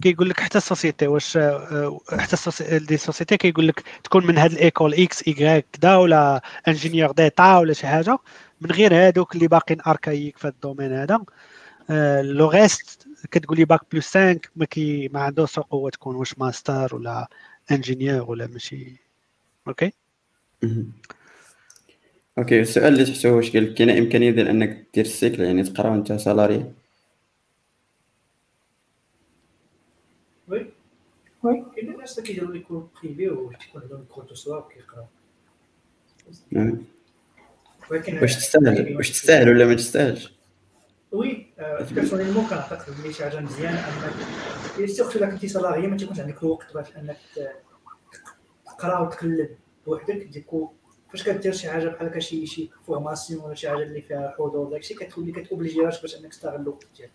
كيقول 0.02 0.28
لك 0.30 0.40
حتى 0.40 0.58
ال 0.58 0.64
société 0.64 1.06
واش 1.06 1.38
حتى 2.08 2.78
des 2.78 2.96
sociétés 2.96 3.36
كيقول 3.36 3.68
لك 3.68 3.84
تكون 4.04 4.26
من 4.26 4.38
هاد 4.38 4.52
ال 4.52 4.59
école 4.59 4.94
X 4.94 5.28
إي 5.28 5.62
كدا 5.72 5.96
ولا 5.96 6.42
ingénieur 6.68 7.12
d'État 7.12 7.58
ولا 7.58 7.72
شي 7.72 7.86
حاجة. 7.86 8.18
من 8.60 8.70
غير 8.70 8.94
هادوك 8.94 9.34
اللي 9.34 9.48
باقيين 9.48 9.80
archaïques 9.86 10.38
في 10.38 10.48
ال 10.48 10.54
domaine 10.54 10.92
هذا. 10.92 11.20
le 12.22 12.48
reste 12.50 13.08
كتقول 13.30 13.58
لي 13.58 13.64
bac 13.64 13.80
plus 13.92 14.16
5 14.16 14.40
ما 14.56 14.64
كي 14.64 15.08
ما 15.08 15.20
عندوش 15.20 15.58
قوه 15.58 15.90
تكون 15.90 16.16
واش 16.16 16.38
ماستر 16.38 16.96
ولا 16.96 17.28
ingénieur 17.70 18.30
ولا 18.30 18.46
ماشي. 18.46 18.96
أوكي؟ 19.68 19.92
أوكي 22.38 22.60
السؤال 22.60 22.92
اللي 22.92 23.04
تحته 23.04 23.32
واش 23.32 23.52
قال 23.52 23.64
لك؟ 23.64 23.74
كاينة 23.74 23.98
إمكانية 23.98 24.30
ديال 24.30 24.48
أنك 24.48 24.86
دير 24.94 25.04
ال 25.04 25.11
cycle 25.11 25.42
يعني 25.42 25.62
تقرأ 25.62 25.90
وأنت 25.90 26.12
سالاري 26.12 26.72
وي. 30.48 30.66
وي. 31.42 31.64
كاين 31.76 31.92
الناس 31.92 32.18
اللي 32.18 32.28
كيديروا 32.28 32.52
les 32.54 32.60
cours 32.60 32.88
privés 33.02 33.28
وتكون 33.28 33.82
عندهم 33.82 34.04
cours 34.04 34.24
du 34.24 34.34
soir 34.34 34.68
كيقراو 34.74 35.04
نعم. 36.50 36.78
ولكن 37.90 38.18
واش 38.18 38.36
تستاهل؟ 38.36 38.96
واش 38.96 39.10
تستاهل 39.10 39.48
ولا 39.48 39.66
ما 39.66 39.74
تستاهلش؟ 39.74 40.32
oui 41.12 41.46
personnellement 41.90 42.46
كنعتقد 42.46 43.02
بلي 43.02 43.12
شي 43.12 43.24
حاجة 43.24 43.40
مزيانة 43.40 43.78
أنك 43.78 44.88
surtout 44.88 45.18
إلا 45.18 45.30
كنتي 45.30 45.48
salarié 45.48 45.86
ما 45.86 45.96
تيكونش 45.96 46.20
عندك 46.20 46.42
الوقت 46.42 46.74
باش 46.74 46.96
أنك 46.96 47.16
تقرأ 48.66 48.98
وتقلب 48.98 49.56
بوحدك 49.86 50.28
du 50.32 50.46
coup 50.46 50.72
فاش 51.12 51.22
كدير 51.22 51.52
شي 51.52 51.70
حاجة 51.70 51.88
بحال 51.88 52.06
هكا 52.06 52.20
شي 52.20 52.46
شي 52.46 52.70
formation 52.86 53.44
ولا 53.44 53.54
شي 53.54 53.68
حاجة 53.68 53.82
اللي 53.82 54.02
فيها 54.02 54.34
حضور 54.38 54.70
داكشي 54.70 54.94
كتولي 54.94 55.32
كت 55.32 55.43
obliger 55.43 55.80
راسك 55.80 56.02
باش 56.02 56.16
إنك 56.16 56.30
تستغل 56.30 56.60
الوقت 56.60 56.86
ديالك 56.96 57.12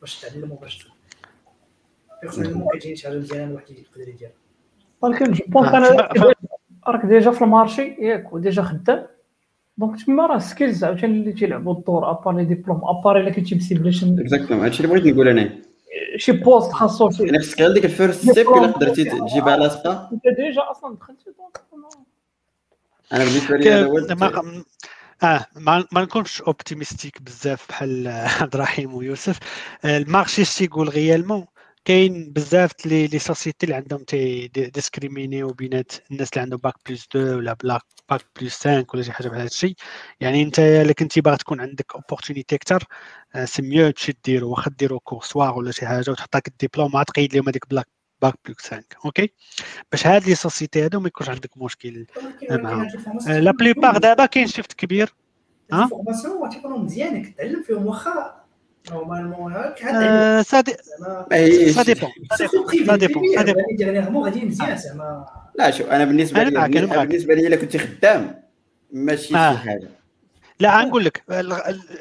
باش 0.00 0.20
تعلم 0.20 0.52
وباش 0.52 0.88
personnellement 2.22 2.68
كتجيني 2.74 2.96
شي 2.96 3.08
حاجة 3.08 3.18
مزيانة 3.18 3.44
الواحد 3.44 3.70
يقدر 3.70 4.08
يديرها. 4.08 4.32
ولكن 5.02 5.32
je 5.32 5.44
pense 5.48 5.68
أنا 5.68 6.08
راك 6.88 7.06
déjà 7.06 7.30
في 7.30 7.42
ال 7.42 7.48
marché 7.48 7.82
ياك 7.82 8.32
و 8.32 8.38
déjà 8.38 8.62
خدام 8.62 9.06
donc 9.78 10.02
تما 10.02 10.26
راه 10.26 10.38
skills 10.38 10.84
عاوتاني 10.84 11.20
اللي 11.20 11.32
تيلعبوا 11.32 11.74
الدور 11.74 12.10
à 12.10 12.15
part 12.15 12.36
les 12.36 12.44
diplômes 12.44 12.80
à 12.84 12.91
part 12.91 13.20
الا 13.20 13.30
كنتي 13.30 13.54
مسيبلي 13.54 13.92
شي 13.92 14.16
exactement 14.18 14.64
هادشي 14.64 14.84
اللي 14.84 14.94
بغيت 14.94 15.14
نقول 15.14 15.28
أنا 15.28 15.58
شي 16.16 16.32
poste 16.32 16.72
خاصو 16.72 17.10
شي 17.10 17.38
خصك 17.38 17.60
غير 17.60 17.72
ديك 17.72 17.84
ال 17.84 17.92
first 17.92 18.30
step 18.30 18.48
الا 18.48 18.66
قدرتي 18.66 19.04
تجيبها 19.04 19.56
لاصقه 19.56 20.10
انت 20.12 20.22
déjà 20.36 20.70
أصلا 20.70 20.96
دخلتي 20.96 21.24
donc 21.24 21.60
أنا 23.12 23.24
بالنسبة 23.24 23.56
لي 23.56 23.68
هذا 23.70 23.86
هو 23.86 23.96
ك- 23.96 24.12
ما 24.12 24.64
آه 25.22 25.46
ما, 25.56 25.86
ما 25.92 26.02
نكونش 26.02 26.42
optimistic 26.42 27.22
بزاف 27.22 27.68
بحال 27.68 28.08
عبد 28.42 28.54
الرحيم 28.54 28.94
ويوسف. 28.94 29.38
آه، 29.84 29.98
ال 29.98 30.05
marché 30.05 30.44
شي 30.44 30.64
يقول 30.64 30.88
réellement 30.88 31.46
كاين 31.84 32.32
بزاف 32.32 32.86
les 32.86 33.06
les 33.06 33.18
sociétés 33.18 33.66
اللي 33.66 33.76
عندهم 33.76 34.04
تي 34.04 34.48
dis- 34.48 34.70
discriminer 34.70 35.48
بينات 35.48 35.92
الناس 36.10 36.30
اللي 36.32 36.42
عندهم 36.42 36.60
bac 36.60 36.74
plus 36.90 37.04
2 37.06 37.34
ولا 37.34 37.52
بلا 37.54 37.80
bac 38.10 38.22
plus 38.40 38.68
5 38.68 38.86
ولا 38.94 39.02
شي 39.02 39.12
حاجة 39.12 39.28
بحال 39.28 39.40
هادشي. 39.42 39.76
يعني 40.20 40.42
أنت 40.42 40.58
الا 40.58 40.92
كنتي 40.92 41.20
باغي 41.20 41.36
تكون 41.36 41.60
عندك 41.60 41.94
opportunités 41.94 42.54
أكثر 42.56 42.84
c'est 43.44 43.62
mieux 43.62 43.90
تمشي 43.90 44.14
ديرو 44.24 44.50
واخا 44.50 44.70
ديرو 44.70 45.00
cours 45.00 45.26
du 45.26 45.37
soir 45.37 45.58
ولا 45.58 45.72
شي 45.72 45.86
حاجة 45.86 46.10
وتحط 46.10 46.36
لك 46.36 46.48
الدبلوم 46.48 46.96
عاد 46.96 47.06
تقيد 47.06 47.36
لهم 47.36 47.48
هذيك 47.48 47.68
بلاك 47.70 47.88
bac 48.22 48.34
plus 48.48 48.56
5 48.66 48.82
okay 49.04 49.32
باش 49.92 50.06
هاد 50.06 50.26
les 50.28 50.34
sociétés 50.34 50.84
هادو 50.84 51.00
ما 51.00 51.06
يكونش 51.08 51.30
عندك 51.30 51.50
مشكل 51.56 52.06
معاهم. 52.50 52.88
آه، 53.28 53.40
la 53.40 53.50
plupart 53.50 53.98
دابا 53.98 54.26
كاين 54.26 54.46
shift 54.46 54.72
كبير 54.72 55.14
ها؟ 55.72 55.84
ال 55.84 55.90
formations 55.90 56.48
تيكونوا 56.50 56.78
مزيانين 56.78 57.24
كتعلم 57.24 57.62
فيهم 57.62 57.86
واخا 57.86 58.42
نورمالمون 58.90 59.52
هاك 59.52 59.82
آه، 59.82 60.42
سا 60.42 60.60
ديبون 60.60 61.72
سا 61.72 61.82
ديبون 61.82 62.10
سا 62.86 62.96
ديبون 62.96 63.22
بريفي 63.36 63.76
ديرنيغمون 63.78 64.24
غادي 64.24 64.44
مزيان 64.44 64.76
زعما 64.76 65.26
لا 65.58 65.70
شوف 65.70 65.86
أنا 65.90 66.04
بالنسبة 66.04 66.42
لي. 66.42 66.50
بالنسبة 67.06 67.34
لي 67.34 67.46
إلا 67.46 67.56
كنت 67.56 67.76
خدام 67.76 68.42
ماشي 68.92 69.36
آه. 69.36 69.52
شي 69.52 69.58
حاجة 69.58 69.88
لا 70.62 70.80
غنقول 70.80 71.04
لك 71.04 71.22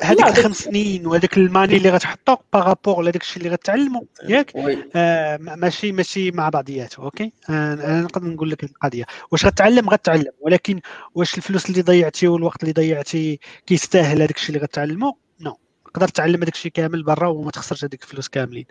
هذيك 0.01 0.27
الخمس 0.27 0.57
سنين 0.57 1.07
وهذاك 1.07 1.37
الماني 1.37 1.77
اللي 1.77 1.89
غتحطو 1.89 2.35
بارابور 2.53 3.01
لهذاك 3.01 3.21
الشيء 3.21 3.37
اللي 3.43 3.49
غتعلمو 3.53 4.07
ياك؟ 4.27 4.51
آه 4.95 5.37
ما- 5.37 5.55
ماشي 5.55 5.91
ماشي 5.91 6.31
مع 6.31 6.49
بعضياته 6.49 7.03
أوكي؟ 7.03 7.33
آه، 7.49 7.73
أنا 7.73 8.01
نقدر 8.01 8.27
نقول 8.27 8.49
لك 8.49 8.63
القضية. 8.63 9.03
واش 9.31 9.45
غتعلم؟ 9.45 9.89
غتعلم. 9.89 10.31
ولكن 10.41 10.81
واش 11.15 11.37
الفلوس 11.37 11.69
اللي 11.69 11.81
ضيعتي 11.81 12.27
والوقت 12.27 12.61
اللي 12.63 12.73
ضيعتي 12.73 13.39
كيستاهل 13.65 14.21
هذاك 14.21 14.35
الشيء 14.37 14.49
اللي 14.55 14.65
غتعلمو؟ 14.65 15.17
no. 15.39 15.57
تقدر 15.93 16.07
تعلم 16.07 16.41
هذاك 16.41 16.53
الشيء 16.55 16.71
كامل 16.71 17.03
برا 17.03 17.27
وما 17.27 17.51
تخسرش 17.51 17.83
هذيك 17.85 18.03
الفلوس 18.03 18.27
كاملين. 18.29 18.65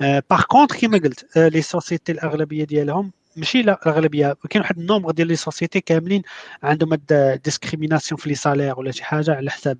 آه 0.00 0.22
par 0.30 0.42
contre 0.42 0.76
كيما 0.76 0.98
قلت 0.98 1.36
آه 1.36 1.48
les 1.48 1.62
sociétés 1.62 2.12
الأغلبية 2.12 2.64
ديالهم 2.64 3.12
ماشي 3.36 3.62
لا 3.62 3.80
الأغلبية. 3.86 4.36
كاين 4.50 4.62
واحد 4.62 4.78
ال 4.78 4.83
nombre 4.83 5.10
ديال 5.10 5.28
les 5.28 5.36
sociétés 5.36 5.80
كاملين 5.80 6.22
عندهم 6.62 6.92
هاد 6.92 7.40
discrimination 7.44 8.20
في 8.20 8.28
les 8.28 8.34
salaires 8.34 8.78
ولا 8.78 8.90
شي 8.90 9.04
حاجة 9.04 9.34
على 9.34 9.50
حساب 9.50 9.78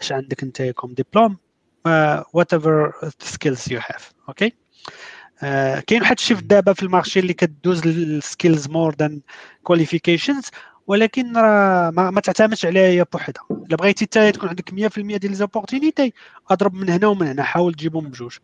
اش 0.00 0.12
عندك 0.12 0.42
انت 0.42 0.62
comme 0.62 0.94
diplôme 0.94 1.36
whatever 2.32 2.92
skills 3.18 3.72
you 3.72 3.78
have 3.78 4.12
okay 4.28 4.52
كاين 5.86 6.00
واحد 6.02 6.18
ال 6.18 6.22
shift 6.22 6.44
دابا 6.44 6.72
في 6.72 6.82
ال 6.82 6.87
marché 6.87 7.20
اللي 7.20 7.32
كدوز 7.32 7.86
ال 7.86 7.98
skills 7.98 8.68
more 8.68 8.94
than 8.94 9.20
qualifications 9.62 10.50
ولكن 10.86 11.36
راه 11.36 11.90
ما, 11.90 12.10
ما 12.10 12.20
تعتمدش 12.20 12.66
عليها 12.66 12.86
هي 12.88 13.04
بوحدها. 13.12 13.44
إلا 13.50 13.76
بغيتي 13.76 14.04
حتى 14.04 14.32
تكون 14.32 14.48
عندك 14.48 14.70
100% 14.70 14.74
ديال 14.74 15.30
les 15.30 15.34
opportunités 15.34 16.12
أضرب 16.50 16.74
من 16.74 16.90
هنا 16.90 17.06
ومن 17.06 17.26
هنا 17.26 17.42
حاول 17.42 17.74
تجيبهم 17.74 18.08
بجوج. 18.08 18.36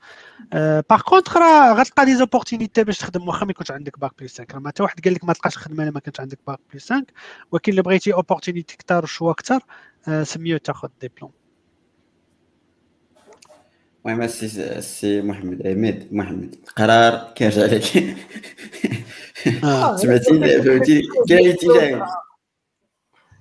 par 0.90 1.00
contre 1.06 1.36
راه 1.36 1.72
غتلقى 1.72 2.04
des 2.04 2.16
opportunités 2.16 2.84
باش 2.84 2.98
تخدم 2.98 3.28
واخا 3.28 3.44
ما 3.44 3.50
يكونش 3.50 3.70
عندك 3.70 3.98
bac 3.98 4.12
plus 4.18 4.38
5 4.38 4.54
راه 4.54 4.60
ما 4.60 4.68
حتى 4.68 4.82
واحد 4.82 5.00
قال 5.04 5.14
لك 5.14 5.24
ما 5.24 5.32
تلقاش 5.32 5.58
خدمة 5.58 5.82
إلا 5.82 5.90
ما 5.90 6.00
كانش 6.00 6.20
عندك 6.20 6.38
bac 6.46 6.58
plus 6.72 6.92
5 6.92 7.04
ولكن 7.52 7.72
إلا 7.72 7.82
بغيتي 7.82 8.14
opportunités 8.14 8.76
كثار 8.76 9.04
و 9.04 9.09
choix 9.09 9.32
كثر 9.32 9.60
سميو 10.22 10.58
تاخذ 10.58 10.88
ديبلوم 11.00 11.30
المهم 14.06 14.22
السي 14.22 14.78
السي 14.78 15.22
محمد 15.22 15.66
عماد 15.66 16.08
محمد 16.12 16.56
قرار 16.76 17.32
كيرجع 17.34 17.62
لك 17.62 18.16
آه. 19.64 19.96
سمعتي 19.96 20.62
فهمتي 20.62 21.02
كاين 21.28 21.50
اتجاه 21.50 22.06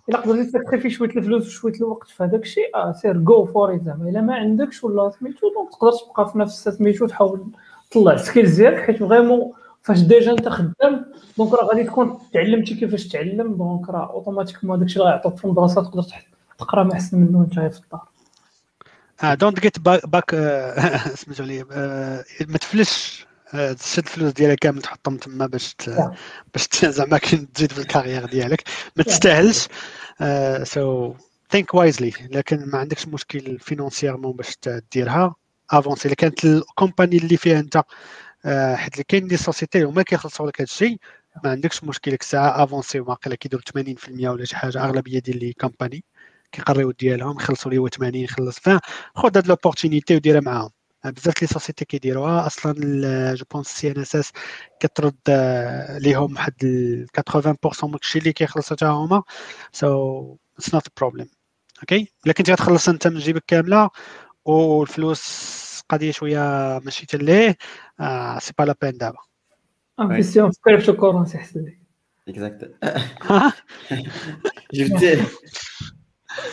الا 0.10 0.18
قدرتي 0.18 0.46
تسكريفي 0.46 0.90
شوية 0.90 1.10
الفلوس 1.10 1.48
وشوية 1.48 1.74
الوقت 1.74 2.08
في 2.08 2.24
هذاك 2.24 2.42
الشيء. 2.42 2.76
آه 2.76 2.92
سير 2.92 3.18
جو 3.18 3.46
فور 3.46 3.80
زعما. 3.86 4.10
إلا 4.10 4.22
ما 4.22 4.36
عندكش 4.36 4.84
ولا 4.84 5.10
سميتو 5.20 5.50
دونك 5.56 5.70
تقدر 5.72 5.92
تبقى 5.92 6.32
في 6.32 6.40
نفس 6.40 6.70
سميتو 6.70 7.08
تحاول 7.08 7.46
تطلع 7.92 8.14
السكيلز 8.14 8.56
ديالك 8.56 8.78
حيت 8.78 9.04
فريمون 9.04 9.52
فاش 9.82 10.00
ديجا 10.00 10.32
أنت 10.32 10.50
خدام 10.50 11.06
دونك 11.38 11.54
راه 11.54 11.66
غادي 11.66 11.84
تكون 11.84 12.18
تعلمتي 12.34 12.76
كيفاش 12.76 13.08
تعلم 13.08 13.54
دونك 13.54 13.90
راه 13.90 14.12
اوتوماتيكمون 14.14 14.80
داكشي 14.80 15.00
اللي 15.00 15.10
غيعطوك 15.10 15.38
في 15.38 15.46
المدرسة 15.46 15.84
تقدر 15.84 16.04
تقرأ 16.60 16.84
ما 16.84 16.94
أحسن 16.94 17.18
منه 17.18 17.40
وأنت 17.40 17.54
في 17.54 17.80
الدار. 17.84 18.08
آه 19.24 19.34
دونت 19.34 19.60
جيت 19.60 19.80
باك 19.80 20.36
سميتو 21.16 21.44
لي 21.44 21.66
آه، 21.72 22.24
ما 22.48 22.58
تفلش 22.58 23.26
آه، 23.26 23.29
تشد 23.52 24.04
الفلوس 24.04 24.34
ديالك 24.34 24.60
كامل 24.60 24.82
تحطهم 24.82 25.18
تما 25.18 25.48
باش 25.48 25.74
ت-. 25.74 25.90
باش 26.54 26.68
زعما 26.96 27.18
تزيد 27.18 27.72
في 27.72 27.80
ال 27.80 27.85
carrière 27.85 28.26
ديالك. 28.26 28.64
ما 28.96 29.04
تستاهلش. 29.04 29.68
so 30.64 31.14
think 31.52 31.74
wisely 31.74 32.14
لكن 32.32 32.66
ما 32.66 32.78
عندكش 32.78 33.08
مشكل 33.08 33.60
financièrement 33.60 34.36
باش 34.36 34.56
ديرها. 34.92 35.36
avancez 35.72 36.08
إلا 36.08 36.16
كانت 36.16 36.46
ال 36.46 36.55
company 36.55 37.18
اللي 37.18 37.38
فيها 37.38 37.60
أنت 37.60 37.84
آه، 38.46 38.76
حيت 38.76 38.94
اللي 38.94 39.04
كاين 39.04 39.28
des 39.28 39.38
sociétés 39.38 39.84
هما 39.84 40.04
كيخلصوا 40.04 40.48
لك 40.48 40.62
هذا 40.62 40.64
الشيء 40.64 40.98
ما 41.44 41.52
عندكش 41.52 41.84
مشكل 41.84 42.12
ديك 42.12 42.22
الساعة 42.22 42.64
avancez 42.64 43.00
واقيلا 43.00 43.36
كيديروا 43.36 43.64
80% 43.64 44.28
ولا 44.30 44.46
شي 44.46 44.56
حاجة 44.56 44.84
أغلبية 44.84 45.20
ديال 45.20 45.40
les 45.40 45.54
compagnies 45.54 46.04
كيقريو 46.52 46.92
ديالهم 46.92 47.38
يخلصوا 47.38 47.72
لي 47.72 47.78
هو 47.78 47.88
80 47.88 48.16
يخلص 48.16 48.60
خذ 49.16 49.38
هاد 49.38 49.48
l'opportunité 49.48 50.16
وديرها 50.16 50.42
معاهم. 50.42 50.70
بزاف 51.06 51.42
les 51.42 51.48
sociétés 51.48 51.86
كيديروها. 51.86 52.48
أصلا 52.48 52.74
جو 53.34 53.46
بونس 53.54 53.68
سي 53.68 53.92
إن 53.92 54.02
إس 54.02 54.16
إس 54.16 54.32
كترد 54.80 55.16
آه، 55.30 55.98
ليهم 55.98 56.34
واحد 56.36 56.54
ال 56.64 57.08
80% 57.14 57.56
من 57.84 57.96
الشيء 57.96 58.22
اللي 58.22 58.34
كيخلصوا 58.34 58.78
حتى 58.78 58.86
هما. 58.86 59.24
سو 59.72 60.38
اتس 60.58 60.74
نوت 60.74 60.88
بروبليم 60.98 61.30
أوكي 61.82 62.08
إلا 62.26 62.34
كنتي 62.34 62.52
غتخلص 62.52 62.90
أنت 62.90 63.08
من 63.08 63.18
جيبك 63.20 63.44
كاملة 63.48 63.90
والفلوس 64.46 65.24
قضية 65.90 66.12
شوية 66.12 66.40
ماشي 66.84 67.02
حتى 67.02 67.18
ليه 67.18 67.58
آه 68.00 68.40
سي 68.40 68.54
با 68.60 68.64
لا 68.64 68.76
بين 68.82 68.98
دابا. 68.98 69.18
انفيستيون 70.00 70.52
في 70.52 70.60
كريبتو 70.66 70.94
كورنسي 70.94 71.38
احسن 71.38 71.60
لك 71.66 71.80
اكزاكت 72.28 72.72
جبتيه 74.74 75.26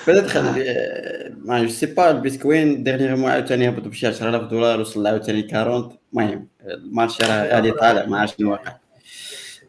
بدات 0.09 0.25
تخلي 0.25 1.37
ما 1.45 1.63
جو 1.63 1.69
سي 1.69 1.87
با 1.87 2.11
البيتكوين 2.11 2.85
ديرنيغمون 2.85 3.31
عاوتاني 3.31 3.69
هبط 3.69 3.89
بشي 3.89 4.07
10000 4.07 4.43
دولار 4.43 4.81
وصل 4.81 5.07
عاوتاني 5.07 5.61
40 5.61 5.97
المهم 6.13 6.49
المارشي 6.65 7.23
راه 7.23 7.55
غادي 7.55 7.71
طالع 7.71 8.07
ما 8.07 8.21
عرفتش 8.21 8.37
شنو 8.37 8.51
واقع 8.51 8.77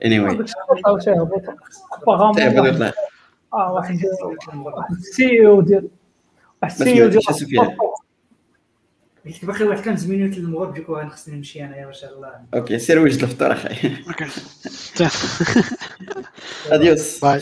anyway 0.05 0.45
تيهبط 2.35 2.93
آه 3.53 3.73
واحد 3.73 3.99
ال 4.91 5.47
CEO 5.47 5.61
ديال 5.61 5.87
واحد 6.61 6.71
ال 6.71 7.03
CEO 7.03 7.07
ديال 7.07 7.21
باقي 9.43 9.65
واحد 9.65 9.85
5 9.85 10.09
minutes 10.09 10.37
للمغرب 10.37 10.73
du 10.73 10.81
coup 10.81 10.95
غادي 10.95 11.09
خصني 11.09 11.35
نمشي 11.35 11.65
انايا 11.65 11.85
ما 11.85 11.91
شاء 11.91 12.13
الله. 12.13 12.31
okay 12.53 12.79
سير 12.79 12.99
وجد 12.99 13.23
الفطور 13.23 13.51
أخي 13.51 13.91
okay 14.07 14.25
adios 16.71 17.19
bye 17.19 17.41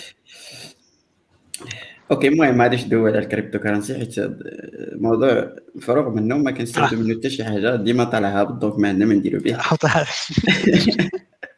okay 2.12 2.28
المهم 2.28 2.58
ما 2.58 2.64
غاديش 2.64 2.86
ندوي 2.86 3.10
على 3.10 3.20
ال 3.20 3.25
crypto 3.25 3.60
currency 3.60 3.96
حيت 3.96 4.18
الموضوع 4.18 5.56
مفروغ 5.76 6.10
منه 6.10 6.38
ما 6.38 6.52
كنستافدو 6.52 7.04
منه. 7.04 7.20
حتى 7.20 7.30
شي 7.30 7.44
حاجة 7.44 7.76
ديما 7.76 8.04
طالع 8.04 8.42
هابط 8.42 8.54
donc 8.54 8.80
ما 8.80 8.88
عندنا 8.88 9.06
ما 9.06 9.14
نديرو 9.14 9.40
به. 9.40 9.58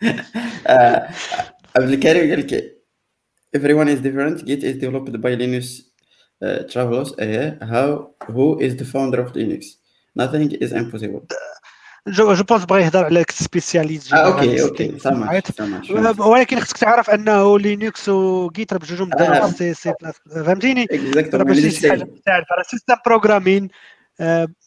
آه، 0.67 1.09
عبد 1.75 1.89
الكريم 1.89 2.29
قال 2.29 2.39
لك 2.39 2.77
everyone 3.57 3.87
is 3.87 4.01
different 4.01 4.45
git 4.45 4.63
is 4.63 4.77
developed 4.83 5.21
by 5.21 5.35
Linus 5.39 5.87
Torvalds 6.69 7.19
إيه 7.19 7.59
how 7.61 8.15
who 8.29 8.61
is 8.61 8.73
the 8.73 8.83
founder 8.83 9.21
of 9.23 9.35
Linux 9.35 9.81
nothing 10.19 10.51
is 10.51 10.71
impossible. 10.71 11.21
je 12.07 12.33
je 12.33 12.43
pense 12.43 12.65
بغا 12.65 12.79
يهضر 12.79 13.05
على 13.05 13.25
spécialiste 13.29 14.13
آه 14.13 14.17
okay 14.17 14.63
أوكي 14.63 14.99
سامع 14.99 15.41
سامع 15.57 16.25
ولكن 16.25 16.59
خصك 16.59 16.77
تعرف 16.77 17.09
أنه 17.09 17.59
Linux 17.59 18.09
و 18.09 18.25
Git 18.25 18.73
بجوجهم 18.73 19.09
آه. 19.13 19.47
C 19.47 19.73
C 19.73 19.93
plus 20.01 20.15
فهمتيني؟ 20.45 20.87
راه 21.33 21.43
حاجة 21.85 22.63
system 22.67 22.95
programming 23.05 23.67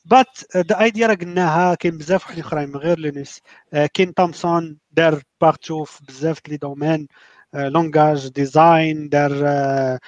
but 0.05 0.39
the 0.57 0.81
idea 0.81 1.07
راه 1.07 1.15
قلناها 1.15 1.75
كاين 1.75 1.99
بزاف 1.99 2.25
وحدين 2.25 2.45
آخرين 2.45 2.69
من 2.69 2.77
غير 2.77 2.99
Linux 2.99 3.41
آه، 3.73 3.89
Ken 3.95 4.15
Thompson 4.15 4.79
دار 4.91 5.23
partout 5.41 5.85
في 5.85 6.05
بزاف 6.09 6.39
les 6.49 6.57
domaines 6.57 7.09
language 7.55 8.29
design 8.29 9.09
دار 9.09 9.33
آه، 9.45 10.01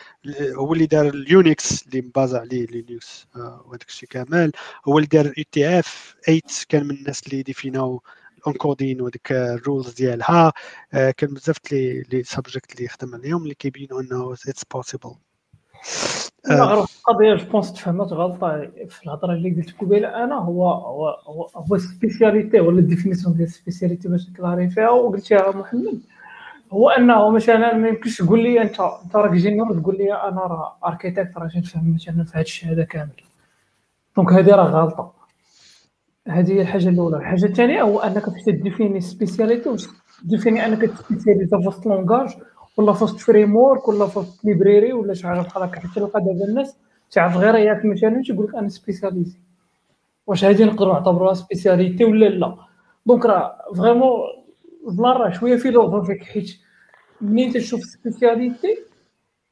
هو 0.56 0.72
اللي 0.72 0.86
دار 0.86 1.08
ال 1.08 1.24
Unix 1.24 1.86
اللي 1.86 2.00
مبازا 2.02 2.38
عليه 2.38 2.66
Linux 2.66 3.26
آه، 3.36 3.64
وهذاك 3.66 3.88
الشيء 3.88 4.08
كامل. 4.08 4.52
هو 4.88 4.98
اللي 4.98 5.08
دار 5.12 5.32
UTF 5.38 6.16
8 6.26 6.40
كان 6.68 6.84
من 6.84 6.94
الناس 6.94 7.26
اللي 7.26 7.42
ديفيناو 7.42 8.02
ال 8.38 8.45
encoding 8.45 9.00
وديك 9.00 9.32
ال 9.32 9.43
rules 9.43 9.94
ديالها. 9.94 10.52
آه، 10.92 11.10
كان 11.10 11.34
بزاف 11.34 11.56
les 11.72 12.02
les 12.02 12.22
subjects 12.22 12.76
اللي 12.76 12.88
خدم 12.88 13.14
عليهم 13.14 13.42
اللي 13.42 13.54
كيبينوا 13.54 14.00
إنه 14.00 14.32
it's 14.32 14.64
possible 14.64 15.14
لا 16.48 16.64
غير 16.64 16.78
القضية 16.78 17.34
je 17.34 17.50
pense 17.50 17.72
تفهمت 17.72 18.12
غلطة 18.12 18.70
في 18.88 19.04
الهضرة 19.06 19.32
اللي 19.32 19.50
قلت 19.50 19.80
قبيلة. 19.80 20.24
أنا 20.24 20.34
هو 20.34 20.70
هو 20.70 21.08
هو, 21.08 21.50
هو 21.56 21.78
spécialité 21.78 22.60
ولا 22.60 22.78
ال 22.78 22.83
définition 22.83 23.34
ديال 23.34 23.48
ال 23.48 23.54
spécialité 23.54 24.08
باش 24.08 24.30
نكلاريفيها 24.30 24.90
وقلتها 24.90 25.50
محمد. 25.50 26.00
هو 26.72 26.90
أنه 26.90 27.30
مثلا 27.30 27.74
ما 27.76 27.88
يمكنش 27.88 28.18
تقول 28.18 28.42
لي 28.42 28.62
أنت 28.62 28.80
أنت 29.04 29.16
راك 29.16 29.30
junior 29.30 29.80
تقول 29.80 29.96
لي 29.98 30.12
أنا 30.12 30.40
راه 30.40 30.76
architecte 30.84 31.36
راه 31.36 31.50
نفهم 31.56 31.94
مثلا 31.94 32.24
في 32.24 32.32
هذا 32.34 32.40
الشيء 32.40 32.82
كامل. 32.82 33.10
donc 34.16 34.32
هذه 34.32 34.50
راه 34.50 34.64
غلطة. 34.64 35.12
هذه 36.28 36.52
هي 36.52 36.60
الحاجة 36.60 36.88
الأولى. 36.88 37.16
الحاجة 37.16 37.44
الثانية 37.44 37.82
هو 37.82 38.00
أنك 38.00 38.30
باش 38.30 38.42
تديفيني 38.42 39.00
spécialité 39.00 39.68
واش 39.68 39.86
تديفيني 40.22 40.66
أنك 40.66 40.82
تسبيسياليزا 40.82 41.60
في 41.60 41.68
وسط 41.68 41.86
langage 41.86 42.28
ولا 42.76 42.92
في 42.92 43.04
وسط 43.04 43.18
framework 43.18 43.88
ولا 43.88 44.06
في 44.06 44.18
وسط 44.18 44.44
library 44.44 44.92
ولا 44.92 45.14
شي 45.14 45.26
حاجة 45.26 45.40
بحال 45.40 45.62
هكا. 45.62 45.80
حيت 45.80 45.90
تلقى 45.94 46.20
دابا 46.20 46.44
الناس 46.44 46.76
تعرف 47.10 47.36
غير 47.36 47.54
ياك 47.54 47.84
مثلا 47.84 48.22
تيقول 48.26 48.46
لك 48.46 48.54
أنا 48.54 48.68
spécialisé 48.68 49.38
واش 50.26 50.44
هذه 50.44 50.64
نقدروا 50.64 50.92
نعتبروها 50.92 51.34
spécialité 51.34 52.04
ولا 52.04 52.26
لا؟ 52.26 52.54
donc 53.06 53.26
راه 53.26 53.56
vraiment 53.76 54.10
بلا 54.88 55.12
راه 55.12 55.30
شوية 55.30 55.56
philosophique 55.56 56.22
حيت 56.22 56.61
منين 57.22 57.52
تشوف 57.52 57.84
spécialité 57.84 58.78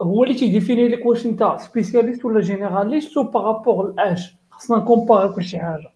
هو 0.02 0.24
اللي 0.24 0.34
تيديفيني 0.34 0.88
لك 0.88 1.06
واش 1.06 1.26
انت 1.26 1.56
spécialiste 1.58 2.24
ولا 2.24 2.40
généraliste 2.40 3.16
و 3.16 3.22
par 3.22 3.44
rapport 3.44 3.94
لاش 3.96 4.34
خصنا 4.50 4.76
نكومباري 4.76 5.32
كل 5.32 5.44
شي 5.44 5.58
حاجة. 5.58 5.92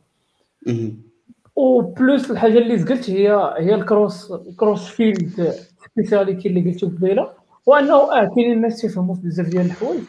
و 1.57 1.81
plus 1.81 2.31
الحاجة 2.31 2.59
اللي 2.59 2.83
قلت 2.83 3.11
هي 3.11 3.55
هي 3.59 3.75
ال 3.75 3.85
cross 3.85 4.33
ال 4.33 4.42
cross 4.42 4.89
field 4.89 5.55
speciality 5.93 6.49
اللي 6.49 6.71
قلتو 6.71 6.87
قبيلة. 6.87 7.31
وأنه 7.67 7.95
آه 7.95 8.25
كاينين 8.35 8.53
الناس 8.53 8.81
تيفهموا 8.81 9.15
في 9.15 9.21
بزاف 9.21 9.49
ديال 9.49 9.67
الحوايج. 9.67 10.01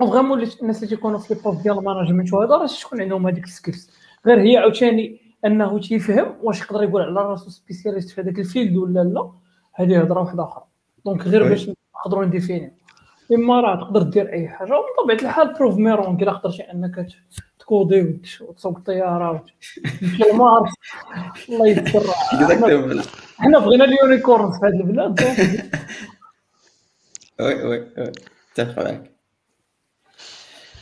و 0.00 0.05
vraiment 0.05 0.42
الناس 0.62 0.76
اللي 0.76 0.96
تيكونوا 0.96 1.18
في 1.18 1.34
les 1.34 1.40
postes 1.40 1.62
ديال 1.62 1.78
ال 1.78 1.83
management 1.83 2.32
وهذا 2.32 2.54
راه 2.56 2.66
تكون 2.66 3.00
عندهم 3.00 3.26
هذيك 3.26 3.44
ال 3.44 3.51
skills 3.51 3.90
غير 4.26 4.40
هي 4.40 4.56
عاوتاني 4.56 5.20
أنه 5.44 5.78
تيفهم 5.80 6.34
واش 6.42 6.60
يقدر 6.60 6.82
يقول 6.82 7.02
على 7.02 7.20
راسو 7.20 7.50
spécialiste 7.50 8.10
في 8.10 8.20
هذاك 8.20 8.38
ال 8.38 8.44
field 8.44 8.76
ولا 8.76 9.00
لا. 9.00 9.30
هذه 9.72 10.00
هضرة 10.00 10.20
واحدة 10.20 10.44
أخرى. 10.44 10.64
donc 11.04 11.26
غير 11.26 11.48
باش 11.48 11.70
نقدروا 11.96 12.24
نديفيني. 12.24 12.80
إما 13.32 13.60
راه 13.60 13.76
تقدر 13.76 14.02
دير 14.02 14.32
أي 14.32 14.48
حاجة 14.48 14.72
وبطبيعه 14.72 15.30
الحال 15.30 15.54
bref 15.54 15.76
vraiment 15.76 16.22
إلا 16.22 16.32
قدرتي 16.32 16.62
أنك 16.62 17.06
تكودي 17.58 18.20
وتسوق 18.40 18.76
الطيارة 18.76 19.30
وتمشي 19.30 19.80
لمارس 20.32 20.72
الله 21.48 21.68
يذكر 21.68 22.02
حنا 23.38 23.58
بغينا 23.58 23.84
ال 23.84 23.93
unicorn 23.93 24.52
في 24.52 24.58
هذه 24.66 24.80
البلاد. 24.80 25.20
oui 27.40 27.54
oui 27.54 27.78
oui 27.98 28.12
اتفق 28.52 28.84
معك. 28.84 29.10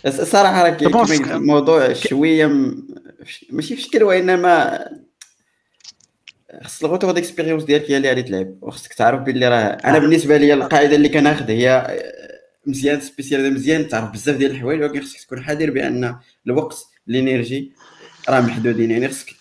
الصراحه 0.06 0.62
راه 0.62 0.76
الموضوع 1.36 1.92
شوية 1.92 2.46
ماشي 3.50 3.76
في 3.76 3.82
شكل 3.82 4.02
وإنما 4.02 4.84
خص 6.62 6.84
ال 6.84 6.88
retour 6.88 7.12
d'expérience 7.12 7.64
ديالك 7.64 7.90
هي 7.90 7.96
اللي 7.96 8.08
غادي 8.08 8.22
تلعب 8.22 8.54
وخصك 8.62 8.92
تعرف 8.94 9.20
باللي 9.20 9.48
راه 9.48 9.64
أنا 9.64 9.98
بالنسبة 9.98 10.36
لي 10.36 10.54
القاعدة 10.54 10.96
اللي 10.96 11.08
كناخذ 11.08 11.50
هي 11.50 11.98
مزيان 12.66 13.00
spécial 13.00 13.54
مزيان 13.54 13.88
تعرف 13.88 14.12
بزاف 14.12 14.36
ديال 14.36 14.50
الحوايج 14.50 14.80
ولكن 14.82 15.00
خصك 15.00 15.20
تكون 15.20 15.42
حذر 15.44 15.70
بأن 15.70 16.16
الوقت 16.46 16.76
ال 17.08 17.17
energy 17.17 17.72
راه 18.28 18.40
محدودين 18.40 18.90
يعني 18.90 19.08
خصك 19.08 19.34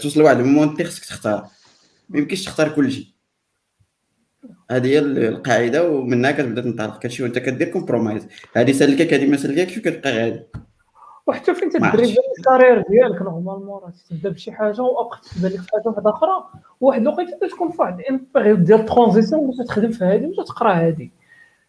توصل 0.00 0.20
لواحد 0.20 0.38
ال 0.38 0.45
moment 0.45 0.84
خصك 0.84 1.04
تختار. 1.04 1.48
ما 2.08 2.18
يمكنش 2.18 2.44
تختار 2.44 2.68
كل 2.68 2.92
شيء. 2.92 3.06
هذه 4.70 4.86
هي 4.86 4.98
القاعدة 4.98 5.88
ومنها 5.90 6.30
كتبدا 6.30 6.60
تنطلق. 6.60 6.98
كتمشي 6.98 7.22
وانت 7.22 7.38
كدير 7.38 7.68
compromise 7.68 8.26
هذه 8.56 8.72
سلكك 8.72 9.14
هذه 9.14 9.26
ما 9.26 9.36
سلككش 9.36 9.78
وكتبقى 9.78 10.12
غادي. 10.12 10.40
وحتى 11.26 11.54
فين 11.54 11.70
تدري 11.70 12.16
ال 12.38 12.43
carrière 12.43 12.84
ديالك 12.90 13.22
normalement 13.22 13.80
راه 13.82 13.92
تبدا 14.10 14.28
بشي 14.28 14.52
حاجة 14.52 14.82
وابخ 14.82 15.20
تبان 15.20 15.52
لك 15.52 15.60
في 15.60 15.68
حاجة 15.72 15.82
واحدة 15.86 16.10
أخرى. 16.10 16.44
وواحد 16.80 17.00
الوقيته 17.00 17.48
تكون 17.48 17.70
في 17.70 17.82
واحد 17.82 18.02
période 18.34 18.64
ديال 18.64 18.86
transition 18.86 19.46
باش 19.46 19.66
تخدم 19.68 19.90
في 19.90 20.04
هذه 20.04 20.26
ولا 20.26 20.44
تقرا 20.44 20.72
هذه 20.72 21.10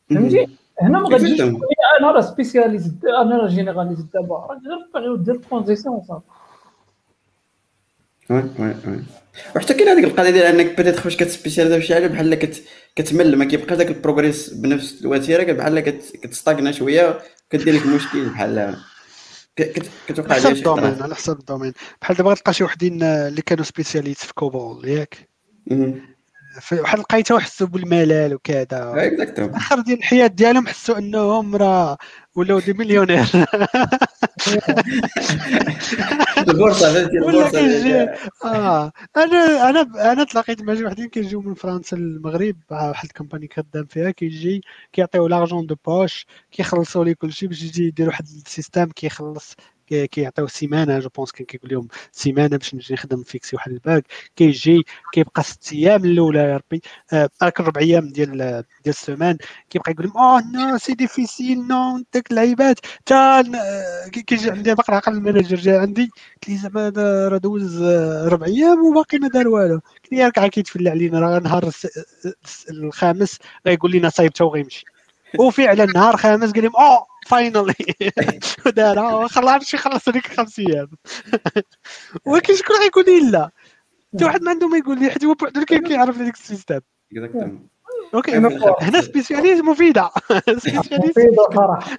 فهمتي؟ 0.09 0.47
هنا 0.81 0.99
ما 0.99 1.09
غاديش 1.09 1.41
أنا 1.41 2.11
راه 2.11 2.21
spécialiste 2.21 3.05
أنا 3.05 3.37
راه 3.37 3.47
généraliste 3.47 4.13
دابا 4.13 4.35
راه 4.35 4.61
غير 4.67 4.89
période 4.93 5.23
ديال 5.23 5.41
transition 5.41 6.01
صافي. 6.07 6.25
oui 8.29 8.43
oui 8.59 8.75
oui. 8.87 9.03
وحتى 9.55 9.73
كاين 9.73 9.87
هذيك 9.87 10.05
القضية 10.05 10.29
ديال 10.29 10.59
إنك 10.59 10.79
بدات 10.79 10.95
فاش 10.95 11.17
كتسبيسياليزا 11.17 11.79
في 11.79 11.85
شي 11.85 11.93
حاجة 11.93 12.07
بحال 12.07 12.35
كت... 12.35 12.63
كتمل 12.95 13.35
ما 13.35 13.45
كيبقاش 13.45 13.77
داك 13.77 13.87
ال 13.87 13.95
progrès 13.96 14.53
بنفس 14.53 15.01
الوتيرة 15.01 15.53
بحال 15.53 15.79
كتستاغنا 15.79 16.71
شوية 16.71 17.19
كدير 17.49 17.73
لك 17.73 17.87
مشكل 17.87 18.29
بحال 18.29 18.75
كتوقع 20.07 20.33
على 20.33 20.41
حسب 20.41 20.55
الدومين 20.55 21.01
على 21.01 21.15
حسب 21.15 21.39
الدومين. 21.39 21.73
بحال 22.01 22.17
دابا 22.17 22.33
تلقى 22.33 22.53
شي 22.53 22.63
وحدين 22.63 23.03
اللي 23.03 23.41
كانوا 23.41 23.63
spécialistes 23.63 24.25
في 24.25 24.33
COBOL 24.33 24.87
ياك؟ 24.87 25.29
بحال 26.71 26.99
لقيتهم 26.99 27.39
حسوا 27.39 27.67
بالملل 27.67 28.33
وكذا. 28.33 28.93
آخر 29.55 29.79
ديال 29.81 29.97
الحياة 29.97 30.27
ديالهم 30.27 30.67
حسوا 30.67 30.97
أنهم 30.97 31.55
راه 31.55 31.97
ولاو 32.35 32.59
des 32.59 32.73
millionnaires. 32.73 33.25
البورصة 36.49 36.93
فهمتي 36.93 37.17
البورصة. 37.17 37.59
آه. 38.45 38.91
أنا 39.17 39.69
أنا 39.69 40.11
أنا 40.11 40.23
تلاقيت 40.23 40.61
مع 40.61 40.75
شي 40.75 40.85
وحدين 40.85 41.09
كيجيو 41.09 41.41
من 41.41 41.53
فرنسا 41.53 41.95
للمغرب 41.95 42.55
واحد 42.71 43.07
ال 43.07 43.11
compagnie 43.11 43.49
خدام 43.57 43.85
فيها 43.85 44.11
كيجي 44.11 44.61
كيعطيو 44.93 45.27
l'argent 45.27 45.65
de 45.65 45.75
poche 45.85 46.25
كيخلصوا 46.51 47.05
لي 47.05 47.15
كلشي 47.15 47.47
باش 47.47 47.63
يجي 47.63 47.83
يدير 47.87 48.07
واحد 48.07 48.25
ال 48.25 48.33
système 48.33 48.85
كيخلص 48.85 49.55
كيعطيو 50.11 50.47
سيمانة 50.47 50.99
je 50.99 51.09
pense 51.15 51.31
كان 51.31 51.45
كيقول 51.45 51.71
لهم 51.71 51.87
سيمانة 52.11 52.57
باش 52.57 52.75
نجي 52.75 52.93
نخدم 52.93 53.23
فيكسي 53.23 53.55
واحد 53.55 53.71
ال 53.71 53.80
bug 53.80 54.05
كيجي 54.35 54.83
كيبقى 55.13 55.43
ست 55.43 55.73
أيام 55.73 56.05
الأولى 56.05 56.39
يا 56.39 56.57
ربي. 56.57 56.81
هاك 57.11 57.61
آه 57.61 57.63
ربع 57.63 57.81
أيام 57.81 58.09
ديال 58.09 58.31
ديال 58.37 58.65
السيمان 58.87 59.37
كيبقى 59.69 59.91
يقول 59.91 60.05
لهم 60.05 60.17
آه 60.17 60.41
non 60.71 60.77
c'est 60.77 60.93
difficile 60.93 61.67
non 61.67 62.03
داك 62.13 62.31
اللعيبات. 62.31 62.79
تا 63.05 63.41
كيجي 64.27 64.51
عندي 64.51 64.73
بقرا 64.75 64.95
عقل 64.95 65.13
ال 65.13 65.18
manager 65.19 65.55
جا 65.55 65.79
عندي 65.81 66.03
قلت 66.33 66.49
لي 66.49 66.57
زعما 66.57 66.89
راه 67.27 67.37
دوز 67.37 67.83
ربع 68.27 68.47
أيام 68.47 68.85
وباقي 68.85 69.17
ما 69.17 69.27
دار 69.27 69.47
والو. 69.47 69.75
قلت 69.75 70.11
لي 70.11 70.23
راك 70.25 70.49
كيتفلى 70.49 70.89
علينا 70.89 71.19
راه 71.19 71.39
نهار 71.39 71.71
الخامس. 72.69 73.37
غيقول 73.67 73.91
لنا 73.91 74.09
صايبته 74.09 74.45
وغيمشي 74.45 74.85
وفعلا 75.39 75.85
نهار 75.85 76.17
خامس 76.17 76.51
قال 76.51 76.63
لهم 76.63 76.75
آه 76.75 77.05
finally 77.27 77.75
ودارها 78.65 79.27
خلاص 79.27 79.63
شي 79.63 79.77
خلص 79.77 80.09
هذيك 80.09 80.27
خمس 80.27 80.59
أيام. 80.59 80.87
ولكن 82.25 82.55
شكون 82.55 82.75
غيقول 82.75 83.05
لي 83.05 83.31
لا. 83.31 83.49
حتى 84.15 84.25
واحد 84.25 84.41
ما 84.43 84.51
عنده 84.51 84.67
ما 84.67 84.77
يقول 84.77 84.99
لي 84.99 85.09
حيت 85.09 85.25
هو 85.25 85.33
بوحدو 85.33 85.65
كان 85.65 85.87
كيعرف 85.87 86.17
هذيك 86.17 86.33
ال 86.33 86.38
système. 86.38 86.79
OK 88.13 88.31
هنا 88.81 89.01
spécialise 89.01 89.59
مفيدة. 89.61 90.09
spécialise 90.47 91.09
مفيده 91.09 91.47
صراحة. 91.55 91.97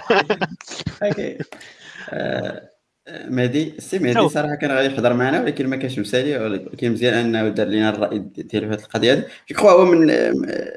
OK. 1.03 1.39
مهدي 3.09 3.75
السي 3.79 3.99
مهدي 3.99 4.29
صراحة 4.29 4.55
كان 4.55 4.71
غادي 4.71 4.95
يحضر 4.95 5.15
معنا 5.15 5.43
ولكن 5.43 5.67
ما 5.67 5.77
كانش 5.77 5.99
مسالي 5.99 6.39
ولكن 6.39 6.93
مزيان 6.93 7.15
أنه 7.15 7.49
دار 7.49 7.67
لنا 7.67 7.91
الرأي 7.91 8.19
ديالو 8.19 8.69
في 8.69 8.75
هذه 8.75 8.81
القضية 8.81 9.13
هذه 9.13 9.19
je 9.19 9.57
crois 9.57 9.71
هو 9.71 9.85
من 9.85 10.07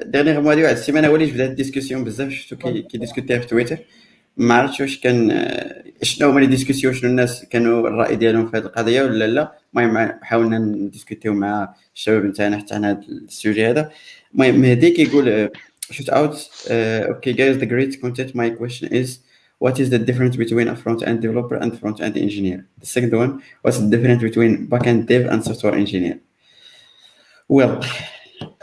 dernier 0.02 0.40
mois 0.40 0.54
واحد 0.54 0.76
السيمانه 0.76 1.08
هو 1.08 1.14
اللي 1.14 1.26
جبد 1.26 1.40
هذه 1.40 1.50
ال 1.50 1.55
discussion 1.55 2.04
بزاف 2.04 2.30
شفتو 2.32 2.56
كيديسكوتيها 2.56 3.38
في 3.38 3.46
تويتر. 3.46 3.78
ما 4.36 4.54
عرفتش 4.54 4.80
واش 4.80 5.00
كان 5.00 5.48
شنو 6.02 6.30
هما 6.30 6.40
les 6.40 6.46
discussions 6.46 6.94
شنو 6.94 7.10
الناس 7.10 7.44
كانوا 7.44 7.88
الرأي 7.88 8.16
ديالهم 8.16 8.50
في 8.50 8.56
هذه 8.56 8.64
القضية 8.64 9.02
ولا 9.02 9.26
لا. 9.26 9.58
المهم 9.76 10.18
حاولنا 10.22 10.58
نديسكوتيو 10.58 11.34
مع 11.34 11.74
الشباب 11.94 12.24
نتاعنا 12.24 12.56
حتى 12.58 12.74
عن 12.74 12.84
هذا 12.84 13.00
ال 13.08 13.18
sujet 13.18 13.66
هذا. 13.66 13.90
المهم 14.34 14.60
مهدي 14.60 14.90
كيقول 14.90 15.50
out 16.10 16.34
uh, 16.34 17.14
okay 17.14 17.32
guys 17.32 17.56
the 17.62 17.66
great 17.66 18.00
content. 18.02 18.34
My 18.34 18.50
question 18.50 18.88
is 18.92 19.27
what 19.58 19.80
is 19.80 19.90
the 19.90 19.98
difference 19.98 20.36
between 20.36 20.68
a 20.68 20.76
front-end 20.76 21.20
developer 21.20 21.56
and 21.56 21.78
front-end 21.78 22.16
engineer? 22.16 22.66
The 22.78 22.86
second 22.86 23.12
one, 23.12 23.42
what's 23.62 23.78
the 23.78 23.88
difference 23.88 24.22
between 24.22 24.66
back-end 24.66 25.08
dev 25.08 25.26
and 25.26 25.44
software 25.44 25.74
engineer? 25.74 26.20
Well, 27.48 27.84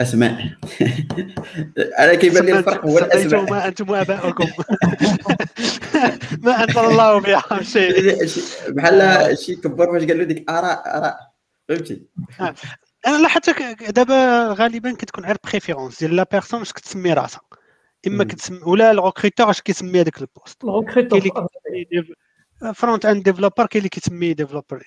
اسماء 0.00 0.32
أنا 1.98 2.14
كيبان 2.14 2.44
لي 2.44 2.58
الفرق 2.58 2.86
هو 2.86 2.98
الاسماء 2.98 3.46
سميتم 3.46 3.54
أنتم 3.54 3.94
اباؤكم 3.94 4.48
ما 6.42 6.52
انزل 6.64 6.80
الله 6.80 7.20
بها 7.20 7.62
شيء 7.62 8.16
بحال 8.74 9.38
شي 9.38 9.56
كبر 9.56 9.92
فاش 9.92 10.08
قال 10.08 10.18
له 10.18 10.24
ديك 10.24 10.50
اراء 10.50 10.98
آراء. 10.98 11.18
فهمتي؟ 11.68 12.02
أنا 13.06 13.18
لاحظت 13.22 13.60
دابا 13.90 14.48
غالبا 14.52 14.92
كتكون 14.92 15.24
غير 15.24 15.36
préférence 15.44 16.00
ديال 16.00 16.16
la 16.16 16.26
personne 16.32 16.60
اش 16.60 16.72
كتسمي 16.72 17.12
راسها. 17.12 17.40
إما 18.06 18.24
مم. 18.24 18.30
كتسمي 18.30 18.58
ولا 18.62 18.90
ال 18.90 18.96
recruteur 18.96 19.50
اش 19.50 19.60
كيسمي 19.60 20.00
هذاك 20.00 20.20
ال 20.20 20.27
poste 20.27 20.64
ال 20.64 20.70
recruteur 20.70 21.20
كاين 21.20 21.32
اللي 21.92 22.14
front 22.74 23.06
end 23.06 23.22
developer 23.22 23.66
كاين 23.66 23.80
اللي 23.80 23.88
كيسميه 23.88 24.32
developer 24.32 24.82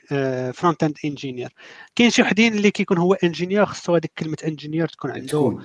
front 0.54 0.84
end 0.84 0.98
engineer 1.06 1.50
كاين 1.96 2.10
شي 2.10 2.22
وحدين 2.22 2.54
اللي 2.54 2.72
كيكون 2.72 2.98
هو 2.98 3.14
engineer 3.14 3.66
خصو 3.66 3.96
هذيك 3.96 4.12
كلمة 4.18 4.38
engineer 4.48 4.88
تكون 4.88 5.12
عنده 5.12 5.58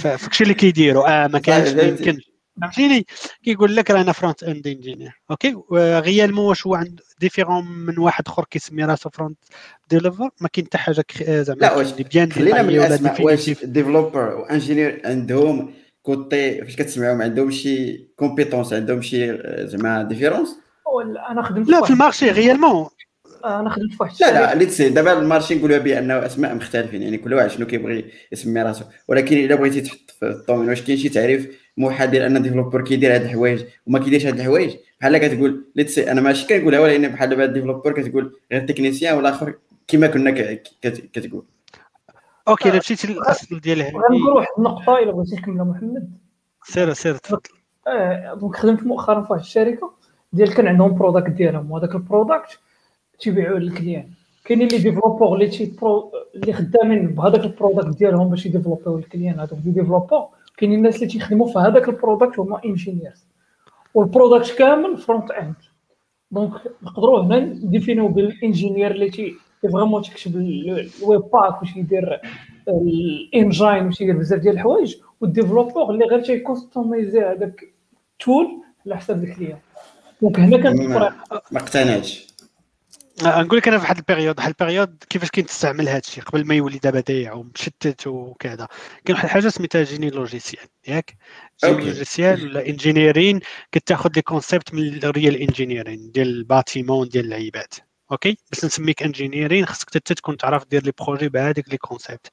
فكشي 0.00 0.44
اللي 0.44 0.54
كيديروا. 0.54 1.24
آه 1.24 1.26
ما 1.28 1.38
كانش 1.38 1.68
ما. 1.68 1.82
يمكنش 1.82 2.32
فهمتيني؟ 2.62 3.06
كيقول 3.44 3.76
لك 3.76 3.90
رانا 3.90 4.12
front 4.12 4.42
end 4.42 4.66
engineer 4.66 5.20
OK 5.30 5.56
réellement 6.00 6.44
واش 6.44 6.66
هو 6.66 6.74
عنده 6.74 7.02
différent 7.20 7.64
من 7.66 7.98
واحد 7.98 8.28
أخر 8.28 8.44
كيسمي 8.44 8.84
راسو 8.84 9.10
front 9.10 9.38
developer 9.90 10.30
ما 10.40 10.48
كاين 10.48 10.66
حتى 10.66 10.78
حاجة 10.78 11.04
آه، 11.26 11.42
زعما 11.42 11.58
لا، 11.60 11.76
واش 11.76 11.92
بيان 11.92 12.32
خلينا 12.32 12.62
من 12.62 12.68
الأسماء. 12.68 13.22
واش 13.22 13.50
developer 13.50 14.34
و 14.34 14.41
engineer 14.41 15.00
عندهم 15.04 15.74
côté 16.02 16.64
فاش 16.64 16.76
كتسمعهم 16.76 17.22
عندهم 17.22 17.50
شي 17.50 17.96
compétences 18.16 18.72
عندهم 18.72 19.02
شي 19.02 19.30
آه، 19.30 19.64
زعما 19.64 20.02
différence 20.02 20.56
أنا 21.30 21.42
خدمت 21.42 21.68
لا 21.68 21.84
في 21.84 21.90
ال 21.90 21.96
marché 21.96 22.30
réellement 22.30 22.88
أنا 23.44 23.70
خدمت 23.70 23.92
في 23.92 23.96
واحد 24.00 24.14
لا. 24.20 24.32
لا 24.32 24.52
اللي 24.52 24.66
تسي 24.66 24.88
دابا 24.88 25.18
ال 25.18 25.23
marché 25.23 25.54
نقولوها 25.54 25.78
بانه 25.78 26.26
أسماء 26.26 26.54
مختلفين 26.54 27.02
يعني 27.02 27.18
كل 27.18 27.34
واحد 27.34 27.50
شنو 27.50 27.66
كيبغي 27.66 28.04
يسمي 28.32 28.62
راسو. 28.62 28.84
ولكن 29.08 29.36
إلا 29.36 29.54
بغيتي 29.54 29.80
تحط 29.80 30.10
في 30.20 30.26
ال 30.26 30.31
domaine 30.31 30.68
واش 30.68 30.82
كاين 30.82 30.98
شي 30.98 31.08
تعريف 31.08 31.62
موحد 31.76 32.10
ديال 32.10 32.22
un 32.22 32.42
developer 32.42 32.84
كيدير 32.84 33.14
هاد 33.14 33.22
الحوايج 33.22 33.64
وما 33.86 33.98
كيديرش 33.98 34.26
هاد 34.26 34.40
الحوايج؟ 34.40 34.76
بحال 35.00 35.18
كتقول 35.18 35.64
let's 35.76 35.97
say 35.97 36.10
أنا 36.10 36.20
ماشي 36.20 36.46
كنقولها 36.46 36.80
ولكن 36.80 37.08
بحال 37.08 37.28
دابا 37.28 37.46
developer 37.46 37.92
كتقول 37.92 38.36
غير 38.52 38.66
technicien 38.66 39.16
والآخر 39.16 39.54
كما 39.88 40.06
كنا 40.06 40.60
كتقول. 41.12 41.44
okay 42.48 42.68
الا 42.68 42.78
مشيتي 42.78 43.12
للاصل 43.12 43.60
ديال 43.60 43.82
غنقول 43.82 44.02
هذه 44.20 44.34
واحد 44.34 44.48
النقطه 44.58 44.98
إلا 44.98 45.12
بغيتي 45.12 45.36
تكملها 45.36 45.64
محمد. 45.64 46.12
سير 46.64 46.92
سير 46.92 47.16
تفضل. 47.16 47.40
آه، 47.88 48.34
donc 48.34 48.56
خدمت 48.56 48.82
مؤخرا 48.82 49.22
في 49.22 49.32
واحد 49.32 49.42
الشركة 49.42 49.92
ديال 50.32 50.54
كان 50.54 50.66
عندهم 50.66 50.94
product 50.94 51.30
ديالهم 51.30 51.70
وهذاك 51.70 51.94
ال 51.94 52.02
product 52.02 52.58
تيبيعوه 53.18 53.58
لل 53.58 53.70
client. 53.70 54.10
كاينين 54.44 54.66
les 54.66 54.78
développeurs 54.78 55.34
اللي 55.34 55.48
تي 55.48 55.76
برو 55.80 56.12
اللي 56.34 56.52
خدامين 56.52 57.06
بهذاك 57.06 57.44
ال 57.44 57.51
product 57.51 57.98
ديالهم 57.98 58.30
باش 58.30 58.46
يديفلوبيو 58.46 58.96
لل 58.96 59.06
client. 59.06 59.40
هذوك 59.40 59.58
des 59.58 59.70
développeurs 59.70 60.28
كاينين 60.56 60.78
الناس 60.78 60.96
اللي 60.96 61.06
تيخدموا 61.06 61.52
في 61.52 61.58
هذاك 61.58 61.88
ال 61.88 61.94
product 61.94 62.38
هما 62.38 62.60
engineers 62.64 63.24
وال 63.94 64.08
product 64.08 64.58
كامل 64.58 64.98
front 64.98 65.30
end 65.30 65.54
دونك 66.30 66.52
نقدروا 66.82 67.22
هنا 67.22 67.40
نديفينيو 67.40 68.08
بالانجينير 68.08 68.90
اللي 68.90 69.10
تي 69.10 69.34
فريمون 69.62 70.02
تكتب 70.02 70.36
ال- 70.36 70.90
الويب 71.02 71.20
باك 71.20 71.62
واش 71.62 71.76
يدير 71.76 72.20
الانجين 72.68 73.86
واش 73.86 74.00
يدير 74.00 74.16
بزاف 74.18 74.40
ديال 74.40 74.54
الحوايج 74.54 74.96
والديفلوبور 75.20 75.90
اللي 75.90 76.04
غير 76.04 76.20
تيكوستوميزي 76.24 77.20
هذاك 77.20 77.64
التول 78.12 78.46
على 78.86 78.96
حساب 78.96 79.24
الكليان 79.24 79.58
دونك 80.22 80.38
هنا 80.40 80.56
كانت 80.62 80.80
ما- 80.80 80.86
الفرق. 80.96 81.42
ما 81.52 81.60
اقتنعتش 81.60 82.32
آه، 83.26 83.42
نقول 83.42 83.58
لك 83.58 83.68
أنا 83.68 83.78
في 83.78 83.82
واحد 83.84 83.96
البيريود 83.98 84.38
واحد 84.38 84.54
البيريود 84.60 85.04
كيفاش 85.10 85.30
كنت 85.30 85.48
تستعمل 85.48 85.88
هذا 85.88 85.98
الشيء 85.98 86.24
قبل 86.24 86.46
ما 86.46 86.54
يولي 86.54 86.78
دابا 86.78 87.00
ضايع 87.00 87.32
ومشتت 87.32 88.06
وكذا. 88.06 88.68
كان 89.04 89.14
واحد 89.14 89.24
الحاجة 89.24 89.48
سميتها 89.48 89.82
جيني 89.82 90.10
لوجيسيال 90.10 90.66
ياك؟ 90.88 91.16
génie. 91.64 91.76
logiciel 91.84 92.44
ولا 92.46 92.66
engineering 92.68 93.40
كتاخذ 93.72 94.10
les 94.16 94.22
concepts 94.22 94.74
من 94.74 94.82
ال 95.04 95.10
real 95.10 95.36
engineering 95.36 96.10
ديال 96.10 96.28
ال 96.28 96.37
bâtiment 96.37 97.08
ديال 97.08 97.24
اللعيبات 97.24 97.74
okay؟ 98.12 98.36
باش 98.52 98.64
نسميك 98.64 99.02
engineering 99.02 99.66
خصك 99.66 99.88
حتى 99.96 100.14
تكون 100.14 100.36
تعرف 100.36 100.64
دير 100.70 100.82
les 100.84 100.92
projets 101.00 101.28
بهذيك 101.28 101.68
les 101.68 101.76
concepts 101.78 102.26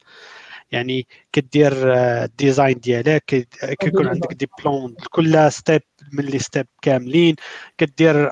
يعني 0.71 1.07
كدير 1.31 1.93
آه، 1.95 2.25
ال 2.25 2.33
design 2.33 2.79
ديالك 2.79 3.23
كد- 3.27 3.45
كيكون 3.79 4.07
عندك 4.07 4.33
des 4.33 4.47
plans 4.63 4.95
كل 5.11 5.51
step 5.51 5.81
من 6.13 6.23
les 6.25 6.39
steps 6.39 6.67
كاملين. 6.81 7.35
كدير 7.77 8.31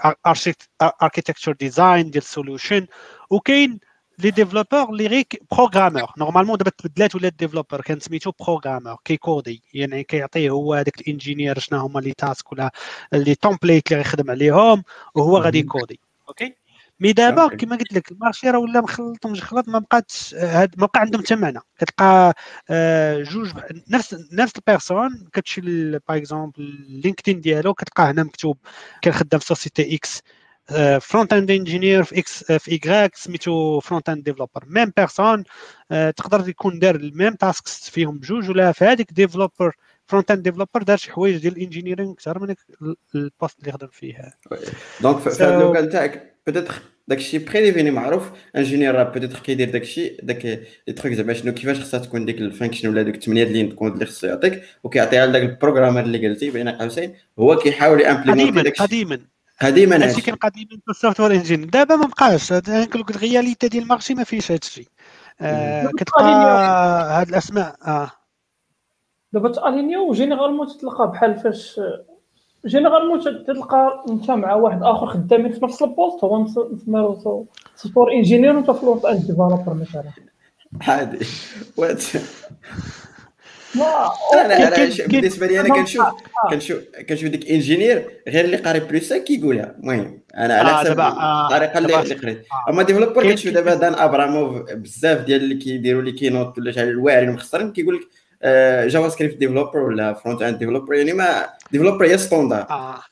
architecture 0.82 1.52
design 1.52 2.10
ديال 2.12 2.24
solution 2.24 2.88
وكاين 3.30 3.80
les 4.20 4.32
développeurs 4.32 4.90
اللي 4.90 5.08
غير 5.08 5.26
programmeur 5.52 6.12
normalement 6.18 6.58
دابا 6.58 6.70
تبدلات 6.78 7.16
ولات 7.16 7.34
developer 7.34 7.82
كان 7.82 8.00
سميتو 8.00 8.32
programmeur 8.40 8.96
كيكودي. 9.06 9.62
يعني 9.74 10.04
كيعطيه 10.04 10.50
هو 10.50 10.74
هذاك 10.74 11.02
ال 11.02 11.08
engineer 11.08 11.60
شنو 11.60 11.80
هما 11.80 12.00
les 12.00 12.14
tasks 12.14 12.52
ولا 12.52 12.72
les 13.14 13.36
templates 13.36 13.92
اللي 13.92 14.04
غيخدم 14.04 14.32
عليهم 14.32 14.84
وهو 15.16 15.38
غادي. 15.38 15.60
يكودي. 15.60 16.00
okay? 16.30 16.56
mais 17.00 17.14
دابا. 17.14 17.48
كما 17.48 17.76
قلت 17.76 17.94
لك 17.94 18.12
ال 18.12 18.17
marché 18.17 18.50
راه 18.50 18.60
ولا 18.60 18.82
مخلط 18.82 19.26
ومجخلط 19.26 19.68
ما 19.68 19.80
بقاتش 19.80 20.36
هاد 20.36 20.76
ما 20.78 20.86
بقى 20.86 21.00
عندهم 21.02 21.22
حتى 21.22 21.36
معنى. 21.36 21.60
كتلقى 21.80 22.34
آه، 22.70 23.24
جوج 23.24 23.52
نفس 23.90 24.16
نفس 24.32 24.54
ال 24.58 24.66
personne 24.66 25.28
كتمشي 25.34 25.62
par 25.92 26.18
exemple 26.18 26.86
لينكدين 26.90 27.42
ديالو 27.42 27.74
كتلقى 27.74 28.04
هنا 28.04 28.24
مكتوب 28.24 28.58
كان 29.02 29.14
خدام 29.14 29.40
في 29.40 29.46
société 29.46 29.96
X 29.96 30.22
front 31.02 31.34
end 31.34 31.52
engineer 31.52 32.04
في 32.04 32.20
X 32.20 32.44
في 32.52 32.72
Y 32.72 33.16
سميتو 33.16 33.80
front 33.80 34.10
end 34.10 34.24
developer 34.24 34.64
même 34.68 34.92
personne 34.98 35.44
تقدر 35.90 36.50
يكون 36.50 36.80
دار 36.80 36.96
ال 36.96 37.03
même 37.03 37.34
tasks 37.34 37.90
فيهم 37.90 38.18
بجوج 38.18 38.50
ولا 38.50 38.72
في 38.72 38.86
هذيك 38.86 39.14
developer 39.14 39.76
front 40.08 40.32
end 40.32 40.44
developer 40.44 40.84
دار 40.84 40.98
شي 40.98 41.12
حوايج 41.12 41.38
ديال 41.38 41.58
ال 41.58 41.62
engineering 41.62 42.12
أكثر 42.12 42.40
من 42.40 42.56
ال 43.16 43.23
poste 43.23 43.60
اللي 43.60 43.72
خدم 43.72 43.88
فيه 43.88 44.34
donc 45.02 45.18
في 45.20 45.30
هذا 45.30 45.56
ال 45.56 45.62
local 45.62 45.90
تاعك 45.90 46.37
peut-être 46.48 46.82
داكشي 47.08 47.40
prédéfini 47.40 47.92
معروف 47.92 48.32
engineer 48.56 48.96
راه 48.96 49.04
peut-être 49.04 49.40
كيدير 49.40 49.72
داكشي 49.72 50.18
داك 50.24 50.46
les 50.88 50.94
trucs 50.94 51.14
زعما 51.14 51.34
شنو 51.34 51.54
كيفاش 51.54 51.80
خصها 51.80 52.00
تكون 52.00 52.26
ديك 52.26 52.38
ال 52.38 52.44
function 52.44 52.90
ولا 52.90 53.02
دوك 53.02 53.16
الثمانيه 53.16 53.44
lignes 53.44 53.72
code 53.72 53.94
اللي 53.94 54.06
خصو 54.06 54.28
يعطيك 54.28 54.64
وكيعطيها 54.84 55.26
لذاك 55.26 55.42
ال 55.42 55.47
programmer 55.47 56.00
اللي 56.00 56.28
قلتي 56.28 56.50
بين 56.52 56.70
قوسين 56.70 57.16
هو 57.40 57.56
كيحاول 57.56 58.02
يامبليمونتي 58.02 58.44
قديما 58.44 58.64
داكشي 58.64 58.84
قديما 58.84 59.20
قديما 59.62 60.04
هادشي 60.04 60.22
كان 60.22 60.36
قديما 60.36 60.70
في 60.70 60.90
ال 60.92 61.20
software 61.20 61.32
engineering 61.32 61.68
دابا 61.68 61.96
ما 61.96 62.06
بقاش 62.08 62.54
نقول 62.54 63.02
لك 63.02 63.10
ال 63.10 63.17
réalité 63.17 63.68
ديال 63.68 63.84
ال 63.84 63.88
marché 63.88 64.14
ما 64.14 64.24
فيش 64.24 64.52
هادشي 64.52 64.88
آه. 65.42 65.90
كتلقى 65.98 66.24
هاد 67.22 67.30
الاسماء 67.30 67.76
آه 67.88 68.12
دابا 69.34 69.52
تالينيو 69.52 70.12
جينيرالمون 70.12 70.68
تتلقى 70.68 71.12
بحال 71.12 71.40
فاش 71.40 71.80
جينيرالمون 72.66 73.20
تلقى 73.48 74.04
انت 74.10 74.32
مع 74.32 74.54
واحد 74.54 74.84
آخر 74.84 75.08
خدامين 75.08 75.52
في 75.52 75.66
نفس 75.66 75.82
البوست 75.82 76.24
هو 76.24 76.48
سوفتوير 77.76 78.12
انجينير 78.14 78.56
وانت 78.56 78.72
فرونت 78.72 79.06
اند 79.06 79.20
ديفلوبر 79.28 79.74
مثلا. 79.74 80.04
عادي. 80.88 81.26
وات؟ 81.78 82.04
كاين- 84.76 85.08
بالنسبة 85.08 85.48
لي 85.48 85.60
أنا 85.60 85.70
كنشوف 85.76 86.06
كنشوف 86.52 86.78
كنشوف 87.10 87.30
ديك 87.30 87.52
انجينير 87.52 88.10
غير 88.28 88.46
اللي 88.46 88.58
قاري 88.58 88.80
بلوسا 88.80 89.18
كيقولها. 89.18 89.76
المهم 89.80 90.20
أنا 90.38 90.54
على 90.54 90.70
آه، 90.70 90.74
حسب 90.74 91.00
آه، 91.00 91.46
الطريقة 91.46 91.78
اللي 91.78 91.94
قريت. 91.94 92.38
آه. 92.38 92.72
أما 92.72 92.84
ديفلوبر 92.84 93.24
كنشوف 93.24 93.54
دابا 93.54 93.74
دان 93.76 93.94
أبراموف 93.94 94.72
بزاف 94.74 95.26
ديال 95.26 95.44
اللي 95.44 95.56
كيديروا 95.56 96.02
لي 96.02 96.12
كينوت 96.12 96.58
ولا 96.58 96.72
شحال 96.72 96.88
الواعرين 96.88 97.32
مخسرين 97.32 97.72
كيقول 97.72 97.96
لك 97.96 98.02
آه، 98.02 98.08
جافا 98.88 99.10
سكريبت 99.10 99.38
ديفلوبر 99.38 99.80
ولا 99.80 100.14
فرونت 100.14 100.42
اند 100.42 100.58
ديفلوبر 100.58 100.94
يعني 100.94 101.14
ما 101.14 101.50
ديفلوبر 101.72 102.06
هي 102.06 102.18
ستوندار 102.18 102.70
آه. 102.70 103.04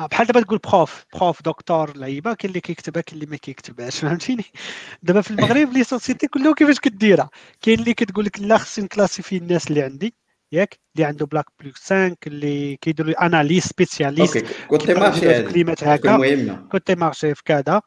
آه، 0.00 0.06
بحال 0.06 0.26
دابا 0.26 0.40
تقول 0.40 0.58
بروف 0.58 1.04
بروف 1.14 1.42
دكتور 1.42 1.96
لعيبة 1.96 2.34
كاين 2.34 2.50
اللي 2.50 2.60
كيكتبها 2.60 3.02
كاين 3.02 3.22
اللي 3.22 3.30
ما 3.30 3.36
كيكتبهاش 3.36 3.98
فهمتيني؟ 3.98 4.44
دابا 5.02 5.20
في 5.20 5.30
المغرب 5.30 5.72
لي 5.72 5.84
سوسيتي 5.84 6.26
كلهم 6.26 6.54
كيفاش 6.54 6.80
كديرها؟ 6.80 7.30
كاين 7.62 7.78
اللي 7.78 7.94
كتقول 7.94 8.24
لك 8.24 8.40
لا 8.40 8.58
خصني 8.58 8.84
نكلاسيفي 8.84 9.36
الناس 9.36 9.68
اللي 9.68 9.82
عندي 9.82 10.14
ياك؟ 10.52 10.78
اللي 10.96 11.06
عنده 11.06 11.26
بلاك 11.26 11.44
بلس 11.60 11.74
5 11.92 12.16
اللي 12.26 12.76
كيديروا 12.76 13.26
اناليز 13.26 13.62
سبيسياليست 13.62 14.36
أوكي 14.36 14.94
ماشي 14.94 15.28
هذه 15.30 15.52
كلمات 15.52 15.84
هكا. 15.84 16.16
كنت 16.72 16.90
مارشي 16.90 17.34
في 17.34 17.42
كذا. 17.44 17.82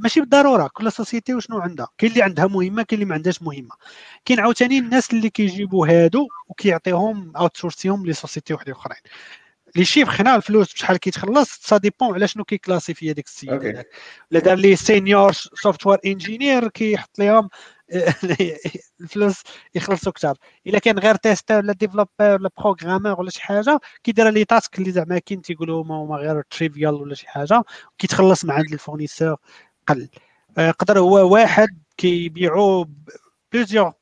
ماشي 0.00 0.20
بالضرورة. 0.20 0.70
كل 0.72 0.92
سوسيتي 0.92 1.34
وشنو 1.34 1.58
عندها؟ 1.58 1.88
كاين 1.98 2.12
اللي 2.12 2.22
عندها 2.22 2.46
مهمة 2.46 2.82
كاين 2.82 3.00
اللي 3.00 3.08
ما 3.08 3.14
عندهاش 3.14 3.42
مهمة. 3.42 3.74
كاين 4.24 4.40
عاوتاني 4.40 4.78
الناس 4.78 5.10
اللي 5.12 5.30
كيجيبوا 5.30 5.86
هادو 5.86 6.28
وكيعطيهم 6.48 7.36
outsourcer 7.36 7.56
هم 7.56 8.06
les 8.06 8.12
sociétés 8.12 8.54
وحدين 8.54 8.74
اخرين 8.74 8.98
les 9.76 9.84
chefs 9.84 10.20
هنا 10.20 10.36
الفلوس 10.36 10.72
بشحال 10.72 10.96
كيتخلص 10.96 11.50
ça 11.62 11.76
dépend 11.76 12.14
على 12.14 12.28
شنو 12.28 12.44
كيكلاسيفي 12.44 13.10
هذاك 13.10 13.26
السيد. 13.26 13.50
هذاك. 13.50 13.88
ولا 14.32 14.40
دار 14.40 14.56
les 14.56 14.76
senior 14.76 15.32
software 15.32 15.98
engineer 16.06 16.68
كيحط 16.68 17.18
لهم 17.18 17.48
الفلوس 19.00 19.42
يخلصوا 19.74 20.12
أكثر 20.12 20.36
إلا 20.66 20.78
كان 20.78 20.98
غير 20.98 21.14
tester 21.14 21.56
ولا 21.58 21.72
developer 21.72 22.10
ولا 22.20 22.50
programmeur 22.58 23.20
ولا 23.20 23.30
شي 23.30 23.42
حاجة 23.42 23.80
كيدير 24.04 24.30
les 24.30 24.44
tasks 24.44 24.78
اللي 24.78 24.90
زعما 24.90 25.18
كاين 25.18 25.42
تيقولوا 25.42 25.82
هما 25.82 26.16
غير 26.16 26.42
trivial 26.50 26.94
ولا 26.94 27.14
شي 27.14 27.28
حاجة 27.28 27.62
كيتخلص 27.98 28.44
مع 28.44 28.54
عند 28.54 28.72
ال 28.72 28.77
fournisseur. 28.77 29.36
قل 29.88 30.08
يقدر 30.58 30.98
هو 30.98 31.32
واحد 31.32 31.68
كيبيعوا 31.96 32.84
plusieurs 33.52 33.92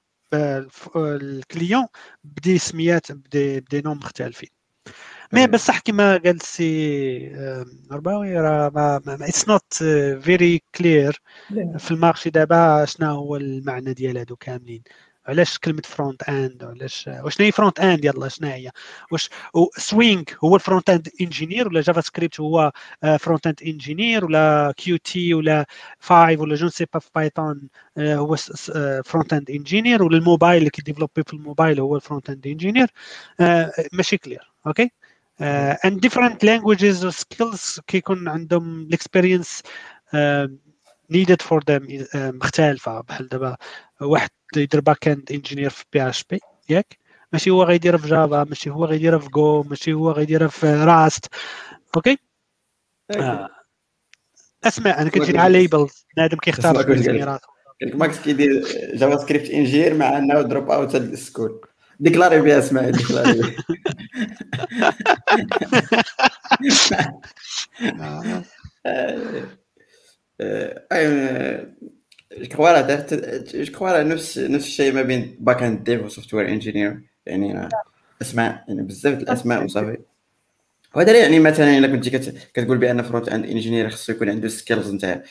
clients 0.97 1.87
بدي 2.25 2.59
سميات 2.59 3.13
بدي 3.13 3.61
بدي 3.61 3.81
نوم 3.81 3.99
مختلفين. 3.99 4.49
مي 5.33 5.47
بصح 5.47 5.79
كما 5.79 6.17
قال 6.17 6.43
سي 6.43 7.29
رباوي 7.93 8.37
راه 8.41 8.69
ما 9.07 9.19
it's 9.21 9.49
not 9.49 9.75
very 10.23 10.63
clear 10.75 11.21
في 11.79 11.91
ال 11.91 11.96
marché 11.96 12.31
دابا 12.31 12.85
شنو 12.85 13.15
هو 13.15 13.37
المعنى 13.37 13.95
ديال 13.95 14.19
هادو 14.19 14.37
كاملين. 14.37 14.83
علاش 15.29 15.59
كلمة 15.59 15.83
front 15.85 16.23
end 16.23 16.65
علاش؟ 16.65 17.11
وشنو 17.25 17.47
هي 17.47 17.53
front 17.53 17.81
end 17.81 18.05
يلا 18.05 18.29
شنو 18.29 18.49
هي؟ 18.49 18.71
واش؟ 19.11 19.31
Swing 19.77 20.23
هو 20.45 20.57
ال 20.57 20.62
front 20.62 20.91
end 20.91 21.09
engineer 21.21 21.69
ولا 21.69 21.81
JavaScript 21.81 22.41
هو 22.41 22.73
front 23.19 23.47
end 23.47 23.63
engineer 23.67 24.25
ولا 24.25 24.75
Qt 24.77 25.35
ولا 25.35 25.67
5 26.01 26.41
ولا 26.41 26.55
جو 26.55 26.69
سي 26.69 26.87
با 26.95 26.99
في 27.01 27.11
بايثون 27.15 27.69
هو 27.99 28.37
front 29.05 29.33
end 29.33 29.51
engineer 29.51 30.03
ولا 30.03 30.19
الموبايل 30.19 30.59
اللي 30.59 30.71
كيديفلوبي 30.71 31.23
في 31.27 31.33
الموبايل 31.35 31.81
هو 31.81 31.97
ال 31.97 32.02
front 32.02 32.31
end 32.31 32.47
engineer 32.47 32.89
ماشي 33.93 34.17
clair 34.19 34.53
okay 34.67 34.91
different 36.07 36.39
languages 36.45 37.05
or 37.05 37.13
skills 37.13 37.81
كيكون 37.87 38.29
عندهم 38.29 38.81
ال 38.81 38.88
experience 38.88 39.63
uh, 40.15 40.51
needed 41.13 41.43
for 41.43 41.61
them 41.61 41.83
uh, 41.89 42.17
مختلفة. 42.17 43.01
بحال 43.01 43.29
دابا 43.29 43.57
واحد 44.01 44.31
يدير 44.57 44.81
back 44.81 45.09
end 45.09 45.33
engineer 45.33 45.71
في 45.71 45.85
PHP 45.93 46.41
ياك؟ 46.69 46.99
ماشي 47.33 47.51
هو 47.51 47.63
غيديرها 47.63 47.99
في 47.99 48.09
Java 48.09 48.45
ماشي 48.45 48.71
هو 48.71 48.85
غيديرها 48.85 49.19
في 49.19 49.29
جو 49.29 49.63
ماشي 49.63 49.93
هو 49.93 50.11
غيديرها 50.11 50.49
في 50.49 50.67
Rust 50.67 51.27
أوكي 51.97 52.19
آه. 53.11 53.49
اسمع 54.65 55.03
أنا 55.03 55.11
كنجي 55.11 55.39
على 55.39 55.59
ليبلز 55.59 56.07
بنادم 56.17 56.37
كيختار 56.37 56.75
ماكس 57.95 58.21
كيدير 58.21 58.67
جافا 58.95 59.17
سكريبت 59.17 59.51
انجينير 59.51 59.95
مع 59.95 60.19
إنه 60.19 60.43
دروب 60.43 60.71
اوت 60.71 60.95
السكول 60.95 61.61
ديكلاري 62.01 62.41
بها 62.41 62.59
اسمع 62.59 62.91
ديكلاري 62.91 63.57
جو 72.33 72.47
كخوا 72.49 72.81
جو 73.55 73.73
كخوا 73.73 74.03
نفس 74.03 74.39
نفس 74.39 74.67
الشيء 74.67 74.93
ما 74.93 75.03
بين 75.03 75.37
باك 75.41 75.63
اند 75.63 75.85
ديف 75.85 76.05
وسوفت 76.05 76.35
وير 76.35 76.49
انجينير 76.49 77.01
يعني 77.27 77.69
أسماء 78.23 78.65
يعني 78.69 78.83
بزاف 78.83 79.19
الاسماء 79.19 79.65
وصافي 79.65 79.99
وهذا 80.95 81.19
يعني 81.19 81.39
مثلا 81.39 81.79
الا 81.79 81.87
كنتي 81.87 82.11
كتقول 82.55 82.79
بأن 82.79 83.03
front 83.03 83.29
end 83.29 83.45
engineer 83.45 83.91
خصو 83.91 84.13
يكون 84.13 84.31
عنده 84.31 84.49
skills 84.49 84.95
نتاع 84.95 85.23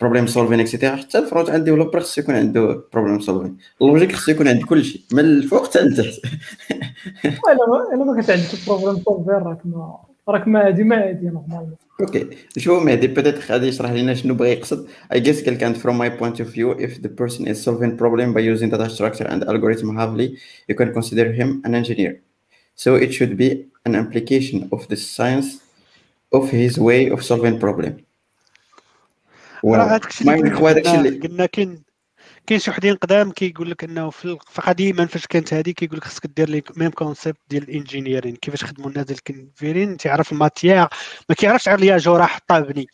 problem 0.00 0.26
solving 0.26 0.60
et 0.60 0.69
cetera 0.69 0.96
حتى 0.96 1.18
ال 1.18 1.23
front 1.23 1.50
end 1.50 1.64
developer 1.64 2.00
خصو 2.00 2.20
يكون 2.20 2.34
عنده 2.34 2.84
problem 2.92 3.20
solving 3.20 3.56
ال 3.82 3.86
logique 3.86 4.12
خصو 4.12 4.30
يكون 4.30 4.48
عند 4.48 4.62
كل 4.62 4.84
شيء 4.84 5.02
من 5.12 5.24
الفوق 5.24 5.68
حتى 5.68 5.78
لتحت. 5.78 6.20
إلا 7.94 8.04
ما 8.04 8.20
كنت 8.20 8.30
عندك 8.30 8.66
problem 8.66 9.04
solving 9.04 9.34
راك 9.34 9.58
ما 9.64 10.09
راك 10.29 10.47
ما 10.47 10.67
هادي 10.67 10.83
ما 10.83 11.09
هادي 11.09 11.25
نورمالمون 11.25 11.75
اوكي 12.01 12.29
شو 12.57 12.79
مهدي 12.79 13.07
بيتيت 13.07 13.51
غادي 13.51 13.67
يشرح 13.67 13.91
لنا 13.91 14.13
شنو 14.13 14.33
بغى 14.33 14.51
يقصد 14.51 14.87
I 15.13 15.17
guess 15.17 15.43
كان 15.49 15.75
from 15.75 15.97
my 15.97 16.09
point 16.21 16.39
of 16.39 16.47
view 16.47 16.71
if 16.79 17.01
the 17.01 17.09
person 17.09 17.47
is 17.47 17.63
solving 17.63 17.97
problem 17.97 18.33
by 18.33 18.39
using 18.39 18.69
data 18.69 18.89
structure 18.89 19.27
and 19.27 19.43
algorithm 19.43 19.95
heavily 19.97 20.37
you 20.69 20.75
can 20.75 20.93
consider 20.93 21.31
him 21.31 21.61
an 21.65 21.75
engineer 21.75 22.13
so 22.75 22.95
it 22.95 23.13
should 23.13 23.37
be 23.37 23.49
an 23.85 23.95
application 23.95 24.69
of 24.75 24.87
the 24.91 24.97
science 24.97 25.49
of 26.37 26.43
his 26.49 26.73
way 26.87 27.01
of 27.13 27.19
solving 27.23 27.59
problem 27.59 27.93
هذاك 29.65 30.05
الشيء 30.05 31.21
قلنا 31.23 31.45
كاين 31.45 31.81
كاين 32.50 32.60
شي 32.60 32.70
وحدين 32.70 32.94
قدام 32.94 33.30
كيقول 33.32 33.70
لك 33.70 33.84
إنه 33.84 34.10
في 34.10 34.38
فقديما 34.50 35.06
فاش 35.06 35.26
كانت 35.26 35.54
هذه 35.54 35.70
كيقول 35.70 35.96
لك 35.98 36.04
خصك 36.04 36.26
دير 36.26 36.48
les 36.48 36.62
mêmes 36.76 36.90
concepts 36.90 37.38
ديال 37.48 37.62
ال 37.62 37.68
engineering 37.68 38.36
كيفاش 38.36 38.64
خدموا 38.64 38.88
الناس 38.88 39.04
ديال 39.04 39.18
الكونفيرين. 39.18 39.96
تيعرف 39.96 40.32
ال 40.32 40.39
matière 40.39 40.88
ما 41.28 41.34
كيعرفش 41.34 41.68
غير 41.68 41.78
الياجور 41.78 42.16
راه 42.16 42.26
حطها 42.26 42.60
بني. 42.60 42.86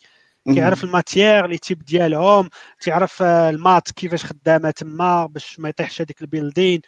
كيعرف 0.45 0.83
ال 0.83 0.91
matière 0.91 1.47
les 1.47 1.57
types 1.57 1.85
ديالهم. 1.85 2.49
تيعرف 2.79 3.21
ال 3.23 3.34
maths 3.34 3.91
كيفاش 3.91 4.25
خدامة 4.25 4.71
تما 4.71 5.25
باش 5.25 5.59
ما 5.59 5.69
يطيحش 5.69 6.01
هذيك 6.01 6.21
ال 6.21 6.27
building. 6.27 6.81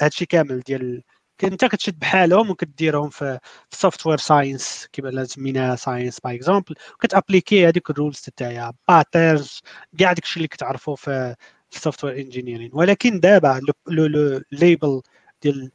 هادشي 0.00 0.26
كامل 0.26 0.60
ديال 0.60 1.02
انت 1.44 1.64
كتشد 1.64 1.98
بحالهم 1.98 2.50
وكديرهم 2.50 3.10
في 3.10 3.38
ال 3.72 4.06
software 4.06 4.18
science 4.18 4.88
كيما 4.92 5.08
لازم 5.08 5.34
سميناها 5.34 5.76
science 5.76 6.20
par 6.20 6.34
exemple 6.34 6.74
وكت 6.94 7.13
appliquer 7.13 7.68
هذيك 7.68 7.90
ال 7.90 7.95
rules 7.95 8.20
تاعها 8.36 8.72
patterns 8.88 9.60
كاع 9.98 10.12
داكشي 10.12 10.36
اللي 10.36 10.48
كتعرفوا 10.48 10.96
في 10.96 11.34
ال 11.76 12.04
software 12.04 12.18
engineering 12.18 12.70
ولكن 12.72 13.20
دابا 13.20 13.60
le 13.88 14.42
label 14.52 15.02
ديال 15.42 15.70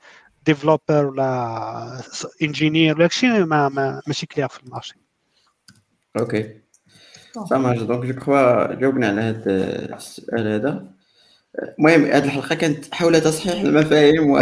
developer 0.46 1.06
ولا 1.06 2.02
engineer 2.42 2.96
ولا 2.96 3.04
داكشي 3.04 3.28
ما, 3.28 3.70
ما 3.70 4.02
ماشي 4.08 4.26
clair 4.26 4.48
في 4.48 4.64
ال 4.64 4.68
marché. 4.68 4.96
okay. 6.20 6.62
سامع 7.50 7.74
donc 7.74 8.06
je 8.06 8.14
crois 8.14 8.74
جاوبنا 8.74 9.08
على 9.08 9.22
هذا 9.22 9.96
السؤال 9.96 10.48
هذا. 10.48 10.99
المهم 11.58 12.06
هذه 12.06 12.26
الحلقة 12.26 12.56
كانت 12.56 12.94
حول 12.94 13.22
تصحيح 13.22 13.62
المفاهيم 13.62 14.32
و... 14.32 14.40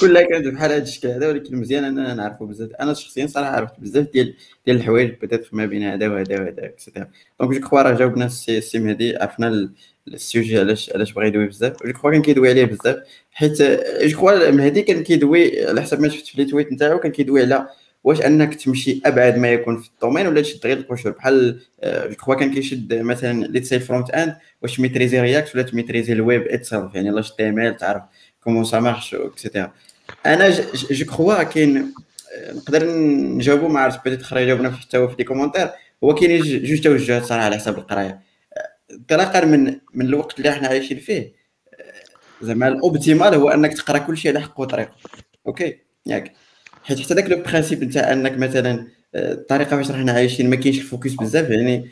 كلها 0.00 0.22
كانت 0.22 0.46
بحال 0.46 0.72
هذا 0.72 0.82
الشكل 0.82 1.08
هذا 1.08 1.28
ولكن 1.28 1.56
مزيان 1.56 1.84
أننا 1.84 2.14
نعرفوا 2.14 2.46
بزاف. 2.46 2.70
أنا 2.80 2.94
شخصيا 2.94 3.26
صراحة 3.26 3.50
عرفت 3.50 3.80
بزاف 3.80 4.06
ديال 4.12 4.34
ديال 4.66 4.76
الحوايج 4.76 5.14
بدات 5.22 5.54
ما 5.54 5.66
بين 5.66 5.82
هذا 5.82 6.08
وهذا 6.08 6.40
وهذا 6.40 6.64
et 6.64 6.75
cetera 6.75 7.08
donc 7.40 7.52
je 7.52 7.60
crois 7.60 7.82
راه 7.82 7.92
جاوبنا 7.94 8.24
السي 8.24 8.78
مهدي 8.78 9.16
عرفنا 9.16 9.70
ال 10.08 10.16
sujet 10.16 10.58
علاش 10.58 10.90
علاش 10.94 11.12
بغى 11.12 11.26
يدوي 11.26 11.46
بزاف. 11.46 11.82
je 11.86 11.92
crois 11.92 12.10
كان 12.10 12.22
كيدوي 12.22 12.48
عليه 12.50 12.64
بزاف 12.64 12.96
حيت 13.32 13.62
je 14.02 14.16
crois 14.16 14.50
مهدي 14.50 14.82
كان 14.82 15.02
كيدوي 15.02 15.66
على 15.66 15.82
حسب 15.82 16.00
ما 16.00 16.08
شفت 16.08 16.26
في 16.26 16.42
les 16.42 16.50
tweets 16.50 16.72
نتاعو 16.72 16.98
كان 16.98 17.12
كيدوي 17.12 17.42
على 17.42 17.68
واش 18.04 18.20
انك 18.20 18.54
تمشي 18.54 19.00
ابعد 19.06 19.38
ما 19.38 19.48
يكون 19.52 19.80
في 19.80 19.88
ال 19.88 19.93
domaine 19.93 20.26
ولا 20.26 20.40
تشد 20.40 20.66
غير 20.66 20.76
القشور 20.76 21.12
بحال 21.12 21.60
je 21.84 22.14
crois 22.14 22.34
كان 22.34 22.54
كيشد 22.54 22.94
مثلا 22.94 23.44
let's 23.44 23.64
say 23.64 23.80
front 23.80 24.10
end 24.10 24.36
واش 24.62 24.76
ت 24.76 24.80
maîtriser 24.80 25.20
React 25.20 25.54
ولا 25.54 25.62
ت 25.62 25.67
maîtriser 25.67 26.12
ال 26.12 26.19
web 26.19 26.42
itself 26.42 26.94
يعني 26.94 27.10
l'HTML 27.10 27.76
تعرف 27.76 28.02
comment 28.40 28.64
ça 28.64 28.80
marche 28.80 29.14
et 29.14 29.28
cetera 29.28 29.72
أنا 30.26 30.50
je 30.90 31.04
crois 31.06 31.42
كاين 31.42 31.92
نقدر 32.52 32.86
نجاوبو 32.86 33.68
ما 33.68 33.80
عرفتش 33.80 34.00
بديت 34.06 34.20
أخرى 34.20 34.42
يجاوبنا 34.42 34.70
حتى 34.70 34.98
هو 34.98 35.08
في 35.08 35.14
les 35.18 35.24
commentaires 35.24 35.70
هو 36.04 36.14
كاين 36.14 36.42
جوج 36.42 36.80
توجهات 36.80 37.24
صراحة 37.24 37.44
على 37.44 37.56
حساب 37.56 37.78
القراية. 37.78 38.20
انطلاقا 38.90 39.44
من 39.44 39.76
من 39.94 40.06
الوقت 40.06 40.38
اللي 40.38 40.50
إحنا 40.50 40.68
عايشين 40.68 40.98
فيه 40.98 41.32
زعما 42.42 42.68
ال 42.68 42.76
optimal 42.76 43.34
هو 43.34 43.48
إنك 43.48 43.74
تقرأ 43.74 43.98
كل 43.98 44.16
شيء 44.16 44.30
على 44.30 44.40
حق 44.40 44.60
وطريقة. 44.60 44.92
okay؟ 45.46 45.78
ياك. 46.06 46.32
حيت 46.84 47.00
حتى 47.00 47.14
داك 47.14 47.30
le 47.30 47.42
principe 47.42 47.82
نتاع 47.82 48.12
انك 48.12 48.38
مثلا 48.38 48.86
الطريقة 49.14 49.76
فاش 49.76 49.90
رانا 49.90 50.12
عايشين 50.12 50.50
ما 50.50 50.56
كاينش 50.56 50.78
ال 50.78 50.84
focus 50.84 51.14
بزاف 51.14 51.50
يعني 51.50 51.90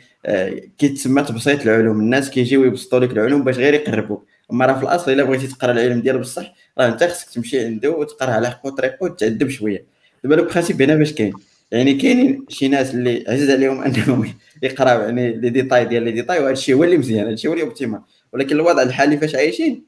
كيتسمى 0.77 1.23
تبسيط 1.23 1.61
العلوم. 1.61 1.99
الناس 1.99 2.29
كيجيو 2.29 2.63
يبسطوا 2.63 2.99
لك 2.99 3.11
العلوم 3.11 3.43
باش 3.43 3.57
غير 3.57 3.73
يقربوك. 3.73 4.25
أما 4.51 4.65
راه 4.65 4.73
في 4.73 4.83
الأصل 4.83 5.11
إلا 5.11 5.23
بغيتي 5.23 5.47
تقرأ 5.47 5.71
العلم 5.71 6.01
ديال 6.01 6.19
بصح 6.19 6.53
راه 6.77 6.87
أنت 6.87 7.03
خصك 7.03 7.29
تمشي 7.29 7.65
عنده 7.65 7.89
وتقرأ 7.89 8.31
على 8.31 8.49
حق 8.49 8.65
وطريقه 8.65 8.97
وتعذب 9.01 9.49
شوية. 9.49 9.85
دابا 10.23 10.35
le 10.35 10.43
principe 10.43 10.81
هنا 10.81 10.95
باش 10.95 11.13
كاين؟ 11.13 11.33
يعني 11.71 11.93
كاينين 11.93 12.45
شي 12.49 12.67
ناس 12.67 12.93
اللي 12.95 13.23
عزيز 13.27 13.49
عليهم 13.51 13.81
أنهم 13.85 14.33
يقراو 14.63 15.01
يعني 15.01 15.33
les 15.33 15.49
détails 15.49 15.85
ديال 15.85 16.03
les 16.03 16.11
détails 16.11 16.39
وهذا 16.39 16.51
الشيء 16.51 16.75
هو 16.75 16.83
اللي 16.83 16.97
مزيان 16.97 17.25
هذا 17.25 17.33
الشيء 17.33 17.49
هو 17.49 17.53
اللي 17.53 17.65
optimal. 17.65 18.01
ولكن 18.33 18.55
الوضع 18.55 18.81
الحالي 18.81 19.17
فاش 19.17 19.35
عايشين 19.35 19.85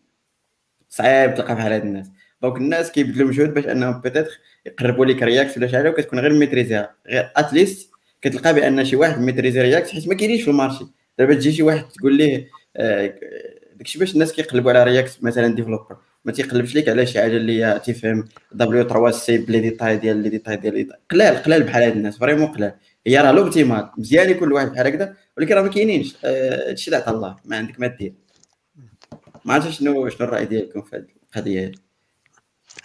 صعيب 0.89 1.35
تلقى 1.35 1.55
بحال 1.55 1.71
هاد 1.73 1.81
الناس. 1.81 2.07
donc 2.41 2.57
الناس 2.57 2.91
كيبذلوا 2.91 3.27
مجهود 3.27 3.53
باش 3.53 3.65
انهم 3.65 4.01
peut-être 4.01 4.39
يقربوا 4.65 5.05
لك 5.05 5.23
React 5.23 5.57
ولا 5.57 5.67
شي 5.67 5.77
حاجة 5.77 5.89
وكتكون 5.89 6.19
غير 6.19 6.33
maîtriser 6.33 6.84
ها. 6.84 6.95
غير 7.07 7.31
at 7.35 7.51
least 7.51 7.91
كتلقى 8.21 8.53
بأن 8.53 8.85
شي 8.85 8.95
واحد 8.95 9.21
maîtriser 9.21 9.61
React 9.61 9.89
حيت 9.89 10.07
ما 10.07 10.15
كاينينش 10.15 10.41
في 10.41 10.49
ال 10.49 10.54
marché. 10.54 10.85
دابا 11.19 11.33
تجي 11.33 11.51
شي 11.51 11.63
واحد 11.63 11.85
تقول 11.89 12.17
ليه 12.17 12.47
آه 12.77 13.13
داكشي 13.75 13.99
باش 13.99 14.13
الناس 14.13 14.33
كيقلبوا 14.33 14.71
على 14.71 14.83
React 14.83 15.17
مثلا 15.21 15.55
developer 15.55 15.97
ما 16.25 16.31
تيقلبش 16.31 16.75
لك 16.75 16.89
على 16.89 17.05
شي 17.05 17.21
حاجة 17.21 17.37
اللي 17.37 17.65
هي 17.65 17.81
تيفهم 17.85 18.25
W3C 18.51 18.75
ب 18.75 18.83
les 18.83 19.37
détails 19.37 19.97
ديال 19.97 20.17
les 20.17 20.29
détails 20.29 20.55
ديال 20.55 20.89
قلال 21.11 21.35
قلال 21.35 21.63
بحال 21.63 21.83
هاد 21.83 21.95
الناس 21.95 22.17
vraiment 22.17 22.47
قلال. 22.47 22.73
هي 23.07 23.17
راه 23.17 23.31
l'optimal. 23.31 23.89
مزيان 23.97 24.29
يكون 24.29 24.51
واحد 24.51 24.71
بحال 24.71 24.87
هكذا 24.87 25.15
ولكن 25.37 25.55
راه 25.55 25.61
ما 25.61 25.67
كاينينش. 25.69 26.15
هادشي 26.25 26.87
اللي 26.87 26.97
عطا 26.97 27.11
الله 27.11 27.35
ما 27.45 27.57
عندك 27.57 27.79
ما 27.79 27.87
دير. 27.87 28.13
ما 29.45 29.53
عرفتش 29.53 29.79
شنو 29.79 30.09
شنو 30.09 30.27
الرأي 30.27 30.45
ديالكم 30.45 30.81
في 30.81 30.95
هذه 30.95 31.05
القضية 31.35 31.65
هذه 31.65 31.71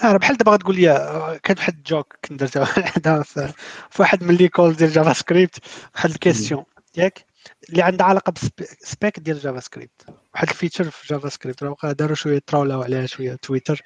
أنا 0.05 0.19
بحال 0.19 0.37
دابا 0.37 0.53
غتقول 0.53 0.77
لي 0.77 1.41
كان 1.43 1.57
واحد 1.59 1.77
ال 1.77 1.85
joke 1.85 2.17
كنت 2.25 2.41
درتها 2.41 3.23
في 3.91 4.03
واحد 4.03 4.25
من 4.25 4.35
les 4.35 4.49
calls 4.49 4.75
ديال 4.75 4.93
JavaScript 4.93 5.59
واحد 5.95 6.11
ال 6.11 6.17
question 6.17 6.65
ياك 6.97 7.25
اللي 7.69 7.83
عندها 7.83 8.07
علاقة 8.07 8.33
بال 8.59 8.79
spec 8.79 9.19
ديال 9.19 9.39
JavaScript 9.39 10.07
واحد 10.35 10.49
ال 10.49 10.54
feature 10.54 10.91
في 10.91 11.15
JavaScript 11.15 11.63
راه 11.63 11.93
داروا 11.93 12.15
شوية 12.15 12.41
تراولاو 12.47 12.83
عليها 12.83 13.07
شوية 13.07 13.35
تويتر 13.35 13.83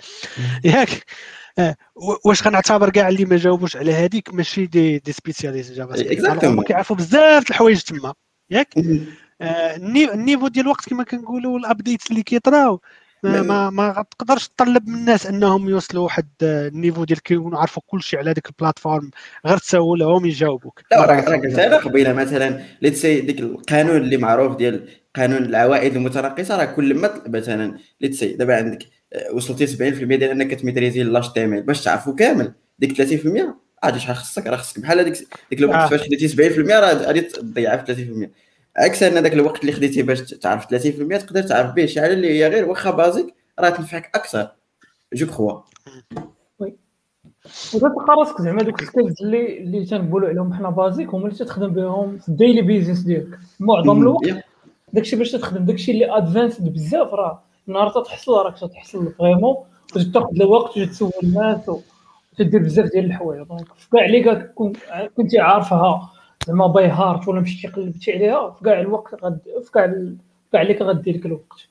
ياك 0.64 1.04
آه، 1.58 1.76
واش 2.24 2.46
غنعتبر 2.46 2.90
كاع 2.90 3.08
اللي 3.08 3.24
ما 3.24 3.36
جاوبوش 3.36 3.76
على 3.76 3.92
هذيك 3.94 4.34
ماشي 4.34 4.66
des 4.66 4.98
des 4.98 5.12
spécialistes 5.12 5.72
JavaScript 5.72 6.44
هما 6.44 6.62
كيعرفوا 6.62 6.96
بزاف 6.96 7.50
الحوايج 7.50 7.80
تما 7.80 8.14
ياك؟ 8.50 8.68
آه، 9.40 9.76
ال 9.76 9.86
niveau 9.86 10.48
ديال 10.48 10.64
الوقت 10.64 10.88
كما 10.88 11.04
كنقولوا 11.04 11.58
ال 11.58 11.66
update 11.66 12.10
اللي 12.10 12.22
كيطراو. 12.22 12.80
ما 13.24 13.42
ما, 13.42 13.70
ما 13.70 14.04
تقدرش 14.10 14.48
تطلب 14.48 14.88
من 14.88 14.94
الناس 14.94 15.26
إنهم 15.26 15.68
يوصلوا 15.68 16.04
واحد 16.04 16.28
niveau 16.42 17.04
ديال 17.04 17.22
كيكونوا 17.22 17.58
عارفوا 17.58 17.82
كل 17.86 18.02
شيء 18.02 18.18
على 18.18 18.32
ديك 18.32 18.46
ال 18.46 18.52
plateforme 18.52 19.10
غير 19.46 19.58
تسول 19.58 19.98
لهم 19.98 20.26
يجاوبوك. 20.26 20.80
لا 20.90 21.04
راك 21.04 21.28
قلت 21.28 21.58
أنا 21.58 21.76
قبيلة 21.76 22.12
مثلا 22.12 22.60
let's 22.82 23.02
say 23.02 23.20
ديك 23.20 23.40
القانون 23.40 23.96
اللي 23.96 24.16
معروف 24.16 24.56
ديال 24.56 24.88
قانون 25.16 25.44
العوائد 25.44 25.96
المتناقصة 25.96 26.56
راه 26.56 26.64
كل 26.64 26.94
ما 26.94 27.22
مثلا 27.26 27.78
let's 28.00 28.18
say 28.18 28.32
دابا 28.32 28.56
عندك 28.56 28.86
آه، 29.12 29.32
وصلتي 29.34 29.66
70% 29.66 29.78
ديال 29.80 30.30
إنك 30.30 30.54
ت 30.54 30.59
maîtriser 30.59 31.02
l'HTML 31.02 31.60
باش 31.60 31.84
تعرفوا 31.84 32.14
كامل 32.14 32.52
ديك 32.78 33.02
30% 33.02 33.64
عادي 33.82 34.00
شحال 34.00 34.16
خصك؟ 34.16 34.46
راه 34.46 34.56
خصك 34.56 34.80
بحال 34.80 34.98
هذيك 34.98 35.14
ديك 35.50 35.60
الوقت 35.60 35.76
آه. 35.76 35.86
فاش 35.86 36.00
خديتي 36.00 36.28
70% 36.28 36.70
راه 36.70 36.94
غادي 36.94 37.20
تضيعها 37.20 37.76
في 37.76 37.94
30% 37.94 38.43
عكس 38.76 39.02
أن 39.02 39.22
ذاك 39.22 39.32
الوقت 39.32 39.60
اللي 39.60 39.72
خديتي 39.72 40.02
باش 40.02 40.20
تعرف 40.20 40.64
30% 40.64 41.18
تقدر 41.18 41.42
تعرف 41.42 41.72
به 41.74 41.86
شي 41.86 42.00
حاجة 42.00 42.12
اللي 42.12 42.30
هي 42.30 42.48
غير 42.48 42.68
واخا 42.68 42.90
basique 42.90 43.34
راه 43.58 43.70
تنفعك 43.70 44.10
أكثر. 44.14 44.48
je 45.14 45.26
crois. 45.26 45.60
oui. 46.58 46.76
وتلقى 47.74 48.14
راسك 48.18 48.42
زعما 48.42 48.62
دوك 48.62 48.82
ال 48.82 48.88
skills 48.88 49.22
اللي 49.22 49.58
اللي 49.58 49.84
تنقولوا 49.84 50.28
عليهم 50.28 50.54
حنا 50.54 50.70
basique 50.70 51.14
هما 51.14 51.26
اللي 51.26 51.38
تخدم 51.38 51.68
بهم 51.68 52.18
في 52.18 52.28
ال 52.28 52.34
daily 52.34 52.62
business 52.62 53.00
ديالك. 53.00 53.38
معظم 53.60 54.02
الوقت 54.02 54.44
داكشي 54.92 55.16
باش 55.16 55.32
تخدم 55.32 55.64
داكشي 55.64 55.92
اللي 55.92 56.16
advanced 56.16 56.72
بزاف 56.72 57.14
راه. 57.14 57.42
نهار 57.66 57.88
تحصل 57.88 58.32
راك 58.32 58.58
تحصل 58.58 59.12
vraiment 59.18 59.56
تاخذ 60.14 60.40
الوقت 60.40 60.78
وتسول 60.78 61.10
الناس 61.22 61.70
وتدير 62.32 62.62
بزاف 62.62 62.90
ديال 62.90 63.04
الحوايج. 63.04 63.46
donc 63.48 63.66
كاع 63.92 64.04
اللي 64.04 64.50
كنتي 65.16 65.38
عارفها 65.38 66.10
زعما 66.46 66.66
by 66.66 66.86
heart 66.88 67.28
ولا 67.28 67.40
مشيتي 67.40 67.68
قلبتي 67.68 68.12
عليها 68.12 68.50
في 68.50 68.64
كاع 68.64 68.80
الوقت 68.80 69.14
غد 69.24 69.40
في 69.64 69.70
كاع 69.72 69.94
كاع 70.52 70.62
اللي 70.62 70.74
غدير 70.74 71.16
لك 71.16 71.26
الوقت. 71.26 71.68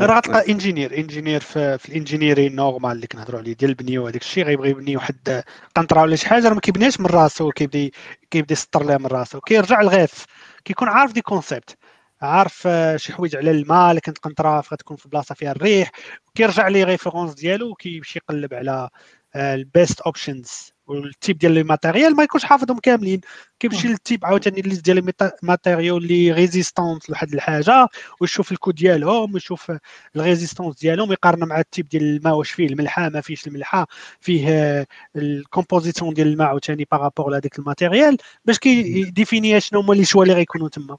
راه 0.00 0.16
غتلقى 0.18 0.52
engineer 0.52 0.98
engineer 0.98 1.40
في, 1.40 1.78
في 1.78 1.88
ال 1.88 1.93
ingénierie 1.93 2.48
normale 2.48 2.92
اللي 2.92 3.06
كنهضروا 3.06 3.40
عليه 3.40 3.52
ديال 3.52 3.70
البنيه 3.70 3.98
وهذاك 3.98 4.20
الشيء 4.22 4.44
غيبغي 4.44 4.70
يبني 4.70 4.96
واحد 4.96 5.42
قنطره 5.76 6.02
ولا 6.02 6.16
شي 6.16 6.28
حاجة 6.28 6.48
راه 6.48 6.54
ما 6.54 6.60
كيبنيهاش 6.60 7.00
من 7.00 7.06
راسو 7.06 7.50
كيبدا 7.50 7.90
كيبدا 8.30 8.52
يسطر 8.52 8.82
لها 8.84 8.98
من 8.98 9.06
راسو. 9.06 9.40
كيرجع 9.40 9.82
les 9.82 10.00
refs 10.00 10.24
كيكون 10.64 10.88
عارف 10.88 11.12
des 11.12 11.20
concepts 11.22 11.76
عارف 12.22 12.62
آه، 12.66 12.96
شي 12.96 13.12
حوايج 13.12 13.36
على 13.36 13.50
الماء 13.50 13.90
اللي 13.90 14.00
كانت 14.00 14.18
قنطره 14.18 14.60
غتكون 14.60 14.96
في 14.96 15.08
بلاصة 15.08 15.34
فيها 15.34 15.52
الريح 15.52 15.90
كيرجع 16.34 16.68
les 16.68 16.84
références 16.84 17.34
ديالو 17.34 17.70
وكيمشي 17.70 18.18
يقلب 18.18 18.54
على 18.54 18.88
ال 19.36 19.49
best 19.49 20.00
options 20.00 20.72
وال 20.90 21.06
type 21.06 21.38
ديال 21.38 21.52
les 21.52 21.62
matériels 21.62 22.16
ما 22.16 22.22
يكونش 22.22 22.44
حافظهم 22.44 22.78
كاملين. 22.78 23.20
كيمشي 23.60 23.88
لل 23.88 24.00
type 24.00 24.24
عاوتاني 24.24 24.60
ال 24.60 24.64
liste 24.64 24.84
ديال 24.84 24.96
les 24.96 25.32
matériels 25.42 25.96
اللي 25.96 26.32
résistance 26.32 27.10
لواحد 27.10 27.32
الحاجة 27.34 27.88
ويشوف 28.20 28.52
الكود 28.52 28.74
ديالهم 28.74 29.34
ويشوف 29.34 29.72
ال 30.16 30.22
résistance 30.22 30.80
ديالهم 30.80 31.12
يقارن 31.12 31.44
مع 31.48 31.60
ال 31.60 31.66
type 31.66 31.88
ديال 31.88 32.02
الماء 32.16 32.34
واش 32.34 32.50
فيه 32.50 32.66
الملحة 32.66 33.08
ما 33.08 33.20
فيهش 33.20 33.46
الملحة 33.46 33.86
فيه 34.20 34.86
ال 35.16 35.24
composition 35.24 36.14
ديال 36.14 36.26
الماء 36.28 36.48
عاوتاني 36.48 36.86
par 36.92 37.03
rapport 37.03 37.30
لهذيك 37.30 37.58
ال 37.58 37.64
matériel 37.64 38.16
باش 38.44 38.58
كي 38.58 38.81
définir 38.81 39.60
شنو 39.60 39.80
هما 39.80 39.94
les 39.94 40.04
choix 40.04 40.22
اللي 40.22 40.34
غيكونوا 40.34 40.68
تما. 40.68 40.96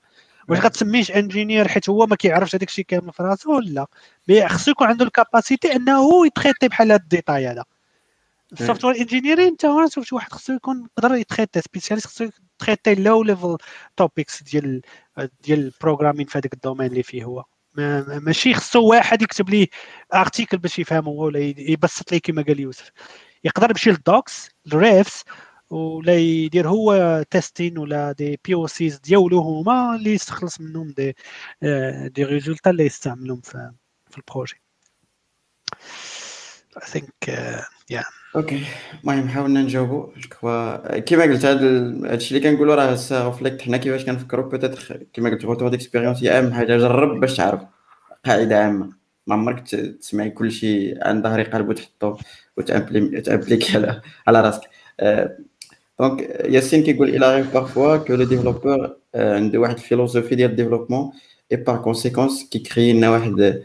واش 0.49 0.59
غتسميش 0.59 1.11
engineer 1.11 1.67
حيت 1.67 1.89
هو 1.89 2.05
ما 2.05 2.15
كيعرفش 2.15 2.55
هذاك 2.55 2.67
الشيء 2.67 2.85
كامل 2.85 3.13
في 3.13 3.23
راسو؟ 3.23 3.59
لا. 3.59 3.85
mais 4.27 4.47
خصو 4.49 4.71
يكون 4.71 4.87
عنده 4.87 5.05
ال 5.05 5.13
capacité 5.13 5.75
أنه 5.75 6.25
ي 6.25 6.30
traiter 6.31 6.67
بحال 6.67 6.91
هذا 6.91 7.01
ال 7.01 7.08
détail 7.08 7.47
هذا. 7.47 7.63
ال 8.53 8.85
software 8.85 8.95
engineering 8.95 9.47
انت 9.47 9.65
هو 9.65 9.87
شي 9.87 10.15
واحد 10.15 10.31
خصو 10.33 10.53
يكون 10.53 10.87
يقدر 10.97 11.15
ي 11.15 11.21
traiter 11.21 11.61
spécialiste 11.61 12.07
خصو 12.07 12.29
ي 12.61 12.65
traiter 12.66 12.95
low 12.95 13.23
level 13.23 13.57
topics 13.97 14.43
ديال 14.43 14.81
ديال 15.43 15.59
ال 15.59 15.65
programming 15.65 16.25
في 16.25 16.37
هذاك 16.37 16.53
ال 16.53 16.57
domaine 16.58 16.87
اللي 16.87 17.03
فيه 17.03 17.23
هو. 17.23 17.45
ماشي 17.75 18.53
خصو 18.53 18.85
واحد 18.85 19.21
يكتب 19.21 19.49
ليه 19.49 19.67
article 20.13 20.57
باش 20.57 20.79
يفهمه 20.79 21.09
ولا 21.09 21.39
يبسط 21.57 22.11
ليه 22.11 22.19
كما 22.19 22.41
قال 22.41 22.59
يوسف. 22.59 22.91
يقدر 23.43 23.69
يمشي 23.69 23.89
لل 23.89 24.09
docs 24.09 24.49
ال 24.67 24.78
refs 24.78 25.23
ولا 25.69 26.17
يدير 26.17 26.69
هو 26.69 27.23
testing 27.29 27.77
ولا 27.77 28.11
des 28.11 28.39
POCs 28.45 28.97
ديالو 28.99 29.39
هما 29.39 29.95
اللي 29.95 30.13
يستخلص 30.13 30.61
منهم 30.61 30.91
des 30.91 31.15
des 32.09 32.23
résultats 32.23 32.69
اللي 32.69 32.85
يستعملهم 32.85 33.41
في 33.41 33.71
في 34.09 34.17
ال 34.17 34.24
projet 34.24 34.61
I 36.77 36.85
think 36.85 37.27
uh, 37.27 37.61
yeah. 37.93 38.20
okay. 38.35 38.63
المهم 39.03 39.27
حاولنا 39.27 39.61
نجاوبوا 39.61 40.07
كيما 40.99 41.23
قلت 41.23 41.45
هذا 41.45 41.67
الشيء 42.13 42.37
اللي 42.37 42.49
كنقولوا 42.49 42.75
راه 42.75 42.97
reflect 43.11 43.61
حنا 43.61 43.77
كيفاش 43.77 44.05
كنفكروا 44.05 44.49
peut-être 44.49 44.99
كيما 45.13 45.29
قلت 45.29 45.45
retour 45.45 45.69
d'expérience 45.69 46.23
هي 46.23 46.29
أهم 46.29 46.53
حاجة. 46.53 46.77
جرب 46.77 47.19
باش 47.19 47.37
تعرف. 47.37 47.61
قاعدة 48.25 48.63
عامة. 48.63 48.89
ما 49.27 49.35
عمرك 49.35 49.67
تسمعي 49.99 50.29
كل 50.29 50.51
شيء 50.51 50.97
عن 51.07 51.23
ظهري 51.23 51.43
قلب 51.43 51.69
وتحطو 51.69 52.17
وت 52.57 52.79
appliquer 52.79 53.77
على 53.77 54.01
على 54.27 54.41
راسك. 54.41 54.61
donc 55.99 56.21
ياسين 56.49 56.83
كيقول 56.83 57.09
il 57.09 57.35
arrive 57.35 57.53
parfois 57.53 57.97
que 57.97 58.15
le 58.15 58.23
développeur 58.23 58.95
عنده 59.15 59.59
واحد 59.59 59.73
ال 59.73 59.78
philosophie 59.78 60.35
ديال 60.35 60.51
ال 60.51 60.55
développement 60.55 61.04
et 61.04 61.11
par 61.51 61.77
conséquence 61.77 62.49
كي 62.49 62.62
créer 62.62 62.93
لنا 62.93 63.09
واحد 63.09 63.63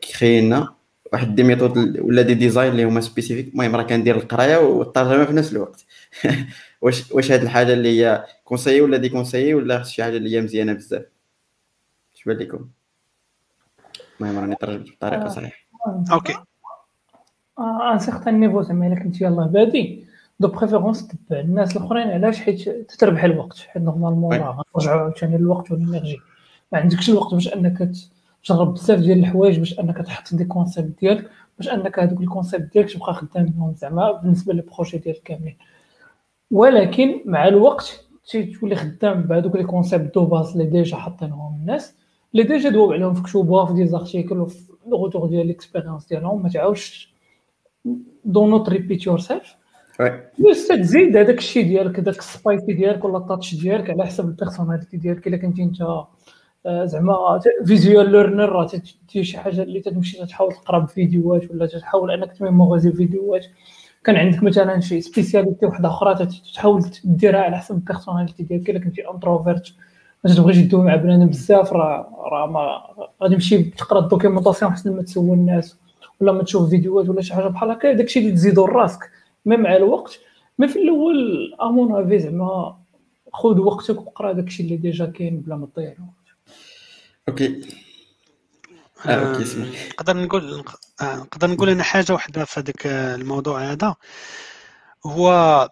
كي 0.00 0.11
créer 0.11 0.40
لنا 0.40 0.74
واحد 1.12 1.34
des 1.34 1.42
méthodes 1.42 2.00
ولا 2.00 2.22
des 2.22 2.34
designs 2.34 2.72
اللي 2.72 2.84
هما 2.84 3.00
spécifiques. 3.00 3.48
المهم 3.48 3.76
راه 3.76 3.82
كندير 3.82 4.16
القرايه 4.16 4.56
والترجمة 4.56 5.24
في 5.24 5.32
نفس 5.32 5.52
الوقت. 5.52 5.84
واش 6.82 7.12
واش 7.12 7.32
هاد 7.32 7.42
الحاجة 7.42 7.72
اللي 7.72 8.00
هي 8.00 8.24
conseillé 8.44 8.80
ولا 8.80 8.96
déconseillé 8.96 9.54
ولا 9.54 9.82
شي 9.82 10.02
حاجة 10.02 10.16
اللي 10.16 10.36
هي 10.36 10.40
مزيانة 10.40 10.72
بزاف؟ 10.72 11.04
اش 12.14 12.24
بان 12.24 12.36
لكم؟ 12.36 12.68
المهم 14.20 14.38
راني 14.38 14.54
ترجمت 14.54 14.88
بطريقة 14.90 15.24
آه. 15.24 15.28
صحيحة. 15.28 15.66
okay. 16.12 16.36
à 17.92 17.94
un 17.94 17.98
certain 17.98 18.40
niveau 18.40 18.62
زعما 18.62 18.86
إلا 18.86 19.02
كنت 19.02 19.20
يلاه. 19.20 19.46
بادي 19.46 20.06
de 20.40 20.48
préférence 20.48 21.08
تبع 21.08 21.40
الناس 21.40 21.76
الأخرين. 21.76 22.10
علاش؟ 22.10 22.40
حيت 22.40 22.68
تتربح 22.68 23.24
الوقت. 23.24 23.58
حيت 23.58 23.82
normalement 23.82 24.36
راه 24.36 24.64
غنرجعوا 24.76 25.00
عاوتاني 25.00 25.36
الوقت 25.36 25.70
وال 25.70 25.80
énergie. 25.80 26.20
ما 26.72 26.78
عندكش 26.78 27.10
الوقت 27.10 27.34
باش 27.34 27.48
أنك 27.48 27.90
تجرب 28.44 28.74
بزاف 28.74 28.98
ديال 29.00 29.18
الحوايج 29.18 29.58
باش 29.58 29.80
انك 29.80 29.96
تحط 29.96 30.34
des 30.34 30.44
concepts 30.44 31.00
ديالك 31.00 31.30
باش 31.58 31.68
انك 31.68 31.98
هذوك 31.98 32.20
ال 32.20 32.26
concepts 32.26 32.72
ديالك 32.72 32.92
تبقى 32.92 33.14
خدام 33.14 33.46
بهم 33.46 33.74
زعما 33.74 34.12
بالنسبة 34.12 34.52
لل 34.52 34.62
projets 34.62 34.98
ديالك 34.98 35.22
كاملين. 35.22 35.56
ولكن 36.50 37.20
مع 37.24 37.48
الوقت 37.48 38.04
تولي 38.60 38.76
خدام 38.76 39.22
بهذوك 39.22 39.56
les 39.56 39.64
concepts 39.64 40.14
de 40.14 40.24
base 40.24 40.52
اللي 40.52 40.64
déjà 40.64 40.96
حاطينهم 40.96 41.56
الناس 41.60 41.94
اللي 42.32 42.42
déjà 42.42 42.68
دوب 42.70 42.92
عليهم 42.92 43.14
في 43.14 43.22
كتوبه 43.22 43.64
في 43.64 43.72
des 43.72 43.86
articles 43.86 44.38
وفي 44.38 44.58
ال 44.86 44.92
retour 44.92 45.26
ديال 45.26 45.46
l'expérience 45.46 46.06
ديالهم 46.06 46.42
ما 46.42 46.48
تعاودش 46.48 47.14
do 48.24 48.50
not 48.50 48.68
repeat 48.68 49.06
yourself 49.06 49.56
بس 50.50 50.68
تزيد 50.68 51.16
هذاك 51.16 51.38
الشيء 51.38 51.64
ديالك 51.66 52.00
داك 52.00 52.18
ال 52.18 52.27
spicy 52.27 52.72
ديالك 52.72 53.04
ولا 53.04 53.18
ال 53.18 53.24
touch 53.24 53.54
ديالك 53.54 53.90
على 53.90 54.06
حسب 54.06 54.24
ال 54.28 54.34
personality 54.34 54.96
ديالك 54.96 55.26
إلا 55.26 55.36
كنتي 55.36 55.62
أنت 55.62 55.82
زعما 56.84 57.40
visual 57.66 58.12
learner 58.12 58.66
تدير 58.66 59.22
شي 59.22 59.38
حاجة 59.38 59.62
اللي 59.62 59.80
تمشي 59.80 60.26
تحاول 60.26 60.52
تقرا 60.52 60.78
بفيديوهات 60.78 61.50
ولا 61.50 61.66
تحاول 61.66 62.10
إنك 62.10 62.32
ت 62.32 62.38
mémoriser 62.38 62.92
فيديوهات. 62.92 63.46
كان 64.04 64.16
عندك 64.16 64.42
مثلا 64.42 64.80
شي 64.80 65.00
spécialité 65.00 65.66
واحدة 65.66 65.88
أخرى 65.88 66.26
تحاول 66.54 66.82
ديرها 67.04 67.40
على 67.40 67.58
حسب 67.58 67.74
ال 67.74 67.80
personality 67.80 68.42
ديالك. 68.42 68.70
إلا 68.70 68.78
كنتي 68.78 69.10
introvert 69.10 69.74
ما 70.24 70.34
تبغيش 70.34 70.56
تدوي 70.58 70.84
مع 70.84 70.96
بنادم 70.96 71.26
بزاف 71.26 71.72
راه 71.72 72.08
راه 72.32 72.46
ما 72.46 72.80
غادي 73.22 73.34
تمشي 73.34 73.62
تقرا 73.62 73.98
ال 74.00 74.05
documentation 74.05 74.70
احسن 74.70 74.96
ما 74.96 75.02
تسول 75.02 75.38
الناس 75.38 75.76
ولا 76.20 76.32
ما 76.32 76.42
تشوف 76.42 76.70
فيديوهات 76.70 77.08
ولا 77.08 77.22
شي 77.22 77.34
حاجة 77.34 77.46
بحال 77.48 77.70
هكا. 77.70 77.92
داكشي 77.92 78.20
اللي 78.20 78.32
تزيدو 78.32 78.66
لراسك 78.66 79.10
mais 79.46 79.56
مع 79.56 79.76
الوقت. 79.76 80.18
mais 80.58 80.68
في 80.68 80.78
الأول 80.78 81.54
à 81.62 81.72
mon 81.72 82.04
avis 82.04 82.18
زعما 82.18 82.76
خذ 83.32 83.60
وقتك 83.60 84.06
وقرا 84.06 84.32
داكشي 84.32 84.62
اللي 84.62 84.76
déjà 84.76 85.06
كاين 85.06 85.40
بلا 85.40 85.56
ما 85.56 85.66
تضيع 85.66 85.94
okay. 87.28 87.78
آه 89.06 89.32
okay 89.32 89.42
اسمح 89.42 89.88
نقدر 89.88 90.16
نقول 90.16 90.64
آه، 91.00 91.16
نقدر 91.16 91.50
نقول 91.50 91.68
أنا 91.68 91.82
حاجة 91.82 92.12
واحدة 92.12 92.44
في 92.44 92.60
هذاك 92.60 92.86
الموضوع 92.86 93.60
هذا. 93.60 93.94
هو 95.06 95.68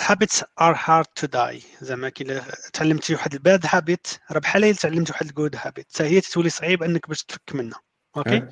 habits 0.00 0.42
are 0.60 0.74
hard 0.74 1.06
to 1.20 1.26
die. 1.28 1.64
زعما 1.80 2.08
كي 2.08 2.42
تعلمتي 2.72 3.14
واحد 3.14 3.34
ال 3.34 3.42
bad 3.42 3.66
habit 3.68 4.06
راه 4.30 4.38
بحال 4.38 4.64
إلا 4.64 4.72
تعلمتي 4.72 5.12
واحد 5.12 5.26
ال 5.26 5.32
good 5.32 5.56
habit 5.56 5.86
حتى 5.94 6.04
هي 6.04 6.20
تولي 6.20 6.50
صعيب 6.50 6.82
إنك 6.82 7.08
باش 7.08 7.24
تفك 7.24 7.54
منها. 7.54 7.80
okay؟ 8.16 8.48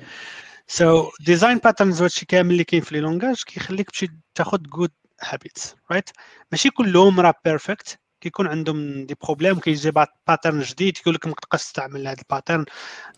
so 0.67 1.11
design 1.19 1.57
patterns 1.57 2.01
هادشي 2.01 2.25
كامل 2.25 2.51
اللي 2.51 2.63
كاين 2.63 2.81
في 2.81 2.95
les 2.95 3.01
langages 3.01 3.43
كيخليك 3.45 3.89
تمشي 3.89 4.07
تاخذ 4.35 4.61
good 4.61 4.91
habits 5.21 5.75
right 5.91 6.09
ماشي 6.51 6.69
كلهم 6.69 7.19
راه 7.19 7.33
perfect 7.45 7.99
كيكون 8.25 8.47
عندهم 8.47 9.05
des 9.05 9.15
problèmes 9.23 9.59
كيجي 9.59 9.91
pattern 10.27 10.59
جديد 10.59 10.97
يقول 10.97 11.13
لك 11.13 11.27
ما 11.27 11.33
تبقاش 11.33 11.63
تستعمل 11.63 12.07
هذا 12.07 12.17
ال 12.21 12.27
pattern 12.27 12.65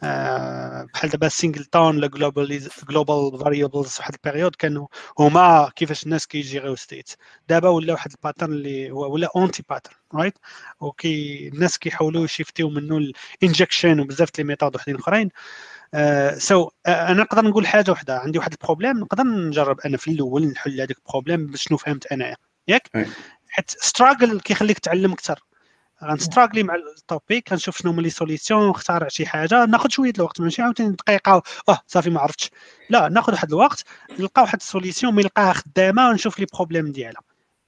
آه، 0.03 0.87
بحال 0.93 1.09
دابا 1.09 1.29
singleton 1.29 1.97
ولا 1.97 2.07
global 2.07 2.67
global 2.89 3.39
variables 3.39 3.97
واحد 3.99 4.13
ال 4.13 4.18
période 4.19 4.55
كانوا 4.55 4.87
هما 5.19 5.71
كيفاش 5.75 6.03
الناس 6.03 6.27
كيجيريو 6.27 6.75
state 6.75 7.09
دابا 7.49 7.69
ولا 7.69 7.93
واحد 7.93 8.11
ال 8.11 8.16
pattern 8.17 8.53
اللي 8.53 8.91
هو 8.91 9.13
ولا 9.13 9.29
anti 9.35 9.63
pattern 9.69 9.95
right 10.13 10.33
وكي 10.79 11.47
الناس 11.47 11.77
كيحاولوا 11.77 12.25
يشيفتيو 12.25 12.69
منه 12.69 13.11
ال 13.41 13.47
injection 13.47 13.99
وبزاف 13.99 14.29
les 14.37 14.43
méthodes 14.43 14.75
وحدين 14.75 14.95
أخرين. 14.95 15.29
so 16.37 16.65
uh, 16.65 16.69
so, 16.69 16.71
uh, 16.71 16.89
أنا 16.89 17.21
نقدر 17.23 17.45
نقول 17.45 17.67
حاجة 17.67 17.91
وحدة. 17.91 18.19
عندي 18.19 18.37
واحد 18.39 18.51
ال 18.51 18.57
problème 18.57 18.99
نقدر 18.99 19.23
نجرب 19.23 19.79
أنا 19.79 19.97
في 19.97 20.11
الأول 20.11 20.45
نحل 20.47 20.81
هذاك 20.81 20.97
ال 20.97 21.03
problème 21.03 21.47
باش 21.47 21.63
شنو 21.63 21.77
فهمت 21.77 22.07
ياك؟ 22.67 23.07
حيت 23.57 23.69
struggle 23.69 24.39
كيخليك 24.39 24.79
تعلم 24.79 25.11
أكثر. 25.13 25.39
غنستراغلي 26.03 26.63
مع 26.63 26.75
ال 26.75 26.88
topic 26.88 27.51
غنشوف 27.51 27.77
شنو 27.77 27.91
هما 27.91 28.01
les 28.01 28.09
solutions 28.09 28.69
نختار 28.69 29.09
شي 29.09 29.25
حاجة 29.25 29.65
ناخذ 29.65 29.89
شوية 29.89 30.13
الوقت 30.17 30.41
ماشي 30.41 30.61
عاوتاني 30.61 30.95
دقيقة 30.95 31.43
آه 31.69 31.79
صافي 31.87 32.09
ما 32.09 32.19
عرفتش. 32.19 32.49
لا 32.89 33.09
ناخذ 33.09 33.33
واحد 33.33 33.49
الوقت 33.49 33.83
نلقى 34.19 34.41
واحد 34.41 34.59
ال 34.61 34.67
solution 34.67 35.15
mais 35.15 35.23
نلقاها 35.23 35.53
خدامة 35.53 36.09
ونشوف 36.09 36.39
les 36.39 36.45
problèmes 36.53 36.91
ديالها. 36.91 37.21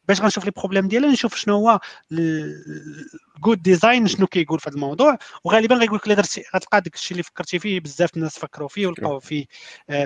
باش 0.09 0.21
غنشوف 0.21 0.45
les 0.45 0.51
problèmes 0.51 0.87
ديالها 0.87 1.11
نشوف 1.11 1.35
شنو 1.35 1.55
هو 1.55 1.79
ال 2.11 2.41
good 2.41 3.61
design 3.61 4.07
شنو 4.07 4.27
كيقول 4.27 4.59
في 4.59 4.69
هذا 4.69 4.75
الموضوع. 4.75 5.17
وغالبا 5.43 5.75
غيقول 5.75 5.97
لك 5.97 6.07
الا 6.07 6.15
درتي 6.15 6.43
غتلقى 6.55 6.81
داك 6.81 6.95
الشيء 6.95 7.11
اللي 7.11 7.23
فكرتي 7.23 7.59
فيه 7.59 7.79
بزاف 7.79 8.17
الناس 8.17 8.39
فكروا 8.39 8.67
فيه 8.67 8.87
ولقاو 8.87 9.19
فيه 9.19 9.45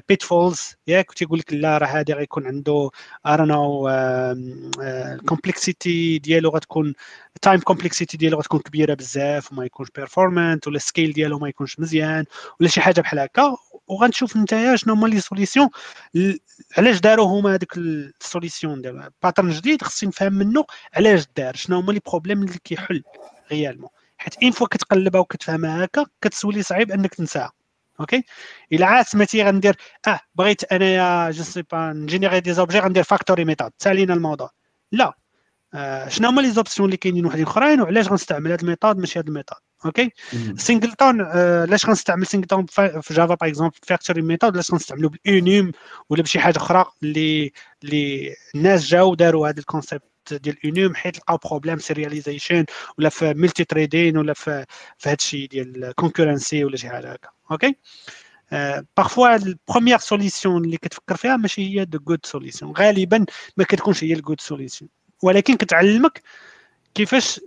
pitfalls 0.09 0.75
ياك 0.87 1.11
وتيقول 1.11 1.39
لك 1.39 1.53
لا 1.53 1.77
راه 1.77 1.87
هذا 1.87 2.13
غيكون 2.13 2.47
عنده 2.47 2.89
ارنو 3.25 3.89
ال 4.79 4.92
complexité 4.92 6.19
ديالو 6.19 6.49
غتكون 6.49 6.93
ال 7.35 7.40
time 7.40 7.59
complexity 7.59 8.17
ديالو 8.17 8.37
غتكون 8.39 8.59
كبيرة 8.59 8.93
بزاف 8.93 9.51
وما 9.51 9.65
يكونش 9.65 9.89
performant 9.95 10.67
ولا 10.67 10.77
ال 10.77 10.83
scale 10.83 11.13
ديالو 11.13 11.39
ما 11.39 11.49
يكونش 11.49 11.79
مزيان 11.79 12.25
ولا 12.59 12.69
شي 12.69 12.81
حاجة 12.81 13.01
بحال 13.01 13.19
هكا. 13.19 13.57
وغنشوف 13.87 14.37
نتايا 14.37 14.75
شنو 14.75 14.93
هما 14.93 15.07
les 15.07 15.19
solutions. 15.19 15.69
علاش 16.77 16.99
داروا 16.99 17.25
هما 17.27 17.53
هذيك 17.53 17.77
ال 17.77 17.89
solution 17.89 18.81
دابا 18.81 19.11
pattern 19.23 19.49
جديد 19.49 19.81
خصني 19.83 20.09
نفهم 20.09 20.33
منه 20.33 20.65
علاش 20.93 21.25
دار 21.37 21.55
شنو 21.55 21.79
هما 21.79 21.91
les 21.91 22.01
problèmes 22.07 22.43
اللي 22.43 22.57
كيحل 22.63 23.03
réellement 23.51 23.89
حيت 24.17 24.37
une 24.37 24.51
fois 24.51 24.67
كتقلبها 24.67 25.21
وكتفهمها 25.21 25.85
هكا 25.85 26.05
كتسولي 26.21 26.63
صعيب 26.63 26.91
انك 26.91 27.15
تنساها. 27.15 27.51
okay 27.99 28.23
إلا 28.73 28.85
عاد 28.85 29.05
سميتي 29.05 29.43
غندير 29.43 29.75
آه 30.07 30.19
بغيت 30.35 30.63
أنايا 30.73 31.31
je 31.31 31.43
sais 31.43 31.61
pas 31.61 31.93
ن 31.93 31.99
générer 31.99 32.39
des 32.39 32.53
objets 32.53 32.79
غندير 32.79 33.03
factory 33.03 33.45
method 33.45 33.71
سالينا 33.79 34.13
الموضوع. 34.13 34.49
لا. 34.91 35.13
آه 35.73 36.07
شنو 36.09 36.29
هما 36.29 36.41
les 36.41 36.51
options 36.51 36.85
اللي 36.85 36.97
كاينين 36.97 37.25
وحدين 37.25 37.45
أخرين 37.45 37.81
وعلاش 37.81 38.07
غنستعمل 38.07 38.51
هذا 38.51 38.61
ال 38.61 38.66
method 38.66 38.97
ماشي 38.97 39.19
هذا 39.19 39.27
ال 39.27 39.31
method؟ 39.31 39.57
okay 39.85 40.11
singleton 40.57 41.21
علاش 41.21 41.85
غنستعمل 41.85 42.27
singleton 42.27 42.65
في 42.65 43.13
Java 43.13 43.25
par 43.25 43.49
exemple 43.49 43.75
factory 43.83 44.21
method 44.21 44.53
علاش 44.53 44.71
غنستعملو 44.71 45.09
ب 45.09 45.18
l'enum 45.18 45.71
ولا 46.09 46.23
بشي 46.23 46.39
حاجة 46.39 46.57
أخرى 46.57 46.85
اللي 47.03 47.51
اللي 47.83 48.35
الناس 48.55 48.85
جاو 48.85 49.15
داروا 49.15 49.47
هذا 49.49 49.59
ال 49.59 49.68
concept 49.69 50.33
ديال 50.33 50.57
enum 50.65 50.95
حيت 50.95 51.17
لقاو 51.17 51.37
problème 51.37 51.77
serialization 51.77 52.65
ولا 52.97 53.09
في 53.09 53.33
multi 53.33 53.63
threading 53.63 54.17
ولا 54.17 54.33
في 54.33 54.65
في 54.97 55.09
هذا 55.09 55.17
الشيء 55.19 55.49
ديال 55.49 55.93
concurrency 55.95 56.63
ولا 56.63 56.77
شي 56.77 56.89
حاجة 56.89 57.11
هكا 57.11 57.29
okay 57.51 57.75
parfois 58.97 59.35
ال 59.35 59.42
première 59.42 59.97
solution 59.97 60.65
اللي 60.65 60.77
كتفكر 60.77 61.15
فيها 61.15 61.37
ماشي 61.37 61.79
هي 61.79 61.85
the 61.85 61.99
good 61.99 62.25
solution 62.25 62.71
غالبا 62.71 63.25
ما 63.57 63.63
كتكونش 63.63 64.03
هي 64.03 64.13
ال 64.13 64.19
good 64.19 64.41
solution 64.41 64.89
ولكن 65.23 65.55
كتعلمك 65.55 66.21
كيفاش 66.95 67.39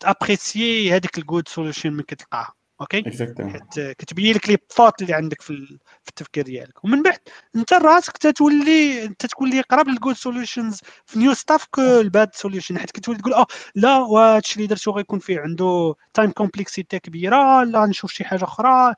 ت 0.00 0.09
apprécier 0.09 0.92
هذيك 0.92 1.18
ال 1.18 1.24
good 1.24 1.48
solution 1.48 1.92
من 1.92 2.02
كتلقاها 2.02 2.54
okay؟ 2.80 3.02
حيت 3.02 3.96
كتبين 3.98 4.34
لك 4.34 4.48
les 4.48 4.58
fautes 4.70 5.02
اللي 5.02 5.14
عندك 5.14 5.42
في, 5.42 5.66
في 6.02 6.08
التفكير 6.08 6.44
ديالك. 6.44 6.84
ومن 6.84 7.02
بعد 7.02 7.18
انت 7.56 7.72
راسك 7.72 8.16
تتولي 8.16 9.04
انت 9.04 9.26
تولي 9.26 9.60
قراب 9.60 9.88
لل 9.88 9.97
good 9.97 10.14
solutions 10.14 10.80
في 11.06 11.18
new 11.18 11.34
stuff 11.34 11.66
que 11.70 11.82
ال 11.82 11.95
bad 11.95 12.34
solution 12.34 12.78
حيت 12.78 12.90
كتولي 12.90 13.18
تقول 13.18 13.34
آه 13.34 13.46
لا 13.74 13.96
وهادشي 13.96 14.56
اللي 14.56 14.66
درتو 14.66 14.90
غيكون 14.90 15.18
فيه 15.18 15.40
عنده 15.40 15.94
time 16.14 16.30
complexity 16.30 16.98
كبيرة 16.98 17.64
لا 17.64 17.86
نشوف 17.86 18.12
شي 18.12 18.24
حاجة 18.24 18.44
أخرى. 18.44 18.94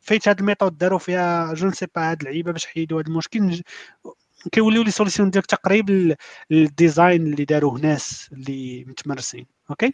فايت 0.00 0.28
هاد 0.28 0.38
ال 0.38 0.44
method 0.44 0.78
داروا 0.78 0.98
فيها 0.98 1.54
je 1.54 1.70
sais 1.70 1.86
pas 1.94 2.10
هاد 2.10 2.20
اللعيبة 2.20 2.52
باش 2.52 2.66
حيدوا 2.66 2.98
هاد 2.98 3.06
المشكل 3.06 3.62
كيوليو 4.52 4.82
les 4.82 4.90
solutions 4.90 5.30
ديالك 5.30 5.46
تقريب 5.46 6.16
لل 6.50 6.69
design 6.69 7.26
اللي 7.26 7.44
داروه 7.44 7.80
ناس 7.80 8.28
اللي 8.32 8.84
متمرسين 8.84 9.46
okay؟ 9.70 9.92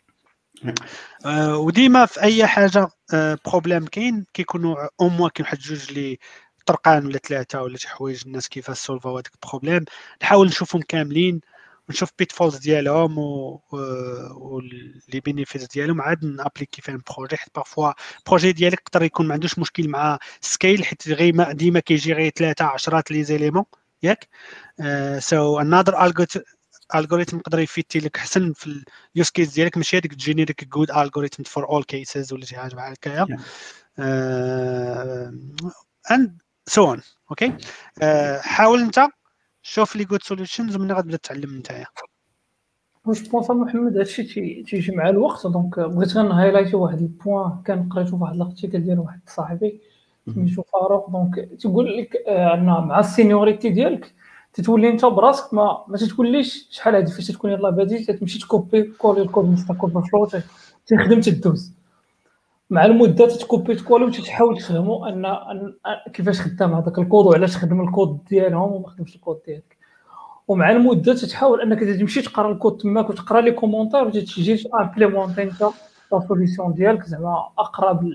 آه 1.26 1.56
وديما 1.56 2.06
في 2.06 2.22
أي 2.22 2.46
حاجة 2.46 2.88
آه 3.14 3.38
problème 3.46 3.86
كاين 3.86 4.24
كيكونوا 4.34 4.76
أو 5.00 5.08
موا 5.08 5.28
كاين 5.28 5.46
واحد 5.46 5.58
جوج 5.58 5.92
لي 5.92 6.18
طرقان 6.66 7.06
ولا 7.06 7.18
ثلاثة 7.18 7.62
ولا 7.62 7.76
شي 7.76 7.88
حوايج 7.88 8.22
الناس 8.26 8.48
كيفاش 8.48 8.78
سولفاو 8.78 9.12
هذاك 9.12 9.30
ال 9.34 9.40
problème 9.40 9.84
نحاول 10.22 10.46
نشوفهم 10.46 10.82
كاملين 10.82 11.40
ونشوف 11.88 12.10
pitfalls 12.18 12.56
ديالهم 12.56 13.18
و, 13.18 13.60
و... 13.72 14.60
les 15.12 15.20
bénéfices 15.20 15.64
ديالهم 15.64 16.00
عاد 16.00 16.24
ن 16.24 16.30
appliquer 16.30 16.82
فيهم 16.82 17.02
projet 17.16 17.36
حيت 17.36 17.48
parfois 17.54 17.92
projet 18.26 18.52
ديالك 18.52 18.80
يقدر 18.80 19.02
يكون 19.02 19.28
ما 19.28 19.34
عندوش 19.34 19.58
مشكل 19.58 19.88
مع 19.88 20.18
scale 20.40 20.84
حيت 20.84 21.08
غير 21.08 21.52
ديما 21.52 21.80
كيجي 21.80 22.12
غير 22.12 22.30
ثلاثة 22.30 22.64
عشرات 22.64 23.10
les 23.10 23.24
éléments 23.24 23.64
ياك. 24.02 24.28
so 25.18 25.60
another 25.60 26.12
algorithm 26.94 27.36
يقدر 27.36 27.58
يفيتي 27.58 27.98
لك 27.98 28.16
حسن 28.16 28.52
في 28.52 28.82
ال 29.14 29.18
use 29.18 29.30
case 29.30 29.54
ديالك 29.54 29.76
ماشي 29.76 29.98
هذيك 29.98 30.14
generic 30.14 30.64
good 30.64 30.90
algorithm 30.90 31.42
for 31.42 31.68
all 31.68 31.84
cases 31.84 32.32
ولا 32.32 32.44
شي 32.44 32.56
حاجة 32.56 32.74
بحال 32.74 32.92
هكايا 32.92 33.26
and 36.10 36.38
so 36.66 36.84
on 36.84 37.00
أوكي 37.30 37.56
حاول 38.40 38.80
انت 38.80 39.06
شوف 39.62 39.96
les 39.96 40.04
good 40.04 40.22
solutions 40.22 40.76
ومن 40.76 40.92
غتبدا 40.92 41.16
تعلم 41.16 41.58
نتايا 41.58 41.86
je 43.06 43.12
pense 43.30 43.50
محمد 43.50 43.96
هادشي 43.96 44.22
تيجي 44.62 44.92
مع 44.92 45.08
الوقت 45.08 45.46
donc 45.46 45.80
بغيت 45.80 46.12
غير 46.16 46.28
نهايلايتي 46.28 46.76
واحد 46.76 46.98
ال 46.98 47.07
point. 47.07 47.62
كان 47.62 47.88
قريتو 47.88 48.16
في 48.16 48.22
واحد 48.22 48.34
ال 48.34 48.41
article 48.41 48.84
ديال 48.84 48.98
واحد 48.98 49.20
صاحبي. 49.26 49.80
سميتو 50.26 50.62
فاروق 50.62 51.10
donc 51.10 51.48
تيقول 51.60 51.96
لك 51.98 52.16
عندنا 52.28 52.80
مع 52.80 53.00
ال 53.00 53.07
seniority 53.07 53.68
ديالك 53.68 54.12
تتولي 54.52 54.88
انت 54.88 55.04
براسك 55.04 55.54
ما 55.54 55.84
ما 55.88 55.96
تتوليش 55.96 56.68
شحال 56.70 56.94
هادي 56.94 57.12
فاش 57.12 57.26
تكون 57.26 57.50
يلاه 57.50 57.70
بادي 57.70 58.04
تمشي 58.04 58.38
تكوبي 58.38 58.82
كولي 58.82 59.22
الكود 59.22 59.44
من 59.44 59.56
Stack 59.56 59.84
Overflow 59.84 60.26
تخدم 60.86 61.20
تدوز. 61.20 61.72
مع 62.70 62.84
المدة 62.84 63.26
تتكوبي 63.26 63.74
تكولي 63.74 64.04
وتتحاول 64.04 64.58
تفهموا 64.58 65.08
أن, 65.08 65.24
أن 65.24 65.72
كيفاش 66.12 66.40
خدام 66.40 66.74
هذاك 66.74 66.98
الكود 66.98 67.26
وعلاش 67.26 67.56
خدم 67.56 67.80
الكود 67.80 68.18
ديالهم 68.30 68.72
وما 68.72 68.88
خدمش 68.88 69.16
الكود 69.16 69.38
ديالك. 69.46 69.76
ومع 70.48 70.70
المدة 70.70 71.14
تتحاول 71.14 71.60
أنك 71.60 71.80
تمشي 71.80 72.22
تقرأ 72.22 72.52
الكود 72.52 72.76
تماك 72.76 73.10
وتقرأ 73.10 73.40
les 73.40 73.52
commentaires 73.52 74.06
وتجي 74.06 74.68
امبليمونتي 74.80 75.42
انت 75.42 75.62
la 76.12 76.20
solution 76.28 76.74
ديالك 76.74 77.04
زعما 77.04 77.48
أقرب 77.58 78.10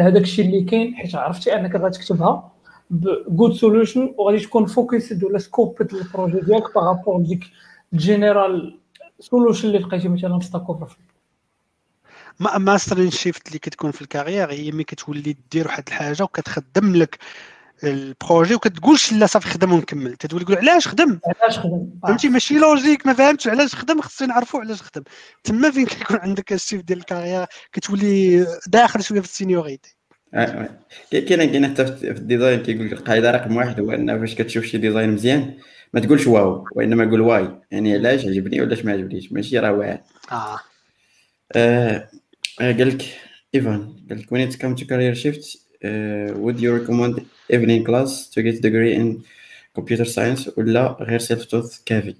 لهذاك 0.00 0.22
الشيء 0.22 0.44
اللي 0.46 0.64
كاين 0.64 0.94
حيت 0.94 1.14
عرفتي 1.14 1.54
أنك 1.54 1.74
غتكتبها 1.74 2.52
ب 2.90 3.02
good 3.02 3.52
solution 3.52 4.14
وغادي 4.18 4.40
تكون 4.40 4.66
focus 4.66 5.12
على 5.22 5.38
scope 5.38 5.82
ال 5.82 5.90
projet 5.90 6.40
ديالك 6.40 6.74
par 6.74 6.88
rapport 6.88 7.20
ديك 7.20 7.44
ال 7.92 8.03
general 8.03 8.78
solution 9.20 9.68
اللي 9.68 9.78
لقيتي 9.78 10.08
مثلا 10.08 10.38
في 10.38 10.44
Stack 10.46 10.62
Over 10.68 10.96
ما 12.40 12.58
mindset 12.58 13.10
shift 13.10 13.48
اللي 13.48 13.58
كتكون 13.58 13.90
في 13.90 14.02
ال 14.02 14.07
carrière 14.07 14.50
هي 14.52 14.72
ملي 14.72 14.84
كتولي 14.84 15.36
دير 15.52 15.66
واحد 15.66 15.84
الحاجة 15.88 16.22
وكتخدم 16.22 16.96
لك 16.96 17.18
ال 17.84 17.94
projet 17.94 18.54
وكتقولش 18.54 19.12
لا 19.12 19.26
صافي 19.26 19.48
خدم 19.48 19.72
ونكمل. 19.72 20.16
تتولي 20.16 20.44
تقول 20.44 20.58
علاش 20.58 20.88
خدم؟ 20.88 21.20
علاش 21.42 21.58
خدم؟ 21.58 21.90
فهمتي؟ 22.02 22.28
ماشي 22.28 22.58
logique 22.58 23.06
ما 23.06 23.12
فهمتش. 23.12 23.48
علاش 23.48 23.74
خدم؟ 23.74 24.00
خصنا 24.00 24.28
نعرفوا 24.28 24.60
علاش 24.60 24.82
خدم. 24.82 25.02
تما 25.44 25.70
فين 25.70 25.86
كيكون 25.86 26.16
عندك 26.16 26.52
ال 26.52 26.57
shift 26.57 26.82
ديال 26.82 26.98
ال 26.98 27.03
carrière 27.03 27.46
كتولي 27.72 28.46
داخل 28.66 29.02
شوية 29.02 29.20
في 29.20 29.26
ال 29.26 29.32
seniority. 29.32 29.96
كاين 31.10 31.50
كاين 31.50 31.68
حتى 31.68 31.86
في 31.86 32.10
ال 32.10 32.17
design 32.17 32.62
كيقول 32.62 32.86
لك 32.86 32.92
القاعده 32.92 33.30
رقم 33.30 33.56
واحد 33.56 33.80
هو 33.80 33.90
ان 33.92 34.20
فاش 34.20 34.34
كتشوف 34.34 34.64
شي 34.64 34.78
design 34.78 35.10
مزيان 35.10 35.54
ما 35.94 36.00
تقولش 36.00 36.26
wow 36.26 36.64
وإنما 36.72 37.10
قول 37.10 37.20
why. 37.20 37.60
يعني 37.70 37.94
علاش 37.94 38.26
عجبني 38.26 38.60
وعلاش 38.60 38.84
ما 38.84 38.92
عجبنيش؟ 38.92 39.32
ماشي 39.32 39.58
راه 39.58 39.72
واعر. 39.72 39.98
آه, 40.32 40.60
آه 41.52 42.08
قال 42.60 42.88
لك 42.88 43.02
إيفان 43.54 43.96
قال 44.10 44.18
لك 44.18 44.26
when 44.26 44.52
it 44.52 44.56
comes 44.58 44.80
to 44.80 44.86
career 44.86 45.14
shift 45.22 45.44
uh, 45.84 46.34
would 46.44 46.58
you 46.60 46.70
recommend 46.78 47.22
evening 47.50 47.84
class 47.84 48.10
to 48.34 48.42
get 48.42 48.60
degree 48.60 48.94
in 48.94 49.22
computer 49.78 50.04
science 50.04 50.58
ولا 50.58 50.96
غير 51.00 51.20
self 51.20 51.42
taught 51.42 51.82
كافي. 51.86 52.16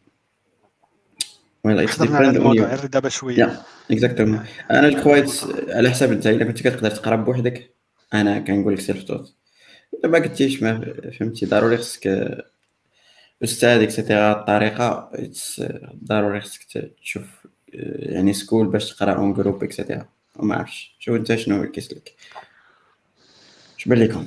Well 1.67 1.78
it's 1.78 1.99
depend 1.99 2.36
on 2.36 2.57
you. 2.57 2.86
دابا 2.86 3.09
شوية 3.09 3.47
yeah 3.47 3.92
exactly. 3.92 4.20
أنا 4.70 4.89
الكويت 4.89 5.31
على 5.68 5.91
حساب 5.91 6.12
أنت 6.12 6.26
الا 6.26 6.44
كنت 6.44 6.60
كتقدر 6.60 6.91
تقرا 6.91 7.17
بوحدك 7.17 7.70
أنا 8.15 8.39
كنقول 8.39 8.75
لك 8.75 8.81
self 8.81 9.02
taught 9.02 9.34
الا 9.94 10.09
ما 10.09 10.18
قلتيش 10.18 10.62
ما 10.62 10.94
فهمتي. 11.18 11.47
ضروري 11.47 11.76
خصك 11.76 12.07
أستاذ 13.44 13.83
et 13.83 13.95
cetera 13.95 14.33
الطريقة. 14.33 15.10
ضروري 16.05 16.41
خصك 16.41 16.92
تشوف 17.02 17.47
يعني 17.73 18.33
school 18.33 18.67
باش 18.67 18.91
تقرأ 18.91 19.15
en 19.15 19.33
groupe 19.33 19.65
et 19.65 19.75
cetera 19.75 20.09
وما 20.36 20.55
عرفتش. 20.55 20.97
شوف 20.99 21.17
أنت 21.17 21.34
شنو 21.34 21.70
كيسلك 21.70 22.15
اش 23.78 23.89
بان 23.89 23.99
لكم؟ 23.99 24.26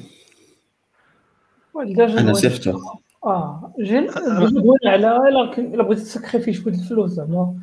أنا 2.20 2.34
سيرفتو 2.34 2.80
آه 3.26 3.74
جين 3.80 4.08
زوين 4.48 4.78
على 4.86 5.20
لكن 5.30 5.74
إلا 5.74 5.84
بغيتي 5.84 6.02
تسكريفي 6.02 6.54
شوية 6.54 6.74
الفلوس 6.74 7.12
زعما. 7.12 7.56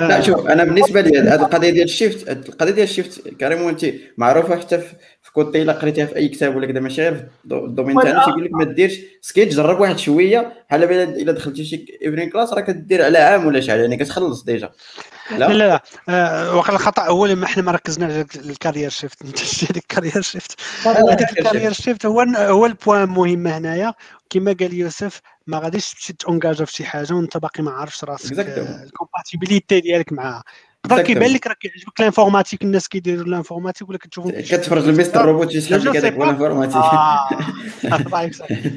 لا 0.00 0.20
شوف 0.20 0.46
أنا 0.46 0.64
بالنسبة 0.64 1.00
لي 1.00 1.18
هذه 1.18 1.34
القضية 1.34 1.70
ديال 1.70 1.84
الشيفت 1.84 2.28
القضية 2.28 2.72
ديال 2.72 2.84
الشيفت 2.84 3.28
كاريمون 3.28 3.68
انت 3.68 3.86
معروفة 4.18 4.56
حتى 4.56 4.78
في 5.22 5.32
كوتي 5.32 5.62
إلا 5.62 5.72
قريتيها 5.72 6.06
في 6.06 6.16
أي 6.16 6.28
كتاب 6.28 6.56
ولا 6.56 6.66
كذا 6.66 6.80
ماشي 6.80 7.02
غير 7.02 7.14
في 7.14 7.54
الدومين 7.54 8.00
تاعنا 8.02 8.24
تيقول 8.24 8.44
لك 8.44 8.52
ما 8.52 8.64
ديرش 8.64 9.00
سكيت 9.20 9.54
جرب 9.54 9.80
واحد 9.80 9.98
شوية 9.98 10.52
بحال 10.68 10.84
الا 10.92 11.32
دخلتي 11.32 11.64
شي 11.64 11.86
ايفرين 12.02 12.30
كلاس 12.30 12.52
راك 12.52 12.70
دير 12.70 13.04
على 13.04 13.18
عام 13.18 13.46
ولا 13.46 13.60
شحال 13.60 13.80
يعني 13.80 13.96
كتخلص 13.96 14.44
ديجا. 14.44 14.70
لا؟ 15.30 15.48
لا 15.48 15.54
لا 15.54 15.82
آه 16.08 16.56
وقع 16.56 16.74
الخطأ 16.74 17.06
هو 17.06 17.26
ما 17.26 17.44
إحنا 17.44 17.62
ما 17.62 17.72
ركزناش 17.72 18.12
على 18.12 18.26
الكارير 18.36 18.90
شيفت 18.90 19.22
انت 19.22 19.38
هذيك 19.40 19.76
الكارير 19.76 20.22
شيفت 20.22 20.60
هذاك 20.86 21.38
ال 21.38 21.43
career 21.43 21.72
shift 21.72 22.06
هو 22.06 22.20
هو 22.36 22.66
ال 22.66 22.72
point 22.72 23.02
المهم 23.02 23.46
هنايا. 23.46 23.94
كما 24.30 24.56
قال 24.60 24.74
يوسف 24.74 25.20
ما 25.46 25.58
غاديش 25.58 25.94
تمشي 25.94 26.12
تونجاجا 26.12 26.64
في 26.64 26.72
شي 26.72 26.84
حاجة 26.84 27.14
وانت 27.14 27.36
باقي 27.36 27.62
ما 27.62 27.70
عارفش 27.70 28.04
راسك 28.04 28.38
ال 28.38 28.48
compatibilité 28.48 29.80
ديالك 29.80 30.12
معاها 30.12 30.42
يقدر 30.84 31.02
كيبان 31.02 31.32
لك 31.32 31.46
راه 31.46 31.54
كيعجبك 31.54 32.00
ال 32.00 32.05
informatique 32.05 32.62
الناس 32.62 32.88
كيديروا 32.88 33.26
ال 33.26 33.31
informatique 33.31 33.88
ولا 33.88 33.98
كتشوفهم 33.98 34.40
كتفرج 34.40 34.88
ال 34.88 34.96
Mr. 34.96 35.20
Robot 35.20 35.54
يسحب 35.54 35.80
لك 35.80 35.96
هذاك 35.96 36.12
ال 36.12 36.17
informatique 36.17 36.82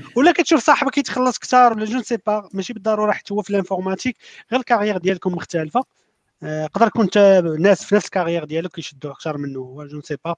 ولا 0.18 0.32
كتشوف 0.32 0.64
صاحبك 0.64 0.92
كيتخلص 0.92 1.40
كثار 1.40 1.74
ولا 1.74 1.86
je 1.86 2.02
sais 2.02 2.18
pas 2.28 2.50
ماشي 2.54 2.74
بالضرورة 2.74 3.12
حتى 3.12 3.34
هو 3.34 3.42
في 3.42 3.50
ال 3.50 3.55
informatique 3.55 4.18
غير 4.52 4.60
ال 4.60 4.64
carrière 4.64 4.98
ديالكم 4.98 5.32
مختلفة. 5.32 5.84
يقدر 6.42 6.88
يكون 6.88 7.10
ناس 7.60 7.86
في 7.86 7.96
نفس 7.96 8.06
ال 8.06 8.10
carrière 8.10 8.44
ديالو 8.44 8.70
كيشدوه 8.70 9.12
أكثر 9.12 9.38
منه 9.38 9.60
هو 9.60 9.86
je 9.86 10.02
sais 10.02 10.18
pas 10.26 10.36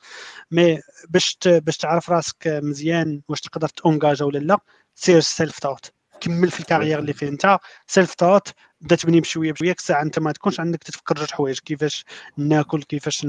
mais 0.51 0.81
باش 1.09 1.37
باش 1.45 1.77
تعرف 1.77 2.09
راسك 2.09 2.47
مزيان 2.47 3.21
واش 3.29 3.41
تقدر 3.41 3.67
تونجاجا 3.67 4.25
ولا 4.25 4.39
لا 4.39 4.59
سير 4.95 5.19
self 5.19 5.59
taught 5.59 5.91
كمل 6.21 6.51
في 6.51 6.59
ال 6.59 6.64
carrière 6.64 6.99
اللي 6.99 7.13
فيه. 7.13 7.27
انت 7.27 7.57
self 7.87 8.13
taught 8.13 8.47
بدا 8.81 8.95
تبني 8.95 9.21
بشوية 9.21 9.51
بشوية 9.51 9.75
ساعه 9.79 10.01
انت 10.01 10.19
ما 10.19 10.31
تكونش 10.31 10.59
عندك 10.59 10.83
تتفكر 10.83 11.15
جوج 11.15 11.31
حوايج 11.31 11.59
كيفاش 11.59 12.05
ناكل 12.37 12.83
كيفاش 12.83 13.27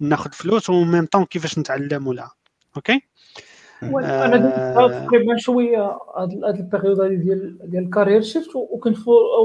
ناخذ 0.00 0.32
فلوس 0.32 0.70
و 0.70 0.77
même 0.77 1.06
temps 1.06 1.24
كيفاش 1.24 1.58
نتعلم 1.58 2.06
ولا. 2.06 2.28
أوكي 2.76 3.00
أنا 3.82 5.06
تقريبا 5.06 5.36
شوية 5.36 5.98
هاد 6.16 6.58
ال 6.60 6.65
période 6.65 7.00
هذه 7.00 7.14
ديال 7.14 7.58
ديال 7.70 7.84
ال 7.84 7.89
career 7.89 8.22
shift 8.22 8.56
وكنت 8.56 8.98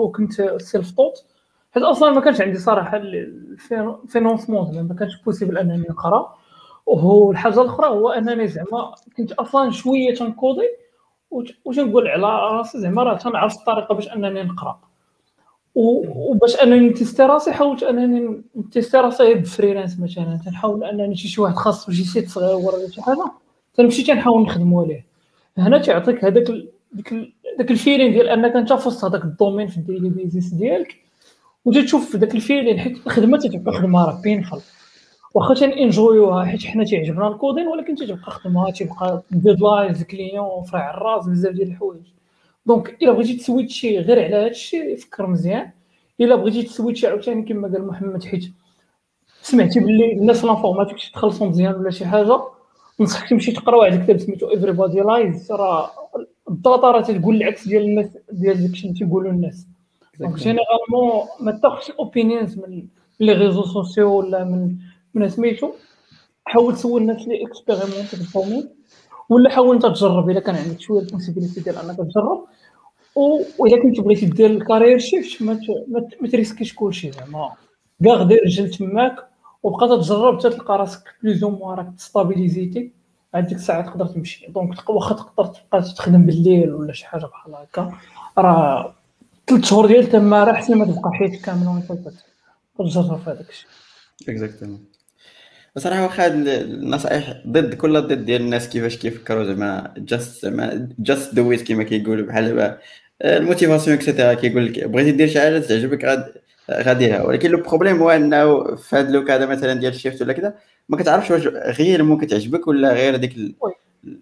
وكنت 0.03 0.58
self 0.61 0.91
taught 0.91 1.25
حيت 1.72 1.84
أصلا 1.84 2.11
ما 2.11 2.22
كانش 2.22 2.42
عندي 2.42 2.58
صراحة 2.58 2.98
ال 2.98 3.13
financement 3.13 4.88
ما 4.88 4.95
كانش 4.95 5.22
possible 5.25 5.58
أنني 5.58 5.88
نقرأ. 5.90 6.35
وهو 6.85 7.32
الحاجة 7.32 7.61
الأخرى 7.61 7.88
هو 7.88 8.09
أنني 8.09 8.48
زعما 8.48 8.95
كنت 9.18 9.32
أصلا 9.32 9.72
شوية 9.72 10.16
تنكودي 10.16 10.69
وتنقول 11.66 12.08
على 12.08 12.58
راسي 12.58 12.80
زعما 12.80 13.03
راه 13.03 13.17
تنعرف 13.17 13.56
الطريقة 13.56 13.95
باش 13.95 14.08
أنني 14.08 14.43
نقرأ. 14.43 14.80
وباش 15.75 16.56
أنني 16.56 16.90
نتيستي 16.90 17.24
راسي 17.24 17.51
حاولت 17.51 17.83
أنني 17.83 18.41
نتيستي 18.58 18.98
راسي 18.98 19.33
ب 19.33 19.40
freelance 19.40 19.99
مثلا. 19.99 20.40
تنحاول 20.45 20.83
أنني 20.83 21.16
شي 21.16 21.41
واحد 21.41 21.56
خاص 21.56 21.90
شي 21.90 22.03
site 22.03 22.30
صغير 22.30 22.56
ولا 22.56 22.90
شي 22.90 23.01
حاجة 23.01 23.32
تنمشي 23.74 24.03
تنحاول 24.03 24.41
نخدمو 24.41 24.82
عليه. 24.82 25.06
هنا 25.58 25.77
تيعطيك 25.77 26.25
هذاك 26.25 26.48
داك 27.58 27.72
ال 27.72 27.77
feeling 27.77 28.14
ديال 28.14 28.30
أنك 28.30 28.56
أنت 28.56 28.74
في 28.74 28.88
وسط 28.88 29.06
هذاك 29.06 29.24
ال 29.24 29.29
domaine 29.29 29.67
في 29.67 29.77
ال 29.77 29.83
daily 29.83 30.09
business 30.09 30.53
ديالك 30.53 30.95
وتتشوف 31.66 32.16
داك 32.16 32.35
ال 32.35 32.41
feeling 32.41 32.80
حيت 32.80 33.08
الخدمة 33.08 33.38
تتبقى 33.38 33.74
خدمة 33.74 34.06
راه 34.06 34.22
بينفل 34.22 34.61
واخا 35.33 35.53
تنجويوها 35.53 36.45
حيت 36.45 36.64
حنا 36.64 36.83
تيعجبنا 36.83 37.27
ال 37.27 37.33
coding 37.33 37.67
ولكن 37.67 37.95
تتبقى 37.95 38.32
خدمة 38.32 38.72
تيبقى 38.72 39.24
deadlines 39.32 40.01
ال 40.01 40.10
client 40.10 40.64
فرع 40.64 40.90
الراس 40.91 41.27
بزاف 41.27 41.53
ديال 41.53 41.67
الحوايج. 41.67 42.01
donc 42.66 42.98
إلا 43.03 43.11
بغيتي 43.11 43.33
تسويتشي 43.33 43.99
غير 43.99 44.24
على 44.24 44.35
هذا 44.35 44.48
الشيء 44.48 44.95
فكر 44.98 45.27
مزيان. 45.27 45.72
إلا 46.22 46.35
بغيتي 46.35 46.64
تسويتشي 46.64 47.08
عاوتاني 47.08 47.43
كما 47.43 47.67
قال 47.67 47.88
محمد 47.88 48.24
حيت 48.24 48.45
سمعتي 49.41 49.80
باللي 49.80 50.14
الناس 50.14 50.45
l'informatique 50.45 50.98
تخلصوا 51.14 51.48
مزيان 51.48 51.75
ولا 51.75 51.90
شي 51.90 52.06
حاجة 52.06 52.40
نصحك 52.99 53.30
تمشي 53.30 53.51
تقرا 53.51 53.75
واحد 53.75 53.93
الكتاب 53.93 54.17
سميتو 54.17 54.49
Everybody 54.49 54.99
Lies 54.99 55.51
راه 55.51 55.91
ال 56.49 56.58
data 56.58 56.91
راه 56.91 57.01
تقول 57.01 57.35
العكس 57.35 57.67
ديال 57.67 57.83
الناس 57.83 58.17
ديال 58.32 58.67
داكشي 58.67 58.88
اللي 58.88 58.99
تيقولوا 58.99 59.32
الناس. 59.32 59.67
donc 60.19 60.35
généralement 60.35 61.22
ما 61.40 61.51
تاخذش 61.51 61.90
ال 61.90 61.97
opinions 61.97 62.58
من 62.58 62.88
les 63.19 63.33
réseaux 63.33 63.64
sociaux 63.64 64.17
ولا 64.17 64.43
من 64.43 64.75
من 65.13 65.29
سميتو. 65.29 65.71
حاول 66.45 66.75
تسول 66.75 67.01
الناس 67.01 67.21
اللي 67.21 67.45
expérimentés 67.45 68.17
في 68.17 68.67
ولا 69.29 69.49
حاول 69.49 69.75
أنت 69.75 69.85
تجرب 69.85 70.29
إلا 70.29 70.39
كان 70.39 70.55
عندك 70.55 70.79
شوية 70.79 71.01
ال 71.01 71.07
possibilité 71.07 71.61
ديال 71.61 71.75
أنك 71.77 71.97
تجرب. 71.97 72.45
واذا 73.59 73.81
كنت 73.83 73.99
بغيتي 73.99 74.25
دير 74.25 74.51
ال 74.51 74.58
career 74.58 74.98
shift 74.98 75.41
ما 76.21 76.27
تريسكيش 76.31 76.75
كلشي 76.75 77.11
زعما. 77.11 77.51
كاع 78.03 78.13
غدا 78.13 78.35
رجل 78.45 78.69
تماك 78.69 79.15
وبقى 79.63 79.88
تجرب 79.88 80.39
حتى 80.39 80.49
تلقى 80.49 80.77
راسك 80.77 81.03
plus 81.24 81.51
ou 81.51 81.58
moins 81.58 81.75
راك 81.75 81.88
ستابيليزيتي 81.97 82.91
عندك 83.33 83.57
ساعة 83.57 83.81
تقدر 83.81 84.05
تمشي. 84.05 84.47
donc 84.48 84.90
واخا 84.89 85.15
تقدر 85.15 85.45
تبقى 85.45 85.81
تخدم 85.81 86.25
بالليل 86.25 86.73
ولا 86.73 86.93
شي 86.93 87.05
حاجة 87.05 87.25
بحال 87.25 87.55
هكا. 87.55 87.97
راه 88.38 88.95
ثلاث 89.47 89.65
شهور 89.65 89.85
ديال 89.85 90.09
تما 90.09 90.43
راه 90.43 90.51
أحسن 90.51 90.77
ما 90.77 90.85
تبقى 90.85 91.11
حياتك 91.13 91.41
كاملة 91.41 91.73
وانت 91.73 92.09
تجرب 92.79 93.19
في 93.19 93.29
هذاك 93.29 93.49
الشيء. 93.49 93.69
exactement 94.30 94.85
بصراحة 95.80 96.03
واخا 96.03 96.27
النصائح 96.27 97.33
ضد 97.48 97.74
كل 97.74 98.01
ضد 98.01 98.25
ديال 98.25 98.41
الناس 98.41 98.69
كيفاش 98.69 98.98
كيفكروا 98.98 99.43
زعما 99.43 99.93
just 99.98 100.45
زعما 100.45 100.90
just 100.99 101.35
do 101.35 101.51
it 101.51 101.61
كيما 101.61 101.83
كيقولوا 101.83 102.25
بحال 102.25 102.77
ال 103.25 103.32
motivation 103.32 103.98
et 103.98 104.07
cetera 104.07 104.33
كيقول 104.33 104.66
لك 104.66 104.83
بغيتي 104.83 105.11
دير 105.11 105.27
شي 105.27 105.40
حاجة 105.40 105.59
تعجبك 105.59 106.32
غاديرها 106.72 107.24
ولكن 107.24 107.51
le 107.51 107.61
problème 107.61 108.01
هو 108.01 108.09
إنه 108.09 108.75
في 108.75 108.95
هذا 108.95 109.11
لوك 109.11 109.32
هذا 109.32 109.45
مثلا 109.45 109.74
ديال 109.74 109.93
ال 109.93 109.98
shift 109.98 110.22
ولا 110.22 110.33
كذا 110.33 110.53
ما 110.90 110.98
كتعرفش 110.98 111.32
واش 111.32 111.48
غير 111.48 112.03
ممكن 112.03 112.27
تعجبك 112.27 112.67
ولا 112.67 112.93
غير 112.93 113.16
ديك 113.16 113.35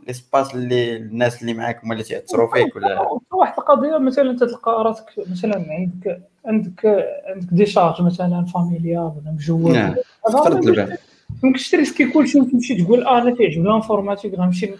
l'espace 0.08 0.56
اللي 0.56 0.98
الناس 0.98 1.42
اللي 1.42 1.54
معاك 1.54 1.84
هما 1.84 1.94
اللي 1.94 2.04
تيأثروا 2.04 2.54
فيك 2.54 2.76
ولا 2.76 3.20
واحد 3.32 3.54
القضية 3.58 3.98
مثلا 3.98 4.38
تلقى 4.38 4.84
راسك 4.84 5.06
مثلا 5.32 5.66
عندك 5.70 6.22
عندك 6.46 6.86
عندك 7.26 7.54
des 7.54 7.66
charges 7.66 8.02
مثلا 8.02 8.46
familiales 8.46 9.00
ولا 9.00 9.32
مجوال 9.32 9.74
نعم. 9.74 9.96
ممكنش 11.44 11.72
تريسكي 11.72 12.06
كلشي 12.06 12.40
وتمشي 12.40 12.84
تقول 12.84 13.04
آه 13.04 13.22
أنا 13.22 13.36
كيعجبني 13.36 13.70
ال 13.70 13.75
informatique 13.75 14.34
غنمشي 14.34 14.72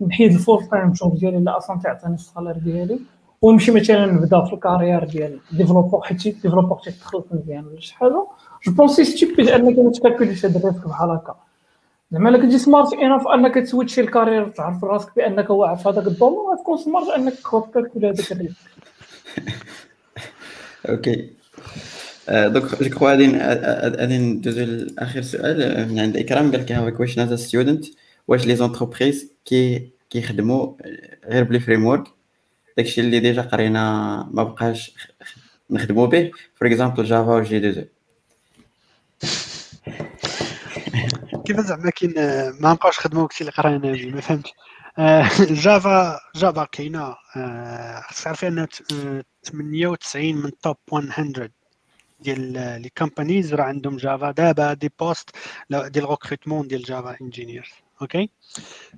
نحيد 0.00 0.32
ال 0.32 0.68
full-time 0.70 0.92
job 0.92 1.18
ديالي 1.18 1.36
اللي 1.36 1.50
أصلا 1.50 1.80
تعطيني 1.80 2.14
ال 2.14 2.19
salaire 2.19 2.58
ديالي 2.58 2.98
ونمشي 3.42 3.72
مثلا 3.72 4.06
نبدا 4.06 4.44
في 4.44 4.52
ال 4.52 4.58
carrière 4.58 5.04
ديال 5.04 5.38
développeur 5.52 6.02
حيت 6.02 6.22
développeur 6.22 6.78
تيتخلص 6.78 7.24
مزيان 7.30 7.66
ولا 7.66 7.80
شي 7.80 7.94
حاجة 7.94 8.26
je 8.66 8.72
pense 8.72 9.04
stupide 9.04 9.48
انك 9.48 9.78
ما 9.78 9.90
تكالكوليش 9.90 10.46
هذا 10.46 10.58
ال 10.58 10.62
risque 10.62 10.88
بحال 10.88 11.10
هكا 11.10 11.36
زعما 12.12 12.28
الا 12.28 12.38
كنتي 12.38 12.58
smart 12.58 12.92
enough 12.92 13.28
انك 13.28 13.54
تسويتشي 13.54 14.00
ال 14.00 14.05
carrière 14.05 14.48
تعرف 14.48 14.84
راسك 14.84 15.16
بانك 15.16 15.50
واعر 15.50 15.76
في 15.76 15.88
هذاك 15.88 16.06
ال 16.06 16.10
domaine 16.10 16.38
غتكون 16.38 16.78
smart 16.78 17.08
انك 17.08 17.32
تكالكولي 17.32 18.10
هذاك 18.10 18.32
ال 18.32 18.35
risque 18.35 18.56
okay 20.88 21.39
donc 22.30 22.82
je 22.82 22.90
crois 22.90 23.10
غادي 23.10 23.36
غادي 23.98 24.18
ندوزو 24.18 24.64
لآخر 24.64 25.22
سؤال. 25.22 25.88
من 25.88 25.98
عند 26.00 26.16
إكرام 26.16 26.50
قال 26.50 26.60
لك 26.60 26.72
هاك 26.72 27.00
واش 27.00 27.18
ناس 27.18 27.40
student 27.40 27.84
واش 28.28 28.46
les 28.46 28.56
entreprises 28.56 29.32
كي 29.44 29.90
كيخدموا 30.10 30.74
غير 31.24 31.44
بلي 31.44 31.60
framework 31.60 32.04
داكشي 32.76 33.00
اللي 33.00 33.20
déjà 33.20 33.42
قرينا 33.42 33.82
ما 34.32 34.42
بقاش 34.42 34.94
نخدموا 35.70 36.06
به. 36.06 36.30
for 36.54 36.68
example 36.68 37.04
Java 37.04 37.34
و 37.36 37.42
J2 37.42 37.82
كيف 41.46 41.60
زعما 41.60 41.90
كاين 41.90 42.14
ما 42.60 42.72
نبقاوش 42.72 42.98
نخدموا 43.00 43.22
داكشي 43.22 43.40
اللي 43.40 43.52
قرينا 43.52 44.14
ما 44.14 44.20
فهمتش. 44.20 44.50
Java 45.64 46.20
Java 46.36 46.64
كاينة 46.64 47.16
خصك 48.08 48.24
تعرفي 48.24 48.48
ان 48.48 48.66
98 49.44 50.36
من 50.36 50.50
top 50.62 50.76
100 50.92 51.50
ديال 52.22 52.52
les 52.82 52.90
companies 52.98 53.54
راه 53.54 53.64
عندهم 53.64 53.96
Java 53.96 54.30
دابا 54.30 54.72
des 54.72 54.92
postes 55.00 55.30
ديال 55.70 56.04
ال 56.04 56.09
recrutement 56.09 56.68
ديال 56.68 56.82
Java 56.82 57.16
engineer 57.20 57.72
okay 58.02 58.30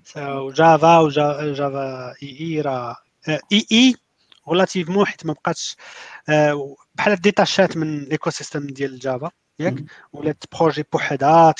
so 0.05 0.51
Java 0.51 0.99
و 0.99 1.09
Java 1.09 2.15
EE 2.23 2.61
راه 2.61 2.97
EE 3.29 3.67
relativement 3.73 5.07
حيت 5.07 5.27
ما 5.27 5.33
بقاتش 5.33 5.77
بحال 6.95 7.17
ديتاشات 7.21 7.77
من 7.77 7.99
ال 7.99 8.31
ecosystem 8.31 8.67
ديال 8.67 8.99
Java 8.99 9.31
ياك؟ 9.59 9.75
ولات 10.13 10.45
projet 10.53 10.85
بوحدها 10.93 11.55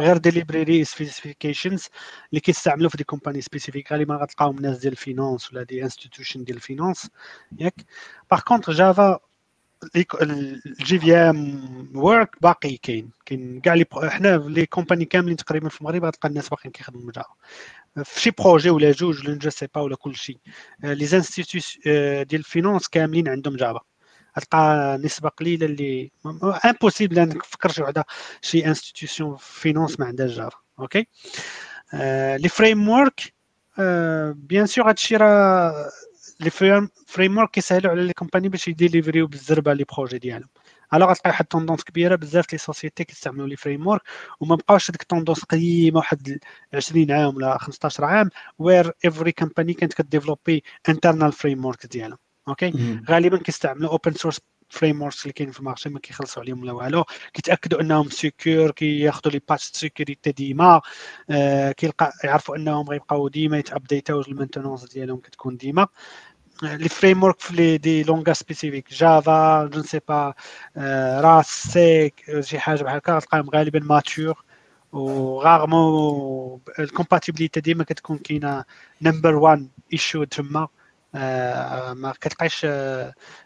غير 0.00 0.16
des 0.16 0.30
library 0.30 0.84
specifications 0.84 1.86
اللي 2.30 2.40
كيستعملوا 2.40 2.90
في 2.90 2.96
des 2.96 3.04
compagnies 3.04 3.40
spécifiques 3.40 3.92
غالبا 3.92 4.14
غتلقاهم 4.14 4.56
ناس 4.60 4.78
ديال 4.78 4.92
ال 4.92 5.00
finance 5.00 5.52
ولا 5.52 5.62
des 5.62 5.82
institutions 5.82 6.44
ديال 6.44 6.56
ال 6.56 6.63
finance 6.63 7.10
ياك؟ 7.58 7.74
par 8.30 8.40
contre 8.40 8.72
Java 8.72 9.18
ال 10.22 10.98
JVM 10.98 11.90
ورك 11.94 12.36
باقي 12.42 12.76
كاين. 12.76 13.10
كاين 13.26 13.60
كاع 13.60 13.74
لي 13.74 13.84
حنا 13.94 14.36
les 14.36 14.66
compagnies 14.66 15.04
كاملين 15.04 15.36
تقريبا 15.36 15.68
في 15.68 15.80
المغرب 15.80 16.04
غتلقى 16.04 16.28
الناس 16.28 16.48
باقيين 16.48 16.72
كيخدموا 16.72 17.12
Java 17.12 17.34
في 18.04 18.20
شي 18.20 18.30
projet 18.30 18.70
ولا 18.70 18.92
جوج 18.92 19.28
ولا 19.28 19.38
je 19.38 19.50
sais 19.50 19.66
pas 19.74 19.80
ولا 19.80 19.96
كل 19.96 20.16
شيء 20.16 20.38
les 20.82 21.06
instituts 21.06 21.60
ديال 22.22 22.40
ال 22.40 22.46
finance 22.46 22.88
كاملين 22.88 23.28
عندهم 23.28 23.56
Java 23.56 23.80
تلقى 24.36 24.98
نسبة 25.04 25.28
قليلة 25.28 25.66
اللي 25.66 26.10
impossible 26.64 27.18
انك 27.18 27.42
تفكر 27.42 27.72
شي 27.72 27.82
وحدة 27.82 28.04
شي 28.42 28.66
institution 28.66 29.36
finance 29.40 30.00
ما 30.00 30.06
عندهاش 30.06 30.30
Java 30.30 30.58
okay؟ 30.78 31.06
les 32.38 32.48
frameworks 32.48 33.34
bien 34.34 34.66
sûr 34.66 34.88
هادشي 34.88 35.16
راه 35.16 35.90
les 36.44 36.50
frameworks 37.06 37.50
كيسهلوا 37.50 37.90
على 37.92 38.04
les 38.04 38.12
compagnies 38.12 38.48
باش 38.48 38.68
يديليفريو 38.68 39.26
بالزربه 39.26 39.72
les 39.72 39.84
projets 39.96 40.18
ديالهم. 40.18 40.48
alors 40.94 41.10
غتلقى 41.10 41.30
واحد 41.30 41.42
ال 41.44 41.48
tendance 41.48 41.84
كبيرة 41.84 42.16
بزاف 42.16 42.52
les 42.52 42.58
sociétés 42.58 43.04
كيستعملوا 43.04 43.48
les 43.48 43.56
frameworks 43.56 44.02
وما 44.40 44.56
بقاوش 44.56 44.90
هذيك 44.90 45.02
ال 45.02 45.07
tendance 45.07 45.44
قديمة 45.44 45.96
واحد 45.96 46.38
20 46.74 47.10
عام 47.10 47.36
ولا 47.36 47.58
15 47.58 48.04
عام 48.04 48.30
where 48.58 48.92
every 49.04 49.32
company 49.32 49.74
كانت 49.74 49.92
كديفلوبي 49.94 50.62
internal 50.88 51.32
framework 51.32 51.86
ديالها 51.86 52.18
okay 52.48 52.72
غالبا 53.10 53.38
كيستعملوا 53.38 53.90
open 53.90 54.12
source 54.12 54.40
frameworks 54.72 55.22
اللي 55.22 55.32
كاينين 55.32 55.52
في 55.52 55.60
ال 55.60 55.64
marché 55.64 55.88
ما 55.88 55.98
كيخلصوا 56.00 56.42
عليهم 56.42 56.62
ولا 56.62 56.72
والو. 56.72 57.04
كيتاكدوا 57.32 57.80
أنهم 57.80 58.08
secure 58.10 58.70
كياخذوا 58.70 59.32
les 59.32 59.40
patchs 59.48 59.64
sécurité 59.64 60.32
ديما. 60.32 60.80
آه 61.30 61.72
كيلقى 61.72 62.12
يعرفوا 62.24 62.56
أنهم 62.56 62.88
غيبقاو 62.88 63.28
ديما 63.28 63.58
يتأبديتاو 63.58 64.20
ال 64.20 64.25
maintenance 64.25 64.84
ديالهم 64.84 65.20
كتكون 65.20 65.56
ديما. 65.56 65.86
لي 66.62 66.88
فريم 66.88 67.22
ورك 67.22 67.40
في 67.40 67.78
دي 67.78 68.02
لونغا 68.02 68.32
سبيسيفيك 68.32 68.92
جافا 68.92 69.64
جو 69.66 69.80
نسي 69.80 70.00
با 70.08 70.34
راس 71.20 71.46
سيك 71.46 72.40
شي 72.40 72.58
حاجة 72.58 72.82
بحال 72.82 72.96
هكا 72.96 73.16
غتلقاهم 73.16 73.50
غالبا 73.50 73.80
ماتور 73.80 74.44
وغارمون 74.92 76.60
الكومباتيبيليتي 76.78 77.60
ديما 77.60 77.84
كتكون 77.84 78.18
كاينة 78.18 78.64
نمبر 79.02 79.34
1 79.36 79.68
ايشو 79.92 80.24
تما 80.24 80.68
ما 81.94 82.14
كتلقايش 82.20 82.66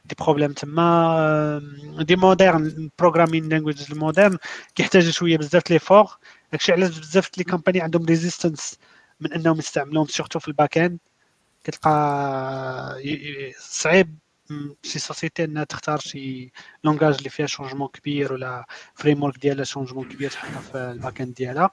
دي 0.04 0.14
بروبليم 0.20 0.52
تما 0.52 1.60
دي 1.98 2.16
مودرن 2.16 2.90
بروغرامين 2.98 3.48
لانجويج 3.48 3.92
المودرن 3.92 4.38
كيحتاج 4.74 5.10
شوية 5.10 5.38
بزاف 5.38 5.70
لي 5.70 5.78
فور 5.78 6.06
داكشي 6.52 6.72
علاش 6.72 6.98
بزاف 6.98 7.30
لي 7.38 7.44
كومباني 7.44 7.80
عندهم 7.80 8.06
ريزيستنس 8.06 8.78
من 9.20 9.32
انهم 9.32 9.58
يستعملوهم 9.58 10.06
surtout 10.06 10.38
في 10.38 10.48
ال 10.48 10.78
back-end 10.78 10.98
كتلقى 11.66 13.02
صعيب 13.60 14.18
شي 14.82 14.98
société 14.98 15.44
إنها 15.44 15.64
تختار 15.64 15.98
شي 15.98 16.52
langage 16.84 17.14
اللي 17.14 17.30
فيها 17.30 17.46
changement 17.46 17.88
كبير 17.88 18.32
ولا 18.32 18.66
framework 18.94 19.38
ديالها 19.38 19.64
changement 19.64 20.08
كبير 20.08 20.30
تحطها 20.30 20.60
في 20.60 20.78
ال 20.78 21.20
back-end 21.20 21.34
ديالها. 21.34 21.70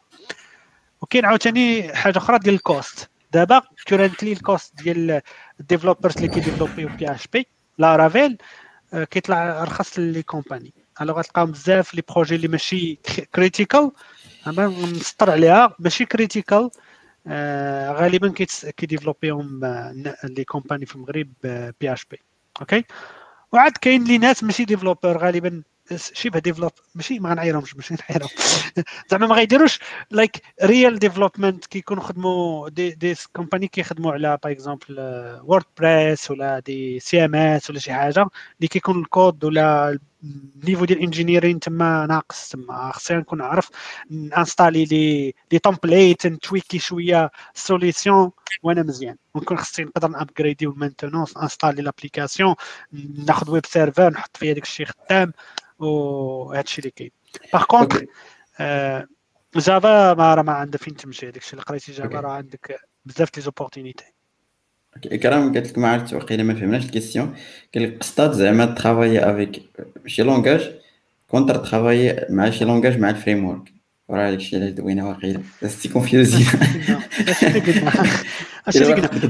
وكاين 1.01 1.25
عاوتاني 1.25 1.95
حاجة 1.95 2.17
أخرى 2.17 2.39
ديال 2.39 2.55
ال 2.55 2.66
cost 2.66 3.09
دابا 3.33 3.61
currently 3.87 4.31
ال 4.33 4.42
cost 4.42 4.75
ديال 4.83 5.21
ال 5.59 5.64
developers 5.64 6.15
اللي 6.15 6.27
كيديفلوبيو 6.27 6.89
PHP 6.89 7.11
Laravel 7.11 8.37
كيطلع 8.93 9.61
ارخص 9.61 9.99
les 9.99 10.23
compagnies 10.23 10.73
alors 11.01 11.19
غتلقاهم 11.19 11.51
بزاف 11.51 11.95
les 11.95 12.03
projets 12.09 12.35
اللي 12.35 12.47
ماشي 12.47 12.99
critical 13.35 13.91
مسطر 14.47 15.31
عليها 15.31 15.75
ماشي 15.79 16.05
critical 16.05 16.57
آه 16.57 16.71
غالبا 17.93 18.33
كيديفلوبيهم 18.77 19.59
les 20.23 20.43
compagnies 20.43 20.85
في 20.85 20.95
المغرب 20.95 21.33
PHP. 21.81 21.93
okay؟ 21.93 22.83
وعاد 23.51 23.71
كاين 23.71 24.03
les 24.03 24.17
ناس 24.17 24.43
ماشي 24.43 24.65
developer 24.65 25.17
غالبا 25.17 25.63
شبه 26.13 26.39
developer 26.39 26.71
ماشي 26.95 27.19
ما 27.19 27.29
غنعيرهمش 27.29 27.75
ماشي 27.75 27.95
نعيرهم 28.09 28.29
زعما 29.09 29.27
ما 29.27 29.35
غيديروش 29.35 29.79
like 30.11 30.41
real 30.63 30.99
development 30.99 31.65
كيكونوا 31.65 32.03
خدموا 32.03 32.69
des 32.69 32.91
des 32.91 33.15
compagnies 33.33 33.67
كيخدموا 33.67 34.11
على 34.13 34.37
par 34.43 34.51
exemple 34.51 34.95
WordPress 35.43 36.31
ولا 36.31 36.59
des 36.59 37.25
CMS 37.25 37.69
ولا 37.69 37.79
شي 37.79 37.93
حاجة 37.93 38.25
اللي 38.57 38.67
كيكون 38.67 38.99
الكود 38.99 39.43
ولا 39.43 39.99
ال 40.23 40.32
niveau 40.32 40.85
ديال 40.85 40.97
ال 40.97 41.03
engineering 41.03 41.59
تما 41.59 42.05
ناقص 42.05 42.49
تما 42.49 42.91
خصني 42.91 43.17
نكون 43.17 43.41
عارف 43.41 43.69
انستالي 44.11 44.85
les 44.85 45.33
les 45.51 45.59
templates 45.59 46.27
نتويكي 46.27 46.79
شوية 46.79 47.31
solution 47.53 48.31
وأنا 48.63 48.83
مزيان. 48.83 49.17
ونكون 49.33 49.57
خصني 49.57 49.85
نقدر 49.85 50.07
نابغريدي 50.07 50.67
وال 50.67 50.78
maintenance 50.78 51.37
انستالي 51.37 51.81
l'application 51.81 52.55
ناخذ 53.27 53.51
web 53.51 53.65
server 53.65 54.09
نحط 54.09 54.37
فيها 54.37 54.53
داك 54.53 54.63
الشيء 54.63 54.85
خدام 54.85 55.33
وهادشي 55.79 56.79
اللي 56.79 56.91
كاين. 56.91 57.11
par 57.53 57.63
contre 57.63 58.07
Java 59.55 60.13
ما 60.13 60.33
راه 60.35 60.41
ما 60.41 60.53
عندها 60.53 60.77
فين 60.79 60.95
تمشي 60.95 61.31
داكشي 61.31 61.53
اللي 61.53 61.63
قريتي 61.63 61.91
Java 61.91 62.19
راه 62.19 62.31
عندك 62.31 62.79
بزاف 63.05 63.29
les 63.37 63.43
opportunités 63.43 64.05
كرام 65.23 65.53
قالت 65.53 65.69
لك 65.69 65.77
ما 65.77 65.87
عرفت 65.87 66.13
واقيلا 66.13 66.43
ما 66.43 66.53
فهمناش 66.53 66.85
ال 66.85 66.90
question. 66.90 67.35
قال 67.75 67.83
لك 67.83 67.97
قصدت 67.97 68.33
زعما 68.33 68.65
travailler 68.65 69.19
avec 69.19 69.61
شي 70.07 70.23
langage 70.23 70.71
contre 71.27 71.55
travailler 71.55 72.25
مع 72.29 72.49
شي 72.49 72.65
langage 72.65 72.99
مع 72.99 73.09
ال 73.09 73.45
framework 73.45 73.73
وراه 74.07 74.31
داكشي 74.31 74.55
علاش 74.55 74.71
دوينا 74.71 75.07
واقيلا. 75.07 75.41
c'est 75.67 75.89
confusé 75.89 76.45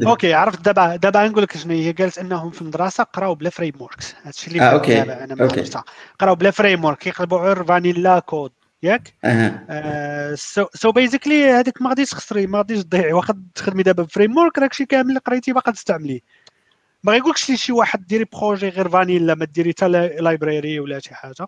okay 0.07 0.33
عرفت 0.33 0.65
دابا 0.65 0.95
دابا 0.95 1.27
نقول 1.27 1.43
لك 1.43 1.57
شنو 1.57 1.73
هي. 1.73 1.91
قالت 1.91 2.17
إنهم 2.17 2.51
في 2.51 2.61
المدرسة 2.61 3.03
قراو 3.03 3.35
بلا 3.35 3.49
frameworks 3.49 4.15
هادشي 4.23 4.47
اللي 4.47 4.61
آه،. 4.61 4.77
دابا 4.77 5.23
أنا 5.23 5.35
ما 5.35 5.47
قراو 6.19 6.35
بلا 6.35 6.51
framework 6.51 6.97
كيقلبوا 6.97 7.39
غير 7.39 7.63
vanilla 7.63 8.19
code. 8.19 8.51
ياك. 8.83 9.13
so 10.73 10.91
basically 10.91 11.49
هذيك 11.49 11.81
ما 11.81 11.89
غاديش 11.89 12.09
تخسري 12.09 12.47
ما 12.47 12.57
غاديش 12.57 12.83
تضيعي 12.83 13.13
واخا 13.13 13.43
تخدمي 13.55 13.83
دابا 13.83 14.03
ب 14.03 14.37
framework 14.37 14.57
راك 14.59 14.73
شي 14.73 14.85
كامل 14.85 15.09
اللي 15.09 15.19
قريتي 15.19 15.53
باقا 15.53 15.71
تستعمليه. 15.71 16.19
ما 17.03 17.11
غيقولكش 17.11 17.49
لي 17.49 17.57
شي 17.57 17.71
واحد 17.71 18.07
ديري 18.07 18.25
projet 18.33 18.69
غير 18.69 18.89
فانيلا 18.89 19.35
ما 19.35 19.45
ديري 19.45 19.71
حتى 19.71 19.87
library 19.87 20.79
ولا 20.79 20.99
شي 20.99 21.15
حاجة. 21.15 21.47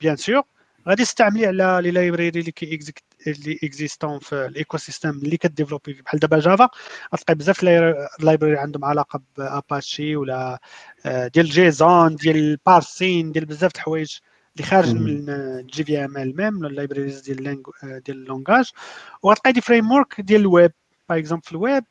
bien 0.00 0.16
sûr 0.16 0.42
غادي 0.88 1.04
تستعملي 1.04 1.46
على 1.46 1.78
les 1.82 1.90
libraries 1.90 2.28
اللي 2.28 2.52
كي 2.52 2.78
اللي 3.26 3.58
existent 3.64 4.18
في 4.18 4.46
ال 4.46 4.76
ecosystem 4.76 5.10
اللي 5.10 5.36
كديفلوبي 5.36 5.92
بحال 5.92 6.20
دابا 6.20 6.38
Java 6.38 6.68
غتلقى 7.14 7.34
بزاف 7.34 7.62
ال 8.20 8.25
library 8.25 8.58
عندهم 8.58 8.84
علاقة 8.84 9.20
باباتشي 9.36 10.16
ولا 10.16 10.60
آه، 11.06 11.26
ديال 11.26 11.46
JSON 11.46 12.16
ديال 12.16 12.58
parsing 12.66 13.32
ديال 13.32 13.44
بزاف 13.44 13.72
د 13.72 13.76
الحوايج 13.76 14.18
اللي 14.56 14.66
خارج 14.66 14.94
من 14.94 15.30
ال 15.30 15.84
JVM 15.84 16.04
les 16.04 16.16
mêmes 16.16 16.36
ال 16.36 16.66
libraries 16.66 17.20
ديال 17.20 17.62
ديال 17.82 18.16
ال 18.16 18.23
langage 18.23 18.70
وغتلقاي 19.22 19.52
des 19.52 19.60
frameworks 19.60 20.20
ديال 20.20 20.40
الويب. 20.40 20.72
par 21.08 21.18
exemple 21.18 21.44
في 21.44 21.52
الويب 21.52 21.84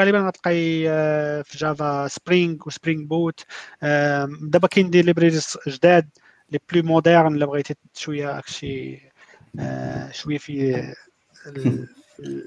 غالبا 0.00 0.18
غتلقاي 0.18 0.90
آه، 0.90 1.42
في 1.42 1.58
Java 1.58 2.08
Spring 2.08 2.56
و 2.66 2.71
Spring 2.71 3.04
Boot 3.04 3.44
دابا 4.42 4.68
كاين 4.68 4.90
des 4.90 5.02
libraries 5.02 5.58
جداد 5.68 6.08
les 6.50 6.58
plus 6.72 6.82
modernes 6.82 7.34
إلا 7.36 7.46
بغيتي 7.46 7.74
شوية 7.94 8.36
هادشي 8.36 9.00
آه، 9.58 10.10
شوية 10.10 10.38
في 10.38 10.84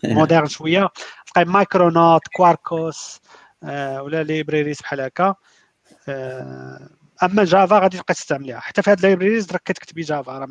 ال 0.04 0.09
moderne 0.09 0.48
شوية. 0.58 0.90
تلقاي 1.28 1.46
Micronaut 1.46 2.22
Quarkus 2.36 3.20
آه، 3.64 4.04
ولا 4.04 4.24
libraries 4.24 4.80
بحال 4.82 5.02
هكا. 5.02 5.36
آه، 6.10 6.90
اما 7.24 7.44
Java 7.44 7.80
غادي 7.80 7.98
تبقى 7.98 8.14
تستعمليها. 8.14 8.60
حتى 8.60 8.82
في 8.82 8.92
هاد 8.92 8.98
ال 8.98 9.03
libraries 9.03 9.52
راك 9.52 9.62
كتكتبي 9.66 10.02
Java 10.02 10.32
راه 10.32 10.46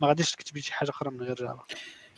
ما 0.00 0.06
غاديش 0.08 0.32
تكتبي 0.32 0.60
شي 0.60 0.72
حاجة 0.72 0.90
أخرى 0.90 1.10
من 1.10 1.22
غير 1.22 1.34
Java. 1.34 1.62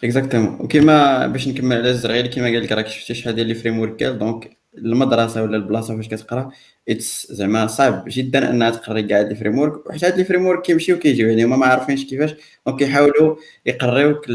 exactement 0.04 0.60
وكما 0.60 1.26
باش 1.26 1.48
نكمل 1.48 1.76
على 1.76 1.90
الزرغيري 1.90 2.28
كما 2.28 2.44
قال 2.44 2.62
لك 2.62 2.72
راك 2.72 2.88
شفتي 2.88 3.14
شحال 3.14 3.34
ديال 3.34 3.46
les 3.46 3.54
frameworks 3.54 4.02
donc 4.02 4.58
المدرسة 4.78 5.42
ولا 5.42 5.56
البلاصة 5.56 5.96
فاش 5.96 6.08
كتقرا 6.08 6.50
it's 6.88 7.26
زعما 7.32 7.66
صعب 7.66 8.04
جدا 8.08 8.50
أنها 8.50 8.70
تقري 8.70 9.02
كاع 9.02 9.20
les 9.20 9.34
frameworks 9.34 9.86
وحتى 9.86 10.06
هاد 10.06 10.16
les 10.18 10.24
frameworks 10.24 10.62
كيمشيو 10.62 10.96
وكيجيو 10.96 11.28
يعني 11.28 11.44
هما 11.44 11.56
ما 11.56 11.66
عارفينش 11.66 12.04
كيفاش 12.04 12.34
donc 12.66 12.78
كيحاولوا 12.78 13.36
يقريوك 13.66 14.26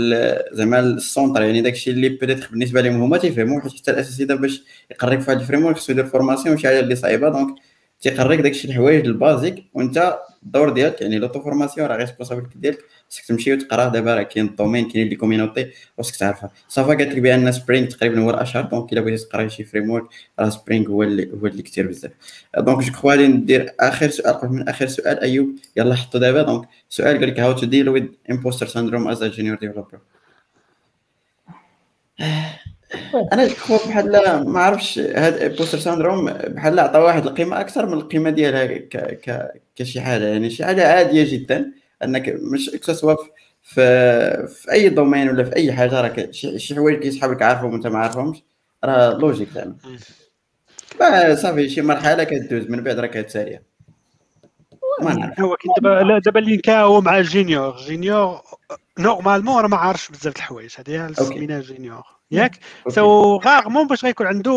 زعما 0.52 0.80
ال 0.80 0.89
centre 0.89 1.42
يعني 1.42 1.62
داكشي 1.62 1.92
اللي 1.92 2.10
peut-être 2.10 2.48
بالنسبة 2.52 2.82
لهم 2.82 3.02
هما 3.02 3.18
تيفهموا 3.18 3.62
حيت 3.62 3.72
حتى 3.90 4.26
دابا 4.26 4.42
باش 4.42 4.64
يقريك 4.92 5.20
في 5.22 5.32
هاد 5.32 5.40
ال 5.40 5.66
framework 5.66 5.78
خصو 5.78 5.92
يدير 5.92 6.06
formation 6.06 6.58
شي 6.58 6.68
حاجة 6.68 6.80
اللي 6.80 6.96
صعيبة 6.96 7.30
donc 7.30 7.56
تيقريك 8.04 8.40
داكشي 8.40 8.68
الحوايج 8.68 9.06
ال 9.06 9.12
basiques 9.12 9.64
وانت 9.74 10.20
الدور 10.44 10.70
ديالك 10.70 11.02
يعني 11.02 11.20
l'auto-formation 11.20 11.88
راه 11.88 11.96
responsabilité 11.96 12.60
ديالك 12.60 12.80
خصك 13.10 13.26
تمشي 13.26 13.54
وتقرا 13.54 13.90
دابا 13.90 14.16
راه 14.16 14.24
كاين 14.24 14.46
ال 14.46 14.51
domaine 14.51 14.90
كاين 14.90 15.08
les 15.08 15.16
communities 15.16 15.72
وخصك 15.98 16.16
تعرفها. 16.16 16.52
صافا 16.68 16.88
قالت 16.88 17.02
لك 17.14 17.18
بأن 17.20 17.52
Spring 17.52 17.88
تقريبا 17.88 18.22
هو 18.22 18.30
الأشهر 18.30 18.64
donc 18.64 18.94
إلا 18.94 19.02
بغيتي 19.02 19.26
تقرا 19.26 19.48
شي 19.48 19.64
framework 19.64 20.06
راه 20.40 20.50
Spring 20.50 20.88
هو 20.90 21.04
اللي 21.04 21.32
هو 21.34 21.48
اللي 21.48 21.62
كثير 21.62 21.88
بزاف. 21.88 22.12
donc 22.58 22.84
je 22.84 22.92
crois 22.92 23.12
غادي 23.12 23.28
ندير 23.28 23.74
آخر 23.80 24.10
سؤال 24.10 24.34
قبل 24.34 24.54
من 24.54 24.70
آخر 24.70 24.88
سؤال 24.88 25.20
أيوب 25.20 25.56
يلا 25.78 25.96
حطوا 25.96 26.20
دابا. 26.20 26.42
donc 26.42 26.68
سؤال 26.90 27.18
قال 27.18 27.28
لك 27.28 27.40
how 27.40 27.52
to 27.52 27.66
deal 27.66 27.90
with 27.90 28.04
imposter 28.32 28.68
syndrome 28.68 29.08
as 29.08 29.24
a 29.24 29.28
junior 29.28 29.58
developer 29.58 30.00
أنا 33.34 33.48
je 33.48 33.78
بحال 33.88 34.44
ما 34.50 34.60
عرفتش 34.60 35.00
هاد 35.00 35.56
imposter 35.58 35.80
syndrome 35.80 36.32
بحال 36.32 36.80
عطى 36.80 37.00
واحد 37.00 37.28
القيمة 37.28 37.60
أكثر 37.60 37.86
من 37.86 37.94
القيمة 37.94 38.30
ديالها 38.30 38.66
ك... 38.66 38.98
ك... 38.98 39.52
كشي 39.76 40.02
حاجة 40.02 40.26
يعني 40.26 40.50
شي 40.50 40.66
حاجة 40.66 40.94
عادية 40.94 41.32
جدا 41.34 41.72
أنك 42.04 42.30
مش 42.30 42.70
soit 42.82 43.16
في 43.64 44.48
في 44.48 44.72
أي 44.72 44.90
domaine 44.90 45.30
ولا 45.30 45.44
في 45.44 45.56
أي 45.56 45.74
حاجة 45.74 46.02
راك 46.02 46.32
شي 46.32 46.76
حوايج 46.76 47.00
كيسحابك 47.00 47.42
عارفهم 47.42 47.74
وأنت 47.74 47.88
ما 47.88 48.00
عارفهمش 48.00 48.44
راه 48.84 49.14
logique 49.14 49.50
زعما 49.50 49.76
صافي 51.36 51.70
شي 51.70 51.82
مرحلة 51.82 52.24
كدوز 52.24 52.70
من 52.70 52.84
بعد 52.84 53.00
راه 53.00 53.08
كتسالي 53.08 53.60
ما 55.02 55.14
نعرف. 55.14 55.40
هو 55.40 55.56
كي 55.56 55.70
دابا 55.82 56.20
دابا 56.20 56.40
اللي 56.40 56.62
هو 56.70 57.02
مع 57.02 57.18
ال 57.18 57.25
junior. 57.25 57.78
junior 57.78 58.42
normalement 59.00 59.62
راه 59.62 59.68
ما 59.68 59.78
عارفش 59.78 60.10
بزاف 60.10 60.36
الحوايج. 60.36 60.76
هذه 60.78 61.14
سمينا 61.14 61.62
junior. 61.62 62.04
ياك؟ 62.34 62.60
so 62.88 63.38
rarement 63.38 63.88
باش 63.88 64.06
غيكون 64.06 64.28
عنده 64.28 64.52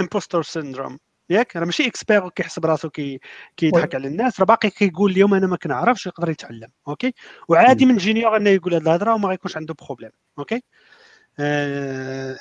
imposter 0.00 0.42
syndrome 0.42 0.98
ياك؟ 1.30 1.56
راه 1.56 1.64
ماشي 1.64 1.86
expert 1.86 2.28
كيحسب 2.28 2.66
راسو 2.66 2.90
كي 2.90 3.20
كيضحك 3.56 3.94
على 3.94 4.08
الناس. 4.08 4.40
راه 4.40 4.46
باقي 4.46 4.70
كيقول 4.70 5.10
اليوم 5.10 5.34
أنا 5.34 5.46
ما 5.46 5.56
كنعرفش 5.56 6.06
يقدر 6.06 6.30
يتعلم. 6.30 6.68
OK؟ 6.88 7.14
وعادي 7.48 7.86
من 7.86 7.96
junior 7.96 8.36
إنه 8.36 8.50
يقول 8.50 8.74
هذه 8.74 8.82
الهضرة 8.82 9.14
وما 9.14 9.28
غيكونش 9.28 9.56
عنده 9.56 9.74
problème 9.74 10.10
OK؟ 10.38 10.62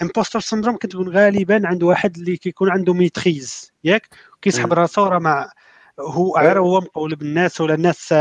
imposter 0.02 0.40
syndrome 0.40 0.78
كتكون 0.78 1.10
غالبا 1.10 1.62
عند 1.68 1.84
واحد 1.84 2.18
اللي 2.18 2.38
كيكون 2.38 2.70
عنده 2.70 2.94
maîtrise 2.94 3.72
ياك؟ 3.84 4.08
كيسحب 4.42 4.74
راسو 4.74 5.06
راه 5.06 5.20
مع 5.20 5.52
هو 6.00 6.38
غير 6.38 6.60
هو 6.60 6.80
مقولب 6.80 7.22
الناس 7.22 7.62
ولا 7.62 7.74
الناس 7.74 8.14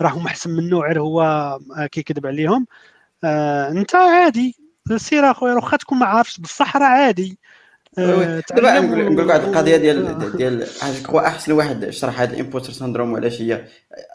راهم 0.00 0.26
أحسن 0.26 0.50
منه 0.50 0.78
غير 0.80 1.00
هو 1.00 1.58
كيكذب 1.92 2.26
عليهم. 2.26 2.66
آه 3.24 3.68
أنت 3.68 3.94
عادي. 3.94 4.69
سير 4.98 5.30
اخويا 5.30 5.54
واخا 5.54 5.76
تكون 5.76 5.98
ما 5.98 6.06
عارفش 6.06 6.40
بصح 6.40 6.76
راه 6.76 6.84
عادي. 6.86 7.38
آه 7.98 8.42
دابا 8.56 8.80
نقول 8.80 9.26
واحد 9.26 9.40
القضية 9.40 9.76
ديال 9.76 10.36
ديال 10.36 10.66
هو 11.06 11.18
أحسن 11.18 11.52
واحد 11.52 11.90
شرح 11.90 12.20
هذا 12.20 12.34
ال 12.34 12.38
imposter 12.38 12.72
syndrome 12.72 13.12
وعلاش 13.12 13.40
هي 13.42 13.64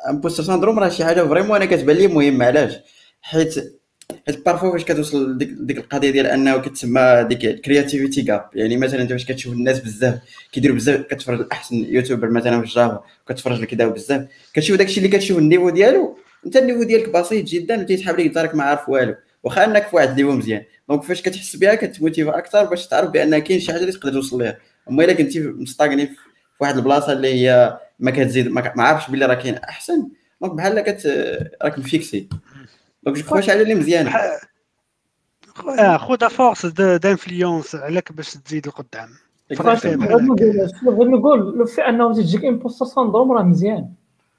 imposter 0.10 0.44
syndrome 0.44 0.80
راه 0.80 0.90
شي 0.90 1.06
حاجة 1.06 1.22
vraiment 1.24 1.56
أنا 1.56 1.66
كتبان 1.66 1.96
لي 1.96 2.08
مهمه 2.08 2.46
علاش؟ 2.46 2.74
حيت 3.22 3.56
حيت 4.28 4.46
parfois 4.46 4.72
فاش 4.72 4.84
كتوصل 4.84 5.38
ديك, 5.38 5.50
ديك 5.50 5.78
القضية 5.78 6.10
ديال 6.10 6.28
أنه 6.28 6.58
كتسمى 6.58 7.26
ديك 7.30 7.46
ال 7.46 7.53
creativity 7.53 8.22
gap 8.22 8.50
يعني 8.54 8.78
مثلا 8.78 9.02
أنت 9.02 9.12
فاش 9.12 9.26
كتشوف 9.26 9.54
الناس 9.54 9.80
بزاف 9.80 10.20
كيديروا 10.52 10.76
بزاف 10.76 11.02
كتفرج 11.02 11.40
الاحسن 11.40 11.76
youtuber 11.76 12.30
مثلا 12.30 12.62
في 12.62 12.68
ال 12.68 12.75
Java 12.75 13.04
كتفرج 13.30 13.62
لك 13.62 13.68
كذا 13.68 13.88
بزاف 13.88 14.28
كتشوف 14.54 14.78
داكشي 14.78 14.98
اللي 14.98 15.10
كتشوف 15.18 15.38
ال 15.38 15.42
niveau 15.42 15.70
ديالو 15.70 16.18
أنت 16.46 16.58
ال 16.58 16.61
niveau 16.61 16.84
ديالك 16.84 17.10
بسيط 17.10 17.46
جدا 17.46 17.82
وتيسحب 17.82 18.20
لك 18.20 18.28
دارك 18.28 18.56
ما 18.56 18.64
عارف 18.64 18.90
والو. 18.90 19.16
واخا 19.46 19.66
انك 19.66 19.88
في 19.88 19.96
واحد 19.96 20.10
ال 20.10 20.13
niveau 20.13 20.32
مزيان. 20.32 20.64
donc 20.90 21.04
فاش 21.04 21.22
كتحس 21.22 21.56
بها 21.56 21.76
كت 21.76 21.89
motive 21.89 22.28
أكثر 22.28 22.64
باش 22.64 22.88
تعرف 22.88 23.10
بأن 23.10 23.40
كاين 23.40 23.60
شي 23.60 23.72
حاجة 23.72 23.82
اللي 23.82 23.92
تقدر 23.92 24.14
توصل 24.14 24.42
ليها. 24.42 24.58
أما 24.90 25.04
إلا 25.04 25.14
كنتي 25.14 25.40
مستاغني 25.40 26.08
في 26.08 26.16
واحد 26.60 26.78
البلاصة 26.78 27.14
اللي 27.14 27.34
هي 27.34 27.80
ما 28.00 28.12
كتزيد 28.12 28.48
ما 28.48 28.84
عارفش 28.84 29.12
بلي 29.12 29.26
راه 29.26 29.34
كاين 29.34 29.56
أحسن 29.56 30.08
donc 30.42 30.54
بحال 30.54 30.82
كت 30.82 31.08
راك 31.64 31.80
مفيكسي. 31.80 32.30
donc 33.04 33.18
je 33.18 33.24
crois 33.24 33.42
شي 33.42 33.52
حاجة 33.52 33.62
اللي 33.62 33.76
مزيانه 33.76 34.14
خذها 35.98 36.28
force 36.28 36.66
d'influence 36.66 37.76
عليك 37.76 38.12
باش 38.12 38.34
تزيد 38.34 38.68
لقدام. 38.68 39.10
بغيت 39.50 39.86
نقول 41.08 41.58
le 41.58 41.66
fait 41.66 41.82
أنه 41.82 42.14
تجيك 42.14 42.46
imposter 42.46 42.86
syndrome 42.86 43.32
راه 43.32 43.44
مزيان. 43.44 43.90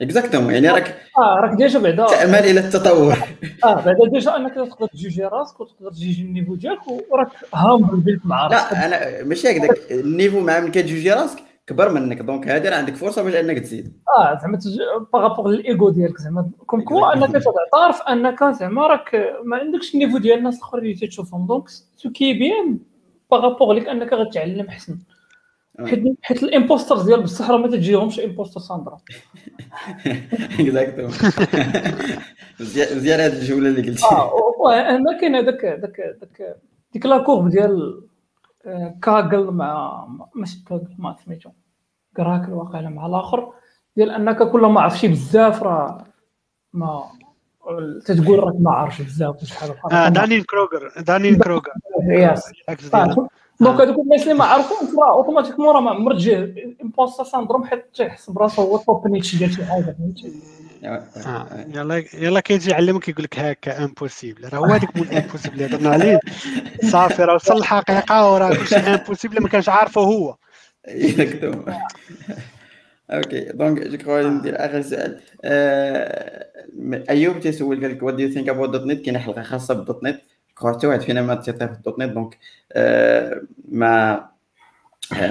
exactement 0.02 0.54
يعني 0.54 0.68
راك 0.68 0.96
آه 1.18 1.34
راك 1.34 1.56
déjà 1.56 1.78
بعدا. 1.78 2.06
تعمل 2.06 2.34
إلى 2.34 2.60
التطور. 2.60 3.16
آه 3.64 3.74
بعدا 3.74 4.08
déjà 4.12 4.36
أنك 4.36 4.54
تقدر 4.54 4.86
تجوجي 4.86 5.22
راسك 5.24 5.60
وتقدر 5.60 5.90
تجوجي 5.90 6.22
ال 6.22 6.27
niveau 6.27 6.54
ديالك 6.54 6.80
وراك 7.10 7.28
humble 7.54 7.96
بيك 7.96 8.20
مع 8.24 8.46
راسك. 8.46 8.72
لا 8.72 8.86
أنا 8.86 9.24
ماشي 9.24 9.50
هكذاك. 9.50 9.78
ال 9.90 9.98
niveau 9.98 10.40
مع 10.40 10.60
من 10.60 10.70
كتجوجي 10.70 11.12
راسك 11.12 11.38
كبر 11.66 11.92
منك. 11.92 12.22
donc 12.22 12.48
هذه 12.48 12.68
راه 12.68 12.76
عندك 12.76 12.94
فرصة 12.94 13.22
باش 13.22 13.34
أنك 13.34 13.58
تزيد. 13.58 13.92
آه 14.18 14.38
زعما 14.42 14.58
par 15.12 15.23
rapport 15.23 15.48
لل 15.48 15.65
ego 15.65 15.90
ديالك 15.90 16.18
زعما. 16.18 16.50
comme 16.66 16.80
quoi 16.80 17.14
أنك 17.14 17.30
تعترف 17.32 18.02
أنك 18.02 18.44
زعما 18.44 18.86
راك 18.86 19.36
ما 19.44 19.56
عندكش 19.56 19.94
ال 19.94 19.98
niveau 19.98 20.18
ديال 20.18 20.38
الناس 20.38 20.56
الأخرين 20.56 20.94
اللي 20.94 21.06
تشوفهم 21.06 21.46
donc 21.46 21.68
ce 21.96 22.10
qui 22.10 22.32
est 22.32 22.52
bien 22.52 22.78
par 23.30 23.44
rapport 23.44 23.74
ليك 23.74 23.88
أنك 23.88 24.12
غتعلم 24.12 24.66
احسن 24.66 24.92
آه. 24.92 25.15
حيت 25.84 26.04
حيت 26.22 26.42
الامبوسترز 26.42 27.02
ديال 27.02 27.22
بصح 27.22 27.50
راه 27.50 27.58
ما 27.58 27.68
تجيهمش 27.68 28.20
امبوستر 28.20 28.60
ساندرا. 28.60 28.98
اكزاكتومون 30.60 31.12
مزيان 32.60 33.20
هذه 33.20 33.38
الجمله 33.38 33.68
اللي 33.68 33.90
قلتي. 33.90 34.06
آه 34.06 34.98
ما 34.98 35.20
كاين 35.20 35.34
هذاك 35.34 35.64
هذاك 35.64 36.00
هذاك 36.00 36.56
ديك 36.92 37.06
لا 37.06 37.18
كورب 37.18 37.48
ديال 37.48 38.02
كاغل 39.02 39.50
مع 39.50 40.06
ماشي 40.34 40.64
كاغل 40.68 40.94
ما 40.98 41.16
سميتو. 41.24 41.50
كراكل 42.16 42.52
واقيلا 42.52 42.88
مع 42.88 43.06
الآخر 43.06 43.52
ديال 43.96 44.10
أنك 44.10 44.42
كل 44.42 44.60
ما 44.60 44.80
عرفتي 44.80 45.08
بزاف 45.08 45.62
راه 45.62 46.04
ما 46.72 47.04
تتقول 48.04 48.38
راك 48.38 48.54
ما 48.60 48.70
عارفش 48.70 49.02
بزاف 49.02 49.44
شحال 49.44 49.74
آه 49.92 50.08
دانين 50.08 50.42
كروغر 50.42 50.92
دانين 51.02 51.38
كروغر. 51.38 51.72
yes. 52.10 52.52
donc 53.60 53.80
هذوك 53.80 53.98
الناس 53.98 54.22
اللي 54.22 54.34
ما 54.34 54.44
عارفينش 54.44 54.90
راه 54.98 55.12
automatiquement 55.12 55.74
راه 55.74 55.80
ما 55.80 55.90
عمر 55.90 56.14
تجيه 56.14 56.54
imposter 56.82 57.24
syndrome 57.24 57.64
حيت 57.64 57.84
تيحس 57.94 58.30
براسو 58.30 58.62
هو 58.62 58.76
top 58.76 59.08
notch 59.08 59.36
ديال 59.36 59.54
شي 59.54 59.64
حاجة 59.64 59.96
فهمتي؟ 59.98 60.32
آه، 60.84 61.66
يلا 61.74 62.04
يلا 62.14 62.40
كيجي 62.40 62.70
يعلمك 62.70 63.02
كيقول 63.02 63.24
لك 63.24 63.38
هكا 63.38 63.84
impossible 63.84 64.48
راه 64.48 64.58
هو 64.58 64.64
هذاك 64.64 64.96
مول 64.96 65.08
impossible 65.08 65.54
اللي 65.62 65.76
هضرنا 65.76 65.90
عليه 65.90 66.20
صافي 66.90 67.24
راه 67.24 67.34
وصل 67.34 67.56
الحقيقة 67.56 68.32
وراه 68.32 68.54
كلشي 68.54 68.76
impossible 68.76 69.42
ما 69.42 69.48
كانش 69.48 69.68
عارفه 69.68 70.00
هو. 70.00 70.36
OK 73.10 73.40
donc 73.40 73.82
je 73.82 73.98
crois 73.98 74.22
ندير 74.22 74.54
اخر 74.66 74.82
سؤال. 74.82 75.20
آه، 75.44 76.46
أيوب 77.10 77.40
تيسول 77.40 77.80
قال 77.82 77.90
لك 77.90 78.02
what 78.02 78.14
do 78.14 78.28
think 78.28 78.48
about 78.48 78.86
.NET 78.86 79.04
كاين 79.04 79.18
حلقة 79.18 79.42
خاصة 79.42 79.74
بال 79.74 80.04
.NET 80.04 80.20
حتى 80.56 80.86
واحد 80.86 81.00
فينا 81.00 81.22
ما 81.22 81.34
تيطير 81.34 81.68
في 81.68 81.74
الدوت 81.74 81.98
نت 81.98 82.12
دونك 82.12 82.38
ما 83.68 84.26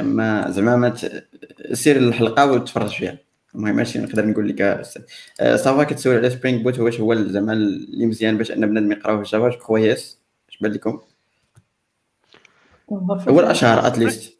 ما 0.03 0.51
زعما 0.51 0.75
ما 0.75 0.95
سير 1.73 1.97
الحلقة 1.97 2.51
وتفرج 2.51 2.89
فيها 2.89 3.17
المهم 3.55 3.75
ماشي 3.75 3.99
نقدر 3.99 4.25
نقول 4.25 4.49
لك 4.49 4.81
صافا 5.55 5.83
كتسول 5.83 6.17
على 6.17 6.29
سبرينغ 6.29 6.63
بوت 6.63 6.79
واش 6.79 6.99
هو 6.99 7.15
زعما 7.15 7.53
اللي 7.53 8.05
مزيان 8.05 8.37
باش 8.37 8.51
أن 8.51 8.69
بنادم 8.69 8.91
يقراو 8.91 9.23
في 9.23 9.29
جافا 9.29 9.59
جو 9.67 9.77
يس 9.77 10.19
اش 10.49 10.57
بان 10.57 10.71
لكم؟ 10.71 11.01
هو 12.91 13.39
الأشهر 13.39 13.87
اتليست 13.87 14.39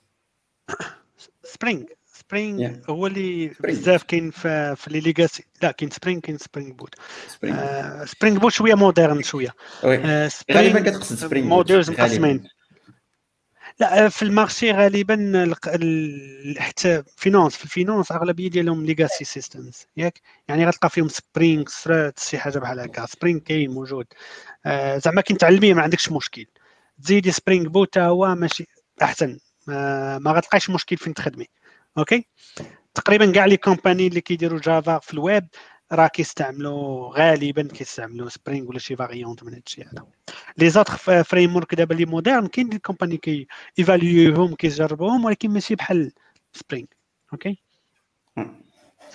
سبرينغ 1.43 1.83
سبرينغ 2.29 2.75
هو 2.89 3.07
اللي 3.07 3.51
بزاف 3.59 4.03
كاين 4.03 4.31
في 4.31 4.75
في 4.75 4.89
لي 4.89 4.99
ليغاسي. 4.99 5.43
لا 5.61 5.71
كاين 5.71 5.91
سبرينغ 5.91 6.21
كاين 6.21 6.37
سبرينغ 6.37 6.71
بوت 6.71 6.95
Spring 8.05 8.39
Boot 8.39 8.51
شوية 8.51 8.75
moderne 8.75 9.23
شوية. 9.23 9.53
غالبا 10.51 10.79
كتقصد 10.79 11.15
Spring 11.15 11.47
modules 11.47 11.89
مقسمين. 11.89 12.47
لا 13.79 14.09
في 14.09 14.23
ال 14.23 14.30
marché 14.30 14.71
غالبا 14.71 15.55
حتى 16.57 17.03
finance 17.17 17.55
في 17.55 17.63
ال 17.63 17.69
finance 17.69 18.11
أغلبية 18.11 18.49
ديالهم 18.49 18.85
legacy 18.85 19.25
systems 19.25 19.85
ياك؟ 19.97 20.21
يعني 20.47 20.65
غتلقى 20.65 20.89
فيهم 20.89 21.07
Spring 21.07 21.63
three 21.63 22.19
شي 22.19 22.37
حاجة 22.37 22.59
بحال 22.59 22.79
هكا. 22.79 23.05
Spring 23.05 23.39
كاين 23.39 23.71
موجود. 23.71 24.05
آه 24.65 24.97
زعما 24.97 25.21
كي 25.21 25.33
تعلميه 25.33 25.73
ما 25.73 25.81
عندكش 25.81 26.11
مشكل. 26.11 26.45
تزيدي 27.03 27.31
Spring 27.31 27.69
Boot 27.69 27.97
هو 27.97 28.35
ماشي 28.35 28.67
أحسن. 29.01 29.39
ما, 29.67 30.19
ما 30.19 30.31
غتلقايش 30.31 30.69
مشكل 30.69 30.97
فين 30.97 31.13
تخدمي. 31.13 31.47
OK. 31.97 32.27
تقريبا 32.93 33.31
كاع 33.31 33.45
les 33.45 33.57
compagnies 33.57 34.07
اللي 34.07 34.21
كيديروا 34.21 34.59
Java 34.59 34.99
في 34.99 35.13
الويب 35.13 35.47
راه 35.91 36.07
كيستعملوا 36.07 37.09
غالبا 37.17 37.67
كيستعملوا 37.67 38.29
Spring 38.29 38.69
ولا 38.69 38.79
شي 38.79 38.95
variante 38.95 39.43
من 39.43 39.53
هادشي 39.53 39.83
هذا. 39.83 40.07
les 40.57 40.69
autres 40.69 41.23
frameworks 41.23 41.75
دابا 41.75 41.93
لي 41.93 42.05
modernes 42.05 42.47
كاين 42.47 42.69
des 42.69 42.79
compagnies 42.79 43.17
كي 43.17 43.47
ايفاليوهم 43.79 44.55
كيجربوهم 44.55 45.25
ولكن 45.25 45.49
ماشي 45.49 45.75
بحال 45.75 46.11
Spring 46.53 46.87
OK. 47.33 47.63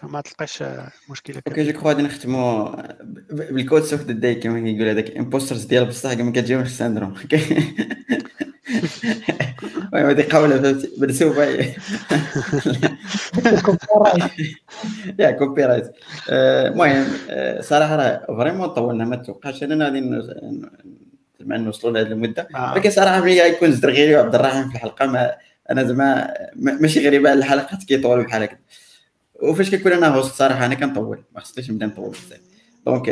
ما 0.03 0.21
تلقاش 0.21 0.65
مشكلة 1.11 1.43
OK 1.49 1.65
je 1.65 1.73
كخوا 1.73 1.89
غادي 1.89 2.03
نختموا 2.03 2.77
بال 3.31 3.46
quote 3.46 3.83
of 3.83 4.03
the 4.03 4.19
day 4.19 4.35
كما 4.35 4.61
كيقول 4.61 4.89
هذاك 4.89 5.17
imposters 5.17 5.65
ديال 5.65 5.85
بصح 5.85 6.17
ما 6.19 6.33
كتجيهمش 6.33 6.67
ال 6.67 6.72
syndrome 6.72 7.15
OK 7.23 7.41
المهم 9.95 10.11
هذه 10.11 10.27
قولة 10.33 10.57
فهمتي؟ 14.05 14.57
يا 15.19 15.31
copyright 15.31 15.91
المهم 16.29 17.07
صراحة 17.61 17.97
راه 17.97 18.27
vraiment 18.27 18.69
طولنا 18.69 19.05
ما 19.05 19.17
توقعش 19.17 19.63
اننا 19.63 19.85
غادي 19.85 20.23
زعما 21.41 21.57
نوصلوا 21.59 21.93
لهذه 21.93 22.07
المدة. 22.07 22.49
آه. 22.55 22.73
ولكن 22.73 22.91
صراحة 22.91 23.21
ملي 23.21 23.41
غيكون 23.43 23.73
الزرغيري 23.73 24.17
وعبد 24.17 24.35
الرحيم 24.35 24.69
في 24.69 24.75
الحلقة 24.75 25.07
ما 25.07 25.33
أنا 25.71 25.85
زعما 25.85 26.35
ماشي 26.57 27.07
غريبه 27.07 27.31
على 27.31 27.39
الحلقات 27.39 27.85
كيطولوا 27.85 28.25
بحال 28.25 28.43
هكا 28.43 28.57
وفاش 29.43 29.71
كيكون 29.71 29.93
أنا 29.93 30.09
host 30.09 30.35
صراحة 30.35 30.67
أنا 30.67 30.75
كنطول 30.75 31.19
ما 31.35 31.41
خصنيش 31.41 31.71
نبدا 31.71 31.87
نطول 31.87 32.11
بزاف. 32.11 32.41
donc 32.87 33.11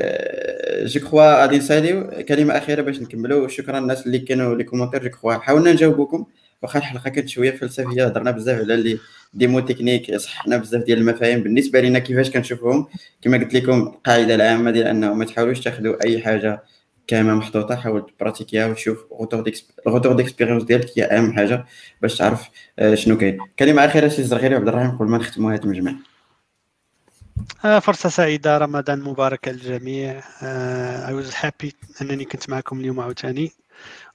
je 0.82 1.00
crois 1.00 1.40
غادي 1.40 1.58
نساليو 1.58 2.10
كلمة 2.28 2.58
أخيرة 2.58 2.82
باش 2.82 3.00
نكملوا 3.00 3.48
شكرا 3.48 3.78
الناس 3.78 4.06
اللي 4.06 4.18
كانوا 4.18 4.54
les 4.54 4.64
commentaires 4.64 5.02
je 5.02 5.10
crois. 5.10 5.34
حاولنا 5.34 5.72
نجاوبكم 5.72 6.26
واخا 6.62 6.78
الحلقة 6.78 7.10
كانت 7.10 7.28
شوية 7.28 7.50
فلسفية 7.50 8.06
هضرنا 8.06 8.30
بزاف 8.30 8.58
على 8.60 8.74
des 8.74 8.98
mots 9.34 9.60
techniques 9.60 10.16
صحنا 10.16 10.56
بزاف 10.56 10.84
ديال 10.84 10.98
المفاهيم. 10.98 11.42
بالنسبة 11.42 11.80
لنا 11.80 11.98
كيفاش 11.98 12.30
كنشوفوهم 12.30 12.86
كما 13.22 13.38
قلت 13.38 13.54
لكم 13.54 13.82
القاعده 13.82 14.34
العامة 14.34 14.70
ديال 14.70 14.86
أنه 14.86 15.14
ما 15.14 15.24
تحاولوش 15.24 15.60
تاخذوا 15.60 16.04
أي 16.04 16.20
حاجة 16.22 16.62
كما 17.06 17.34
محطوطة. 17.34 17.76
حاول 17.76 18.06
تبراتيكيها 18.06 18.66
وتشوف 18.66 19.04
ال 19.86 19.90
retour 19.90 20.12
d'expérience 20.12 20.62
ديالك 20.62 20.98
هي 20.98 21.04
أهم 21.04 21.32
حاجة 21.32 21.64
باش 22.02 22.18
تعرف 22.18 22.48
آه، 22.78 22.94
شنو 22.94 23.18
كاين. 23.18 23.38
كلمة 23.58 23.84
أخيرة 23.84 24.08
سي 24.08 24.22
الزرغيري 24.22 24.54
عبد 24.54 24.68
الرحيم 24.68 24.90
قبل 24.90 25.08
ما 25.08 25.18
نختموا 25.18 25.52
هذا 25.52 25.64
المجمع 25.64 25.90
آه، 25.90 25.96
فرصة 27.80 28.08
سعيدة 28.08 28.58
رمضان 28.58 29.00
مبارك 29.00 29.48
للجميع. 29.48 30.20
uh, 30.20 31.08
I 31.08 31.12
was 31.12 31.34
happy 31.34 31.72
أنني 32.02 32.24
كنت 32.24 32.50
معكم 32.50 32.80
اليوم 32.80 33.00
عاوتاني. 33.00 33.52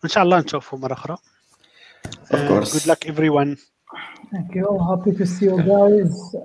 وإن 0.04 0.10
شاء 0.10 0.24
الله 0.24 0.40
نشوفوا 0.40 0.80
مرة 0.80 0.94
أخرى. 0.94 1.18
Of 2.08 2.50
course. 2.50 2.74
good 2.74 2.88
luck 2.92 3.08
everyone. 3.08 3.58
Thank 4.32 4.56
you 4.56 4.78
happy 4.78 5.12
to 5.12 5.26
see 5.26 5.46
you 5.46 5.58
guys 5.58 6.38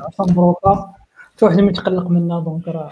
عصام 0.00 0.34
بروكا 0.34 0.94
حتى 1.34 1.44
واحد 1.44 1.60
ما 1.60 1.70
يتقلق 1.70 2.10
منا 2.10 2.40
donc 2.40 2.68
راه 2.68 2.90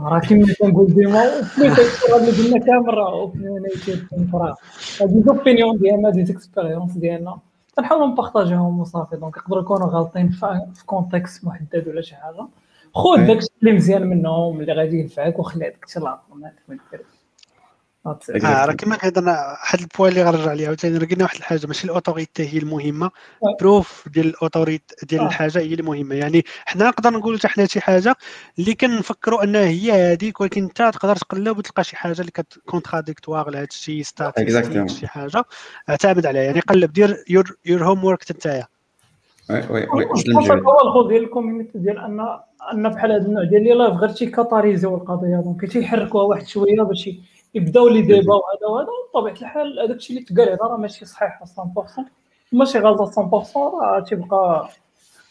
راه 0.00 0.20
كيما 0.20 0.54
كنقول 0.60 0.94
ديما. 0.94 1.22
هذا 1.22 1.46
اللي 2.16 2.42
قلنا 2.42 2.58
كامل 2.66 2.94
راه 2.94 3.12
opinionated 3.12 4.08
راه 4.34 4.56
ها 5.00 5.22
des 5.26 5.40
opinions 5.40 5.78
ديالنا 5.78 6.10
des 6.10 6.24
expériences 6.24 6.92
ديالنا. 6.92 7.38
كنحاولوا 7.76 8.06
نبارطاجيهم 8.06 8.80
وصافي. 8.80 9.16
donc 9.16 9.36
يقدروا 9.36 9.62
يكونوا 9.62 9.86
غالطين 9.86 10.28
في 10.28 10.82
contexte 10.86 11.44
محدد 11.44 11.88
ولا 11.88 12.02
شي 12.02 12.16
حاجة. 12.16 12.46
خذ 12.94 13.26
داكشي 13.26 13.48
اللي 13.62 13.72
مزيان 13.72 14.06
منهم 14.06 14.60
اللي 14.60 14.72
غادي 14.72 15.00
ينفعك 15.00 15.38
وخلي 15.38 15.64
هذاك 15.64 15.84
الشيء 15.84 16.02
ما 16.02 16.18
دير 16.68 17.04
آه 18.06 18.64
راه 18.64 18.72
كما 18.72 18.98
هضرنا 19.00 19.30
واحد 19.32 19.80
ال 19.80 19.85
point 19.85 20.12
اللي 20.12 20.22
غنرجع 20.22 20.52
ليه 20.52 20.66
عاوتاني 20.66 20.98
راه 20.98 21.06
قلنا 21.06 21.24
واحد 21.24 21.36
الحاجة 21.36 21.66
ماشي 21.66 21.84
ال 21.84 21.92
autorité 21.92 22.54
هي 22.54 22.58
المهمة. 22.58 23.10
preuve 23.60 24.08
ديال 24.08 24.26
ال 24.26 24.35
autorité 24.35 25.06
ديال 25.06 25.20
آه. 25.20 25.26
الحاجة 25.26 25.58
هي 25.58 25.74
المهمة. 25.74 26.14
يعني 26.14 26.44
حنا 26.66 26.88
نقدر 26.88 27.10
نقولوا 27.10 27.38
حتى 27.38 27.48
حنا 27.48 27.66
شي 27.66 27.80
حاجة 27.80 28.16
اللي 28.58 28.74
كنفكروا 28.74 29.44
أنها 29.44 29.64
هي 29.64 29.92
هذيك 29.92 30.40
ولكن 30.40 30.62
أنت 30.62 30.76
تقدر 30.82 31.16
تقلب 31.16 31.58
وتلقى 31.58 31.84
شي 31.84 31.96
حاجة 31.96 32.20
اللي 32.20 32.32
contradictoire 32.66 33.50
لهذا 33.50 33.64
الشيء 33.70 34.02
Exactement. 34.04 34.86
شي 34.92 35.06
حاجة 35.06 35.44
اعتمد 35.88 36.26
عليها. 36.26 36.42
يعني 36.42 36.60
قلب 36.60 36.92
دير 36.92 37.24
your 37.28 37.56
your 37.66 37.84
homework 37.84 38.30
نتايا 38.30 38.66
Oui 39.50 39.60
oui 39.70 39.86
هو 40.66 40.80
الخوض 40.80 41.08
ديال 41.08 41.22
ال 41.24 41.29
community 41.29 41.78
ديال 41.78 41.98
أن 41.98 42.20
أن 42.72 42.88
بحال 42.88 43.12
هذا 43.12 43.26
النوع 43.26 43.44
ديال 43.44 43.64
les 43.64 43.72
lives 43.74 43.94
غير 43.94 44.08
تيكاتاريزيو 44.10 44.94
القضية. 44.94 45.36
donc 45.44 45.64
تيحركوها 45.72 46.24
واحد 46.24 46.46
شوية 46.46 46.82
باش 46.82 47.10
يبداو 47.54 47.88
les 47.88 48.02
débats 48.02 48.34
وهذا 48.34 48.66
وهذا 48.66 48.88
وبطبيعه 49.14 49.34
الحال 49.34 49.80
هذاك 49.80 49.96
الشيء 49.96 50.16
اللي 50.16 50.28
تقال 50.28 50.48
هذا 50.48 50.58
راه 50.62 50.76
ماشي 50.76 51.04
صحيح 51.04 51.44
100% 51.44 52.02
ماشي 52.52 52.78
غلط 52.78 53.18
100% 53.18 53.20
راه 53.56 54.00
تيبقى 54.00 54.68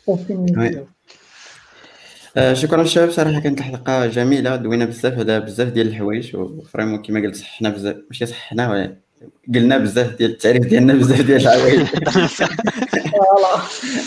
opinion 0.10 0.88
آه، 2.38 2.54
شكرا 2.54 2.84
شباب 2.84 3.12
صراحة 3.12 3.40
كانت 3.40 3.60
الحلقة 3.60 4.06
جميلة 4.06 4.56
دوينا 4.56 4.86
بزاف 4.86 5.20
على 5.20 5.40
بزاف 5.40 5.68
ديال 5.68 5.88
الحوايج 5.88 6.36
و 6.36 6.43
vraiment 6.43 7.02
كما 7.02 7.20
قلت 7.20 7.36
صحنا 7.36 7.70
بزاف 7.70 7.98
ماشي 8.10 8.26
صحنا 8.26 8.98
قلنا 9.56 9.78
بزاف 9.78 10.16
ديال 10.16 10.32
التعريف 10.32 10.66
ديالنا 10.66 10.94
بزاف 10.94 11.22
ديال 11.22 11.48
الحوايج. 11.48 11.86
voilà 13.12 13.62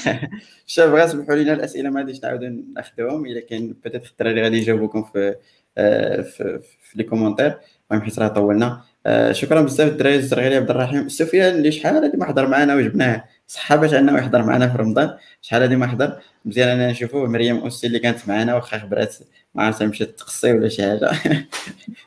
شباب 0.67 0.95
غير 0.95 1.07
سمحوا 1.07 1.35
لنا 1.35 1.53
الأسئلة 1.53 1.91
ما 1.91 2.01
غاديش 2.01 2.23
نعاودو 2.23 2.47
ناخذوهم 2.75 3.27
إلا 3.27 3.41
كاين 3.41 3.75
بيتيت 3.85 4.07
الدراري 4.11 4.43
غادي 4.43 4.59
يجاوبوكم 4.59 5.03
في 5.03 5.35
آه، 5.79 6.23
في, 6.23 6.61
في 6.83 6.99
les 6.99 7.05
commentaires 7.05 7.59
المهم 7.91 8.05
حيت 8.05 8.19
راه 8.19 8.29
طولنا. 8.29 8.81
آه، 9.07 9.33
شكرا 9.33 9.61
بزاف 9.61 9.89
الدراري 9.93 10.17
الزرغيري 10.17 10.57
عبد 10.57 10.71
الرحيم. 10.71 11.09
سفيان 11.09 11.55
اللي 11.55 11.73
شحال 11.73 11.95
هادي 11.95 12.17
ما 12.17 12.25
حضر 12.27 12.49
معنا 12.49 12.75
وجبناه؟ 12.75 13.25
صحه 13.47 13.77
باش 13.77 13.95
انه 13.95 14.19
يحضر 14.19 14.43
معنا 14.43 14.69
في 14.69 14.79
رمضان. 14.79 15.17
شحال 15.43 15.63
هادي 15.63 15.77
ما 15.77 15.87
حضر؟ 15.87 16.17
مزيان 16.45 16.69
أنا 16.69 16.91
نشوفوه 16.91 17.29
مريم 17.29 17.57
أوسي 17.59 17.87
اللي 17.87 17.99
كانت 17.99 18.29
معنا 18.29 18.55
واخا 18.55 18.79
خبرات 18.79 19.17
ما 19.55 19.63
عرفتها 19.63 19.87
مشات 19.87 20.19
تقصي 20.19 20.53
ولا 20.53 20.69
شي 20.69 20.83
حاجة. 20.83 21.11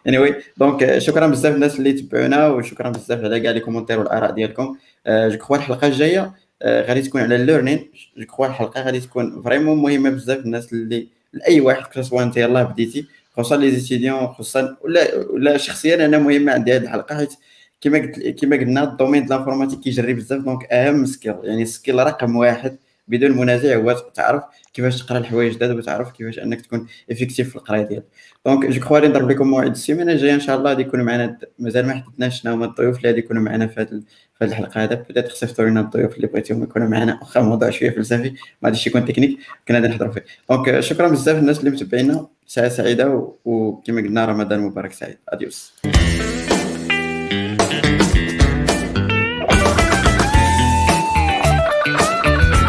Anyway 0.09 0.33
donc 0.57 0.97
شكرا 0.97 1.27
بزاف 1.27 1.55
الناس 1.55 1.79
اللي 1.79 1.93
تبعونا 1.93 2.47
وشكرا 2.47 2.89
بزاف 2.89 3.23
على 3.23 3.39
كاع 3.39 3.51
les 3.51 3.59
commentaires 3.59 3.99
والآراء 3.99 4.31
ديالكم. 4.31 4.77
je 5.07 5.37
crois 5.37 5.57
الحلقة 5.57 5.87
الجاية 5.87 6.33
آه، 6.61 6.81
غادي 6.81 7.01
تكون 7.01 7.21
على 7.21 7.35
ال 7.35 7.42
learning 7.42 7.91
je 8.17 8.25
crois 8.25 8.47
الحلقة 8.47 8.81
غادي 8.81 8.99
تكون 8.99 9.41
vraiment 9.41 9.77
مهمة 9.77 10.09
بزاف 10.09 10.39
الناس 10.39 10.73
اللي 10.73 11.07
لأي 11.33 11.61
واحد 11.61 11.83
que 11.83 11.97
ce 11.97 12.06
soit 12.06 12.23
أنت 12.23 12.37
يلاه 12.37 12.63
بديتي. 12.63 13.05
خصوصا 13.39 13.57
les 13.57 13.71
étudiants 13.71 14.27
خصوصا 14.27 14.77
ولا 14.81 15.15
ولا 15.15 15.57
شخصيا 15.57 16.05
أنا 16.05 16.17
مهمه 16.17 16.51
عندي 16.51 16.75
هذه 16.75 16.83
الحلقة 16.83 17.15
حيت 17.15 17.33
كما 17.81 17.97
قلت 17.97 18.39
كما 18.41 18.55
قلنا 18.55 18.83
ال 18.83 18.89
domaine 18.89 19.25
ديال 19.25 19.33
ال 19.33 19.37
informatique 19.37 19.79
كيجري 19.79 20.13
بزاف 20.13 20.41
donc 20.41 20.73
اهم 20.73 21.05
skill 21.05 21.35
يعني 21.43 21.61
ال 21.61 21.67
skill 21.67 21.95
رقم 21.95 22.35
واحد 22.35 22.77
بدون 23.07 23.31
منازع 23.31 23.75
هو 23.75 23.91
تعرف 23.91 24.43
كيفاش 24.73 25.03
تقرا 25.03 25.17
الحوايج 25.17 25.53
جداد 25.53 25.77
وتعرف 25.77 26.11
كيفاش 26.11 26.39
انك 26.39 26.61
تكون 26.61 26.87
effectif 27.11 27.49
في 27.49 27.55
القرايه 27.55 27.81
ديالك 27.81 28.05
donc 28.45 28.65
je 28.65 28.81
crois 28.81 28.99
نضرب 28.99 29.31
لكم 29.31 29.47
موعد 29.47 29.71
السيمانه 29.71 30.11
الجايه 30.11 30.33
ان 30.33 30.39
شاء 30.39 30.57
الله 30.57 30.69
غادي 30.69 30.81
يكونوا 30.81 31.05
معنا 31.05 31.37
مازال 31.59 31.85
ما 31.87 31.93
حددناش 31.93 32.41
شنو 32.41 32.53
هما 32.53 32.65
الضيوف 32.65 32.97
اللي 32.97 33.07
غادي 33.09 33.19
يكونوا 33.19 33.41
معنا 33.41 33.67
في 33.67 33.81
هذه 33.81 34.01
هذه 34.41 34.49
الحلقة 34.49 34.83
هذا 34.83 34.95
بدات 35.09 35.31
صيفطوا 35.31 35.65
لنا 35.65 35.81
الضيوف 35.81 36.15
اللي 36.15 36.27
بغيتيهم 36.27 36.63
يكونوا 36.63 36.87
معنا 36.87 37.19
واخا 37.21 37.41
موضوع 37.41 37.69
شوية 37.69 37.89
فلسفي 37.89 38.29
ما 38.61 38.69
غاديش 38.69 38.87
يكون 38.87 39.05
تكنيك 39.05 39.39
كنا 39.67 39.79
غادي 39.79 39.87
نحضروا 39.87 40.11
فيه 40.11 40.25
donc 40.49 40.79
شكرا 40.79 41.07
بزاف 41.07 41.37
الناس 41.37 41.59
اللي 41.59 41.69
متابعينا 41.71 42.27
ساعه 42.49 42.69
سعيده 42.69 43.33
وكما 43.45 44.01
قلنا 44.01 44.25
رمضان 44.25 44.59
مبارك 44.59 44.91
سعيد. 44.91 45.17
Adiós 45.29 45.73